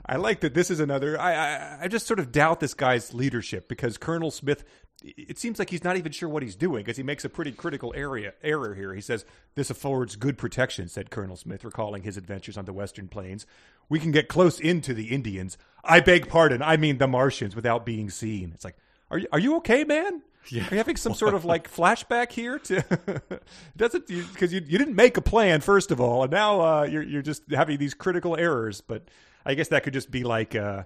I 0.06 0.18
like 0.18 0.42
that 0.42 0.54
this 0.54 0.70
is 0.70 0.80
another. 0.80 1.20
I, 1.20 1.34
I 1.34 1.78
I 1.82 1.88
just 1.88 2.06
sort 2.06 2.20
of 2.20 2.32
doubt 2.32 2.60
this 2.60 2.76
guy's 2.76 3.16
leadership 3.16 3.68
because 3.68 3.98
Colonel 3.98 4.30
Smith. 4.30 4.64
It 5.02 5.40
seems 5.40 5.58
like 5.58 5.72
he's 5.72 5.84
not 5.84 5.98
even 5.98 6.12
sure 6.12 6.30
what 6.30 6.44
he's 6.44 6.56
doing 6.56 6.84
because 6.84 6.98
he 6.98 7.02
makes 7.02 7.26
a 7.26 7.30
pretty 7.30 7.52
critical 7.52 7.96
area 7.98 8.36
error 8.44 8.76
here. 8.76 8.94
He 8.94 9.02
says 9.02 9.26
this 9.56 9.72
affords 9.72 10.16
good 10.16 10.38
protection, 10.38 10.88
said 10.88 11.10
Colonel 11.10 11.36
Smith, 11.36 11.64
recalling 11.66 12.04
his 12.04 12.16
adventures 12.16 12.60
on 12.60 12.66
the 12.66 12.74
Western 12.74 13.08
Plains. 13.08 13.48
We 13.90 14.00
can 14.00 14.12
get 14.12 14.28
close 14.28 14.60
into 14.60 14.94
the 14.94 15.08
Indians. 15.08 15.58
I 15.84 16.00
beg 16.00 16.30
pardon. 16.30 16.62
I 16.62 16.78
mean 16.78 17.00
the 17.00 17.08
Martians 17.08 17.56
without 17.56 17.88
being 17.88 18.12
seen. 18.12 18.52
It's 18.54 18.66
like, 18.66 18.78
are 19.10 19.20
are 19.32 19.40
you 19.40 19.56
okay, 19.56 19.84
man? 19.84 20.22
Yeah. 20.50 20.64
Are 20.68 20.72
you 20.72 20.78
having 20.78 20.96
some 20.96 21.14
sort 21.14 21.34
of 21.34 21.46
like 21.46 21.72
flashback 21.72 22.32
here 22.32 22.60
to 22.60 23.22
doesn't 23.78 24.08
because 24.08 24.52
you, 24.52 24.62
you 24.66 24.78
didn't 24.78 24.96
make 24.96 25.18
a 25.18 25.22
plan 25.22 25.62
first 25.62 25.92
of 25.92 26.02
all, 26.02 26.24
and 26.24 26.32
now 26.32 26.62
uh, 26.62 26.84
you're 26.84 27.04
you're 27.04 27.22
just 27.22 27.44
having 27.52 27.78
these 27.78 27.94
critical 27.94 28.36
errors. 28.36 28.82
But 28.82 29.08
I 29.46 29.54
guess 29.54 29.70
that 29.70 29.84
could 29.84 29.94
just 29.94 30.10
be 30.12 30.24
like, 30.24 30.56
uh, 30.56 30.84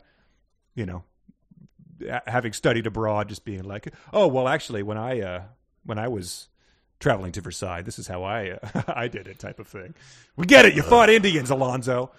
you 0.75 0.85
know, 0.85 1.03
having 2.27 2.53
studied 2.53 2.85
abroad, 2.85 3.29
just 3.29 3.45
being 3.45 3.63
like, 3.63 3.93
oh 4.13 4.27
well, 4.27 4.47
actually, 4.47 4.83
when 4.83 4.97
I 4.97 5.21
uh, 5.21 5.41
when 5.85 5.97
I 5.97 6.09
was 6.09 6.49
traveling 6.99 7.31
to 7.33 7.41
Versailles, 7.41 7.81
this 7.81 7.97
is 7.97 8.07
how 8.07 8.23
I 8.23 8.51
uh, 8.51 8.81
I 8.87 9.07
did 9.07 9.27
it, 9.27 9.39
type 9.39 9.59
of 9.59 9.67
thing. 9.67 9.93
We 10.35 10.45
get 10.45 10.65
it. 10.65 10.75
You 10.75 10.83
fought 10.83 11.09
Indians, 11.09 11.49
Alonzo. 11.49 12.11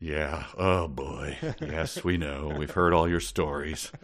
Yeah. 0.00 0.44
Oh 0.56 0.88
boy. 0.88 1.36
Yes, 1.60 2.02
we 2.04 2.16
know. 2.16 2.54
We've 2.56 2.70
heard 2.70 2.92
all 2.92 3.08
your 3.08 3.20
stories. 3.20 3.92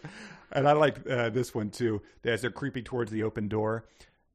And 0.51 0.67
I 0.67 0.73
like 0.73 1.09
uh, 1.09 1.29
this 1.29 1.53
one 1.53 1.69
too. 1.69 2.01
As 2.23 2.41
they're 2.41 2.51
creeping 2.51 2.83
towards 2.83 3.11
the 3.11 3.23
open 3.23 3.47
door, 3.47 3.85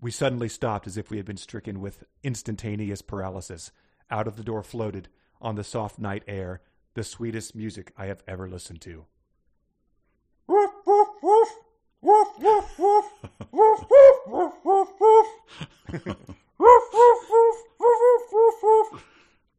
we 0.01 0.11
suddenly 0.11 0.49
stopped 0.49 0.87
as 0.87 0.97
if 0.97 1.11
we 1.11 1.17
had 1.17 1.27
been 1.27 1.37
stricken 1.37 1.81
with 1.81 2.05
instantaneous 2.23 3.03
paralysis. 3.03 3.71
Out 4.11 4.27
of 4.27 4.37
the 4.37 4.45
door 4.45 4.63
floated, 4.63 5.09
on 5.41 5.55
the 5.55 5.65
soft 5.65 5.99
night 5.99 6.23
air, 6.27 6.61
the 6.95 7.05
sweetest 7.05 7.55
music 7.55 7.93
I 7.97 8.07
have 8.07 8.23
ever 8.27 8.49
listened 8.49 8.81
to. 8.83 9.07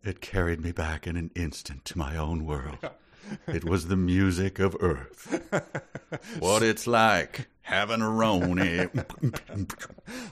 It 0.03 0.19
carried 0.19 0.61
me 0.61 0.71
back 0.71 1.05
in 1.05 1.15
an 1.15 1.29
instant 1.35 1.85
to 1.85 1.97
my 1.97 2.17
own 2.17 2.45
world. 2.45 2.79
It 3.47 3.63
was 3.63 3.87
the 3.87 3.95
music 3.95 4.59
of 4.59 4.75
Earth. 4.79 5.39
What 6.39 6.61
it's 6.61 6.87
like 6.87 7.47
having 7.61 8.01
a 8.01 8.05
Roni. 8.05 8.89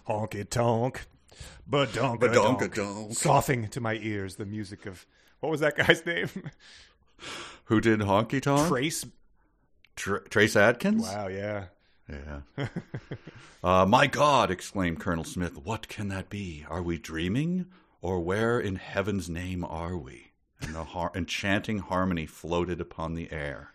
Honky 0.07 0.49
tonk, 0.49 1.05
badonka 1.69 2.19
Badonka 2.19 2.33
donk, 2.33 2.75
donk. 2.75 3.13
scoffing 3.13 3.67
to 3.69 3.79
my 3.79 3.93
ears 3.95 4.35
the 4.35 4.45
music 4.45 4.85
of 4.85 5.05
what 5.39 5.49
was 5.49 5.61
that 5.61 5.77
guy's 5.77 6.05
name? 6.05 6.29
Who 7.65 7.79
did 7.79 8.01
Honky 8.01 8.41
Tonk? 8.41 8.67
Trace. 8.67 9.05
Tr- 9.95 10.17
Trace 10.17 10.55
Adkins? 10.55 11.03
Wow, 11.03 11.27
yeah. 11.27 11.65
Yeah. 12.09 12.67
uh, 13.63 13.85
my 13.85 14.07
God, 14.07 14.51
exclaimed 14.51 14.99
Colonel 14.99 15.23
Smith, 15.23 15.57
what 15.63 15.87
can 15.87 16.07
that 16.09 16.29
be? 16.29 16.65
Are 16.69 16.81
we 16.81 16.97
dreaming? 16.97 17.67
Or 18.01 18.19
where 18.19 18.59
in 18.59 18.75
heaven's 18.77 19.29
name 19.29 19.63
are 19.63 19.97
we? 19.97 20.28
And 20.61 20.75
the 20.75 20.83
har- 20.83 21.11
enchanting 21.15 21.79
harmony 21.79 22.25
floated 22.25 22.81
upon 22.81 23.13
the 23.13 23.31
air. 23.31 23.71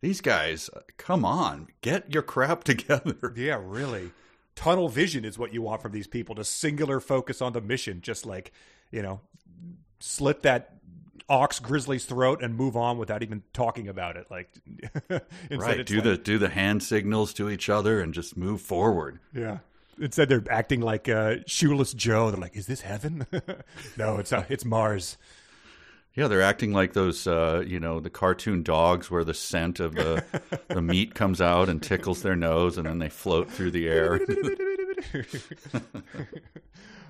These 0.00 0.20
guys, 0.20 0.70
uh, 0.74 0.80
come 0.96 1.24
on, 1.24 1.68
get 1.80 2.12
your 2.12 2.22
crap 2.22 2.62
together. 2.64 3.32
Yeah, 3.36 3.60
really. 3.62 4.12
Tunnel 4.54 4.88
vision 4.88 5.24
is 5.24 5.38
what 5.38 5.52
you 5.52 5.62
want 5.62 5.82
from 5.82 5.92
these 5.92 6.06
people 6.06 6.34
to 6.36 6.44
singular 6.44 7.00
focus 7.00 7.42
on 7.42 7.52
the 7.52 7.60
mission. 7.60 8.00
Just 8.00 8.26
like, 8.26 8.52
you 8.90 9.02
know, 9.02 9.20
slit 10.00 10.42
that 10.42 10.74
ox 11.28 11.58
grizzly's 11.60 12.04
throat 12.04 12.42
and 12.42 12.54
move 12.54 12.76
on 12.76 12.96
without 12.96 13.22
even 13.22 13.42
talking 13.52 13.88
about 13.88 14.16
it. 14.16 14.26
Like, 14.30 14.50
Right, 15.50 15.84
do 15.86 15.96
like- 15.96 16.04
the 16.04 16.16
do 16.16 16.38
the 16.38 16.48
hand 16.48 16.82
signals 16.82 17.32
to 17.34 17.50
each 17.50 17.68
other 17.68 18.00
and 18.00 18.14
just 18.14 18.36
move 18.36 18.60
forward. 18.60 19.18
yeah. 19.34 19.58
Instead, 20.00 20.28
they're 20.28 20.44
acting 20.48 20.80
like 20.80 21.08
uh, 21.08 21.38
shoeless 21.46 21.92
Joe. 21.92 22.30
They're 22.30 22.40
like, 22.40 22.54
"Is 22.54 22.68
this 22.68 22.82
heaven?" 22.82 23.26
no, 23.96 24.18
it's 24.18 24.32
uh, 24.32 24.44
it's 24.48 24.64
Mars. 24.64 25.18
Yeah, 26.18 26.26
they're 26.26 26.42
acting 26.42 26.72
like 26.72 26.94
those, 26.94 27.28
uh, 27.28 27.62
you 27.64 27.78
know, 27.78 28.00
the 28.00 28.10
cartoon 28.10 28.64
dogs 28.64 29.08
where 29.08 29.22
the 29.22 29.34
scent 29.34 29.78
of 29.78 29.94
the 29.94 30.24
the 30.68 30.82
meat 30.82 31.14
comes 31.14 31.40
out 31.40 31.68
and 31.68 31.80
tickles 31.80 32.22
their 32.22 32.34
nose, 32.34 32.76
and 32.76 32.88
then 32.88 32.98
they 32.98 33.08
float 33.08 33.48
through 33.48 33.70
the 33.70 33.88
air. 33.88 34.16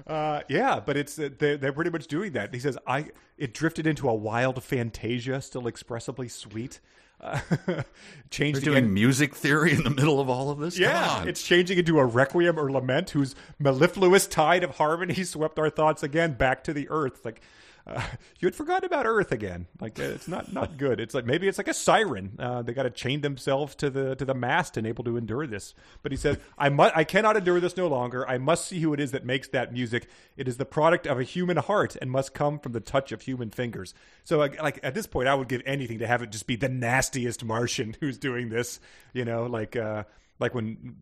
uh, 0.06 0.42
yeah, 0.50 0.80
but 0.84 0.98
it's 0.98 1.18
uh, 1.18 1.30
they're, 1.38 1.56
they're 1.56 1.72
pretty 1.72 1.88
much 1.88 2.06
doing 2.06 2.32
that. 2.32 2.52
He 2.52 2.60
says, 2.60 2.76
"I 2.86 3.06
it 3.38 3.54
drifted 3.54 3.86
into 3.86 4.10
a 4.10 4.14
wild 4.14 4.62
fantasia, 4.62 5.40
still 5.40 5.66
expressibly 5.66 6.28
sweet." 6.28 6.80
Uh, 7.18 7.40
changed 8.30 8.62
They're 8.62 8.74
again- 8.74 8.92
music 8.92 9.34
theory 9.34 9.72
in 9.72 9.84
the 9.84 9.90
middle 9.90 10.20
of 10.20 10.28
all 10.28 10.50
of 10.50 10.58
this. 10.58 10.78
Yeah, 10.78 11.24
it's 11.24 11.42
changing 11.42 11.78
into 11.78 11.98
a 11.98 12.04
requiem 12.04 12.60
or 12.60 12.70
lament 12.70 13.08
whose 13.08 13.34
mellifluous 13.58 14.26
tide 14.26 14.64
of 14.64 14.76
harmony 14.76 15.24
swept 15.24 15.58
our 15.58 15.70
thoughts 15.70 16.02
again 16.02 16.34
back 16.34 16.62
to 16.64 16.74
the 16.74 16.90
earth. 16.90 17.24
Like 17.24 17.40
you 18.38 18.46
had 18.46 18.54
forgotten 18.54 18.84
about 18.84 19.06
Earth 19.06 19.32
again. 19.32 19.66
Like 19.80 19.98
uh, 19.98 20.04
it's 20.04 20.28
not 20.28 20.52
not 20.52 20.76
good. 20.76 21.00
It's 21.00 21.14
like 21.14 21.24
maybe 21.24 21.48
it's 21.48 21.58
like 21.58 21.68
a 21.68 21.74
siren. 21.74 22.36
Uh, 22.38 22.62
they 22.62 22.72
got 22.72 22.82
to 22.84 22.90
chain 22.90 23.20
themselves 23.20 23.74
to 23.76 23.90
the 23.90 24.14
to 24.16 24.24
the 24.24 24.34
mast 24.34 24.76
and 24.76 24.86
able 24.86 25.04
to 25.04 25.16
endure 25.16 25.46
this. 25.46 25.74
But 26.02 26.12
he 26.12 26.16
says, 26.16 26.38
"I 26.58 26.68
must. 26.68 26.96
I 26.96 27.04
cannot 27.04 27.36
endure 27.36 27.60
this 27.60 27.76
no 27.76 27.88
longer. 27.88 28.28
I 28.28 28.38
must 28.38 28.66
see 28.66 28.80
who 28.80 28.92
it 28.92 29.00
is 29.00 29.12
that 29.12 29.24
makes 29.24 29.48
that 29.48 29.72
music. 29.72 30.08
It 30.36 30.48
is 30.48 30.56
the 30.56 30.64
product 30.64 31.06
of 31.06 31.18
a 31.18 31.24
human 31.24 31.56
heart 31.56 31.96
and 32.00 32.10
must 32.10 32.34
come 32.34 32.58
from 32.58 32.72
the 32.72 32.80
touch 32.80 33.12
of 33.12 33.22
human 33.22 33.50
fingers." 33.50 33.94
So, 34.24 34.38
like, 34.38 34.60
like 34.62 34.80
at 34.82 34.94
this 34.94 35.06
point, 35.06 35.28
I 35.28 35.34
would 35.34 35.48
give 35.48 35.62
anything 35.64 36.00
to 36.00 36.06
have 36.06 36.22
it 36.22 36.30
just 36.30 36.46
be 36.46 36.56
the 36.56 36.68
nastiest 36.68 37.44
Martian 37.44 37.96
who's 38.00 38.18
doing 38.18 38.50
this. 38.50 38.80
You 39.12 39.24
know, 39.24 39.46
like 39.46 39.76
uh, 39.76 40.04
like 40.38 40.54
when 40.54 40.96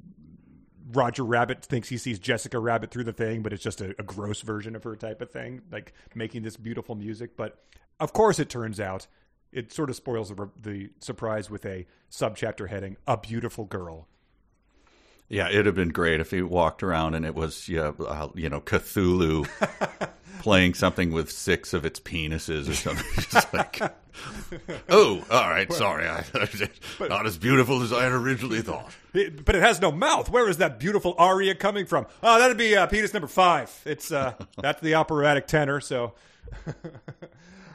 Roger 0.92 1.24
Rabbit 1.24 1.64
thinks 1.64 1.88
he 1.88 1.98
sees 1.98 2.18
Jessica 2.18 2.58
Rabbit 2.58 2.90
through 2.90 3.04
the 3.04 3.12
thing, 3.12 3.42
but 3.42 3.52
it's 3.52 3.62
just 3.62 3.80
a, 3.80 3.94
a 3.98 4.02
gross 4.02 4.42
version 4.42 4.76
of 4.76 4.84
her 4.84 4.94
type 4.96 5.20
of 5.20 5.30
thing, 5.30 5.62
like 5.70 5.92
making 6.14 6.42
this 6.42 6.56
beautiful 6.56 6.94
music. 6.94 7.36
But 7.36 7.58
of 7.98 8.12
course, 8.12 8.38
it 8.38 8.48
turns 8.48 8.78
out 8.78 9.06
it 9.52 9.72
sort 9.72 9.90
of 9.90 9.96
spoils 9.96 10.28
the, 10.28 10.50
the 10.60 10.90
surprise 11.00 11.50
with 11.50 11.64
a 11.66 11.86
subchapter 12.10 12.68
heading 12.68 12.96
"A 13.06 13.16
Beautiful 13.16 13.64
Girl." 13.64 14.06
Yeah, 15.28 15.48
it'd 15.48 15.66
have 15.66 15.74
been 15.74 15.88
great 15.90 16.20
if 16.20 16.30
he 16.30 16.42
walked 16.42 16.82
around 16.82 17.14
and 17.14 17.24
it 17.26 17.34
was, 17.34 17.68
yeah, 17.68 17.92
uh, 17.98 18.28
you 18.34 18.48
know, 18.48 18.60
Cthulhu 18.60 19.48
playing 20.40 20.74
something 20.74 21.12
with 21.12 21.30
six 21.30 21.72
of 21.74 21.84
its 21.84 21.98
penises 21.98 22.68
or 22.68 22.74
something. 22.74 23.04
Just 23.30 23.52
like, 23.52 23.80
oh, 24.88 25.24
all 25.30 25.50
right, 25.50 25.72
sorry, 25.72 26.06
I, 26.08 26.24
not 27.00 27.26
as 27.26 27.36
beautiful 27.38 27.82
as 27.82 27.92
I 27.92 28.04
had 28.04 28.12
originally 28.12 28.62
thought. 28.62 28.94
It- 29.14 29.44
but 29.44 29.56
it 29.56 29.62
has 29.62 29.80
no 29.80 29.90
mouth. 29.90 30.28
Where 30.30 30.48
is 30.48 30.58
that 30.58 30.78
beautiful 30.78 31.14
aria 31.18 31.54
coming 31.54 31.86
from? 31.86 32.06
Oh, 32.22 32.38
that'd 32.38 32.56
be 32.56 32.76
uh, 32.76 32.86
penis 32.86 33.12
number 33.12 33.28
five. 33.28 33.72
It's 33.84 34.12
uh, 34.12 34.34
that's 34.58 34.80
the 34.82 34.94
operatic 34.94 35.46
tenor. 35.48 35.80
So, 35.80 36.12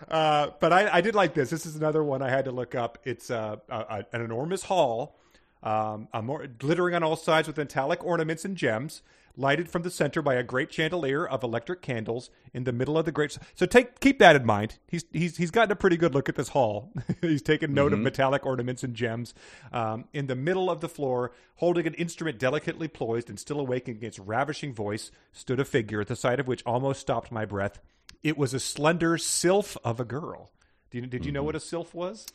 uh, 0.10 0.50
but 0.60 0.74
I, 0.74 0.98
I 0.98 1.02
did 1.02 1.16
like 1.16 1.34
this. 1.34 1.50
This 1.50 1.66
is 1.66 1.76
another 1.76 2.04
one 2.04 2.22
I 2.22 2.30
had 2.30 2.46
to 2.46 2.52
look 2.52 2.76
up. 2.76 2.98
It's 3.06 3.32
uh, 3.32 3.58
a, 3.70 4.06
an 4.14 4.22
enormous 4.22 4.64
hall, 4.64 5.16
um, 5.64 6.08
a 6.14 6.22
more, 6.22 6.48
glittering 6.48 6.96
on 6.96 7.04
all 7.04 7.16
sides 7.16 7.48
with 7.48 7.58
metallic 7.58 8.04
ornaments 8.04 8.46
and 8.46 8.58
gems. 8.58 9.02
Lighted 9.38 9.70
from 9.70 9.84
the 9.84 9.90
center 9.90 10.22
by 10.22 10.36
a 10.36 10.44
great 10.44 10.74
chandelier 10.74 11.26
of 11.26 11.42
electric 11.42 11.82
candles 11.82 12.30
in 12.54 12.66
the 12.66 12.74
middle 12.74 12.98
of 12.98 13.06
the 13.06 13.14
great. 13.14 13.38
So 13.56 13.66
take 13.66 14.02
keep 14.02 14.20
that 14.20 14.36
in 14.36 14.46
mind. 14.46 14.78
He's 14.90 15.06
he's 15.14 15.38
he's 15.38 15.52
gotten 15.52 15.72
a 15.72 15.76
pretty 15.78 15.96
good 15.96 16.14
look 16.14 16.28
at 16.28 16.36
this 16.36 16.50
hall. 16.50 16.92
he's 17.22 17.42
taken 17.42 17.74
note 17.74 17.94
of 17.94 18.00
metallic 18.00 18.46
ornaments 18.46 18.84
and 18.84 18.94
gems. 18.94 19.34
Um, 19.72 20.04
in 20.12 20.28
the 20.28 20.36
middle 20.36 20.70
of 20.70 20.82
the 20.82 20.90
floor, 20.90 21.32
holding 21.56 21.88
an 21.88 21.94
instrument 21.94 22.40
delicately 22.40 22.90
poised 22.90 23.30
and 23.30 23.40
still 23.40 23.62
awake 23.62 23.88
against 23.88 24.20
ravishing 24.20 24.74
voice, 24.74 25.12
stood 25.32 25.62
a 25.62 25.66
figure 25.66 26.02
at 26.02 26.08
the 26.08 26.18
sight 26.18 26.42
of 26.42 26.48
which 26.50 26.62
almost 26.66 27.00
stopped 27.00 27.32
my 27.32 27.46
breath. 27.46 27.80
it 28.24 28.38
was 28.38 28.54
a 28.54 28.60
slender 28.60 29.18
sylph 29.18 29.78
of 29.86 30.02
a 30.02 30.06
girl. 30.06 30.52
Did 30.90 31.04
you, 31.04 31.08
did 31.08 31.26
you 31.26 31.32
know 31.32 31.44
what 31.44 31.56
a 31.56 31.60
sylph 31.62 31.94
was? 31.96 32.28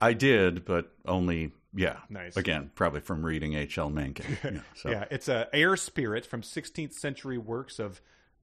I 0.00 0.14
did, 0.14 0.64
but 0.64 0.90
only 1.04 1.52
yeah. 1.74 1.96
Nice. 2.08 2.36
Again, 2.36 2.70
probably 2.74 3.00
from 3.00 3.24
reading 3.24 3.54
H.L. 3.54 3.90
Mencken. 3.90 4.38
Yeah, 4.44 4.60
so. 4.74 4.90
Yeah, 4.90 5.04
it's 5.10 5.28
a 5.28 5.48
air 5.52 5.76
spirit 5.76 6.26
from 6.26 6.42
16th 6.42 6.94
century 6.94 7.38
works 7.38 7.78
of 7.78 8.00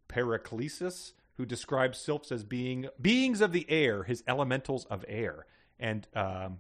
Paracelsus, 0.08 1.14
who 1.36 1.46
describes 1.46 2.00
sylphs 2.00 2.32
as 2.32 2.44
being 2.44 2.88
beings 3.02 3.42
of 3.42 3.52
the 3.52 3.66
air, 3.70 4.04
his 4.04 4.24
elementals 4.28 4.86
of 4.86 5.04
air. 5.08 5.46
And 5.80 6.08
um, 6.16 6.58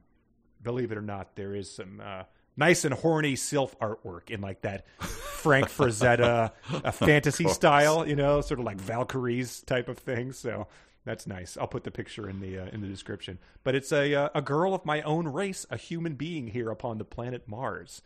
believe 0.61 0.91
it 0.91 0.98
or 0.98 1.02
not, 1.02 1.35
there 1.35 1.56
is 1.56 1.73
some 1.73 2.02
uh, 2.03 2.23
nice 2.56 2.84
and 2.84 2.94
horny 2.94 3.35
sylph 3.35 3.77
artwork 3.80 4.30
in 4.30 4.41
like 4.41 4.61
that 4.61 4.85
Frank 4.99 5.68
Frazetta 5.68 6.52
a 6.84 6.91
fantasy 6.91 7.48
style, 7.48 8.07
you 8.07 8.15
know, 8.15 8.41
sort 8.41 8.60
of 8.60 8.65
like 8.65 8.80
Valkyries 8.80 9.61
type 9.61 9.88
of 9.88 9.98
thing. 9.98 10.34
So 10.34 10.68
that's 11.07 11.27
nice. 11.27 11.57
I'll 11.57 11.67
put 11.67 11.84
the 11.84 11.91
picture 11.91 12.29
in 12.29 12.39
the 12.39 12.59
uh, 12.59 12.65
in 12.71 12.81
the 12.81 12.88
description. 12.88 13.39
But 13.63 13.75
it's 13.75 13.91
a 13.91 14.13
uh, 14.13 14.29
a 14.35 14.41
girl 14.41 14.73
of 14.73 14.85
my 14.85 15.01
own 15.01 15.27
race, 15.27 15.65
a 15.69 15.77
human 15.77 16.15
being 16.15 16.47
here 16.47 16.69
upon 16.69 16.97
the 16.97 17.05
planet 17.05 17.47
Mars, 17.47 18.01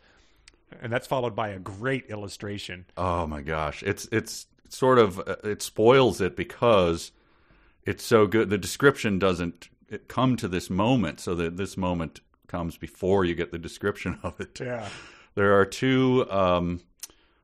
and 0.80 0.92
that's 0.92 1.06
followed 1.06 1.34
by 1.34 1.48
a 1.48 1.58
great 1.58 2.06
illustration. 2.10 2.86
Oh 2.96 3.26
my 3.26 3.40
gosh, 3.40 3.82
it's 3.82 4.08
it's 4.12 4.46
sort 4.68 4.98
of 4.98 5.18
uh, 5.18 5.36
it 5.44 5.62
spoils 5.62 6.20
it 6.20 6.36
because 6.36 7.12
it's 7.84 8.04
so 8.04 8.26
good. 8.26 8.50
The 8.50 8.58
description 8.58 9.18
doesn't 9.18 9.68
it 9.88 10.08
come 10.08 10.36
to 10.36 10.48
this 10.48 10.70
moment, 10.70 11.20
so 11.20 11.34
that 11.34 11.56
this 11.56 11.76
moment 11.76 12.20
comes 12.46 12.76
before 12.76 13.24
you 13.24 13.34
get 13.34 13.50
the 13.50 13.58
description 13.58 14.18
of 14.22 14.40
it. 14.40 14.60
Yeah. 14.60 14.88
There 15.34 15.58
are 15.58 15.64
two. 15.64 16.30
Um, 16.30 16.80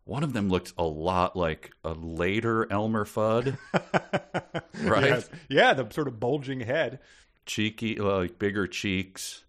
one 0.09 0.22
of 0.24 0.32
them 0.32 0.48
looks 0.48 0.72
a 0.78 0.82
lot 0.82 1.36
like 1.36 1.70
a 1.85 1.93
later 1.93 2.66
Elmer 2.72 3.05
Fudd, 3.05 3.59
right? 4.82 5.05
Yes. 5.05 5.28
Yeah, 5.48 5.74
the 5.74 5.86
sort 5.93 6.09
of 6.09 6.18
bulging 6.18 6.60
head. 6.60 6.98
Cheeky, 7.44 7.97
like 7.97 8.39
bigger 8.39 8.66
cheeks. 8.66 9.44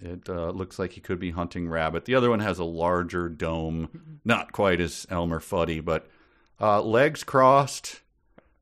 It 0.00 0.28
uh, 0.28 0.50
looks 0.50 0.78
like 0.78 0.92
he 0.92 1.00
could 1.00 1.18
be 1.18 1.30
hunting 1.30 1.68
rabbit. 1.68 2.04
The 2.04 2.14
other 2.16 2.28
one 2.30 2.40
has 2.40 2.58
a 2.58 2.64
larger 2.64 3.28
dome, 3.28 4.18
not 4.24 4.52
quite 4.52 4.80
as 4.80 5.06
Elmer 5.10 5.40
Fuddy, 5.40 5.80
but 5.80 6.06
uh, 6.60 6.82
legs 6.82 7.24
crossed, 7.24 8.00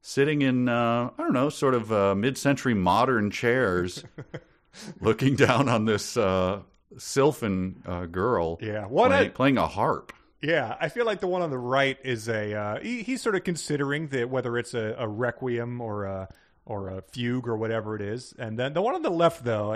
sitting 0.01 0.43
in 0.43 0.69
uh, 0.69 1.11
I 1.17 1.23
don't 1.23 1.33
know, 1.33 1.49
sort 1.49 1.75
of 1.75 1.93
uh, 1.93 2.15
mid-century 2.15 2.75
modern 2.75 3.31
chairs, 3.31 4.05
looking 5.01 5.35
down 5.37 5.69
on 5.69 5.85
this 5.87 6.17
uh, 6.17 6.61
sylphan 6.99 7.83
uh, 7.87 8.07
girl. 8.07 8.59
Yeah, 8.61 8.87
what 8.87 9.09
playing, 9.09 9.27
a- 9.29 9.31
playing 9.33 9.59
a 9.59 9.67
harp. 9.67 10.13
Yeah, 10.43 10.77
I 10.81 10.89
feel 10.89 11.07
like 11.07 11.21
the 11.21 11.29
one 11.29 11.41
on 11.43 11.51
the 11.51 11.59
right 11.59 11.97
is 12.03 12.29
a 12.29 12.53
uh, 12.55 12.81
he, 12.81 13.03
he's 13.03 13.23
sort 13.23 13.37
of 13.37 13.45
considering 13.45 14.09
that 14.09 14.29
whether 14.29 14.59
it's 14.59 14.75
a, 14.75 14.97
a 14.99 15.07
requiem 15.07 15.81
or 15.81 16.05
a 16.05 16.29
or 16.65 16.89
a 16.91 17.03
fugue 17.13 17.49
or 17.49 17.57
whatever 17.57 17.95
it 17.97 18.03
is, 18.03 18.35
and 18.39 18.59
then 18.59 18.73
the 18.73 18.83
one 18.83 18.95
on 18.95 19.03
the 19.03 19.11
left 19.11 19.45
though, 19.45 19.73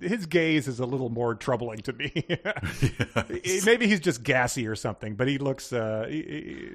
his 0.00 0.26
gaze 0.26 0.68
is 0.68 0.80
a 0.80 0.86
little 0.86 1.08
more 1.10 1.34
troubling 1.34 1.78
to 1.80 1.92
me. 1.92 2.10
Maybe 3.64 3.86
he's 3.86 4.00
just 4.00 4.22
gassy 4.22 4.66
or 4.66 4.74
something, 4.76 5.14
but 5.14 5.28
he 5.28 5.38
looks 5.38 5.72
uh, 5.72 6.06
he- 6.08 6.70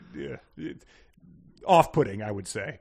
he- 0.56 0.76
off-putting, 1.66 2.22
I 2.22 2.32
would 2.32 2.48
say. 2.48 2.80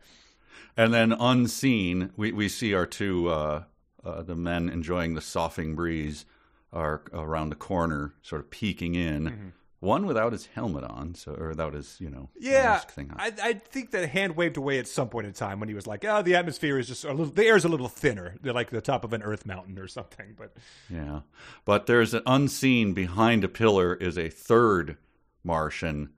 And 0.76 0.92
then 0.92 1.12
unseen, 1.12 2.12
we, 2.16 2.32
we 2.32 2.48
see 2.48 2.74
our 2.74 2.86
two 2.86 3.28
uh, 3.28 3.64
uh, 4.04 4.22
the 4.22 4.36
men 4.36 4.68
enjoying 4.68 5.14
the 5.14 5.20
soughing 5.20 5.74
breeze 5.74 6.24
are 6.72 7.02
around 7.12 7.48
the 7.48 7.56
corner, 7.56 8.14
sort 8.22 8.42
of 8.42 8.50
peeking 8.50 8.94
in. 8.94 9.24
Mm-hmm. 9.24 9.48
One 9.80 10.06
without 10.06 10.32
his 10.32 10.46
helmet 10.46 10.84
on, 10.84 11.14
so 11.14 11.34
or 11.34 11.48
without 11.48 11.74
his 11.74 11.96
you 12.00 12.08
know 12.08 12.30
Yeah, 12.38 12.64
mask 12.64 12.92
thing 12.92 13.10
on. 13.10 13.20
I, 13.20 13.32
I 13.42 13.52
think 13.52 13.90
that 13.90 14.08
hand 14.08 14.34
waved 14.36 14.56
away 14.56 14.78
at 14.78 14.88
some 14.88 15.08
point 15.08 15.26
in 15.26 15.32
time 15.34 15.60
when 15.60 15.68
he 15.68 15.74
was 15.74 15.86
like, 15.86 16.04
"Oh, 16.04 16.22
the 16.22 16.34
atmosphere 16.34 16.78
is 16.78 16.88
just 16.88 17.04
a 17.04 17.10
little, 17.10 17.26
the 17.26 17.44
air's 17.44 17.64
a 17.64 17.68
little 17.68 17.88
thinner, 17.88 18.36
They're 18.40 18.54
like 18.54 18.70
the 18.70 18.80
top 18.80 19.04
of 19.04 19.12
an 19.12 19.22
Earth 19.22 19.44
mountain 19.44 19.78
or 19.78 19.86
something." 19.86 20.34
But 20.36 20.56
Yeah, 20.90 21.20
but 21.64 21.86
there's 21.86 22.14
an 22.14 22.22
unseen 22.26 22.94
behind 22.94 23.44
a 23.44 23.48
pillar 23.48 23.94
is 23.94 24.16
a 24.16 24.30
third 24.30 24.96
Martian, 25.44 26.10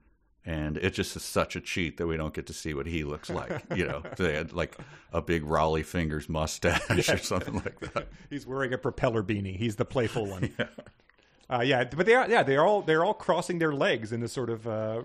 and 0.45 0.77
it 0.77 0.91
just 0.93 1.15
is 1.15 1.23
such 1.23 1.55
a 1.55 1.61
cheat 1.61 1.97
that 1.97 2.07
we 2.07 2.17
don't 2.17 2.33
get 2.33 2.47
to 2.47 2.53
see 2.53 2.73
what 2.73 2.87
he 2.87 3.03
looks 3.03 3.29
like. 3.29 3.61
You 3.75 3.85
know, 3.85 4.03
they 4.17 4.35
had 4.35 4.53
like 4.53 4.77
a 5.11 5.21
big 5.21 5.43
Rollie 5.43 5.85
Fingers 5.85 6.29
mustache 6.29 7.09
or 7.09 7.17
something 7.17 7.55
like 7.55 7.79
that. 7.93 8.07
He's 8.29 8.47
wearing 8.47 8.73
a 8.73 8.77
propeller 8.77 9.21
beanie. 9.21 9.57
He's 9.57 9.75
the 9.75 9.85
playful 9.85 10.25
one. 10.25 10.53
yeah. 10.59 10.67
Uh, 11.49 11.61
yeah, 11.61 11.83
but 11.83 12.05
they 12.05 12.13
are 12.13 12.29
yeah 12.29 12.43
they're 12.43 12.63
all 12.63 12.81
they're 12.81 13.03
all 13.03 13.13
crossing 13.13 13.59
their 13.59 13.73
legs 13.73 14.11
in 14.11 14.19
this 14.19 14.31
sort 14.31 14.49
of 14.49 14.67
uh, 14.67 14.71
r- 14.71 15.03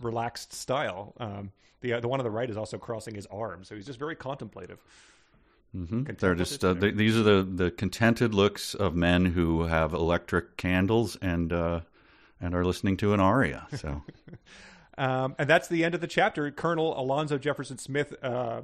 relaxed 0.00 0.52
style. 0.52 1.14
Um, 1.18 1.50
the 1.80 1.94
uh, 1.94 2.00
the 2.00 2.08
one 2.08 2.20
on 2.20 2.24
the 2.24 2.30
right 2.30 2.48
is 2.48 2.56
also 2.56 2.78
crossing 2.78 3.14
his 3.14 3.26
arms, 3.26 3.68
so 3.68 3.74
he's 3.74 3.86
just 3.86 3.98
very 3.98 4.14
contemplative. 4.14 4.78
They're 6.18 6.34
just 6.34 6.64
uh, 6.64 6.74
they, 6.74 6.90
these 6.92 7.16
are 7.16 7.22
the 7.22 7.42
the 7.42 7.70
contented 7.70 8.34
looks 8.34 8.74
of 8.74 8.94
men 8.94 9.24
who 9.24 9.64
have 9.64 9.92
electric 9.92 10.56
candles 10.56 11.16
and 11.16 11.52
uh, 11.52 11.80
and 12.40 12.54
are 12.54 12.64
listening 12.64 12.96
to 12.98 13.12
an 13.14 13.20
aria. 13.20 13.66
So 13.76 14.02
Um, 15.00 15.34
and 15.38 15.48
that's 15.48 15.66
the 15.66 15.82
end 15.82 15.94
of 15.94 16.02
the 16.02 16.06
chapter. 16.06 16.50
Colonel 16.50 16.98
Alonzo 17.00 17.38
Jefferson 17.38 17.78
Smith 17.78 18.14
uh, 18.22 18.60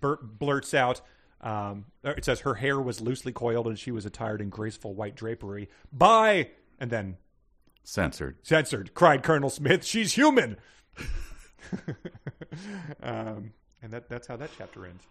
blurts 0.00 0.74
out. 0.74 1.00
Um, 1.40 1.86
it 2.02 2.24
says 2.24 2.40
her 2.40 2.54
hair 2.54 2.80
was 2.80 3.00
loosely 3.00 3.32
coiled 3.32 3.66
and 3.66 3.78
she 3.78 3.90
was 3.90 4.06
attired 4.06 4.40
in 4.40 4.48
graceful 4.48 4.94
white 4.94 5.14
drapery. 5.14 5.68
By 5.92 6.50
and 6.78 6.90
then 6.90 7.16
censored. 7.84 8.36
censored, 8.42 8.94
cried 8.94 9.22
Colonel 9.22 9.50
Smith. 9.50 9.84
She's 9.84 10.14
human. 10.14 10.56
um, 13.02 13.52
and 13.82 13.92
that, 13.92 14.08
that's 14.08 14.26
how 14.26 14.36
that 14.36 14.50
chapter 14.56 14.86
ends. 14.86 15.04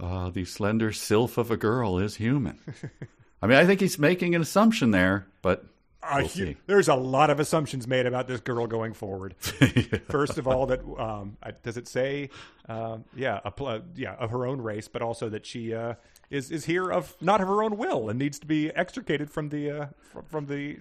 Uh, 0.00 0.30
the 0.30 0.44
slender 0.44 0.92
sylph 0.92 1.38
of 1.38 1.50
a 1.50 1.56
girl 1.56 1.98
is 1.98 2.16
human. 2.16 2.58
I 3.42 3.46
mean, 3.46 3.56
I 3.56 3.66
think 3.66 3.80
he's 3.80 3.98
making 3.98 4.34
an 4.34 4.42
assumption 4.42 4.90
there, 4.90 5.26
but 5.42 5.64
Uh, 6.08 6.16
we'll 6.18 6.28
hu- 6.28 6.54
there's 6.66 6.88
a 6.88 6.94
lot 6.94 7.30
of 7.30 7.38
assumptions 7.40 7.86
made 7.86 8.06
about 8.06 8.26
this 8.28 8.40
girl 8.40 8.66
going 8.66 8.94
forward. 8.94 9.34
First 10.08 10.38
of 10.38 10.48
all, 10.48 10.66
that 10.66 10.80
um, 10.98 11.36
does 11.62 11.76
it 11.76 11.86
say, 11.88 12.30
um, 12.68 13.04
yeah, 13.14 13.40
a 13.44 13.50
pl- 13.50 13.66
uh, 13.66 13.80
yeah, 13.94 14.14
of 14.14 14.30
her 14.30 14.46
own 14.46 14.60
race, 14.60 14.88
but 14.88 15.02
also 15.02 15.28
that 15.28 15.44
she 15.46 15.74
uh, 15.74 15.94
is 16.30 16.50
is 16.50 16.64
here 16.64 16.90
of 16.90 17.16
not 17.20 17.40
of 17.40 17.48
her 17.48 17.62
own 17.62 17.76
will 17.76 18.08
and 18.08 18.18
needs 18.18 18.38
to 18.38 18.46
be 18.46 18.70
extricated 18.70 19.30
from 19.30 19.50
the 19.50 19.70
uh, 19.70 19.86
from, 20.00 20.24
from 20.24 20.46
the 20.46 20.78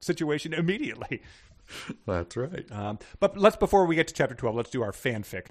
situation 0.00 0.52
immediately. 0.52 1.22
That's 2.06 2.36
right. 2.36 2.64
Um, 2.70 2.98
but 3.18 3.36
let's 3.36 3.56
before 3.56 3.86
we 3.86 3.96
get 3.96 4.08
to 4.08 4.14
chapter 4.14 4.34
twelve, 4.34 4.54
let's 4.56 4.70
do 4.70 4.82
our 4.82 4.92
fanfic. 4.92 5.46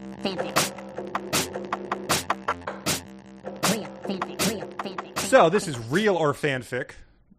Real 3.72 3.84
fanfic, 4.04 4.50
real 4.50 4.68
fanfic. 4.68 5.20
So 5.20 5.50
this 5.50 5.68
is 5.68 5.78
real 5.90 6.16
or 6.16 6.34
fanfic, 6.34 6.92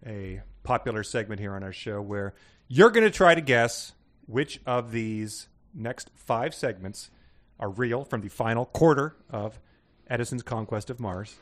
a 0.07 0.43
popular 0.67 1.05
segment 1.05 1.41
here 1.41 1.55
on 1.55 1.63
our 1.63 1.73
show 1.73 2.03
where 2.03 2.35
you're 2.69 2.91
going 2.91 3.05
to 3.05 3.11
try 3.11 3.35
to 3.35 3.41
guess 3.41 3.93
which 4.27 4.61
of 4.67 4.91
these 4.91 5.49
next 5.73 6.11
five 6.15 6.53
segments 6.55 7.11
are 7.61 7.71
real 7.71 8.05
from 8.05 8.21
the 8.21 8.29
final 8.29 8.67
quarter 8.67 9.15
of 9.31 9.61
Edison's 10.09 10.43
Conquest 10.43 10.91
of 10.91 10.99
Mars, 11.01 11.37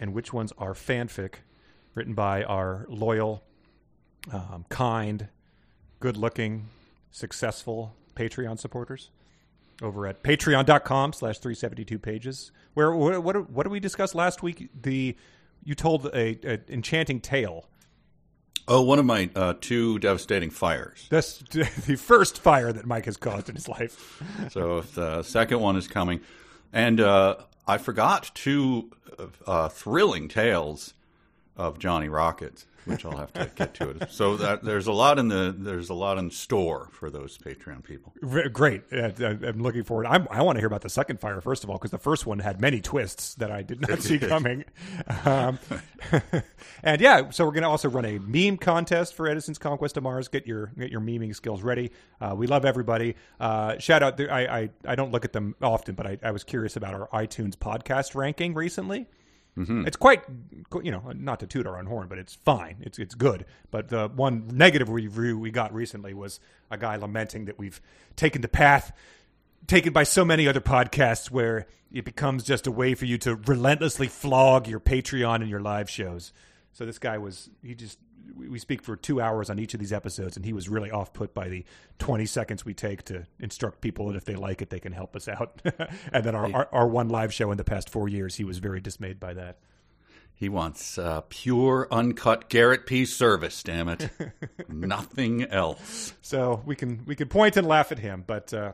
and 0.00 0.14
which 0.14 0.32
ones 0.32 0.52
are 0.58 0.72
fanfic 0.72 1.34
written 1.94 2.14
by 2.14 2.42
our 2.42 2.86
loyal, 2.88 3.42
um, 4.32 4.64
kind, 4.70 5.28
good-looking, 6.00 6.68
successful 7.10 7.94
Patreon 8.16 8.58
supporters 8.58 9.10
over 9.82 10.06
at 10.06 10.22
patreon.com 10.22 11.12
slash 11.12 11.38
372 11.38 11.98
pages 11.98 12.50
where 12.74 12.94
what, 12.94 13.22
what, 13.22 13.50
what 13.50 13.62
did 13.64 13.72
we 13.72 13.80
discuss 13.80 14.14
last 14.14 14.42
week? 14.42 14.70
The 14.80 15.16
you 15.64 15.74
told 15.74 16.06
a, 16.06 16.38
a 16.44 16.60
enchanting 16.68 17.20
tale 17.20 17.68
Oh, 18.68 18.82
one 18.82 18.98
of 18.98 19.04
my 19.04 19.28
uh, 19.34 19.54
two 19.60 19.98
devastating 19.98 20.50
fires. 20.50 21.06
that's 21.10 21.38
the 21.50 21.96
first 21.96 22.40
fire 22.40 22.72
that 22.72 22.86
mike 22.86 23.06
has 23.06 23.16
caused 23.16 23.48
in 23.48 23.54
his 23.56 23.68
life. 23.68 24.22
So 24.50 24.78
if 24.78 24.94
the 24.94 25.22
second 25.22 25.60
one 25.60 25.76
is 25.76 25.88
coming, 25.88 26.20
and 26.72 27.00
uh, 27.00 27.36
I 27.66 27.78
forgot 27.78 28.30
two 28.34 28.90
uh, 29.46 29.68
thrilling 29.68 30.28
tales 30.28 30.94
of 31.56 31.78
Johnny 31.78 32.08
Rockets, 32.08 32.66
which 32.84 33.04
I'll 33.04 33.16
have 33.16 33.32
to 33.34 33.50
get 33.54 33.74
to 33.74 33.90
it. 33.90 34.10
So 34.10 34.36
that, 34.36 34.62
there's 34.62 34.86
a 34.86 34.92
lot 34.92 35.18
in 35.18 35.28
the 35.28 35.54
there's 35.56 35.90
a 35.90 35.94
lot 35.94 36.18
in 36.18 36.30
store 36.30 36.88
for 36.92 37.10
those 37.10 37.38
Patreon 37.38 37.84
people. 37.84 38.12
V- 38.22 38.48
great. 38.48 38.82
Uh, 38.92 39.10
i'm 39.20 39.62
looking 39.62 39.84
forward. 39.84 40.06
I'm, 40.06 40.26
i 40.30 40.42
want 40.42 40.56
to 40.56 40.60
hear 40.60 40.66
about 40.66 40.82
the 40.82 40.90
second 40.90 41.20
fire 41.20 41.40
first 41.40 41.64
of 41.64 41.70
all 41.70 41.76
because 41.78 41.90
the 41.90 41.98
first 41.98 42.26
one 42.26 42.38
had 42.38 42.60
many 42.60 42.80
twists 42.80 43.34
that 43.36 43.50
i 43.50 43.62
did 43.62 43.80
not 43.80 44.02
see 44.02 44.18
coming. 44.18 44.64
Um, 45.24 45.58
and 46.82 47.00
yeah 47.00 47.30
so 47.30 47.44
we're 47.44 47.52
going 47.52 47.62
to 47.62 47.68
also 47.68 47.88
run 47.88 48.04
a 48.04 48.18
meme 48.18 48.56
contest 48.56 49.14
for 49.14 49.28
edison's 49.28 49.58
conquest 49.58 49.96
of 49.96 50.02
mars. 50.02 50.28
Get 50.28 50.46
your 50.46 50.66
get 50.78 50.90
your 50.90 51.00
meming 51.00 51.34
skills 51.34 51.62
ready. 51.62 51.92
Uh, 52.20 52.34
we 52.36 52.46
love 52.46 52.64
everybody. 52.64 53.16
Uh, 53.40 53.78
shout 53.78 54.02
out 54.02 54.20
I, 54.20 54.46
I 54.46 54.70
i 54.86 54.94
don't 54.94 55.12
look 55.12 55.24
at 55.24 55.32
them 55.32 55.54
often 55.62 55.94
but 55.94 56.06
I, 56.06 56.18
I 56.22 56.30
was 56.30 56.44
curious 56.44 56.76
about 56.76 56.94
our 56.94 57.08
itunes 57.08 57.56
podcast 57.56 58.14
ranking 58.14 58.54
recently 58.54 59.06
Mm-hmm. 59.56 59.86
It's 59.86 59.96
quite, 59.96 60.22
you 60.82 60.90
know, 60.90 61.12
not 61.14 61.40
to 61.40 61.46
toot 61.46 61.66
our 61.66 61.78
own 61.78 61.86
horn, 61.86 62.08
but 62.08 62.18
it's 62.18 62.34
fine. 62.34 62.76
It's 62.80 62.98
it's 62.98 63.14
good. 63.14 63.44
But 63.70 63.88
the 63.88 64.08
one 64.08 64.48
negative 64.52 64.88
review 64.88 65.38
we 65.38 65.50
got 65.50 65.74
recently 65.74 66.14
was 66.14 66.40
a 66.70 66.78
guy 66.78 66.96
lamenting 66.96 67.44
that 67.44 67.58
we've 67.58 67.80
taken 68.16 68.40
the 68.40 68.48
path 68.48 68.92
taken 69.66 69.92
by 69.92 70.02
so 70.02 70.24
many 70.24 70.48
other 70.48 70.60
podcasts 70.60 71.30
where 71.30 71.66
it 71.92 72.04
becomes 72.04 72.44
just 72.44 72.66
a 72.66 72.70
way 72.70 72.94
for 72.94 73.04
you 73.04 73.18
to 73.18 73.36
relentlessly 73.36 74.08
flog 74.08 74.66
your 74.66 74.80
Patreon 74.80 75.36
and 75.36 75.48
your 75.48 75.60
live 75.60 75.88
shows. 75.88 76.32
So 76.72 76.86
this 76.86 76.98
guy 76.98 77.18
was 77.18 77.50
he 77.62 77.74
just 77.74 77.98
we 78.36 78.48
we 78.48 78.58
speak 78.58 78.82
for 78.82 78.96
two 78.96 79.20
hours 79.20 79.50
on 79.50 79.58
each 79.58 79.74
of 79.74 79.80
these 79.80 79.92
episodes, 79.92 80.36
and 80.36 80.44
he 80.44 80.52
was 80.52 80.68
really 80.68 80.90
off 80.90 81.12
put 81.12 81.34
by 81.34 81.48
the 81.48 81.64
twenty 81.98 82.26
seconds 82.26 82.64
we 82.64 82.74
take 82.74 83.04
to 83.04 83.26
instruct 83.38 83.80
people 83.80 84.08
that 84.08 84.16
if 84.16 84.24
they 84.24 84.34
like 84.34 84.62
it, 84.62 84.70
they 84.70 84.80
can 84.80 84.92
help 84.92 85.16
us 85.16 85.28
out. 85.28 85.60
and 86.12 86.24
then 86.24 86.34
our, 86.34 86.52
our 86.52 86.68
our 86.72 86.86
one 86.88 87.08
live 87.08 87.32
show 87.32 87.50
in 87.50 87.56
the 87.56 87.64
past 87.64 87.90
four 87.90 88.08
years, 88.08 88.36
he 88.36 88.44
was 88.44 88.58
very 88.58 88.80
dismayed 88.80 89.20
by 89.20 89.34
that. 89.34 89.58
He 90.34 90.48
wants 90.48 90.98
uh, 90.98 91.20
pure, 91.28 91.86
uncut 91.90 92.48
Garrett 92.48 92.86
P. 92.86 93.04
Serviss. 93.04 93.62
Damn 93.62 93.88
it, 93.88 94.10
nothing 94.68 95.44
else. 95.44 96.14
So 96.20 96.62
we 96.66 96.74
can 96.74 97.04
we 97.06 97.14
can 97.14 97.28
point 97.28 97.56
and 97.56 97.66
laugh 97.66 97.92
at 97.92 97.98
him, 97.98 98.24
but 98.26 98.52
uh, 98.52 98.72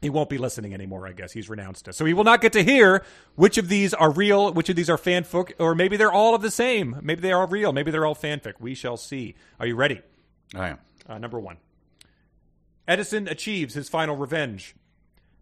he 0.00 0.08
won't 0.08 0.30
be 0.30 0.38
listening 0.38 0.72
anymore. 0.72 1.06
I 1.06 1.12
guess 1.12 1.32
he's 1.32 1.50
renounced 1.50 1.88
us, 1.88 1.96
so 1.96 2.04
he 2.04 2.14
will 2.14 2.24
not 2.24 2.40
get 2.40 2.52
to 2.54 2.62
hear 2.62 3.04
which 3.34 3.58
of 3.58 3.68
these 3.68 3.92
are 3.92 4.10
real, 4.10 4.52
which 4.52 4.68
of 4.68 4.76
these 4.76 4.88
are 4.88 4.96
fanfic, 4.96 5.52
or 5.58 5.74
maybe 5.74 5.96
they're 5.96 6.12
all 6.12 6.34
of 6.34 6.42
the 6.42 6.50
same. 6.50 6.96
Maybe 7.02 7.20
they 7.20 7.32
are 7.32 7.46
real. 7.46 7.72
Maybe 7.72 7.90
they're 7.90 8.06
all 8.06 8.14
fanfic. 8.14 8.54
We 8.58 8.74
shall 8.74 8.96
see. 8.96 9.34
Are 9.58 9.66
you 9.66 9.76
ready? 9.76 10.00
I 10.54 10.70
am. 10.70 10.78
Uh, 11.08 11.18
number 11.18 11.38
one. 11.38 11.58
Edison 12.88 13.28
achieves 13.28 13.74
his 13.74 13.88
final 13.88 14.16
revenge. 14.16 14.74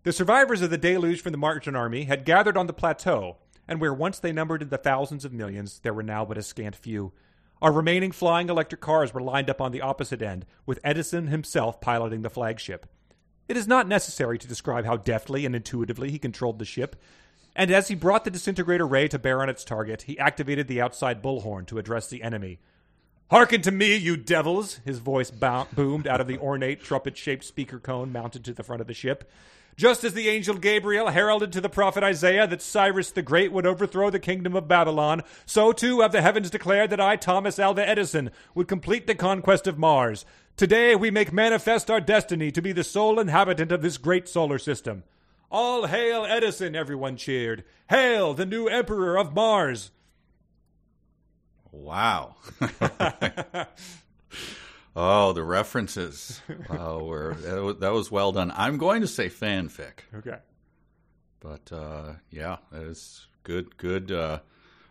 The 0.03 0.13
survivors 0.13 0.61
of 0.63 0.71
the 0.71 0.79
deluge 0.79 1.23
from 1.23 1.33
the 1.33 1.39
Martian 1.39 1.77
army 1.77 2.05
had 2.05 2.25
gathered 2.25 2.57
on 2.57 2.67
the 2.67 2.73
plateau, 2.73 3.37
and 3.67 3.81
where 3.81 3.95
once 3.95 4.19
they 4.19 4.33
numbered 4.33 4.63
in 4.63 4.71
the 4.71 4.79
thousands 4.79 5.25
of 5.25 5.33
millions, 5.33 5.81
there 5.81 5.95
were 5.95 6.03
now 6.03 6.25
but 6.25 6.39
a 6.39 6.43
scant 6.43 6.75
few. 6.75 7.13
Our 7.61 7.73
remaining 7.73 8.13
flying 8.13 8.49
electric 8.49 8.81
cars 8.81 9.13
were 9.13 9.21
lined 9.21 9.51
up 9.51 9.61
on 9.61 9.73
the 9.73 9.81
opposite 9.81 10.23
end, 10.23 10.47
with 10.67 10.79
Edison 10.85 11.29
himself 11.29 11.81
piloting 11.81 12.23
the 12.23 12.31
flagship. 12.31 12.87
It 13.49 13.57
is 13.57 13.67
not 13.67 13.89
necessary 13.89 14.39
to 14.39 14.47
describe 14.47 14.85
how 14.85 14.99
deftly 14.99 15.47
and 15.47 15.57
intuitively 15.57 16.11
he 16.11 16.19
controlled 16.19 16.59
the 16.59 16.67
ship, 16.67 16.97
and 17.57 17.71
as 17.71 17.89
he 17.89 17.95
brought 17.95 18.25
the 18.25 18.31
disintegrator 18.31 18.87
ray 18.87 19.09
to 19.09 19.19
bear 19.19 19.43
on 19.43 19.49
its 19.49 19.65
target, 19.65 20.03
he 20.03 20.19
activated 20.19 20.69
the 20.69 20.81
outside 20.81 21.23
bullhorn 21.23 21.67
to 21.67 21.79
address 21.79 22.09
the 22.09 22.23
enemy. 22.23 22.61
Hearken 23.31 23.63
to 23.63 23.71
me, 23.71 23.97
you 23.97 24.17
devils! 24.17 24.81
His 24.85 24.99
voice 24.99 25.31
bo- 25.31 25.67
boomed 25.73 26.07
out 26.07 26.21
of 26.21 26.27
the 26.27 26.39
ornate 26.39 26.83
trumpet 26.83 27.17
shaped 27.17 27.45
speaker 27.45 27.79
cone 27.79 28.13
mounted 28.13 28.45
to 28.45 28.53
the 28.53 28.63
front 28.63 28.81
of 28.81 28.87
the 28.87 28.95
ship. 28.95 29.31
Just 29.77 30.03
as 30.03 30.13
the 30.13 30.29
angel 30.29 30.57
Gabriel 30.57 31.09
heralded 31.09 31.53
to 31.53 31.61
the 31.61 31.69
prophet 31.69 32.03
Isaiah 32.03 32.47
that 32.49 32.63
Cyrus 32.63 33.11
the 33.11 33.23
Great 33.23 33.53
would 33.53 33.67
overthrow 33.67 34.11
the 34.11 34.19
kingdom 34.19 34.57
of 34.57 34.67
Babylon, 34.67 35.23
so 35.47 35.73
too 35.73 36.01
have 36.01 36.13
the 36.13 36.23
heavens 36.23 36.51
declared 36.51 36.91
that 36.91 37.01
I, 37.01 37.17
Thomas 37.17 37.59
Alva 37.59 37.89
Edison, 37.89 38.31
would 38.55 38.67
complete 38.67 39.07
the 39.07 39.15
conquest 39.15 39.67
of 39.67 39.79
Mars. 39.79 40.25
Today 40.59 40.95
we 40.97 41.11
make 41.13 41.33
manifest 41.33 41.89
our 41.89 42.01
destiny 42.01 42.51
to 42.51 42.61
be 42.61 42.73
the 42.73 42.83
sole 42.83 43.21
inhabitant 43.21 43.71
of 43.71 43.81
this 43.81 43.97
great 43.97 44.29
solar 44.29 44.59
system. 44.59 45.05
All 45.53 45.87
hail 45.87 46.25
Edison, 46.25 46.75
everyone 46.75 47.17
cheered. 47.17 47.63
Hail 47.89 48.35
the 48.35 48.45
new 48.45 48.67
emperor 48.67 49.17
of 49.17 49.33
Mars. 49.33 49.93
Wow. 51.71 52.35
oh, 54.97 55.33
the 55.33 55.45
references. 55.45 56.41
Wow, 56.69 57.05
were 57.05 57.35
that 57.35 57.63
was, 57.63 57.77
that 57.77 57.93
was 57.93 58.11
well 58.11 58.33
done. 58.33 58.53
I'm 58.57 58.79
going 58.79 59.03
to 59.03 59.07
say 59.07 59.29
fanfic, 59.29 60.01
Okay. 60.13 60.39
but 61.39 61.71
uh, 61.71 62.15
yeah, 62.33 62.57
that 62.73 62.83
is 62.83 63.29
good. 63.45 63.77
Good 63.77 64.11
uh, 64.11 64.41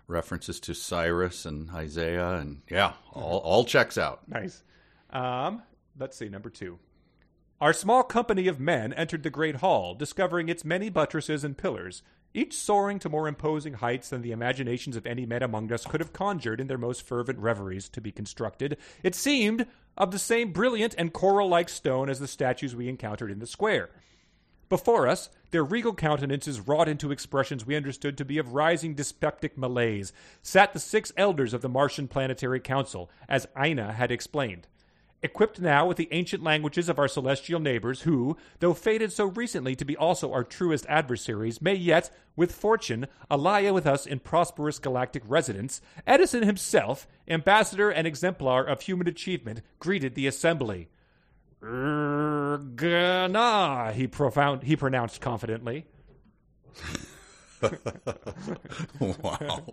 references 0.07 0.61
to 0.61 0.73
Cyrus 0.73 1.45
and 1.45 1.69
Isaiah, 1.71 2.35
and 2.35 2.61
yeah, 2.69 2.93
all 3.11 3.39
all 3.39 3.65
checks 3.65 3.97
out. 3.97 4.21
Nice. 4.29 4.63
Um, 5.09 5.63
let's 5.97 6.17
see, 6.17 6.29
number 6.29 6.49
two. 6.49 6.79
Our 7.59 7.73
small 7.73 8.03
company 8.03 8.47
of 8.47 8.59
men 8.59 8.93
entered 8.93 9.23
the 9.23 9.31
great 9.31 9.55
hall, 9.57 9.95
discovering 9.95 10.47
its 10.47 10.63
many 10.63 10.89
buttresses 10.89 11.43
and 11.43 11.57
pillars, 11.57 12.03
each 12.33 12.53
soaring 12.53 12.99
to 12.99 13.09
more 13.09 13.27
imposing 13.27 13.73
heights 13.75 14.09
than 14.09 14.21
the 14.21 14.31
imaginations 14.31 14.95
of 14.95 15.07
any 15.07 15.25
men 15.25 15.41
among 15.41 15.71
us 15.71 15.85
could 15.85 15.99
have 15.99 16.13
conjured 16.13 16.61
in 16.61 16.67
their 16.67 16.77
most 16.77 17.01
fervent 17.01 17.39
reveries 17.39 17.89
to 17.89 18.01
be 18.01 18.11
constructed. 18.11 18.77
It 19.01 19.15
seemed 19.15 19.65
of 19.97 20.11
the 20.11 20.19
same 20.19 20.51
brilliant 20.51 20.93
and 20.99 21.11
coral 21.11 21.49
like 21.49 21.69
stone 21.69 22.09
as 22.09 22.19
the 22.19 22.27
statues 22.27 22.75
we 22.75 22.89
encountered 22.89 23.31
in 23.31 23.39
the 23.39 23.47
square. 23.47 23.89
Before 24.69 25.07
us, 25.07 25.29
their 25.49 25.63
regal 25.63 25.95
countenances 25.95 26.59
wrought 26.59 26.89
into 26.89 27.11
expressions 27.11 27.65
we 27.65 27.75
understood 27.75 28.17
to 28.17 28.25
be 28.25 28.37
of 28.37 28.53
rising 28.53 28.93
dyspeptic 28.93 29.57
malaise, 29.57 30.13
sat 30.43 30.73
the 30.73 30.79
six 30.79 31.11
elders 31.17 31.53
of 31.53 31.61
the 31.61 31.69
Martian 31.69 32.07
Planetary 32.07 32.59
Council, 32.59 33.09
as 33.27 33.47
Ina 33.59 33.93
had 33.93 34.11
explained. 34.11 34.67
Equipped 35.23 35.59
now 35.59 35.87
with 35.87 35.97
the 35.97 36.09
ancient 36.11 36.43
languages 36.43 36.89
of 36.89 36.99
our 36.99 37.07
celestial 37.07 37.59
neighbors, 37.59 38.01
who, 38.01 38.37
though 38.59 38.75
fated 38.75 39.11
so 39.11 39.25
recently 39.25 39.75
to 39.75 39.83
be 39.83 39.97
also 39.97 40.31
our 40.31 40.43
truest 40.43 40.85
adversaries, 40.87 41.59
may 41.59 41.73
yet, 41.73 42.11
with 42.35 42.51
fortune, 42.51 43.07
ally 43.31 43.67
with 43.71 43.87
us 43.87 44.05
in 44.05 44.19
prosperous 44.19 44.77
galactic 44.77 45.23
residence, 45.25 45.81
Edison 46.05 46.43
himself, 46.43 47.07
ambassador 47.27 47.89
and 47.89 48.05
exemplar 48.05 48.63
of 48.63 48.81
human 48.81 49.07
achievement, 49.07 49.61
greeted 49.79 50.13
the 50.13 50.27
assembly. 50.27 50.87
Ergana, 51.63 52.71
he 53.93 54.05
profound 54.05 54.61
he 54.63 54.75
pronounced 54.75 55.19
confidently. 55.19 55.87
wow. 58.99 59.63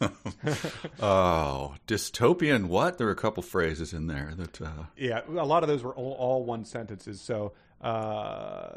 oh, 1.00 1.74
dystopian. 1.86 2.66
What? 2.66 2.98
There 2.98 3.08
are 3.08 3.12
a 3.12 3.16
couple 3.16 3.42
phrases 3.42 3.92
in 3.92 4.06
there 4.06 4.32
that. 4.36 4.60
Uh, 4.60 4.84
Yeah, 4.96 5.20
a 5.28 5.44
lot 5.44 5.62
of 5.62 5.68
those 5.68 5.82
were 5.82 5.94
all, 5.94 6.12
all 6.12 6.44
one 6.44 6.64
sentences. 6.64 7.20
So, 7.20 7.52
uh, 7.80 8.70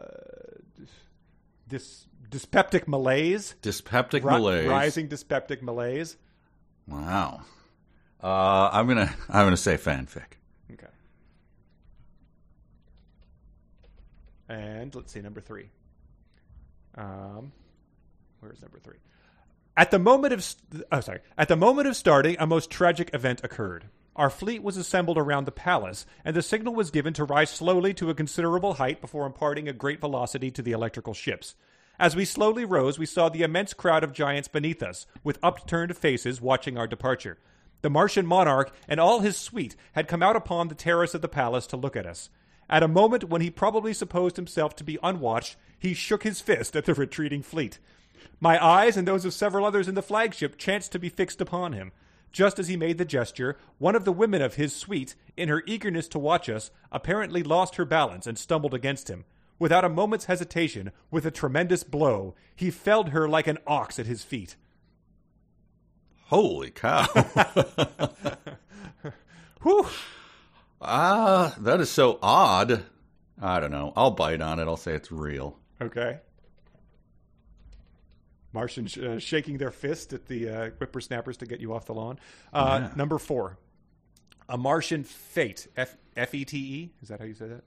dyspeptic 2.29 2.87
malaise, 2.87 3.55
dyspeptic 3.61 4.23
ri- 4.23 4.31
malaise. 4.31 4.67
rising 4.67 5.07
dyspeptic 5.07 5.61
malaise. 5.61 6.17
Wow. 6.87 7.41
Uh, 8.21 8.69
I'm 8.71 8.87
gonna 8.87 9.13
I'm 9.29 9.45
gonna 9.45 9.57
say 9.57 9.77
fanfic. 9.77 10.37
Okay. 10.73 10.87
And 14.49 14.93
let's 14.93 15.11
see, 15.13 15.21
number 15.21 15.41
three. 15.41 15.69
Um, 16.95 17.51
where's 18.41 18.61
number 18.61 18.79
three? 18.79 18.97
At 19.77 19.91
the 19.91 19.99
moment 19.99 20.33
of 20.33 20.55
oh, 20.91 20.99
sorry, 20.99 21.19
at 21.37 21.47
the 21.47 21.55
moment 21.55 21.87
of 21.87 21.95
starting, 21.95 22.35
a 22.39 22.45
most 22.45 22.69
tragic 22.69 23.09
event 23.13 23.41
occurred. 23.43 23.85
Our 24.15 24.29
fleet 24.29 24.61
was 24.61 24.75
assembled 24.75 25.17
around 25.17 25.45
the 25.45 25.51
palace, 25.51 26.05
and 26.25 26.35
the 26.35 26.41
signal 26.41 26.75
was 26.75 26.91
given 26.91 27.13
to 27.13 27.23
rise 27.23 27.49
slowly 27.49 27.93
to 27.93 28.09
a 28.09 28.15
considerable 28.15 28.73
height 28.73 28.99
before 28.99 29.25
imparting 29.25 29.69
a 29.69 29.73
great 29.73 30.01
velocity 30.01 30.51
to 30.51 30.61
the 30.61 30.73
electrical 30.73 31.13
ships. 31.13 31.55
As 31.97 32.15
we 32.15 32.25
slowly 32.25 32.65
rose, 32.65 32.99
we 32.99 33.05
saw 33.05 33.29
the 33.29 33.43
immense 33.43 33.73
crowd 33.73 34.03
of 34.03 34.11
giants 34.11 34.49
beneath 34.49 34.83
us, 34.83 35.07
with 35.23 35.39
upturned 35.41 35.95
faces 35.95 36.41
watching 36.41 36.77
our 36.77 36.87
departure. 36.87 37.37
The 37.81 37.89
Martian 37.89 38.25
monarch 38.25 38.73
and 38.89 38.99
all 38.99 39.21
his 39.21 39.37
suite 39.37 39.77
had 39.93 40.07
come 40.07 40.21
out 40.21 40.35
upon 40.35 40.67
the 40.67 40.75
terrace 40.75 41.13
of 41.13 41.21
the 41.21 41.29
palace 41.29 41.65
to 41.67 41.77
look 41.77 41.95
at 41.95 42.05
us. 42.05 42.29
At 42.69 42.83
a 42.83 42.87
moment 42.87 43.25
when 43.25 43.41
he 43.41 43.49
probably 43.49 43.93
supposed 43.93 44.35
himself 44.35 44.75
to 44.77 44.83
be 44.83 44.99
unwatched, 45.01 45.55
he 45.79 45.93
shook 45.93 46.23
his 46.23 46.41
fist 46.41 46.75
at 46.75 46.85
the 46.85 46.93
retreating 46.93 47.41
fleet. 47.41 47.79
My 48.39 48.63
eyes 48.63 48.97
and 48.97 49.07
those 49.07 49.25
of 49.25 49.33
several 49.33 49.65
others 49.65 49.87
in 49.87 49.95
the 49.95 50.01
flagship 50.01 50.57
chanced 50.57 50.91
to 50.93 50.99
be 50.99 51.09
fixed 51.09 51.41
upon 51.41 51.73
him. 51.73 51.91
Just 52.31 52.59
as 52.59 52.67
he 52.67 52.77
made 52.77 52.97
the 52.97 53.05
gesture, 53.05 53.57
one 53.77 53.95
of 53.95 54.05
the 54.05 54.11
women 54.11 54.41
of 54.41 54.55
his 54.55 54.75
suite, 54.75 55.15
in 55.35 55.49
her 55.49 55.63
eagerness 55.65 56.07
to 56.09 56.19
watch 56.19 56.49
us, 56.49 56.71
apparently 56.91 57.43
lost 57.43 57.75
her 57.75 57.85
balance 57.85 58.25
and 58.25 58.37
stumbled 58.37 58.73
against 58.73 59.09
him. 59.09 59.25
Without 59.59 59.85
a 59.85 59.89
moment's 59.89 60.25
hesitation, 60.25 60.91
with 61.11 61.25
a 61.25 61.31
tremendous 61.31 61.83
blow, 61.83 62.33
he 62.55 62.71
felled 62.71 63.09
her 63.09 63.27
like 63.29 63.47
an 63.47 63.57
ox 63.67 63.99
at 63.99 64.07
his 64.07 64.23
feet. 64.23 64.55
Holy 66.27 66.71
cow! 66.71 67.05
Whew! 69.61 69.87
Ah, 70.81 71.53
that 71.59 71.79
is 71.81 71.91
so 71.91 72.17
odd. 72.23 72.85
I 73.41 73.59
don't 73.59 73.71
know. 73.71 73.93
I'll 73.95 74.11
bite 74.11 74.41
on 74.41 74.59
it. 74.59 74.63
I'll 74.63 74.77
say 74.77 74.93
it's 74.93 75.11
real. 75.11 75.57
Okay. 75.81 76.19
Martians 78.53 78.97
uh, 78.97 79.19
shaking 79.19 79.57
their 79.57 79.71
fist 79.71 80.13
at 80.13 80.27
the 80.27 80.49
uh, 80.49 80.69
whippersnappers 80.71 81.37
to 81.37 81.45
get 81.45 81.59
you 81.59 81.73
off 81.73 81.85
the 81.85 81.93
lawn. 81.93 82.19
Uh, 82.53 82.79
Yeah. 82.81 82.93
Number 82.95 83.17
four, 83.17 83.57
a 84.49 84.57
Martian 84.57 85.03
fate. 85.03 85.67
F 85.77 85.95
F 86.15 86.33
E 86.35 86.45
T 86.45 86.57
E. 86.57 86.91
Is 87.01 87.09
that 87.09 87.19
how 87.19 87.25
you 87.25 87.33
say 87.33 87.47
that? 87.47 87.63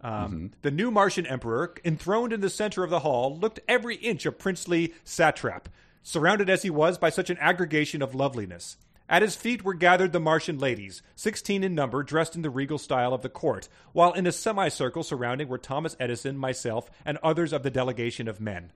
Um, 0.00 0.50
The 0.62 0.70
new 0.70 0.90
Martian 0.90 1.26
emperor, 1.26 1.74
enthroned 1.84 2.32
in 2.32 2.40
the 2.40 2.50
center 2.50 2.82
of 2.84 2.90
the 2.90 3.00
hall, 3.00 3.38
looked 3.38 3.60
every 3.68 3.96
inch 3.96 4.26
a 4.26 4.32
princely 4.32 4.92
satrap, 5.04 5.68
surrounded 6.02 6.50
as 6.50 6.62
he 6.62 6.70
was 6.70 6.98
by 6.98 7.10
such 7.10 7.30
an 7.30 7.38
aggregation 7.38 8.02
of 8.02 8.14
loveliness. 8.14 8.76
At 9.08 9.22
his 9.22 9.36
feet 9.36 9.62
were 9.62 9.74
gathered 9.74 10.12
the 10.12 10.20
Martian 10.20 10.58
ladies, 10.58 11.02
sixteen 11.14 11.62
in 11.62 11.74
number, 11.74 12.02
dressed 12.02 12.34
in 12.34 12.42
the 12.42 12.50
regal 12.50 12.78
style 12.78 13.12
of 13.14 13.22
the 13.22 13.28
court, 13.28 13.68
while 13.92 14.12
in 14.12 14.26
a 14.26 14.32
semicircle 14.32 15.02
surrounding 15.04 15.46
were 15.46 15.58
Thomas 15.58 15.94
Edison, 16.00 16.36
myself, 16.38 16.90
and 17.04 17.18
others 17.22 17.52
of 17.52 17.62
the 17.62 17.70
delegation 17.70 18.28
of 18.28 18.40
men. 18.40 18.72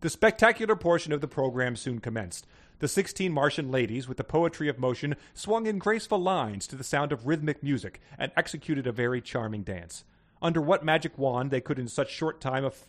The 0.00 0.10
spectacular 0.10 0.76
portion 0.76 1.12
of 1.12 1.20
the 1.20 1.26
program 1.26 1.74
soon 1.74 1.98
commenced. 1.98 2.46
The 2.78 2.86
sixteen 2.86 3.32
Martian 3.32 3.68
ladies, 3.72 4.06
with 4.06 4.16
the 4.16 4.22
poetry 4.22 4.68
of 4.68 4.78
motion, 4.78 5.16
swung 5.34 5.66
in 5.66 5.78
graceful 5.78 6.20
lines 6.20 6.68
to 6.68 6.76
the 6.76 6.84
sound 6.84 7.10
of 7.10 7.26
rhythmic 7.26 7.64
music 7.64 8.00
and 8.16 8.30
executed 8.36 8.86
a 8.86 8.92
very 8.92 9.20
charming 9.20 9.64
dance. 9.64 10.04
Under 10.40 10.60
what 10.60 10.84
magic 10.84 11.18
wand 11.18 11.50
they 11.50 11.60
could 11.60 11.80
in 11.80 11.88
such 11.88 12.12
short 12.12 12.40
time 12.40 12.64
of 12.64 12.88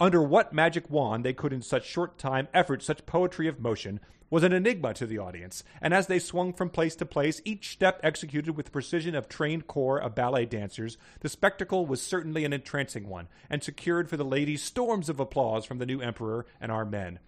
under 0.00 0.22
what 0.22 0.52
magic 0.52 0.90
wand 0.90 1.24
they 1.24 1.32
could 1.32 1.52
in 1.52 1.62
such 1.62 1.86
short 1.86 2.18
time 2.18 2.48
effort 2.52 2.82
such 2.82 3.06
poetry 3.06 3.48
of 3.48 3.60
motion 3.60 4.00
was 4.32 4.42
an 4.42 4.52
enigma 4.54 4.94
to 4.94 5.04
the 5.04 5.18
audience, 5.18 5.62
and 5.82 5.92
as 5.92 6.06
they 6.06 6.18
swung 6.18 6.54
from 6.54 6.70
place 6.70 6.96
to 6.96 7.04
place, 7.04 7.42
each 7.44 7.68
step 7.68 8.00
executed 8.02 8.56
with 8.56 8.64
the 8.64 8.72
precision 8.72 9.14
of 9.14 9.28
trained 9.28 9.66
corps 9.66 10.00
of 10.00 10.14
ballet 10.14 10.46
dancers, 10.46 10.96
the 11.20 11.28
spectacle 11.28 11.84
was 11.84 12.00
certainly 12.00 12.46
an 12.46 12.52
entrancing 12.54 13.10
one, 13.10 13.28
and 13.50 13.62
secured 13.62 14.08
for 14.08 14.16
the 14.16 14.24
ladies 14.24 14.62
storms 14.62 15.10
of 15.10 15.20
applause 15.20 15.66
from 15.66 15.76
the 15.76 15.84
new 15.84 16.00
emperor 16.00 16.46
and 16.62 16.72
our 16.72 16.86
men. 16.86 17.18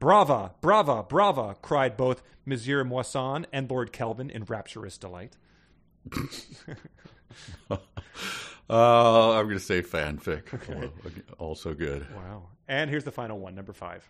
Brava, 0.00 0.52
brava, 0.62 1.02
brava, 1.02 1.54
cried 1.60 1.98
both 1.98 2.22
Monsieur 2.46 2.82
Moissan 2.82 3.44
and 3.52 3.70
Lord 3.70 3.92
Kelvin 3.92 4.30
in 4.30 4.44
rapturous 4.44 4.96
delight. 4.96 5.36
Uh, 8.70 9.32
I'm 9.32 9.44
going 9.44 9.58
to 9.58 9.64
say 9.64 9.82
fanfic. 9.82 10.44
Also 11.38 11.74
good. 11.74 12.06
Wow. 12.14 12.44
And 12.66 12.88
here's 12.88 13.04
the 13.04 13.12
final 13.12 13.38
one, 13.38 13.54
number 13.54 13.74
five. 13.74 14.08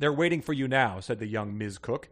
They're 0.00 0.12
waiting 0.12 0.42
for 0.42 0.52
you 0.52 0.66
now, 0.66 0.98
said 1.00 1.18
the 1.18 1.26
young 1.26 1.56
Ms. 1.56 1.78
Cook. 1.78 2.08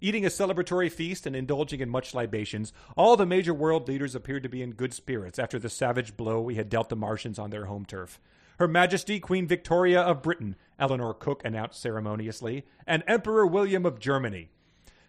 Eating 0.00 0.24
a 0.24 0.28
celebratory 0.28 0.90
feast 0.90 1.26
and 1.26 1.36
indulging 1.36 1.80
in 1.80 1.90
much 1.90 2.14
libations, 2.14 2.72
all 2.96 3.16
the 3.16 3.26
major 3.26 3.52
world 3.52 3.86
leaders 3.88 4.14
appeared 4.14 4.42
to 4.42 4.48
be 4.48 4.62
in 4.62 4.72
good 4.72 4.94
spirits 4.94 5.38
after 5.38 5.58
the 5.58 5.68
savage 5.68 6.16
blow 6.16 6.40
we 6.40 6.54
had 6.54 6.68
dealt 6.68 6.88
the 6.88 6.96
Martians 6.96 7.38
on 7.38 7.50
their 7.50 7.66
home 7.66 7.84
turf. 7.84 8.18
Her 8.58 8.66
Majesty 8.66 9.20
Queen 9.20 9.46
Victoria 9.46 10.00
of 10.00 10.22
Britain, 10.22 10.56
Eleanor 10.78 11.14
Cook 11.14 11.42
announced 11.44 11.80
ceremoniously, 11.80 12.64
and 12.86 13.04
Emperor 13.06 13.46
William 13.46 13.84
of 13.84 14.00
Germany. 14.00 14.50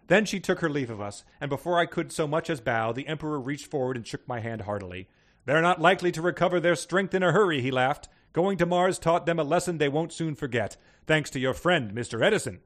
Then 0.07 0.25
she 0.25 0.39
took 0.39 0.59
her 0.59 0.69
leave 0.69 0.89
of 0.89 1.01
us, 1.01 1.23
and 1.39 1.49
before 1.49 1.79
I 1.79 1.85
could 1.85 2.11
so 2.11 2.27
much 2.27 2.49
as 2.49 2.61
bow, 2.61 2.91
the 2.91 3.07
Emperor 3.07 3.39
reached 3.39 3.67
forward 3.67 3.95
and 3.95 4.05
shook 4.05 4.27
my 4.27 4.39
hand 4.39 4.61
heartily. 4.61 5.07
They're 5.45 5.61
not 5.61 5.81
likely 5.81 6.11
to 6.13 6.21
recover 6.21 6.59
their 6.59 6.75
strength 6.75 7.13
in 7.13 7.23
a 7.23 7.31
hurry, 7.31 7.61
he 7.61 7.71
laughed. 7.71 8.09
Going 8.33 8.57
to 8.57 8.65
Mars 8.65 8.97
taught 8.99 9.25
them 9.25 9.39
a 9.39 9.43
lesson 9.43 9.77
they 9.77 9.89
won't 9.89 10.11
soon 10.11 10.35
forget, 10.35 10.77
thanks 11.05 11.29
to 11.31 11.39
your 11.39 11.53
friend, 11.53 11.93
Mr. 11.93 12.23
Edison. 12.23 12.61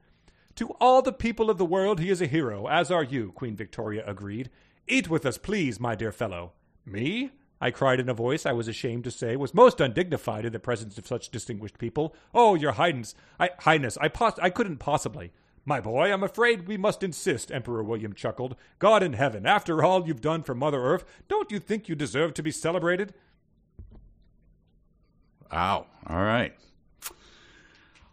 To 0.56 0.70
all 0.80 1.02
the 1.02 1.14
people 1.14 1.50
of 1.50 1.58
the 1.58 1.66
world, 1.66 2.00
he 2.00 2.10
is 2.10 2.22
a 2.22 2.28
hero, 2.28 2.68
as 2.68 2.90
are 2.90 3.04
you, 3.04 3.32
Queen 3.34 3.56
Victoria 3.56 4.04
agreed. 4.08 4.50
Eat 4.88 5.10
with 5.10 5.26
us, 5.26 5.38
please, 5.38 5.80
my 5.80 5.94
dear 5.94 6.12
fellow. 6.12 6.54
Me? 6.86 7.32
I 7.60 7.72
cried 7.72 8.00
in 8.00 8.08
a 8.08 8.14
voice 8.14 8.46
I 8.46 8.54
was 8.54 8.68
ashamed 8.68 9.04
to 9.04 9.12
say 9.12 9.36
was 9.36 9.54
most 9.54 9.82
undignified 9.82 10.46
in 10.46 10.54
the 10.54 10.60
presence 10.60 10.98
of 10.98 11.08
such 11.08 11.30
distinguished 11.30 11.78
people. 11.78 12.16
Oh, 12.34 12.56
your 12.56 12.74
highness, 12.74 13.14
I, 13.40 13.50
highness, 13.60 13.98
I, 14.00 14.08
pos- 14.08 14.40
I 14.40 14.50
couldn't 14.50 14.78
possibly. 14.78 15.32
My 15.68 15.82
boy, 15.82 16.14
I'm 16.14 16.24
afraid 16.24 16.66
we 16.66 16.78
must 16.78 17.04
insist, 17.04 17.52
Emperor 17.52 17.84
William 17.84 18.14
chuckled. 18.14 18.56
God 18.80 19.04
in 19.04 19.12
heaven, 19.12 19.46
after 19.46 19.84
all 19.84 20.08
you've 20.08 20.22
done 20.22 20.42
for 20.42 20.56
Mother 20.56 20.82
Earth, 20.82 21.04
don't 21.28 21.52
you 21.52 21.60
think 21.60 21.90
you 21.90 21.94
deserve 21.94 22.34
to 22.36 22.42
be 22.42 22.52
celebrated? 22.52 23.14
Wow. 25.52 25.88
All 26.08 26.24
right. 26.24 26.56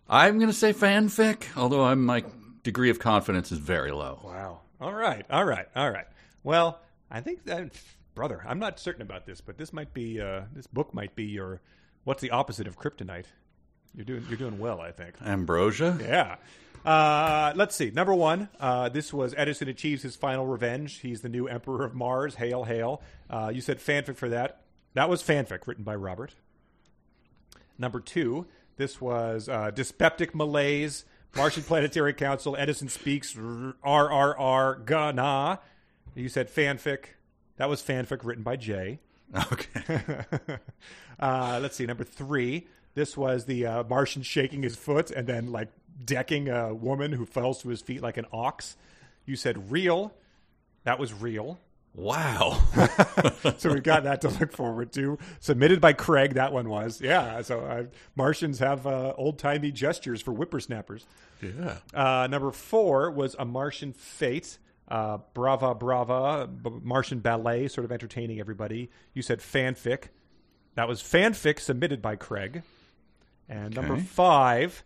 I'm 0.08 0.38
going 0.38 0.50
to 0.50 0.52
say 0.52 0.72
fanfic, 0.72 1.44
although 1.56 1.84
I'm, 1.84 2.04
my 2.04 2.24
degree 2.64 2.90
of 2.90 2.98
confidence 2.98 3.52
is 3.52 3.58
very 3.58 3.92
low. 3.92 4.18
Wow. 4.24 4.62
All 4.80 4.92
right. 4.92 5.24
All 5.30 5.44
right. 5.44 5.68
All 5.76 5.92
right. 5.92 6.06
Well, 6.42 6.80
I 7.08 7.20
think 7.20 7.44
that, 7.44 7.70
brother, 8.16 8.42
I'm 8.48 8.58
not 8.58 8.80
certain 8.80 9.02
about 9.02 9.26
this, 9.26 9.40
but 9.40 9.58
this 9.58 9.72
might 9.72 9.94
be 9.94 10.20
uh, 10.20 10.42
this 10.52 10.66
book 10.66 10.92
might 10.92 11.14
be 11.14 11.26
your 11.26 11.60
what's 12.02 12.20
the 12.20 12.32
opposite 12.32 12.66
of 12.66 12.76
kryptonite. 12.76 13.26
You're 13.94 14.04
doing 14.04 14.26
you're 14.28 14.38
doing 14.38 14.58
well, 14.58 14.80
I 14.80 14.90
think. 14.90 15.14
Ambrosia? 15.24 15.98
Yeah. 16.00 16.36
Uh, 16.84 17.52
let's 17.56 17.74
see. 17.74 17.90
Number 17.90 18.14
one, 18.14 18.48
uh, 18.60 18.90
this 18.90 19.12
was 19.12 19.34
Edison 19.36 19.68
achieves 19.68 20.02
his 20.02 20.16
final 20.16 20.46
revenge. 20.46 21.00
He's 21.00 21.22
the 21.22 21.30
new 21.30 21.46
emperor 21.46 21.84
of 21.84 21.94
Mars. 21.94 22.34
Hail, 22.34 22.64
hail. 22.64 23.02
Uh, 23.30 23.50
you 23.54 23.60
said 23.60 23.78
fanfic 23.78 24.16
for 24.16 24.28
that. 24.28 24.62
That 24.92 25.08
was 25.08 25.22
fanfic 25.22 25.66
written 25.66 25.84
by 25.84 25.94
Robert. 25.94 26.34
Number 27.78 28.00
two, 28.00 28.46
this 28.76 29.00
was 29.00 29.48
uh, 29.48 29.70
dyspeptic 29.70 30.34
malaise. 30.34 31.04
Martian 31.36 31.62
Planetary 31.62 32.12
Council. 32.12 32.54
Edison 32.56 32.88
speaks. 32.88 33.34
RRR. 33.34 34.84
Gana. 34.84 35.60
You 36.14 36.28
said 36.28 36.48
fanfic. 36.48 37.06
That 37.56 37.68
was 37.68 37.82
fanfic 37.82 38.24
written 38.24 38.44
by 38.44 38.56
Jay. 38.56 39.00
Okay. 39.52 40.08
uh, 41.18 41.58
let's 41.60 41.76
see. 41.76 41.86
Number 41.86 42.04
three. 42.04 42.68
This 42.94 43.16
was 43.16 43.44
the 43.46 43.66
uh, 43.66 43.84
Martian 43.84 44.22
shaking 44.22 44.62
his 44.62 44.76
foot 44.76 45.10
and 45.10 45.26
then 45.26 45.50
like 45.52 45.68
decking 46.04 46.48
a 46.48 46.72
woman 46.74 47.12
who 47.12 47.26
falls 47.26 47.62
to 47.62 47.68
his 47.68 47.80
feet 47.80 48.02
like 48.02 48.16
an 48.16 48.26
ox. 48.32 48.76
You 49.26 49.36
said 49.36 49.70
real. 49.70 50.12
That 50.84 50.98
was 50.98 51.12
real. 51.12 51.58
wow. 51.94 52.60
So 53.58 53.72
we've 53.72 53.82
got 53.82 54.04
that 54.04 54.20
to 54.22 54.28
look 54.28 54.52
forward 54.52 54.92
to. 54.94 55.18
Submitted 55.40 55.80
by 55.80 55.92
Craig. 55.92 56.34
That 56.34 56.52
one 56.52 56.68
was. 56.68 57.00
Yeah. 57.00 57.42
So 57.42 57.60
uh, 57.60 57.84
Martians 58.16 58.58
have 58.58 58.86
uh, 58.86 59.12
old 59.16 59.38
timey 59.38 59.70
gestures 59.70 60.20
for 60.22 60.32
whippersnappers. 60.32 61.06
yeah. 61.42 61.76
Uh, 61.92 62.26
number 62.26 62.50
four 62.52 63.10
was 63.10 63.36
a 63.38 63.44
Martian 63.44 63.92
fate. 63.92 64.58
Uh, 64.88 65.18
brava, 65.34 65.74
brava, 65.74 66.46
b- 66.46 66.70
Martian 66.82 67.20
ballet, 67.20 67.68
sort 67.68 67.84
of 67.84 67.92
entertaining 67.92 68.40
everybody. 68.40 68.90
You 69.14 69.22
said 69.22 69.40
fanfic. 69.40 70.08
That 70.74 70.88
was 70.88 71.00
fanfic 71.02 71.60
submitted 71.60 72.02
by 72.02 72.16
Craig. 72.16 72.62
And 73.48 73.74
number 73.74 73.96
five, 73.98 74.84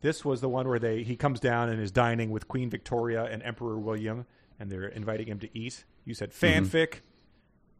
this 0.00 0.24
was 0.24 0.40
the 0.40 0.48
one 0.48 0.68
where 0.68 0.78
they 0.78 1.02
he 1.02 1.16
comes 1.16 1.40
down 1.40 1.68
and 1.68 1.80
is 1.80 1.90
dining 1.90 2.30
with 2.30 2.48
Queen 2.48 2.70
Victoria 2.70 3.24
and 3.24 3.42
Emperor 3.42 3.78
William, 3.78 4.26
and 4.60 4.70
they're 4.70 4.88
inviting 4.88 5.26
him 5.26 5.38
to 5.40 5.58
eat. 5.58 5.84
You 6.04 6.14
said 6.14 6.30
mm-hmm. 6.30 6.64
fanfic. 6.64 7.00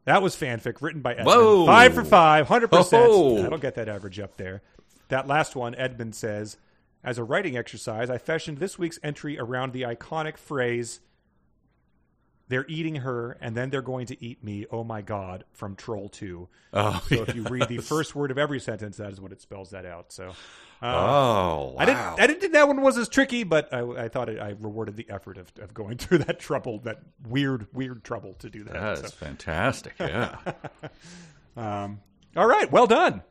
That 0.04 0.22
was 0.22 0.36
fanfic 0.36 0.80
written 0.80 1.02
by 1.02 1.12
Edmund. 1.12 1.28
Whoa. 1.28 1.66
Five 1.66 1.94
for 1.94 2.04
five, 2.04 2.46
hundred 2.48 2.70
percent. 2.70 3.06
Oh. 3.06 3.42
That'll 3.42 3.58
get 3.58 3.74
that 3.74 3.88
average 3.88 4.20
up 4.20 4.36
there. 4.36 4.62
That 5.08 5.26
last 5.26 5.54
one, 5.54 5.74
Edmund 5.74 6.14
says, 6.14 6.56
as 7.04 7.18
a 7.18 7.24
writing 7.24 7.56
exercise, 7.56 8.10
I 8.10 8.18
fashioned 8.18 8.58
this 8.58 8.78
week's 8.78 8.98
entry 9.02 9.38
around 9.38 9.72
the 9.72 9.82
iconic 9.82 10.36
phrase, 10.36 11.00
"They're 12.48 12.66
eating 12.68 12.96
her, 12.96 13.36
and 13.40 13.56
then 13.56 13.70
they're 13.70 13.82
going 13.82 14.06
to 14.06 14.24
eat 14.24 14.42
me." 14.44 14.66
Oh 14.70 14.84
my 14.84 15.02
God! 15.02 15.44
From 15.52 15.76
Troll 15.76 16.08
Two. 16.08 16.48
Oh, 16.72 17.02
So 17.08 17.22
if 17.22 17.34
you 17.34 17.42
read 17.44 17.68
the 17.68 17.78
first 17.78 18.14
word 18.14 18.30
of 18.30 18.38
every 18.38 18.60
sentence, 18.60 18.96
that 18.98 19.10
is 19.12 19.20
what 19.20 19.32
it 19.32 19.40
spells 19.40 19.70
that 19.70 19.86
out. 19.86 20.12
So. 20.12 20.32
Uh, 20.82 20.86
oh, 20.94 21.72
wow. 21.72 21.74
I 21.78 21.84
didn't. 21.86 21.98
I 22.20 22.26
didn't 22.26 22.40
think 22.40 22.52
that 22.52 22.68
one 22.68 22.82
was 22.82 22.98
as 22.98 23.08
tricky, 23.08 23.44
but 23.44 23.72
I, 23.72 23.80
I 24.04 24.08
thought 24.08 24.28
it, 24.28 24.38
I 24.38 24.50
rewarded 24.60 24.94
the 24.96 25.06
effort 25.08 25.38
of, 25.38 25.50
of 25.58 25.72
going 25.72 25.96
through 25.98 26.18
that 26.18 26.38
trouble, 26.38 26.80
that 26.80 27.00
weird, 27.26 27.66
weird 27.72 28.04
trouble 28.04 28.34
to 28.40 28.50
do 28.50 28.62
that. 28.64 28.74
That 28.74 29.04
is 29.04 29.12
fantastic. 29.12 29.94
Yeah. 29.98 30.36
Um, 31.56 32.00
all 32.36 32.46
right, 32.46 32.70
well 32.70 32.86
done. 32.86 33.22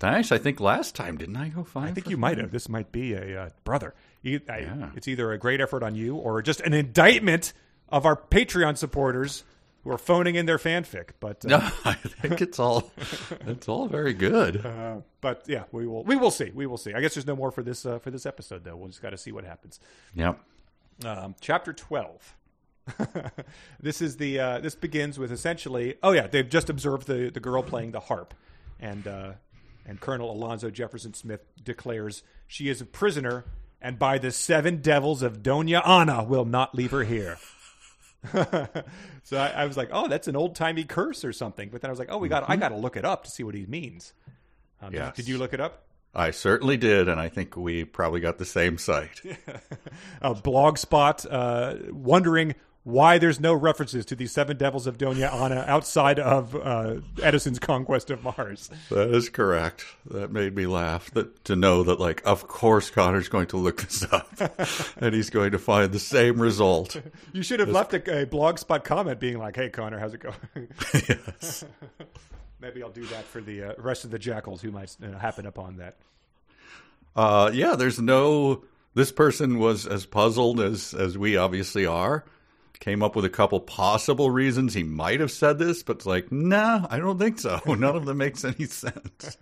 Thanks. 0.00 0.32
I 0.32 0.38
think 0.38 0.60
last 0.60 0.94
time, 0.94 1.16
didn't 1.16 1.36
I 1.36 1.48
go 1.48 1.64
five? 1.64 1.88
I 1.88 1.92
think 1.92 2.10
you 2.10 2.16
might 2.16 2.36
have. 2.36 2.50
This 2.50 2.68
might 2.68 2.92
be 2.92 3.14
a 3.14 3.44
uh, 3.44 3.48
brother. 3.64 3.94
I- 4.24 4.40
Yeah. 4.46 4.90
It's 4.96 5.08
either 5.08 5.32
a 5.32 5.38
great 5.38 5.60
effort 5.60 5.82
on 5.82 5.94
you 5.94 6.16
or 6.16 6.42
just 6.42 6.60
an 6.60 6.74
indictment 6.74 7.52
of 7.88 8.06
our 8.06 8.16
Patreon 8.16 8.76
supporters 8.76 9.44
who 9.82 9.90
are 9.90 9.98
phoning 9.98 10.34
in 10.34 10.46
their 10.46 10.58
fanfic. 10.58 11.10
But 11.20 11.44
uh, 11.44 11.48
No, 11.48 11.56
I 11.84 11.92
think 11.94 12.40
it's 12.40 12.58
all 12.58 12.90
it's 13.46 13.68
all 13.68 13.86
very 13.86 14.14
good. 14.14 14.64
uh, 14.64 14.96
but 15.20 15.44
yeah, 15.46 15.64
we 15.72 15.86
will 15.86 16.04
we 16.04 16.16
will 16.16 16.30
see. 16.30 16.50
We 16.54 16.66
will 16.66 16.78
see. 16.78 16.94
I 16.94 17.00
guess 17.00 17.14
there's 17.14 17.26
no 17.26 17.36
more 17.36 17.50
for 17.50 17.62
this 17.62 17.84
uh, 17.86 17.98
for 17.98 18.10
this 18.10 18.24
episode 18.26 18.64
though. 18.64 18.76
We'll 18.76 18.88
just 18.88 19.02
got 19.02 19.10
to 19.10 19.18
see 19.18 19.32
what 19.32 19.44
happens. 19.44 19.80
Yep. 20.14 20.40
um, 21.04 21.34
chapter 21.40 21.72
12 21.72 22.34
this 23.80 24.02
is 24.02 24.16
the 24.18 24.38
uh, 24.38 24.58
this 24.60 24.74
begins 24.74 25.18
with 25.18 25.32
essentially 25.32 25.94
oh 26.02 26.12
yeah 26.12 26.26
they've 26.26 26.48
just 26.50 26.68
observed 26.68 27.06
the, 27.06 27.30
the 27.30 27.40
girl 27.40 27.62
playing 27.62 27.92
the 27.92 28.00
harp 28.00 28.34
and 28.78 29.06
uh, 29.06 29.32
and 29.86 30.00
colonel 30.00 30.30
alonzo 30.30 30.68
jefferson 30.70 31.14
smith 31.14 31.40
declares 31.64 32.22
she 32.46 32.68
is 32.68 32.82
a 32.82 32.84
prisoner 32.84 33.44
and 33.80 33.98
by 33.98 34.18
the 34.18 34.30
seven 34.30 34.82
devils 34.82 35.22
of 35.22 35.42
dona 35.42 35.80
ana 35.80 36.22
will 36.22 36.44
not 36.44 36.74
leave 36.74 36.90
her 36.90 37.04
here 37.04 37.38
so 39.24 39.36
I, 39.38 39.48
I 39.48 39.64
was 39.66 39.76
like 39.76 39.90
oh 39.92 40.08
that's 40.08 40.28
an 40.28 40.36
old-timey 40.36 40.84
curse 40.84 41.24
or 41.24 41.32
something 41.32 41.68
but 41.70 41.80
then 41.80 41.88
i 41.90 41.92
was 41.92 41.98
like 41.98 42.08
oh 42.10 42.18
we 42.18 42.28
got 42.28 42.48
i 42.48 42.56
got 42.56 42.70
to 42.70 42.76
look 42.76 42.96
it 42.96 43.04
up 43.04 43.24
to 43.24 43.30
see 43.30 43.42
what 43.42 43.54
he 43.54 43.66
means 43.66 44.12
um, 44.82 44.90
did- 44.90 44.98
Yes. 44.98 45.16
did 45.16 45.28
you 45.28 45.38
look 45.38 45.52
it 45.52 45.60
up 45.60 45.82
I 46.16 46.30
certainly 46.30 46.76
did, 46.76 47.08
and 47.08 47.18
I 47.18 47.28
think 47.28 47.56
we 47.56 47.84
probably 47.84 48.20
got 48.20 48.38
the 48.38 48.44
same 48.44 48.78
site. 48.78 49.20
a 50.22 50.32
blogspot 50.32 51.26
uh, 51.28 51.90
wondering 51.92 52.54
why 52.84 53.16
there's 53.16 53.40
no 53.40 53.54
references 53.54 54.04
to 54.04 54.14
the 54.14 54.26
seven 54.26 54.58
devils 54.58 54.86
of 54.86 54.98
Dona 54.98 55.26
Ana 55.26 55.64
outside 55.66 56.18
of 56.18 56.54
uh, 56.54 56.96
Edison's 57.22 57.58
conquest 57.58 58.10
of 58.10 58.22
Mars. 58.22 58.70
That 58.90 59.10
is 59.10 59.30
correct. 59.30 59.86
That 60.10 60.30
made 60.30 60.54
me 60.54 60.66
laugh. 60.66 61.10
That 61.12 61.44
to 61.46 61.56
know 61.56 61.82
that, 61.82 61.98
like, 61.98 62.22
of 62.26 62.46
course, 62.46 62.90
Conor's 62.90 63.28
going 63.28 63.46
to 63.48 63.56
look 63.56 63.80
this 63.80 64.04
up, 64.12 64.28
and 64.98 65.14
he's 65.14 65.30
going 65.30 65.52
to 65.52 65.58
find 65.58 65.92
the 65.92 65.98
same 65.98 66.40
result. 66.40 67.00
You 67.32 67.42
should 67.42 67.60
have 67.60 67.70
left 67.70 67.94
a, 67.94 68.22
a 68.22 68.26
blogspot 68.26 68.84
comment 68.84 69.18
being 69.18 69.38
like, 69.38 69.56
"Hey 69.56 69.70
Conor, 69.70 69.98
how's 69.98 70.14
it 70.14 70.20
going?" 70.20 70.68
yes. 71.08 71.64
Maybe 72.60 72.82
I'll 72.82 72.90
do 72.90 73.04
that 73.06 73.24
for 73.24 73.40
the 73.40 73.62
uh, 73.62 73.72
rest 73.78 74.04
of 74.04 74.10
the 74.10 74.18
jackals 74.18 74.62
who 74.62 74.70
might 74.70 74.94
uh, 75.02 75.18
happen 75.18 75.46
upon 75.46 75.78
that. 75.78 75.96
Uh, 77.16 77.50
yeah. 77.52 77.76
There's 77.76 77.98
no. 77.98 78.64
This 78.94 79.10
person 79.10 79.58
was 79.58 79.86
as 79.86 80.04
puzzled 80.06 80.60
as 80.60 80.92
as 80.92 81.16
we 81.16 81.36
obviously 81.38 81.86
are. 81.86 82.24
Came 82.80 83.02
up 83.02 83.14
with 83.16 83.24
a 83.24 83.30
couple 83.30 83.60
possible 83.60 84.30
reasons 84.30 84.74
he 84.74 84.82
might 84.82 85.20
have 85.20 85.30
said 85.30 85.58
this, 85.58 85.82
but 85.82 85.96
it's 85.96 86.06
like, 86.06 86.30
nah, 86.32 86.86
I 86.90 86.98
don't 86.98 87.18
think 87.18 87.38
so. 87.38 87.60
None 87.66 87.84
of 87.96 88.04
them 88.04 88.18
makes 88.18 88.44
any 88.44 88.66
sense. 88.66 89.38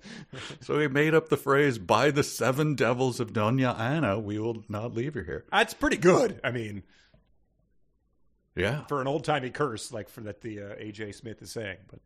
so 0.60 0.78
he 0.78 0.88
made 0.88 1.12
up 1.14 1.28
the 1.28 1.36
phrase, 1.36 1.76
by 1.78 2.10
the 2.10 2.22
seven 2.22 2.76
devils 2.76 3.20
of 3.20 3.32
Doña 3.32 3.78
Ana, 3.78 4.18
we 4.18 4.38
will 4.38 4.64
not 4.68 4.94
leave 4.94 5.16
you 5.16 5.22
here. 5.24 5.44
That's 5.50 5.74
pretty 5.74 5.96
good. 5.98 6.40
I 6.44 6.50
mean, 6.52 6.84
Yeah. 8.54 8.84
for 8.86 9.00
an 9.00 9.06
old 9.06 9.24
timey 9.24 9.50
curse, 9.50 9.92
like 9.92 10.08
for 10.08 10.20
that 10.22 10.40
the 10.40 10.60
uh, 10.60 10.74
AJ 10.76 11.14
Smith 11.16 11.42
is 11.42 11.50
saying. 11.50 11.78
But 11.90 12.00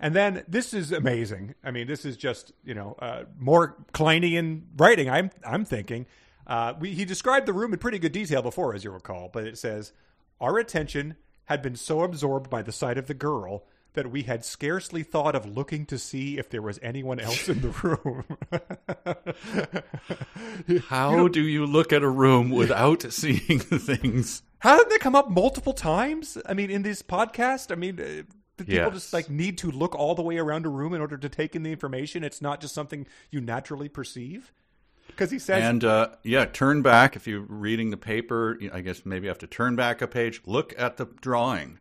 and 0.00 0.14
then 0.16 0.42
this 0.48 0.74
is 0.74 0.90
amazing. 0.90 1.54
I 1.62 1.70
mean, 1.70 1.86
this 1.86 2.04
is 2.04 2.16
just 2.16 2.52
you 2.64 2.74
know 2.74 2.96
uh, 2.98 3.24
more 3.38 3.76
Clinean 3.92 4.62
writing. 4.76 5.08
I'm 5.08 5.30
I'm 5.46 5.64
thinking. 5.64 6.06
Uh, 6.46 6.74
we, 6.78 6.94
he 6.94 7.04
described 7.04 7.46
the 7.46 7.52
room 7.52 7.72
in 7.72 7.78
pretty 7.78 7.98
good 7.98 8.12
detail 8.12 8.42
before, 8.42 8.74
as 8.74 8.84
you 8.84 8.90
recall. 8.90 9.30
But 9.32 9.44
it 9.44 9.58
says 9.58 9.92
our 10.40 10.58
attention 10.58 11.16
had 11.46 11.62
been 11.62 11.76
so 11.76 12.02
absorbed 12.02 12.50
by 12.50 12.62
the 12.62 12.72
sight 12.72 12.98
of 12.98 13.06
the 13.06 13.14
girl 13.14 13.64
that 13.94 14.10
we 14.10 14.22
had 14.22 14.44
scarcely 14.44 15.02
thought 15.02 15.34
of 15.34 15.44
looking 15.44 15.84
to 15.84 15.98
see 15.98 16.38
if 16.38 16.48
there 16.48 16.62
was 16.62 16.78
anyone 16.82 17.20
else 17.20 17.48
in 17.48 17.60
the 17.60 17.68
room. 17.82 18.24
How 20.88 21.28
do 21.28 21.42
you 21.42 21.66
look 21.66 21.92
at 21.92 22.02
a 22.02 22.08
room 22.08 22.50
without 22.50 23.02
seeing 23.12 23.58
the 23.68 23.78
things? 23.78 24.42
How 24.60 24.78
did 24.78 24.90
they 24.90 24.98
come 24.98 25.14
up 25.14 25.30
multiple 25.30 25.74
times? 25.74 26.38
I 26.46 26.54
mean, 26.54 26.70
in 26.70 26.82
this 26.82 27.02
podcast, 27.02 27.70
I 27.70 27.74
mean, 27.74 28.00
uh, 28.00 28.22
people 28.56 28.74
Yes. 28.74 28.92
just 28.94 29.12
like 29.12 29.28
need 29.28 29.58
to 29.58 29.70
look 29.70 29.94
all 29.94 30.14
the 30.14 30.22
way 30.22 30.38
around 30.38 30.64
a 30.66 30.70
room 30.70 30.94
in 30.94 31.00
order 31.00 31.16
to 31.18 31.28
take 31.28 31.54
in 31.56 31.62
the 31.62 31.72
information. 31.72 32.24
It's 32.24 32.40
not 32.40 32.60
just 32.60 32.74
something 32.74 33.06
you 33.30 33.40
naturally 33.40 33.88
perceive. 33.88 34.52
Because 35.14 35.30
he 35.30 35.38
says, 35.38 35.62
And 35.62 35.84
uh, 35.84 36.08
yeah, 36.22 36.44
turn 36.46 36.82
back 36.82 37.16
if 37.16 37.26
you're 37.26 37.40
reading 37.40 37.90
the 37.90 37.96
paper. 37.96 38.58
I 38.72 38.80
guess 38.80 39.04
maybe 39.06 39.24
you 39.24 39.28
have 39.28 39.38
to 39.38 39.46
turn 39.46 39.76
back 39.76 40.02
a 40.02 40.06
page. 40.08 40.42
Look 40.46 40.74
at 40.78 40.96
the 40.96 41.06
drawing. 41.20 41.78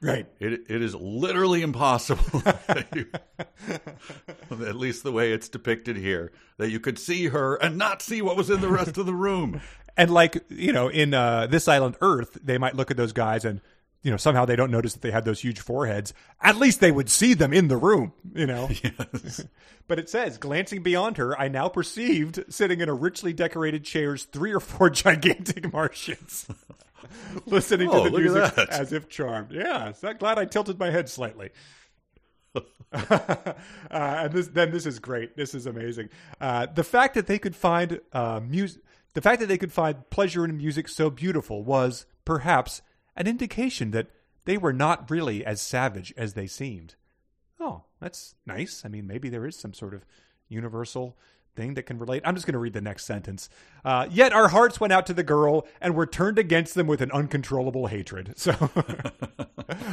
right, 0.00 0.26
It 0.40 0.64
it 0.68 0.82
is 0.82 0.94
literally 0.94 1.62
impossible, 1.62 2.40
that 2.66 2.86
you- 2.94 3.06
at 4.66 4.76
least 4.76 5.02
the 5.04 5.12
way 5.12 5.32
it's 5.32 5.48
depicted 5.48 5.96
here, 5.96 6.32
that 6.58 6.70
you 6.70 6.80
could 6.80 6.98
see 6.98 7.28
her 7.28 7.54
and 7.56 7.76
not 7.78 8.02
see 8.02 8.22
what 8.22 8.36
was 8.36 8.50
in 8.50 8.60
the 8.60 8.68
rest 8.68 8.98
of 8.98 9.06
the 9.06 9.14
room. 9.14 9.60
and 9.96 10.10
like 10.10 10.42
you 10.48 10.72
know, 10.72 10.88
in 10.88 11.14
uh, 11.14 11.46
this 11.46 11.68
island 11.68 11.96
Earth, 12.00 12.38
they 12.42 12.58
might 12.58 12.74
look 12.74 12.90
at 12.90 12.96
those 12.96 13.12
guys 13.12 13.44
and 13.44 13.60
you 14.02 14.10
know 14.10 14.16
somehow 14.16 14.44
they 14.44 14.56
don't 14.56 14.70
notice 14.70 14.92
that 14.94 15.02
they 15.02 15.10
had 15.10 15.24
those 15.24 15.40
huge 15.40 15.60
foreheads. 15.60 16.12
At 16.40 16.56
least 16.56 16.80
they 16.80 16.90
would 16.92 17.08
see 17.10 17.34
them 17.34 17.52
in 17.52 17.68
the 17.68 17.76
room, 17.76 18.12
you 18.34 18.46
know. 18.46 18.68
Yes. 18.82 19.44
But 19.88 19.98
it 19.98 20.08
says, 20.08 20.38
glancing 20.38 20.82
beyond 20.84 21.16
her, 21.18 21.38
I 21.38 21.48
now 21.48 21.68
perceived 21.68 22.44
sitting 22.48 22.80
in 22.80 22.88
a 22.88 22.94
richly 22.94 23.32
decorated 23.32 23.84
chairs 23.84 24.24
three 24.24 24.52
or 24.52 24.60
four 24.60 24.88
gigantic 24.90 25.72
Martians, 25.72 26.46
listening 27.46 27.88
Oh, 27.90 28.04
to 28.04 28.10
the 28.10 28.18
music 28.18 28.56
as 28.70 28.92
if 28.92 29.08
charmed. 29.08 29.50
Yeah, 29.50 29.90
so 29.92 30.14
glad 30.14 30.38
I 30.38 30.44
tilted 30.44 30.78
my 30.78 30.90
head 30.90 31.08
slightly. 31.08 31.50
uh, 32.92 33.54
and 33.90 34.32
this, 34.32 34.48
then 34.48 34.70
this 34.70 34.86
is 34.86 34.98
great. 34.98 35.36
This 35.36 35.54
is 35.54 35.66
amazing. 35.66 36.10
Uh, 36.40 36.66
the 36.66 36.84
fact 36.84 37.14
that 37.14 37.26
they 37.26 37.38
could 37.38 37.56
find 37.56 38.00
uh, 38.12 38.40
music, 38.46 38.82
the 39.14 39.20
fact 39.20 39.40
that 39.40 39.46
they 39.46 39.58
could 39.58 39.72
find 39.72 40.08
pleasure 40.10 40.44
in 40.44 40.56
music 40.56 40.88
so 40.88 41.10
beautiful 41.10 41.64
was 41.64 42.06
perhaps 42.24 42.82
an 43.16 43.26
indication 43.26 43.90
that 43.92 44.08
they 44.44 44.56
were 44.56 44.72
not 44.72 45.10
really 45.10 45.44
as 45.44 45.60
savage 45.60 46.12
as 46.16 46.34
they 46.34 46.46
seemed. 46.46 46.96
Oh, 47.60 47.84
that's 48.00 48.34
nice. 48.46 48.82
I 48.84 48.88
mean, 48.88 49.06
maybe 49.06 49.28
there 49.28 49.46
is 49.46 49.56
some 49.56 49.72
sort 49.72 49.94
of 49.94 50.04
universal 50.48 51.16
thing 51.54 51.74
that 51.74 51.84
can 51.84 51.98
relate. 51.98 52.22
I'm 52.24 52.34
just 52.34 52.46
going 52.46 52.54
to 52.54 52.58
read 52.58 52.72
the 52.72 52.80
next 52.80 53.04
sentence. 53.04 53.48
Uh, 53.84 54.06
Yet 54.10 54.32
our 54.32 54.48
hearts 54.48 54.80
went 54.80 54.92
out 54.92 55.06
to 55.06 55.14
the 55.14 55.22
girl 55.22 55.66
and 55.80 55.94
were 55.94 56.06
turned 56.06 56.38
against 56.38 56.74
them 56.74 56.86
with 56.86 57.00
an 57.00 57.10
uncontrollable 57.12 57.86
hatred. 57.86 58.34
So, 58.42 58.52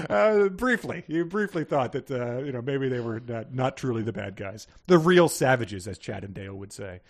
uh, 0.10 0.50
briefly, 0.50 1.04
you 1.08 1.24
briefly 1.26 1.64
thought 1.64 1.92
that 1.92 2.10
uh, 2.10 2.40
you 2.40 2.52
know 2.52 2.62
maybe 2.62 2.90
they 2.90 3.00
were 3.00 3.20
not, 3.20 3.54
not 3.54 3.78
truly 3.78 4.02
the 4.02 4.12
bad 4.12 4.36
guys, 4.36 4.66
the 4.88 4.98
real 4.98 5.30
savages, 5.30 5.88
as 5.88 6.00
Chad 6.00 6.24
and 6.24 6.34
Dale 6.34 6.56
would 6.56 6.74
say. 6.74 7.02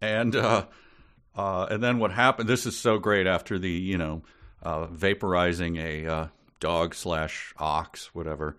And 0.00 0.34
uh, 0.34 0.66
uh, 1.34 1.66
and 1.70 1.82
then 1.82 1.98
what 1.98 2.12
happened? 2.12 2.48
This 2.48 2.64
is 2.64 2.76
so 2.76 2.98
great 2.98 3.26
after 3.26 3.58
the 3.58 3.70
you 3.70 3.98
know 3.98 4.22
uh, 4.66 4.88
vaporizing 4.88 5.78
a 5.78 6.12
uh, 6.12 6.28
dog 6.58 6.92
slash 6.92 7.54
ox, 7.56 8.12
whatever. 8.12 8.56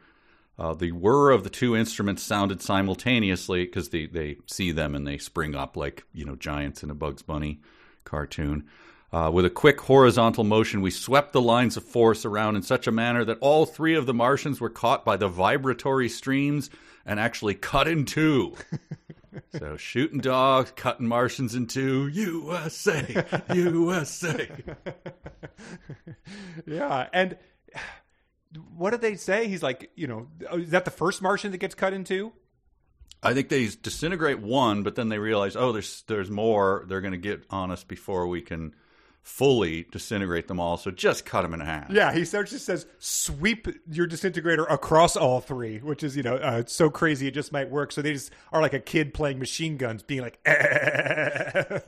Uh, 0.58 0.74
the 0.74 0.94
whir 0.94 1.32
of 1.32 1.44
the 1.44 1.50
two 1.50 1.76
instruments 1.76 2.24
sounded 2.24 2.62
simultaneously 2.62 3.66
because 3.66 3.90
they, 3.90 4.06
they 4.06 4.38
see 4.46 4.72
them 4.72 4.96
and 4.96 5.06
they 5.06 5.18
spring 5.18 5.54
up 5.54 5.76
like 5.76 6.06
you 6.14 6.24
know 6.24 6.36
giants 6.36 6.82
in 6.82 6.90
a 6.90 6.96
Bugs 6.96 7.22
Bunny 7.22 7.60
cartoon. 8.06 8.66
Uh, 9.12 9.30
with 9.34 9.44
a 9.44 9.50
quick 9.50 9.82
horizontal 9.82 10.46
motion, 10.46 10.82
we 10.82 10.92
swept 10.92 11.34
the 11.34 11.42
lines 11.42 11.76
of 11.76 11.84
force 11.84 12.24
around 12.24 12.56
in 12.56 12.62
such 12.62 12.88
a 12.88 12.92
manner 12.92 13.26
that 13.26 13.38
all 13.42 13.66
three 13.66 13.96
of 13.96 14.06
the 14.06 14.14
Martians 14.14 14.62
were 14.62 14.70
caught 14.70 15.04
by 15.04 15.18
the 15.18 15.28
vibratory 15.28 16.08
streams 16.08 16.70
and 17.06 17.20
actually 17.20 17.54
cut 17.54 17.88
in 17.88 18.06
two. 18.06 18.56
so 19.58 19.78
shooting 19.78 20.20
dogs, 20.20 20.72
cutting 20.76 21.08
Martians 21.08 21.56
in 21.56 21.68
two. 21.68 22.08
USA, 22.08 23.26
USA. 23.54 24.50
Yeah, 26.66 27.08
and 27.14 27.38
what 28.76 28.92
did 28.92 29.02
they 29.02 29.16
say? 29.16 29.48
He's 29.48 29.64
like, 29.64 29.92
you 29.96 30.08
know, 30.08 30.28
oh, 30.50 30.60
is 30.60 30.72
that 30.72 30.86
the 30.86 30.92
first 30.92 31.22
Martian 31.22 31.52
that 31.52 31.58
gets 31.58 31.76
cut 31.76 31.94
in 31.94 32.04
two? 32.04 32.34
I 33.24 33.34
think 33.34 33.50
they 33.50 33.68
disintegrate 33.68 34.40
one, 34.40 34.84
but 34.84 34.96
then 34.96 35.10
they 35.10 35.20
realize, 35.20 35.56
oh, 35.56 35.72
there's 35.72 36.04
there's 36.08 36.30
more. 36.30 36.86
They're 36.88 37.02
going 37.02 37.14
to 37.14 37.18
get 37.18 37.46
on 37.50 37.72
us 37.72 37.84
before 37.84 38.28
we 38.28 38.42
can 38.42 38.76
fully 39.28 39.86
disintegrate 39.92 40.48
them 40.48 40.58
all. 40.58 40.78
So 40.78 40.90
just 40.90 41.26
cut 41.26 41.42
them 41.42 41.54
in 41.54 41.60
half. 41.60 41.92
Yeah, 41.92 42.14
he 42.14 42.24
starts 42.24 42.52
just 42.52 42.66
says 42.66 42.86
sweep 42.98 43.68
your 43.92 44.08
disintegrator 44.08 44.64
across 44.64 45.18
all 45.18 45.42
three, 45.42 45.80
which 45.80 46.02
is 46.02 46.16
you 46.16 46.24
know 46.24 46.38
uh, 46.38 46.64
so 46.66 46.90
crazy 46.90 47.28
it 47.28 47.32
just 47.32 47.52
might 47.52 47.70
work. 47.70 47.92
So 47.92 48.02
they 48.02 48.14
just 48.14 48.32
are 48.54 48.62
like 48.62 48.74
a 48.74 48.80
kid 48.80 49.14
playing 49.14 49.38
machine 49.38 49.76
guns, 49.76 50.02
being 50.02 50.22
like, 50.22 50.40
but 50.46 51.84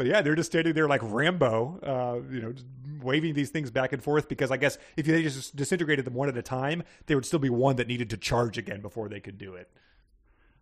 yeah, 0.00 0.20
they're 0.20 0.34
just 0.34 0.50
standing 0.50 0.74
there 0.74 0.88
like 0.88 1.00
Rambo, 1.04 1.78
uh, 1.80 2.32
you 2.32 2.42
know, 2.42 2.52
waving 3.00 3.34
these 3.34 3.50
things 3.50 3.70
back 3.70 3.92
and 3.92 4.02
forth 4.02 4.28
because 4.28 4.50
I 4.50 4.56
guess 4.56 4.76
if 4.96 5.06
they 5.06 5.22
just 5.22 5.54
disintegrated 5.54 6.04
them 6.04 6.14
one 6.14 6.28
at 6.28 6.36
a 6.36 6.42
time, 6.42 6.82
there 7.06 7.16
would 7.16 7.24
still 7.24 7.38
be 7.38 7.50
one 7.50 7.76
that 7.76 7.86
needed 7.86 8.10
to 8.10 8.16
charge 8.16 8.58
again 8.58 8.80
before 8.80 9.08
they 9.08 9.20
could 9.20 9.38
do 9.38 9.54
it. 9.54 9.70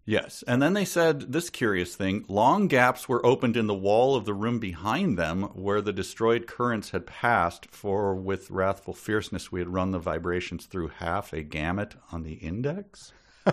Yes. 0.05 0.43
And 0.49 0.61
then 0.61 0.73
they 0.75 0.85
said 0.85 1.33
this 1.33 1.49
curious 1.49 1.95
thing 1.95 2.25
long 2.29 2.67
gaps 2.67 3.09
were 3.09 3.25
opened 3.25 3.57
in 3.57 3.69
the 3.69 3.75
wall 3.75 4.17
of 4.17 4.25
the 4.25 4.35
room 4.35 4.59
behind 4.59 5.17
them 5.17 5.43
where 5.55 5.81
the 5.81 5.93
destroyed 5.93 6.47
currents 6.49 6.91
had 6.91 7.07
passed, 7.07 7.67
for 7.71 8.15
with 8.15 8.51
wrathful 8.51 8.95
fierceness 8.95 9.53
we 9.53 9.61
had 9.61 9.69
run 9.69 9.93
the 9.93 9.99
vibrations 10.01 10.67
through 10.67 10.89
half 10.89 11.33
a 11.33 11.43
gamut 11.43 11.95
on 12.11 12.23
the 12.25 12.35
index. 12.35 13.13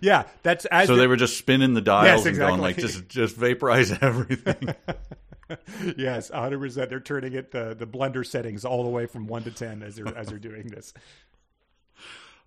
Yeah, 0.00 0.24
that's 0.44 0.64
as 0.66 0.86
So 0.86 0.94
the- 0.94 1.00
they 1.02 1.06
were 1.08 1.16
just 1.16 1.36
spinning 1.36 1.74
the 1.74 1.80
dials 1.80 2.24
Yes, 2.24 2.26
and 2.26 2.36
going 2.36 2.60
like, 2.60 2.76
just 2.76 3.08
just 3.08 3.34
vaporize 3.36 3.90
everything. 4.00 4.74
yes, 5.96 6.30
hundred 6.30 6.60
percent. 6.60 6.88
They're 6.90 7.00
turning 7.00 7.32
it 7.34 7.50
the 7.50 7.74
the 7.74 7.86
blender 7.86 8.24
settings 8.24 8.64
all 8.64 8.84
the 8.84 8.90
way 8.90 9.06
from 9.06 9.26
one 9.26 9.42
to 9.44 9.50
ten 9.50 9.82
as 9.82 9.96
they're 9.96 10.16
as 10.16 10.28
they're 10.28 10.38
doing 10.38 10.68
this. 10.68 10.94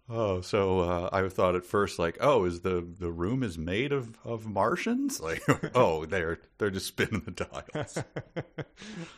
Oh, 0.09 0.41
so 0.41 0.79
uh, 0.81 1.09
I 1.11 1.27
thought 1.29 1.55
at 1.55 1.65
first 1.65 1.99
like, 1.99 2.17
oh, 2.21 2.45
is 2.45 2.61
the 2.61 2.85
the 2.99 3.11
room 3.11 3.43
is 3.43 3.57
made 3.57 3.91
of 3.91 4.17
of 4.23 4.45
Martians? 4.45 5.19
Like, 5.27 5.43
oh, 5.75 6.05
they're 6.05 6.39
they're 6.57 6.69
just 6.71 6.88
spinning 6.88 7.21
the 7.25 7.31
dials, 7.31 7.97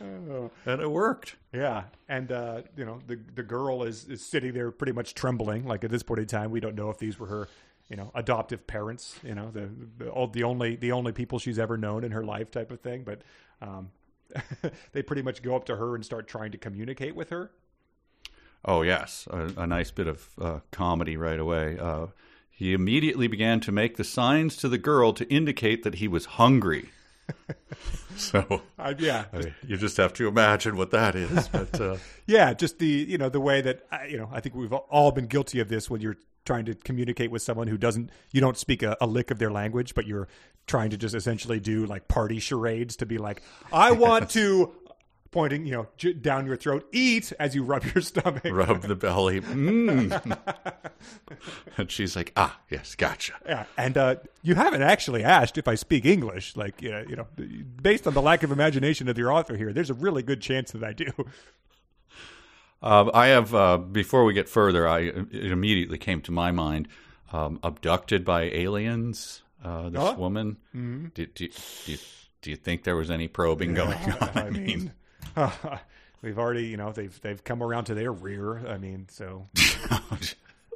and 0.00 0.80
it 0.80 0.90
worked. 0.90 1.36
Yeah, 1.52 1.84
and 2.08 2.30
uh, 2.32 2.62
you 2.76 2.84
know 2.84 3.00
the 3.06 3.18
the 3.34 3.42
girl 3.42 3.82
is 3.82 4.04
is 4.06 4.24
sitting 4.24 4.52
there 4.52 4.70
pretty 4.70 4.92
much 4.92 5.14
trembling. 5.14 5.66
Like 5.66 5.84
at 5.84 5.90
this 5.90 6.02
point 6.02 6.20
in 6.20 6.26
time, 6.26 6.50
we 6.50 6.60
don't 6.60 6.74
know 6.74 6.90
if 6.90 6.98
these 6.98 7.18
were 7.18 7.26
her, 7.26 7.48
you 7.88 7.96
know, 7.96 8.10
adoptive 8.14 8.66
parents. 8.66 9.16
You 9.22 9.34
know, 9.34 9.50
the 9.50 9.68
the, 9.98 10.10
all- 10.10 10.28
the 10.28 10.42
only 10.44 10.76
the 10.76 10.92
only 10.92 11.12
people 11.12 11.38
she's 11.38 11.58
ever 11.58 11.76
known 11.76 12.04
in 12.04 12.12
her 12.12 12.24
life, 12.24 12.50
type 12.50 12.70
of 12.70 12.80
thing. 12.80 13.04
But 13.04 13.22
um, 13.62 13.90
they 14.92 15.02
pretty 15.02 15.22
much 15.22 15.42
go 15.42 15.54
up 15.56 15.64
to 15.66 15.76
her 15.76 15.94
and 15.94 16.04
start 16.04 16.28
trying 16.28 16.52
to 16.52 16.58
communicate 16.58 17.14
with 17.14 17.30
her. 17.30 17.50
Oh 18.64 18.82
yes, 18.82 19.26
a, 19.30 19.52
a 19.56 19.66
nice 19.66 19.90
bit 19.90 20.06
of 20.06 20.28
uh, 20.40 20.60
comedy 20.70 21.16
right 21.16 21.38
away. 21.38 21.78
Uh, 21.78 22.08
he 22.50 22.74
immediately 22.74 23.26
began 23.26 23.60
to 23.60 23.72
make 23.72 23.96
the 23.96 24.04
signs 24.04 24.56
to 24.58 24.68
the 24.68 24.76
girl 24.76 25.12
to 25.14 25.26
indicate 25.32 25.82
that 25.82 25.94
he 25.94 26.08
was 26.08 26.26
hungry. 26.26 26.90
so 28.16 28.62
Uh, 28.78 28.92
yeah, 28.98 29.24
I 29.32 29.38
mean, 29.38 29.54
you 29.66 29.76
just 29.76 29.96
have 29.96 30.12
to 30.14 30.28
imagine 30.28 30.76
what 30.76 30.90
that 30.90 31.14
is. 31.14 31.48
But 31.52 31.80
uh, 31.80 31.96
yeah, 32.26 32.52
just 32.52 32.78
the 32.78 32.86
you 32.86 33.18
know 33.18 33.28
the 33.28 33.40
way 33.40 33.60
that 33.62 33.86
uh, 33.90 34.00
you 34.08 34.18
know 34.18 34.28
I 34.32 34.40
think 34.40 34.54
we've 34.54 34.72
all 34.72 35.12
been 35.12 35.26
guilty 35.26 35.60
of 35.60 35.68
this 35.68 35.88
when 35.88 36.00
you're 36.00 36.16
trying 36.44 36.64
to 36.64 36.74
communicate 36.74 37.30
with 37.30 37.42
someone 37.42 37.68
who 37.68 37.78
doesn't 37.78 38.10
you 38.32 38.40
don't 38.40 38.56
speak 38.58 38.82
a, 38.82 38.96
a 39.00 39.06
lick 39.06 39.30
of 39.30 39.38
their 39.38 39.50
language, 39.50 39.94
but 39.94 40.06
you're 40.06 40.28
trying 40.66 40.90
to 40.90 40.96
just 40.96 41.14
essentially 41.14 41.60
do 41.60 41.86
like 41.86 42.08
party 42.08 42.38
charades 42.38 42.96
to 42.96 43.06
be 43.06 43.18
like, 43.18 43.42
I 43.72 43.92
want 43.92 44.30
to 44.40 44.72
pointing 45.32 45.64
you 45.64 45.72
know 45.72 45.86
j- 45.96 46.12
down 46.12 46.46
your 46.46 46.56
throat, 46.56 46.88
eat 46.92 47.32
as 47.38 47.54
you 47.54 47.62
rub 47.62 47.84
your 47.84 48.02
stomach. 48.02 48.42
rub 48.50 48.82
the 48.82 48.96
belly. 48.96 49.40
Mm. 49.40 50.38
and 51.78 51.90
she's 51.90 52.16
like, 52.16 52.32
ah, 52.36 52.58
yes, 52.68 52.94
gotcha. 52.94 53.34
Yeah, 53.46 53.64
and 53.76 53.96
uh, 53.96 54.16
you 54.42 54.54
haven't 54.54 54.82
actually 54.82 55.22
asked 55.24 55.56
if 55.58 55.68
I 55.68 55.74
speak 55.76 56.04
English. 56.04 56.56
Like, 56.56 56.82
uh, 56.84 57.02
you 57.08 57.16
know, 57.16 57.26
based 57.82 58.06
on 58.06 58.14
the 58.14 58.22
lack 58.22 58.42
of 58.42 58.50
imagination 58.52 59.08
of 59.08 59.16
your 59.18 59.32
author 59.32 59.56
here, 59.56 59.72
there's 59.72 59.90
a 59.90 59.94
really 59.94 60.22
good 60.22 60.40
chance 60.40 60.72
that 60.72 60.82
I 60.84 60.92
do. 60.92 61.10
Uh, 62.82 63.10
I 63.12 63.26
have 63.28 63.54
uh, 63.54 63.76
before 63.78 64.24
we 64.24 64.32
get 64.32 64.48
further, 64.48 64.88
I 64.88 65.00
it 65.00 65.52
immediately 65.52 65.98
came 65.98 66.22
to 66.22 66.32
my 66.32 66.50
mind 66.50 66.88
um, 67.32 67.60
abducted 67.62 68.24
by 68.24 68.44
aliens. 68.44 69.42
Uh, 69.62 69.90
this 69.90 70.00
Oh. 70.02 70.14
woman. 70.14 70.56
Do, 70.72 71.10
do, 71.26 71.26
do, 71.26 71.48
you, 71.84 71.98
do 72.40 72.48
you 72.50 72.56
think 72.56 72.84
there 72.84 72.96
was 72.96 73.10
any 73.10 73.28
probing 73.28 73.74
going 73.74 73.98
on? 73.98 74.30
I 74.34 74.48
mean, 74.48 74.92
we've 76.22 76.38
already, 76.38 76.64
you 76.64 76.76
know, 76.76 76.92
they've 76.92 77.18
they've 77.20 77.42
come 77.42 77.62
around 77.62 77.84
to 77.84 77.94
their 77.94 78.12
rear. 78.12 78.66
I 78.66 78.78
mean, 78.78 79.06
so 79.10 79.48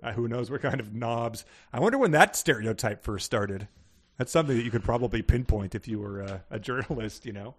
uh, 0.03 0.13
who 0.13 0.29
knows 0.29 0.51
what 0.51 0.63
kind 0.63 0.81
of 0.81 0.95
knobs? 0.95 1.45
I 1.73 1.81
wonder 1.81 1.99
when 1.99 2.13
that 2.13 2.37
stereotype 2.37 3.03
first 3.03 3.27
started. 3.27 3.69
That's 4.19 4.31
something 4.31 4.57
that 4.57 4.65
you 4.65 4.71
could 4.71 4.85
probably 4.85 5.23
pinpoint 5.23 5.75
if 5.75 5.89
you 5.89 5.99
were 5.99 6.21
a, 6.21 6.45
a 6.51 6.59
journalist. 6.59 7.27
You 7.27 7.33
know, 7.33 7.55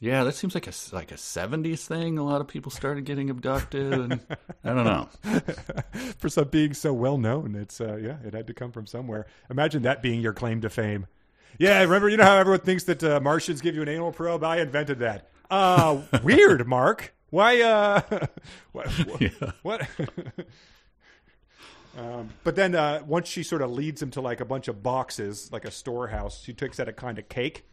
yeah, 0.00 0.24
that 0.24 0.34
seems 0.34 0.54
like 0.54 0.66
a 0.66 0.72
like 0.92 1.12
a 1.12 1.16
'70s 1.16 1.86
thing. 1.86 2.16
A 2.16 2.24
lot 2.24 2.40
of 2.40 2.48
people 2.48 2.70
started 2.70 3.04
getting 3.04 3.28
abducted, 3.28 3.92
and 3.92 4.20
I 4.64 4.72
don't 4.72 4.84
know. 4.84 5.08
for 6.18 6.28
some 6.28 6.48
being 6.48 6.72
so 6.74 6.92
well 6.92 7.18
known, 7.18 7.54
it's 7.54 7.80
uh, 7.80 7.96
yeah, 7.96 8.16
it 8.24 8.32
had 8.32 8.46
to 8.46 8.54
come 8.54 8.72
from 8.72 8.86
somewhere. 8.86 9.26
Imagine 9.50 9.82
that 9.82 10.00
being 10.00 10.20
your 10.20 10.32
claim 10.32 10.62
to 10.62 10.70
fame. 10.70 11.06
Yeah, 11.58 11.82
remember, 11.82 12.08
you 12.08 12.16
know 12.16 12.24
how 12.24 12.36
everyone 12.38 12.60
thinks 12.60 12.84
that 12.84 13.04
uh, 13.04 13.20
Martians 13.20 13.60
give 13.60 13.74
you 13.74 13.82
an 13.82 13.88
anal 13.88 14.12
probe? 14.12 14.42
I 14.44 14.60
invented 14.60 15.00
that. 15.00 15.28
Uh, 15.50 16.02
weird, 16.22 16.66
Mark. 16.68 17.12
Why? 17.30 17.60
Uh, 17.60 18.00
what? 18.72 18.86
what- 18.88 19.54
what? 19.62 19.88
um, 21.98 22.30
but 22.44 22.56
then 22.56 22.74
uh, 22.74 23.02
once 23.06 23.28
she 23.28 23.42
sort 23.42 23.62
of 23.62 23.70
leads 23.70 24.00
him 24.00 24.10
to 24.12 24.20
like 24.20 24.40
a 24.40 24.44
bunch 24.44 24.68
of 24.68 24.82
boxes, 24.82 25.50
like 25.52 25.64
a 25.64 25.70
storehouse, 25.70 26.42
she 26.42 26.52
takes 26.52 26.78
out 26.78 26.88
a 26.88 26.92
kind 26.92 27.18
of 27.18 27.28
cake 27.28 27.64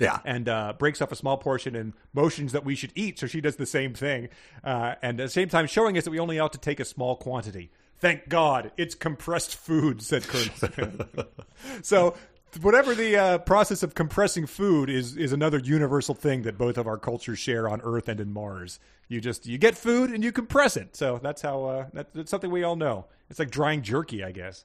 Yeah, 0.00 0.18
and 0.24 0.48
uh, 0.48 0.74
breaks 0.78 1.00
off 1.00 1.12
a 1.12 1.16
small 1.16 1.36
portion 1.38 1.74
and 1.76 1.92
motions 2.12 2.52
that 2.52 2.64
we 2.64 2.74
should 2.74 2.92
eat. 2.94 3.18
So 3.18 3.26
she 3.26 3.40
does 3.40 3.56
the 3.56 3.66
same 3.66 3.94
thing, 3.94 4.28
uh, 4.64 4.94
and 5.02 5.20
at 5.20 5.24
the 5.24 5.30
same 5.30 5.48
time 5.48 5.66
showing 5.66 5.96
us 5.98 6.04
that 6.04 6.10
we 6.10 6.18
only 6.18 6.38
ought 6.38 6.52
to 6.52 6.58
take 6.58 6.80
a 6.80 6.84
small 6.84 7.16
quantity. 7.16 7.70
Thank 8.00 8.28
God, 8.28 8.70
it's 8.76 8.94
compressed 8.94 9.56
food," 9.56 10.02
said 10.02 10.24
Colonel. 10.26 11.06
So. 11.82 12.14
Whatever 12.62 12.94
the 12.94 13.16
uh, 13.16 13.38
process 13.38 13.82
of 13.82 13.94
compressing 13.94 14.46
food 14.46 14.88
is, 14.88 15.16
is 15.16 15.32
another 15.32 15.58
universal 15.58 16.14
thing 16.14 16.42
that 16.42 16.56
both 16.56 16.78
of 16.78 16.86
our 16.86 16.96
cultures 16.96 17.38
share 17.38 17.68
on 17.68 17.80
Earth 17.82 18.08
and 18.08 18.20
in 18.20 18.32
Mars. 18.32 18.80
You 19.08 19.20
just 19.20 19.46
you 19.46 19.58
get 19.58 19.76
food 19.76 20.10
and 20.10 20.24
you 20.24 20.32
compress 20.32 20.76
it. 20.76 20.96
So 20.96 21.18
that's 21.22 21.42
how 21.42 21.64
uh, 21.64 21.86
that, 21.92 22.12
that's 22.14 22.30
something 22.30 22.50
we 22.50 22.62
all 22.62 22.76
know. 22.76 23.06
It's 23.30 23.38
like 23.38 23.50
drying 23.50 23.82
jerky, 23.82 24.24
I 24.24 24.32
guess. 24.32 24.64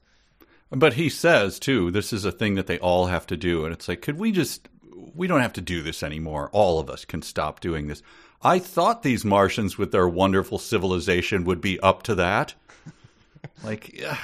But 0.70 0.94
he 0.94 1.10
says 1.10 1.60
too, 1.60 1.92
this 1.92 2.12
is 2.12 2.26
a 2.26 2.32
thing 2.32 2.56
that 2.56 2.68
they 2.68 2.80
all 2.80 3.08
have 3.08 3.28
to 3.28 3.38
do, 3.38 3.64
and 3.64 3.74
it's 3.74 3.88
like, 3.88 4.02
could 4.02 4.18
we 4.18 4.32
just? 4.32 4.70
We 5.16 5.28
don't 5.28 5.42
have 5.42 5.54
to 5.54 5.62
do 5.62 5.82
this 5.82 6.02
anymore. 6.02 6.50
All 6.52 6.80
of 6.80 6.90
us 6.90 7.06
can 7.06 7.22
stop 7.22 7.60
doing 7.60 7.88
this. 7.88 8.02
I 8.42 8.60
thought 8.60 9.04
these 9.04 9.24
Martians, 9.24 9.78
with 9.78 9.92
their 9.92 10.08
wonderful 10.08 10.58
civilization, 10.58 11.46
would 11.46 11.62
be 11.62 11.80
up 11.80 12.04
to 12.04 12.16
that. 12.16 12.54
Like, 13.62 13.94
yeah, 14.00 14.18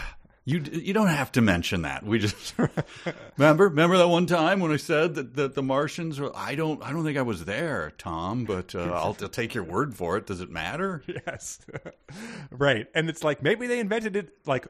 you 0.50 0.64
you 0.72 0.94
don't 0.94 1.08
have 1.08 1.32
to 1.34 1.42
mention 1.42 1.84
that. 1.84 2.04
We 2.04 2.18
just 2.18 2.56
remember 3.38 3.66
remember 3.66 3.98
that 3.98 4.08
one 4.08 4.26
time 4.26 4.60
when 4.60 4.72
I 4.72 4.78
said 4.78 5.14
that, 5.16 5.36
that 5.36 5.54
the 5.54 5.62
Martians. 5.62 6.20
Were, 6.20 6.36
I 6.36 6.56
don't 6.56 6.84
I 6.84 6.92
don't 6.92 7.04
think 7.04 7.20
I 7.20 7.22
was 7.22 7.46
there, 7.46 7.92
Tom, 8.00 8.46
but 8.46 8.74
uh, 8.74 8.80
I'll, 8.80 9.16
I'll 9.22 9.30
take 9.30 9.54
your 9.54 9.64
word 9.64 9.96
for 9.96 10.18
it. 10.18 10.26
Does 10.26 10.42
it 10.42 10.50
matter? 10.50 11.04
Yes. 11.28 11.60
right. 12.52 12.88
And 12.96 13.10
it's 13.10 13.24
like 13.24 13.44
maybe 13.44 13.68
they 13.68 13.80
invented 13.80 14.16
it 14.16 14.30
like 14.46 14.68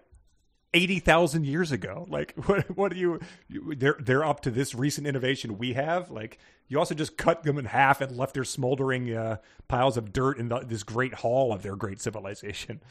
80,000 0.73 1.45
years 1.45 1.71
ago. 1.71 2.07
Like 2.09 2.33
what 2.47 2.75
what 2.75 2.91
do 2.91 2.97
you, 2.97 3.19
you 3.47 3.75
they're 3.75 3.97
they're 3.99 4.25
up 4.25 4.41
to 4.41 4.51
this 4.51 4.73
recent 4.73 5.05
innovation 5.05 5.57
we 5.57 5.73
have? 5.73 6.09
Like 6.09 6.39
you 6.67 6.79
also 6.79 6.95
just 6.95 7.17
cut 7.17 7.43
them 7.43 7.57
in 7.57 7.65
half 7.65 8.01
and 8.01 8.17
left 8.17 8.33
their 8.33 8.43
smoldering 8.43 9.13
uh, 9.15 9.37
piles 9.67 9.95
of 9.95 10.11
dirt 10.11 10.39
in 10.39 10.49
the, 10.49 10.59
this 10.59 10.83
great 10.83 11.13
hall 11.13 11.53
of 11.53 11.61
their 11.61 11.75
great 11.75 12.01
civilization. 12.01 12.81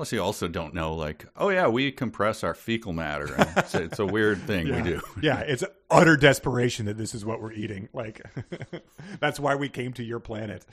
Plus, 0.00 0.12
you 0.12 0.22
also 0.22 0.48
don't 0.48 0.72
know, 0.72 0.94
like, 0.94 1.26
oh 1.36 1.50
yeah, 1.50 1.66
we 1.66 1.92
compress 1.92 2.42
our 2.42 2.54
fecal 2.54 2.94
matter. 2.94 3.34
It's, 3.58 3.74
it's 3.74 3.98
a 3.98 4.06
weird 4.06 4.40
thing 4.46 4.74
we 4.74 4.80
do. 4.80 5.02
yeah, 5.20 5.40
it's 5.40 5.62
utter 5.90 6.16
desperation 6.16 6.86
that 6.86 6.96
this 6.96 7.14
is 7.14 7.22
what 7.22 7.42
we're 7.42 7.52
eating. 7.52 7.90
Like 7.92 8.22
that's 9.20 9.38
why 9.38 9.56
we 9.56 9.68
came 9.68 9.92
to 9.92 10.02
your 10.02 10.18
planet. 10.18 10.64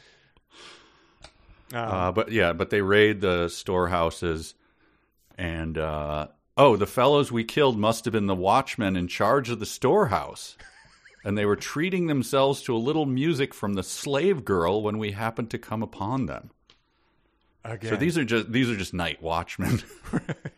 Uh, 1.73 2.13
but 2.13 2.31
yeah, 2.31 2.53
but 2.53 2.69
they 2.69 2.79
raid 2.79 3.19
the 3.19 3.49
storehouses, 3.49 4.53
and 5.37 5.77
uh, 5.77 6.27
oh, 6.55 6.77
the 6.77 6.87
fellows 6.87 7.29
we 7.29 7.43
killed 7.43 7.77
must 7.77 8.05
have 8.05 8.13
been 8.13 8.27
the 8.27 8.33
watchmen 8.33 8.95
in 8.95 9.09
charge 9.09 9.49
of 9.49 9.59
the 9.59 9.65
storehouse, 9.65 10.55
and 11.25 11.37
they 11.37 11.45
were 11.45 11.57
treating 11.57 12.07
themselves 12.07 12.61
to 12.61 12.73
a 12.73 12.77
little 12.77 13.05
music 13.05 13.53
from 13.53 13.73
the 13.73 13.83
slave 13.83 14.45
girl 14.45 14.81
when 14.81 14.97
we 14.97 15.11
happened 15.11 15.51
to 15.51 15.57
come 15.57 15.83
upon 15.83 16.27
them. 16.27 16.51
Again. 17.69 17.89
So 17.91 17.95
these 17.97 18.17
are 18.17 18.23
just 18.25 18.51
these 18.51 18.69
are 18.69 18.75
just 18.77 18.93
night 18.93 19.21
watchmen. 19.21 19.81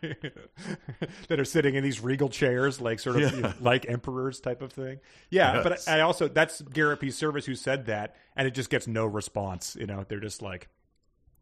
that 1.28 1.38
are 1.40 1.44
sitting 1.44 1.74
in 1.74 1.82
these 1.84 2.00
regal 2.00 2.28
chairs, 2.28 2.80
like 2.80 2.98
sort 3.00 3.20
of 3.20 3.34
you 3.34 3.40
know, 3.42 3.52
like 3.60 3.88
emperors 3.88 4.40
type 4.40 4.62
of 4.62 4.72
thing. 4.72 4.98
Yeah, 5.30 5.54
Yes. 5.54 5.62
but 5.86 5.92
I 5.92 6.00
also 6.00 6.28
that's 6.28 6.62
Garrett 6.62 7.00
P. 7.00 7.08
Serviss 7.08 7.44
who 7.44 7.54
said 7.54 7.86
that, 7.86 8.16
and 8.36 8.46
it 8.46 8.52
just 8.54 8.70
gets 8.70 8.86
no 8.86 9.06
response. 9.06 9.76
You 9.78 9.86
know, 9.86 10.04
they're 10.08 10.20
just 10.20 10.42
like, 10.42 10.68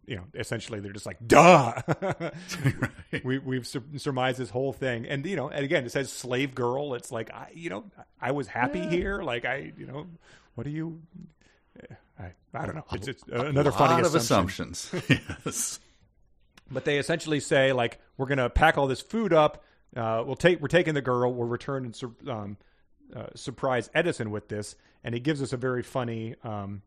you 0.07 0.16
know, 0.16 0.24
essentially 0.35 0.81
they're 0.81 0.93
just 0.93 1.07
like, 1.07 1.19
duh. 1.27 1.74
we 3.24 3.39
we've 3.39 3.66
sur- 3.66 3.82
surmised 3.97 4.39
this 4.39 4.51
whole 4.51 4.73
thing, 4.73 5.07
and 5.07 5.24
you 5.27 5.36
know, 5.36 5.49
and 5.49 5.65
again, 5.65 5.85
it 5.85 5.93
says 5.93 6.11
slave 6.12 6.55
girl. 6.55 6.95
It's 6.95 7.12
like 7.12 7.32
I, 7.32 7.51
you 7.55 7.70
know, 7.70 7.85
I 8.20 8.32
was 8.32 8.47
happy 8.49 8.81
here. 8.86 9.23
Like 9.23 9.45
I, 9.45 9.73
you 9.77 9.86
know, 9.86 10.07
what 10.55 10.65
do 10.65 10.70
you? 10.70 11.01
I, 12.19 12.32
I 12.55 12.66
don't 12.66 12.74
know. 12.74 12.85
It's, 12.93 13.09
it's 13.09 13.23
another 13.31 13.70
a 13.70 13.73
funny 13.73 13.95
lot 14.03 14.07
of 14.07 14.15
assumption. 14.15 14.70
assumptions. 14.73 15.28
yes. 15.45 15.81
but 16.70 16.85
they 16.85 16.99
essentially 16.99 17.40
say 17.40 17.73
like 17.73 18.01
we're 18.16 18.27
going 18.27 18.39
to 18.39 18.51
pack 18.51 18.77
all 18.78 18.86
this 18.86 19.01
food 19.01 19.32
up 19.32 19.65
uh, 19.97 20.23
we'll 20.27 20.36
take 20.36 20.61
we're 20.61 20.69
taking 20.69 20.95
the 20.95 21.01
girl 21.03 21.32
we'll 21.32 21.49
return 21.49 21.85
and 21.85 21.95
sur- 21.97 22.11
um, 22.28 22.57
uh, 23.15 23.27
surprise 23.35 23.89
edison 23.95 24.31
with 24.31 24.49
this 24.49 24.74
and 25.05 25.15
he 25.15 25.20
gives 25.20 25.40
us 25.43 25.53
a 25.53 25.57
very 25.57 25.82
funny 25.82 26.35
um, 26.43 26.82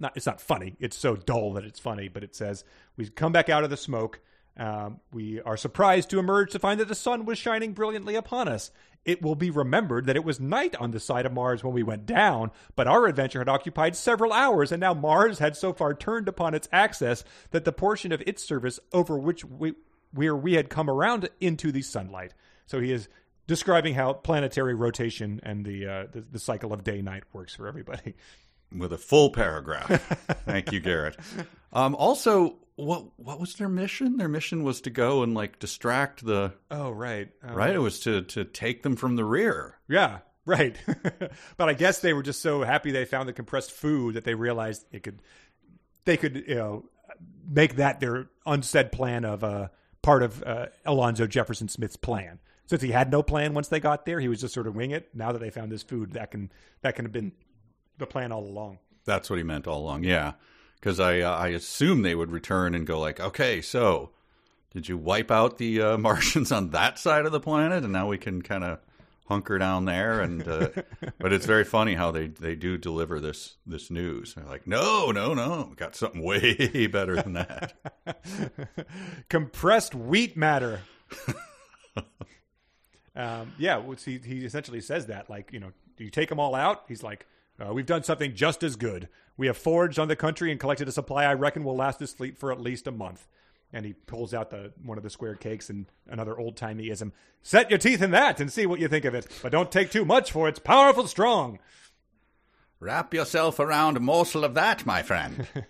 not 0.00 0.16
it's 0.16 0.26
not 0.26 0.40
funny 0.40 0.74
it's 0.80 0.96
so 0.96 1.14
dull 1.16 1.52
that 1.52 1.64
it's 1.64 1.78
funny 1.78 2.08
but 2.08 2.24
it 2.24 2.34
says 2.34 2.64
we 2.96 3.08
come 3.08 3.32
back 3.32 3.48
out 3.48 3.62
of 3.64 3.70
the 3.70 3.76
smoke 3.76 4.20
um, 4.56 5.00
we 5.12 5.40
are 5.40 5.56
surprised 5.56 6.10
to 6.10 6.18
emerge 6.18 6.52
to 6.52 6.58
find 6.58 6.78
that 6.80 6.88
the 6.88 6.94
sun 6.94 7.24
was 7.24 7.38
shining 7.38 7.72
brilliantly 7.72 8.14
upon 8.14 8.48
us 8.48 8.70
it 9.04 9.22
will 9.22 9.34
be 9.34 9.50
remembered 9.50 10.06
that 10.06 10.16
it 10.16 10.24
was 10.24 10.38
night 10.38 10.76
on 10.76 10.92
the 10.92 11.00
side 11.00 11.26
of 11.26 11.32
Mars 11.32 11.64
when 11.64 11.72
we 11.72 11.82
went 11.82 12.06
down, 12.06 12.50
but 12.76 12.86
our 12.86 13.06
adventure 13.06 13.40
had 13.40 13.48
occupied 13.48 13.96
several 13.96 14.32
hours, 14.32 14.70
and 14.70 14.80
now 14.80 14.94
Mars 14.94 15.38
had 15.38 15.56
so 15.56 15.72
far 15.72 15.94
turned 15.94 16.28
upon 16.28 16.54
its 16.54 16.68
axis 16.72 17.24
that 17.50 17.64
the 17.64 17.72
portion 17.72 18.12
of 18.12 18.22
its 18.26 18.44
surface 18.44 18.78
over 18.92 19.18
which 19.18 19.44
we 19.44 19.74
where 20.12 20.36
we 20.36 20.54
had 20.54 20.68
come 20.68 20.90
around 20.90 21.28
into 21.40 21.72
the 21.72 21.82
sunlight. 21.82 22.34
So 22.66 22.80
he 22.80 22.92
is 22.92 23.08
describing 23.46 23.94
how 23.94 24.12
planetary 24.12 24.74
rotation 24.74 25.40
and 25.42 25.64
the 25.64 25.86
uh, 25.86 26.06
the, 26.12 26.20
the 26.20 26.38
cycle 26.38 26.72
of 26.72 26.84
day 26.84 27.02
night 27.02 27.24
works 27.32 27.54
for 27.54 27.66
everybody. 27.66 28.14
with 28.76 28.92
a 28.92 28.98
full 28.98 29.30
paragraph. 29.30 29.88
Thank 30.44 30.72
you, 30.72 30.80
Garrett. 30.80 31.16
Um, 31.74 31.94
also, 31.94 32.56
what 32.76 33.18
what 33.18 33.40
was 33.40 33.54
their 33.54 33.68
mission? 33.68 34.16
Their 34.16 34.28
mission 34.28 34.62
was 34.62 34.80
to 34.82 34.90
go 34.90 35.22
and 35.22 35.34
like 35.34 35.58
distract 35.58 36.24
the 36.24 36.54
Oh 36.70 36.90
right, 36.90 37.28
uh, 37.46 37.54
right. 37.54 37.74
It 37.74 37.78
was 37.78 38.00
to 38.00 38.22
to 38.22 38.44
take 38.44 38.82
them 38.82 38.96
from 38.96 39.16
the 39.16 39.24
rear. 39.24 39.78
Yeah, 39.88 40.18
right. 40.46 40.76
but 41.56 41.68
I 41.68 41.74
guess 41.74 42.00
they 42.00 42.12
were 42.12 42.22
just 42.22 42.40
so 42.40 42.62
happy 42.62 42.90
they 42.90 43.04
found 43.04 43.28
the 43.28 43.32
compressed 43.32 43.72
food 43.72 44.14
that 44.14 44.24
they 44.24 44.34
realized 44.34 44.86
it 44.90 45.02
could 45.02 45.20
they 46.04 46.16
could 46.16 46.44
you 46.46 46.54
know 46.54 46.84
make 47.48 47.76
that 47.76 48.00
their 48.00 48.28
unsaid 48.46 48.92
plan 48.92 49.24
of 49.24 49.44
uh, 49.44 49.68
part 50.02 50.22
of 50.22 50.42
uh, 50.42 50.66
Alonzo 50.84 51.26
Jefferson 51.26 51.68
Smith's 51.68 51.96
plan. 51.96 52.38
Since 52.66 52.82
he 52.82 52.90
had 52.90 53.10
no 53.10 53.22
plan 53.22 53.54
once 53.54 53.68
they 53.68 53.80
got 53.80 54.06
there, 54.06 54.20
he 54.20 54.28
was 54.28 54.40
just 54.40 54.54
sort 54.54 54.66
of 54.66 54.74
wing 54.74 54.92
it. 54.92 55.10
Now 55.14 55.32
that 55.32 55.40
they 55.40 55.50
found 55.50 55.70
this 55.70 55.82
food, 55.82 56.12
that 56.12 56.30
can 56.30 56.50
that 56.80 56.94
can 56.96 57.04
have 57.04 57.12
been 57.12 57.32
the 57.98 58.06
plan 58.06 58.32
all 58.32 58.44
along. 58.44 58.78
That's 59.04 59.28
what 59.28 59.36
he 59.36 59.42
meant 59.42 59.66
all 59.66 59.80
along. 59.80 60.04
Yeah, 60.04 60.32
because 60.82 60.98
I 60.98 61.20
uh, 61.20 61.30
I 61.30 61.48
assume 61.48 62.02
they 62.02 62.16
would 62.16 62.32
return 62.32 62.74
and 62.74 62.86
go 62.86 62.98
like, 62.98 63.20
okay, 63.20 63.62
so 63.62 64.10
did 64.72 64.88
you 64.88 64.98
wipe 64.98 65.30
out 65.30 65.58
the 65.58 65.80
uh, 65.80 65.98
Martians 66.08 66.50
on 66.50 66.70
that 66.70 66.98
side 66.98 67.24
of 67.24 67.32
the 67.32 67.40
planet, 67.40 67.84
and 67.84 67.92
now 67.92 68.08
we 68.08 68.18
can 68.18 68.42
kind 68.42 68.64
of 68.64 68.80
hunker 69.28 69.56
down 69.56 69.86
there 69.86 70.20
and 70.20 70.46
uh, 70.46 70.68
but 71.18 71.32
it's 71.32 71.46
very 71.46 71.64
funny 71.64 71.94
how 71.94 72.10
they 72.10 72.26
they 72.26 72.54
do 72.54 72.76
deliver 72.76 73.18
this 73.18 73.54
this 73.64 73.88
news 73.88 74.34
they're 74.34 74.44
like 74.44 74.66
no 74.66 75.10
no 75.10 75.32
no 75.32 75.68
we 75.70 75.76
got 75.76 75.94
something 75.94 76.22
way 76.22 76.86
better 76.92 77.14
than 77.22 77.32
that 77.32 77.72
compressed 79.28 79.94
wheat 79.94 80.36
matter. 80.36 80.80
um, 83.16 83.52
yeah, 83.58 83.82
he, 84.04 84.18
he 84.18 84.44
essentially 84.44 84.80
says 84.80 85.06
that. 85.06 85.28
Like, 85.30 85.52
you 85.52 85.60
know, 85.60 85.72
do 85.96 86.04
you 86.04 86.10
take 86.10 86.28
them 86.28 86.40
all 86.40 86.54
out? 86.54 86.84
He's 86.88 87.02
like, 87.02 87.26
uh, 87.62 87.72
we've 87.72 87.86
done 87.86 88.02
something 88.02 88.34
just 88.34 88.62
as 88.62 88.76
good. 88.76 89.08
We 89.36 89.46
have 89.46 89.56
foraged 89.56 89.98
on 89.98 90.08
the 90.08 90.16
country 90.16 90.50
and 90.50 90.60
collected 90.60 90.88
a 90.88 90.92
supply 90.92 91.24
I 91.24 91.34
reckon 91.34 91.64
will 91.64 91.76
last 91.76 91.98
this 91.98 92.12
fleet 92.12 92.36
for 92.36 92.52
at 92.52 92.60
least 92.60 92.86
a 92.86 92.92
month. 92.92 93.26
And 93.72 93.86
he 93.86 93.94
pulls 93.94 94.34
out 94.34 94.50
the 94.50 94.72
one 94.82 94.98
of 94.98 95.04
the 95.04 95.10
square 95.10 95.34
cakes 95.34 95.70
and 95.70 95.86
another 96.06 96.38
old 96.38 96.56
timeyism. 96.56 97.12
Set 97.42 97.70
your 97.70 97.78
teeth 97.78 98.02
in 98.02 98.10
that 98.10 98.38
and 98.38 98.52
see 98.52 98.66
what 98.66 98.80
you 98.80 98.88
think 98.88 99.06
of 99.06 99.14
it, 99.14 99.26
but 99.42 99.52
don't 99.52 99.72
take 99.72 99.90
too 99.90 100.04
much, 100.04 100.30
for 100.30 100.46
it's 100.46 100.58
powerful 100.58 101.06
strong. 101.06 101.58
wrap 102.80 103.14
yourself 103.14 103.58
around 103.58 103.96
a 103.96 104.00
morsel 104.00 104.44
of 104.44 104.54
that 104.54 104.84
my 104.84 105.02
friend 105.02 105.46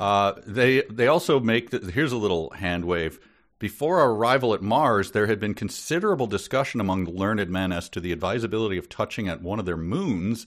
Uh, 0.00 0.34
they 0.46 0.82
they 0.90 1.06
also 1.06 1.38
make 1.40 1.70
the, 1.70 1.78
here's 1.92 2.12
a 2.12 2.16
little 2.16 2.50
hand 2.50 2.84
wave. 2.84 3.20
Before 3.58 4.00
our 4.00 4.10
arrival 4.10 4.54
at 4.54 4.62
Mars, 4.62 5.12
there 5.12 5.28
had 5.28 5.38
been 5.38 5.54
considerable 5.54 6.26
discussion 6.26 6.80
among 6.80 7.04
the 7.04 7.12
learned 7.12 7.48
men 7.48 7.70
as 7.70 7.88
to 7.90 8.00
the 8.00 8.10
advisability 8.10 8.76
of 8.76 8.88
touching 8.88 9.28
at 9.28 9.42
one 9.42 9.60
of 9.60 9.66
their 9.66 9.76
moons. 9.76 10.46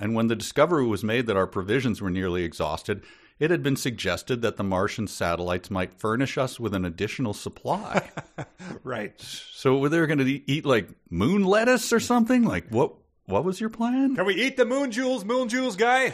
And 0.00 0.14
when 0.14 0.28
the 0.28 0.36
discovery 0.36 0.86
was 0.86 1.04
made 1.04 1.26
that 1.26 1.36
our 1.36 1.46
provisions 1.46 2.00
were 2.00 2.10
nearly 2.10 2.42
exhausted, 2.42 3.02
it 3.38 3.50
had 3.50 3.62
been 3.62 3.76
suggested 3.76 4.42
that 4.42 4.56
the 4.56 4.62
Martian 4.62 5.06
satellites 5.06 5.70
might 5.70 5.94
furnish 5.94 6.36
us 6.38 6.58
with 6.58 6.74
an 6.74 6.84
additional 6.84 7.34
supply. 7.34 8.10
right. 8.84 9.14
so 9.18 9.78
were 9.78 9.88
they 9.88 10.04
going 10.06 10.18
to 10.18 10.50
eat 10.50 10.64
like 10.64 10.88
moon 11.10 11.44
lettuce 11.44 11.92
or 11.92 12.00
something? 12.00 12.44
Like 12.44 12.68
what? 12.68 12.94
What 13.26 13.44
was 13.44 13.60
your 13.60 13.70
plan? 13.70 14.16
Can 14.16 14.24
we 14.24 14.34
eat 14.34 14.56
the 14.56 14.64
moon 14.64 14.90
jewels, 14.90 15.24
moon 15.24 15.48
jewels 15.48 15.76
guy? 15.76 16.12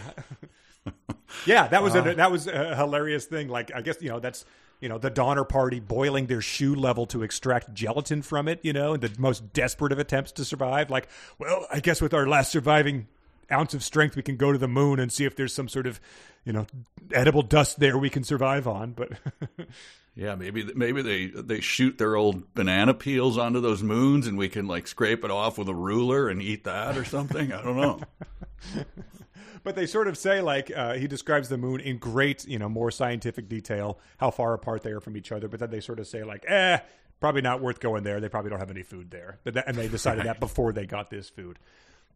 yeah, 1.46 1.66
that 1.68 1.82
was 1.82 1.94
a, 1.94 2.02
that 2.02 2.30
was 2.30 2.46
a 2.46 2.76
hilarious 2.76 3.24
thing. 3.24 3.48
Like 3.48 3.74
I 3.74 3.80
guess 3.80 3.96
you 4.02 4.10
know 4.10 4.20
that's 4.20 4.44
you 4.80 4.90
know 4.90 4.98
the 4.98 5.08
Donner 5.08 5.44
Party 5.44 5.80
boiling 5.80 6.26
their 6.26 6.42
shoe 6.42 6.74
level 6.74 7.06
to 7.06 7.22
extract 7.22 7.72
gelatin 7.72 8.20
from 8.20 8.48
it. 8.48 8.60
You 8.62 8.74
know, 8.74 8.92
in 8.92 9.00
the 9.00 9.10
most 9.18 9.54
desperate 9.54 9.92
of 9.92 9.98
attempts 9.98 10.32
to 10.32 10.44
survive. 10.44 10.90
Like, 10.90 11.08
well, 11.38 11.66
I 11.72 11.80
guess 11.80 12.02
with 12.02 12.12
our 12.12 12.26
last 12.26 12.52
surviving 12.52 13.08
ounce 13.51 13.74
of 13.74 13.82
strength, 13.82 14.16
we 14.16 14.23
can 14.23 14.36
go 14.36 14.52
to 14.52 14.59
the 14.59 14.68
moon 14.68 14.98
and 14.98 15.12
see 15.12 15.24
if 15.24 15.36
there's 15.36 15.55
some 15.55 15.68
sort 15.68 15.86
of 15.86 16.01
you 16.44 16.52
know 16.52 16.66
edible 17.12 17.43
dust 17.43 17.81
there 17.81 17.98
we 17.98 18.10
can 18.10 18.24
survive 18.24 18.66
on. 18.66 18.93
But 18.93 19.12
Yeah, 20.16 20.35
maybe 20.35 20.64
maybe 20.74 21.02
they 21.02 21.27
they 21.27 21.60
shoot 21.60 21.98
their 21.98 22.16
old 22.16 22.55
banana 22.55 22.94
peels 22.94 23.36
onto 23.36 23.60
those 23.60 23.82
moons, 23.82 24.27
and 24.27 24.39
we 24.39 24.48
can 24.48 24.66
like 24.66 24.89
scrape 24.89 25.24
it 25.24 25.31
off 25.31 25.59
with 25.59 25.68
a 25.68 25.74
ruler 25.74 26.31
and 26.31 26.40
eat 26.40 26.64
that 26.64 26.97
or 26.97 27.05
something. 27.05 27.52
I 27.52 27.62
don't 27.62 27.77
know. 27.77 28.01
but 29.62 29.77
they 29.77 29.85
sort 29.85 30.09
of 30.09 30.16
say 30.16 30.40
like 30.40 30.73
uh, 30.74 30.94
he 30.94 31.06
describes 31.06 31.51
the 31.51 31.59
moon 31.59 31.81
in 31.81 31.98
great 31.98 32.47
you 32.48 32.59
know 32.59 32.68
more 32.68 32.90
scientific 32.90 33.47
detail 33.47 33.98
how 34.16 34.31
far 34.31 34.55
apart 34.55 34.82
they 34.82 34.93
are 34.93 35.01
from 35.01 35.16
each 35.16 35.32
other 35.32 35.48
but 35.48 35.60
then 35.60 35.70
they 35.70 35.81
sort 35.81 35.98
of 35.98 36.06
say 36.06 36.23
like 36.23 36.44
eh 36.47 36.78
probably 37.20 37.43
not 37.43 37.60
worth 37.60 37.81
going 37.81 38.05
there 38.05 38.20
they 38.20 38.28
probably 38.28 38.48
don't 38.48 38.60
have 38.60 38.70
any 38.70 38.82
food 38.82 39.10
there 39.10 39.39
but 39.44 39.55
that, 39.55 39.66
and 39.66 39.77
they 39.77 39.89
decided 39.89 40.24
that 40.24 40.39
before 40.40 40.73
they 40.73 40.86
got 40.86 41.10
this 41.10 41.28
food 41.28 41.59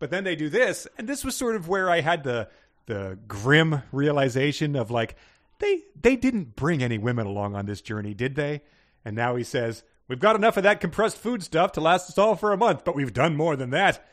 but 0.00 0.10
then 0.10 0.24
they 0.24 0.34
do 0.34 0.48
this 0.48 0.88
and 0.98 1.08
this 1.08 1.24
was 1.24 1.36
sort 1.36 1.54
of 1.54 1.68
where 1.68 1.88
i 1.88 2.00
had 2.00 2.24
the 2.24 2.48
the 2.86 3.16
grim 3.28 3.82
realization 3.92 4.74
of 4.74 4.90
like 4.90 5.14
they 5.60 5.82
they 6.00 6.16
didn't 6.16 6.56
bring 6.56 6.82
any 6.82 6.98
women 6.98 7.26
along 7.26 7.54
on 7.54 7.66
this 7.66 7.80
journey 7.80 8.12
did 8.12 8.34
they 8.34 8.60
and 9.04 9.14
now 9.14 9.36
he 9.36 9.44
says 9.44 9.84
we've 10.08 10.18
got 10.18 10.34
enough 10.34 10.56
of 10.56 10.64
that 10.64 10.80
compressed 10.80 11.16
food 11.16 11.44
stuff 11.44 11.70
to 11.70 11.80
last 11.80 12.08
us 12.10 12.18
all 12.18 12.34
for 12.34 12.52
a 12.52 12.56
month 12.56 12.84
but 12.84 12.96
we've 12.96 13.12
done 13.12 13.36
more 13.36 13.54
than 13.54 13.70
that 13.70 14.04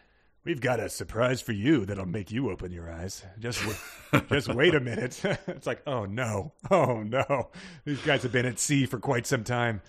We've 0.47 0.61
got 0.61 0.80
a 0.80 0.88
surprise 0.88 1.41
for 1.41 1.51
you 1.51 1.85
that'll 1.85 2.05
make 2.05 2.31
you 2.31 2.49
open 2.49 2.72
your 2.72 2.89
eyes. 2.89 3.22
Just, 3.38 3.59
w- 3.59 4.26
just 4.30 4.47
wait 4.47 4.76
a 4.76 4.80
minute. 4.80 5.22
it's 5.47 5.68
like, 5.68 5.81
oh 5.85 6.05
no, 6.05 6.53
oh 6.72 7.03
no, 7.03 7.49
these 7.84 7.99
guys 8.03 8.23
have 8.23 8.31
been 8.31 8.45
at 8.45 8.57
sea 8.57 8.85
for 8.85 8.97
quite 8.97 9.27
some 9.27 9.43
time. 9.43 9.81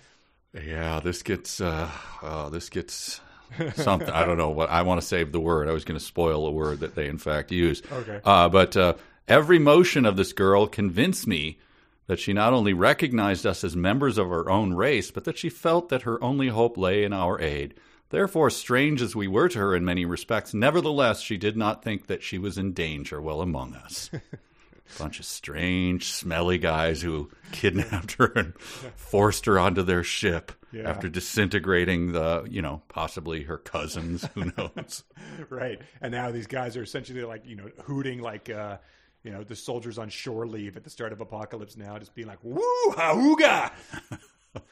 Yeah, 0.53 0.99
this 0.99 1.23
gets 1.23 1.61
uh, 1.61 1.89
oh, 2.21 2.49
this 2.49 2.67
gets 2.67 3.21
something. 3.75 4.09
I 4.09 4.25
don't 4.25 4.37
know 4.37 4.49
what 4.49 4.69
I 4.69 4.81
want 4.83 5.01
to 5.01 5.07
save 5.07 5.31
the 5.31 5.39
word. 5.39 5.67
I 5.67 5.73
was 5.73 5.85
going 5.85 5.99
to 5.99 6.05
spoil 6.05 6.45
a 6.45 6.51
word 6.51 6.79
that 6.81 6.95
they 6.95 7.07
in 7.07 7.17
fact 7.17 7.51
use. 7.51 7.81
Okay. 7.91 8.21
uh, 8.23 8.49
but 8.49 8.75
uh, 8.77 8.95
every 9.27 9.59
motion 9.59 10.05
of 10.05 10.17
this 10.17 10.33
girl 10.33 10.67
convinced 10.67 11.27
me 11.27 11.59
that 12.07 12.19
she 12.19 12.33
not 12.33 12.53
only 12.53 12.73
recognized 12.73 13.45
us 13.45 13.63
as 13.63 13.75
members 13.75 14.17
of 14.17 14.29
her 14.29 14.49
own 14.49 14.73
race, 14.73 15.11
but 15.11 15.25
that 15.25 15.37
she 15.37 15.49
felt 15.49 15.89
that 15.89 16.01
her 16.01 16.21
only 16.23 16.47
hope 16.47 16.75
lay 16.77 17.03
in 17.03 17.13
our 17.13 17.39
aid. 17.39 17.75
Therefore, 18.09 18.49
strange 18.49 19.03
as 19.03 19.15
we 19.15 19.27
were 19.27 19.47
to 19.49 19.59
her 19.59 19.75
in 19.75 19.85
many 19.85 20.05
respects, 20.05 20.53
nevertheless, 20.53 21.21
she 21.21 21.37
did 21.37 21.55
not 21.55 21.83
think 21.83 22.07
that 22.07 22.23
she 22.23 22.39
was 22.39 22.57
in 22.57 22.73
danger 22.73 23.21
while 23.21 23.41
among 23.41 23.75
us. 23.75 24.09
Bunch 24.97 25.19
of 25.19 25.25
strange, 25.25 26.11
smelly 26.11 26.57
guys 26.57 27.03
who 27.03 27.29
kidnapped 27.51 28.13
her 28.13 28.33
and 28.35 28.59
forced 28.59 29.45
her 29.45 29.59
onto 29.59 29.83
their 29.83 30.03
ship 30.03 30.51
Yeah. 30.71 30.89
after 30.89 31.09
disintegrating 31.09 32.11
the, 32.11 32.45
you 32.49 32.61
know, 32.61 32.81
possibly 32.89 33.43
her 33.43 33.57
cousins. 33.57 34.27
Who 34.35 34.51
knows? 34.57 35.03
right. 35.49 35.79
And 36.01 36.11
now 36.11 36.31
these 36.31 36.47
guys 36.47 36.77
are 36.77 36.83
essentially 36.83 37.23
like, 37.23 37.45
you 37.45 37.55
know, 37.55 37.69
hooting 37.83 38.21
like, 38.21 38.49
uh, 38.49 38.77
you 39.23 39.31
know, 39.31 39.43
the 39.43 39.55
soldiers 39.55 39.97
on 39.97 40.09
shore 40.09 40.47
leave 40.47 40.77
at 40.77 40.83
the 40.83 40.89
start 40.89 41.11
of 41.11 41.21
Apocalypse 41.21 41.75
Now, 41.75 41.97
just 41.97 42.13
being 42.15 42.27
like, 42.27 42.39
woo, 42.43 42.61
hauga. 42.91 43.71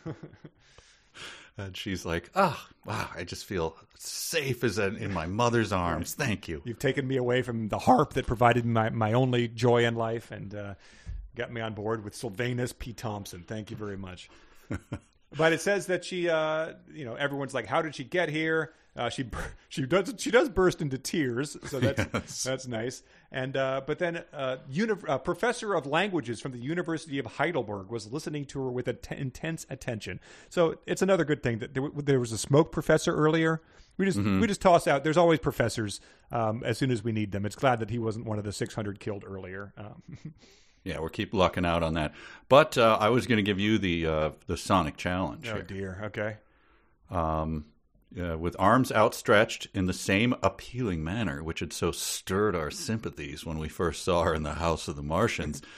and 1.57 1.76
she's 1.76 2.06
like, 2.06 2.30
"Ah, 2.36 2.68
wow! 2.86 3.10
I 3.15 3.24
just 3.24 3.45
feel 3.45 3.76
safe 3.98 4.64
as 4.64 4.78
in, 4.78 4.95
in 4.98 5.11
my 5.14 5.26
mother's 5.26 5.72
arms. 5.74 6.14
Thank 6.14 6.48
you." 6.48 6.61
You've 6.65 6.80
taken 6.80 7.07
me 7.07 7.18
away 7.18 7.41
from 7.41 7.69
the 7.69 7.80
harp 7.80 8.14
that 8.14 8.28
provided 8.28 8.65
my, 8.65 8.90
my 8.90 9.14
only 9.14 9.48
joy 9.48 9.86
in 9.86 9.95
life 9.95 10.32
and 10.32 10.53
uh, 10.53 10.74
got 11.36 11.52
me 11.52 11.61
on 11.61 11.74
board 11.74 12.03
with 12.03 12.15
Silvanus 12.15 12.74
P. 12.74 12.94
Thompson. 12.94 13.44
Thank 13.44 13.72
you 13.72 13.78
very 13.78 13.98
much. 13.98 14.30
But 15.36 15.52
it 15.54 15.62
says 15.62 15.88
that 15.88 16.06
she, 16.06 16.30
uh, 16.30 16.74
you 16.94 17.06
know, 17.06 17.16
everyone's 17.16 17.54
like, 17.54 17.66
"How 17.66 17.82
did 17.82 17.95
she 17.95 18.04
get 18.04 18.30
here?" 18.30 18.74
Uh, 18.95 19.10
she 19.10 19.26
she 19.70 19.86
does 19.86 20.14
she 20.18 20.32
does 20.32 20.49
burst 20.49 20.82
into 20.82 20.98
tears, 20.98 21.58
so 21.66 21.80
that's 21.82 22.06
Yes. 22.14 22.44
that's 22.44 22.68
nice. 22.68 23.04
And 23.32 23.56
uh, 23.58 23.82
but 23.86 23.99
then 23.99 24.24
uh, 24.34 24.58
uni- 24.70 24.94
uh, 25.08 25.18
professor 25.18 25.74
of 25.76 25.86
languages 25.86 26.40
from 26.40 26.52
the 26.54 26.60
University 26.60 27.20
of 27.20 27.26
Heidelberg 27.26 27.90
was 27.90 28.12
listening 28.12 28.45
to 28.45 28.60
her 28.64 28.72
with 28.72 28.88
intense 29.12 29.66
attention. 29.70 30.20
So 30.49 30.78
it's 30.86 31.02
another 31.02 31.26
good 31.26 31.44
thing 31.44 31.60
that 31.60 31.74
there, 31.74 31.84
w- 31.84 32.02
there 32.02 32.20
was 32.20 32.32
a 32.32 32.38
smoke 32.38 32.72
professor 32.72 33.14
earlier. 33.16 33.62
We 33.98 34.06
just 34.06 34.18
we 34.20 34.45
just 34.48 34.62
toss 34.62 34.88
out. 34.88 35.04
There's 35.04 35.18
always 35.18 35.40
professors 35.40 35.99
um, 36.32 36.64
as 36.64 36.78
soon 36.78 36.91
as 36.91 37.04
we 37.04 37.12
need 37.12 37.32
them. 37.32 37.45
It's 37.48 37.56
glad 37.56 37.80
that 37.80 37.90
he 37.90 37.98
wasn't 37.99 38.26
one 38.28 38.38
of 38.38 38.45
the 38.45 38.54
600 38.54 38.99
killed 38.99 39.24
earlier. 39.28 39.74
Um, 39.76 40.02
Yeah, 40.88 40.99
we'll 40.99 41.09
keep 41.09 41.34
lucking 41.34 41.65
out 41.65 41.84
on 41.84 41.95
that. 41.95 42.14
But 42.49 42.77
uh, 42.77 42.97
I 42.99 43.09
was 43.09 43.27
going 43.27 43.38
to 43.38 43.43
give 43.43 43.59
you 43.59 43.77
the 43.77 44.05
uh, 44.05 44.30
the 44.47 44.55
Sonic 44.57 44.95
challenge. 44.97 45.47
oh 45.49 45.55
here. 45.55 45.64
dear. 45.64 46.01
Okay. 46.05 46.38
um, 47.11 47.65
uh, 48.18 48.38
with 48.38 48.55
arms 48.57 48.89
outstretched 48.91 49.68
in 49.73 49.85
the 49.85 49.93
same 49.93 50.34
appealing 50.41 51.03
manner 51.03 51.43
which 51.43 51.59
had 51.59 51.73
so 51.73 51.91
stirred 51.91 52.55
our 52.55 52.72
sympathies 52.72 53.45
when 53.45 53.59
we 53.59 53.68
first 53.68 54.01
saw 54.03 54.23
her 54.23 54.34
in 54.34 54.43
the 54.43 54.53
House 54.53 54.88
of 54.88 54.95
the 54.95 55.03
Martians. 55.03 55.61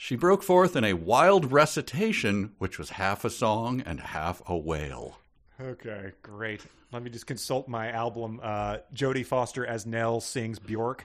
She 0.00 0.14
broke 0.14 0.44
forth 0.44 0.76
in 0.76 0.84
a 0.84 0.92
wild 0.92 1.50
recitation, 1.50 2.52
which 2.58 2.78
was 2.78 2.90
half 2.90 3.24
a 3.24 3.30
song 3.30 3.80
and 3.84 3.98
half 3.98 4.40
a 4.46 4.56
wail. 4.56 5.18
Okay. 5.60 6.12
Great. 6.22 6.64
Let 6.92 7.02
me 7.02 7.10
just 7.10 7.26
consult 7.26 7.66
my 7.66 7.90
album. 7.90 8.38
Uh, 8.40 8.78
Jodie 8.94 9.26
Foster 9.26 9.66
as 9.66 9.86
Nell 9.86 10.20
sings 10.20 10.60
Bjork. 10.60 11.04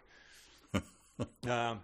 um, 1.48 1.82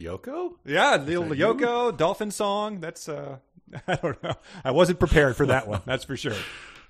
Yoko? 0.00 0.54
Yeah, 0.64 0.96
the 0.96 1.18
little 1.18 1.36
Yoko 1.36 1.96
dolphin 1.96 2.30
song. 2.30 2.80
That's 2.80 3.08
uh, 3.08 3.36
I 3.86 3.96
don't 3.96 4.22
know. 4.22 4.34
I 4.64 4.70
wasn't 4.70 4.98
prepared 4.98 5.36
for 5.36 5.46
that 5.46 5.68
one. 5.68 5.82
That's 5.84 6.04
for 6.04 6.16
sure. 6.16 6.36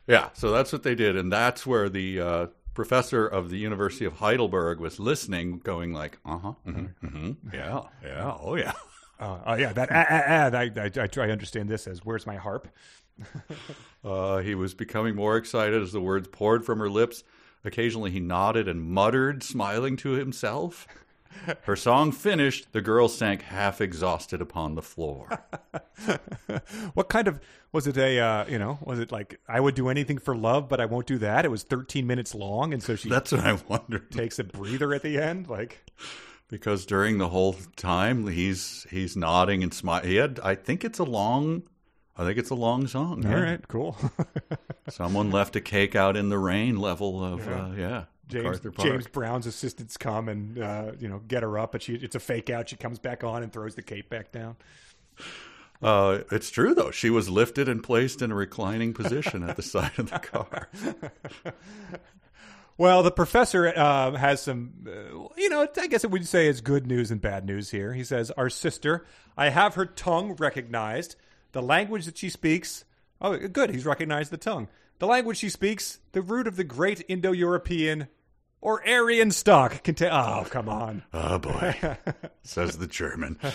Yeah, 0.07 0.31
so 0.33 0.51
that's 0.51 0.73
what 0.73 0.83
they 0.83 0.97
did, 0.97 1.15
and 1.15 1.31
that's 1.31 1.65
where 1.65 1.89
the 1.89 2.21
uh, 2.21 2.47
professor 2.75 3.27
of 3.27 3.49
the 3.49 3.59
University 3.59 4.07
of 4.07 4.15
Heidelberg 4.15 4.81
was 4.81 4.99
listening, 4.99 5.59
going 5.59 5.93
like, 5.93 6.19
"Uh 6.25 6.39
huh, 6.39 6.53
mm-hmm, 6.67 7.07
mm-hmm, 7.07 7.55
yeah, 7.55 7.83
yeah, 8.03 8.37
oh 8.41 8.57
yeah." 8.57 8.73
Uh, 9.21 9.39
oh 9.45 9.55
yeah, 9.55 9.71
that 9.75 9.91
ah, 9.93 10.07
ah, 10.09 10.23
ah, 10.27 10.57
I, 10.57 10.63
I, 10.81 11.05
I 11.05 11.07
try 11.07 11.27
to 11.27 11.33
understand 11.33 11.69
this 11.69 11.87
as 11.87 11.99
"Where's 12.03 12.27
my 12.27 12.37
harp?" 12.37 12.69
Uh, 14.03 14.39
he 14.39 14.55
was 14.55 14.73
becoming 14.73 15.15
more 15.15 15.37
excited 15.37 15.83
as 15.83 15.93
the 15.93 16.01
words 16.01 16.27
poured 16.29 16.65
from 16.65 16.79
her 16.79 16.89
lips. 16.89 17.23
Occasionally, 17.65 18.11
he 18.11 18.21
nodded 18.21 18.69
and 18.69 18.83
muttered, 18.83 19.43
smiling 19.43 19.97
to 19.99 20.11
himself. 20.11 20.87
Her 21.63 21.77
song 21.77 22.11
finished, 22.11 22.73
the 22.73 22.81
girl 22.81 23.09
sank 23.09 23.43
half 23.43 23.81
exhausted 23.81 24.41
upon 24.41 24.75
the 24.75 24.83
floor. 24.83 25.29
What 26.95 27.09
kind 27.09 27.29
of 27.29 27.39
was 27.73 27.87
it? 27.87 27.97
A 27.97 28.19
uh, 28.19 28.47
you 28.49 28.59
know, 28.59 28.79
was 28.83 28.99
it 28.99 29.13
like 29.13 29.39
I 29.49 29.61
would 29.61 29.75
do 29.75 29.89
anything 29.89 30.19
for 30.19 30.35
love, 30.35 30.69
but 30.69 30.81
I 30.81 30.87
won't 30.87 31.07
do 31.07 31.19
that? 31.19 31.45
It 31.45 31.51
was 31.51 31.63
13 31.63 32.07
minutes 32.07 32.35
long, 32.35 32.73
and 32.73 32.83
so 32.83 32.97
she 32.97 33.09
That's 33.09 33.31
what 33.33 33.43
I 33.43 33.53
wondered. 33.69 34.11
takes 34.11 34.39
a 34.39 34.45
breather 34.45 34.93
at 34.95 35.03
the 35.03 35.19
end. 35.19 35.49
Like, 35.49 35.91
Because 36.49 36.85
during 36.87 37.19
the 37.19 37.29
whole 37.29 37.55
time, 37.77 38.27
he's 38.27 38.87
he's 38.91 39.17
nodding 39.17 39.63
and 39.63 39.73
smiling. 39.73 40.09
He 40.09 40.17
had, 40.17 40.41
I 40.43 40.55
think 40.57 40.85
it's 40.85 40.99
a 40.99 41.05
long, 41.05 41.63
I 42.21 42.25
think 42.25 42.39
it's 42.39 42.51
a 42.51 42.55
long 42.55 42.87
song. 42.87 43.25
all 43.25 43.33
yeah. 43.33 43.41
right, 43.41 43.69
cool. 43.69 43.97
Someone 44.91 45.31
left 45.31 45.57
a 45.57 45.61
cake 45.63 45.97
out 45.97 46.19
in 46.19 46.29
the 46.29 46.37
rain 46.37 46.77
level 46.77 47.25
of, 47.25 47.47
yeah, 47.47 47.65
uh, 47.65 47.73
yeah 47.73 48.05
James. 48.29 48.61
James 48.79 49.07
Brown's 49.07 49.47
assistants 49.47 49.97
come 49.97 50.29
and 50.29 50.59
uh, 50.59 50.93
you 50.99 51.09
know 51.09 51.21
get 51.27 51.43
her 51.43 51.59
up, 51.59 51.73
but 51.73 51.83
she 51.83 51.95
it's 51.95 52.15
a 52.15 52.21
fake 52.21 52.51
out. 52.51 52.69
She 52.69 52.77
comes 52.77 52.99
back 52.99 53.25
on 53.25 53.43
and 53.43 53.51
throws 53.51 53.75
the 53.75 53.83
cape 53.83 54.11
back 54.11 54.33
down. 54.33 54.57
Uh, 55.83 56.19
it's 56.31 56.51
true 56.51 56.75
though. 56.75 56.91
She 56.91 57.09
was 57.09 57.31
lifted 57.31 57.69
and 57.69 57.83
placed 57.83 58.21
in 58.21 58.31
a 58.31 58.35
reclining 58.35 58.93
position 58.93 59.43
at 59.43 59.57
the 59.57 59.63
side 59.63 59.99
of 59.99 60.11
the 60.11 60.19
car. 60.19 60.69
Well, 62.77 63.03
the 63.03 63.11
professor 63.11 63.69
uh, 63.69 64.13
has 64.13 64.41
some, 64.41 64.73
uh, 64.87 65.29
you 65.37 65.51
know, 65.51 65.69
I 65.79 65.87
guess 65.87 66.07
we'd 66.07 66.27
say 66.27 66.47
is 66.47 66.63
good 66.63 66.87
news 66.87 67.11
and 67.11 67.21
bad 67.21 67.45
news 67.45 67.69
here. 67.71 67.93
He 67.93 68.05
says, 68.05 68.31
Our 68.31 68.49
sister, 68.49 69.05
I 69.37 69.51
have 69.51 69.75
her 69.75 69.85
tongue 69.85 70.35
recognized. 70.37 71.17
The 71.53 71.63
language 71.63 72.07
that 72.07 72.19
she 72.19 72.29
speaks, 72.29 72.85
oh, 73.21 73.37
good, 73.37 73.71
he's 73.71 73.87
recognized 73.87 74.31
the 74.31 74.37
tongue. 74.37 74.69
The 74.99 75.07
language 75.07 75.39
she 75.39 75.49
speaks, 75.49 75.99
the 76.13 76.23
root 76.23 76.47
of 76.47 76.57
the 76.57 76.65
great 76.65 77.05
Indo 77.09 77.33
European 77.33 78.09
or 78.61 78.87
Aryan 78.87 79.31
stock. 79.31 79.83
Contain- 79.83 80.11
oh, 80.13 80.47
come 80.51 80.69
on. 80.69 81.03
Oh 81.13 81.39
boy, 81.39 81.75
says 82.43 82.79
the 82.79 82.87
German. 82.87 83.39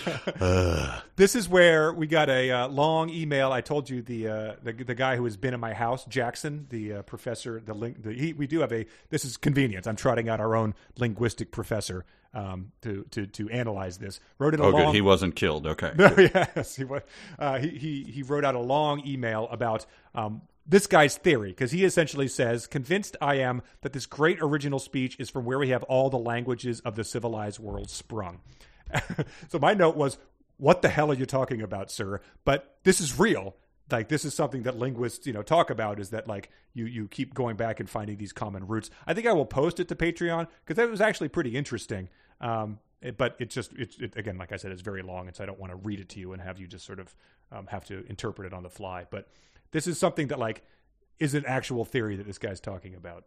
This 1.15 1.35
is 1.35 1.47
where 1.47 1.93
we 1.93 2.07
got 2.07 2.29
a 2.29 2.51
uh, 2.51 2.67
long 2.67 3.09
email. 3.09 3.51
I 3.51 3.61
told 3.61 3.89
you 3.89 4.01
the, 4.01 4.27
uh, 4.27 4.55
the 4.63 4.73
the 4.73 4.95
guy 4.95 5.15
who 5.15 5.23
has 5.25 5.37
been 5.37 5.53
in 5.53 5.59
my 5.59 5.73
house, 5.73 6.05
Jackson, 6.05 6.67
the 6.69 6.93
uh, 6.93 7.01
professor. 7.03 7.61
The 7.65 7.73
link. 7.73 8.03
The, 8.03 8.13
he, 8.13 8.33
we 8.33 8.47
do 8.47 8.59
have 8.59 8.71
a. 8.73 8.85
This 9.09 9.23
is 9.25 9.37
convenient. 9.37 9.87
I'm 9.87 9.95
trotting 9.95 10.27
out 10.29 10.39
our 10.39 10.55
own 10.55 10.73
linguistic 10.97 11.51
professor 11.51 12.05
um, 12.33 12.71
to 12.81 13.05
to 13.11 13.25
to 13.27 13.49
analyze 13.49 13.97
this. 13.97 14.19
Wrote 14.39 14.53
in 14.53 14.59
a 14.59 14.63
Oh, 14.63 14.69
long. 14.69 14.85
good. 14.87 14.95
He 14.95 15.01
wasn't 15.01 15.35
killed. 15.35 15.65
Okay. 15.67 15.91
No, 15.97 16.13
yes, 16.17 16.75
he 16.75 16.83
was. 16.83 17.01
Uh, 17.39 17.59
he, 17.59 17.69
he 17.69 18.03
he 18.03 18.23
wrote 18.23 18.43
out 18.45 18.55
a 18.55 18.59
long 18.59 19.05
email 19.07 19.47
about 19.51 19.85
um, 20.13 20.41
this 20.65 20.87
guy's 20.87 21.17
theory 21.17 21.49
because 21.49 21.71
he 21.71 21.83
essentially 21.85 22.27
says, 22.27 22.67
"Convinced 22.67 23.15
I 23.21 23.35
am 23.35 23.61
that 23.81 23.93
this 23.93 24.05
great 24.05 24.39
original 24.41 24.79
speech 24.79 25.15
is 25.19 25.29
from 25.29 25.45
where 25.45 25.59
we 25.59 25.69
have 25.69 25.83
all 25.83 26.09
the 26.09 26.17
languages 26.17 26.79
of 26.81 26.95
the 26.95 27.03
civilized 27.03 27.59
world 27.59 27.89
sprung." 27.89 28.39
so 29.49 29.59
my 29.59 29.73
note 29.73 29.95
was, 29.95 30.17
"What 30.57 30.81
the 30.81 30.89
hell 30.89 31.11
are 31.11 31.15
you 31.15 31.25
talking 31.25 31.61
about, 31.61 31.91
sir?" 31.91 32.21
But 32.43 32.77
this 32.83 32.99
is 32.99 33.19
real. 33.19 33.55
Like 33.91 34.09
this 34.09 34.25
is 34.25 34.33
something 34.33 34.63
that 34.63 34.77
linguists, 34.79 35.27
you 35.27 35.33
know, 35.33 35.43
talk 35.43 35.69
about 35.69 35.99
is 35.99 36.09
that 36.09 36.27
like 36.27 36.49
you 36.73 36.85
you 36.85 37.07
keep 37.07 37.33
going 37.35 37.55
back 37.55 37.79
and 37.79 37.87
finding 37.89 38.17
these 38.17 38.33
common 38.33 38.65
roots. 38.67 38.89
I 39.05 39.13
think 39.13 39.27
I 39.27 39.33
will 39.33 39.45
post 39.45 39.79
it 39.79 39.87
to 39.89 39.95
Patreon 39.95 40.47
because 40.63 40.77
that 40.77 40.89
was 40.89 41.01
actually 41.01 41.29
pretty 41.29 41.55
interesting. 41.55 42.09
Um, 42.41 42.79
it- 43.01 43.17
but 43.17 43.35
it's 43.37 43.53
just 43.53 43.71
it's 43.77 43.97
it, 43.99 44.15
again, 44.17 44.39
like 44.39 44.51
I 44.51 44.57
said, 44.57 44.71
it's 44.71 44.81
very 44.81 45.03
long, 45.03 45.27
and 45.27 45.35
so 45.35 45.43
I 45.43 45.45
don't 45.45 45.59
want 45.59 45.71
to 45.71 45.75
read 45.77 45.99
it 45.99 46.09
to 46.09 46.19
you 46.19 46.33
and 46.33 46.41
have 46.41 46.59
you 46.59 46.65
just 46.65 46.85
sort 46.85 46.99
of 46.99 47.13
um, 47.51 47.67
have 47.67 47.85
to 47.85 48.03
interpret 48.09 48.47
it 48.47 48.53
on 48.53 48.63
the 48.63 48.69
fly. 48.71 49.05
But 49.07 49.27
this 49.71 49.87
is 49.87 49.97
something 49.99 50.27
that 50.27 50.39
like 50.39 50.63
is 51.19 51.33
an 51.33 51.45
actual 51.45 51.85
theory 51.85 52.15
that 52.17 52.25
this 52.25 52.37
guy's 52.37 52.59
talking 52.59 52.95
about. 52.95 53.25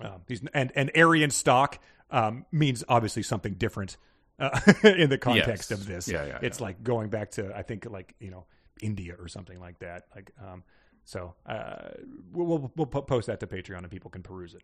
Um, 0.00 0.22
these 0.26 0.42
and 0.54 0.72
and 0.74 0.90
Aryan 0.96 1.30
stock 1.30 1.78
um, 2.10 2.46
means 2.52 2.84
obviously 2.88 3.22
something 3.22 3.54
different 3.54 3.96
uh, 4.38 4.58
in 4.84 5.10
the 5.10 5.18
context 5.18 5.70
Yes. 5.70 5.80
of 5.80 5.86
this. 5.86 6.08
Yeah, 6.08 6.24
yeah, 6.26 6.38
It's 6.42 6.60
like 6.60 6.82
going 6.82 7.08
back 7.10 7.32
to 7.32 7.54
I 7.56 7.62
think 7.62 7.86
like 7.90 8.14
you 8.20 8.30
know 8.30 8.46
India 8.80 9.14
or 9.18 9.28
something 9.28 9.60
like 9.60 9.78
that. 9.80 10.06
Like 10.14 10.30
um, 10.42 10.62
so 11.04 11.34
uh, 11.46 11.90
we'll, 12.32 12.46
we'll 12.46 12.72
we'll 12.76 12.86
post 12.86 13.26
that 13.26 13.40
to 13.40 13.46
Patreon 13.46 13.78
and 13.78 13.90
people 13.90 14.10
can 14.10 14.22
peruse 14.22 14.54
it. 14.54 14.62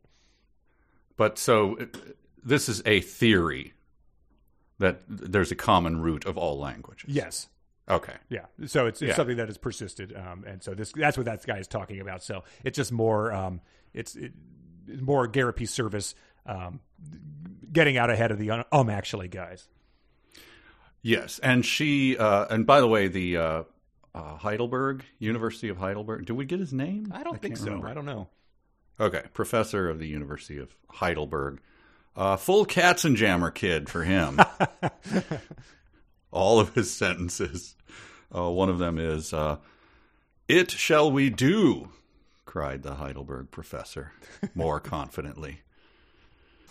But 1.16 1.38
so 1.38 1.76
this 2.44 2.68
is 2.68 2.82
a 2.86 3.00
theory 3.00 3.74
that 4.78 5.02
there's 5.08 5.50
a 5.50 5.56
common 5.56 6.00
root 6.00 6.24
of 6.24 6.38
all 6.38 6.58
languages. 6.58 7.10
Yes. 7.12 7.48
Okay. 7.88 8.14
Yeah. 8.28 8.46
So 8.66 8.86
it's, 8.86 9.00
it's 9.00 9.10
Yeah. 9.10 9.14
something 9.16 9.36
that 9.38 9.48
has 9.48 9.56
persisted, 9.58 10.14
um, 10.16 10.44
and 10.46 10.62
so 10.62 10.74
this 10.74 10.92
that's 10.92 11.16
what 11.16 11.26
that 11.26 11.44
guy 11.46 11.58
is 11.58 11.66
talking 11.68 12.00
about. 12.00 12.22
So 12.22 12.44
it's 12.64 12.76
just 12.76 12.92
more 12.92 13.32
um, 13.32 13.60
it's 13.94 14.14
it, 14.14 14.32
it's 14.86 15.00
more 15.02 15.26
Garrett 15.26 15.56
P. 15.56 15.64
Serviss 15.64 16.14
um, 16.46 16.80
getting 17.72 17.96
out 17.96 18.10
ahead 18.10 18.30
of 18.30 18.38
the 18.38 18.50
um, 18.50 18.64
um 18.72 18.90
actually 18.90 19.28
guys. 19.28 19.68
Yes, 21.00 21.38
and 21.38 21.64
she 21.64 22.16
uh, 22.18 22.46
and 22.50 22.66
by 22.66 22.80
the 22.80 22.88
way, 22.88 23.08
the 23.08 23.36
uh, 23.36 23.62
uh, 24.14 24.36
Heidelberg 24.36 25.04
University 25.18 25.68
of 25.68 25.76
Heidelberg. 25.78 26.26
Did 26.26 26.32
we 26.34 26.44
get 26.44 26.58
his 26.60 26.72
name? 26.72 27.12
I 27.14 27.22
don't 27.22 27.40
think 27.40 27.56
so. 27.56 27.64
remember. 27.66 27.88
I 27.88 27.94
don't 27.94 28.04
know. 28.06 28.28
Okay, 29.00 29.22
professor 29.32 29.88
of 29.88 29.98
the 30.00 30.08
University 30.08 30.58
of 30.58 30.74
Heidelberg. 30.90 31.60
Uh, 32.16 32.36
full 32.36 32.66
Katzenjammer 32.66 33.54
kid 33.54 33.88
for 33.88 34.02
him. 34.02 34.40
All 36.30 36.60
of 36.60 36.74
his 36.74 36.90
sentences. 36.94 37.74
Uh, 38.34 38.50
one 38.50 38.68
of 38.68 38.78
them 38.78 38.98
is, 38.98 39.32
uh, 39.32 39.56
"It 40.46 40.70
shall 40.70 41.10
we 41.10 41.30
do," 41.30 41.90
cried 42.44 42.82
the 42.82 42.96
Heidelberg 42.96 43.50
professor 43.50 44.12
more 44.54 44.80
confidently. 44.80 45.60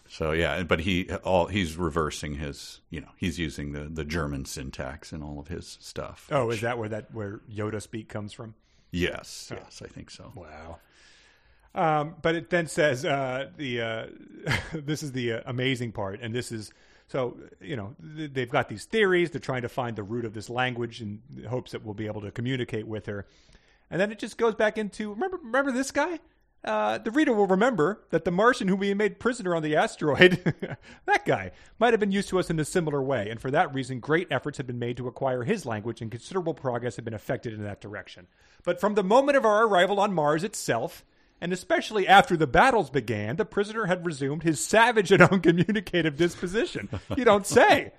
So 0.10 0.32
yeah, 0.32 0.64
but 0.64 0.82
he 0.82 1.12
all 1.24 1.48
he's 1.48 1.76
reversing 1.76 2.36
his, 2.36 2.82
you 2.90 3.02
know, 3.02 3.10
he's 3.18 3.40
using 3.40 3.74
the 3.74 3.82
the 3.86 4.06
German 4.06 4.46
syntax 4.46 5.12
in 5.12 5.22
all 5.22 5.40
of 5.40 5.48
his 5.48 5.78
stuff. 5.82 6.30
Oh, 6.32 6.50
is 6.50 6.62
that 6.62 6.78
where 6.78 6.90
that 6.90 7.14
where 7.14 7.42
Yoda 7.52 7.82
speak 7.82 8.08
comes 8.08 8.34
from? 8.34 8.56
Yes, 8.92 9.52
yes, 9.54 9.82
I 9.84 9.88
think 9.88 10.10
so. 10.10 10.32
Wow. 10.34 10.80
Um, 11.76 12.16
but 12.22 12.36
it 12.36 12.50
then 12.50 12.68
says 12.68 13.06
uh, 13.06 13.50
the 13.58 13.82
uh, 13.82 14.06
this 14.74 15.04
is 15.04 15.12
the 15.12 15.34
uh, 15.34 15.42
amazing 15.46 15.92
part, 15.92 16.22
and 16.22 16.34
this 16.34 16.52
is 16.52 16.72
so 17.08 17.38
you 17.62 17.76
know 17.76 17.96
they've 18.00 18.50
got 18.50 18.70
these 18.70 18.86
theories. 18.86 19.32
They're 19.32 19.40
trying 19.40 19.62
to 19.62 19.70
find 19.70 19.96
the 19.96 20.04
root 20.04 20.26
of 20.26 20.34
this 20.34 20.50
language 20.50 21.02
in 21.02 21.22
hopes 21.50 21.72
that 21.72 21.84
we'll 21.84 21.94
be 21.94 22.08
able 22.08 22.22
to 22.22 22.32
communicate 22.32 22.88
with 22.88 23.06
her, 23.06 23.26
and 23.90 24.00
then 24.00 24.12
it 24.12 24.20
just 24.20 24.38
goes 24.38 24.56
back 24.56 24.78
into 24.78 25.14
remember 25.14 25.38
remember 25.42 25.72
this 25.72 25.92
guy. 25.92 26.20
Uh, 26.64 26.98
the 26.98 27.12
reader 27.12 27.32
will 27.32 27.48
remember 27.48 28.02
that 28.10 28.26
the 28.26 28.32
Martian 28.32 28.68
who 28.68 28.76
we 28.76 28.94
made 28.94 29.20
prisoner 29.20 29.56
on 29.56 29.62
the 29.62 29.76
asteroid, 29.76 30.54
that 31.06 31.24
guy, 31.24 31.52
might 31.80 31.94
have 31.94 32.00
been 32.00 32.12
used 32.12 32.28
to 32.28 32.40
us 32.40 32.50
in 32.50 32.60
a 32.60 32.66
similar 32.66 33.02
way, 33.02 33.30
and 33.30 33.40
for 33.40 33.52
that 33.52 33.74
reason, 33.74 34.00
great 34.00 34.28
efforts 34.32 34.58
had 34.58 34.68
been 34.68 34.80
made 34.80 34.98
to 34.98 35.08
acquire 35.08 35.44
his 35.44 35.66
language, 35.66 36.02
and 36.02 36.12
considerable 36.12 36.56
progress 36.56 36.96
had 36.96 37.06
been 37.06 37.14
effected 37.14 37.54
in 37.54 37.64
that 37.64 37.80
direction. 37.80 38.28
But 38.64 38.82
from 38.82 38.96
the 38.96 39.04
moment 39.04 39.38
of 39.38 39.46
our 39.46 39.66
arrival 39.66 40.00
on 40.00 40.14
Mars 40.14 40.44
itself, 40.44 41.06
and 41.42 41.54
especially 41.54 42.08
after 42.08 42.36
the 42.36 42.48
battles 42.48 42.90
began, 42.90 43.36
the 43.36 43.46
prisoner 43.46 43.86
had 43.86 44.06
resumed 44.06 44.44
his 44.44 44.64
savage 44.64 45.12
and 45.12 45.22
uncommunicative 45.32 46.18
disposition. 46.18 46.90
You 47.16 47.26
don't 47.26 47.46
say. 47.46 47.94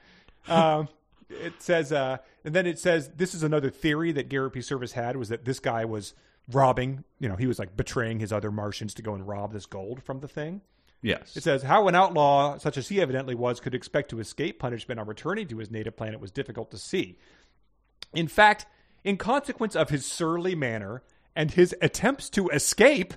Um, 0.49 0.89
it 1.31 1.55
says, 1.61 1.93
uh, 1.93 2.19
and 2.45 2.55
then 2.55 2.67
it 2.67 2.79
says 2.79 3.11
this 3.17 3.35
is 3.35 3.43
another 3.43 3.71
theory 3.71 4.13
that 4.13 4.29
Gary 4.29 4.51
P. 4.51 4.61
Serviss 4.61 4.93
had 4.93 5.17
was 5.17 5.29
that 5.29 5.45
this 5.45 5.61
guy 5.61 5.85
was 5.85 6.15
robbing. 6.51 7.05
You 7.19 7.29
know, 7.29 7.37
he 7.37 7.47
was 7.47 7.59
like 7.59 7.77
betraying 7.77 8.21
his 8.21 8.33
other 8.33 8.51
Martians 8.51 8.95
to 8.95 9.03
go 9.03 9.15
and 9.15 9.27
rob 9.27 9.53
this 9.53 9.67
gold 9.67 10.03
from 10.03 10.21
the 10.21 10.29
thing. 10.29 10.63
Yes, 11.01 11.37
It 11.37 11.45
says 11.45 11.63
how 11.63 11.87
an 11.87 11.95
outlaw 11.95 12.59
such 12.59 12.77
as 12.77 12.89
he 12.89 13.01
evidently 13.01 13.37
was 13.37 13.61
could 13.61 13.73
expect 13.73 14.11
to 14.11 14.19
escape 14.19 14.59
punishment 14.59 14.99
on 14.99 15.07
returning 15.07 15.47
to 15.47 15.59
his 15.59 15.71
native 15.71 15.97
planet 15.97 16.19
was 16.19 16.33
difficult 16.33 16.73
to 16.73 16.79
see. 16.79 17.19
In 18.13 18.27
fact, 18.27 18.67
in 19.05 19.17
consequence 19.17 19.77
of 19.77 19.91
his 19.91 20.05
surly 20.05 20.57
manner 20.57 21.05
and 21.39 21.53
his 21.53 21.73
attempts 21.81 22.29
to 22.31 22.49
escape, 22.49 23.15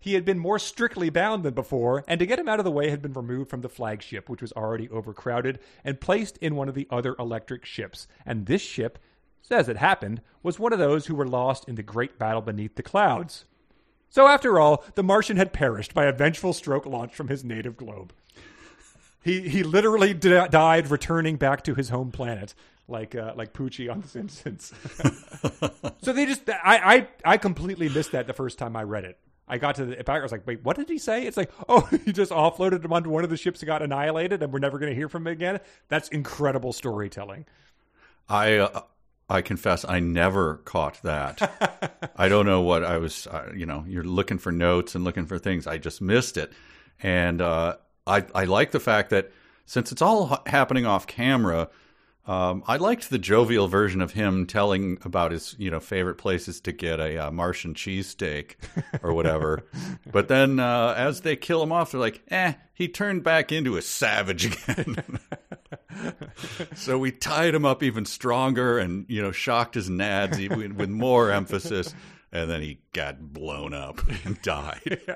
he 0.00 0.14
had 0.14 0.24
been 0.24 0.40
more 0.40 0.58
strictly 0.58 1.08
bound 1.08 1.44
than 1.44 1.54
before, 1.54 2.02
and 2.08 2.18
to 2.18 2.26
get 2.26 2.40
him 2.40 2.48
out 2.48 2.58
of 2.58 2.64
the 2.64 2.70
way 2.72 2.90
had 2.90 3.00
been 3.00 3.12
removed 3.12 3.48
from 3.48 3.60
the 3.60 3.68
flagship, 3.68 4.28
which 4.28 4.42
was 4.42 4.50
already 4.54 4.90
overcrowded, 4.90 5.60
and 5.84 6.00
placed 6.00 6.36
in 6.38 6.56
one 6.56 6.68
of 6.68 6.74
the 6.74 6.88
other 6.90 7.14
electric 7.16 7.64
ships. 7.64 8.08
And 8.26 8.46
this 8.46 8.60
ship, 8.60 8.98
as 9.52 9.68
it 9.68 9.76
happened, 9.76 10.20
was 10.42 10.58
one 10.58 10.72
of 10.72 10.80
those 10.80 11.06
who 11.06 11.14
were 11.14 11.28
lost 11.28 11.68
in 11.68 11.76
the 11.76 11.84
great 11.84 12.18
battle 12.18 12.42
beneath 12.42 12.74
the 12.74 12.82
clouds. 12.82 13.44
So, 14.10 14.26
after 14.26 14.58
all, 14.58 14.84
the 14.96 15.04
Martian 15.04 15.36
had 15.36 15.52
perished 15.52 15.94
by 15.94 16.06
a 16.06 16.12
vengeful 16.12 16.54
stroke 16.54 16.86
launched 16.86 17.14
from 17.14 17.28
his 17.28 17.44
native 17.44 17.76
globe. 17.76 18.12
He 19.22 19.48
he 19.48 19.62
literally 19.62 20.12
d- 20.12 20.48
died 20.50 20.90
returning 20.90 21.36
back 21.36 21.62
to 21.64 21.74
his 21.74 21.90
home 21.90 22.10
planet, 22.10 22.52
like 22.88 23.14
uh, 23.14 23.32
like 23.36 23.52
Poochie 23.52 23.90
on 23.90 24.00
The 24.00 24.08
Simpsons. 24.08 24.72
so 26.02 26.12
they 26.12 26.26
just 26.26 26.48
I, 26.48 27.08
I 27.24 27.32
I 27.32 27.36
completely 27.38 27.88
missed 27.88 28.12
that 28.12 28.26
the 28.26 28.32
first 28.32 28.58
time 28.58 28.76
I 28.76 28.82
read 28.82 29.04
it. 29.04 29.18
I 29.46 29.58
got 29.58 29.74
to 29.76 29.84
the 29.84 29.96
back. 29.96 30.20
I 30.20 30.22
was 30.22 30.32
like, 30.32 30.46
wait, 30.46 30.64
what 30.64 30.76
did 30.76 30.88
he 30.88 30.98
say? 30.98 31.26
It's 31.26 31.36
like, 31.36 31.50
oh, 31.68 31.80
he 32.04 32.12
just 32.12 32.32
offloaded 32.32 32.84
him 32.84 32.92
onto 32.92 33.10
one 33.10 33.24
of 33.24 33.30
the 33.30 33.36
ships 33.36 33.60
and 33.60 33.66
got 33.66 33.82
annihilated, 33.82 34.42
and 34.42 34.52
we're 34.52 34.58
never 34.58 34.78
going 34.78 34.90
to 34.90 34.96
hear 34.96 35.08
from 35.08 35.26
him 35.26 35.32
again. 35.32 35.60
That's 35.88 36.08
incredible 36.08 36.72
storytelling. 36.72 37.46
I 38.28 38.56
uh, 38.56 38.82
I 39.28 39.42
confess 39.42 39.84
I 39.84 40.00
never 40.00 40.56
caught 40.58 41.02
that. 41.02 42.12
I 42.16 42.28
don't 42.28 42.46
know 42.46 42.62
what 42.62 42.84
I 42.84 42.98
was. 42.98 43.26
Uh, 43.26 43.52
you 43.54 43.66
know, 43.66 43.84
you're 43.86 44.04
looking 44.04 44.38
for 44.38 44.50
notes 44.50 44.94
and 44.94 45.04
looking 45.04 45.26
for 45.26 45.38
things. 45.38 45.66
I 45.66 45.78
just 45.78 46.00
missed 46.00 46.36
it, 46.36 46.52
and 47.02 47.42
uh, 47.42 47.76
I 48.06 48.24
I 48.34 48.44
like 48.44 48.70
the 48.70 48.80
fact 48.80 49.10
that 49.10 49.30
since 49.66 49.92
it's 49.92 50.02
all 50.02 50.42
happening 50.46 50.86
off 50.86 51.06
camera. 51.06 51.68
Um, 52.26 52.64
I 52.66 52.78
liked 52.78 53.10
the 53.10 53.18
jovial 53.18 53.68
version 53.68 54.00
of 54.00 54.12
him 54.12 54.46
telling 54.46 54.98
about 55.04 55.32
his, 55.32 55.54
you 55.58 55.70
know, 55.70 55.80
favorite 55.80 56.16
places 56.16 56.60
to 56.62 56.72
get 56.72 56.98
a 56.98 57.26
uh, 57.26 57.30
Martian 57.30 57.74
cheesesteak 57.74 58.54
or 59.02 59.12
whatever. 59.12 59.64
but 60.10 60.28
then, 60.28 60.58
uh, 60.58 60.94
as 60.96 61.20
they 61.20 61.36
kill 61.36 61.62
him 61.62 61.70
off, 61.70 61.92
they're 61.92 62.00
like, 62.00 62.22
"Eh, 62.30 62.54
he 62.72 62.88
turned 62.88 63.24
back 63.24 63.52
into 63.52 63.76
a 63.76 63.82
savage 63.82 64.46
again." 64.46 64.96
so 66.74 66.98
we 66.98 67.12
tied 67.12 67.54
him 67.54 67.66
up 67.66 67.82
even 67.82 68.06
stronger, 68.06 68.78
and 68.78 69.04
you 69.08 69.20
know, 69.20 69.32
shocked 69.32 69.74
his 69.74 69.90
nads 69.90 70.38
even 70.38 70.76
with 70.76 70.88
more 70.88 71.30
emphasis. 71.30 71.94
And 72.34 72.50
then 72.50 72.60
he 72.60 72.80
got 72.92 73.32
blown 73.32 73.72
up 73.72 74.00
and 74.24 74.40
died. 74.42 75.00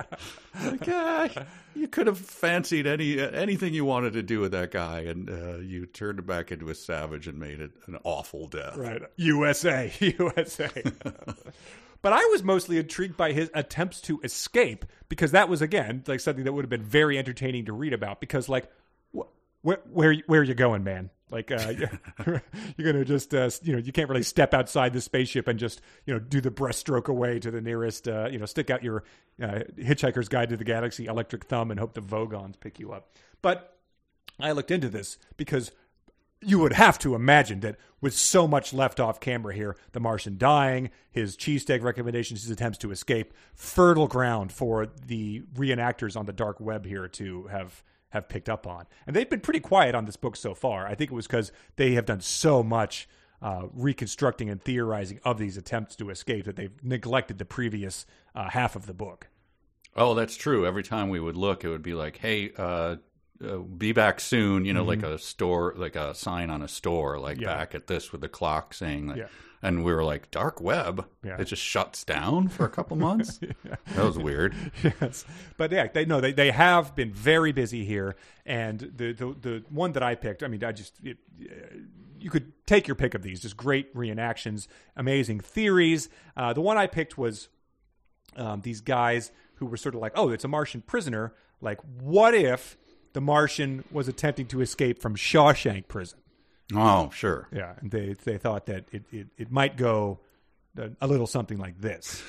Like, 0.60 0.88
ah, 0.88 1.28
you 1.76 1.86
could 1.86 2.08
have 2.08 2.18
fancied 2.18 2.84
any 2.88 3.20
anything 3.20 3.72
you 3.74 3.84
wanted 3.84 4.14
to 4.14 4.24
do 4.24 4.40
with 4.40 4.50
that 4.52 4.72
guy, 4.72 5.02
and 5.02 5.30
uh, 5.30 5.58
you 5.58 5.86
turned 5.86 6.18
him 6.18 6.26
back 6.26 6.50
into 6.50 6.68
a 6.68 6.74
savage 6.74 7.28
and 7.28 7.38
made 7.38 7.60
it 7.60 7.70
an 7.86 7.96
awful 8.02 8.48
death. 8.48 8.76
Right. 8.76 9.02
USA. 9.16 9.92
USA. 10.00 10.68
but 12.02 12.12
I 12.12 12.24
was 12.32 12.42
mostly 12.42 12.78
intrigued 12.78 13.16
by 13.16 13.30
his 13.32 13.52
attempts 13.54 14.00
to 14.02 14.20
escape 14.24 14.84
because 15.08 15.30
that 15.30 15.48
was, 15.48 15.62
again, 15.62 16.02
like 16.08 16.18
something 16.18 16.42
that 16.42 16.52
would 16.52 16.64
have 16.64 16.70
been 16.70 16.82
very 16.82 17.16
entertaining 17.16 17.66
to 17.66 17.72
read 17.72 17.92
about. 17.92 18.18
Because, 18.20 18.48
like, 18.48 18.68
wh- 19.16 19.28
where 19.62 19.78
where 19.92 20.14
where 20.26 20.40
are 20.40 20.44
you 20.44 20.54
going, 20.54 20.82
man? 20.82 21.10
Like 21.30 21.50
uh, 21.50 21.72
you're, 22.26 22.42
you're 22.76 22.92
gonna 22.92 23.04
just 23.04 23.34
uh, 23.34 23.50
you 23.62 23.72
know 23.72 23.78
you 23.78 23.92
can't 23.92 24.08
really 24.08 24.22
step 24.22 24.54
outside 24.54 24.92
the 24.92 25.00
spaceship 25.00 25.48
and 25.48 25.58
just 25.58 25.80
you 26.06 26.14
know 26.14 26.20
do 26.20 26.40
the 26.40 26.50
breaststroke 26.50 27.08
away 27.08 27.38
to 27.40 27.50
the 27.50 27.60
nearest 27.60 28.08
uh, 28.08 28.28
you 28.30 28.38
know 28.38 28.46
stick 28.46 28.70
out 28.70 28.82
your 28.82 29.04
uh, 29.42 29.60
Hitchhiker's 29.78 30.28
Guide 30.28 30.48
to 30.50 30.56
the 30.56 30.64
Galaxy 30.64 31.06
electric 31.06 31.44
thumb 31.44 31.70
and 31.70 31.78
hope 31.78 31.94
the 31.94 32.02
Vogons 32.02 32.58
pick 32.58 32.78
you 32.78 32.92
up. 32.92 33.10
But 33.42 33.76
I 34.40 34.52
looked 34.52 34.70
into 34.70 34.88
this 34.88 35.18
because 35.36 35.72
you 36.40 36.58
would 36.60 36.72
have 36.72 36.98
to 37.00 37.14
imagine 37.14 37.60
that 37.60 37.76
with 38.00 38.14
so 38.14 38.46
much 38.46 38.72
left 38.72 39.00
off 39.00 39.18
camera 39.18 39.52
here, 39.52 39.76
the 39.92 40.00
Martian 40.00 40.38
dying, 40.38 40.90
his 41.10 41.36
cheesesteak 41.36 41.82
recommendations, 41.82 42.42
his 42.42 42.50
attempts 42.50 42.78
to 42.78 42.92
escape, 42.92 43.34
fertile 43.54 44.06
ground 44.06 44.52
for 44.52 44.86
the 45.06 45.42
reenactors 45.56 46.16
on 46.16 46.26
the 46.26 46.32
dark 46.32 46.60
web 46.60 46.86
here 46.86 47.08
to 47.08 47.44
have 47.48 47.82
have 48.10 48.28
picked 48.28 48.48
up 48.48 48.66
on. 48.66 48.86
And 49.06 49.14
they've 49.14 49.28
been 49.28 49.40
pretty 49.40 49.60
quiet 49.60 49.94
on 49.94 50.04
this 50.06 50.16
book 50.16 50.36
so 50.36 50.54
far. 50.54 50.86
I 50.86 50.94
think 50.94 51.10
it 51.10 51.14
was 51.14 51.26
because 51.26 51.52
they 51.76 51.92
have 51.92 52.06
done 52.06 52.20
so 52.20 52.62
much 52.62 53.08
uh, 53.42 53.66
reconstructing 53.72 54.48
and 54.50 54.62
theorizing 54.62 55.20
of 55.24 55.38
these 55.38 55.56
attempts 55.56 55.94
to 55.96 56.10
escape 56.10 56.44
that 56.46 56.56
they've 56.56 56.72
neglected 56.82 57.38
the 57.38 57.44
previous 57.44 58.06
uh, 58.34 58.50
half 58.50 58.74
of 58.76 58.86
the 58.86 58.94
book. 58.94 59.28
Oh, 59.94 60.14
that's 60.14 60.36
true. 60.36 60.66
Every 60.66 60.82
time 60.82 61.08
we 61.08 61.20
would 61.20 61.36
look, 61.36 61.64
it 61.64 61.68
would 61.68 61.82
be 61.82 61.94
like, 61.94 62.18
"Hey, 62.18 62.52
uh, 62.56 62.96
uh, 63.44 63.58
be 63.58 63.92
back 63.92 64.20
soon." 64.20 64.64
You 64.64 64.72
know, 64.72 64.84
like 64.84 65.02
a 65.02 65.18
store, 65.18 65.74
like 65.76 65.96
a 65.96 66.14
sign 66.14 66.50
on 66.50 66.62
a 66.62 66.68
store, 66.68 67.18
like 67.18 67.36
Mm-hmm. 67.36 67.44
Yeah. 67.44 67.56
back 67.56 67.74
at 67.74 67.86
this 67.88 68.12
with 68.12 68.20
the 68.20 68.28
clock 68.28 68.74
saying, 68.74 69.08
like, 69.08 69.18
Yeah. 69.18 69.26
And 69.62 69.84
we 69.84 69.92
were 69.92 70.04
like, 70.04 70.30
"Dark 70.30 70.60
web." 70.60 71.06
Yeah. 71.24 71.40
It 71.40 71.44
just 71.44 71.62
shuts 71.62 72.04
down 72.04 72.48
for 72.48 72.64
a 72.64 72.70
couple 72.70 72.96
months. 72.96 73.40
That 73.94 74.04
was 74.04 74.18
weird. 74.18 74.54
yes, 74.82 75.24
but 75.56 75.72
yeah, 75.72 75.88
they 75.92 76.04
no, 76.04 76.20
they 76.20 76.32
they 76.32 76.50
have 76.50 76.94
been 76.94 77.12
very 77.12 77.52
busy 77.52 77.84
here, 77.84 78.16
and 78.46 78.78
the 78.78 79.12
the 79.12 79.34
the 79.40 79.64
one 79.70 79.92
that 79.92 80.02
I 80.02 80.14
picked, 80.14 80.42
I 80.42 80.48
mean, 80.48 80.62
I 80.62 80.72
just 80.72 80.94
it, 81.02 81.18
uh, 81.40 81.78
you 82.20 82.30
could 82.30 82.52
take 82.66 82.86
your 82.86 82.94
pick 82.94 83.14
of 83.14 83.22
these, 83.22 83.40
just 83.40 83.56
great 83.56 83.94
reenactions, 83.94 84.68
amazing 84.96 85.40
theories. 85.40 86.08
Uh, 86.36 86.52
the 86.52 86.60
one 86.60 86.76
I 86.76 86.86
picked 86.86 87.16
was 87.16 87.48
um, 88.36 88.60
these 88.60 88.80
guys 88.80 89.30
who 89.54 89.66
were 89.66 89.76
sort 89.76 89.94
of 89.94 90.00
like, 90.00 90.12
oh, 90.14 90.30
it's 90.30 90.44
a 90.44 90.48
Martian 90.48 90.80
prisoner. 90.82 91.34
Like, 91.60 91.80
what 92.00 92.34
if 92.34 92.76
the 93.12 93.20
Martian 93.20 93.84
was 93.90 94.06
attempting 94.08 94.46
to 94.48 94.60
escape 94.60 95.00
from 95.00 95.16
Shawshank 95.16 95.88
prison? 95.88 96.18
Oh, 96.74 97.10
sure. 97.14 97.48
Yeah, 97.52 97.74
and 97.80 97.90
they 97.90 98.14
they 98.24 98.38
thought 98.38 98.66
that 98.66 98.84
it 98.92 99.04
it, 99.10 99.28
it 99.36 99.50
might 99.50 99.76
go 99.76 100.20
a, 100.76 100.90
a 101.00 101.06
little 101.06 101.26
something 101.26 101.58
like 101.58 101.80
this. 101.80 102.22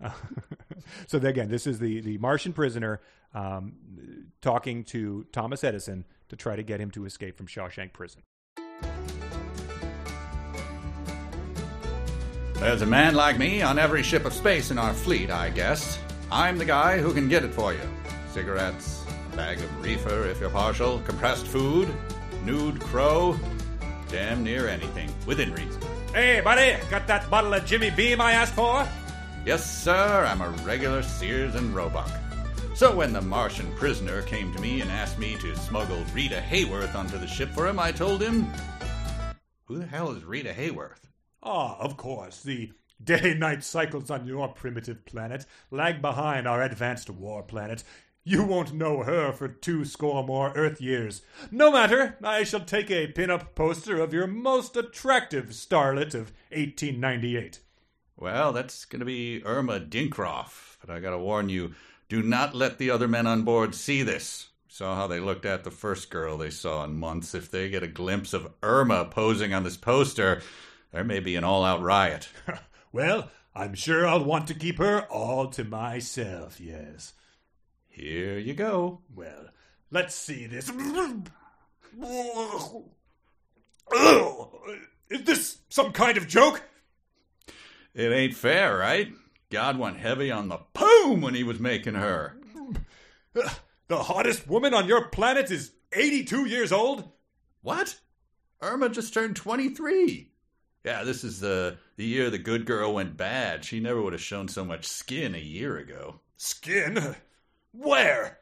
so 1.06 1.18
again, 1.18 1.48
this 1.48 1.66
is 1.66 1.78
the 1.78 2.00
the 2.00 2.18
Martian 2.18 2.52
prisoner 2.52 3.00
um, 3.34 3.74
talking 4.40 4.84
to 4.84 5.26
Thomas 5.32 5.62
Edison 5.64 6.04
to 6.28 6.36
try 6.36 6.56
to 6.56 6.62
get 6.62 6.80
him 6.80 6.90
to 6.92 7.04
escape 7.04 7.36
from 7.36 7.46
Shawshank 7.46 7.92
prison. 7.92 8.22
There's 12.54 12.82
a 12.82 12.86
man 12.86 13.14
like 13.14 13.38
me 13.38 13.62
on 13.62 13.78
every 13.78 14.02
ship 14.02 14.24
of 14.24 14.32
space 14.32 14.72
in 14.72 14.78
our 14.78 14.92
fleet, 14.92 15.30
I 15.30 15.50
guess. 15.50 15.96
I'm 16.30 16.58
the 16.58 16.64
guy 16.64 16.98
who 16.98 17.14
can 17.14 17.28
get 17.28 17.44
it 17.44 17.54
for 17.54 17.72
you. 17.72 17.80
Cigarettes, 18.32 19.04
a 19.32 19.36
bag 19.36 19.58
of 19.58 19.82
reefer 19.82 20.24
if 20.26 20.40
you're 20.40 20.50
partial, 20.50 20.98
compressed 21.00 21.46
food, 21.46 21.88
nude 22.44 22.80
crow, 22.80 23.38
damn 24.08 24.42
near 24.42 24.68
anything, 24.68 25.12
within 25.26 25.52
reason. 25.52 25.80
Hey, 26.12 26.40
buddy, 26.40 26.76
got 26.90 27.06
that 27.06 27.28
bottle 27.30 27.54
of 27.54 27.64
Jimmy 27.64 27.90
Beam 27.90 28.20
I 28.20 28.32
asked 28.32 28.54
for? 28.54 28.86
Yes, 29.44 29.82
sir, 29.82 30.26
I'm 30.26 30.40
a 30.40 30.50
regular 30.64 31.02
Sears 31.02 31.54
and 31.54 31.74
Roebuck. 31.74 32.10
So 32.74 32.94
when 32.94 33.12
the 33.12 33.20
Martian 33.20 33.74
prisoner 33.74 34.22
came 34.22 34.52
to 34.54 34.60
me 34.60 34.80
and 34.80 34.90
asked 34.90 35.18
me 35.18 35.36
to 35.36 35.56
smuggle 35.56 36.04
Rita 36.14 36.40
Hayworth 36.48 36.94
onto 36.94 37.18
the 37.18 37.26
ship 37.26 37.50
for 37.50 37.66
him, 37.66 37.78
I 37.78 37.92
told 37.92 38.22
him, 38.22 38.46
Who 39.64 39.78
the 39.78 39.86
hell 39.86 40.12
is 40.12 40.24
Rita 40.24 40.52
Hayworth? 40.52 41.00
Ah, 41.42 41.76
of 41.78 41.96
course. 41.96 42.42
The 42.42 42.72
day 43.02 43.34
night 43.34 43.64
cycles 43.64 44.10
on 44.10 44.26
your 44.26 44.48
primitive 44.48 45.04
planet 45.04 45.46
lag 45.70 46.02
behind 46.02 46.46
our 46.46 46.62
advanced 46.62 47.10
war 47.10 47.42
planet. 47.42 47.84
You 48.28 48.44
won't 48.44 48.74
know 48.74 49.04
her 49.04 49.32
for 49.32 49.48
two 49.48 49.86
score 49.86 50.22
more 50.22 50.52
Earth 50.54 50.82
years. 50.82 51.22
No 51.50 51.72
matter, 51.72 52.18
I 52.22 52.44
shall 52.44 52.60
take 52.60 52.90
a 52.90 53.06
pin 53.06 53.30
up 53.30 53.54
poster 53.54 53.98
of 54.02 54.12
your 54.12 54.26
most 54.26 54.76
attractive 54.76 55.46
starlet 55.46 56.12
of 56.12 56.30
1898. 56.50 57.60
Well, 58.18 58.52
that's 58.52 58.84
going 58.84 59.00
to 59.00 59.06
be 59.06 59.42
Irma 59.46 59.80
Dinkroff. 59.80 60.76
But 60.78 60.90
I 60.90 61.00
got 61.00 61.12
to 61.12 61.18
warn 61.18 61.48
you 61.48 61.74
do 62.10 62.22
not 62.22 62.54
let 62.54 62.76
the 62.76 62.90
other 62.90 63.08
men 63.08 63.26
on 63.26 63.44
board 63.44 63.74
see 63.74 64.02
this. 64.02 64.50
Saw 64.68 64.94
how 64.94 65.06
they 65.06 65.20
looked 65.20 65.46
at 65.46 65.64
the 65.64 65.70
first 65.70 66.10
girl 66.10 66.36
they 66.36 66.50
saw 66.50 66.84
in 66.84 66.98
months. 66.98 67.34
If 67.34 67.50
they 67.50 67.70
get 67.70 67.82
a 67.82 67.88
glimpse 67.88 68.34
of 68.34 68.52
Irma 68.62 69.06
posing 69.06 69.54
on 69.54 69.64
this 69.64 69.78
poster, 69.78 70.42
there 70.92 71.02
may 71.02 71.20
be 71.20 71.36
an 71.36 71.44
all 71.44 71.64
out 71.64 71.80
riot. 71.80 72.28
Well, 72.90 73.30
I'm 73.54 73.74
sure 73.74 74.06
I'll 74.06 74.24
want 74.24 74.48
to 74.48 74.54
keep 74.54 74.78
her 74.78 75.02
all 75.10 75.48
to 75.48 75.62
myself, 75.62 76.58
yes. 76.58 77.12
Here 77.98 78.38
you 78.38 78.54
go. 78.54 79.00
Well, 79.12 79.48
let's 79.90 80.14
see 80.14 80.46
this. 80.46 80.70
Is 85.10 85.24
this 85.24 85.58
some 85.68 85.92
kind 85.92 86.16
of 86.16 86.28
joke? 86.28 86.62
It 87.94 88.12
ain't 88.12 88.34
fair, 88.34 88.78
right? 88.78 89.08
God 89.50 89.78
went 89.78 89.96
heavy 89.96 90.30
on 90.30 90.48
the 90.48 90.58
poom 90.74 91.22
when 91.22 91.34
he 91.34 91.42
was 91.42 91.58
making 91.58 91.94
her. 91.94 92.36
The 93.34 94.04
hottest 94.04 94.46
woman 94.46 94.74
on 94.74 94.86
your 94.86 95.08
planet 95.08 95.50
is 95.50 95.72
82 95.92 96.44
years 96.44 96.70
old? 96.70 97.10
What? 97.62 97.98
Irma 98.60 98.90
just 98.90 99.12
turned 99.12 99.34
23. 99.34 100.30
Yeah, 100.84 101.02
this 101.02 101.24
is 101.24 101.40
the 101.40 101.78
the 101.96 102.04
year 102.04 102.30
the 102.30 102.38
good 102.38 102.64
girl 102.64 102.94
went 102.94 103.16
bad. 103.16 103.64
She 103.64 103.80
never 103.80 104.00
would 104.00 104.12
have 104.12 104.22
shown 104.22 104.46
so 104.46 104.64
much 104.64 104.86
skin 104.86 105.34
a 105.34 105.38
year 105.38 105.76
ago. 105.78 106.20
Skin? 106.36 107.16
Where? 107.78 108.38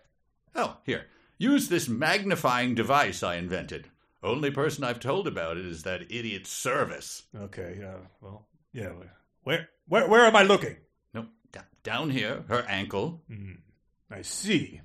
Oh, 0.54 0.78
here. 0.84 1.06
Use 1.38 1.68
this 1.68 1.88
magnifying 1.88 2.74
device 2.74 3.22
I 3.22 3.36
invented. 3.36 3.88
Only 4.22 4.50
person 4.50 4.82
I've 4.82 4.98
told 5.00 5.26
about 5.28 5.58
it 5.58 5.66
is 5.66 5.82
that 5.82 6.10
idiot 6.10 6.44
Serviss. 6.44 7.22
Okay, 7.38 7.78
uh, 7.86 7.98
well, 8.22 8.46
yeah. 8.72 8.92
Where, 9.42 9.68
where, 9.86 10.08
where 10.08 10.24
am 10.24 10.34
I 10.34 10.42
looking? 10.42 10.76
No, 11.12 11.26
d- 11.52 11.60
down 11.82 12.10
here, 12.10 12.44
her 12.48 12.64
ankle. 12.66 13.22
I 14.10 14.22
see. 14.22 14.80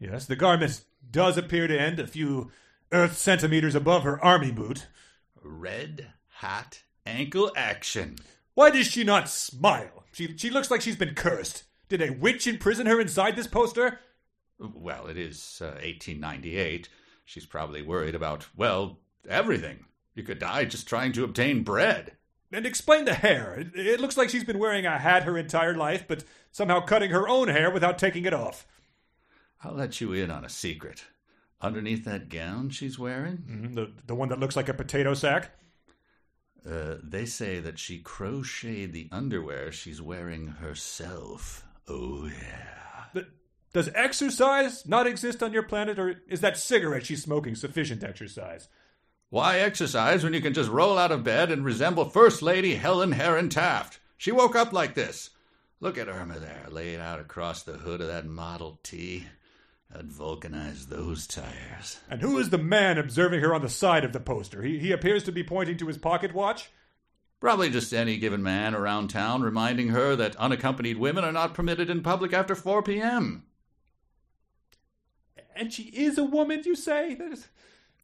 Yes, 0.00 0.24
the 0.26 0.36
garment 0.36 0.82
does 1.10 1.36
appear 1.36 1.66
to 1.68 1.78
end 1.78 2.00
a 2.00 2.06
few 2.06 2.50
earth 2.90 3.18
centimeters 3.18 3.74
above 3.74 4.04
her 4.04 4.22
army 4.24 4.50
boot. 4.50 4.88
Red 5.42 6.08
hat 6.28 6.82
ankle 7.04 7.52
action. 7.54 8.16
Why 8.54 8.70
does 8.70 8.86
she 8.86 9.04
not 9.04 9.28
smile? 9.28 10.04
She, 10.12 10.36
she 10.36 10.50
looks 10.50 10.70
like 10.70 10.80
she's 10.80 10.96
been 10.96 11.14
cursed. 11.14 11.64
Did 11.92 12.00
a 12.00 12.10
witch 12.14 12.46
imprison 12.46 12.86
her 12.86 12.98
inside 13.02 13.36
this 13.36 13.46
poster? 13.46 14.00
Well, 14.58 15.08
it 15.08 15.18
is 15.18 15.58
uh, 15.60 15.76
1898. 15.84 16.88
She's 17.26 17.44
probably 17.44 17.82
worried 17.82 18.14
about, 18.14 18.46
well, 18.56 18.98
everything. 19.28 19.84
You 20.14 20.22
could 20.22 20.38
die 20.38 20.64
just 20.64 20.88
trying 20.88 21.12
to 21.12 21.24
obtain 21.24 21.64
bread. 21.64 22.16
And 22.50 22.64
explain 22.64 23.04
the 23.04 23.12
hair. 23.12 23.52
It, 23.60 23.76
it 23.78 24.00
looks 24.00 24.16
like 24.16 24.30
she's 24.30 24.42
been 24.42 24.58
wearing 24.58 24.86
a 24.86 24.98
hat 24.98 25.24
her 25.24 25.36
entire 25.36 25.74
life, 25.74 26.06
but 26.08 26.24
somehow 26.50 26.80
cutting 26.80 27.10
her 27.10 27.28
own 27.28 27.48
hair 27.48 27.70
without 27.70 27.98
taking 27.98 28.24
it 28.24 28.32
off. 28.32 28.66
I'll 29.62 29.74
let 29.74 30.00
you 30.00 30.14
in 30.14 30.30
on 30.30 30.46
a 30.46 30.48
secret. 30.48 31.04
Underneath 31.60 32.06
that 32.06 32.30
gown 32.30 32.70
she's 32.70 32.98
wearing, 32.98 33.44
Mhm, 33.46 33.74
The, 33.74 33.92
the 34.06 34.14
one 34.14 34.30
that 34.30 34.40
looks 34.40 34.56
like 34.56 34.70
a 34.70 34.74
potato 34.74 35.12
sack? 35.12 35.50
uh, 36.66 36.94
they 37.02 37.26
say 37.26 37.60
that 37.60 37.78
she 37.78 37.98
crocheted 37.98 38.94
the 38.94 39.10
underwear 39.12 39.70
she's 39.70 40.00
wearing 40.00 40.46
herself. 40.46 41.66
Oh, 41.88 42.26
yeah. 42.26 43.04
Th- 43.12 43.26
Does 43.72 43.90
exercise 43.94 44.86
not 44.86 45.06
exist 45.06 45.42
on 45.42 45.52
your 45.52 45.62
planet, 45.62 45.98
or 45.98 46.22
is 46.28 46.40
that 46.40 46.56
cigarette 46.56 47.06
she's 47.06 47.22
smoking 47.22 47.54
sufficient 47.54 48.04
exercise? 48.04 48.68
Why 49.30 49.58
exercise 49.60 50.22
when 50.22 50.34
you 50.34 50.40
can 50.40 50.52
just 50.54 50.70
roll 50.70 50.98
out 50.98 51.10
of 51.10 51.24
bed 51.24 51.50
and 51.50 51.64
resemble 51.64 52.04
First 52.04 52.42
Lady 52.42 52.74
Helen 52.74 53.12
Herron 53.12 53.48
Taft? 53.48 53.98
She 54.18 54.30
woke 54.30 54.54
up 54.54 54.72
like 54.72 54.94
this. 54.94 55.30
Look 55.80 55.98
at 55.98 56.08
Irma 56.08 56.38
there, 56.38 56.66
laid 56.70 57.00
out 57.00 57.18
across 57.18 57.62
the 57.62 57.72
hood 57.72 58.00
of 58.00 58.06
that 58.08 58.26
Model 58.26 58.78
T. 58.82 59.26
I'd 59.94 60.10
vulcanize 60.10 60.86
those 60.86 61.26
tires. 61.26 61.98
And 62.08 62.20
who 62.20 62.38
is 62.38 62.50
the 62.50 62.58
man 62.58 62.98
observing 62.98 63.40
her 63.40 63.54
on 63.54 63.62
the 63.62 63.68
side 63.68 64.04
of 64.04 64.12
the 64.12 64.20
poster? 64.20 64.62
He, 64.62 64.78
he 64.78 64.92
appears 64.92 65.24
to 65.24 65.32
be 65.32 65.42
pointing 65.42 65.76
to 65.78 65.86
his 65.86 65.98
pocket 65.98 66.34
watch. 66.34 66.70
Probably 67.42 67.70
just 67.70 67.92
any 67.92 68.18
given 68.18 68.40
man 68.40 68.72
around 68.72 69.08
town 69.08 69.42
reminding 69.42 69.88
her 69.88 70.14
that 70.14 70.36
unaccompanied 70.36 70.96
women 70.96 71.24
are 71.24 71.32
not 71.32 71.54
permitted 71.54 71.90
in 71.90 72.00
public 72.00 72.32
after 72.32 72.54
4 72.54 72.84
p.m. 72.84 73.42
And 75.56 75.72
she 75.72 75.82
is 75.88 76.18
a 76.18 76.22
woman, 76.24 76.62
you 76.64 76.76
say? 76.76 77.16
That 77.16 77.32
is- 77.32 77.48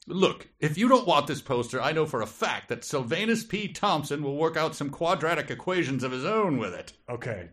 Look, 0.08 0.48
if 0.58 0.76
you 0.76 0.88
don't 0.88 1.06
want 1.06 1.28
this 1.28 1.40
poster, 1.40 1.80
I 1.80 1.92
know 1.92 2.04
for 2.04 2.20
a 2.20 2.26
fact 2.26 2.68
that 2.68 2.82
Silvanus 2.82 3.44
P. 3.44 3.68
Thompson 3.68 4.24
will 4.24 4.34
work 4.36 4.56
out 4.56 4.74
some 4.74 4.90
quadratic 4.90 5.52
equations 5.52 6.02
of 6.02 6.10
his 6.10 6.24
own 6.24 6.58
with 6.58 6.74
it. 6.74 6.94
Okay, 7.08 7.50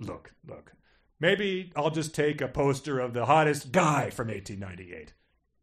look, 0.00 0.32
look. 0.44 0.72
Maybe 1.20 1.70
I'll 1.76 1.90
just 1.92 2.16
take 2.16 2.40
a 2.40 2.48
poster 2.48 2.98
of 2.98 3.12
the 3.14 3.26
hottest 3.26 3.70
guy 3.70 4.10
from 4.10 4.26
1898. 4.26 5.12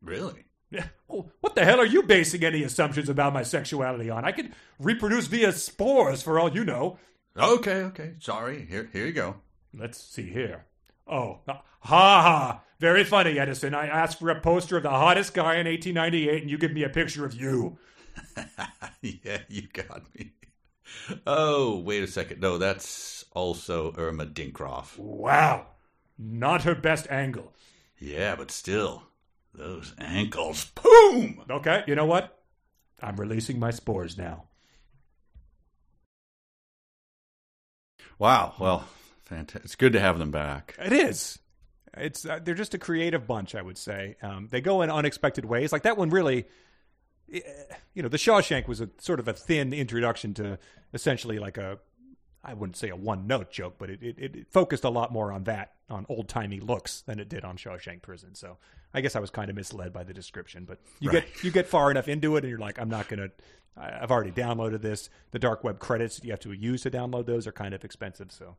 Really? 0.02 0.45
What 1.08 1.56
the 1.56 1.64
hell 1.64 1.80
are 1.80 1.86
you 1.86 2.04
basing 2.04 2.44
any 2.44 2.64
assumptions 2.64 3.08
about 3.08 3.32
my 3.32 3.44
sexuality 3.44 4.10
on? 4.10 4.26
I 4.26 4.34
could 4.34 4.52
reproduce 4.80 5.28
via 5.28 5.54
spores 5.54 6.22
for 6.22 6.40
all 6.40 6.54
you 6.54 6.66
know. 6.66 7.00
Okay, 7.38 7.84
okay. 7.84 8.16
Sorry. 8.20 8.66
Here, 8.66 8.90
here 8.92 9.06
you 9.06 9.14
go. 9.14 9.36
Let's 9.74 10.02
see 10.02 10.30
here. 10.30 10.66
Oh, 11.08 11.40
ha 11.48 11.62
ha. 11.80 12.64
Very 12.80 13.04
funny, 13.04 13.40
Edison. 13.40 13.74
I 13.74 13.88
asked 13.88 14.20
for 14.20 14.30
a 14.30 14.42
poster 14.42 14.78
of 14.78 14.84
the 14.84 14.90
hottest 14.90 15.34
guy 15.34 15.56
in 15.56 15.68
1898, 15.68 16.42
and 16.42 16.52
you 16.52 16.58
give 16.58 16.74
me 16.74 16.84
a 16.84 16.90
picture 16.90 17.26
of 17.26 17.34
you. 17.34 17.78
yeah, 19.02 19.40
you 19.48 19.68
got 19.72 20.04
me. 20.16 20.34
Oh, 21.26 21.80
wait 21.80 22.04
a 22.04 22.08
second. 22.08 22.42
No, 22.42 22.58
that's 22.58 23.26
also 23.32 23.94
Irma 23.98 24.26
Dinkroff. 24.26 24.98
Wow. 24.98 25.68
Not 26.18 26.64
her 26.64 26.76
best 26.76 27.08
angle. 27.10 27.54
Yeah, 28.00 28.36
but 28.36 28.52
still, 28.52 29.04
those 29.58 29.94
ankles. 30.00 30.66
Boom! 30.84 31.44
Okay, 31.50 31.84
you 31.88 31.96
know 31.96 32.06
what? 32.06 32.38
I'm 33.02 33.16
releasing 33.18 33.60
my 33.60 33.72
spores 33.72 34.18
now. 34.18 34.46
Wow. 38.18 38.54
Well, 38.60 38.88
fantastic. 39.26 39.66
It's 39.66 39.76
good 39.76 39.94
to 39.94 40.00
have 40.00 40.18
them 40.20 40.32
back. 40.32 40.76
It 40.80 40.94
is. 40.94 41.40
It's 41.98 42.26
uh, 42.26 42.40
they're 42.44 42.56
just 42.56 42.74
a 42.74 42.78
creative 42.78 43.28
bunch, 43.28 43.56
I 43.56 43.62
would 43.62 43.78
say. 43.78 44.16
Um, 44.22 44.48
they 44.52 44.62
go 44.62 44.82
in 44.82 44.90
unexpected 44.90 45.46
ways. 45.46 45.72
Like 45.72 45.84
that 45.84 45.98
one, 45.98 46.10
really. 46.10 46.46
eh, 47.34 47.40
You 47.94 48.04
know, 48.04 48.10
the 48.10 48.18
Shawshank 48.18 48.68
was 48.68 48.82
a 48.82 48.90
sort 49.00 49.20
of 49.20 49.28
a 49.28 49.34
thin 49.34 49.74
introduction 49.74 50.34
to 50.36 50.60
essentially 50.94 51.40
like 51.40 51.58
a, 51.58 51.80
I 52.46 52.54
wouldn't 52.54 52.78
say 52.78 52.90
a 52.90 52.96
one 52.96 53.26
note 53.28 53.52
joke, 53.52 53.76
but 53.80 53.90
it, 53.90 54.04
it, 54.04 54.18
it 54.20 54.48
focused 54.52 54.84
a 54.84 54.90
lot 54.90 55.12
more 55.12 55.32
on 55.32 55.46
that, 55.46 55.74
on 55.90 56.06
old 56.10 56.28
timey 56.30 56.60
looks 56.60 57.02
than 57.02 57.20
it 57.20 57.28
did 57.28 57.44
on 57.44 57.58
Shawshank 57.58 58.02
Prison. 58.04 58.36
So 58.36 58.58
I 58.94 59.02
guess 59.02 59.16
I 59.16 59.20
was 59.20 59.30
kind 59.32 59.50
of 59.50 59.56
misled 59.56 59.92
by 59.92 60.04
the 60.04 60.14
description. 60.14 60.66
But 60.66 60.80
you 61.00 61.10
Right. 61.10 61.26
get 61.34 61.44
you 61.44 61.52
get 61.52 61.68
far 61.68 61.90
enough 61.92 62.08
into 62.08 62.36
it, 62.36 62.44
and 62.44 62.50
you're 62.50 62.60
like, 62.60 62.80
I'm 62.80 62.90
not 62.90 63.08
gonna. 63.08 63.30
I've 63.78 64.12
already 64.12 64.32
downloaded 64.32 64.82
this. 64.82 65.10
The 65.32 65.40
dark 65.40 65.64
web 65.64 65.80
credits 65.80 66.22
you 66.24 66.32
have 66.32 66.40
to 66.42 66.54
use 66.54 66.84
to 66.84 66.92
download 66.92 67.26
those 67.26 67.46
are 67.48 67.52
kind 67.52 67.74
of 67.74 67.84
expensive. 67.84 68.32
So 68.32 68.56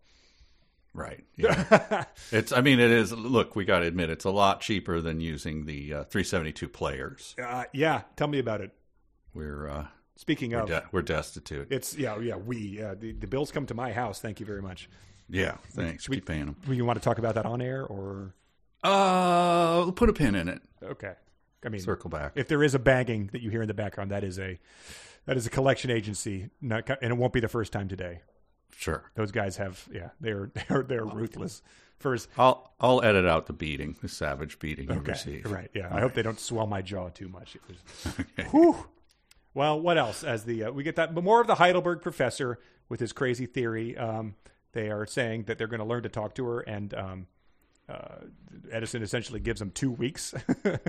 Right. 0.92 1.24
Yeah. 1.36 2.04
it's. 2.32 2.52
I 2.52 2.60
mean, 2.62 2.80
it 2.80 2.90
is. 2.90 3.12
Look, 3.12 3.54
we 3.54 3.64
got 3.66 3.80
to 3.80 3.86
admit, 3.86 4.08
it's 4.10 4.24
a 4.24 4.30
lot 4.30 4.60
cheaper 4.62 5.00
than 5.00 5.20
using 5.20 5.66
the 5.66 5.92
uh, 5.92 6.04
372 6.04 6.68
players. 6.68 7.34
uh, 7.42 7.64
yeah, 7.74 8.02
tell 8.16 8.28
me 8.28 8.38
about 8.38 8.62
it. 8.62 8.72
We're 9.34 9.68
uh, 9.68 9.86
Speaking 10.16 10.52
we're, 10.52 10.60
of, 10.60 10.68
de- 10.68 10.84
we're 10.92 11.02
destitute. 11.02 11.68
it's 11.70 11.96
yeah, 11.96 12.18
yeah. 12.18 12.36
We 12.36 12.82
uh, 12.82 12.94
the 12.98 13.12
the 13.12 13.26
bills 13.26 13.50
come 13.50 13.66
to 13.66 13.74
my 13.74 13.92
house. 13.92 14.20
Thank 14.20 14.40
you 14.40 14.46
very 14.46 14.62
much. 14.62 14.88
yeah. 15.28 15.56
Thanks. 15.72 16.08
Keep 16.08 16.26
paying 16.26 16.46
them. 16.46 16.56
Do 16.66 16.72
you 16.74 16.84
want 16.84 16.98
to 16.98 17.04
talk 17.04 17.18
about 17.18 17.34
that 17.34 17.46
on 17.46 17.60
air 17.60 17.84
or 17.84 18.34
Uh, 18.82 19.80
we'll 19.84 19.92
put 19.92 20.08
a 20.08 20.12
pin 20.12 20.34
in 20.34 20.48
it. 20.48 20.62
okay? 20.82 21.14
I 21.64 21.68
mean, 21.68 21.80
Circle 21.80 22.10
back. 22.10 22.32
if 22.36 22.48
there 22.48 22.62
is 22.62 22.74
a 22.74 22.78
banging 22.78 23.28
that 23.32 23.42
you 23.42 23.50
hear 23.50 23.60
in 23.62 23.68
the 23.68 23.74
background, 23.74 24.10
that 24.10 24.22
is 24.24 24.38
a 24.38 24.58
that 25.26 25.36
is 25.36 25.46
a 25.46 25.50
collection 25.50 25.90
agency, 25.90 26.50
not, 26.60 26.88
and 27.02 27.10
it 27.12 27.16
won't 27.16 27.32
be 27.32 27.40
the 27.40 27.48
first 27.48 27.72
time 27.72 27.88
today. 27.88 28.20
Sure. 28.76 29.02
Those 29.16 29.32
guys 29.32 29.56
have 29.56 29.86
yeah, 29.92 30.10
they're 30.20 30.50
they're 30.68 30.82
they're 30.82 31.04
ruthless. 31.04 31.62
First, 31.98 32.28
I'll 32.38 32.72
I'll 32.78 33.02
edit 33.02 33.26
out 33.26 33.46
the 33.46 33.52
beating, 33.54 33.96
the 34.00 34.08
savage 34.08 34.58
beating 34.60 34.88
you 34.90 34.96
okay, 34.98 35.12
receive. 35.12 35.50
right? 35.50 35.70
Yeah, 35.74 35.88
I 35.90 36.00
hope 36.00 36.12
they 36.14 36.22
don't 36.22 36.38
swell 36.38 36.66
my 36.66 36.82
jaw 36.82 37.08
too 37.08 37.28
much. 37.28 37.56
Was, 37.68 38.50
Whew. 38.50 38.86
Well, 39.56 39.80
what 39.80 39.96
else? 39.96 40.22
As 40.22 40.44
the 40.44 40.64
uh, 40.64 40.70
we 40.70 40.82
get 40.82 40.96
that, 40.96 41.14
but 41.14 41.24
more 41.24 41.40
of 41.40 41.46
the 41.46 41.54
Heidelberg 41.54 42.02
professor 42.02 42.58
with 42.90 43.00
his 43.00 43.14
crazy 43.14 43.46
theory. 43.46 43.96
Um, 43.96 44.34
they 44.72 44.90
are 44.90 45.06
saying 45.06 45.44
that 45.44 45.56
they're 45.56 45.66
going 45.66 45.80
to 45.80 45.86
learn 45.86 46.02
to 46.02 46.10
talk 46.10 46.34
to 46.34 46.44
her, 46.44 46.60
and 46.60 46.92
um, 46.92 47.26
uh, 47.88 48.16
Edison 48.70 49.02
essentially 49.02 49.40
gives 49.40 49.60
them 49.60 49.70
two 49.70 49.90
weeks 49.90 50.34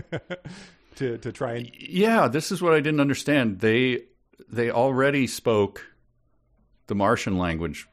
to 0.98 1.18
to 1.18 1.32
try 1.32 1.54
and 1.54 1.72
Yeah, 1.80 2.28
this 2.28 2.52
is 2.52 2.62
what 2.62 2.74
I 2.74 2.82
didn't 2.82 3.00
understand. 3.00 3.62
They 3.62 4.02
they 4.50 4.70
already 4.70 5.28
spoke 5.28 5.88
the 6.88 6.96
Martian 6.96 7.38
language. 7.38 7.88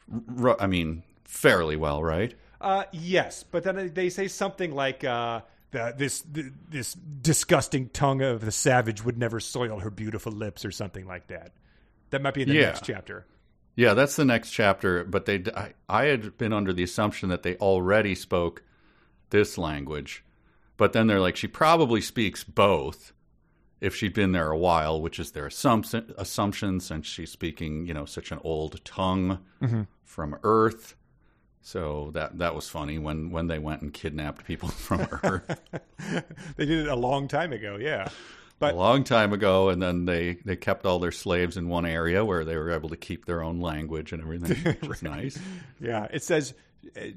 I 0.58 0.66
mean, 0.66 1.04
fairly 1.22 1.76
well, 1.76 2.02
right? 2.02 2.34
Uh, 2.60 2.82
yes, 2.90 3.44
but 3.44 3.62
then 3.62 3.92
they 3.94 4.10
say 4.10 4.26
something 4.26 4.74
like 4.74 5.04
uh, 5.04 5.42
the, 5.74 5.94
this 5.96 6.22
th- 6.22 6.52
this 6.70 6.94
disgusting 6.94 7.90
tongue 7.90 8.22
of 8.22 8.40
the 8.44 8.52
savage 8.52 9.04
would 9.04 9.18
never 9.18 9.40
soil 9.40 9.80
her 9.80 9.90
beautiful 9.90 10.32
lips, 10.32 10.64
or 10.64 10.70
something 10.70 11.06
like 11.06 11.26
that. 11.26 11.52
That 12.10 12.22
might 12.22 12.34
be 12.34 12.42
in 12.42 12.48
the 12.48 12.54
Yeah. 12.54 12.66
next 12.66 12.84
chapter. 12.84 13.26
Yeah, 13.76 13.94
that's 13.94 14.16
the 14.16 14.24
next 14.24 14.52
chapter. 14.52 15.04
But 15.04 15.26
they, 15.26 15.42
I, 15.54 15.74
I 15.88 16.04
had 16.04 16.38
been 16.38 16.52
under 16.52 16.72
the 16.72 16.84
assumption 16.84 17.28
that 17.28 17.42
they 17.42 17.56
already 17.56 18.14
spoke 18.14 18.62
this 19.30 19.58
language, 19.58 20.24
but 20.76 20.92
then 20.92 21.08
they're 21.08 21.20
like, 21.20 21.36
she 21.36 21.48
probably 21.48 22.00
speaks 22.00 22.44
both 22.44 23.12
if 23.80 23.94
she'd 23.94 24.14
been 24.14 24.32
there 24.32 24.50
a 24.50 24.56
while, 24.56 25.00
which 25.02 25.18
is 25.18 25.32
their 25.32 25.46
assumption, 25.46 26.14
assumption 26.16 26.78
since 26.80 27.06
she's 27.06 27.32
speaking, 27.32 27.84
you 27.86 27.92
know, 27.92 28.04
such 28.04 28.30
an 28.30 28.38
old 28.44 28.82
tongue 28.84 29.40
mm-hmm. 29.60 29.82
from 30.04 30.36
Earth. 30.44 30.94
So 31.66 32.10
that 32.12 32.38
that 32.38 32.54
was 32.54 32.68
funny 32.68 32.98
when 32.98 33.30
when 33.30 33.46
they 33.46 33.58
went 33.58 33.80
and 33.80 33.92
kidnapped 33.92 34.44
people 34.44 34.68
from 34.86 35.08
Earth 35.22 35.60
They 36.56 36.66
did 36.66 36.86
it 36.86 36.88
a 36.88 36.94
long 36.94 37.26
time 37.26 37.54
ago. 37.54 37.78
Yeah, 37.80 38.10
but 38.58 38.74
a 38.74 38.76
long 38.76 39.02
time 39.02 39.32
ago, 39.32 39.70
and 39.70 39.82
then 39.82 40.04
they 40.04 40.34
they 40.44 40.56
kept 40.56 40.84
all 40.84 40.98
their 40.98 41.10
slaves 41.10 41.56
in 41.56 41.70
one 41.70 41.86
area 41.86 42.22
where 42.22 42.44
they 42.44 42.56
were 42.56 42.70
able 42.70 42.90
to 42.90 42.98
keep 42.98 43.24
their 43.24 43.42
own 43.42 43.60
language 43.60 44.12
and 44.12 44.20
everything, 44.20 44.74
which 44.80 44.82
was 44.82 45.02
nice. 45.02 45.38
Yeah, 45.80 46.06
it 46.12 46.22
says 46.22 46.52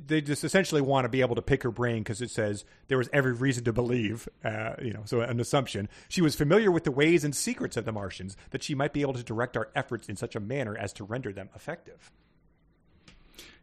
they 0.08 0.22
just 0.22 0.46
essentially 0.46 0.80
want 0.80 1.04
to 1.04 1.10
be 1.10 1.20
able 1.20 1.36
to 1.36 1.42
pick 1.42 1.64
her 1.64 1.72
brain 1.72 2.00
because 2.00 2.22
it 2.22 2.32
says 2.32 2.64
there 2.88 2.98
was 2.98 3.10
every 3.12 3.34
reason 3.34 3.66
to 3.66 3.74
believe, 3.74 4.30
uh, 4.46 4.76
you 4.82 4.94
know, 4.94 5.02
so 5.04 5.20
an 5.20 5.42
assumption. 5.42 5.90
She 6.08 6.22
was 6.22 6.36
familiar 6.36 6.72
with 6.72 6.86
the 6.86 6.92
ways 6.92 7.26
and 7.26 7.36
secrets 7.36 7.76
of 7.76 7.84
the 7.84 7.92
Martians, 7.92 8.38
that 8.52 8.64
she 8.64 8.76
might 8.76 8.94
be 8.94 9.02
able 9.02 9.16
to 9.16 9.24
direct 9.24 9.58
our 9.58 9.70
efforts 9.76 10.08
in 10.08 10.16
such 10.16 10.38
a 10.38 10.40
manner 10.40 10.78
as 10.78 10.94
to 10.94 11.04
render 11.04 11.34
them 11.34 11.50
effective. 11.54 12.12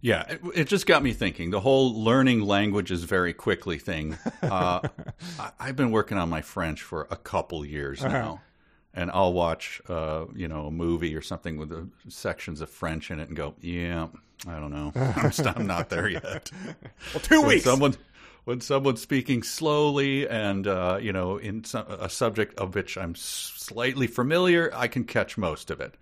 Yeah, 0.01 0.25
it, 0.29 0.41
it 0.55 0.65
just 0.69 0.87
got 0.87 1.03
me 1.03 1.13
thinking. 1.13 1.51
The 1.51 1.61
whole 1.61 2.03
learning 2.03 2.43
languages 2.43 3.05
very 3.05 3.33
quickly 3.33 3.79
thing. 3.79 4.19
Uh, 4.43 4.87
I, 5.41 5.51
I've 5.59 5.77
been 5.77 5.91
working 5.91 6.19
on 6.19 6.29
my 6.29 6.43
French 6.43 6.83
for 6.83 7.09
a 7.11 7.17
couple 7.17 7.65
years 7.65 8.03
now, 8.03 8.43
and 8.93 9.11
I'll 9.11 9.33
watch, 9.33 9.81
uh, 9.89 10.27
you 10.35 10.49
know, 10.49 10.67
a 10.67 10.71
movie 10.71 11.17
or 11.17 11.23
something 11.23 11.57
with 11.57 11.71
the 11.71 11.89
sections 12.09 12.61
of 12.61 12.69
French 12.69 13.11
in 13.11 13.21
it 13.21 13.29
and 13.29 13.37
go, 13.37 13.55
"Yeah, 13.63 14.09
I 14.47 14.59
don't 14.61 14.71
know, 14.71 14.93
I'm, 15.17 15.33
st- 15.33 15.57
I'm 15.57 15.67
not 15.67 15.89
there 15.89 16.09
yet." 16.09 16.51
Well, 17.15 17.21
two 17.23 17.41
when 17.41 17.49
weeks. 17.49 17.65
someone 17.65 17.95
when 18.45 18.61
someone's 18.61 19.01
speaking 19.01 19.43
slowly 19.43 20.29
and 20.29 20.67
uh, 20.67 20.99
you 21.01 21.13
know 21.15 21.39
in 21.39 21.65
some, 21.65 21.87
a 21.89 22.11
subject 22.11 22.59
of 22.59 22.75
which 22.75 22.99
I'm 22.99 23.15
slightly 23.15 24.07
familiar, 24.07 24.71
I 24.75 24.89
can 24.89 25.05
catch 25.05 25.39
most 25.39 25.71
of 25.71 25.81
it. 25.81 25.95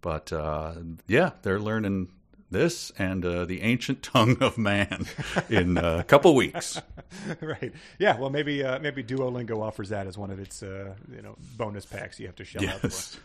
But 0.00 0.32
uh, 0.32 0.72
yeah, 1.06 1.32
they're 1.42 1.60
learning 1.60 2.08
this 2.50 2.90
and 2.98 3.24
uh, 3.24 3.44
the 3.44 3.62
ancient 3.62 4.02
tongue 4.02 4.36
of 4.40 4.58
man 4.58 5.06
in 5.48 5.78
uh, 5.78 5.98
a 5.98 6.04
couple 6.04 6.34
weeks. 6.34 6.80
right. 7.40 7.72
Yeah. 7.98 8.18
Well, 8.18 8.30
maybe 8.30 8.62
uh, 8.62 8.78
maybe 8.78 9.02
Duolingo 9.02 9.62
offers 9.62 9.88
that 9.90 10.06
as 10.06 10.18
one 10.18 10.30
of 10.30 10.38
its 10.38 10.62
uh, 10.62 10.94
you 11.14 11.22
know 11.22 11.36
bonus 11.56 11.86
packs 11.86 12.20
you 12.20 12.26
have 12.26 12.36
to 12.36 12.44
shell 12.44 12.68
out 12.68 12.80
for. 12.80 13.20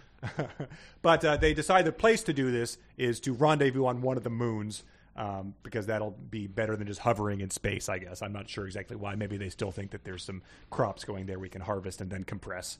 but 1.01 1.23
uh, 1.23 1.37
they 1.37 1.53
decide 1.53 1.85
the 1.85 1.91
place 1.91 2.23
to 2.23 2.33
do 2.33 2.51
this 2.51 2.77
is 2.97 3.19
to 3.21 3.33
rendezvous 3.33 3.85
on 3.85 4.01
one 4.01 4.17
of 4.17 4.23
the 4.23 4.29
moons. 4.29 4.83
Um, 5.17 5.55
because 5.63 5.85
that'll 5.85 6.11
be 6.29 6.45
better 6.45 6.75
than 6.75 6.87
just 6.87 6.99
hovering 6.99 7.39
in 7.39 7.49
space, 7.49 7.87
I 7.87 7.99
guess. 7.99 8.21
I'm 8.21 8.33
not 8.33 8.49
sure 8.49 8.65
exactly 8.65 8.97
why. 8.97 9.15
Maybe 9.15 9.37
they 9.37 9.47
still 9.47 9.71
think 9.71 9.91
that 9.91 10.03
there's 10.03 10.25
some 10.25 10.41
crops 10.71 11.05
going 11.05 11.25
there 11.25 11.39
we 11.39 11.47
can 11.47 11.61
harvest 11.61 12.01
and 12.01 12.09
then 12.09 12.25
compress. 12.25 12.79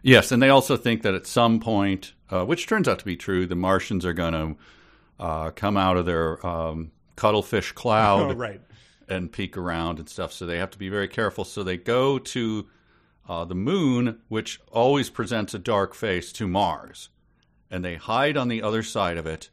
Yes, 0.00 0.30
and 0.30 0.42
they 0.42 0.48
also 0.48 0.76
think 0.76 1.02
that 1.02 1.14
at 1.14 1.26
some 1.26 1.58
point, 1.58 2.12
uh, 2.30 2.44
which 2.44 2.68
turns 2.68 2.86
out 2.86 3.00
to 3.00 3.04
be 3.04 3.16
true, 3.16 3.46
the 3.46 3.56
Martians 3.56 4.04
are 4.04 4.12
going 4.12 4.32
to 4.32 4.56
uh, 5.18 5.50
come 5.50 5.76
out 5.76 5.96
of 5.96 6.06
their 6.06 6.44
um, 6.46 6.90
cuttlefish 7.16 7.72
cloud. 7.72 8.30
Oh, 8.30 8.34
right. 8.34 8.60
and 9.08 9.30
peek 9.30 9.56
around 9.56 9.98
and 9.98 10.08
stuff. 10.08 10.32
So 10.32 10.46
they 10.46 10.58
have 10.58 10.70
to 10.70 10.78
be 10.78 10.88
very 10.88 11.08
careful. 11.08 11.44
So 11.44 11.62
they 11.62 11.76
go 11.76 12.18
to 12.18 12.66
uh, 13.28 13.44
the 13.44 13.54
moon, 13.54 14.20
which 14.28 14.60
always 14.72 15.10
presents 15.10 15.54
a 15.54 15.58
dark 15.58 15.94
face 15.94 16.32
to 16.32 16.46
Mars, 16.48 17.10
and 17.70 17.84
they 17.84 17.96
hide 17.96 18.36
on 18.36 18.48
the 18.48 18.62
other 18.62 18.82
side 18.82 19.16
of 19.18 19.26
it. 19.26 19.50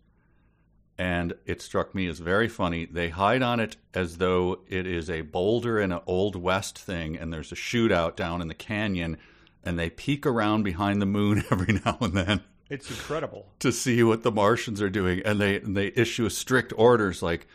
And 0.97 1.33
it 1.45 1.61
struck 1.61 1.95
me 1.95 2.07
as 2.07 2.19
very 2.19 2.47
funny. 2.47 2.85
They 2.85 3.09
hide 3.09 3.41
on 3.41 3.59
it 3.59 3.75
as 3.93 4.17
though 4.17 4.59
it 4.67 4.85
is 4.85 5.09
a 5.09 5.21
boulder 5.21 5.79
in 5.79 5.91
an 5.91 6.01
old 6.05 6.35
west 6.35 6.77
thing, 6.77 7.17
and 7.17 7.33
there's 7.33 7.51
a 7.51 7.55
shootout 7.55 8.15
down 8.15 8.41
in 8.41 8.47
the 8.49 8.53
canyon, 8.53 9.17
and 9.63 9.79
they 9.79 9.89
peek 9.89 10.25
around 10.25 10.63
behind 10.63 11.01
the 11.01 11.05
moon 11.07 11.43
every 11.51 11.73
now 11.83 11.97
and 12.01 12.13
then 12.13 12.41
It's 12.71 12.89
incredible. 12.89 13.45
to 13.59 13.71
see 13.71 14.01
what 14.03 14.23
the 14.23 14.31
Martians 14.31 14.81
are 14.81 14.89
doing, 14.89 15.21
and 15.25 15.39
they 15.39 15.57
and 15.57 15.75
they 15.75 15.87
issue 15.87 16.27
strict 16.29 16.73
orders 16.77 17.21
like, 17.21 17.45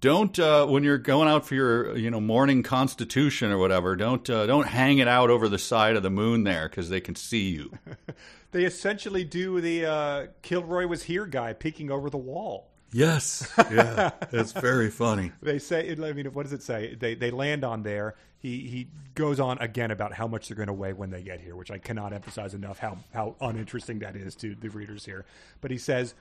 don't 0.00 0.38
uh, 0.38 0.66
when 0.66 0.84
you're 0.84 0.98
going 0.98 1.28
out 1.28 1.46
for 1.46 1.54
your 1.54 1.96
you 1.96 2.10
know 2.10 2.20
morning 2.20 2.62
constitution 2.62 3.50
or 3.50 3.58
whatever, 3.58 3.96
don't 3.96 4.28
uh, 4.28 4.46
don't 4.46 4.66
hang 4.66 4.98
it 4.98 5.08
out 5.08 5.30
over 5.30 5.48
the 5.48 5.58
side 5.58 5.96
of 5.96 6.02
the 6.02 6.10
moon 6.10 6.44
there 6.44 6.68
because 6.68 6.88
they 6.88 7.00
can 7.00 7.14
see 7.14 7.50
you. 7.50 7.72
They 8.50 8.64
essentially 8.64 9.24
do 9.24 9.60
the 9.60 9.84
uh, 9.84 10.26
Kilroy 10.40 10.86
was 10.86 11.02
here 11.02 11.26
guy 11.26 11.52
peeking 11.52 11.90
over 11.90 12.08
the 12.08 12.16
wall. 12.16 12.70
yes, 12.90 13.46
yeah, 13.70 14.12
it's 14.32 14.52
very 14.52 14.90
funny. 14.90 15.32
They 15.42 15.58
say, 15.58 15.90
I 15.90 16.12
mean, 16.14 16.32
what 16.32 16.44
does 16.44 16.54
it 16.54 16.62
say? 16.62 16.94
They 16.94 17.14
they 17.14 17.30
land 17.30 17.62
on 17.62 17.82
there, 17.82 18.14
he 18.38 18.60
he 18.60 18.88
goes 19.14 19.40
on 19.40 19.58
again 19.58 19.90
about 19.90 20.14
how 20.14 20.26
much 20.26 20.48
they're 20.48 20.56
going 20.56 20.68
to 20.68 20.72
weigh 20.72 20.92
when 20.92 21.10
they 21.10 21.22
get 21.22 21.40
here, 21.40 21.56
which 21.56 21.70
I 21.70 21.78
cannot 21.78 22.12
emphasize 22.12 22.54
enough 22.54 22.78
how 22.78 22.98
how 23.12 23.36
uninteresting 23.40 23.98
that 24.00 24.16
is 24.16 24.34
to 24.36 24.54
the 24.54 24.68
readers 24.70 25.04
here. 25.04 25.24
But 25.60 25.70
he 25.70 25.78
says. 25.78 26.14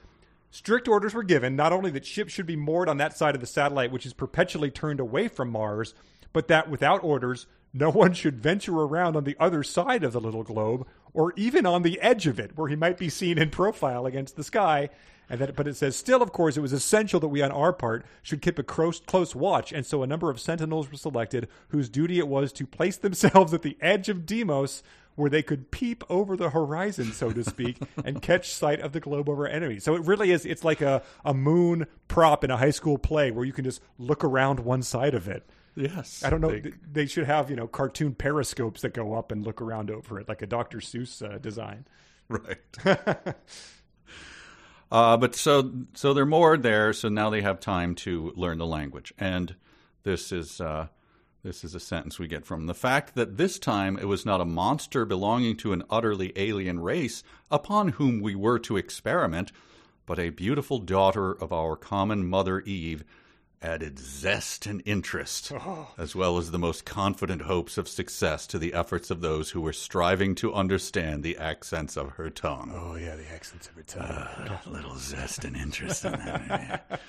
Strict 0.50 0.88
orders 0.88 1.14
were 1.14 1.24
given 1.24 1.58
not 1.58 1.74
only 1.74 1.92
that 1.92 2.06
ships 2.06 2.32
should 2.32 2.46
be 2.46 2.56
moored 2.56 2.88
on 2.88 2.96
that 2.98 3.18
side 3.18 3.36
of 3.36 3.42
the 3.42 3.46
satellite, 3.46 3.92
which 3.92 4.06
is 4.06 4.14
perpetually 4.14 4.72
turned 4.72 5.02
away 5.02 5.28
from 5.28 5.50
Mars, 5.50 5.94
but 6.32 6.48
that 6.48 6.70
without 6.70 7.04
orders, 7.04 7.48
no 7.74 7.90
one 7.90 8.14
should 8.14 8.40
venture 8.40 8.80
around 8.80 9.16
on 9.16 9.26
the 9.26 9.36
other 9.40 9.62
side 9.62 10.06
of 10.06 10.14
the 10.14 10.22
little 10.22 10.44
globe, 10.44 10.88
or 11.14 11.34
even 11.36 11.66
on 11.66 11.82
the 11.82 12.00
edge 12.00 12.28
of 12.28 12.40
it, 12.40 12.58
where 12.58 12.70
he 12.70 12.76
might 12.78 12.98
be 12.98 13.10
seen 13.10 13.38
in 13.38 13.50
profile 13.50 14.06
against 14.06 14.36
the 14.36 14.44
sky. 14.44 14.90
And 15.30 15.42
that, 15.42 15.56
but 15.56 15.68
it 15.68 15.76
says, 15.76 15.96
still, 15.96 16.22
of 16.22 16.32
course, 16.32 16.56
it 16.56 16.62
was 16.62 16.72
essential 16.74 17.20
that 17.20 17.28
we, 17.28 17.42
on 17.42 17.52
our 17.52 17.74
part, 17.74 18.06
should 18.24 18.42
keep 18.42 18.58
a 18.58 18.64
close, 18.64 19.00
close 19.02 19.36
watch. 19.36 19.74
And 19.74 19.86
so 19.86 20.02
a 20.04 20.08
number 20.08 20.30
of 20.30 20.40
sentinels 20.40 20.90
were 20.90 20.98
selected, 20.98 21.48
whose 21.70 21.90
duty 21.90 22.18
it 22.20 22.28
was 22.28 22.54
to 22.54 22.66
place 22.66 22.96
themselves 22.98 23.54
at 23.54 23.62
the 23.62 23.78
edge 23.82 24.08
of 24.10 24.26
Deimos, 24.26 24.84
where 25.16 25.30
they 25.30 25.42
could 25.42 25.72
peep 25.72 26.04
over 26.10 26.38
the 26.38 26.52
horizon, 26.52 27.12
so 27.12 27.32
to 27.32 27.44
speak, 27.44 27.78
and 28.06 28.22
catch 28.22 28.54
sight 28.54 28.80
of 28.80 28.94
the 28.94 29.00
globe 29.00 29.30
of 29.30 29.38
our 29.40 29.48
enemy. 29.48 29.80
So 29.80 29.96
it 29.96 30.04
really 30.04 30.32
is, 30.32 30.46
it's 30.46 30.64
like 30.64 30.80
a, 30.80 31.02
a 31.26 31.34
moon 31.34 31.88
prop 32.08 32.44
in 32.44 32.52
a 32.52 32.58
high 32.58 32.70
school 32.70 32.98
play 32.98 33.32
where 33.32 33.44
you 33.44 33.52
can 33.54 33.66
just 33.66 33.82
look 33.98 34.24
around 34.24 34.60
one 34.62 34.82
side 34.84 35.14
of 35.16 35.28
it. 35.28 35.50
Yes. 35.76 36.24
I 36.24 36.30
don't 36.30 36.40
know. 36.42 36.50
They- 36.52 36.60
They, 36.62 36.74
they 36.94 37.06
should 37.06 37.26
have, 37.26 37.50
you 37.50 37.56
know, 37.56 37.68
cartoon 37.68 38.14
periscopes 38.16 38.82
that 38.82 38.94
go 38.94 39.14
up 39.16 39.32
and 39.32 39.44
look 39.44 39.62
around 39.62 39.92
over 39.92 40.20
it, 40.20 40.30
like 40.30 40.42
a 40.42 40.48
Dr. 40.48 40.78
Seuss 40.78 41.22
uh, 41.22 41.38
design. 41.40 41.86
Right. 42.30 42.58
uh, 44.92 45.18
but 45.18 45.36
so 45.36 45.72
so 45.94 46.14
they're 46.14 46.26
moored 46.26 46.64
there, 46.64 46.94
so 46.94 47.10
now 47.10 47.30
they 47.30 47.42
have 47.42 47.60
time 47.60 47.96
to 47.96 48.34
learn 48.36 48.58
the 48.58 48.66
language. 48.66 49.14
And 49.18 49.56
this 50.04 50.32
is 50.32 50.62
uh, 50.62 50.88
this 51.44 51.64
is 51.64 51.76
a 51.76 51.80
sentence 51.80 52.20
we 52.20 52.28
get 52.28 52.46
from 52.46 52.66
the 52.66 52.74
fact 52.74 53.16
that 53.16 53.38
this 53.38 53.60
time 53.60 53.98
it 53.98 54.06
was 54.06 54.26
not 54.26 54.42
a 54.42 54.46
monster 54.46 55.06
belonging 55.06 55.56
to 55.58 55.74
an 55.74 55.84
utterly 55.90 56.34
alien 56.36 56.80
race 56.80 57.24
upon 57.52 57.90
whom 57.90 58.22
we 58.22 58.36
were 58.36 58.60
to 58.60 58.78
experiment, 58.78 59.52
but 60.06 60.20
a 60.20 60.30
beautiful 60.30 60.80
daughter 60.80 61.32
of 61.32 61.54
our 61.54 61.76
common 61.76 62.28
mother 62.28 62.62
Eve. 62.62 63.04
Added 63.60 63.98
zest 63.98 64.68
and 64.68 64.84
interest, 64.86 65.52
oh. 65.52 65.88
as 65.98 66.16
well 66.16 66.38
as 66.38 66.52
the 66.52 66.60
most 66.60 66.86
confident 66.86 67.42
hopes 67.42 67.80
of 67.80 67.88
success 67.88 68.46
to 68.48 68.60
the 68.60 68.74
efforts 68.74 69.10
of 69.10 69.22
those 69.22 69.50
who 69.50 69.62
were 69.62 69.74
striving 69.74 70.36
to 70.36 70.54
understand 70.54 71.24
the 71.24 71.38
accents 71.38 71.98
of 71.98 72.12
her 72.12 72.30
tongue. 72.30 72.72
Oh, 72.76 72.96
yeah, 72.96 73.16
the 73.16 73.28
accents 73.34 73.68
of 73.68 73.74
her 73.74 73.82
tongue. 73.82 74.06
Ah, 74.08 74.62
a 74.64 74.70
little 74.70 74.96
zest 74.96 75.44
and 75.44 75.58
interest 75.58 76.06
in 76.06 76.12
that. 76.12 77.02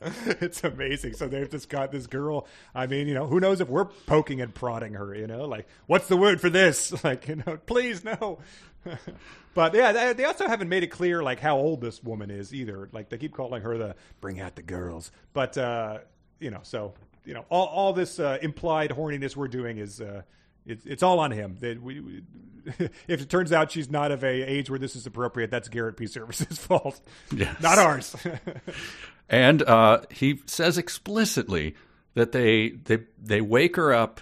it's 0.40 0.64
amazing. 0.64 1.14
So 1.14 1.28
they've 1.28 1.48
just 1.48 1.68
got 1.68 1.92
this 1.92 2.08
girl. 2.08 2.48
I 2.74 2.88
mean, 2.88 3.06
you 3.06 3.14
know, 3.14 3.26
who 3.26 3.38
knows 3.38 3.60
if 3.60 3.68
we're 3.68 3.84
poking 3.84 4.40
and 4.40 4.52
prodding 4.52 4.94
her, 4.94 5.14
you 5.14 5.28
know, 5.28 5.44
like, 5.44 5.68
what's 5.86 6.08
the 6.08 6.16
word 6.16 6.40
for 6.40 6.50
this? 6.50 6.92
Like, 7.06 7.28
you 7.28 7.36
know, 7.36 7.58
please, 7.66 8.02
no. 8.02 8.38
but 9.54 9.74
yeah, 9.74 9.92
they, 9.92 10.12
they 10.12 10.24
also 10.24 10.46
haven't 10.48 10.68
made 10.68 10.82
it 10.82 10.88
clear, 10.88 11.22
like, 11.22 11.40
how 11.40 11.56
old 11.56 11.80
this 11.80 12.02
woman 12.02 12.30
is 12.30 12.54
either. 12.54 12.88
Like, 12.92 13.08
they 13.08 13.18
keep 13.18 13.34
calling 13.34 13.62
her 13.62 13.76
the 13.78 13.96
bring 14.20 14.40
out 14.40 14.56
the 14.56 14.62
girls. 14.62 15.10
But, 15.32 15.56
uh, 15.58 15.98
you 16.38 16.50
know, 16.50 16.60
so, 16.62 16.94
you 17.24 17.34
know, 17.34 17.44
all, 17.48 17.66
all 17.66 17.92
this 17.92 18.18
uh, 18.20 18.38
implied 18.42 18.90
horniness 18.90 19.36
we're 19.36 19.48
doing 19.48 19.78
is. 19.78 20.00
Uh, 20.00 20.22
it's, 20.68 20.84
it's 20.84 21.02
all 21.04 21.20
on 21.20 21.30
him. 21.30 21.56
That 21.60 21.80
we, 21.80 22.00
we, 22.00 22.22
if 23.06 23.20
it 23.22 23.30
turns 23.30 23.52
out 23.52 23.70
she's 23.70 23.88
not 23.88 24.10
of 24.10 24.24
a 24.24 24.42
age 24.42 24.68
where 24.68 24.80
this 24.80 24.96
is 24.96 25.06
appropriate, 25.06 25.48
that's 25.48 25.68
Garrett 25.68 25.96
P. 25.96 26.08
Serviss's 26.08 26.58
fault, 26.66 27.00
Yes. 27.32 27.62
not 27.62 27.78
ours. 27.78 28.16
And 29.28 29.62
uh, 29.62 30.00
he 30.10 30.40
says 30.46 30.76
explicitly 30.76 31.76
that 32.14 32.32
they 32.32 32.70
they 32.70 32.98
they 33.22 33.40
wake 33.40 33.76
her 33.76 33.92
up. 33.94 34.20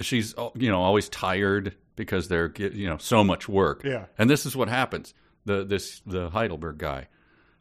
She's 0.00 0.34
you 0.56 0.70
know 0.70 0.80
always 0.82 1.08
tired 1.08 1.76
because 1.96 2.28
they're 2.28 2.52
you 2.56 2.88
know 2.88 2.98
so 2.98 3.24
much 3.24 3.48
work. 3.48 3.82
Yeah. 3.84 4.06
And 4.18 4.28
this 4.28 4.46
is 4.46 4.56
what 4.56 4.68
happens. 4.68 5.14
The 5.44 5.64
this 5.64 6.00
the 6.06 6.30
Heidelberg 6.30 6.78
guy. 6.78 7.08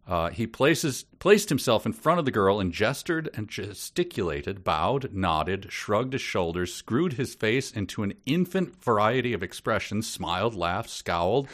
Uh, 0.08 0.30
he 0.30 0.48
places 0.48 1.06
placed 1.20 1.50
himself 1.50 1.86
in 1.86 1.94
front 1.94 2.20
of 2.20 2.26
the 2.26 2.32
girl 2.32 2.60
and 2.60 2.74
gestured 2.74 3.30
and 3.36 3.48
gesticulated, 3.48 4.64
bowed, 4.64 5.14
nodded, 5.14 5.68
shrugged 5.70 6.14
his 6.14 6.22
shoulders, 6.22 6.74
screwed 6.74 7.14
his 7.14 7.36
face 7.36 7.72
into 7.72 8.02
an 8.04 8.14
infinite 8.26 8.84
variety 8.84 9.32
of 9.32 9.44
expressions, 9.44 10.10
smiled, 10.10 10.56
laughed, 10.56 10.90
scowled, 10.90 11.48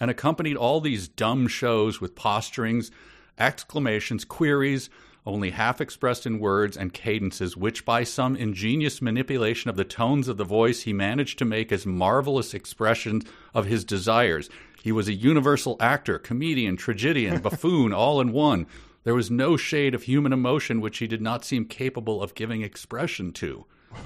and 0.00 0.10
accompanied 0.10 0.56
all 0.56 0.80
these 0.80 1.08
dumb 1.08 1.46
shows 1.46 2.00
with 2.00 2.16
posturings, 2.16 2.90
exclamations, 3.38 4.24
queries, 4.24 4.90
only 5.26 5.50
half 5.50 5.80
expressed 5.80 6.24
in 6.24 6.38
words 6.38 6.76
and 6.76 6.92
cadences, 6.92 7.56
which 7.56 7.84
by 7.84 8.04
some 8.04 8.36
ingenious 8.36 9.02
manipulation 9.02 9.68
of 9.68 9.76
the 9.76 9.84
tones 9.84 10.28
of 10.28 10.36
the 10.36 10.44
voice 10.44 10.82
he 10.82 10.92
managed 10.92 11.38
to 11.38 11.44
make 11.44 11.72
as 11.72 11.84
marvelous 11.84 12.54
expressions 12.54 13.24
of 13.52 13.66
his 13.66 13.84
desires. 13.84 14.48
He 14.82 14.92
was 14.92 15.08
a 15.08 15.12
universal 15.12 15.76
actor, 15.80 16.18
comedian, 16.18 16.76
tragedian, 16.76 17.40
buffoon, 17.42 17.92
all 17.92 18.20
in 18.20 18.32
one. 18.32 18.66
There 19.02 19.14
was 19.14 19.30
no 19.30 19.56
shade 19.56 19.94
of 19.94 20.04
human 20.04 20.32
emotion 20.32 20.80
which 20.80 20.98
he 20.98 21.06
did 21.06 21.20
not 21.20 21.44
seem 21.44 21.64
capable 21.64 22.22
of 22.22 22.34
giving 22.34 22.62
expression 22.62 23.32
to. 23.34 23.66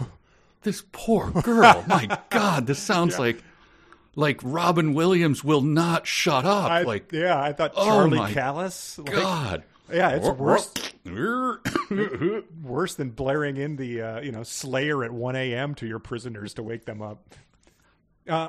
This 0.62 0.84
poor 0.92 1.30
girl. 1.42 1.84
My 1.86 2.18
God, 2.28 2.66
this 2.66 2.78
sounds 2.78 3.18
like 3.18 3.42
like 4.14 4.40
Robin 4.42 4.92
Williams 4.92 5.42
will 5.42 5.62
not 5.62 6.06
shut 6.06 6.44
up. 6.44 6.70
I, 6.70 6.82
like 6.82 7.12
yeah, 7.12 7.40
I 7.40 7.52
thought 7.54 7.72
Oh 7.74 7.86
Charlie 7.86 8.18
my 8.18 8.32
Callis. 8.32 8.98
Like, 8.98 9.12
God. 9.12 9.62
Yeah, 9.92 10.10
it's 10.10 10.28
worse 10.28 10.72
worse. 12.62 12.94
than 12.94 13.10
blaring 13.10 13.56
in 13.56 13.76
the 13.76 14.02
uh, 14.02 14.20
you 14.20 14.32
know 14.32 14.42
Slayer 14.42 15.04
at 15.04 15.12
one 15.12 15.36
a.m. 15.36 15.74
to 15.76 15.86
your 15.86 15.98
prisoners 15.98 16.54
to 16.54 16.62
wake 16.62 16.84
them 16.84 17.02
up. 17.02 17.34
Uh, 18.28 18.48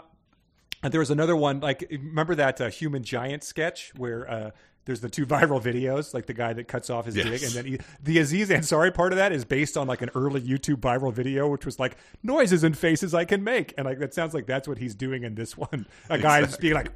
and 0.83 0.91
there 0.93 0.99
was 0.99 1.11
another 1.11 1.35
one 1.35 1.59
like 1.59 1.85
remember 1.89 2.35
that 2.35 2.59
uh, 2.61 2.69
human 2.69 3.03
giant 3.03 3.43
sketch 3.43 3.91
where 3.97 4.29
uh, 4.29 4.51
there's 4.85 5.01
the 5.01 5.09
two 5.09 5.25
viral 5.27 5.61
videos 5.61 6.13
like 6.13 6.25
the 6.25 6.33
guy 6.33 6.53
that 6.53 6.67
cuts 6.67 6.89
off 6.89 7.05
his 7.05 7.15
Yes. 7.15 7.27
dick 7.29 7.43
and 7.43 7.51
then 7.51 7.65
he, 7.65 7.79
the 8.03 8.19
Aziz 8.19 8.49
Ansari 8.49 8.93
part 8.93 9.13
of 9.13 9.17
that 9.17 9.31
is 9.31 9.45
based 9.45 9.77
on 9.77 9.87
like 9.87 10.01
an 10.01 10.09
early 10.15 10.41
YouTube 10.41 10.77
viral 10.81 11.13
video 11.13 11.47
which 11.47 11.65
was 11.65 11.79
like 11.79 11.97
noises 12.23 12.63
and 12.63 12.77
faces 12.77 13.13
I 13.13 13.25
can 13.25 13.43
make 13.43 13.73
and 13.77 13.85
like 13.85 13.99
that 13.99 14.13
sounds 14.13 14.33
like 14.33 14.45
that's 14.47 14.67
what 14.67 14.77
he's 14.79 14.95
doing 14.95 15.23
in 15.23 15.35
this 15.35 15.55
one 15.57 15.85
a 16.09 16.17
guy 16.19 16.41
just 16.41 16.59
being 16.59 16.73
like 16.73 16.91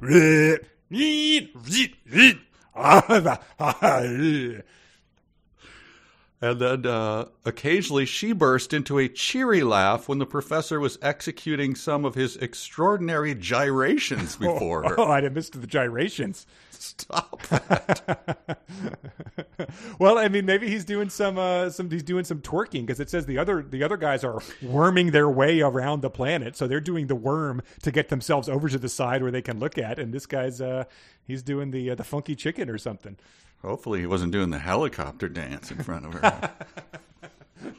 And 6.38 6.60
then 6.60 6.84
uh, 6.86 7.26
occasionally 7.46 8.04
she 8.04 8.32
burst 8.32 8.74
into 8.74 8.98
a 8.98 9.08
cheery 9.08 9.62
laugh 9.62 10.06
when 10.06 10.18
the 10.18 10.26
professor 10.26 10.78
was 10.78 10.98
executing 11.00 11.74
some 11.74 12.04
of 12.04 12.14
his 12.14 12.36
extraordinary 12.36 13.34
gyrations 13.34 14.36
before 14.40 14.82
her. 14.82 15.00
oh 15.00 15.10
I'd 15.10 15.32
missed 15.34 15.58
the 15.58 15.66
gyrations 15.66 16.46
Stop. 16.78 17.42
well, 19.98 20.18
I 20.18 20.28
mean, 20.28 20.46
maybe 20.46 20.68
he's 20.68 20.84
doing 20.84 21.08
some 21.08 21.38
uh, 21.38 21.70
some 21.70 21.90
he's 21.90 22.02
doing 22.02 22.24
some 22.24 22.40
twerking 22.40 22.82
because 22.82 23.00
it 23.00 23.10
says 23.10 23.26
the 23.26 23.38
other 23.38 23.62
the 23.62 23.82
other 23.82 23.96
guys 23.96 24.24
are 24.24 24.40
worming 24.62 25.10
their 25.10 25.28
way 25.28 25.60
around 25.60 26.02
the 26.02 26.10
planet, 26.10 26.56
so 26.56 26.66
they're 26.66 26.80
doing 26.80 27.06
the 27.06 27.14
worm 27.14 27.62
to 27.82 27.90
get 27.90 28.08
themselves 28.08 28.48
over 28.48 28.68
to 28.68 28.78
the 28.78 28.88
side 28.88 29.22
where 29.22 29.30
they 29.30 29.42
can 29.42 29.58
look 29.58 29.78
at, 29.78 29.98
and 29.98 30.12
this 30.12 30.26
guy's 30.26 30.60
uh, 30.60 30.84
he's 31.24 31.42
doing 31.42 31.70
the 31.70 31.90
uh, 31.90 31.94
the 31.94 32.04
funky 32.04 32.34
chicken 32.34 32.68
or 32.68 32.78
something. 32.78 33.16
Hopefully 33.62 34.00
he 34.00 34.06
wasn't 34.06 34.32
doing 34.32 34.50
the 34.50 34.58
helicopter 34.58 35.28
dance 35.28 35.70
in 35.70 35.82
front 35.82 36.06
of 36.06 36.14
her. 36.14 36.52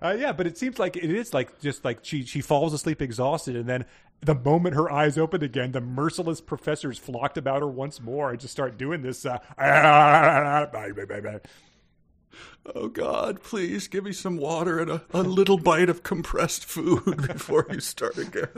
Uh, 0.00 0.16
yeah, 0.16 0.32
but 0.32 0.46
it 0.46 0.56
seems 0.56 0.78
like 0.78 0.96
it 0.96 1.10
is 1.10 1.34
like 1.34 1.60
just 1.60 1.84
like 1.84 1.98
she 2.02 2.24
she 2.24 2.40
falls 2.40 2.72
asleep 2.72 3.02
exhausted, 3.02 3.56
and 3.56 3.68
then 3.68 3.84
the 4.20 4.34
moment 4.34 4.76
her 4.76 4.90
eyes 4.90 5.18
open 5.18 5.42
again, 5.42 5.72
the 5.72 5.80
merciless 5.80 6.40
professors 6.40 6.98
flocked 6.98 7.36
about 7.36 7.60
her 7.60 7.68
once 7.68 8.00
more 8.00 8.30
and 8.30 8.38
just 8.38 8.52
start 8.52 8.78
doing 8.78 9.02
this. 9.02 9.26
Uh, 9.26 9.38
oh 12.74 12.88
God, 12.88 13.42
please 13.42 13.88
give 13.88 14.04
me 14.04 14.12
some 14.12 14.36
water 14.36 14.78
and 14.78 14.90
a, 14.90 15.02
a 15.10 15.22
little 15.22 15.58
bite 15.58 15.90
of 15.90 16.02
compressed 16.02 16.64
food 16.64 17.04
before 17.26 17.66
you 17.70 17.80
start 17.80 18.18
again. 18.18 18.48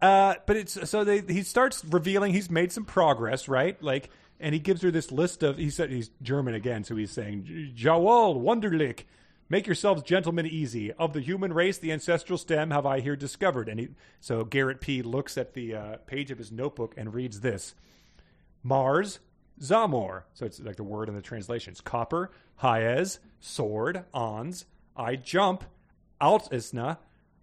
Uh, 0.00 0.34
but 0.46 0.56
it's 0.56 0.88
so 0.88 1.04
they 1.04 1.20
he 1.20 1.42
starts 1.42 1.84
revealing 1.84 2.32
he's 2.32 2.50
made 2.50 2.72
some 2.72 2.84
progress, 2.84 3.48
right? 3.48 3.80
Like, 3.82 4.10
and 4.40 4.54
he 4.54 4.58
gives 4.58 4.82
her 4.82 4.90
this 4.90 5.12
list 5.12 5.42
of 5.42 5.58
he 5.58 5.70
said 5.70 5.90
he's 5.90 6.10
German 6.22 6.54
again, 6.54 6.82
so 6.82 6.96
he's 6.96 7.10
saying 7.10 7.72
Jawol 7.76 8.40
Wunderlich, 8.40 9.04
make 9.48 9.66
yourselves 9.66 10.02
gentlemen 10.02 10.46
easy. 10.46 10.92
Of 10.92 11.12
the 11.12 11.20
human 11.20 11.52
race, 11.52 11.78
the 11.78 11.92
ancestral 11.92 12.38
stem 12.38 12.70
have 12.70 12.86
I 12.86 13.00
here 13.00 13.16
discovered. 13.16 13.68
And 13.68 13.78
he 13.78 13.88
so 14.20 14.44
Garrett 14.44 14.80
P 14.80 15.02
looks 15.02 15.36
at 15.36 15.54
the 15.54 15.74
uh, 15.74 15.96
page 16.06 16.30
of 16.30 16.38
his 16.38 16.50
notebook 16.50 16.94
and 16.96 17.12
reads 17.12 17.40
this: 17.40 17.74
Mars, 18.62 19.20
Zamor. 19.60 20.22
So 20.32 20.46
it's 20.46 20.58
like 20.58 20.76
the 20.76 20.84
word 20.84 21.08
in 21.08 21.14
the 21.14 21.22
translations: 21.22 21.80
copper, 21.80 22.30
Hayez, 22.62 23.18
sword, 23.40 24.04
Ons. 24.14 24.64
I 24.96 25.16
jump, 25.16 25.64
Altisna. 26.20 26.98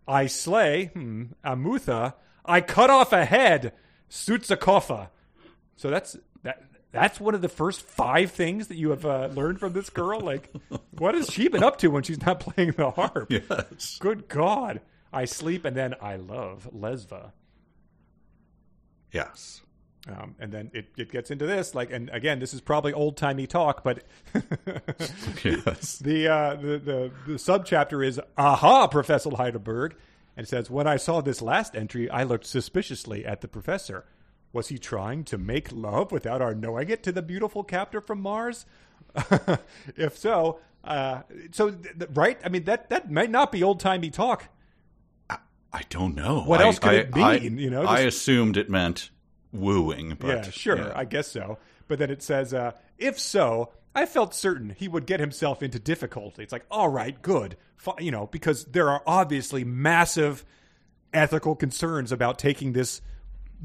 I 0.07 0.27
slay, 0.27 0.85
hmm, 0.93 1.25
Amutha. 1.43 2.13
I 2.45 2.61
cut 2.61 2.89
off 2.89 3.11
a 3.11 3.25
head, 3.25 3.73
Sutsakofa. 4.09 5.09
So 5.75 5.89
that's 5.89 6.17
that. 6.43 6.63
That's 6.97 7.19
one 7.19 7.35
of 7.35 7.41
the 7.41 7.49
first 7.49 7.81
five 7.81 8.31
things 8.31 8.67
that 8.67 8.75
you 8.75 8.89
have 8.89 9.05
uh, 9.05 9.27
learned 9.27 9.59
from 9.59 9.73
this 9.73 9.89
girl. 9.89 10.19
Like, 10.19 10.51
what 10.97 11.15
has 11.15 11.29
she 11.29 11.47
been 11.47 11.63
up 11.63 11.77
to 11.79 11.89
when 11.89 12.03
she's 12.03 12.21
not 12.25 12.39
playing 12.39 12.71
the 12.71 12.91
harp? 12.91 13.31
Yes. 13.31 13.97
Good 13.99 14.27
God. 14.27 14.81
I 15.13 15.25
sleep 15.25 15.63
and 15.65 15.75
then 15.75 15.95
I 16.01 16.15
love 16.15 16.69
Lesva. 16.75 17.31
Yes. 19.11 19.61
Um, 20.07 20.35
and 20.39 20.51
then 20.51 20.71
it, 20.73 20.87
it 20.97 21.11
gets 21.11 21.31
into 21.31 21.45
this, 21.45 21.75
like, 21.75 21.91
and 21.91 22.09
again, 22.11 22.39
this 22.39 22.53
is 22.53 22.61
probably 22.61 22.93
old 22.93 23.17
timey 23.17 23.45
talk, 23.45 23.83
but 23.83 24.03
Yes. 25.43 25.97
the, 26.03 26.27
uh, 26.27 26.55
the 26.55 26.77
the 26.77 27.11
the 27.25 27.33
subchapter 27.33 28.05
is 28.05 28.19
"Aha, 28.37 28.87
Professor 28.87 29.31
Heidelberg," 29.35 29.95
and 30.37 30.45
it 30.45 30.49
says, 30.49 30.69
"When 30.69 30.87
I 30.87 30.95
saw 30.95 31.19
this 31.19 31.41
last 31.41 31.75
entry, 31.75 32.09
I 32.09 32.23
looked 32.23 32.45
suspiciously 32.45 33.25
at 33.25 33.41
the 33.41 33.47
professor. 33.49 34.05
Was 34.53 34.69
he 34.69 34.77
trying 34.77 35.23
to 35.25 35.37
make 35.37 35.71
love 35.71 36.11
without 36.11 36.41
our 36.41 36.55
knowing 36.55 36.89
it 36.89 37.03
to 37.03 37.11
the 37.11 37.21
beautiful 37.21 37.63
captor 37.63 38.01
from 38.01 38.21
Mars? 38.21 38.65
if 39.95 40.17
so, 40.17 40.59
uh, 40.83 41.21
so 41.51 41.71
th- 41.71 41.97
th- 41.99 42.11
right? 42.13 42.39
I 42.43 42.49
mean, 42.49 42.63
that 42.65 42.89
that 42.89 43.11
might 43.11 43.29
not 43.29 43.51
be 43.51 43.63
old 43.63 43.79
timey 43.79 44.09
talk. 44.09 44.45
I 45.29 45.81
don't 45.89 46.15
know. 46.15 46.41
What 46.41 46.61
I- 46.61 46.63
else 46.63 46.79
could 46.79 46.91
I- 46.91 46.95
it 46.95 47.09
I- 47.15 47.39
mean, 47.39 47.57
you 47.57 47.69
know, 47.69 47.83
I 47.83 47.99
assumed 48.01 48.57
it 48.57 48.69
meant 48.69 49.09
wooing, 49.51 50.15
but 50.19 50.27
yeah, 50.27 50.41
sure, 50.49 50.77
yeah. 50.77 50.93
I 50.95 51.03
guess 51.05 51.27
so. 51.27 51.59
But 51.87 51.99
then 51.99 52.09
it 52.09 52.23
says, 52.23 52.53
uh, 52.53 52.71
if 52.97 53.19
so, 53.19 53.73
I 53.93 54.05
felt 54.05 54.33
certain 54.33 54.69
he 54.77 54.87
would 54.87 55.05
get 55.05 55.19
himself 55.19 55.61
into 55.61 55.77
difficulty. 55.79 56.41
It's 56.43 56.51
like, 56.53 56.65
all 56.71 56.89
right, 56.89 57.21
good, 57.21 57.57
you 57.99 58.11
know, 58.11 58.27
because 58.27 58.65
there 58.65 58.89
are 58.89 59.03
obviously 59.05 59.63
massive 59.63 60.45
ethical 61.13 61.55
concerns 61.55 62.11
about 62.11 62.39
taking 62.39 62.73
this 62.73 63.01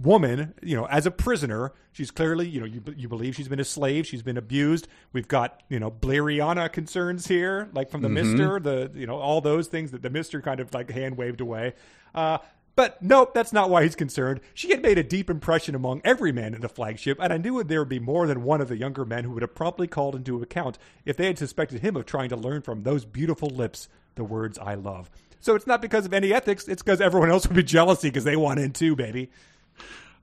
woman, 0.00 0.54
you 0.62 0.76
know, 0.76 0.86
as 0.86 1.06
a 1.06 1.10
prisoner. 1.10 1.72
She's 1.92 2.10
clearly, 2.10 2.48
you 2.48 2.60
know, 2.60 2.66
you, 2.66 2.82
you 2.96 3.08
believe 3.08 3.34
she's 3.36 3.48
been 3.48 3.60
a 3.60 3.64
slave, 3.64 4.06
she's 4.06 4.22
been 4.22 4.38
abused. 4.38 4.88
We've 5.12 5.28
got, 5.28 5.62
you 5.68 5.78
know, 5.78 5.90
Blariana 5.90 6.72
concerns 6.72 7.26
here, 7.26 7.68
like 7.74 7.90
from 7.90 8.00
the 8.00 8.08
Mister, 8.08 8.58
the, 8.58 8.90
you 8.94 9.06
know, 9.06 9.18
all 9.18 9.42
those 9.42 9.68
things 9.68 9.90
that 9.90 10.00
the 10.00 10.08
Mister 10.08 10.40
kind 10.40 10.60
of 10.60 10.72
like 10.72 10.90
hand 10.90 11.18
waved 11.18 11.42
away. 11.42 11.74
Uh, 12.14 12.38
but 12.74 13.02
nope, 13.02 13.34
that's 13.34 13.52
not 13.52 13.68
why 13.68 13.82
he's 13.82 13.94
concerned. 13.94 14.40
She 14.54 14.70
had 14.70 14.80
made 14.80 14.96
a 14.96 15.02
deep 15.02 15.28
impression 15.28 15.74
among 15.74 16.00
every 16.04 16.32
man 16.32 16.54
in 16.54 16.62
the 16.62 16.70
flagship, 16.70 17.18
and 17.20 17.30
I 17.30 17.36
knew 17.36 17.62
there 17.62 17.80
would 17.80 17.90
be 17.90 17.98
more 17.98 18.26
than 18.26 18.42
one 18.42 18.62
of 18.62 18.68
the 18.68 18.78
younger 18.78 19.04
men 19.04 19.24
who 19.24 19.32
would 19.32 19.42
have 19.42 19.54
promptly 19.54 19.86
called 19.86 20.14
into 20.14 20.42
account 20.42 20.78
if 21.04 21.18
they 21.18 21.26
had 21.26 21.36
suspected 21.36 21.82
him 21.82 21.96
of 21.96 22.06
trying 22.06 22.30
to 22.30 22.36
learn 22.36 22.62
from 22.62 22.84
those 22.84 23.04
beautiful 23.04 23.50
lips 23.50 23.90
the 24.14 24.24
words 24.24 24.58
I 24.58 24.76
love. 24.76 25.10
So 25.40 25.54
it's 25.54 25.66
not 25.66 25.82
because 25.82 26.06
of 26.06 26.14
any 26.14 26.32
ethics, 26.32 26.68
it's 26.68 26.82
because 26.82 27.02
everyone 27.02 27.30
else 27.30 27.46
would 27.46 27.56
be 27.56 27.62
jealousy 27.62 28.08
because 28.08 28.24
they 28.24 28.36
want 28.36 28.60
in 28.60 28.72
too, 28.72 28.96
baby. 28.96 29.30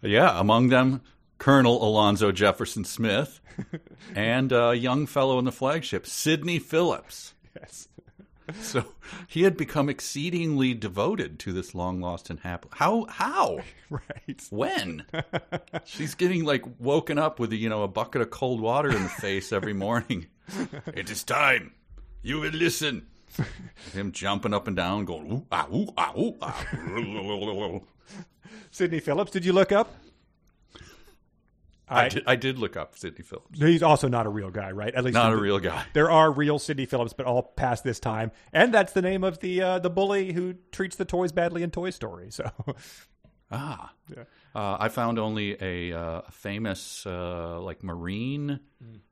Yeah, 0.01 0.39
among 0.39 0.69
them, 0.69 1.01
Colonel 1.37 1.83
Alonzo 1.83 2.31
Jefferson 2.31 2.83
Smith 2.85 3.39
and 4.15 4.51
a 4.51 4.73
young 4.73 5.05
fellow 5.05 5.39
in 5.39 5.45
the 5.45 5.51
flagship, 5.51 6.05
Sidney 6.05 6.59
Phillips. 6.59 7.33
Yes. 7.55 7.87
So 8.61 8.83
he 9.27 9.43
had 9.43 9.55
become 9.57 9.89
exceedingly 9.89 10.73
devoted 10.73 11.37
to 11.41 11.53
this 11.53 11.75
long 11.75 12.01
lost 12.01 12.31
and 12.31 12.39
happy. 12.39 12.69
How? 12.71 13.05
How? 13.07 13.59
Right. 13.91 14.43
When? 14.49 15.05
She's 15.85 16.13
getting 16.15 16.45
like 16.45 16.63
woken 16.79 17.17
up 17.17 17.39
with 17.39 17.51
you 17.53 17.69
know 17.69 17.81
a 17.83 17.87
bucket 17.87 18.21
of 18.21 18.29
cold 18.29 18.59
water 18.59 18.89
in 18.89 19.01
the 19.01 19.09
face 19.09 19.51
every 19.51 19.73
morning. 19.73 20.27
it 20.93 21.09
is 21.09 21.23
time. 21.23 21.73
You 22.21 22.39
will 22.39 22.51
listen. 22.51 23.07
Him 23.93 24.11
jumping 24.11 24.53
up 24.53 24.67
and 24.67 24.75
down, 24.75 25.05
going 25.05 25.31
ooh 25.31 25.45
ah 25.51 25.67
ooh 25.73 25.87
ah 25.97 26.13
ooh 26.17 26.37
ah. 26.41 27.79
Sidney 28.71 28.99
Phillips, 28.99 29.31
did 29.31 29.45
you 29.45 29.53
look 29.53 29.71
up? 29.71 29.93
I 31.91 32.07
did, 32.09 32.23
I 32.27 32.35
did 32.35 32.59
look 32.59 32.77
up 32.77 32.95
Sidney 32.97 33.23
Phillips. 33.23 33.59
He's 33.59 33.81
also 33.81 34.07
not 34.07 34.27
a 34.27 34.29
real 34.29 34.51
guy, 34.51 34.71
right? 34.71 34.93
At 34.93 35.03
least 35.03 35.15
Not 35.15 35.33
a 35.33 35.35
the- 35.35 35.41
real 35.41 35.57
guy. 35.59 35.83
There 35.93 36.11
are 36.11 36.31
real 36.31 36.59
Sidney 36.59 36.85
Phillips, 36.85 37.13
but 37.13 37.25
all 37.25 37.41
past 37.41 37.83
this 37.83 37.99
time, 37.99 38.31
and 38.53 38.71
that's 38.71 38.93
the 38.93 39.01
name 39.01 39.23
of 39.23 39.39
the 39.39 39.61
uh, 39.61 39.79
the 39.79 39.89
bully 39.89 40.31
who 40.33 40.53
treats 40.71 40.95
the 40.97 41.05
toys 41.05 41.31
badly 41.31 41.63
in 41.63 41.71
Toy 41.71 41.89
Story. 41.89 42.29
So, 42.29 42.51
Ah. 43.51 43.91
Yeah. 44.15 44.23
Uh, 44.53 44.77
I 44.79 44.89
found 44.89 45.17
only 45.17 45.57
a, 45.59 45.91
uh, 45.97 46.21
famous 46.31 47.05
uh, 47.07 47.59
like 47.59 47.83
marine 47.83 48.59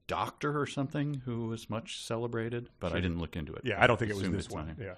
doctor 0.07 0.59
or 0.59 0.67
something 0.67 1.21
who 1.25 1.47
was 1.47 1.69
much 1.71 2.03
celebrated, 2.05 2.69
but 2.79 2.91
I 2.93 2.99
didn't 2.99 3.19
look 3.19 3.35
into 3.35 3.53
it. 3.53 3.61
yeah, 3.63 3.83
I 3.83 3.87
don't 3.87 3.97
think 3.97 4.11
it 4.11 4.17
was 4.17 4.29
this 4.29 4.49
one. 4.49 4.75
Yeah. 4.79 4.93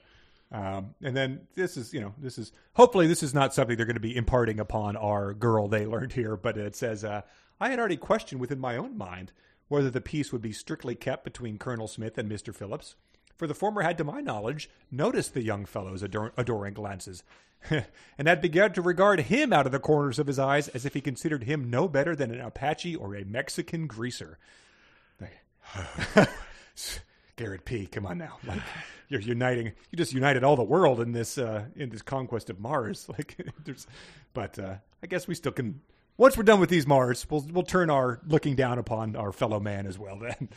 Um, 0.51 0.95
and 1.03 1.15
then 1.15 1.41
this 1.55 1.77
is, 1.77 1.93
you 1.93 2.01
know, 2.01 2.13
this 2.17 2.37
is 2.37 2.51
hopefully 2.73 3.05
this 3.07 3.21
is 3.21 3.33
not 3.33 3.53
something 3.53 3.77
they're 3.77 3.85
going 3.85 3.95
to 3.95 3.99
be 3.99 4.15
imparting 4.15 4.59
upon 4.59 4.97
our 4.97 5.33
girl 5.33 5.67
they 5.67 5.85
learned 5.85 6.13
here, 6.13 6.35
but 6.35 6.57
it 6.57 6.75
says, 6.75 7.03
uh, 7.03 7.21
I 7.59 7.69
had 7.69 7.79
already 7.79 7.97
questioned 7.97 8.41
within 8.41 8.59
my 8.59 8.75
own 8.75 8.97
mind 8.97 9.31
whether 9.67 9.91
the 9.91 10.01
peace 10.01 10.31
would 10.31 10.41
be 10.41 10.51
strictly 10.51 10.95
kept 10.95 11.23
between 11.23 11.59
Colonel 11.59 11.87
Smith 11.87 12.17
and 12.17 12.29
Mr. 12.29 12.55
Phillips, 12.55 12.95
for 13.35 13.45
the 13.45 13.53
former 13.53 13.83
had, 13.83 13.97
to 13.99 14.03
my 14.03 14.21
knowledge, 14.21 14.69
noticed 14.89 15.35
the 15.35 15.43
young 15.43 15.65
fellow's 15.65 16.01
ador- 16.01 16.33
adoring 16.35 16.73
glances, 16.73 17.23
and 17.69 18.27
had 18.27 18.41
begun 18.41 18.73
to 18.73 18.81
regard 18.81 19.19
him 19.19 19.53
out 19.53 19.67
of 19.67 19.71
the 19.71 19.79
corners 19.79 20.17
of 20.17 20.25
his 20.25 20.39
eyes 20.39 20.67
as 20.69 20.85
if 20.85 20.95
he 20.95 21.01
considered 21.01 21.43
him 21.43 21.69
no 21.69 21.87
better 21.87 22.15
than 22.15 22.31
an 22.31 22.41
Apache 22.41 22.95
or 22.95 23.15
a 23.15 23.23
Mexican 23.23 23.85
greaser. 23.85 24.39
Garrett 27.39 27.63
P, 27.63 27.87
come 27.87 28.05
on 28.05 28.17
now. 28.17 28.37
Like 28.45 28.61
you're 29.07 29.21
uniting 29.21 29.67
you 29.67 29.97
just 29.97 30.11
united 30.11 30.43
all 30.43 30.57
the 30.57 30.63
world 30.63 30.99
in 30.99 31.13
this 31.13 31.37
uh 31.37 31.63
in 31.77 31.89
this 31.89 32.01
conquest 32.01 32.49
of 32.49 32.59
Mars. 32.59 33.07
Like 33.17 33.37
there's 33.63 33.87
but 34.33 34.59
uh 34.59 34.75
I 35.01 35.07
guess 35.07 35.25
we 35.25 35.35
still 35.35 35.53
can 35.53 35.79
once 36.17 36.35
we're 36.35 36.43
done 36.43 36.59
with 36.59 36.69
these 36.69 36.85
Mars, 36.85 37.25
we'll 37.29 37.47
we'll 37.49 37.63
turn 37.63 37.89
our 37.89 38.19
looking 38.27 38.55
down 38.55 38.77
upon 38.77 39.15
our 39.15 39.31
fellow 39.31 39.61
man 39.61 39.87
as 39.87 39.97
well 39.97 40.17
then. 40.19 40.49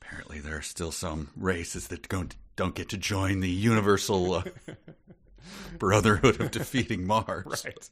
Apparently, 0.00 0.38
there 0.38 0.58
are 0.58 0.62
still 0.62 0.92
some 0.92 1.30
races 1.36 1.88
that 1.88 2.08
don't 2.08 2.36
don't 2.54 2.76
get 2.76 2.88
to 2.90 2.96
join 2.96 3.40
the 3.40 3.50
universal 3.50 4.34
uh, 4.34 4.42
brotherhood 5.78 6.40
of 6.40 6.50
defeating 6.50 7.06
Mars. 7.06 7.64
Right. 7.64 7.90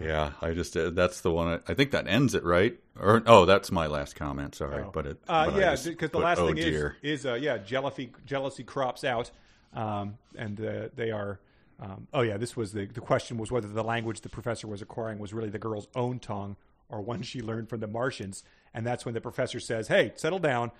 Yeah, 0.00 0.32
I 0.40 0.52
just 0.52 0.76
uh, 0.76 0.90
that's 0.90 1.20
the 1.20 1.30
one. 1.30 1.48
I, 1.48 1.72
I 1.72 1.74
think 1.74 1.90
that 1.90 2.06
ends 2.06 2.34
it, 2.34 2.44
right? 2.44 2.78
Or 2.98 3.22
oh, 3.26 3.44
that's 3.44 3.70
my 3.70 3.86
last 3.86 4.16
comment. 4.16 4.54
Sorry, 4.54 4.84
but 4.92 5.06
it. 5.06 5.20
Uh, 5.28 5.50
but 5.50 5.60
yeah, 5.60 5.76
because 5.84 6.10
the 6.10 6.18
last 6.18 6.38
oh, 6.38 6.46
thing 6.46 6.56
dear. 6.56 6.96
is 7.02 7.20
is 7.20 7.26
uh, 7.26 7.34
yeah, 7.34 7.58
jealousy 7.58 8.12
jealousy 8.26 8.64
crops 8.64 9.04
out, 9.04 9.30
um, 9.74 10.18
and 10.36 10.60
uh, 10.64 10.88
they 10.94 11.10
are. 11.10 11.40
Um, 11.80 12.06
oh 12.14 12.20
yeah, 12.20 12.36
this 12.36 12.56
was 12.56 12.72
the 12.72 12.86
the 12.86 13.00
question 13.00 13.38
was 13.38 13.50
whether 13.50 13.68
the 13.68 13.82
language 13.82 14.20
the 14.20 14.28
professor 14.28 14.66
was 14.66 14.82
acquiring 14.82 15.18
was 15.18 15.32
really 15.32 15.50
the 15.50 15.58
girl's 15.58 15.88
own 15.94 16.20
tongue 16.20 16.56
or 16.88 17.00
one 17.00 17.22
she 17.22 17.40
learned 17.40 17.68
from 17.68 17.80
the 17.80 17.88
Martians, 17.88 18.44
and 18.72 18.86
that's 18.86 19.04
when 19.04 19.14
the 19.14 19.20
professor 19.20 19.58
says, 19.58 19.88
"Hey, 19.88 20.12
settle 20.14 20.38
down." 20.38 20.70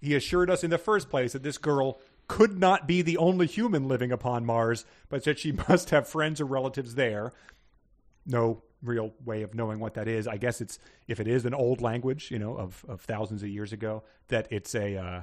He 0.00 0.14
assured 0.14 0.48
us 0.48 0.62
in 0.62 0.70
the 0.70 0.78
first 0.78 1.10
place 1.10 1.32
that 1.32 1.42
this 1.42 1.58
girl 1.58 1.98
could 2.28 2.58
not 2.58 2.86
be 2.86 3.02
the 3.02 3.16
only 3.16 3.46
human 3.46 3.88
living 3.88 4.12
upon 4.12 4.44
Mars, 4.46 4.84
but 5.08 5.24
that 5.24 5.38
she 5.38 5.52
must 5.68 5.90
have 5.90 6.06
friends 6.06 6.40
or 6.40 6.44
relatives 6.44 6.94
there 6.94 7.32
no 8.28 8.62
real 8.82 9.12
way 9.24 9.42
of 9.42 9.54
knowing 9.54 9.80
what 9.80 9.94
that 9.94 10.06
is. 10.06 10.28
I 10.28 10.36
guess 10.36 10.60
it's 10.60 10.78
if 11.08 11.18
it 11.18 11.26
is 11.26 11.44
an 11.44 11.54
old 11.54 11.80
language, 11.80 12.30
you 12.30 12.38
know, 12.38 12.56
of, 12.56 12.84
of 12.86 13.00
thousands 13.00 13.42
of 13.42 13.48
years 13.48 13.72
ago, 13.72 14.04
that 14.28 14.46
it's 14.50 14.74
a, 14.74 14.96
uh, 14.96 15.22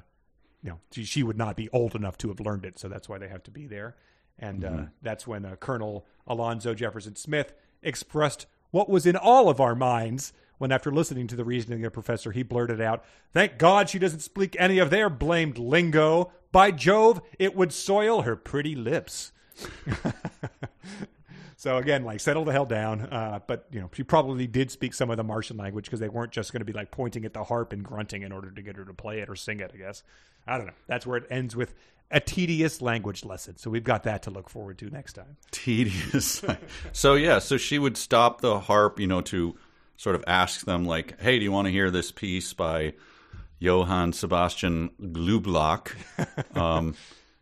you 0.62 0.72
know, 0.72 0.80
she, 0.92 1.06
she 1.06 1.24
would 1.24 1.38
not 1.38 1.56
be 1.56 1.70
old 1.70 1.96
enough 1.96 2.18
to 2.18 2.28
have 2.30 2.40
learned 2.40 2.66
it, 2.66 2.78
so 2.80 2.90
that's 2.90 3.08
why 3.08 3.18
they 3.18 3.30
have 3.30 3.44
to 3.44 3.52
be 3.52 3.68
there. 3.68 3.96
And 4.38 4.66
uh, 4.66 4.84
that's 5.02 5.26
when 5.26 5.46
uh, 5.46 5.56
Colonel 5.56 6.06
Alonzo 6.28 6.74
Jefferson 6.74 7.16
Smith 7.16 7.54
expressed 7.82 8.48
what 8.72 8.90
was 8.90 9.06
in 9.06 9.16
all 9.16 9.48
of 9.48 9.62
our 9.62 9.76
minds 9.76 10.34
when, 10.58 10.72
after 10.72 10.92
listening 10.92 11.28
to 11.28 11.36
the 11.36 11.46
reasoning 11.46 11.80
of 11.80 11.92
the 11.92 11.92
professor, 11.92 12.32
he 12.32 12.44
blurted 12.44 12.82
out, 12.82 13.04
"Thank 13.32 13.58
God 13.58 13.90
she 13.90 14.00
doesn't 14.00 14.22
speak 14.22 14.56
any 14.60 14.80
of 14.80 14.90
their 14.90 15.10
blamed 15.10 15.58
lingo. 15.58 16.32
By 16.52 16.72
Jove, 16.72 17.22
it 17.40 17.56
would 17.56 17.74
soil 17.74 18.22
her 18.24 18.36
pretty 18.36 18.76
lips." 18.76 19.32
So 21.66 21.78
again, 21.78 22.04
like 22.04 22.20
settle 22.20 22.46
the 22.46 22.52
hell 22.52 22.68
down. 22.68 23.02
Uh, 23.02 23.40
but 23.48 23.66
you 23.72 23.80
know, 23.80 23.90
she 23.92 24.04
probably 24.04 24.46
did 24.46 24.70
speak 24.70 24.94
some 24.94 25.10
of 25.10 25.18
the 25.18 25.24
Martian 25.24 25.58
language 25.58 25.86
because 25.86 26.00
they 26.00 26.10
weren't 26.10 26.32
just 26.32 26.52
going 26.52 26.60
to 26.60 26.66
be 26.66 26.74
like 26.74 26.92
pointing 26.92 27.26
at 27.26 27.34
the 27.34 27.44
harp 27.44 27.74
and 27.74 27.84
grunting 27.84 28.22
in 28.22 28.32
order 28.32 28.52
to 28.52 28.62
get 28.62 28.76
her 28.76 28.86
to 28.86 28.94
play 28.94 29.20
it 29.20 29.30
or 29.30 29.36
sing 29.36 29.60
it. 29.60 29.72
I 29.74 29.78
guess 29.78 30.04
I 30.46 30.58
don't 30.58 30.68
know. 30.68 30.74
That's 30.86 31.08
where 31.08 31.18
it 31.18 31.26
ends 31.32 31.56
with 31.56 31.74
a 32.12 32.20
tedious 32.20 32.84
language 32.84 33.26
lesson. 33.26 33.58
So 33.58 33.72
we've 33.72 33.84
got 33.84 34.04
that 34.04 34.22
to 34.24 34.30
look 34.30 34.48
forward 34.48 34.78
to 34.78 34.92
next 34.92 35.14
time. 35.14 35.38
tedious. 35.50 36.44
so 36.92 37.16
yeah, 37.16 37.40
so 37.40 37.58
she 37.58 37.80
would 37.80 37.98
stop 37.98 38.42
the 38.42 38.60
harp, 38.60 39.00
you 39.00 39.08
know, 39.08 39.22
to 39.22 39.56
sort 39.98 40.16
of 40.16 40.24
ask 40.28 40.66
them 40.66 40.86
like, 40.86 41.20
"Hey, 41.20 41.38
do 41.40 41.44
you 41.44 41.52
want 41.52 41.68
to 41.68 41.72
hear 41.72 41.92
this 41.92 42.12
piece 42.12 42.54
by 42.54 42.94
Johann 43.60 44.14
Sebastian 44.14 44.90
Glublock?" 45.02 45.92
um, 46.58 46.96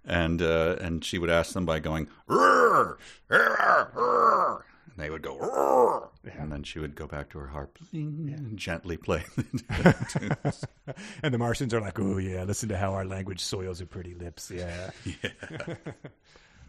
and 0.06 0.42
uh, 0.42 0.76
and 0.82 1.04
she 1.04 1.18
would 1.18 1.30
ask 1.30 1.54
them 1.54 1.66
by 1.66 1.80
going, 1.80 2.08
"Rrr, 2.28 2.98
rrr, 3.30 3.94
rrr," 3.94 4.62
and 4.88 4.98
they 4.98 5.10
would 5.10 5.22
go, 5.22 5.38
"Rrr," 5.38 6.10
and 6.40 6.52
then 6.52 6.64
she 6.64 6.80
would 6.80 6.96
go 6.96 7.08
back 7.08 7.30
to 7.32 7.40
her 7.40 7.48
harp 7.48 7.78
and 7.92 8.58
gently 8.58 8.98
play. 8.98 9.24
The 9.70 10.68
And 11.24 11.34
the 11.34 11.38
Martians 11.38 11.74
are 11.74 11.82
like, 11.82 12.00
"Oh 12.00 12.18
yeah, 12.18 12.44
listen 12.44 12.70
to 12.70 12.78
how 12.78 12.94
our 12.94 13.06
language 13.06 13.40
soils 13.40 13.80
her 13.80 13.86
pretty 13.86 14.14
lips." 14.14 14.52
Yeah. 14.54 14.92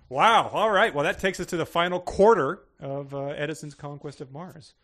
wow. 0.09 0.48
All 0.52 0.70
right. 0.70 0.94
Well, 0.94 1.05
that 1.05 1.19
takes 1.19 1.40
us 1.40 1.47
to 1.47 1.56
the 1.56 1.66
final 1.66 2.01
quarter 2.01 2.61
of 2.81 3.15
uh, 3.15 3.27
Edison's 3.28 3.74
conquest 3.74 4.20
of 4.20 4.32
Mars. 4.32 4.74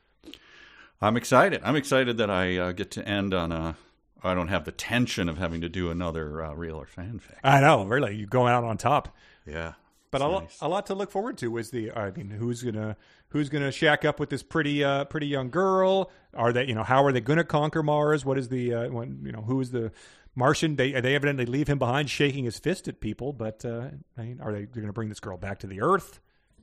I'm 1.03 1.17
excited. 1.17 1.61
I'm 1.65 1.77
excited 1.77 2.19
that 2.19 2.31
I 2.31 2.57
uh, 2.59 2.73
get 2.73 2.91
to 2.93 3.07
end 3.09 3.33
on 3.33 3.53
a. 3.53 3.77
I 4.23 4.35
don't 4.35 4.49
have 4.49 4.65
the 4.67 4.73
tension 4.73 5.31
of 5.31 5.39
having 5.39 5.63
to 5.63 5.69
do 5.69 5.91
another 5.91 6.45
uh, 6.45 6.53
real 6.53 6.77
or 6.77 6.87
fanfic. 6.87 7.39
I 7.43 7.61
know, 7.61 7.85
really, 7.85 8.17
you're 8.17 8.27
going 8.27 8.53
out 8.53 8.65
on 8.65 8.77
top. 8.77 9.17
Yeah, 9.47 9.73
But 10.11 10.21
a, 10.21 10.27
lo- 10.27 10.47
a 10.61 10.69
lot 10.69 10.85
to 10.87 10.95
look 10.95 11.11
forward 11.11 11.39
to 11.39 11.57
is 11.57 11.71
the. 11.71 11.91
I 11.93 12.11
mean, 12.11 12.29
who's 12.29 12.63
gonna 12.63 12.97
who's 13.29 13.49
gonna 13.49 13.73
shack 13.73 14.05
up 14.05 14.21
with 14.21 14.29
this 14.29 14.43
pretty 14.43 14.85
uh, 14.85 15.07
pretty 15.07 15.27
young 15.27 15.49
girl? 15.49 16.11
Are 16.35 16.53
they 16.53 16.67
you 16.67 16.75
know 16.75 16.83
how 16.83 17.03
are 17.05 17.13
they 17.13 17.23
gonna 17.23 17.45
conquer 17.45 17.83
Mars? 17.83 18.25
What 18.27 18.37
is 18.37 18.51
the 18.51 18.75
uh, 18.75 18.89
when, 18.91 19.21
you 19.25 19.33
know 19.33 19.41
who 19.41 19.59
is 19.61 19.71
the 19.71 19.93
Martian? 20.35 20.77
They 20.77 20.93
they 21.01 21.15
evidently 21.15 21.47
leave 21.47 21.69
him 21.69 21.79
behind, 21.79 22.11
shaking 22.11 22.45
his 22.45 22.59
fist 22.59 22.89
at 22.89 23.01
people. 23.01 23.33
But 23.33 23.65
uh, 23.65 23.89
I 24.19 24.23
mean, 24.23 24.41
are 24.43 24.53
they 24.53 24.67
going 24.67 24.87
to 24.87 24.93
bring 24.93 25.09
this 25.09 25.21
girl 25.21 25.39
back 25.39 25.61
to 25.61 25.67
the 25.67 25.81
Earth? 25.81 26.21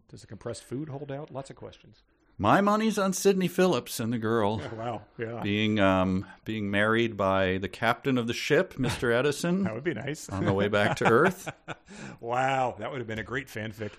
Does 0.09 0.21
the 0.21 0.27
compressed 0.27 0.63
food 0.63 0.89
hold 0.89 1.11
out? 1.11 1.31
Lots 1.31 1.49
of 1.49 1.55
questions. 1.55 2.03
My 2.39 2.61
money's 2.61 2.99
on 2.99 3.13
Sidney 3.13 3.47
Phillips 3.47 3.99
and 3.99 4.13
the 4.13 4.19
girl 4.19 4.61
Wow, 4.75 5.01
yeah, 5.17 5.41
being 5.41 5.79
um, 5.79 6.25
being 6.45 6.69
married 6.69 7.17
by 7.17 7.57
the 7.57 7.67
captain 7.67 8.17
of 8.17 8.27
the 8.27 8.33
ship, 8.33 8.75
Mr. 8.75 9.11
Edison, 9.11 9.63
that 9.63 9.73
would 9.73 9.83
be 9.83 9.95
nice. 9.95 10.29
on 10.29 10.45
the 10.45 10.53
way 10.53 10.67
back 10.67 10.97
to 10.97 11.05
Earth. 11.05 11.51
wow, 12.19 12.75
that 12.77 12.91
would 12.91 12.99
have 12.99 13.07
been 13.07 13.17
a 13.17 13.23
great 13.23 13.47
fanfic. 13.47 13.91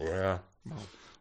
Yeah, 0.00 0.38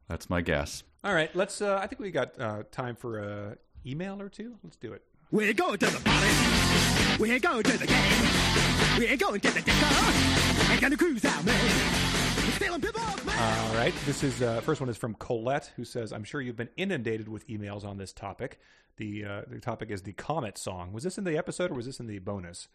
that's 0.08 0.32
my 0.32 0.42
guess. 0.42 0.84
All 1.04 1.14
right, 1.14 1.34
let's. 1.36 1.62
Uh, 1.62 1.80
I 1.80 1.86
think 1.86 2.00
we 2.00 2.10
got 2.10 2.40
uh, 2.40 2.64
time 2.72 2.96
for 2.96 3.20
a 3.20 3.58
email 3.86 4.20
or 4.20 4.30
two. 4.30 4.56
Let's 4.64 4.78
do 4.78 4.94
it. 4.94 5.04
We're 5.30 5.54
going 5.54 5.78
to 5.78 5.86
the 5.86 6.00
party. 6.00 7.22
We're 7.22 7.40
going 7.40 7.64
to 7.64 7.78
the 7.78 7.86
game. 7.86 8.98
We're 8.98 9.18
going 9.18 9.42
to 9.42 9.52
the 9.52 9.62
disco. 9.62 10.72
We're 10.74 10.82
gonna 10.82 10.98
cruise 10.98 11.24
out, 11.24 11.46
man. 11.46 12.36
We're 12.38 12.52
stealing 12.52 12.82
people 12.82 13.02
man. 13.02 13.17
All 13.40 13.76
right. 13.76 13.94
This 14.06 14.24
is 14.24 14.42
uh, 14.42 14.62
first 14.62 14.82
one 14.82 14.90
is 14.90 14.98
from 14.98 15.14
Colette, 15.14 15.72
who 15.76 15.86
says, 15.86 16.12
"I'm 16.12 16.24
sure 16.24 16.42
you've 16.42 16.56
been 16.56 16.70
inundated 16.76 17.28
with 17.28 17.48
emails 17.48 17.86
on 17.86 17.98
this 17.98 18.12
topic. 18.12 18.60
The 18.98 19.26
uh, 19.26 19.42
the 19.48 19.60
topic 19.60 19.92
is 19.92 20.02
the 20.02 20.14
Comet 20.14 20.58
song. 20.58 20.92
Was 20.92 21.04
this 21.04 21.20
in 21.20 21.24
the 21.24 21.38
episode 21.38 21.70
or 21.70 21.76
was 21.76 21.86
this 21.86 22.00
in 22.00 22.08
the 22.08 22.18
bonus?" 22.18 22.68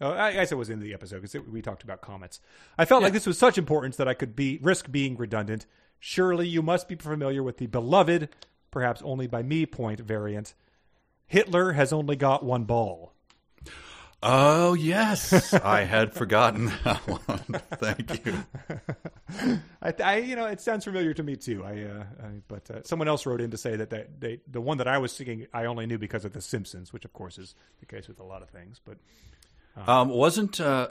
Oh, 0.00 0.10
I 0.10 0.28
I 0.28 0.32
guess 0.32 0.52
it 0.52 0.56
was 0.56 0.68
in 0.68 0.80
the 0.80 0.92
episode 0.92 1.22
because 1.22 1.34
we 1.46 1.62
talked 1.62 1.82
about 1.82 2.02
comets. 2.02 2.38
I 2.76 2.84
felt 2.84 3.02
like 3.02 3.14
this 3.14 3.26
was 3.26 3.38
such 3.38 3.56
importance 3.56 3.96
that 3.96 4.08
I 4.08 4.14
could 4.14 4.36
be 4.36 4.58
risk 4.60 4.92
being 4.92 5.16
redundant. 5.16 5.64
Surely 5.98 6.46
you 6.46 6.60
must 6.60 6.86
be 6.86 6.96
familiar 6.96 7.42
with 7.42 7.56
the 7.56 7.66
beloved, 7.66 8.28
perhaps 8.70 9.00
only 9.02 9.26
by 9.26 9.42
me 9.42 9.64
point 9.64 10.00
variant. 10.00 10.52
Hitler 11.26 11.72
has 11.72 11.94
only 11.94 12.16
got 12.16 12.44
one 12.44 12.64
ball. 12.64 13.13
Oh 14.26 14.72
yes, 14.72 15.52
I 15.64 15.84
had 15.84 16.14
forgotten 16.14 16.72
that 16.84 16.96
one. 17.06 17.60
Thank 17.74 18.24
you. 18.24 18.44
I, 19.82 19.94
I, 20.02 20.16
you 20.16 20.34
know, 20.34 20.46
it 20.46 20.60
sounds 20.62 20.84
familiar 20.84 21.12
to 21.12 21.22
me 21.22 21.36
too. 21.36 21.62
I, 21.62 21.82
uh, 21.82 22.04
I 22.22 22.28
but 22.48 22.70
uh, 22.70 22.82
someone 22.84 23.06
else 23.06 23.26
wrote 23.26 23.42
in 23.42 23.50
to 23.50 23.58
say 23.58 23.76
that 23.76 23.90
that 23.90 24.20
they, 24.20 24.40
the 24.50 24.62
one 24.62 24.78
that 24.78 24.88
I 24.88 24.96
was 24.96 25.12
singing, 25.12 25.46
I 25.52 25.66
only 25.66 25.84
knew 25.86 25.98
because 25.98 26.24
of 26.24 26.32
The 26.32 26.40
Simpsons, 26.40 26.90
which 26.92 27.04
of 27.04 27.12
course 27.12 27.36
is 27.36 27.54
the 27.80 27.86
case 27.86 28.08
with 28.08 28.18
a 28.18 28.24
lot 28.24 28.40
of 28.42 28.48
things. 28.48 28.80
But 28.82 28.96
Um, 29.86 30.08
wasn't 30.08 30.58
uh, 30.60 30.88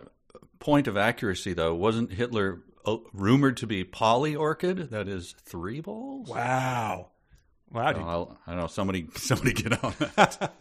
point 0.60 0.88
of 0.88 0.96
accuracy 0.96 1.54
though? 1.54 1.74
Wasn't 1.74 2.12
Hitler 2.12 2.62
uh, 2.86 2.98
rumored 3.14 3.58
to 3.58 3.66
be 3.68 3.84
polyorchid? 3.84 4.90
That 4.92 5.08
is 5.08 5.34
three 5.44 5.82
balls. 5.82 6.30
wow, 6.30 7.08
wow, 7.74 7.92
dude. 7.92 8.02
I'll, 8.04 8.38
I 8.48 8.52
don't 8.52 8.60
know. 8.62 8.68
Somebody, 8.68 9.08
somebody 9.16 9.54
get 9.54 9.84
on 9.84 9.94
that. 10.00 10.54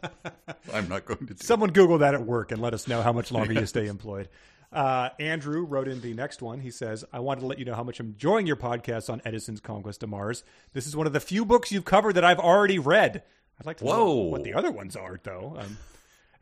I'm 0.75 0.89
not 0.89 1.05
going 1.05 1.27
to. 1.27 1.35
Do 1.35 1.45
someone 1.45 1.71
Google 1.71 1.99
that 1.99 2.15
at 2.15 2.25
work 2.25 2.53
and 2.53 2.61
let 2.61 2.75
us 2.75 2.89
know 2.89 3.03
how 3.03 3.13
much 3.13 3.31
longer 3.31 3.53
you 3.53 3.67
stay 3.67 3.87
employed. 3.87 4.29
Uh, 4.73 5.11
Andrew 5.21 5.65
wrote 5.65 5.87
in 5.87 6.01
the 6.01 6.15
next 6.15 6.41
one. 6.41 6.59
He 6.61 6.71
says, 6.71 7.05
I 7.13 7.21
wanted 7.21 7.43
to 7.43 7.47
let 7.47 7.59
you 7.59 7.67
know 7.67 7.75
how 7.75 7.85
much 7.85 8.01
I'm 8.01 8.07
enjoying 8.07 8.47
your 8.47 8.57
podcast 8.57 9.11
on 9.11 9.21
Edison's 9.25 9.61
Conquest 9.61 10.03
of 10.03 10.09
Mars. 10.09 10.45
This 10.73 10.87
is 10.87 10.97
one 10.97 11.07
of 11.07 11.13
the 11.13 11.21
few 11.21 11.45
books 11.45 11.71
you've 11.71 11.85
covered 11.85 12.15
that 12.15 12.25
I've 12.25 12.39
already 12.39 12.79
read. 12.79 13.23
I'd 13.61 13.67
like 13.67 13.77
to 13.79 13.85
know 13.85 14.15
what 14.15 14.45
the 14.45 14.55
other 14.55 14.71
ones 14.71 14.97
are, 14.97 15.21
though. 15.23 15.57
Um, 15.59 15.77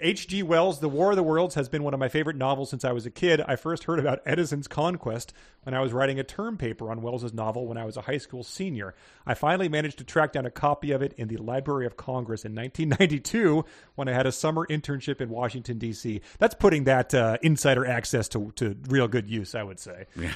H.G. 0.02 0.42
Wells' 0.42 0.80
The 0.80 0.88
War 0.88 1.10
of 1.10 1.16
the 1.16 1.22
Worlds 1.22 1.54
has 1.54 1.68
been 1.68 1.82
one 1.82 1.94
of 1.94 2.00
my 2.00 2.08
favorite 2.08 2.36
novels 2.36 2.70
since 2.70 2.84
I 2.84 2.92
was 2.92 3.06
a 3.06 3.10
kid. 3.10 3.40
I 3.40 3.56
first 3.56 3.84
heard 3.84 3.98
about 3.98 4.20
Edison's 4.26 4.68
Conquest 4.68 5.32
when 5.62 5.74
I 5.74 5.80
was 5.80 5.92
writing 5.92 6.18
a 6.18 6.24
term 6.24 6.56
paper 6.56 6.90
on 6.90 7.02
Wells's 7.02 7.34
novel 7.34 7.66
when 7.66 7.76
I 7.76 7.84
was 7.84 7.96
a 7.96 8.02
high 8.02 8.18
school 8.18 8.42
senior. 8.42 8.94
I 9.26 9.34
finally 9.34 9.68
managed 9.68 9.98
to 9.98 10.04
track 10.04 10.32
down 10.32 10.46
a 10.46 10.50
copy 10.50 10.92
of 10.92 11.02
it 11.02 11.12
in 11.16 11.28
the 11.28 11.36
Library 11.36 11.86
of 11.86 11.96
Congress 11.96 12.44
in 12.44 12.54
1992 12.54 13.64
when 13.94 14.08
I 14.08 14.12
had 14.12 14.26
a 14.26 14.32
summer 14.32 14.66
internship 14.66 15.20
in 15.20 15.28
Washington, 15.28 15.78
D.C. 15.78 16.20
That's 16.38 16.54
putting 16.54 16.84
that 16.84 17.14
uh, 17.14 17.38
insider 17.42 17.86
access 17.86 18.28
to, 18.30 18.52
to 18.56 18.76
real 18.88 19.08
good 19.08 19.28
use, 19.28 19.54
I 19.54 19.62
would 19.62 19.78
say. 19.78 20.06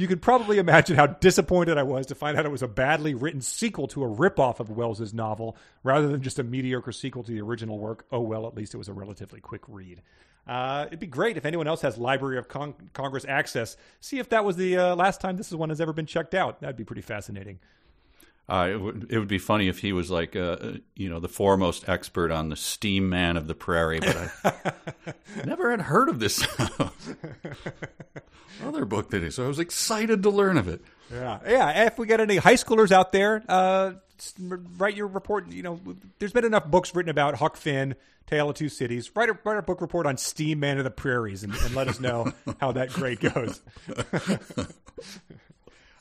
You 0.00 0.08
could 0.08 0.22
probably 0.22 0.56
imagine 0.56 0.96
how 0.96 1.08
disappointed 1.08 1.76
I 1.76 1.82
was 1.82 2.06
to 2.06 2.14
find 2.14 2.38
out 2.38 2.46
it 2.46 2.50
was 2.50 2.62
a 2.62 2.68
badly 2.68 3.12
written 3.12 3.42
sequel 3.42 3.86
to 3.88 4.02
a 4.02 4.08
ripoff 4.08 4.58
of 4.58 4.70
Wells's 4.70 5.12
novel 5.12 5.58
rather 5.82 6.08
than 6.08 6.22
just 6.22 6.38
a 6.38 6.42
mediocre 6.42 6.92
sequel 6.92 7.22
to 7.24 7.30
the 7.30 7.42
original 7.42 7.78
work. 7.78 8.06
Oh 8.10 8.20
well, 8.20 8.46
at 8.46 8.54
least 8.54 8.69
it 8.74 8.78
was 8.78 8.88
a 8.88 8.92
relatively 8.92 9.40
quick 9.40 9.62
read. 9.68 10.02
Uh, 10.46 10.84
it'd 10.86 10.98
be 10.98 11.06
great 11.06 11.36
if 11.36 11.44
anyone 11.44 11.68
else 11.68 11.82
has 11.82 11.98
Library 11.98 12.38
of 12.38 12.48
Con- 12.48 12.74
Congress 12.92 13.24
access. 13.28 13.76
See 14.00 14.18
if 14.18 14.28
that 14.30 14.44
was 14.44 14.56
the 14.56 14.76
uh, 14.76 14.96
last 14.96 15.20
time 15.20 15.36
this 15.36 15.48
is 15.48 15.54
one 15.54 15.68
has 15.68 15.80
ever 15.80 15.92
been 15.92 16.06
checked 16.06 16.34
out. 16.34 16.60
That'd 16.60 16.76
be 16.76 16.84
pretty 16.84 17.02
fascinating. 17.02 17.58
Uh, 18.50 18.68
it, 18.68 18.80
would, 18.80 19.06
it 19.10 19.18
would 19.20 19.28
be 19.28 19.38
funny 19.38 19.68
if 19.68 19.78
he 19.78 19.92
was 19.92 20.10
like, 20.10 20.34
uh, 20.34 20.56
you 20.96 21.08
know, 21.08 21.20
the 21.20 21.28
foremost 21.28 21.88
expert 21.88 22.32
on 22.32 22.48
the 22.48 22.56
Steam 22.56 23.08
Man 23.08 23.36
of 23.36 23.46
the 23.46 23.54
Prairie, 23.54 24.00
but 24.00 24.32
I 24.44 25.14
never 25.44 25.70
had 25.70 25.82
heard 25.82 26.08
of 26.08 26.18
this 26.18 26.44
other 28.64 28.84
book 28.84 29.10
that 29.10 29.22
is. 29.22 29.36
So 29.36 29.44
I 29.44 29.48
was 29.48 29.60
excited 29.60 30.24
to 30.24 30.30
learn 30.30 30.58
of 30.58 30.66
it. 30.66 30.82
Yeah, 31.12 31.38
yeah. 31.46 31.86
If 31.86 31.96
we 31.96 32.08
get 32.08 32.18
any 32.18 32.38
high 32.38 32.54
schoolers 32.54 32.90
out 32.90 33.12
there, 33.12 33.44
uh, 33.48 33.92
write 34.40 34.96
your 34.96 35.06
report. 35.06 35.48
You 35.52 35.62
know, 35.62 35.80
there's 36.18 36.32
been 36.32 36.44
enough 36.44 36.66
books 36.66 36.92
written 36.92 37.10
about 37.10 37.36
Huck 37.36 37.56
Finn, 37.56 37.94
Tale 38.26 38.50
of 38.50 38.56
Two 38.56 38.68
Cities. 38.68 39.12
Write 39.14 39.28
a 39.28 39.38
write 39.44 39.58
a 39.58 39.62
book 39.62 39.80
report 39.80 40.06
on 40.06 40.16
Steam 40.16 40.58
Man 40.58 40.78
of 40.78 40.82
the 40.82 40.90
Prairies, 40.90 41.44
and, 41.44 41.54
and 41.54 41.76
let 41.76 41.86
us 41.86 42.00
know 42.00 42.32
how 42.60 42.72
that 42.72 42.90
grade 42.90 43.20
goes. 43.20 43.60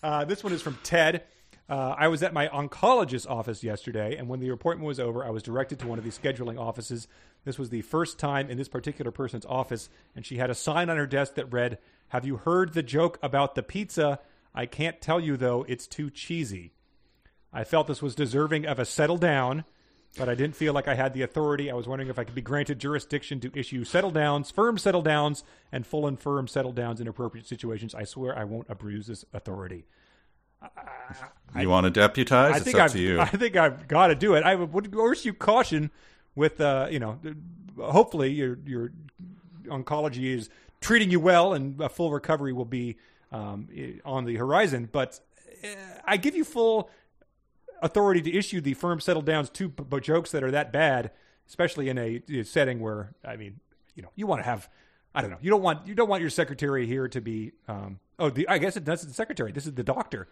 uh, 0.02 0.26
this 0.26 0.44
one 0.44 0.52
is 0.52 0.64
from 0.64 0.80
Ted. 0.82 1.26
Uh, 1.70 1.94
I 1.96 2.08
was 2.08 2.24
at 2.24 2.34
my 2.34 2.48
oncologist's 2.48 3.28
office 3.28 3.64
yesterday, 3.64 4.16
and 4.16 4.28
when 4.28 4.40
the 4.40 4.50
appointment 4.50 4.88
was 4.88 5.00
over, 5.00 5.24
I 5.24 5.30
was 5.30 5.44
directed 5.44 5.78
to 5.80 5.88
one 5.88 6.00
of 6.00 6.04
the 6.04 6.10
scheduling 6.10 6.60
offices. 6.60 7.08
This 7.46 7.60
was 7.60 7.70
the 7.70 7.84
first 7.84 8.18
time 8.18 8.50
in 8.50 8.58
this 8.58 8.68
particular 8.68 9.12
person's 9.12 9.46
office, 9.46 9.88
and 10.16 10.26
she 10.26 10.38
had 10.38 10.50
a 10.50 10.56
sign 10.56 10.90
on 10.90 10.98
her 10.98 11.06
desk 11.06 11.36
that 11.36 11.54
read, 11.54 11.78
Have 12.08 12.26
you 12.26 12.38
heard 12.38 12.74
the 12.74 12.82
joke 12.82 13.20
about 13.22 13.54
the 13.54 13.62
pizza? 13.62 14.20
I 14.56 14.66
can't 14.66 15.00
tell 15.00 15.20
you, 15.20 15.38
though, 15.38 15.64
it's 15.68 15.86
too 15.86 16.10
cheesy. 16.10 16.74
I 17.54 17.64
felt 17.64 17.86
this 17.86 18.02
was 18.02 18.16
deserving 18.16 18.66
of 18.66 18.80
a 18.80 18.86
settle 18.86 19.18
down, 19.18 19.64
but 20.18 20.28
I 20.28 20.34
didn't 20.34 20.56
feel 20.56 20.74
like 20.74 20.88
I 20.88 20.96
had 20.96 21.14
the 21.14 21.22
authority. 21.22 21.70
I 21.70 21.76
was 21.76 21.88
wondering 21.88 22.10
if 22.10 22.18
I 22.18 22.24
could 22.24 22.34
be 22.34 22.42
granted 22.42 22.80
jurisdiction 22.80 23.40
to 23.42 23.52
issue 23.54 23.84
settle 23.84 24.10
downs, 24.10 24.50
firm 24.50 24.80
settle 24.80 25.04
downs, 25.04 25.44
and 25.72 25.86
full 25.86 26.08
and 26.08 26.20
firm 26.20 26.48
settle 26.48 26.72
downs 26.72 27.00
in 27.00 27.08
appropriate 27.08 27.46
situations. 27.46 27.94
I 27.94 28.06
swear 28.06 28.36
I 28.36 28.44
won't 28.44 28.70
abuse 28.70 29.06
this 29.06 29.24
authority. 29.34 29.86
You 31.58 31.70
want 31.70 31.86
to 31.86 31.90
deputize? 31.90 32.54
I 32.54 32.58
it's 32.58 32.66
think 32.66 32.78
up 32.78 32.84
I've, 32.84 32.92
to 32.92 33.00
you. 33.00 33.20
I 33.20 33.26
think 33.26 33.56
I've 33.56 33.88
got 33.88 34.08
to 34.08 34.16
do 34.16 34.36
it. 34.36 34.44
I 34.44 34.56
would, 34.56 34.96
urge 34.96 35.26
you 35.26 35.34
caution 35.34 35.90
with, 36.36 36.62
uh, 36.62 36.88
you 36.92 37.00
know, 37.00 37.20
hopefully 37.82 38.32
your 38.32 38.58
your 38.66 38.92
oncology 39.66 40.36
is 40.36 40.50
treating 40.82 41.10
you 41.10 41.20
well, 41.20 41.54
and 41.54 41.80
a 41.82 41.90
full 41.90 42.12
recovery 42.12 42.54
will 42.54 42.66
be 42.66 42.98
um, 43.32 43.68
on 44.06 44.26
the 44.26 44.36
horizon. 44.36 44.90
But 44.92 45.20
uh, 45.64 45.68
I 46.06 46.18
give 46.18 46.36
you 46.36 46.44
full 46.44 46.90
authority 47.82 48.22
to 48.22 48.38
issue 48.38 48.62
the 48.62 48.74
firm 48.76 49.00
settle 49.00 49.22
downs 49.22 49.50
to 49.52 49.70
b- 49.70 50.00
jokes 50.02 50.32
that 50.32 50.44
are 50.44 50.52
that 50.52 50.72
bad, 50.72 51.12
especially 51.48 51.90
in 51.90 51.98
a, 51.98 52.44
setting 52.44 52.80
where 52.80 53.16
I 53.26 53.38
mean, 53.38 53.60
you 53.96 54.04
know, 54.04 54.10
you 54.16 54.28
want 54.28 54.40
to 54.40 54.46
have. 54.46 54.70
I 55.16 55.22
don't 55.22 55.32
know. 55.32 55.40
You 55.42 55.50
don't 55.50 55.64
want 55.64 55.88
you 55.88 55.96
don't 55.96 56.10
want 56.10 56.22
your 56.22 56.30
secretary 56.30 56.86
here 56.86 57.08
to 57.08 57.20
be. 57.20 57.54
Um, 57.68 58.00
oh, 58.20 58.30
the, 58.30 58.48
I 58.48 58.60
guess 58.60 58.78
it 58.78 58.84
does 58.84 59.02
the 59.02 59.14
secretary. 59.14 59.52
This 59.52 59.66
is 59.66 59.74
the 59.74 59.84
doctor 59.84 60.28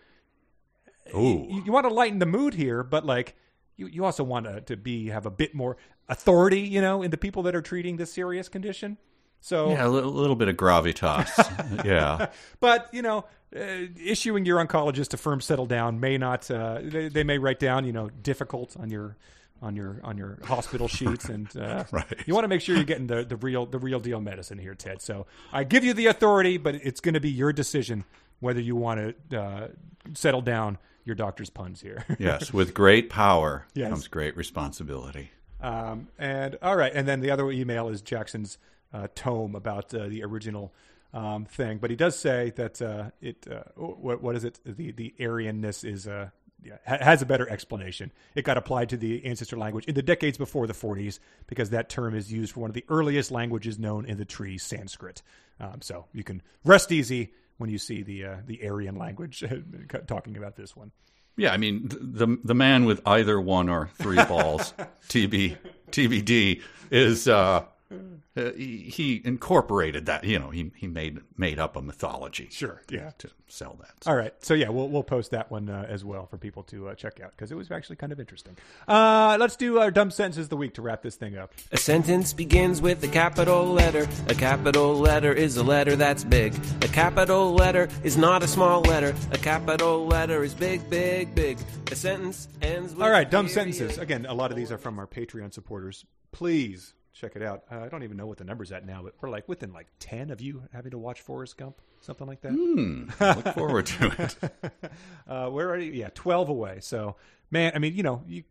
Ooh. 1.15 1.47
you, 1.49 1.63
you 1.65 1.71
want 1.71 1.87
to 1.87 1.93
lighten 1.93 2.19
the 2.19 2.25
mood 2.25 2.53
here, 2.53 2.83
but 2.83 3.05
like 3.05 3.35
you, 3.75 3.87
you 3.87 4.05
also 4.05 4.23
want 4.23 4.45
to, 4.45 4.61
to 4.61 4.77
be 4.77 5.07
have 5.07 5.25
a 5.25 5.31
bit 5.31 5.53
more 5.55 5.77
authority, 6.09 6.61
you 6.61 6.81
know, 6.81 7.01
in 7.03 7.11
the 7.11 7.17
people 7.17 7.43
that 7.43 7.55
are 7.55 7.61
treating 7.61 7.97
this 7.97 8.11
serious 8.11 8.49
condition. 8.49 8.97
So, 9.39 9.69
Yeah, 9.69 9.85
a 9.85 9.89
little, 9.89 10.11
little 10.11 10.35
bit 10.35 10.47
of 10.47 10.57
gravitas. 10.57 11.85
yeah. 11.85 12.29
but 12.59 12.89
you 12.91 13.01
know, 13.01 13.25
uh, 13.55 13.87
issuing 14.03 14.45
your 14.45 14.63
oncologist 14.65 15.13
a 15.13 15.17
firm 15.17 15.41
settle 15.41 15.65
down 15.67 15.99
may 15.99 16.17
not. 16.17 16.49
Uh, 16.49 16.79
they, 16.83 17.07
they 17.07 17.23
may 17.23 17.37
write 17.37 17.59
down, 17.59 17.85
you 17.85 17.93
know, 17.93 18.09
difficult 18.09 18.75
on 18.77 18.89
your 18.89 19.15
on 19.61 19.75
your 19.75 19.99
on 20.03 20.17
your 20.17 20.37
hospital 20.43 20.87
sheets, 20.87 21.25
and 21.29 21.55
uh, 21.57 21.83
Right. 21.91 22.05
you 22.25 22.33
want 22.33 22.43
to 22.43 22.47
make 22.47 22.61
sure 22.61 22.75
you're 22.75 22.83
getting 22.83 23.07
the, 23.07 23.23
the 23.23 23.37
real 23.37 23.65
the 23.65 23.79
real 23.79 23.99
deal 23.99 24.19
medicine 24.19 24.57
here, 24.57 24.75
Ted. 24.75 25.01
So 25.01 25.27
I 25.53 25.63
give 25.63 25.83
you 25.83 25.93
the 25.93 26.07
authority, 26.07 26.57
but 26.57 26.75
it's 26.75 26.99
going 26.99 27.13
to 27.13 27.19
be 27.19 27.29
your 27.29 27.53
decision 27.53 28.05
whether 28.39 28.59
you 28.59 28.75
want 28.75 29.15
to 29.29 29.39
uh, 29.39 29.67
settle 30.13 30.41
down 30.41 30.77
your 31.07 31.15
doctor's 31.15 31.49
puns 31.49 31.81
here. 31.81 32.05
Yes. 32.19 32.53
With 32.53 32.73
great 32.73 33.09
power 33.09 33.65
Yes. 33.73 33.89
comes 33.89 34.07
great 34.07 34.35
responsibility. 34.37 35.31
Um, 35.61 36.09
and 36.19 36.57
all 36.61 36.75
right, 36.75 36.91
and 36.93 37.07
then 37.07 37.21
the 37.21 37.31
other 37.31 37.49
email 37.49 37.89
is 37.89 38.01
Jackson's 38.01 38.57
uh, 38.93 39.07
tome 39.15 39.55
about 39.55 39.91
uh, 39.93 40.07
the 40.07 40.23
original 40.23 40.73
um, 41.13 41.45
thing, 41.45 41.77
but 41.79 41.89
he 41.89 41.95
does 41.95 42.17
say 42.17 42.51
that 42.57 42.81
uh, 42.81 43.09
it 43.21 43.47
uh, 43.49 43.63
what, 43.75 44.21
what 44.21 44.35
is 44.35 44.43
it? 44.43 44.59
The 44.65 44.91
the 44.91 45.15
Aryanness 45.19 45.83
is 45.83 46.07
uh, 46.07 46.29
yeah, 46.63 46.77
has 46.85 47.21
a 47.21 47.25
better 47.25 47.49
explanation. 47.49 48.11
It 48.35 48.43
got 48.43 48.57
applied 48.57 48.89
to 48.89 48.97
the 48.97 49.25
ancestor 49.25 49.57
language 49.57 49.85
in 49.85 49.95
the 49.95 50.01
decades 50.03 50.37
before 50.37 50.67
the 50.67 50.73
40s 50.73 51.19
because 51.47 51.69
that 51.71 51.89
term 51.89 52.13
is 52.15 52.31
used 52.31 52.53
for 52.53 52.59
one 52.61 52.69
of 52.69 52.73
the 52.75 52.85
earliest 52.89 53.31
languages 53.31 53.79
known 53.79 54.05
in 54.05 54.17
the 54.17 54.25
tree, 54.25 54.57
Sanskrit. 54.57 55.21
Um, 55.59 55.81
so 55.81 56.05
you 56.13 56.23
can 56.23 56.41
rest 56.65 56.91
easy 56.91 57.31
when 57.57 57.69
you 57.69 57.77
see 57.77 58.03
the 58.03 58.25
uh, 58.25 58.35
the 58.45 58.67
Aryan 58.67 58.95
language 58.95 59.43
talking 60.07 60.37
about 60.37 60.55
this 60.55 60.75
one. 60.75 60.91
Yeah, 61.35 61.53
I 61.53 61.57
mean 61.57 61.87
the 61.89 62.37
the 62.43 62.55
man 62.55 62.85
with 62.85 63.01
either 63.05 63.39
one 63.39 63.69
or 63.69 63.89
three 63.95 64.23
balls, 64.25 64.73
TB 65.09 65.57
TBD, 65.91 66.61
is 66.89 67.27
uh, 67.27 67.63
uh, 67.89 68.51
he, 68.55 68.79
he 68.93 69.21
incorporated 69.23 70.05
that. 70.07 70.23
You 70.23 70.39
know, 70.39 70.49
he 70.49 70.71
he 70.75 70.87
made 70.87 71.19
made 71.37 71.59
up 71.59 71.75
a 71.75 71.81
mythology. 71.81 72.49
Sure, 72.51 72.81
yeah. 72.89 73.11
to 73.19 73.29
sell 73.47 73.77
that. 73.81 74.03
So- 74.03 74.11
All 74.11 74.17
right. 74.17 74.33
So 74.43 74.53
yeah, 74.53 74.69
we'll 74.69 74.89
we'll 74.89 75.03
post 75.03 75.31
that 75.31 75.49
one 75.49 75.69
uh, 75.69 75.85
as 75.87 76.03
well 76.03 76.25
for 76.25 76.37
people 76.37 76.63
to 76.63 76.89
uh, 76.89 76.95
check 76.95 77.19
out 77.21 77.31
because 77.31 77.51
it 77.51 77.55
was 77.55 77.71
actually 77.71 77.95
kind 77.95 78.11
of 78.11 78.19
interesting. 78.19 78.57
Uh, 78.87 79.37
let's 79.39 79.55
do 79.55 79.79
our 79.79 79.89
dumb 79.91 80.11
sentences 80.11 80.45
of 80.45 80.49
the 80.49 80.57
week 80.57 80.73
to 80.75 80.81
wrap 80.81 81.01
this 81.01 81.15
thing 81.15 81.37
up. 81.37 81.53
A 81.71 81.77
sentence 81.77 82.33
begins 82.33 82.81
with 82.81 83.03
a 83.03 83.07
capital 83.07 83.65
letter. 83.65 84.07
A 84.27 84.35
capital 84.35 84.95
letter 84.95 85.31
is 85.31 85.57
a 85.57 85.63
letter 85.63 85.95
that's 85.95 86.23
big. 86.23 86.53
A 86.81 86.87
capital 86.87 87.53
letter 87.53 87.87
is 88.03 88.17
not 88.17 88.43
a 88.43 88.47
small 88.47 88.81
letter. 88.81 89.15
A 89.31 89.37
capital 89.37 90.05
letter 90.07 90.43
is 90.43 90.53
big, 90.53 90.89
big, 90.89 91.33
big. 91.33 91.57
A 91.91 91.95
sentence 91.95 92.47
ends 92.61 92.93
with 92.93 93.01
All 93.03 93.09
right, 93.09 93.29
dumb 93.29 93.47
period. 93.47 93.73
sentences. 93.75 93.97
Again, 93.97 94.25
a 94.25 94.33
lot 94.33 94.51
of 94.51 94.57
these 94.57 94.71
are 94.71 94.77
from 94.77 94.99
our 94.99 95.07
Patreon 95.07 95.53
supporters. 95.53 96.05
Please 96.31 96.93
check 97.17 97.35
it 97.35 97.41
out. 97.41 97.63
Uh, 97.71 97.79
I 97.79 97.89
don't 97.89 98.03
even 98.03 98.17
know 98.17 98.27
what 98.27 98.37
the 98.37 98.43
number's 98.43 98.71
at 98.71 98.85
now, 98.85 99.01
but 99.03 99.13
we're 99.21 99.29
like 99.29 99.47
within 99.49 99.73
like 99.73 99.87
ten 99.99 100.29
of 100.29 100.41
you 100.41 100.63
having 100.71 100.91
to 100.91 100.97
watch 100.97 101.21
Forrest 101.21 101.57
Gump, 101.57 101.81
something 102.01 102.27
like 102.27 102.41
that. 102.41 102.53
Look 102.53 103.55
forward 103.55 103.85
to 103.87 104.15
it. 104.19 104.71
Uh, 105.27 105.49
we're 105.51 105.67
already 105.67 105.87
yeah 105.87 106.09
twelve 106.13 106.47
away. 106.47 106.77
So 106.79 107.17
man, 107.51 107.73
I 107.75 107.79
mean 107.79 107.93
you 107.95 108.01
know 108.01 108.23
you 108.27 108.43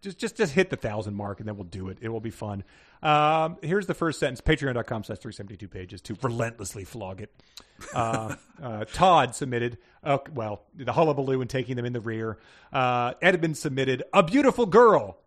just 0.00 0.18
just 0.18 0.36
just 0.36 0.52
hit 0.52 0.70
the 0.70 0.76
thousand 0.76 1.14
mark 1.14 1.40
and 1.40 1.48
then 1.48 1.56
we'll 1.56 1.64
do 1.64 1.88
it. 1.88 1.98
It 2.00 2.08
will 2.08 2.20
be 2.20 2.30
fun. 2.30 2.62
Um, 3.02 3.56
here's 3.62 3.86
the 3.86 3.94
first 3.94 4.20
sentence: 4.20 4.40
Patreon.com 4.40 5.04
slash 5.04 5.18
three 5.18 5.32
seventy 5.32 5.56
two 5.56 5.66
pages 5.66 6.00
to 6.02 6.16
relentlessly 6.22 6.84
flog 6.84 7.20
it. 7.20 7.32
Uh, 7.92 8.36
uh, 8.62 8.84
Todd 8.92 9.34
submitted. 9.34 9.78
Uh, 10.04 10.18
well, 10.32 10.62
the 10.76 10.92
hullabaloo 10.92 11.40
and 11.40 11.50
taking 11.50 11.74
them 11.76 11.84
in 11.84 11.92
the 11.92 12.00
rear. 12.00 12.38
Uh, 12.72 13.14
Edmund 13.20 13.56
submitted 13.58 14.04
a 14.12 14.22
beautiful 14.22 14.66
girl. 14.66 15.18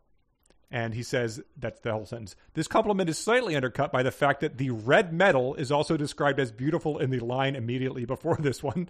And 0.70 0.94
he 0.94 1.04
says, 1.04 1.42
that's 1.58 1.80
the 1.80 1.94
whole 1.94 2.06
sentence. 2.06 2.36
This 2.54 2.68
compliment 2.68 3.10
is 3.10 3.18
slightly 3.18 3.56
undercut 3.56 3.92
by 3.92 4.04
the 4.04 4.12
fact 4.12 4.42
that 4.42 4.58
the 4.58 4.72
red 4.72 5.14
metal 5.14 5.56
is 5.56 5.72
also 5.72 5.96
described 5.96 6.42
as 6.42 6.52
beautiful 6.52 7.00
in 7.00 7.10
the 7.10 7.20
line 7.20 7.56
immediately 7.56 8.04
before 8.04 8.36
this 8.38 8.62
one. 8.62 8.90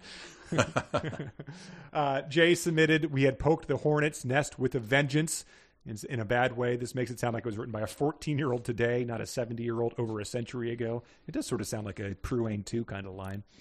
uh, 1.92 2.22
Jay 2.22 2.56
submitted, 2.56 3.12
we 3.12 3.22
had 3.22 3.38
poked 3.38 3.68
the 3.68 3.76
hornet's 3.76 4.24
nest 4.24 4.58
with 4.58 4.74
a 4.74 4.80
vengeance 4.80 5.44
in, 5.86 5.96
in 6.10 6.18
a 6.18 6.24
bad 6.24 6.56
way. 6.56 6.74
This 6.74 6.96
makes 6.96 7.12
it 7.12 7.20
sound 7.20 7.34
like 7.34 7.42
it 7.42 7.46
was 7.46 7.56
written 7.56 7.72
by 7.72 7.82
a 7.82 7.86
14 7.86 8.38
year 8.38 8.52
old 8.52 8.64
today, 8.64 9.04
not 9.04 9.20
a 9.20 9.26
70 9.26 9.62
year 9.62 9.80
old 9.80 9.94
over 9.98 10.18
a 10.18 10.24
century 10.24 10.72
ago. 10.72 11.04
It 11.28 11.32
does 11.32 11.46
sort 11.46 11.60
of 11.60 11.68
sound 11.68 11.86
like 11.86 12.00
a 12.00 12.16
Pruane 12.16 12.64
2 12.64 12.84
kind 12.86 13.06
of 13.06 13.14
line. 13.14 13.44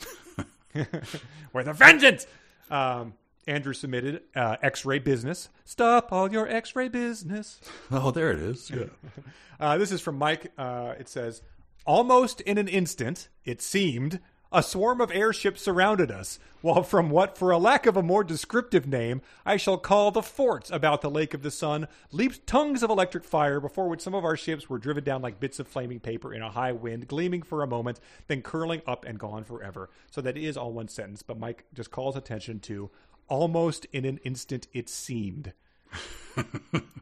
with 1.53 1.68
a 1.68 1.73
vengeance! 1.73 2.27
Um, 2.69 3.14
Andrew 3.47 3.73
submitted 3.73 4.21
uh, 4.35 4.57
X 4.61 4.85
ray 4.85 4.99
business. 4.99 5.49
Stop 5.65 6.11
all 6.11 6.31
your 6.31 6.47
X 6.47 6.75
ray 6.75 6.89
business. 6.89 7.59
oh, 7.91 8.11
there 8.11 8.31
it 8.31 8.39
is. 8.39 8.69
Yeah. 8.69 8.85
Uh, 9.59 9.75
this 9.75 9.91
is 9.91 9.99
from 9.99 10.19
Mike. 10.19 10.51
Uh, 10.55 10.93
it 10.99 11.09
says, 11.09 11.41
Almost 11.83 12.41
in 12.41 12.59
an 12.59 12.67
instant, 12.67 13.27
it 13.43 13.59
seemed, 13.59 14.19
a 14.51 14.63
swarm 14.63 15.01
of 15.01 15.11
airships 15.11 15.61
surrounded 15.61 16.09
us, 16.09 16.39
while 16.61 16.81
from 16.81 17.09
what, 17.09 17.37
for 17.37 17.51
a 17.51 17.57
lack 17.57 17.85
of 17.85 17.97
a 17.97 18.01
more 18.01 18.23
descriptive 18.23 18.87
name, 18.87 19.21
I 19.45 19.57
shall 19.57 19.77
call 19.77 20.11
the 20.11 20.21
forts 20.21 20.71
about 20.71 21.01
the 21.01 21.09
Lake 21.09 21.33
of 21.33 21.41
the 21.41 21.51
Sun, 21.51 21.87
leaped 22.11 22.47
tongues 22.47 22.81
of 22.81 22.89
electric 22.89 23.25
fire, 23.25 23.59
before 23.59 23.89
which 23.89 24.01
some 24.01 24.13
of 24.13 24.23
our 24.23 24.37
ships 24.37 24.69
were 24.69 24.77
driven 24.77 25.03
down 25.03 25.21
like 25.21 25.41
bits 25.41 25.59
of 25.59 25.67
flaming 25.67 25.99
paper 25.99 26.33
in 26.33 26.41
a 26.41 26.51
high 26.51 26.71
wind, 26.71 27.09
gleaming 27.09 27.41
for 27.41 27.61
a 27.61 27.67
moment, 27.67 27.99
then 28.27 28.41
curling 28.41 28.81
up 28.87 29.03
and 29.03 29.19
gone 29.19 29.43
forever. 29.43 29.89
So 30.11 30.21
that 30.21 30.37
is 30.37 30.55
all 30.55 30.71
one 30.71 30.87
sentence, 30.87 31.23
but 31.23 31.39
Mike 31.39 31.65
just 31.73 31.91
calls 31.91 32.15
attention 32.15 32.61
to 32.61 32.89
almost 33.27 33.85
in 33.91 34.05
an 34.05 34.19
instant 34.23 34.67
it 34.73 34.89
seemed. 34.89 35.53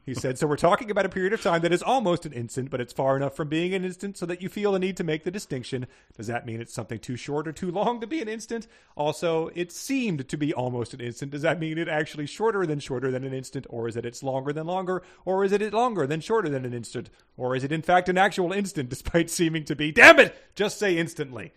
He 0.05 0.13
said, 0.13 0.37
So 0.37 0.45
we're 0.45 0.55
talking 0.55 0.91
about 0.91 1.07
a 1.07 1.09
period 1.09 1.33
of 1.33 1.41
time 1.41 1.61
that 1.63 1.73
is 1.73 1.81
almost 1.81 2.27
an 2.27 2.31
instant, 2.31 2.69
but 2.69 2.79
it's 2.79 2.93
far 2.93 3.17
enough 3.17 3.35
from 3.35 3.47
being 3.47 3.73
an 3.73 3.83
instant 3.83 4.17
so 4.17 4.27
that 4.27 4.39
you 4.39 4.49
feel 4.49 4.71
the 4.71 4.79
need 4.79 4.97
to 4.97 5.03
make 5.03 5.23
the 5.23 5.31
distinction. 5.31 5.87
Does 6.15 6.27
that 6.27 6.45
mean 6.45 6.61
it's 6.61 6.73
something 6.73 6.99
too 6.99 7.15
short 7.15 7.47
or 7.47 7.51
too 7.51 7.71
long 7.71 7.99
to 8.01 8.07
be 8.07 8.21
an 8.21 8.29
instant? 8.29 8.67
Also, 8.95 9.49
it 9.55 9.71
seemed 9.71 10.29
to 10.29 10.37
be 10.37 10.53
almost 10.53 10.93
an 10.93 11.01
instant. 11.01 11.31
Does 11.31 11.41
that 11.41 11.59
mean 11.59 11.79
it 11.79 11.89
actually 11.89 12.27
shorter 12.27 12.67
than 12.67 12.79
shorter 12.79 13.09
than 13.09 13.23
an 13.23 13.33
instant? 13.33 13.65
Or 13.67 13.87
is 13.87 13.97
it 13.97 14.05
it's 14.05 14.21
longer 14.21 14.53
than 14.53 14.67
longer? 14.67 15.01
Or 15.25 15.43
is 15.43 15.51
it 15.51 15.63
it 15.63 15.73
longer 15.73 16.05
than 16.05 16.21
shorter 16.21 16.49
than 16.49 16.65
an 16.65 16.73
instant? 16.73 17.09
Or 17.35 17.55
is 17.55 17.63
it 17.63 17.71
in 17.71 17.81
fact 17.81 18.07
an 18.07 18.17
actual 18.17 18.53
instant 18.53 18.89
despite 18.89 19.29
seeming 19.31 19.65
to 19.65 19.75
be? 19.75 19.91
Damn 19.91 20.19
it! 20.19 20.35
Just 20.53 20.77
say 20.77 20.97
instantly. 20.97 21.51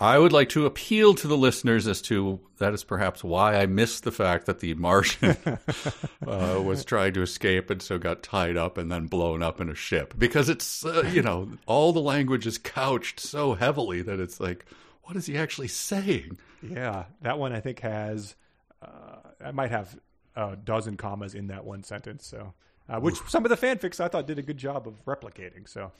I 0.00 0.16
would 0.16 0.32
like 0.32 0.48
to 0.50 0.64
appeal 0.64 1.14
to 1.14 1.26
the 1.26 1.36
listeners 1.36 1.88
as 1.88 2.00
to 2.02 2.38
that 2.58 2.72
is 2.72 2.84
perhaps 2.84 3.24
why 3.24 3.56
I 3.56 3.66
missed 3.66 4.04
the 4.04 4.12
fact 4.12 4.46
that 4.46 4.60
the 4.60 4.74
Martian 4.74 5.36
uh, 6.26 6.62
was 6.64 6.84
trying 6.84 7.14
to 7.14 7.22
escape 7.22 7.68
and 7.68 7.82
so 7.82 7.98
got 7.98 8.22
tied 8.22 8.56
up 8.56 8.78
and 8.78 8.92
then 8.92 9.06
blown 9.06 9.42
up 9.42 9.60
in 9.60 9.68
a 9.68 9.74
ship. 9.74 10.14
Because 10.16 10.48
it's, 10.48 10.84
uh, 10.84 11.10
you 11.12 11.22
know, 11.22 11.50
all 11.66 11.92
the 11.92 12.00
language 12.00 12.46
is 12.46 12.58
couched 12.58 13.18
so 13.18 13.54
heavily 13.54 14.02
that 14.02 14.20
it's 14.20 14.38
like, 14.38 14.66
what 15.02 15.16
is 15.16 15.26
he 15.26 15.36
actually 15.36 15.68
saying? 15.68 16.38
Yeah, 16.62 17.06
that 17.22 17.40
one 17.40 17.52
I 17.52 17.60
think 17.60 17.80
has, 17.80 18.36
uh, 18.80 19.16
I 19.44 19.50
might 19.50 19.72
have 19.72 19.98
a 20.36 20.54
dozen 20.54 20.96
commas 20.96 21.34
in 21.34 21.48
that 21.48 21.64
one 21.64 21.82
sentence. 21.82 22.24
So, 22.24 22.54
uh, 22.88 23.00
which 23.00 23.16
some 23.26 23.44
of 23.44 23.50
the 23.50 23.56
fanfics 23.56 23.98
I 23.98 24.06
thought 24.06 24.28
did 24.28 24.38
a 24.38 24.42
good 24.42 24.58
job 24.58 24.86
of 24.86 25.04
replicating. 25.06 25.68
So, 25.68 25.90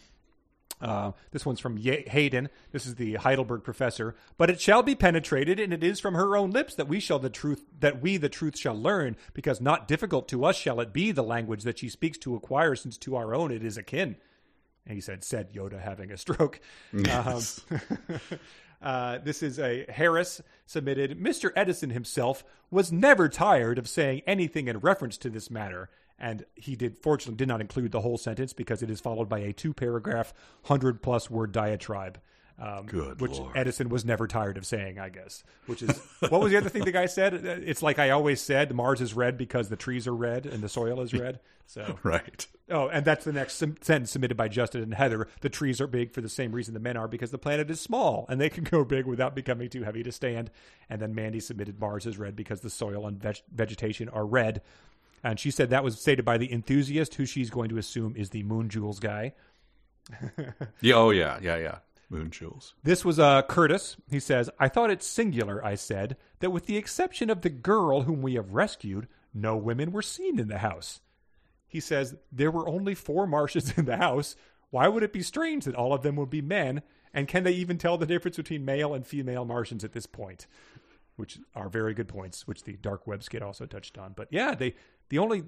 uh, 0.80 1.12
this 1.32 1.44
one's 1.44 1.60
from 1.60 1.78
Ye- 1.78 2.05
Hayden. 2.09 2.48
This 2.72 2.86
is 2.86 2.94
the 2.94 3.14
Heidelberg 3.14 3.64
professor. 3.64 4.14
But 4.36 4.50
it 4.50 4.60
shall 4.60 4.82
be 4.82 4.94
penetrated, 4.94 5.59
and 5.59 5.72
it 5.72 5.82
is 5.82 6.00
from 6.00 6.14
her 6.14 6.36
own 6.36 6.50
lips 6.50 6.74
that 6.74 6.88
we 6.88 7.00
shall 7.00 7.18
the 7.18 7.30
truth 7.30 7.64
that 7.80 8.00
we 8.00 8.16
the 8.16 8.28
truth 8.28 8.59
shall 8.59 8.80
learn, 8.80 9.16
because 9.34 9.60
not 9.60 9.88
difficult 9.88 10.28
to 10.28 10.44
us 10.44 10.56
shall 10.56 10.80
it 10.80 10.92
be 10.92 11.10
the 11.12 11.22
language 11.22 11.62
that 11.64 11.78
she 11.78 11.88
speaks 11.88 12.18
to 12.18 12.36
acquire, 12.36 12.76
since 12.76 12.96
to 12.98 13.16
our 13.16 13.34
own 13.34 13.50
it 13.50 13.64
is 13.64 13.76
akin. 13.76 14.16
And 14.86 14.94
he 14.94 15.00
said, 15.00 15.22
said 15.22 15.52
Yoda 15.52 15.80
having 15.80 16.10
a 16.10 16.16
stroke. 16.16 16.60
Um, 17.10 17.42
uh, 18.82 19.18
this 19.18 19.42
is 19.42 19.59
a 19.59 19.84
Harris 19.88 20.40
submitted. 20.66 21.18
Mr. 21.18 21.50
Edison 21.56 21.90
himself 21.90 22.44
was 22.70 22.92
never 22.92 23.28
tired 23.28 23.78
of 23.78 23.88
saying 23.88 24.22
anything 24.26 24.68
in 24.68 24.78
reference 24.78 25.16
to 25.18 25.30
this 25.30 25.50
matter. 25.50 25.90
And 26.19 26.45
he 26.55 26.74
did, 26.74 26.99
fortunately, 26.99 27.36
did 27.36 27.49
not 27.49 27.61
include 27.61 27.93
the 27.93 28.01
whole 28.01 28.19
sentence 28.19 28.53
because 28.53 28.82
it 28.82 28.90
is 28.90 29.01
followed 29.01 29.28
by 29.28 29.39
a 29.39 29.53
two 29.53 29.73
paragraph, 29.73 30.35
100 30.62 31.03
plus 31.03 31.31
word 31.31 31.53
diatribe. 31.53 32.20
Um, 32.61 32.86
Good 32.86 33.20
which 33.20 33.39
Lord. 33.39 33.57
Edison 33.57 33.89
was 33.89 34.05
never 34.05 34.27
tired 34.27 34.57
of 34.57 34.66
saying, 34.66 34.99
I 34.99 35.11
guess. 35.11 35.45
Which 35.66 35.81
is 35.81 35.97
what 36.28 36.40
was 36.40 36.51
the 36.51 36.59
other 36.59 36.69
thing 36.69 36.85
the 36.85 36.90
guy 36.90 37.07
said? 37.07 37.35
It's 37.35 37.85
like 37.85 38.01
I 38.01 38.11
always 38.11 38.40
said, 38.40 38.74
Mars 38.74 39.01
is 39.01 39.15
red 39.15 39.39
because 39.39 39.69
the 39.69 39.77
trees 39.77 40.09
are 40.09 40.15
red 40.15 40.45
and 40.45 40.61
the 40.61 40.69
soil 40.69 41.01
is 41.01 41.15
red. 41.15 41.39
So 41.66 41.99
Right. 42.03 42.47
Oh, 42.70 42.89
and 42.89 43.05
that's 43.05 43.24
the 43.24 43.32
next 43.32 43.55
sentence 43.55 44.11
submitted 44.11 44.36
by 44.36 44.49
Justin 44.49 44.82
and 44.82 44.95
Heather. 44.95 45.28
The 45.40 45.49
trees 45.49 45.81
are 45.81 45.86
big 45.86 46.12
for 46.12 46.20
the 46.20 46.28
same 46.28 46.51
reason 46.51 46.74
the 46.74 46.81
men 46.81 46.97
are, 46.97 47.09
because 47.09 47.31
the 47.31 47.39
planet 47.39 47.70
is 47.70 47.81
small 47.81 48.27
and 48.28 48.40
they 48.40 48.51
can 48.51 48.65
go 48.65 48.85
big 48.85 49.07
without 49.07 49.36
becoming 49.36 49.69
too 49.70 49.85
heavy 49.85 50.03
to 50.03 50.11
stand. 50.11 50.51
And 50.90 51.01
then 51.01 51.15
Mandy 51.15 51.40
submitted 51.40 51.78
Mars 51.78 52.07
is 52.07 52.19
red 52.19 52.35
because 52.35 52.61
the 52.61 52.70
soil 52.70 53.07
and 53.07 53.23
veg- 53.23 53.43
vegetation 53.55 54.09
are 54.09 54.27
red. 54.27 54.62
And 55.23 55.39
she 55.39 55.51
said 55.51 55.70
that 55.70 55.85
was 55.85 56.01
stated 56.01 56.24
by 56.24 56.39
the 56.39 56.53
enthusiast, 56.53 57.15
who 57.15 57.27
she's 57.27 57.51
going 57.51 57.69
to 57.70 57.78
assume 57.78 58.15
is 58.16 58.31
the 58.31 58.43
Moon 58.43 58.69
Jewels 58.69 59.01
guy. 59.01 59.32
Yeah, 60.81 60.95
oh, 60.95 61.11
yeah, 61.11 61.39
yeah, 61.43 61.57
yeah. 61.57 61.78
Moon 62.11 62.31
jewels. 62.31 62.74
This 62.82 63.05
was 63.05 63.19
uh, 63.19 63.43
Curtis. 63.43 63.97
He 64.11 64.20
says, 64.20 64.49
I 64.59 64.69
thought 64.69 64.90
it 64.90 65.03
singular, 65.03 65.62
I 65.65 65.74
said, 65.74 66.16
that 66.40 66.51
with 66.51 66.66
the 66.66 66.78
exception 66.78 67.28
of 67.28 67.43
the 67.43 67.51
girl 67.51 68.03
whom 68.03 68.23
we 68.23 68.35
have 68.35 68.55
rescued, 68.55 69.09
no 69.35 69.57
women 69.57 69.93
were 69.93 70.03
seen 70.03 70.39
in 70.39 70.49
the 70.49 70.59
house. 70.59 71.01
He 71.66 71.81
says, 71.81 72.16
There 72.32 72.51
were 72.51 72.69
only 72.69 72.95
four 72.95 73.27
Martians 73.27 73.74
in 73.77 73.85
the 73.85 73.99
house. 73.99 74.36
Why 74.70 74.89
would 74.89 75.03
it 75.03 75.12
be 75.12 75.23
strange 75.23 75.65
that 75.65 75.74
all 75.74 75.93
of 75.93 76.03
them 76.03 76.16
would 76.16 76.31
be 76.31 76.43
men? 76.43 76.82
And 77.12 77.28
can 77.28 77.45
they 77.45 77.53
even 77.53 77.78
tell 77.78 77.99
the 77.99 78.07
difference 78.07 78.36
between 78.36 78.65
male 78.65 78.95
and 78.95 79.07
female 79.07 79.45
Martians 79.45 79.85
at 79.85 79.93
this 79.93 80.07
point? 80.07 80.47
Which 81.19 81.39
are 81.55 81.69
very 81.69 81.93
good 81.95 82.09
points, 82.09 82.47
which 82.47 82.65
the 82.65 82.73
Dark 82.74 83.07
Web 83.07 83.23
skit 83.23 83.43
also 83.43 83.66
touched 83.66 83.99
on. 83.99 84.12
But 84.16 84.28
yeah, 84.31 84.55
they 84.55 84.74
the 85.11 85.19
only 85.19 85.45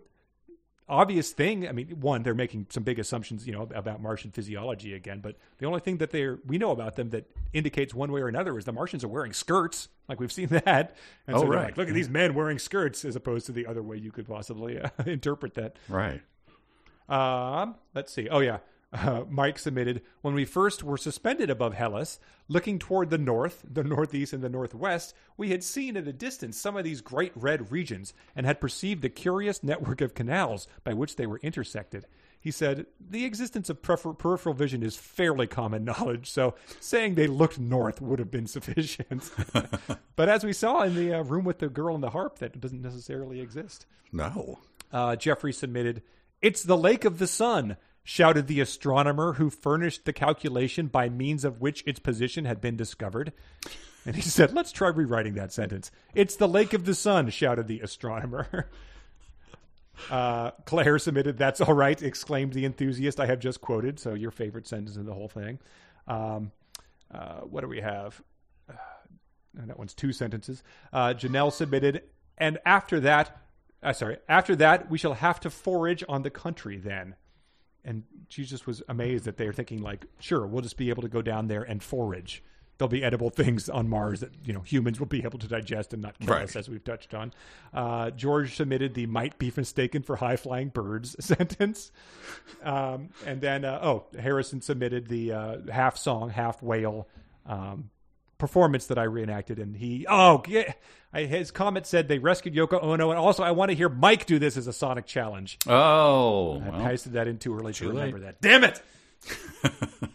obvious 0.89 1.31
thing 1.31 1.69
i 1.69 1.71
mean 1.71 1.87
one 2.01 2.25
they're 2.25 2.35
making 2.35 2.67
some 2.69 2.83
big 2.83 2.99
assumptions 2.99 3.47
you 3.47 3.53
know 3.53 3.63
about 3.77 4.03
martian 4.03 4.33
physiology 4.33 4.93
again 4.93 5.21
but 5.21 5.37
the 5.59 5.65
only 5.67 5.79
thing 5.79 5.99
that 5.99 6.11
they're 6.11 6.41
we 6.49 6.59
know 6.59 6.73
about 6.73 6.97
them 6.97 7.11
that 7.11 7.31
indicates 7.53 7.95
one 7.95 8.11
way 8.11 8.21
or 8.21 8.27
another 8.27 8.59
is 8.59 8.65
the 8.65 8.73
martians 8.73 9.05
are 9.05 9.09
wearing 9.09 9.33
skirts 9.33 9.89
like 10.09 10.19
we've 10.19 10.33
seen 10.33 10.49
that 10.65 10.97
and 11.29 11.37
Oh, 11.37 11.43
so 11.43 11.47
right. 11.47 11.67
like 11.67 11.77
look 11.77 11.87
at 11.87 11.95
these 11.95 12.09
men 12.09 12.35
wearing 12.35 12.59
skirts 12.59 13.05
as 13.05 13.15
opposed 13.15 13.47
to 13.47 13.53
the 13.53 13.69
other 13.69 13.85
way 13.85 13.99
you 13.99 14.11
could 14.11 14.27
possibly 14.27 14.81
uh, 14.81 14.89
interpret 15.07 15.55
that 15.55 15.77
Right. 15.89 16.23
um 17.09 17.77
let's 17.95 18.13
see 18.13 18.29
oh 18.29 18.41
yeah 18.41 18.59
Uh, 18.93 19.23
Mike 19.29 19.59
submitted 19.59 20.03
When 20.21 20.35
we 20.35 20.45
first 20.45 20.83
were 20.83 20.97
suspended 20.97 21.49
above 21.49 21.75
Hellas, 21.75 22.19
looking 22.49 22.79
toward 22.79 23.11
the 23.11 23.19
north, 23.19 23.65
the 23.71 23.85
northeast, 23.85 24.33
and 24.33 24.43
the 24.43 24.49
northwest, 24.49 25.15
we 25.37 25.51
had 25.51 25.63
seen 25.63 25.97
at 25.97 26.09
a 26.09 26.13
distance 26.13 26.59
some 26.59 26.77
of 26.77 26.83
these 26.83 27.01
great 27.01 27.33
red 27.37 27.71
regions 27.71 28.13
and 28.35 28.47
had 28.47 28.61
perceived 28.61 29.05
a 29.05 29.09
curious 29.09 29.63
network 29.63 30.01
of 30.01 30.15
canals 30.15 30.67
by 30.83 30.93
which 30.93 31.17
they 31.17 31.27
were 31.27 31.39
intersected. 31.43 32.05
He 32.41 32.51
said, 32.51 32.87
The 32.99 33.25
existence 33.25 33.69
of 33.71 33.83
prefer- 33.83 34.15
peripheral 34.15 34.55
vision 34.55 34.83
is 34.83 34.97
fairly 34.97 35.47
common 35.47 35.85
knowledge, 35.91 36.31
so 36.31 36.55
saying 36.81 37.15
they 37.15 37.27
looked 37.27 37.61
north 37.61 38.01
would 38.01 38.19
have 38.19 38.31
been 38.31 38.47
sufficient. 38.47 39.31
but 40.17 40.29
as 40.29 40.43
we 40.43 40.53
saw 40.53 40.83
in 40.83 40.97
the 40.97 41.15
uh, 41.15 41.23
room 41.23 41.45
with 41.45 41.59
the 41.59 41.69
girl 41.69 41.95
and 41.95 42.03
the 42.03 42.11
harp, 42.11 42.39
that 42.39 42.61
doesn't 42.61 42.83
necessarily 42.83 43.41
exist. 43.41 43.87
No. 44.11 44.59
Uh, 44.91 45.15
Jeffrey 45.15 45.53
submitted, 45.53 46.03
It's 46.43 46.65
the 46.65 46.77
Lake 46.77 47.05
of 47.05 47.19
the 47.19 47.29
Sun, 47.29 47.77
shouted 48.11 48.49
the 48.49 48.59
astronomer 48.59 49.35
who 49.35 49.49
furnished 49.49 50.05
the 50.05 50.13
calculation 50.13 50.89
by 50.89 51.09
means 51.09 51.45
of 51.45 51.61
which 51.61 51.85
its 51.87 52.01
position 52.01 52.45
had 52.45 52.61
been 52.61 52.77
discovered. 52.77 53.33
And 54.05 54.17
he 54.17 54.23
said, 54.23 54.53
Let's 54.53 54.73
try 54.73 54.89
rewriting 54.89 55.35
that 55.35 55.53
sentence. 55.53 55.93
It's 56.13 56.35
the 56.35 56.49
Lake 56.49 56.73
of 56.73 56.85
the 56.85 56.95
Sun, 56.97 57.31
shouted 57.31 57.69
the 57.69 57.81
astronomer. 57.81 58.69
Uh, 60.11 60.51
Claire 60.65 60.99
submitted, 60.99 61.37
That's 61.37 61.61
all 61.61 61.75
right, 61.75 62.01
exclaimed 62.01 62.55
the 62.55 62.65
enthusiast 62.65 63.21
I 63.21 63.27
have 63.27 63.39
just 63.39 63.61
quoted. 63.61 64.01
So, 64.01 64.15
your 64.15 64.31
favorite 64.31 64.67
sentence 64.67 64.97
in 64.97 65.05
the 65.05 65.13
whole 65.13 65.29
thing. 65.29 65.59
Um, 66.09 66.53
uh, 67.13 67.41
what 67.41 67.61
do 67.61 67.69
we 67.69 67.83
have? 67.83 68.19
Uh, 68.67 68.77
that 69.67 69.79
one's 69.79 69.93
two 69.93 70.15
sentences. 70.15 70.63
Uh, 70.91 71.09
Janelle 71.13 71.53
submitted, 71.53 72.05
and 72.39 72.57
after 72.65 72.99
that, 73.01 73.43
uh, 73.83 73.93
sorry, 73.93 74.17
after 74.27 74.57
that, 74.57 74.91
we 74.91 74.97
shall 74.97 75.13
have 75.13 75.39
to 75.41 75.51
forage 75.51 76.03
on 76.09 76.23
the 76.23 76.31
country 76.31 76.79
then. 76.79 77.15
And 77.85 78.03
she 78.29 78.45
just 78.45 78.67
was 78.67 78.83
amazed 78.89 79.25
that 79.25 79.37
they 79.37 79.47
were 79.47 79.53
thinking, 79.53 79.81
like, 79.83 80.05
sure, 80.19 80.47
we'll 80.47 80.63
just 80.63 80.77
be 80.77 80.91
able 80.91 81.03
to 81.03 81.09
go 81.09 81.23
down 81.23 81.49
there 81.49 81.63
and 81.63 81.83
forage. 81.83 82.43
There'll 82.79 82.89
be 82.91 83.03
edible 83.05 83.29
things 83.43 83.69
on 83.69 83.89
Mars 83.89 84.21
that 84.21 84.31
you 84.45 84.53
know 84.55 84.61
humans 84.61 84.99
will 84.99 85.07
be 85.07 85.23
able 85.25 85.39
to 85.39 85.47
digest 85.49 85.93
and 85.93 86.01
not 86.03 86.19
kill 86.19 86.35
Right. 86.35 86.45
us, 86.45 86.57
as 86.57 86.69
we've 86.69 86.83
touched 86.85 87.13
on. 87.15 87.33
Uh, 87.75 88.11
George 88.11 88.57
submitted 88.57 88.95
the 88.95 89.05
"might 89.07 89.39
be 89.39 89.53
mistaken 89.55 90.03
for 90.03 90.17
high 90.17 90.37
flying 90.37 90.69
birds" 90.69 91.15
sentence, 91.25 91.93
um, 92.63 93.11
and 93.27 93.41
then 93.43 93.65
uh, 93.65 93.81
oh, 93.83 94.05
Harrison 94.19 94.61
submitted 94.63 95.09
the 95.09 95.33
uh, 95.33 95.57
half 95.71 95.97
song, 95.99 96.31
half 96.31 96.63
whale 96.63 97.07
um, 97.47 97.91
performance 98.41 98.87
that 98.87 98.99
I 98.99 99.05
reenacted, 99.05 99.59
and 99.59 99.77
he 99.77 100.07
oh 100.09 100.43
yeah, 100.49 100.73
I, 101.13 101.23
his 101.23 101.51
comment 101.51 101.87
said 101.87 102.09
they 102.09 102.19
rescued 102.19 102.55
Yoko 102.55 102.83
Ono, 102.83 103.11
and 103.11 103.19
also 103.19 103.43
I 103.43 103.53
want 103.53 103.71
to 103.71 103.77
hear 103.77 103.89
Mike 103.89 104.27
do 104.27 104.39
this 104.39 104.57
as 104.57 104.67
a 104.67 104.73
Sonic 104.73 105.07
challenge. 105.07 105.59
Oh. 105.69 106.61
I 106.61 106.71
well. 106.71 106.81
pasted 106.83 107.13
that 107.13 107.29
in 107.29 107.39
too 107.39 107.55
early 107.55 107.73
to 107.75 107.85
late. 107.87 107.95
remember 107.95 108.21
that. 108.21 108.41
Damn 108.41 108.65
it! 108.65 108.83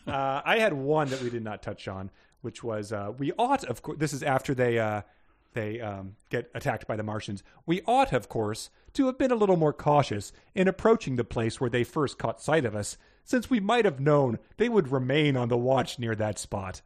uh, 0.07 0.41
I 0.43 0.59
had 0.59 0.73
one 0.73 1.09
that 1.09 1.21
we 1.21 1.29
did 1.29 1.43
not 1.43 1.61
touch 1.61 1.87
on, 1.87 2.09
which 2.41 2.63
was 2.63 2.91
uh, 2.91 3.13
we 3.17 3.31
ought, 3.37 3.63
of 3.63 3.81
course. 3.81 3.97
This 3.99 4.11
is 4.11 4.23
after 4.23 4.53
they 4.53 4.79
uh, 4.79 5.01
they 5.53 5.79
um, 5.81 6.15
get 6.29 6.51
attacked 6.53 6.87
by 6.87 6.95
the 6.95 7.03
Martians. 7.03 7.43
We 7.65 7.81
ought, 7.87 8.13
of 8.13 8.29
course, 8.29 8.69
to 8.93 9.05
have 9.07 9.17
been 9.17 9.31
a 9.31 9.35
little 9.35 9.57
more 9.57 9.73
cautious 9.73 10.31
in 10.53 10.67
approaching 10.67 11.15
the 11.15 11.23
place 11.23 11.59
where 11.59 11.69
they 11.69 11.83
first 11.83 12.17
caught 12.17 12.41
sight 12.41 12.65
of 12.65 12.75
us, 12.75 12.97
since 13.23 13.49
we 13.49 13.59
might 13.59 13.85
have 13.85 13.99
known 13.99 14.39
they 14.57 14.69
would 14.69 14.91
remain 14.91 15.35
on 15.37 15.49
the 15.49 15.57
watch 15.57 15.97
near 15.97 16.15
that 16.15 16.37
spot. 16.37 16.81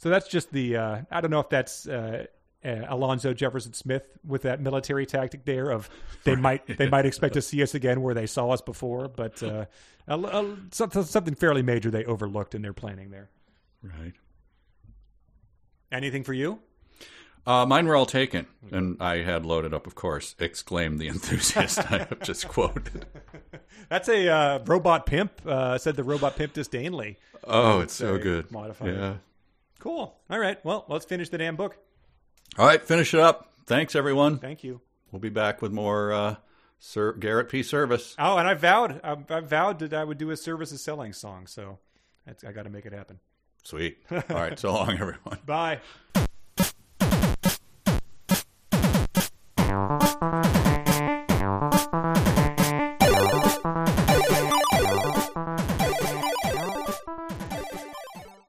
So 0.00 0.08
that's 0.08 0.28
just 0.28 0.50
the. 0.50 0.76
Uh, 0.76 1.00
I 1.10 1.20
don't 1.20 1.30
know 1.30 1.40
if 1.40 1.48
that's. 1.48 1.86
Uh, 1.86 2.26
uh, 2.62 2.84
Alonzo 2.88 3.32
Jefferson 3.32 3.72
Smith 3.72 4.02
with 4.22 4.42
that 4.42 4.60
military 4.60 5.06
tactic 5.06 5.46
there 5.46 5.70
of 5.70 5.88
they 6.24 6.36
might 6.36 6.66
they 6.76 6.90
might 6.90 7.06
expect 7.06 7.32
to 7.32 7.40
see 7.50 7.62
us 7.62 7.74
again 7.74 8.02
where 8.02 8.12
they 8.12 8.26
saw 8.26 8.50
us 8.50 8.60
before, 8.60 9.08
but 9.08 9.42
uh, 9.42 9.64
a, 10.06 10.18
a, 10.18 10.56
something 10.70 11.34
fairly 11.34 11.62
major 11.62 11.90
they 11.90 12.04
overlooked 12.04 12.54
in 12.54 12.60
their 12.60 12.74
planning 12.74 13.10
there. 13.10 13.30
Right. 13.82 14.12
Anything 15.90 16.22
for 16.22 16.34
you? 16.34 16.60
Uh, 17.46 17.64
mine 17.64 17.86
were 17.86 17.96
all 17.96 18.04
taken, 18.04 18.46
and 18.70 18.98
I 19.00 19.22
had 19.22 19.46
loaded 19.46 19.72
up, 19.72 19.86
of 19.86 19.94
course. 19.94 20.34
Exclaimed 20.38 20.98
the 20.98 21.08
enthusiast 21.08 21.78
I 21.78 22.00
have 22.00 22.20
just 22.20 22.46
quoted. 22.46 23.06
That's 23.88 24.10
a 24.10 24.28
uh, 24.28 24.58
robot 24.66 25.06
pimp. 25.06 25.32
Uh, 25.46 25.78
said 25.78 25.96
the 25.96 26.04
robot 26.04 26.36
pimp 26.36 26.52
disdainly. 26.52 27.16
Oh, 27.44 27.80
it's 27.80 27.94
so 27.94 28.18
good. 28.18 28.52
modified. 28.52 28.94
Yeah. 28.94 29.14
Cool. 29.80 30.16
All 30.30 30.38
right. 30.38 30.64
Well, 30.64 30.84
let's 30.88 31.04
finish 31.04 31.28
the 31.30 31.38
damn 31.38 31.56
book. 31.56 31.76
All 32.58 32.66
right, 32.66 32.82
finish 32.82 33.14
it 33.14 33.20
up. 33.20 33.52
Thanks, 33.66 33.96
everyone. 33.96 34.38
Thank 34.38 34.62
you. 34.62 34.80
We'll 35.10 35.20
be 35.20 35.28
back 35.28 35.62
with 35.62 35.72
more 35.72 36.12
uh, 36.12 36.36
Sir 36.78 37.12
Garrett 37.12 37.48
P. 37.48 37.60
Serviss. 37.60 38.14
Oh, 38.18 38.36
and 38.36 38.46
I 38.46 38.54
vowed 38.54 39.00
I, 39.02 39.16
I 39.28 39.40
vowed 39.40 39.78
that 39.80 39.94
I 39.94 40.04
would 40.04 40.18
do 40.18 40.30
a 40.30 40.36
service 40.36 40.70
services 40.70 40.82
selling 40.84 41.12
song. 41.12 41.46
So 41.46 41.78
I 42.46 42.52
got 42.52 42.64
to 42.64 42.70
make 42.70 42.86
it 42.86 42.92
happen. 42.92 43.18
Sweet. 43.64 43.98
All 44.10 44.22
right, 44.30 44.58
so 44.58 44.72
long, 44.72 44.92
everyone. 44.92 45.38
Bye. 45.46 45.80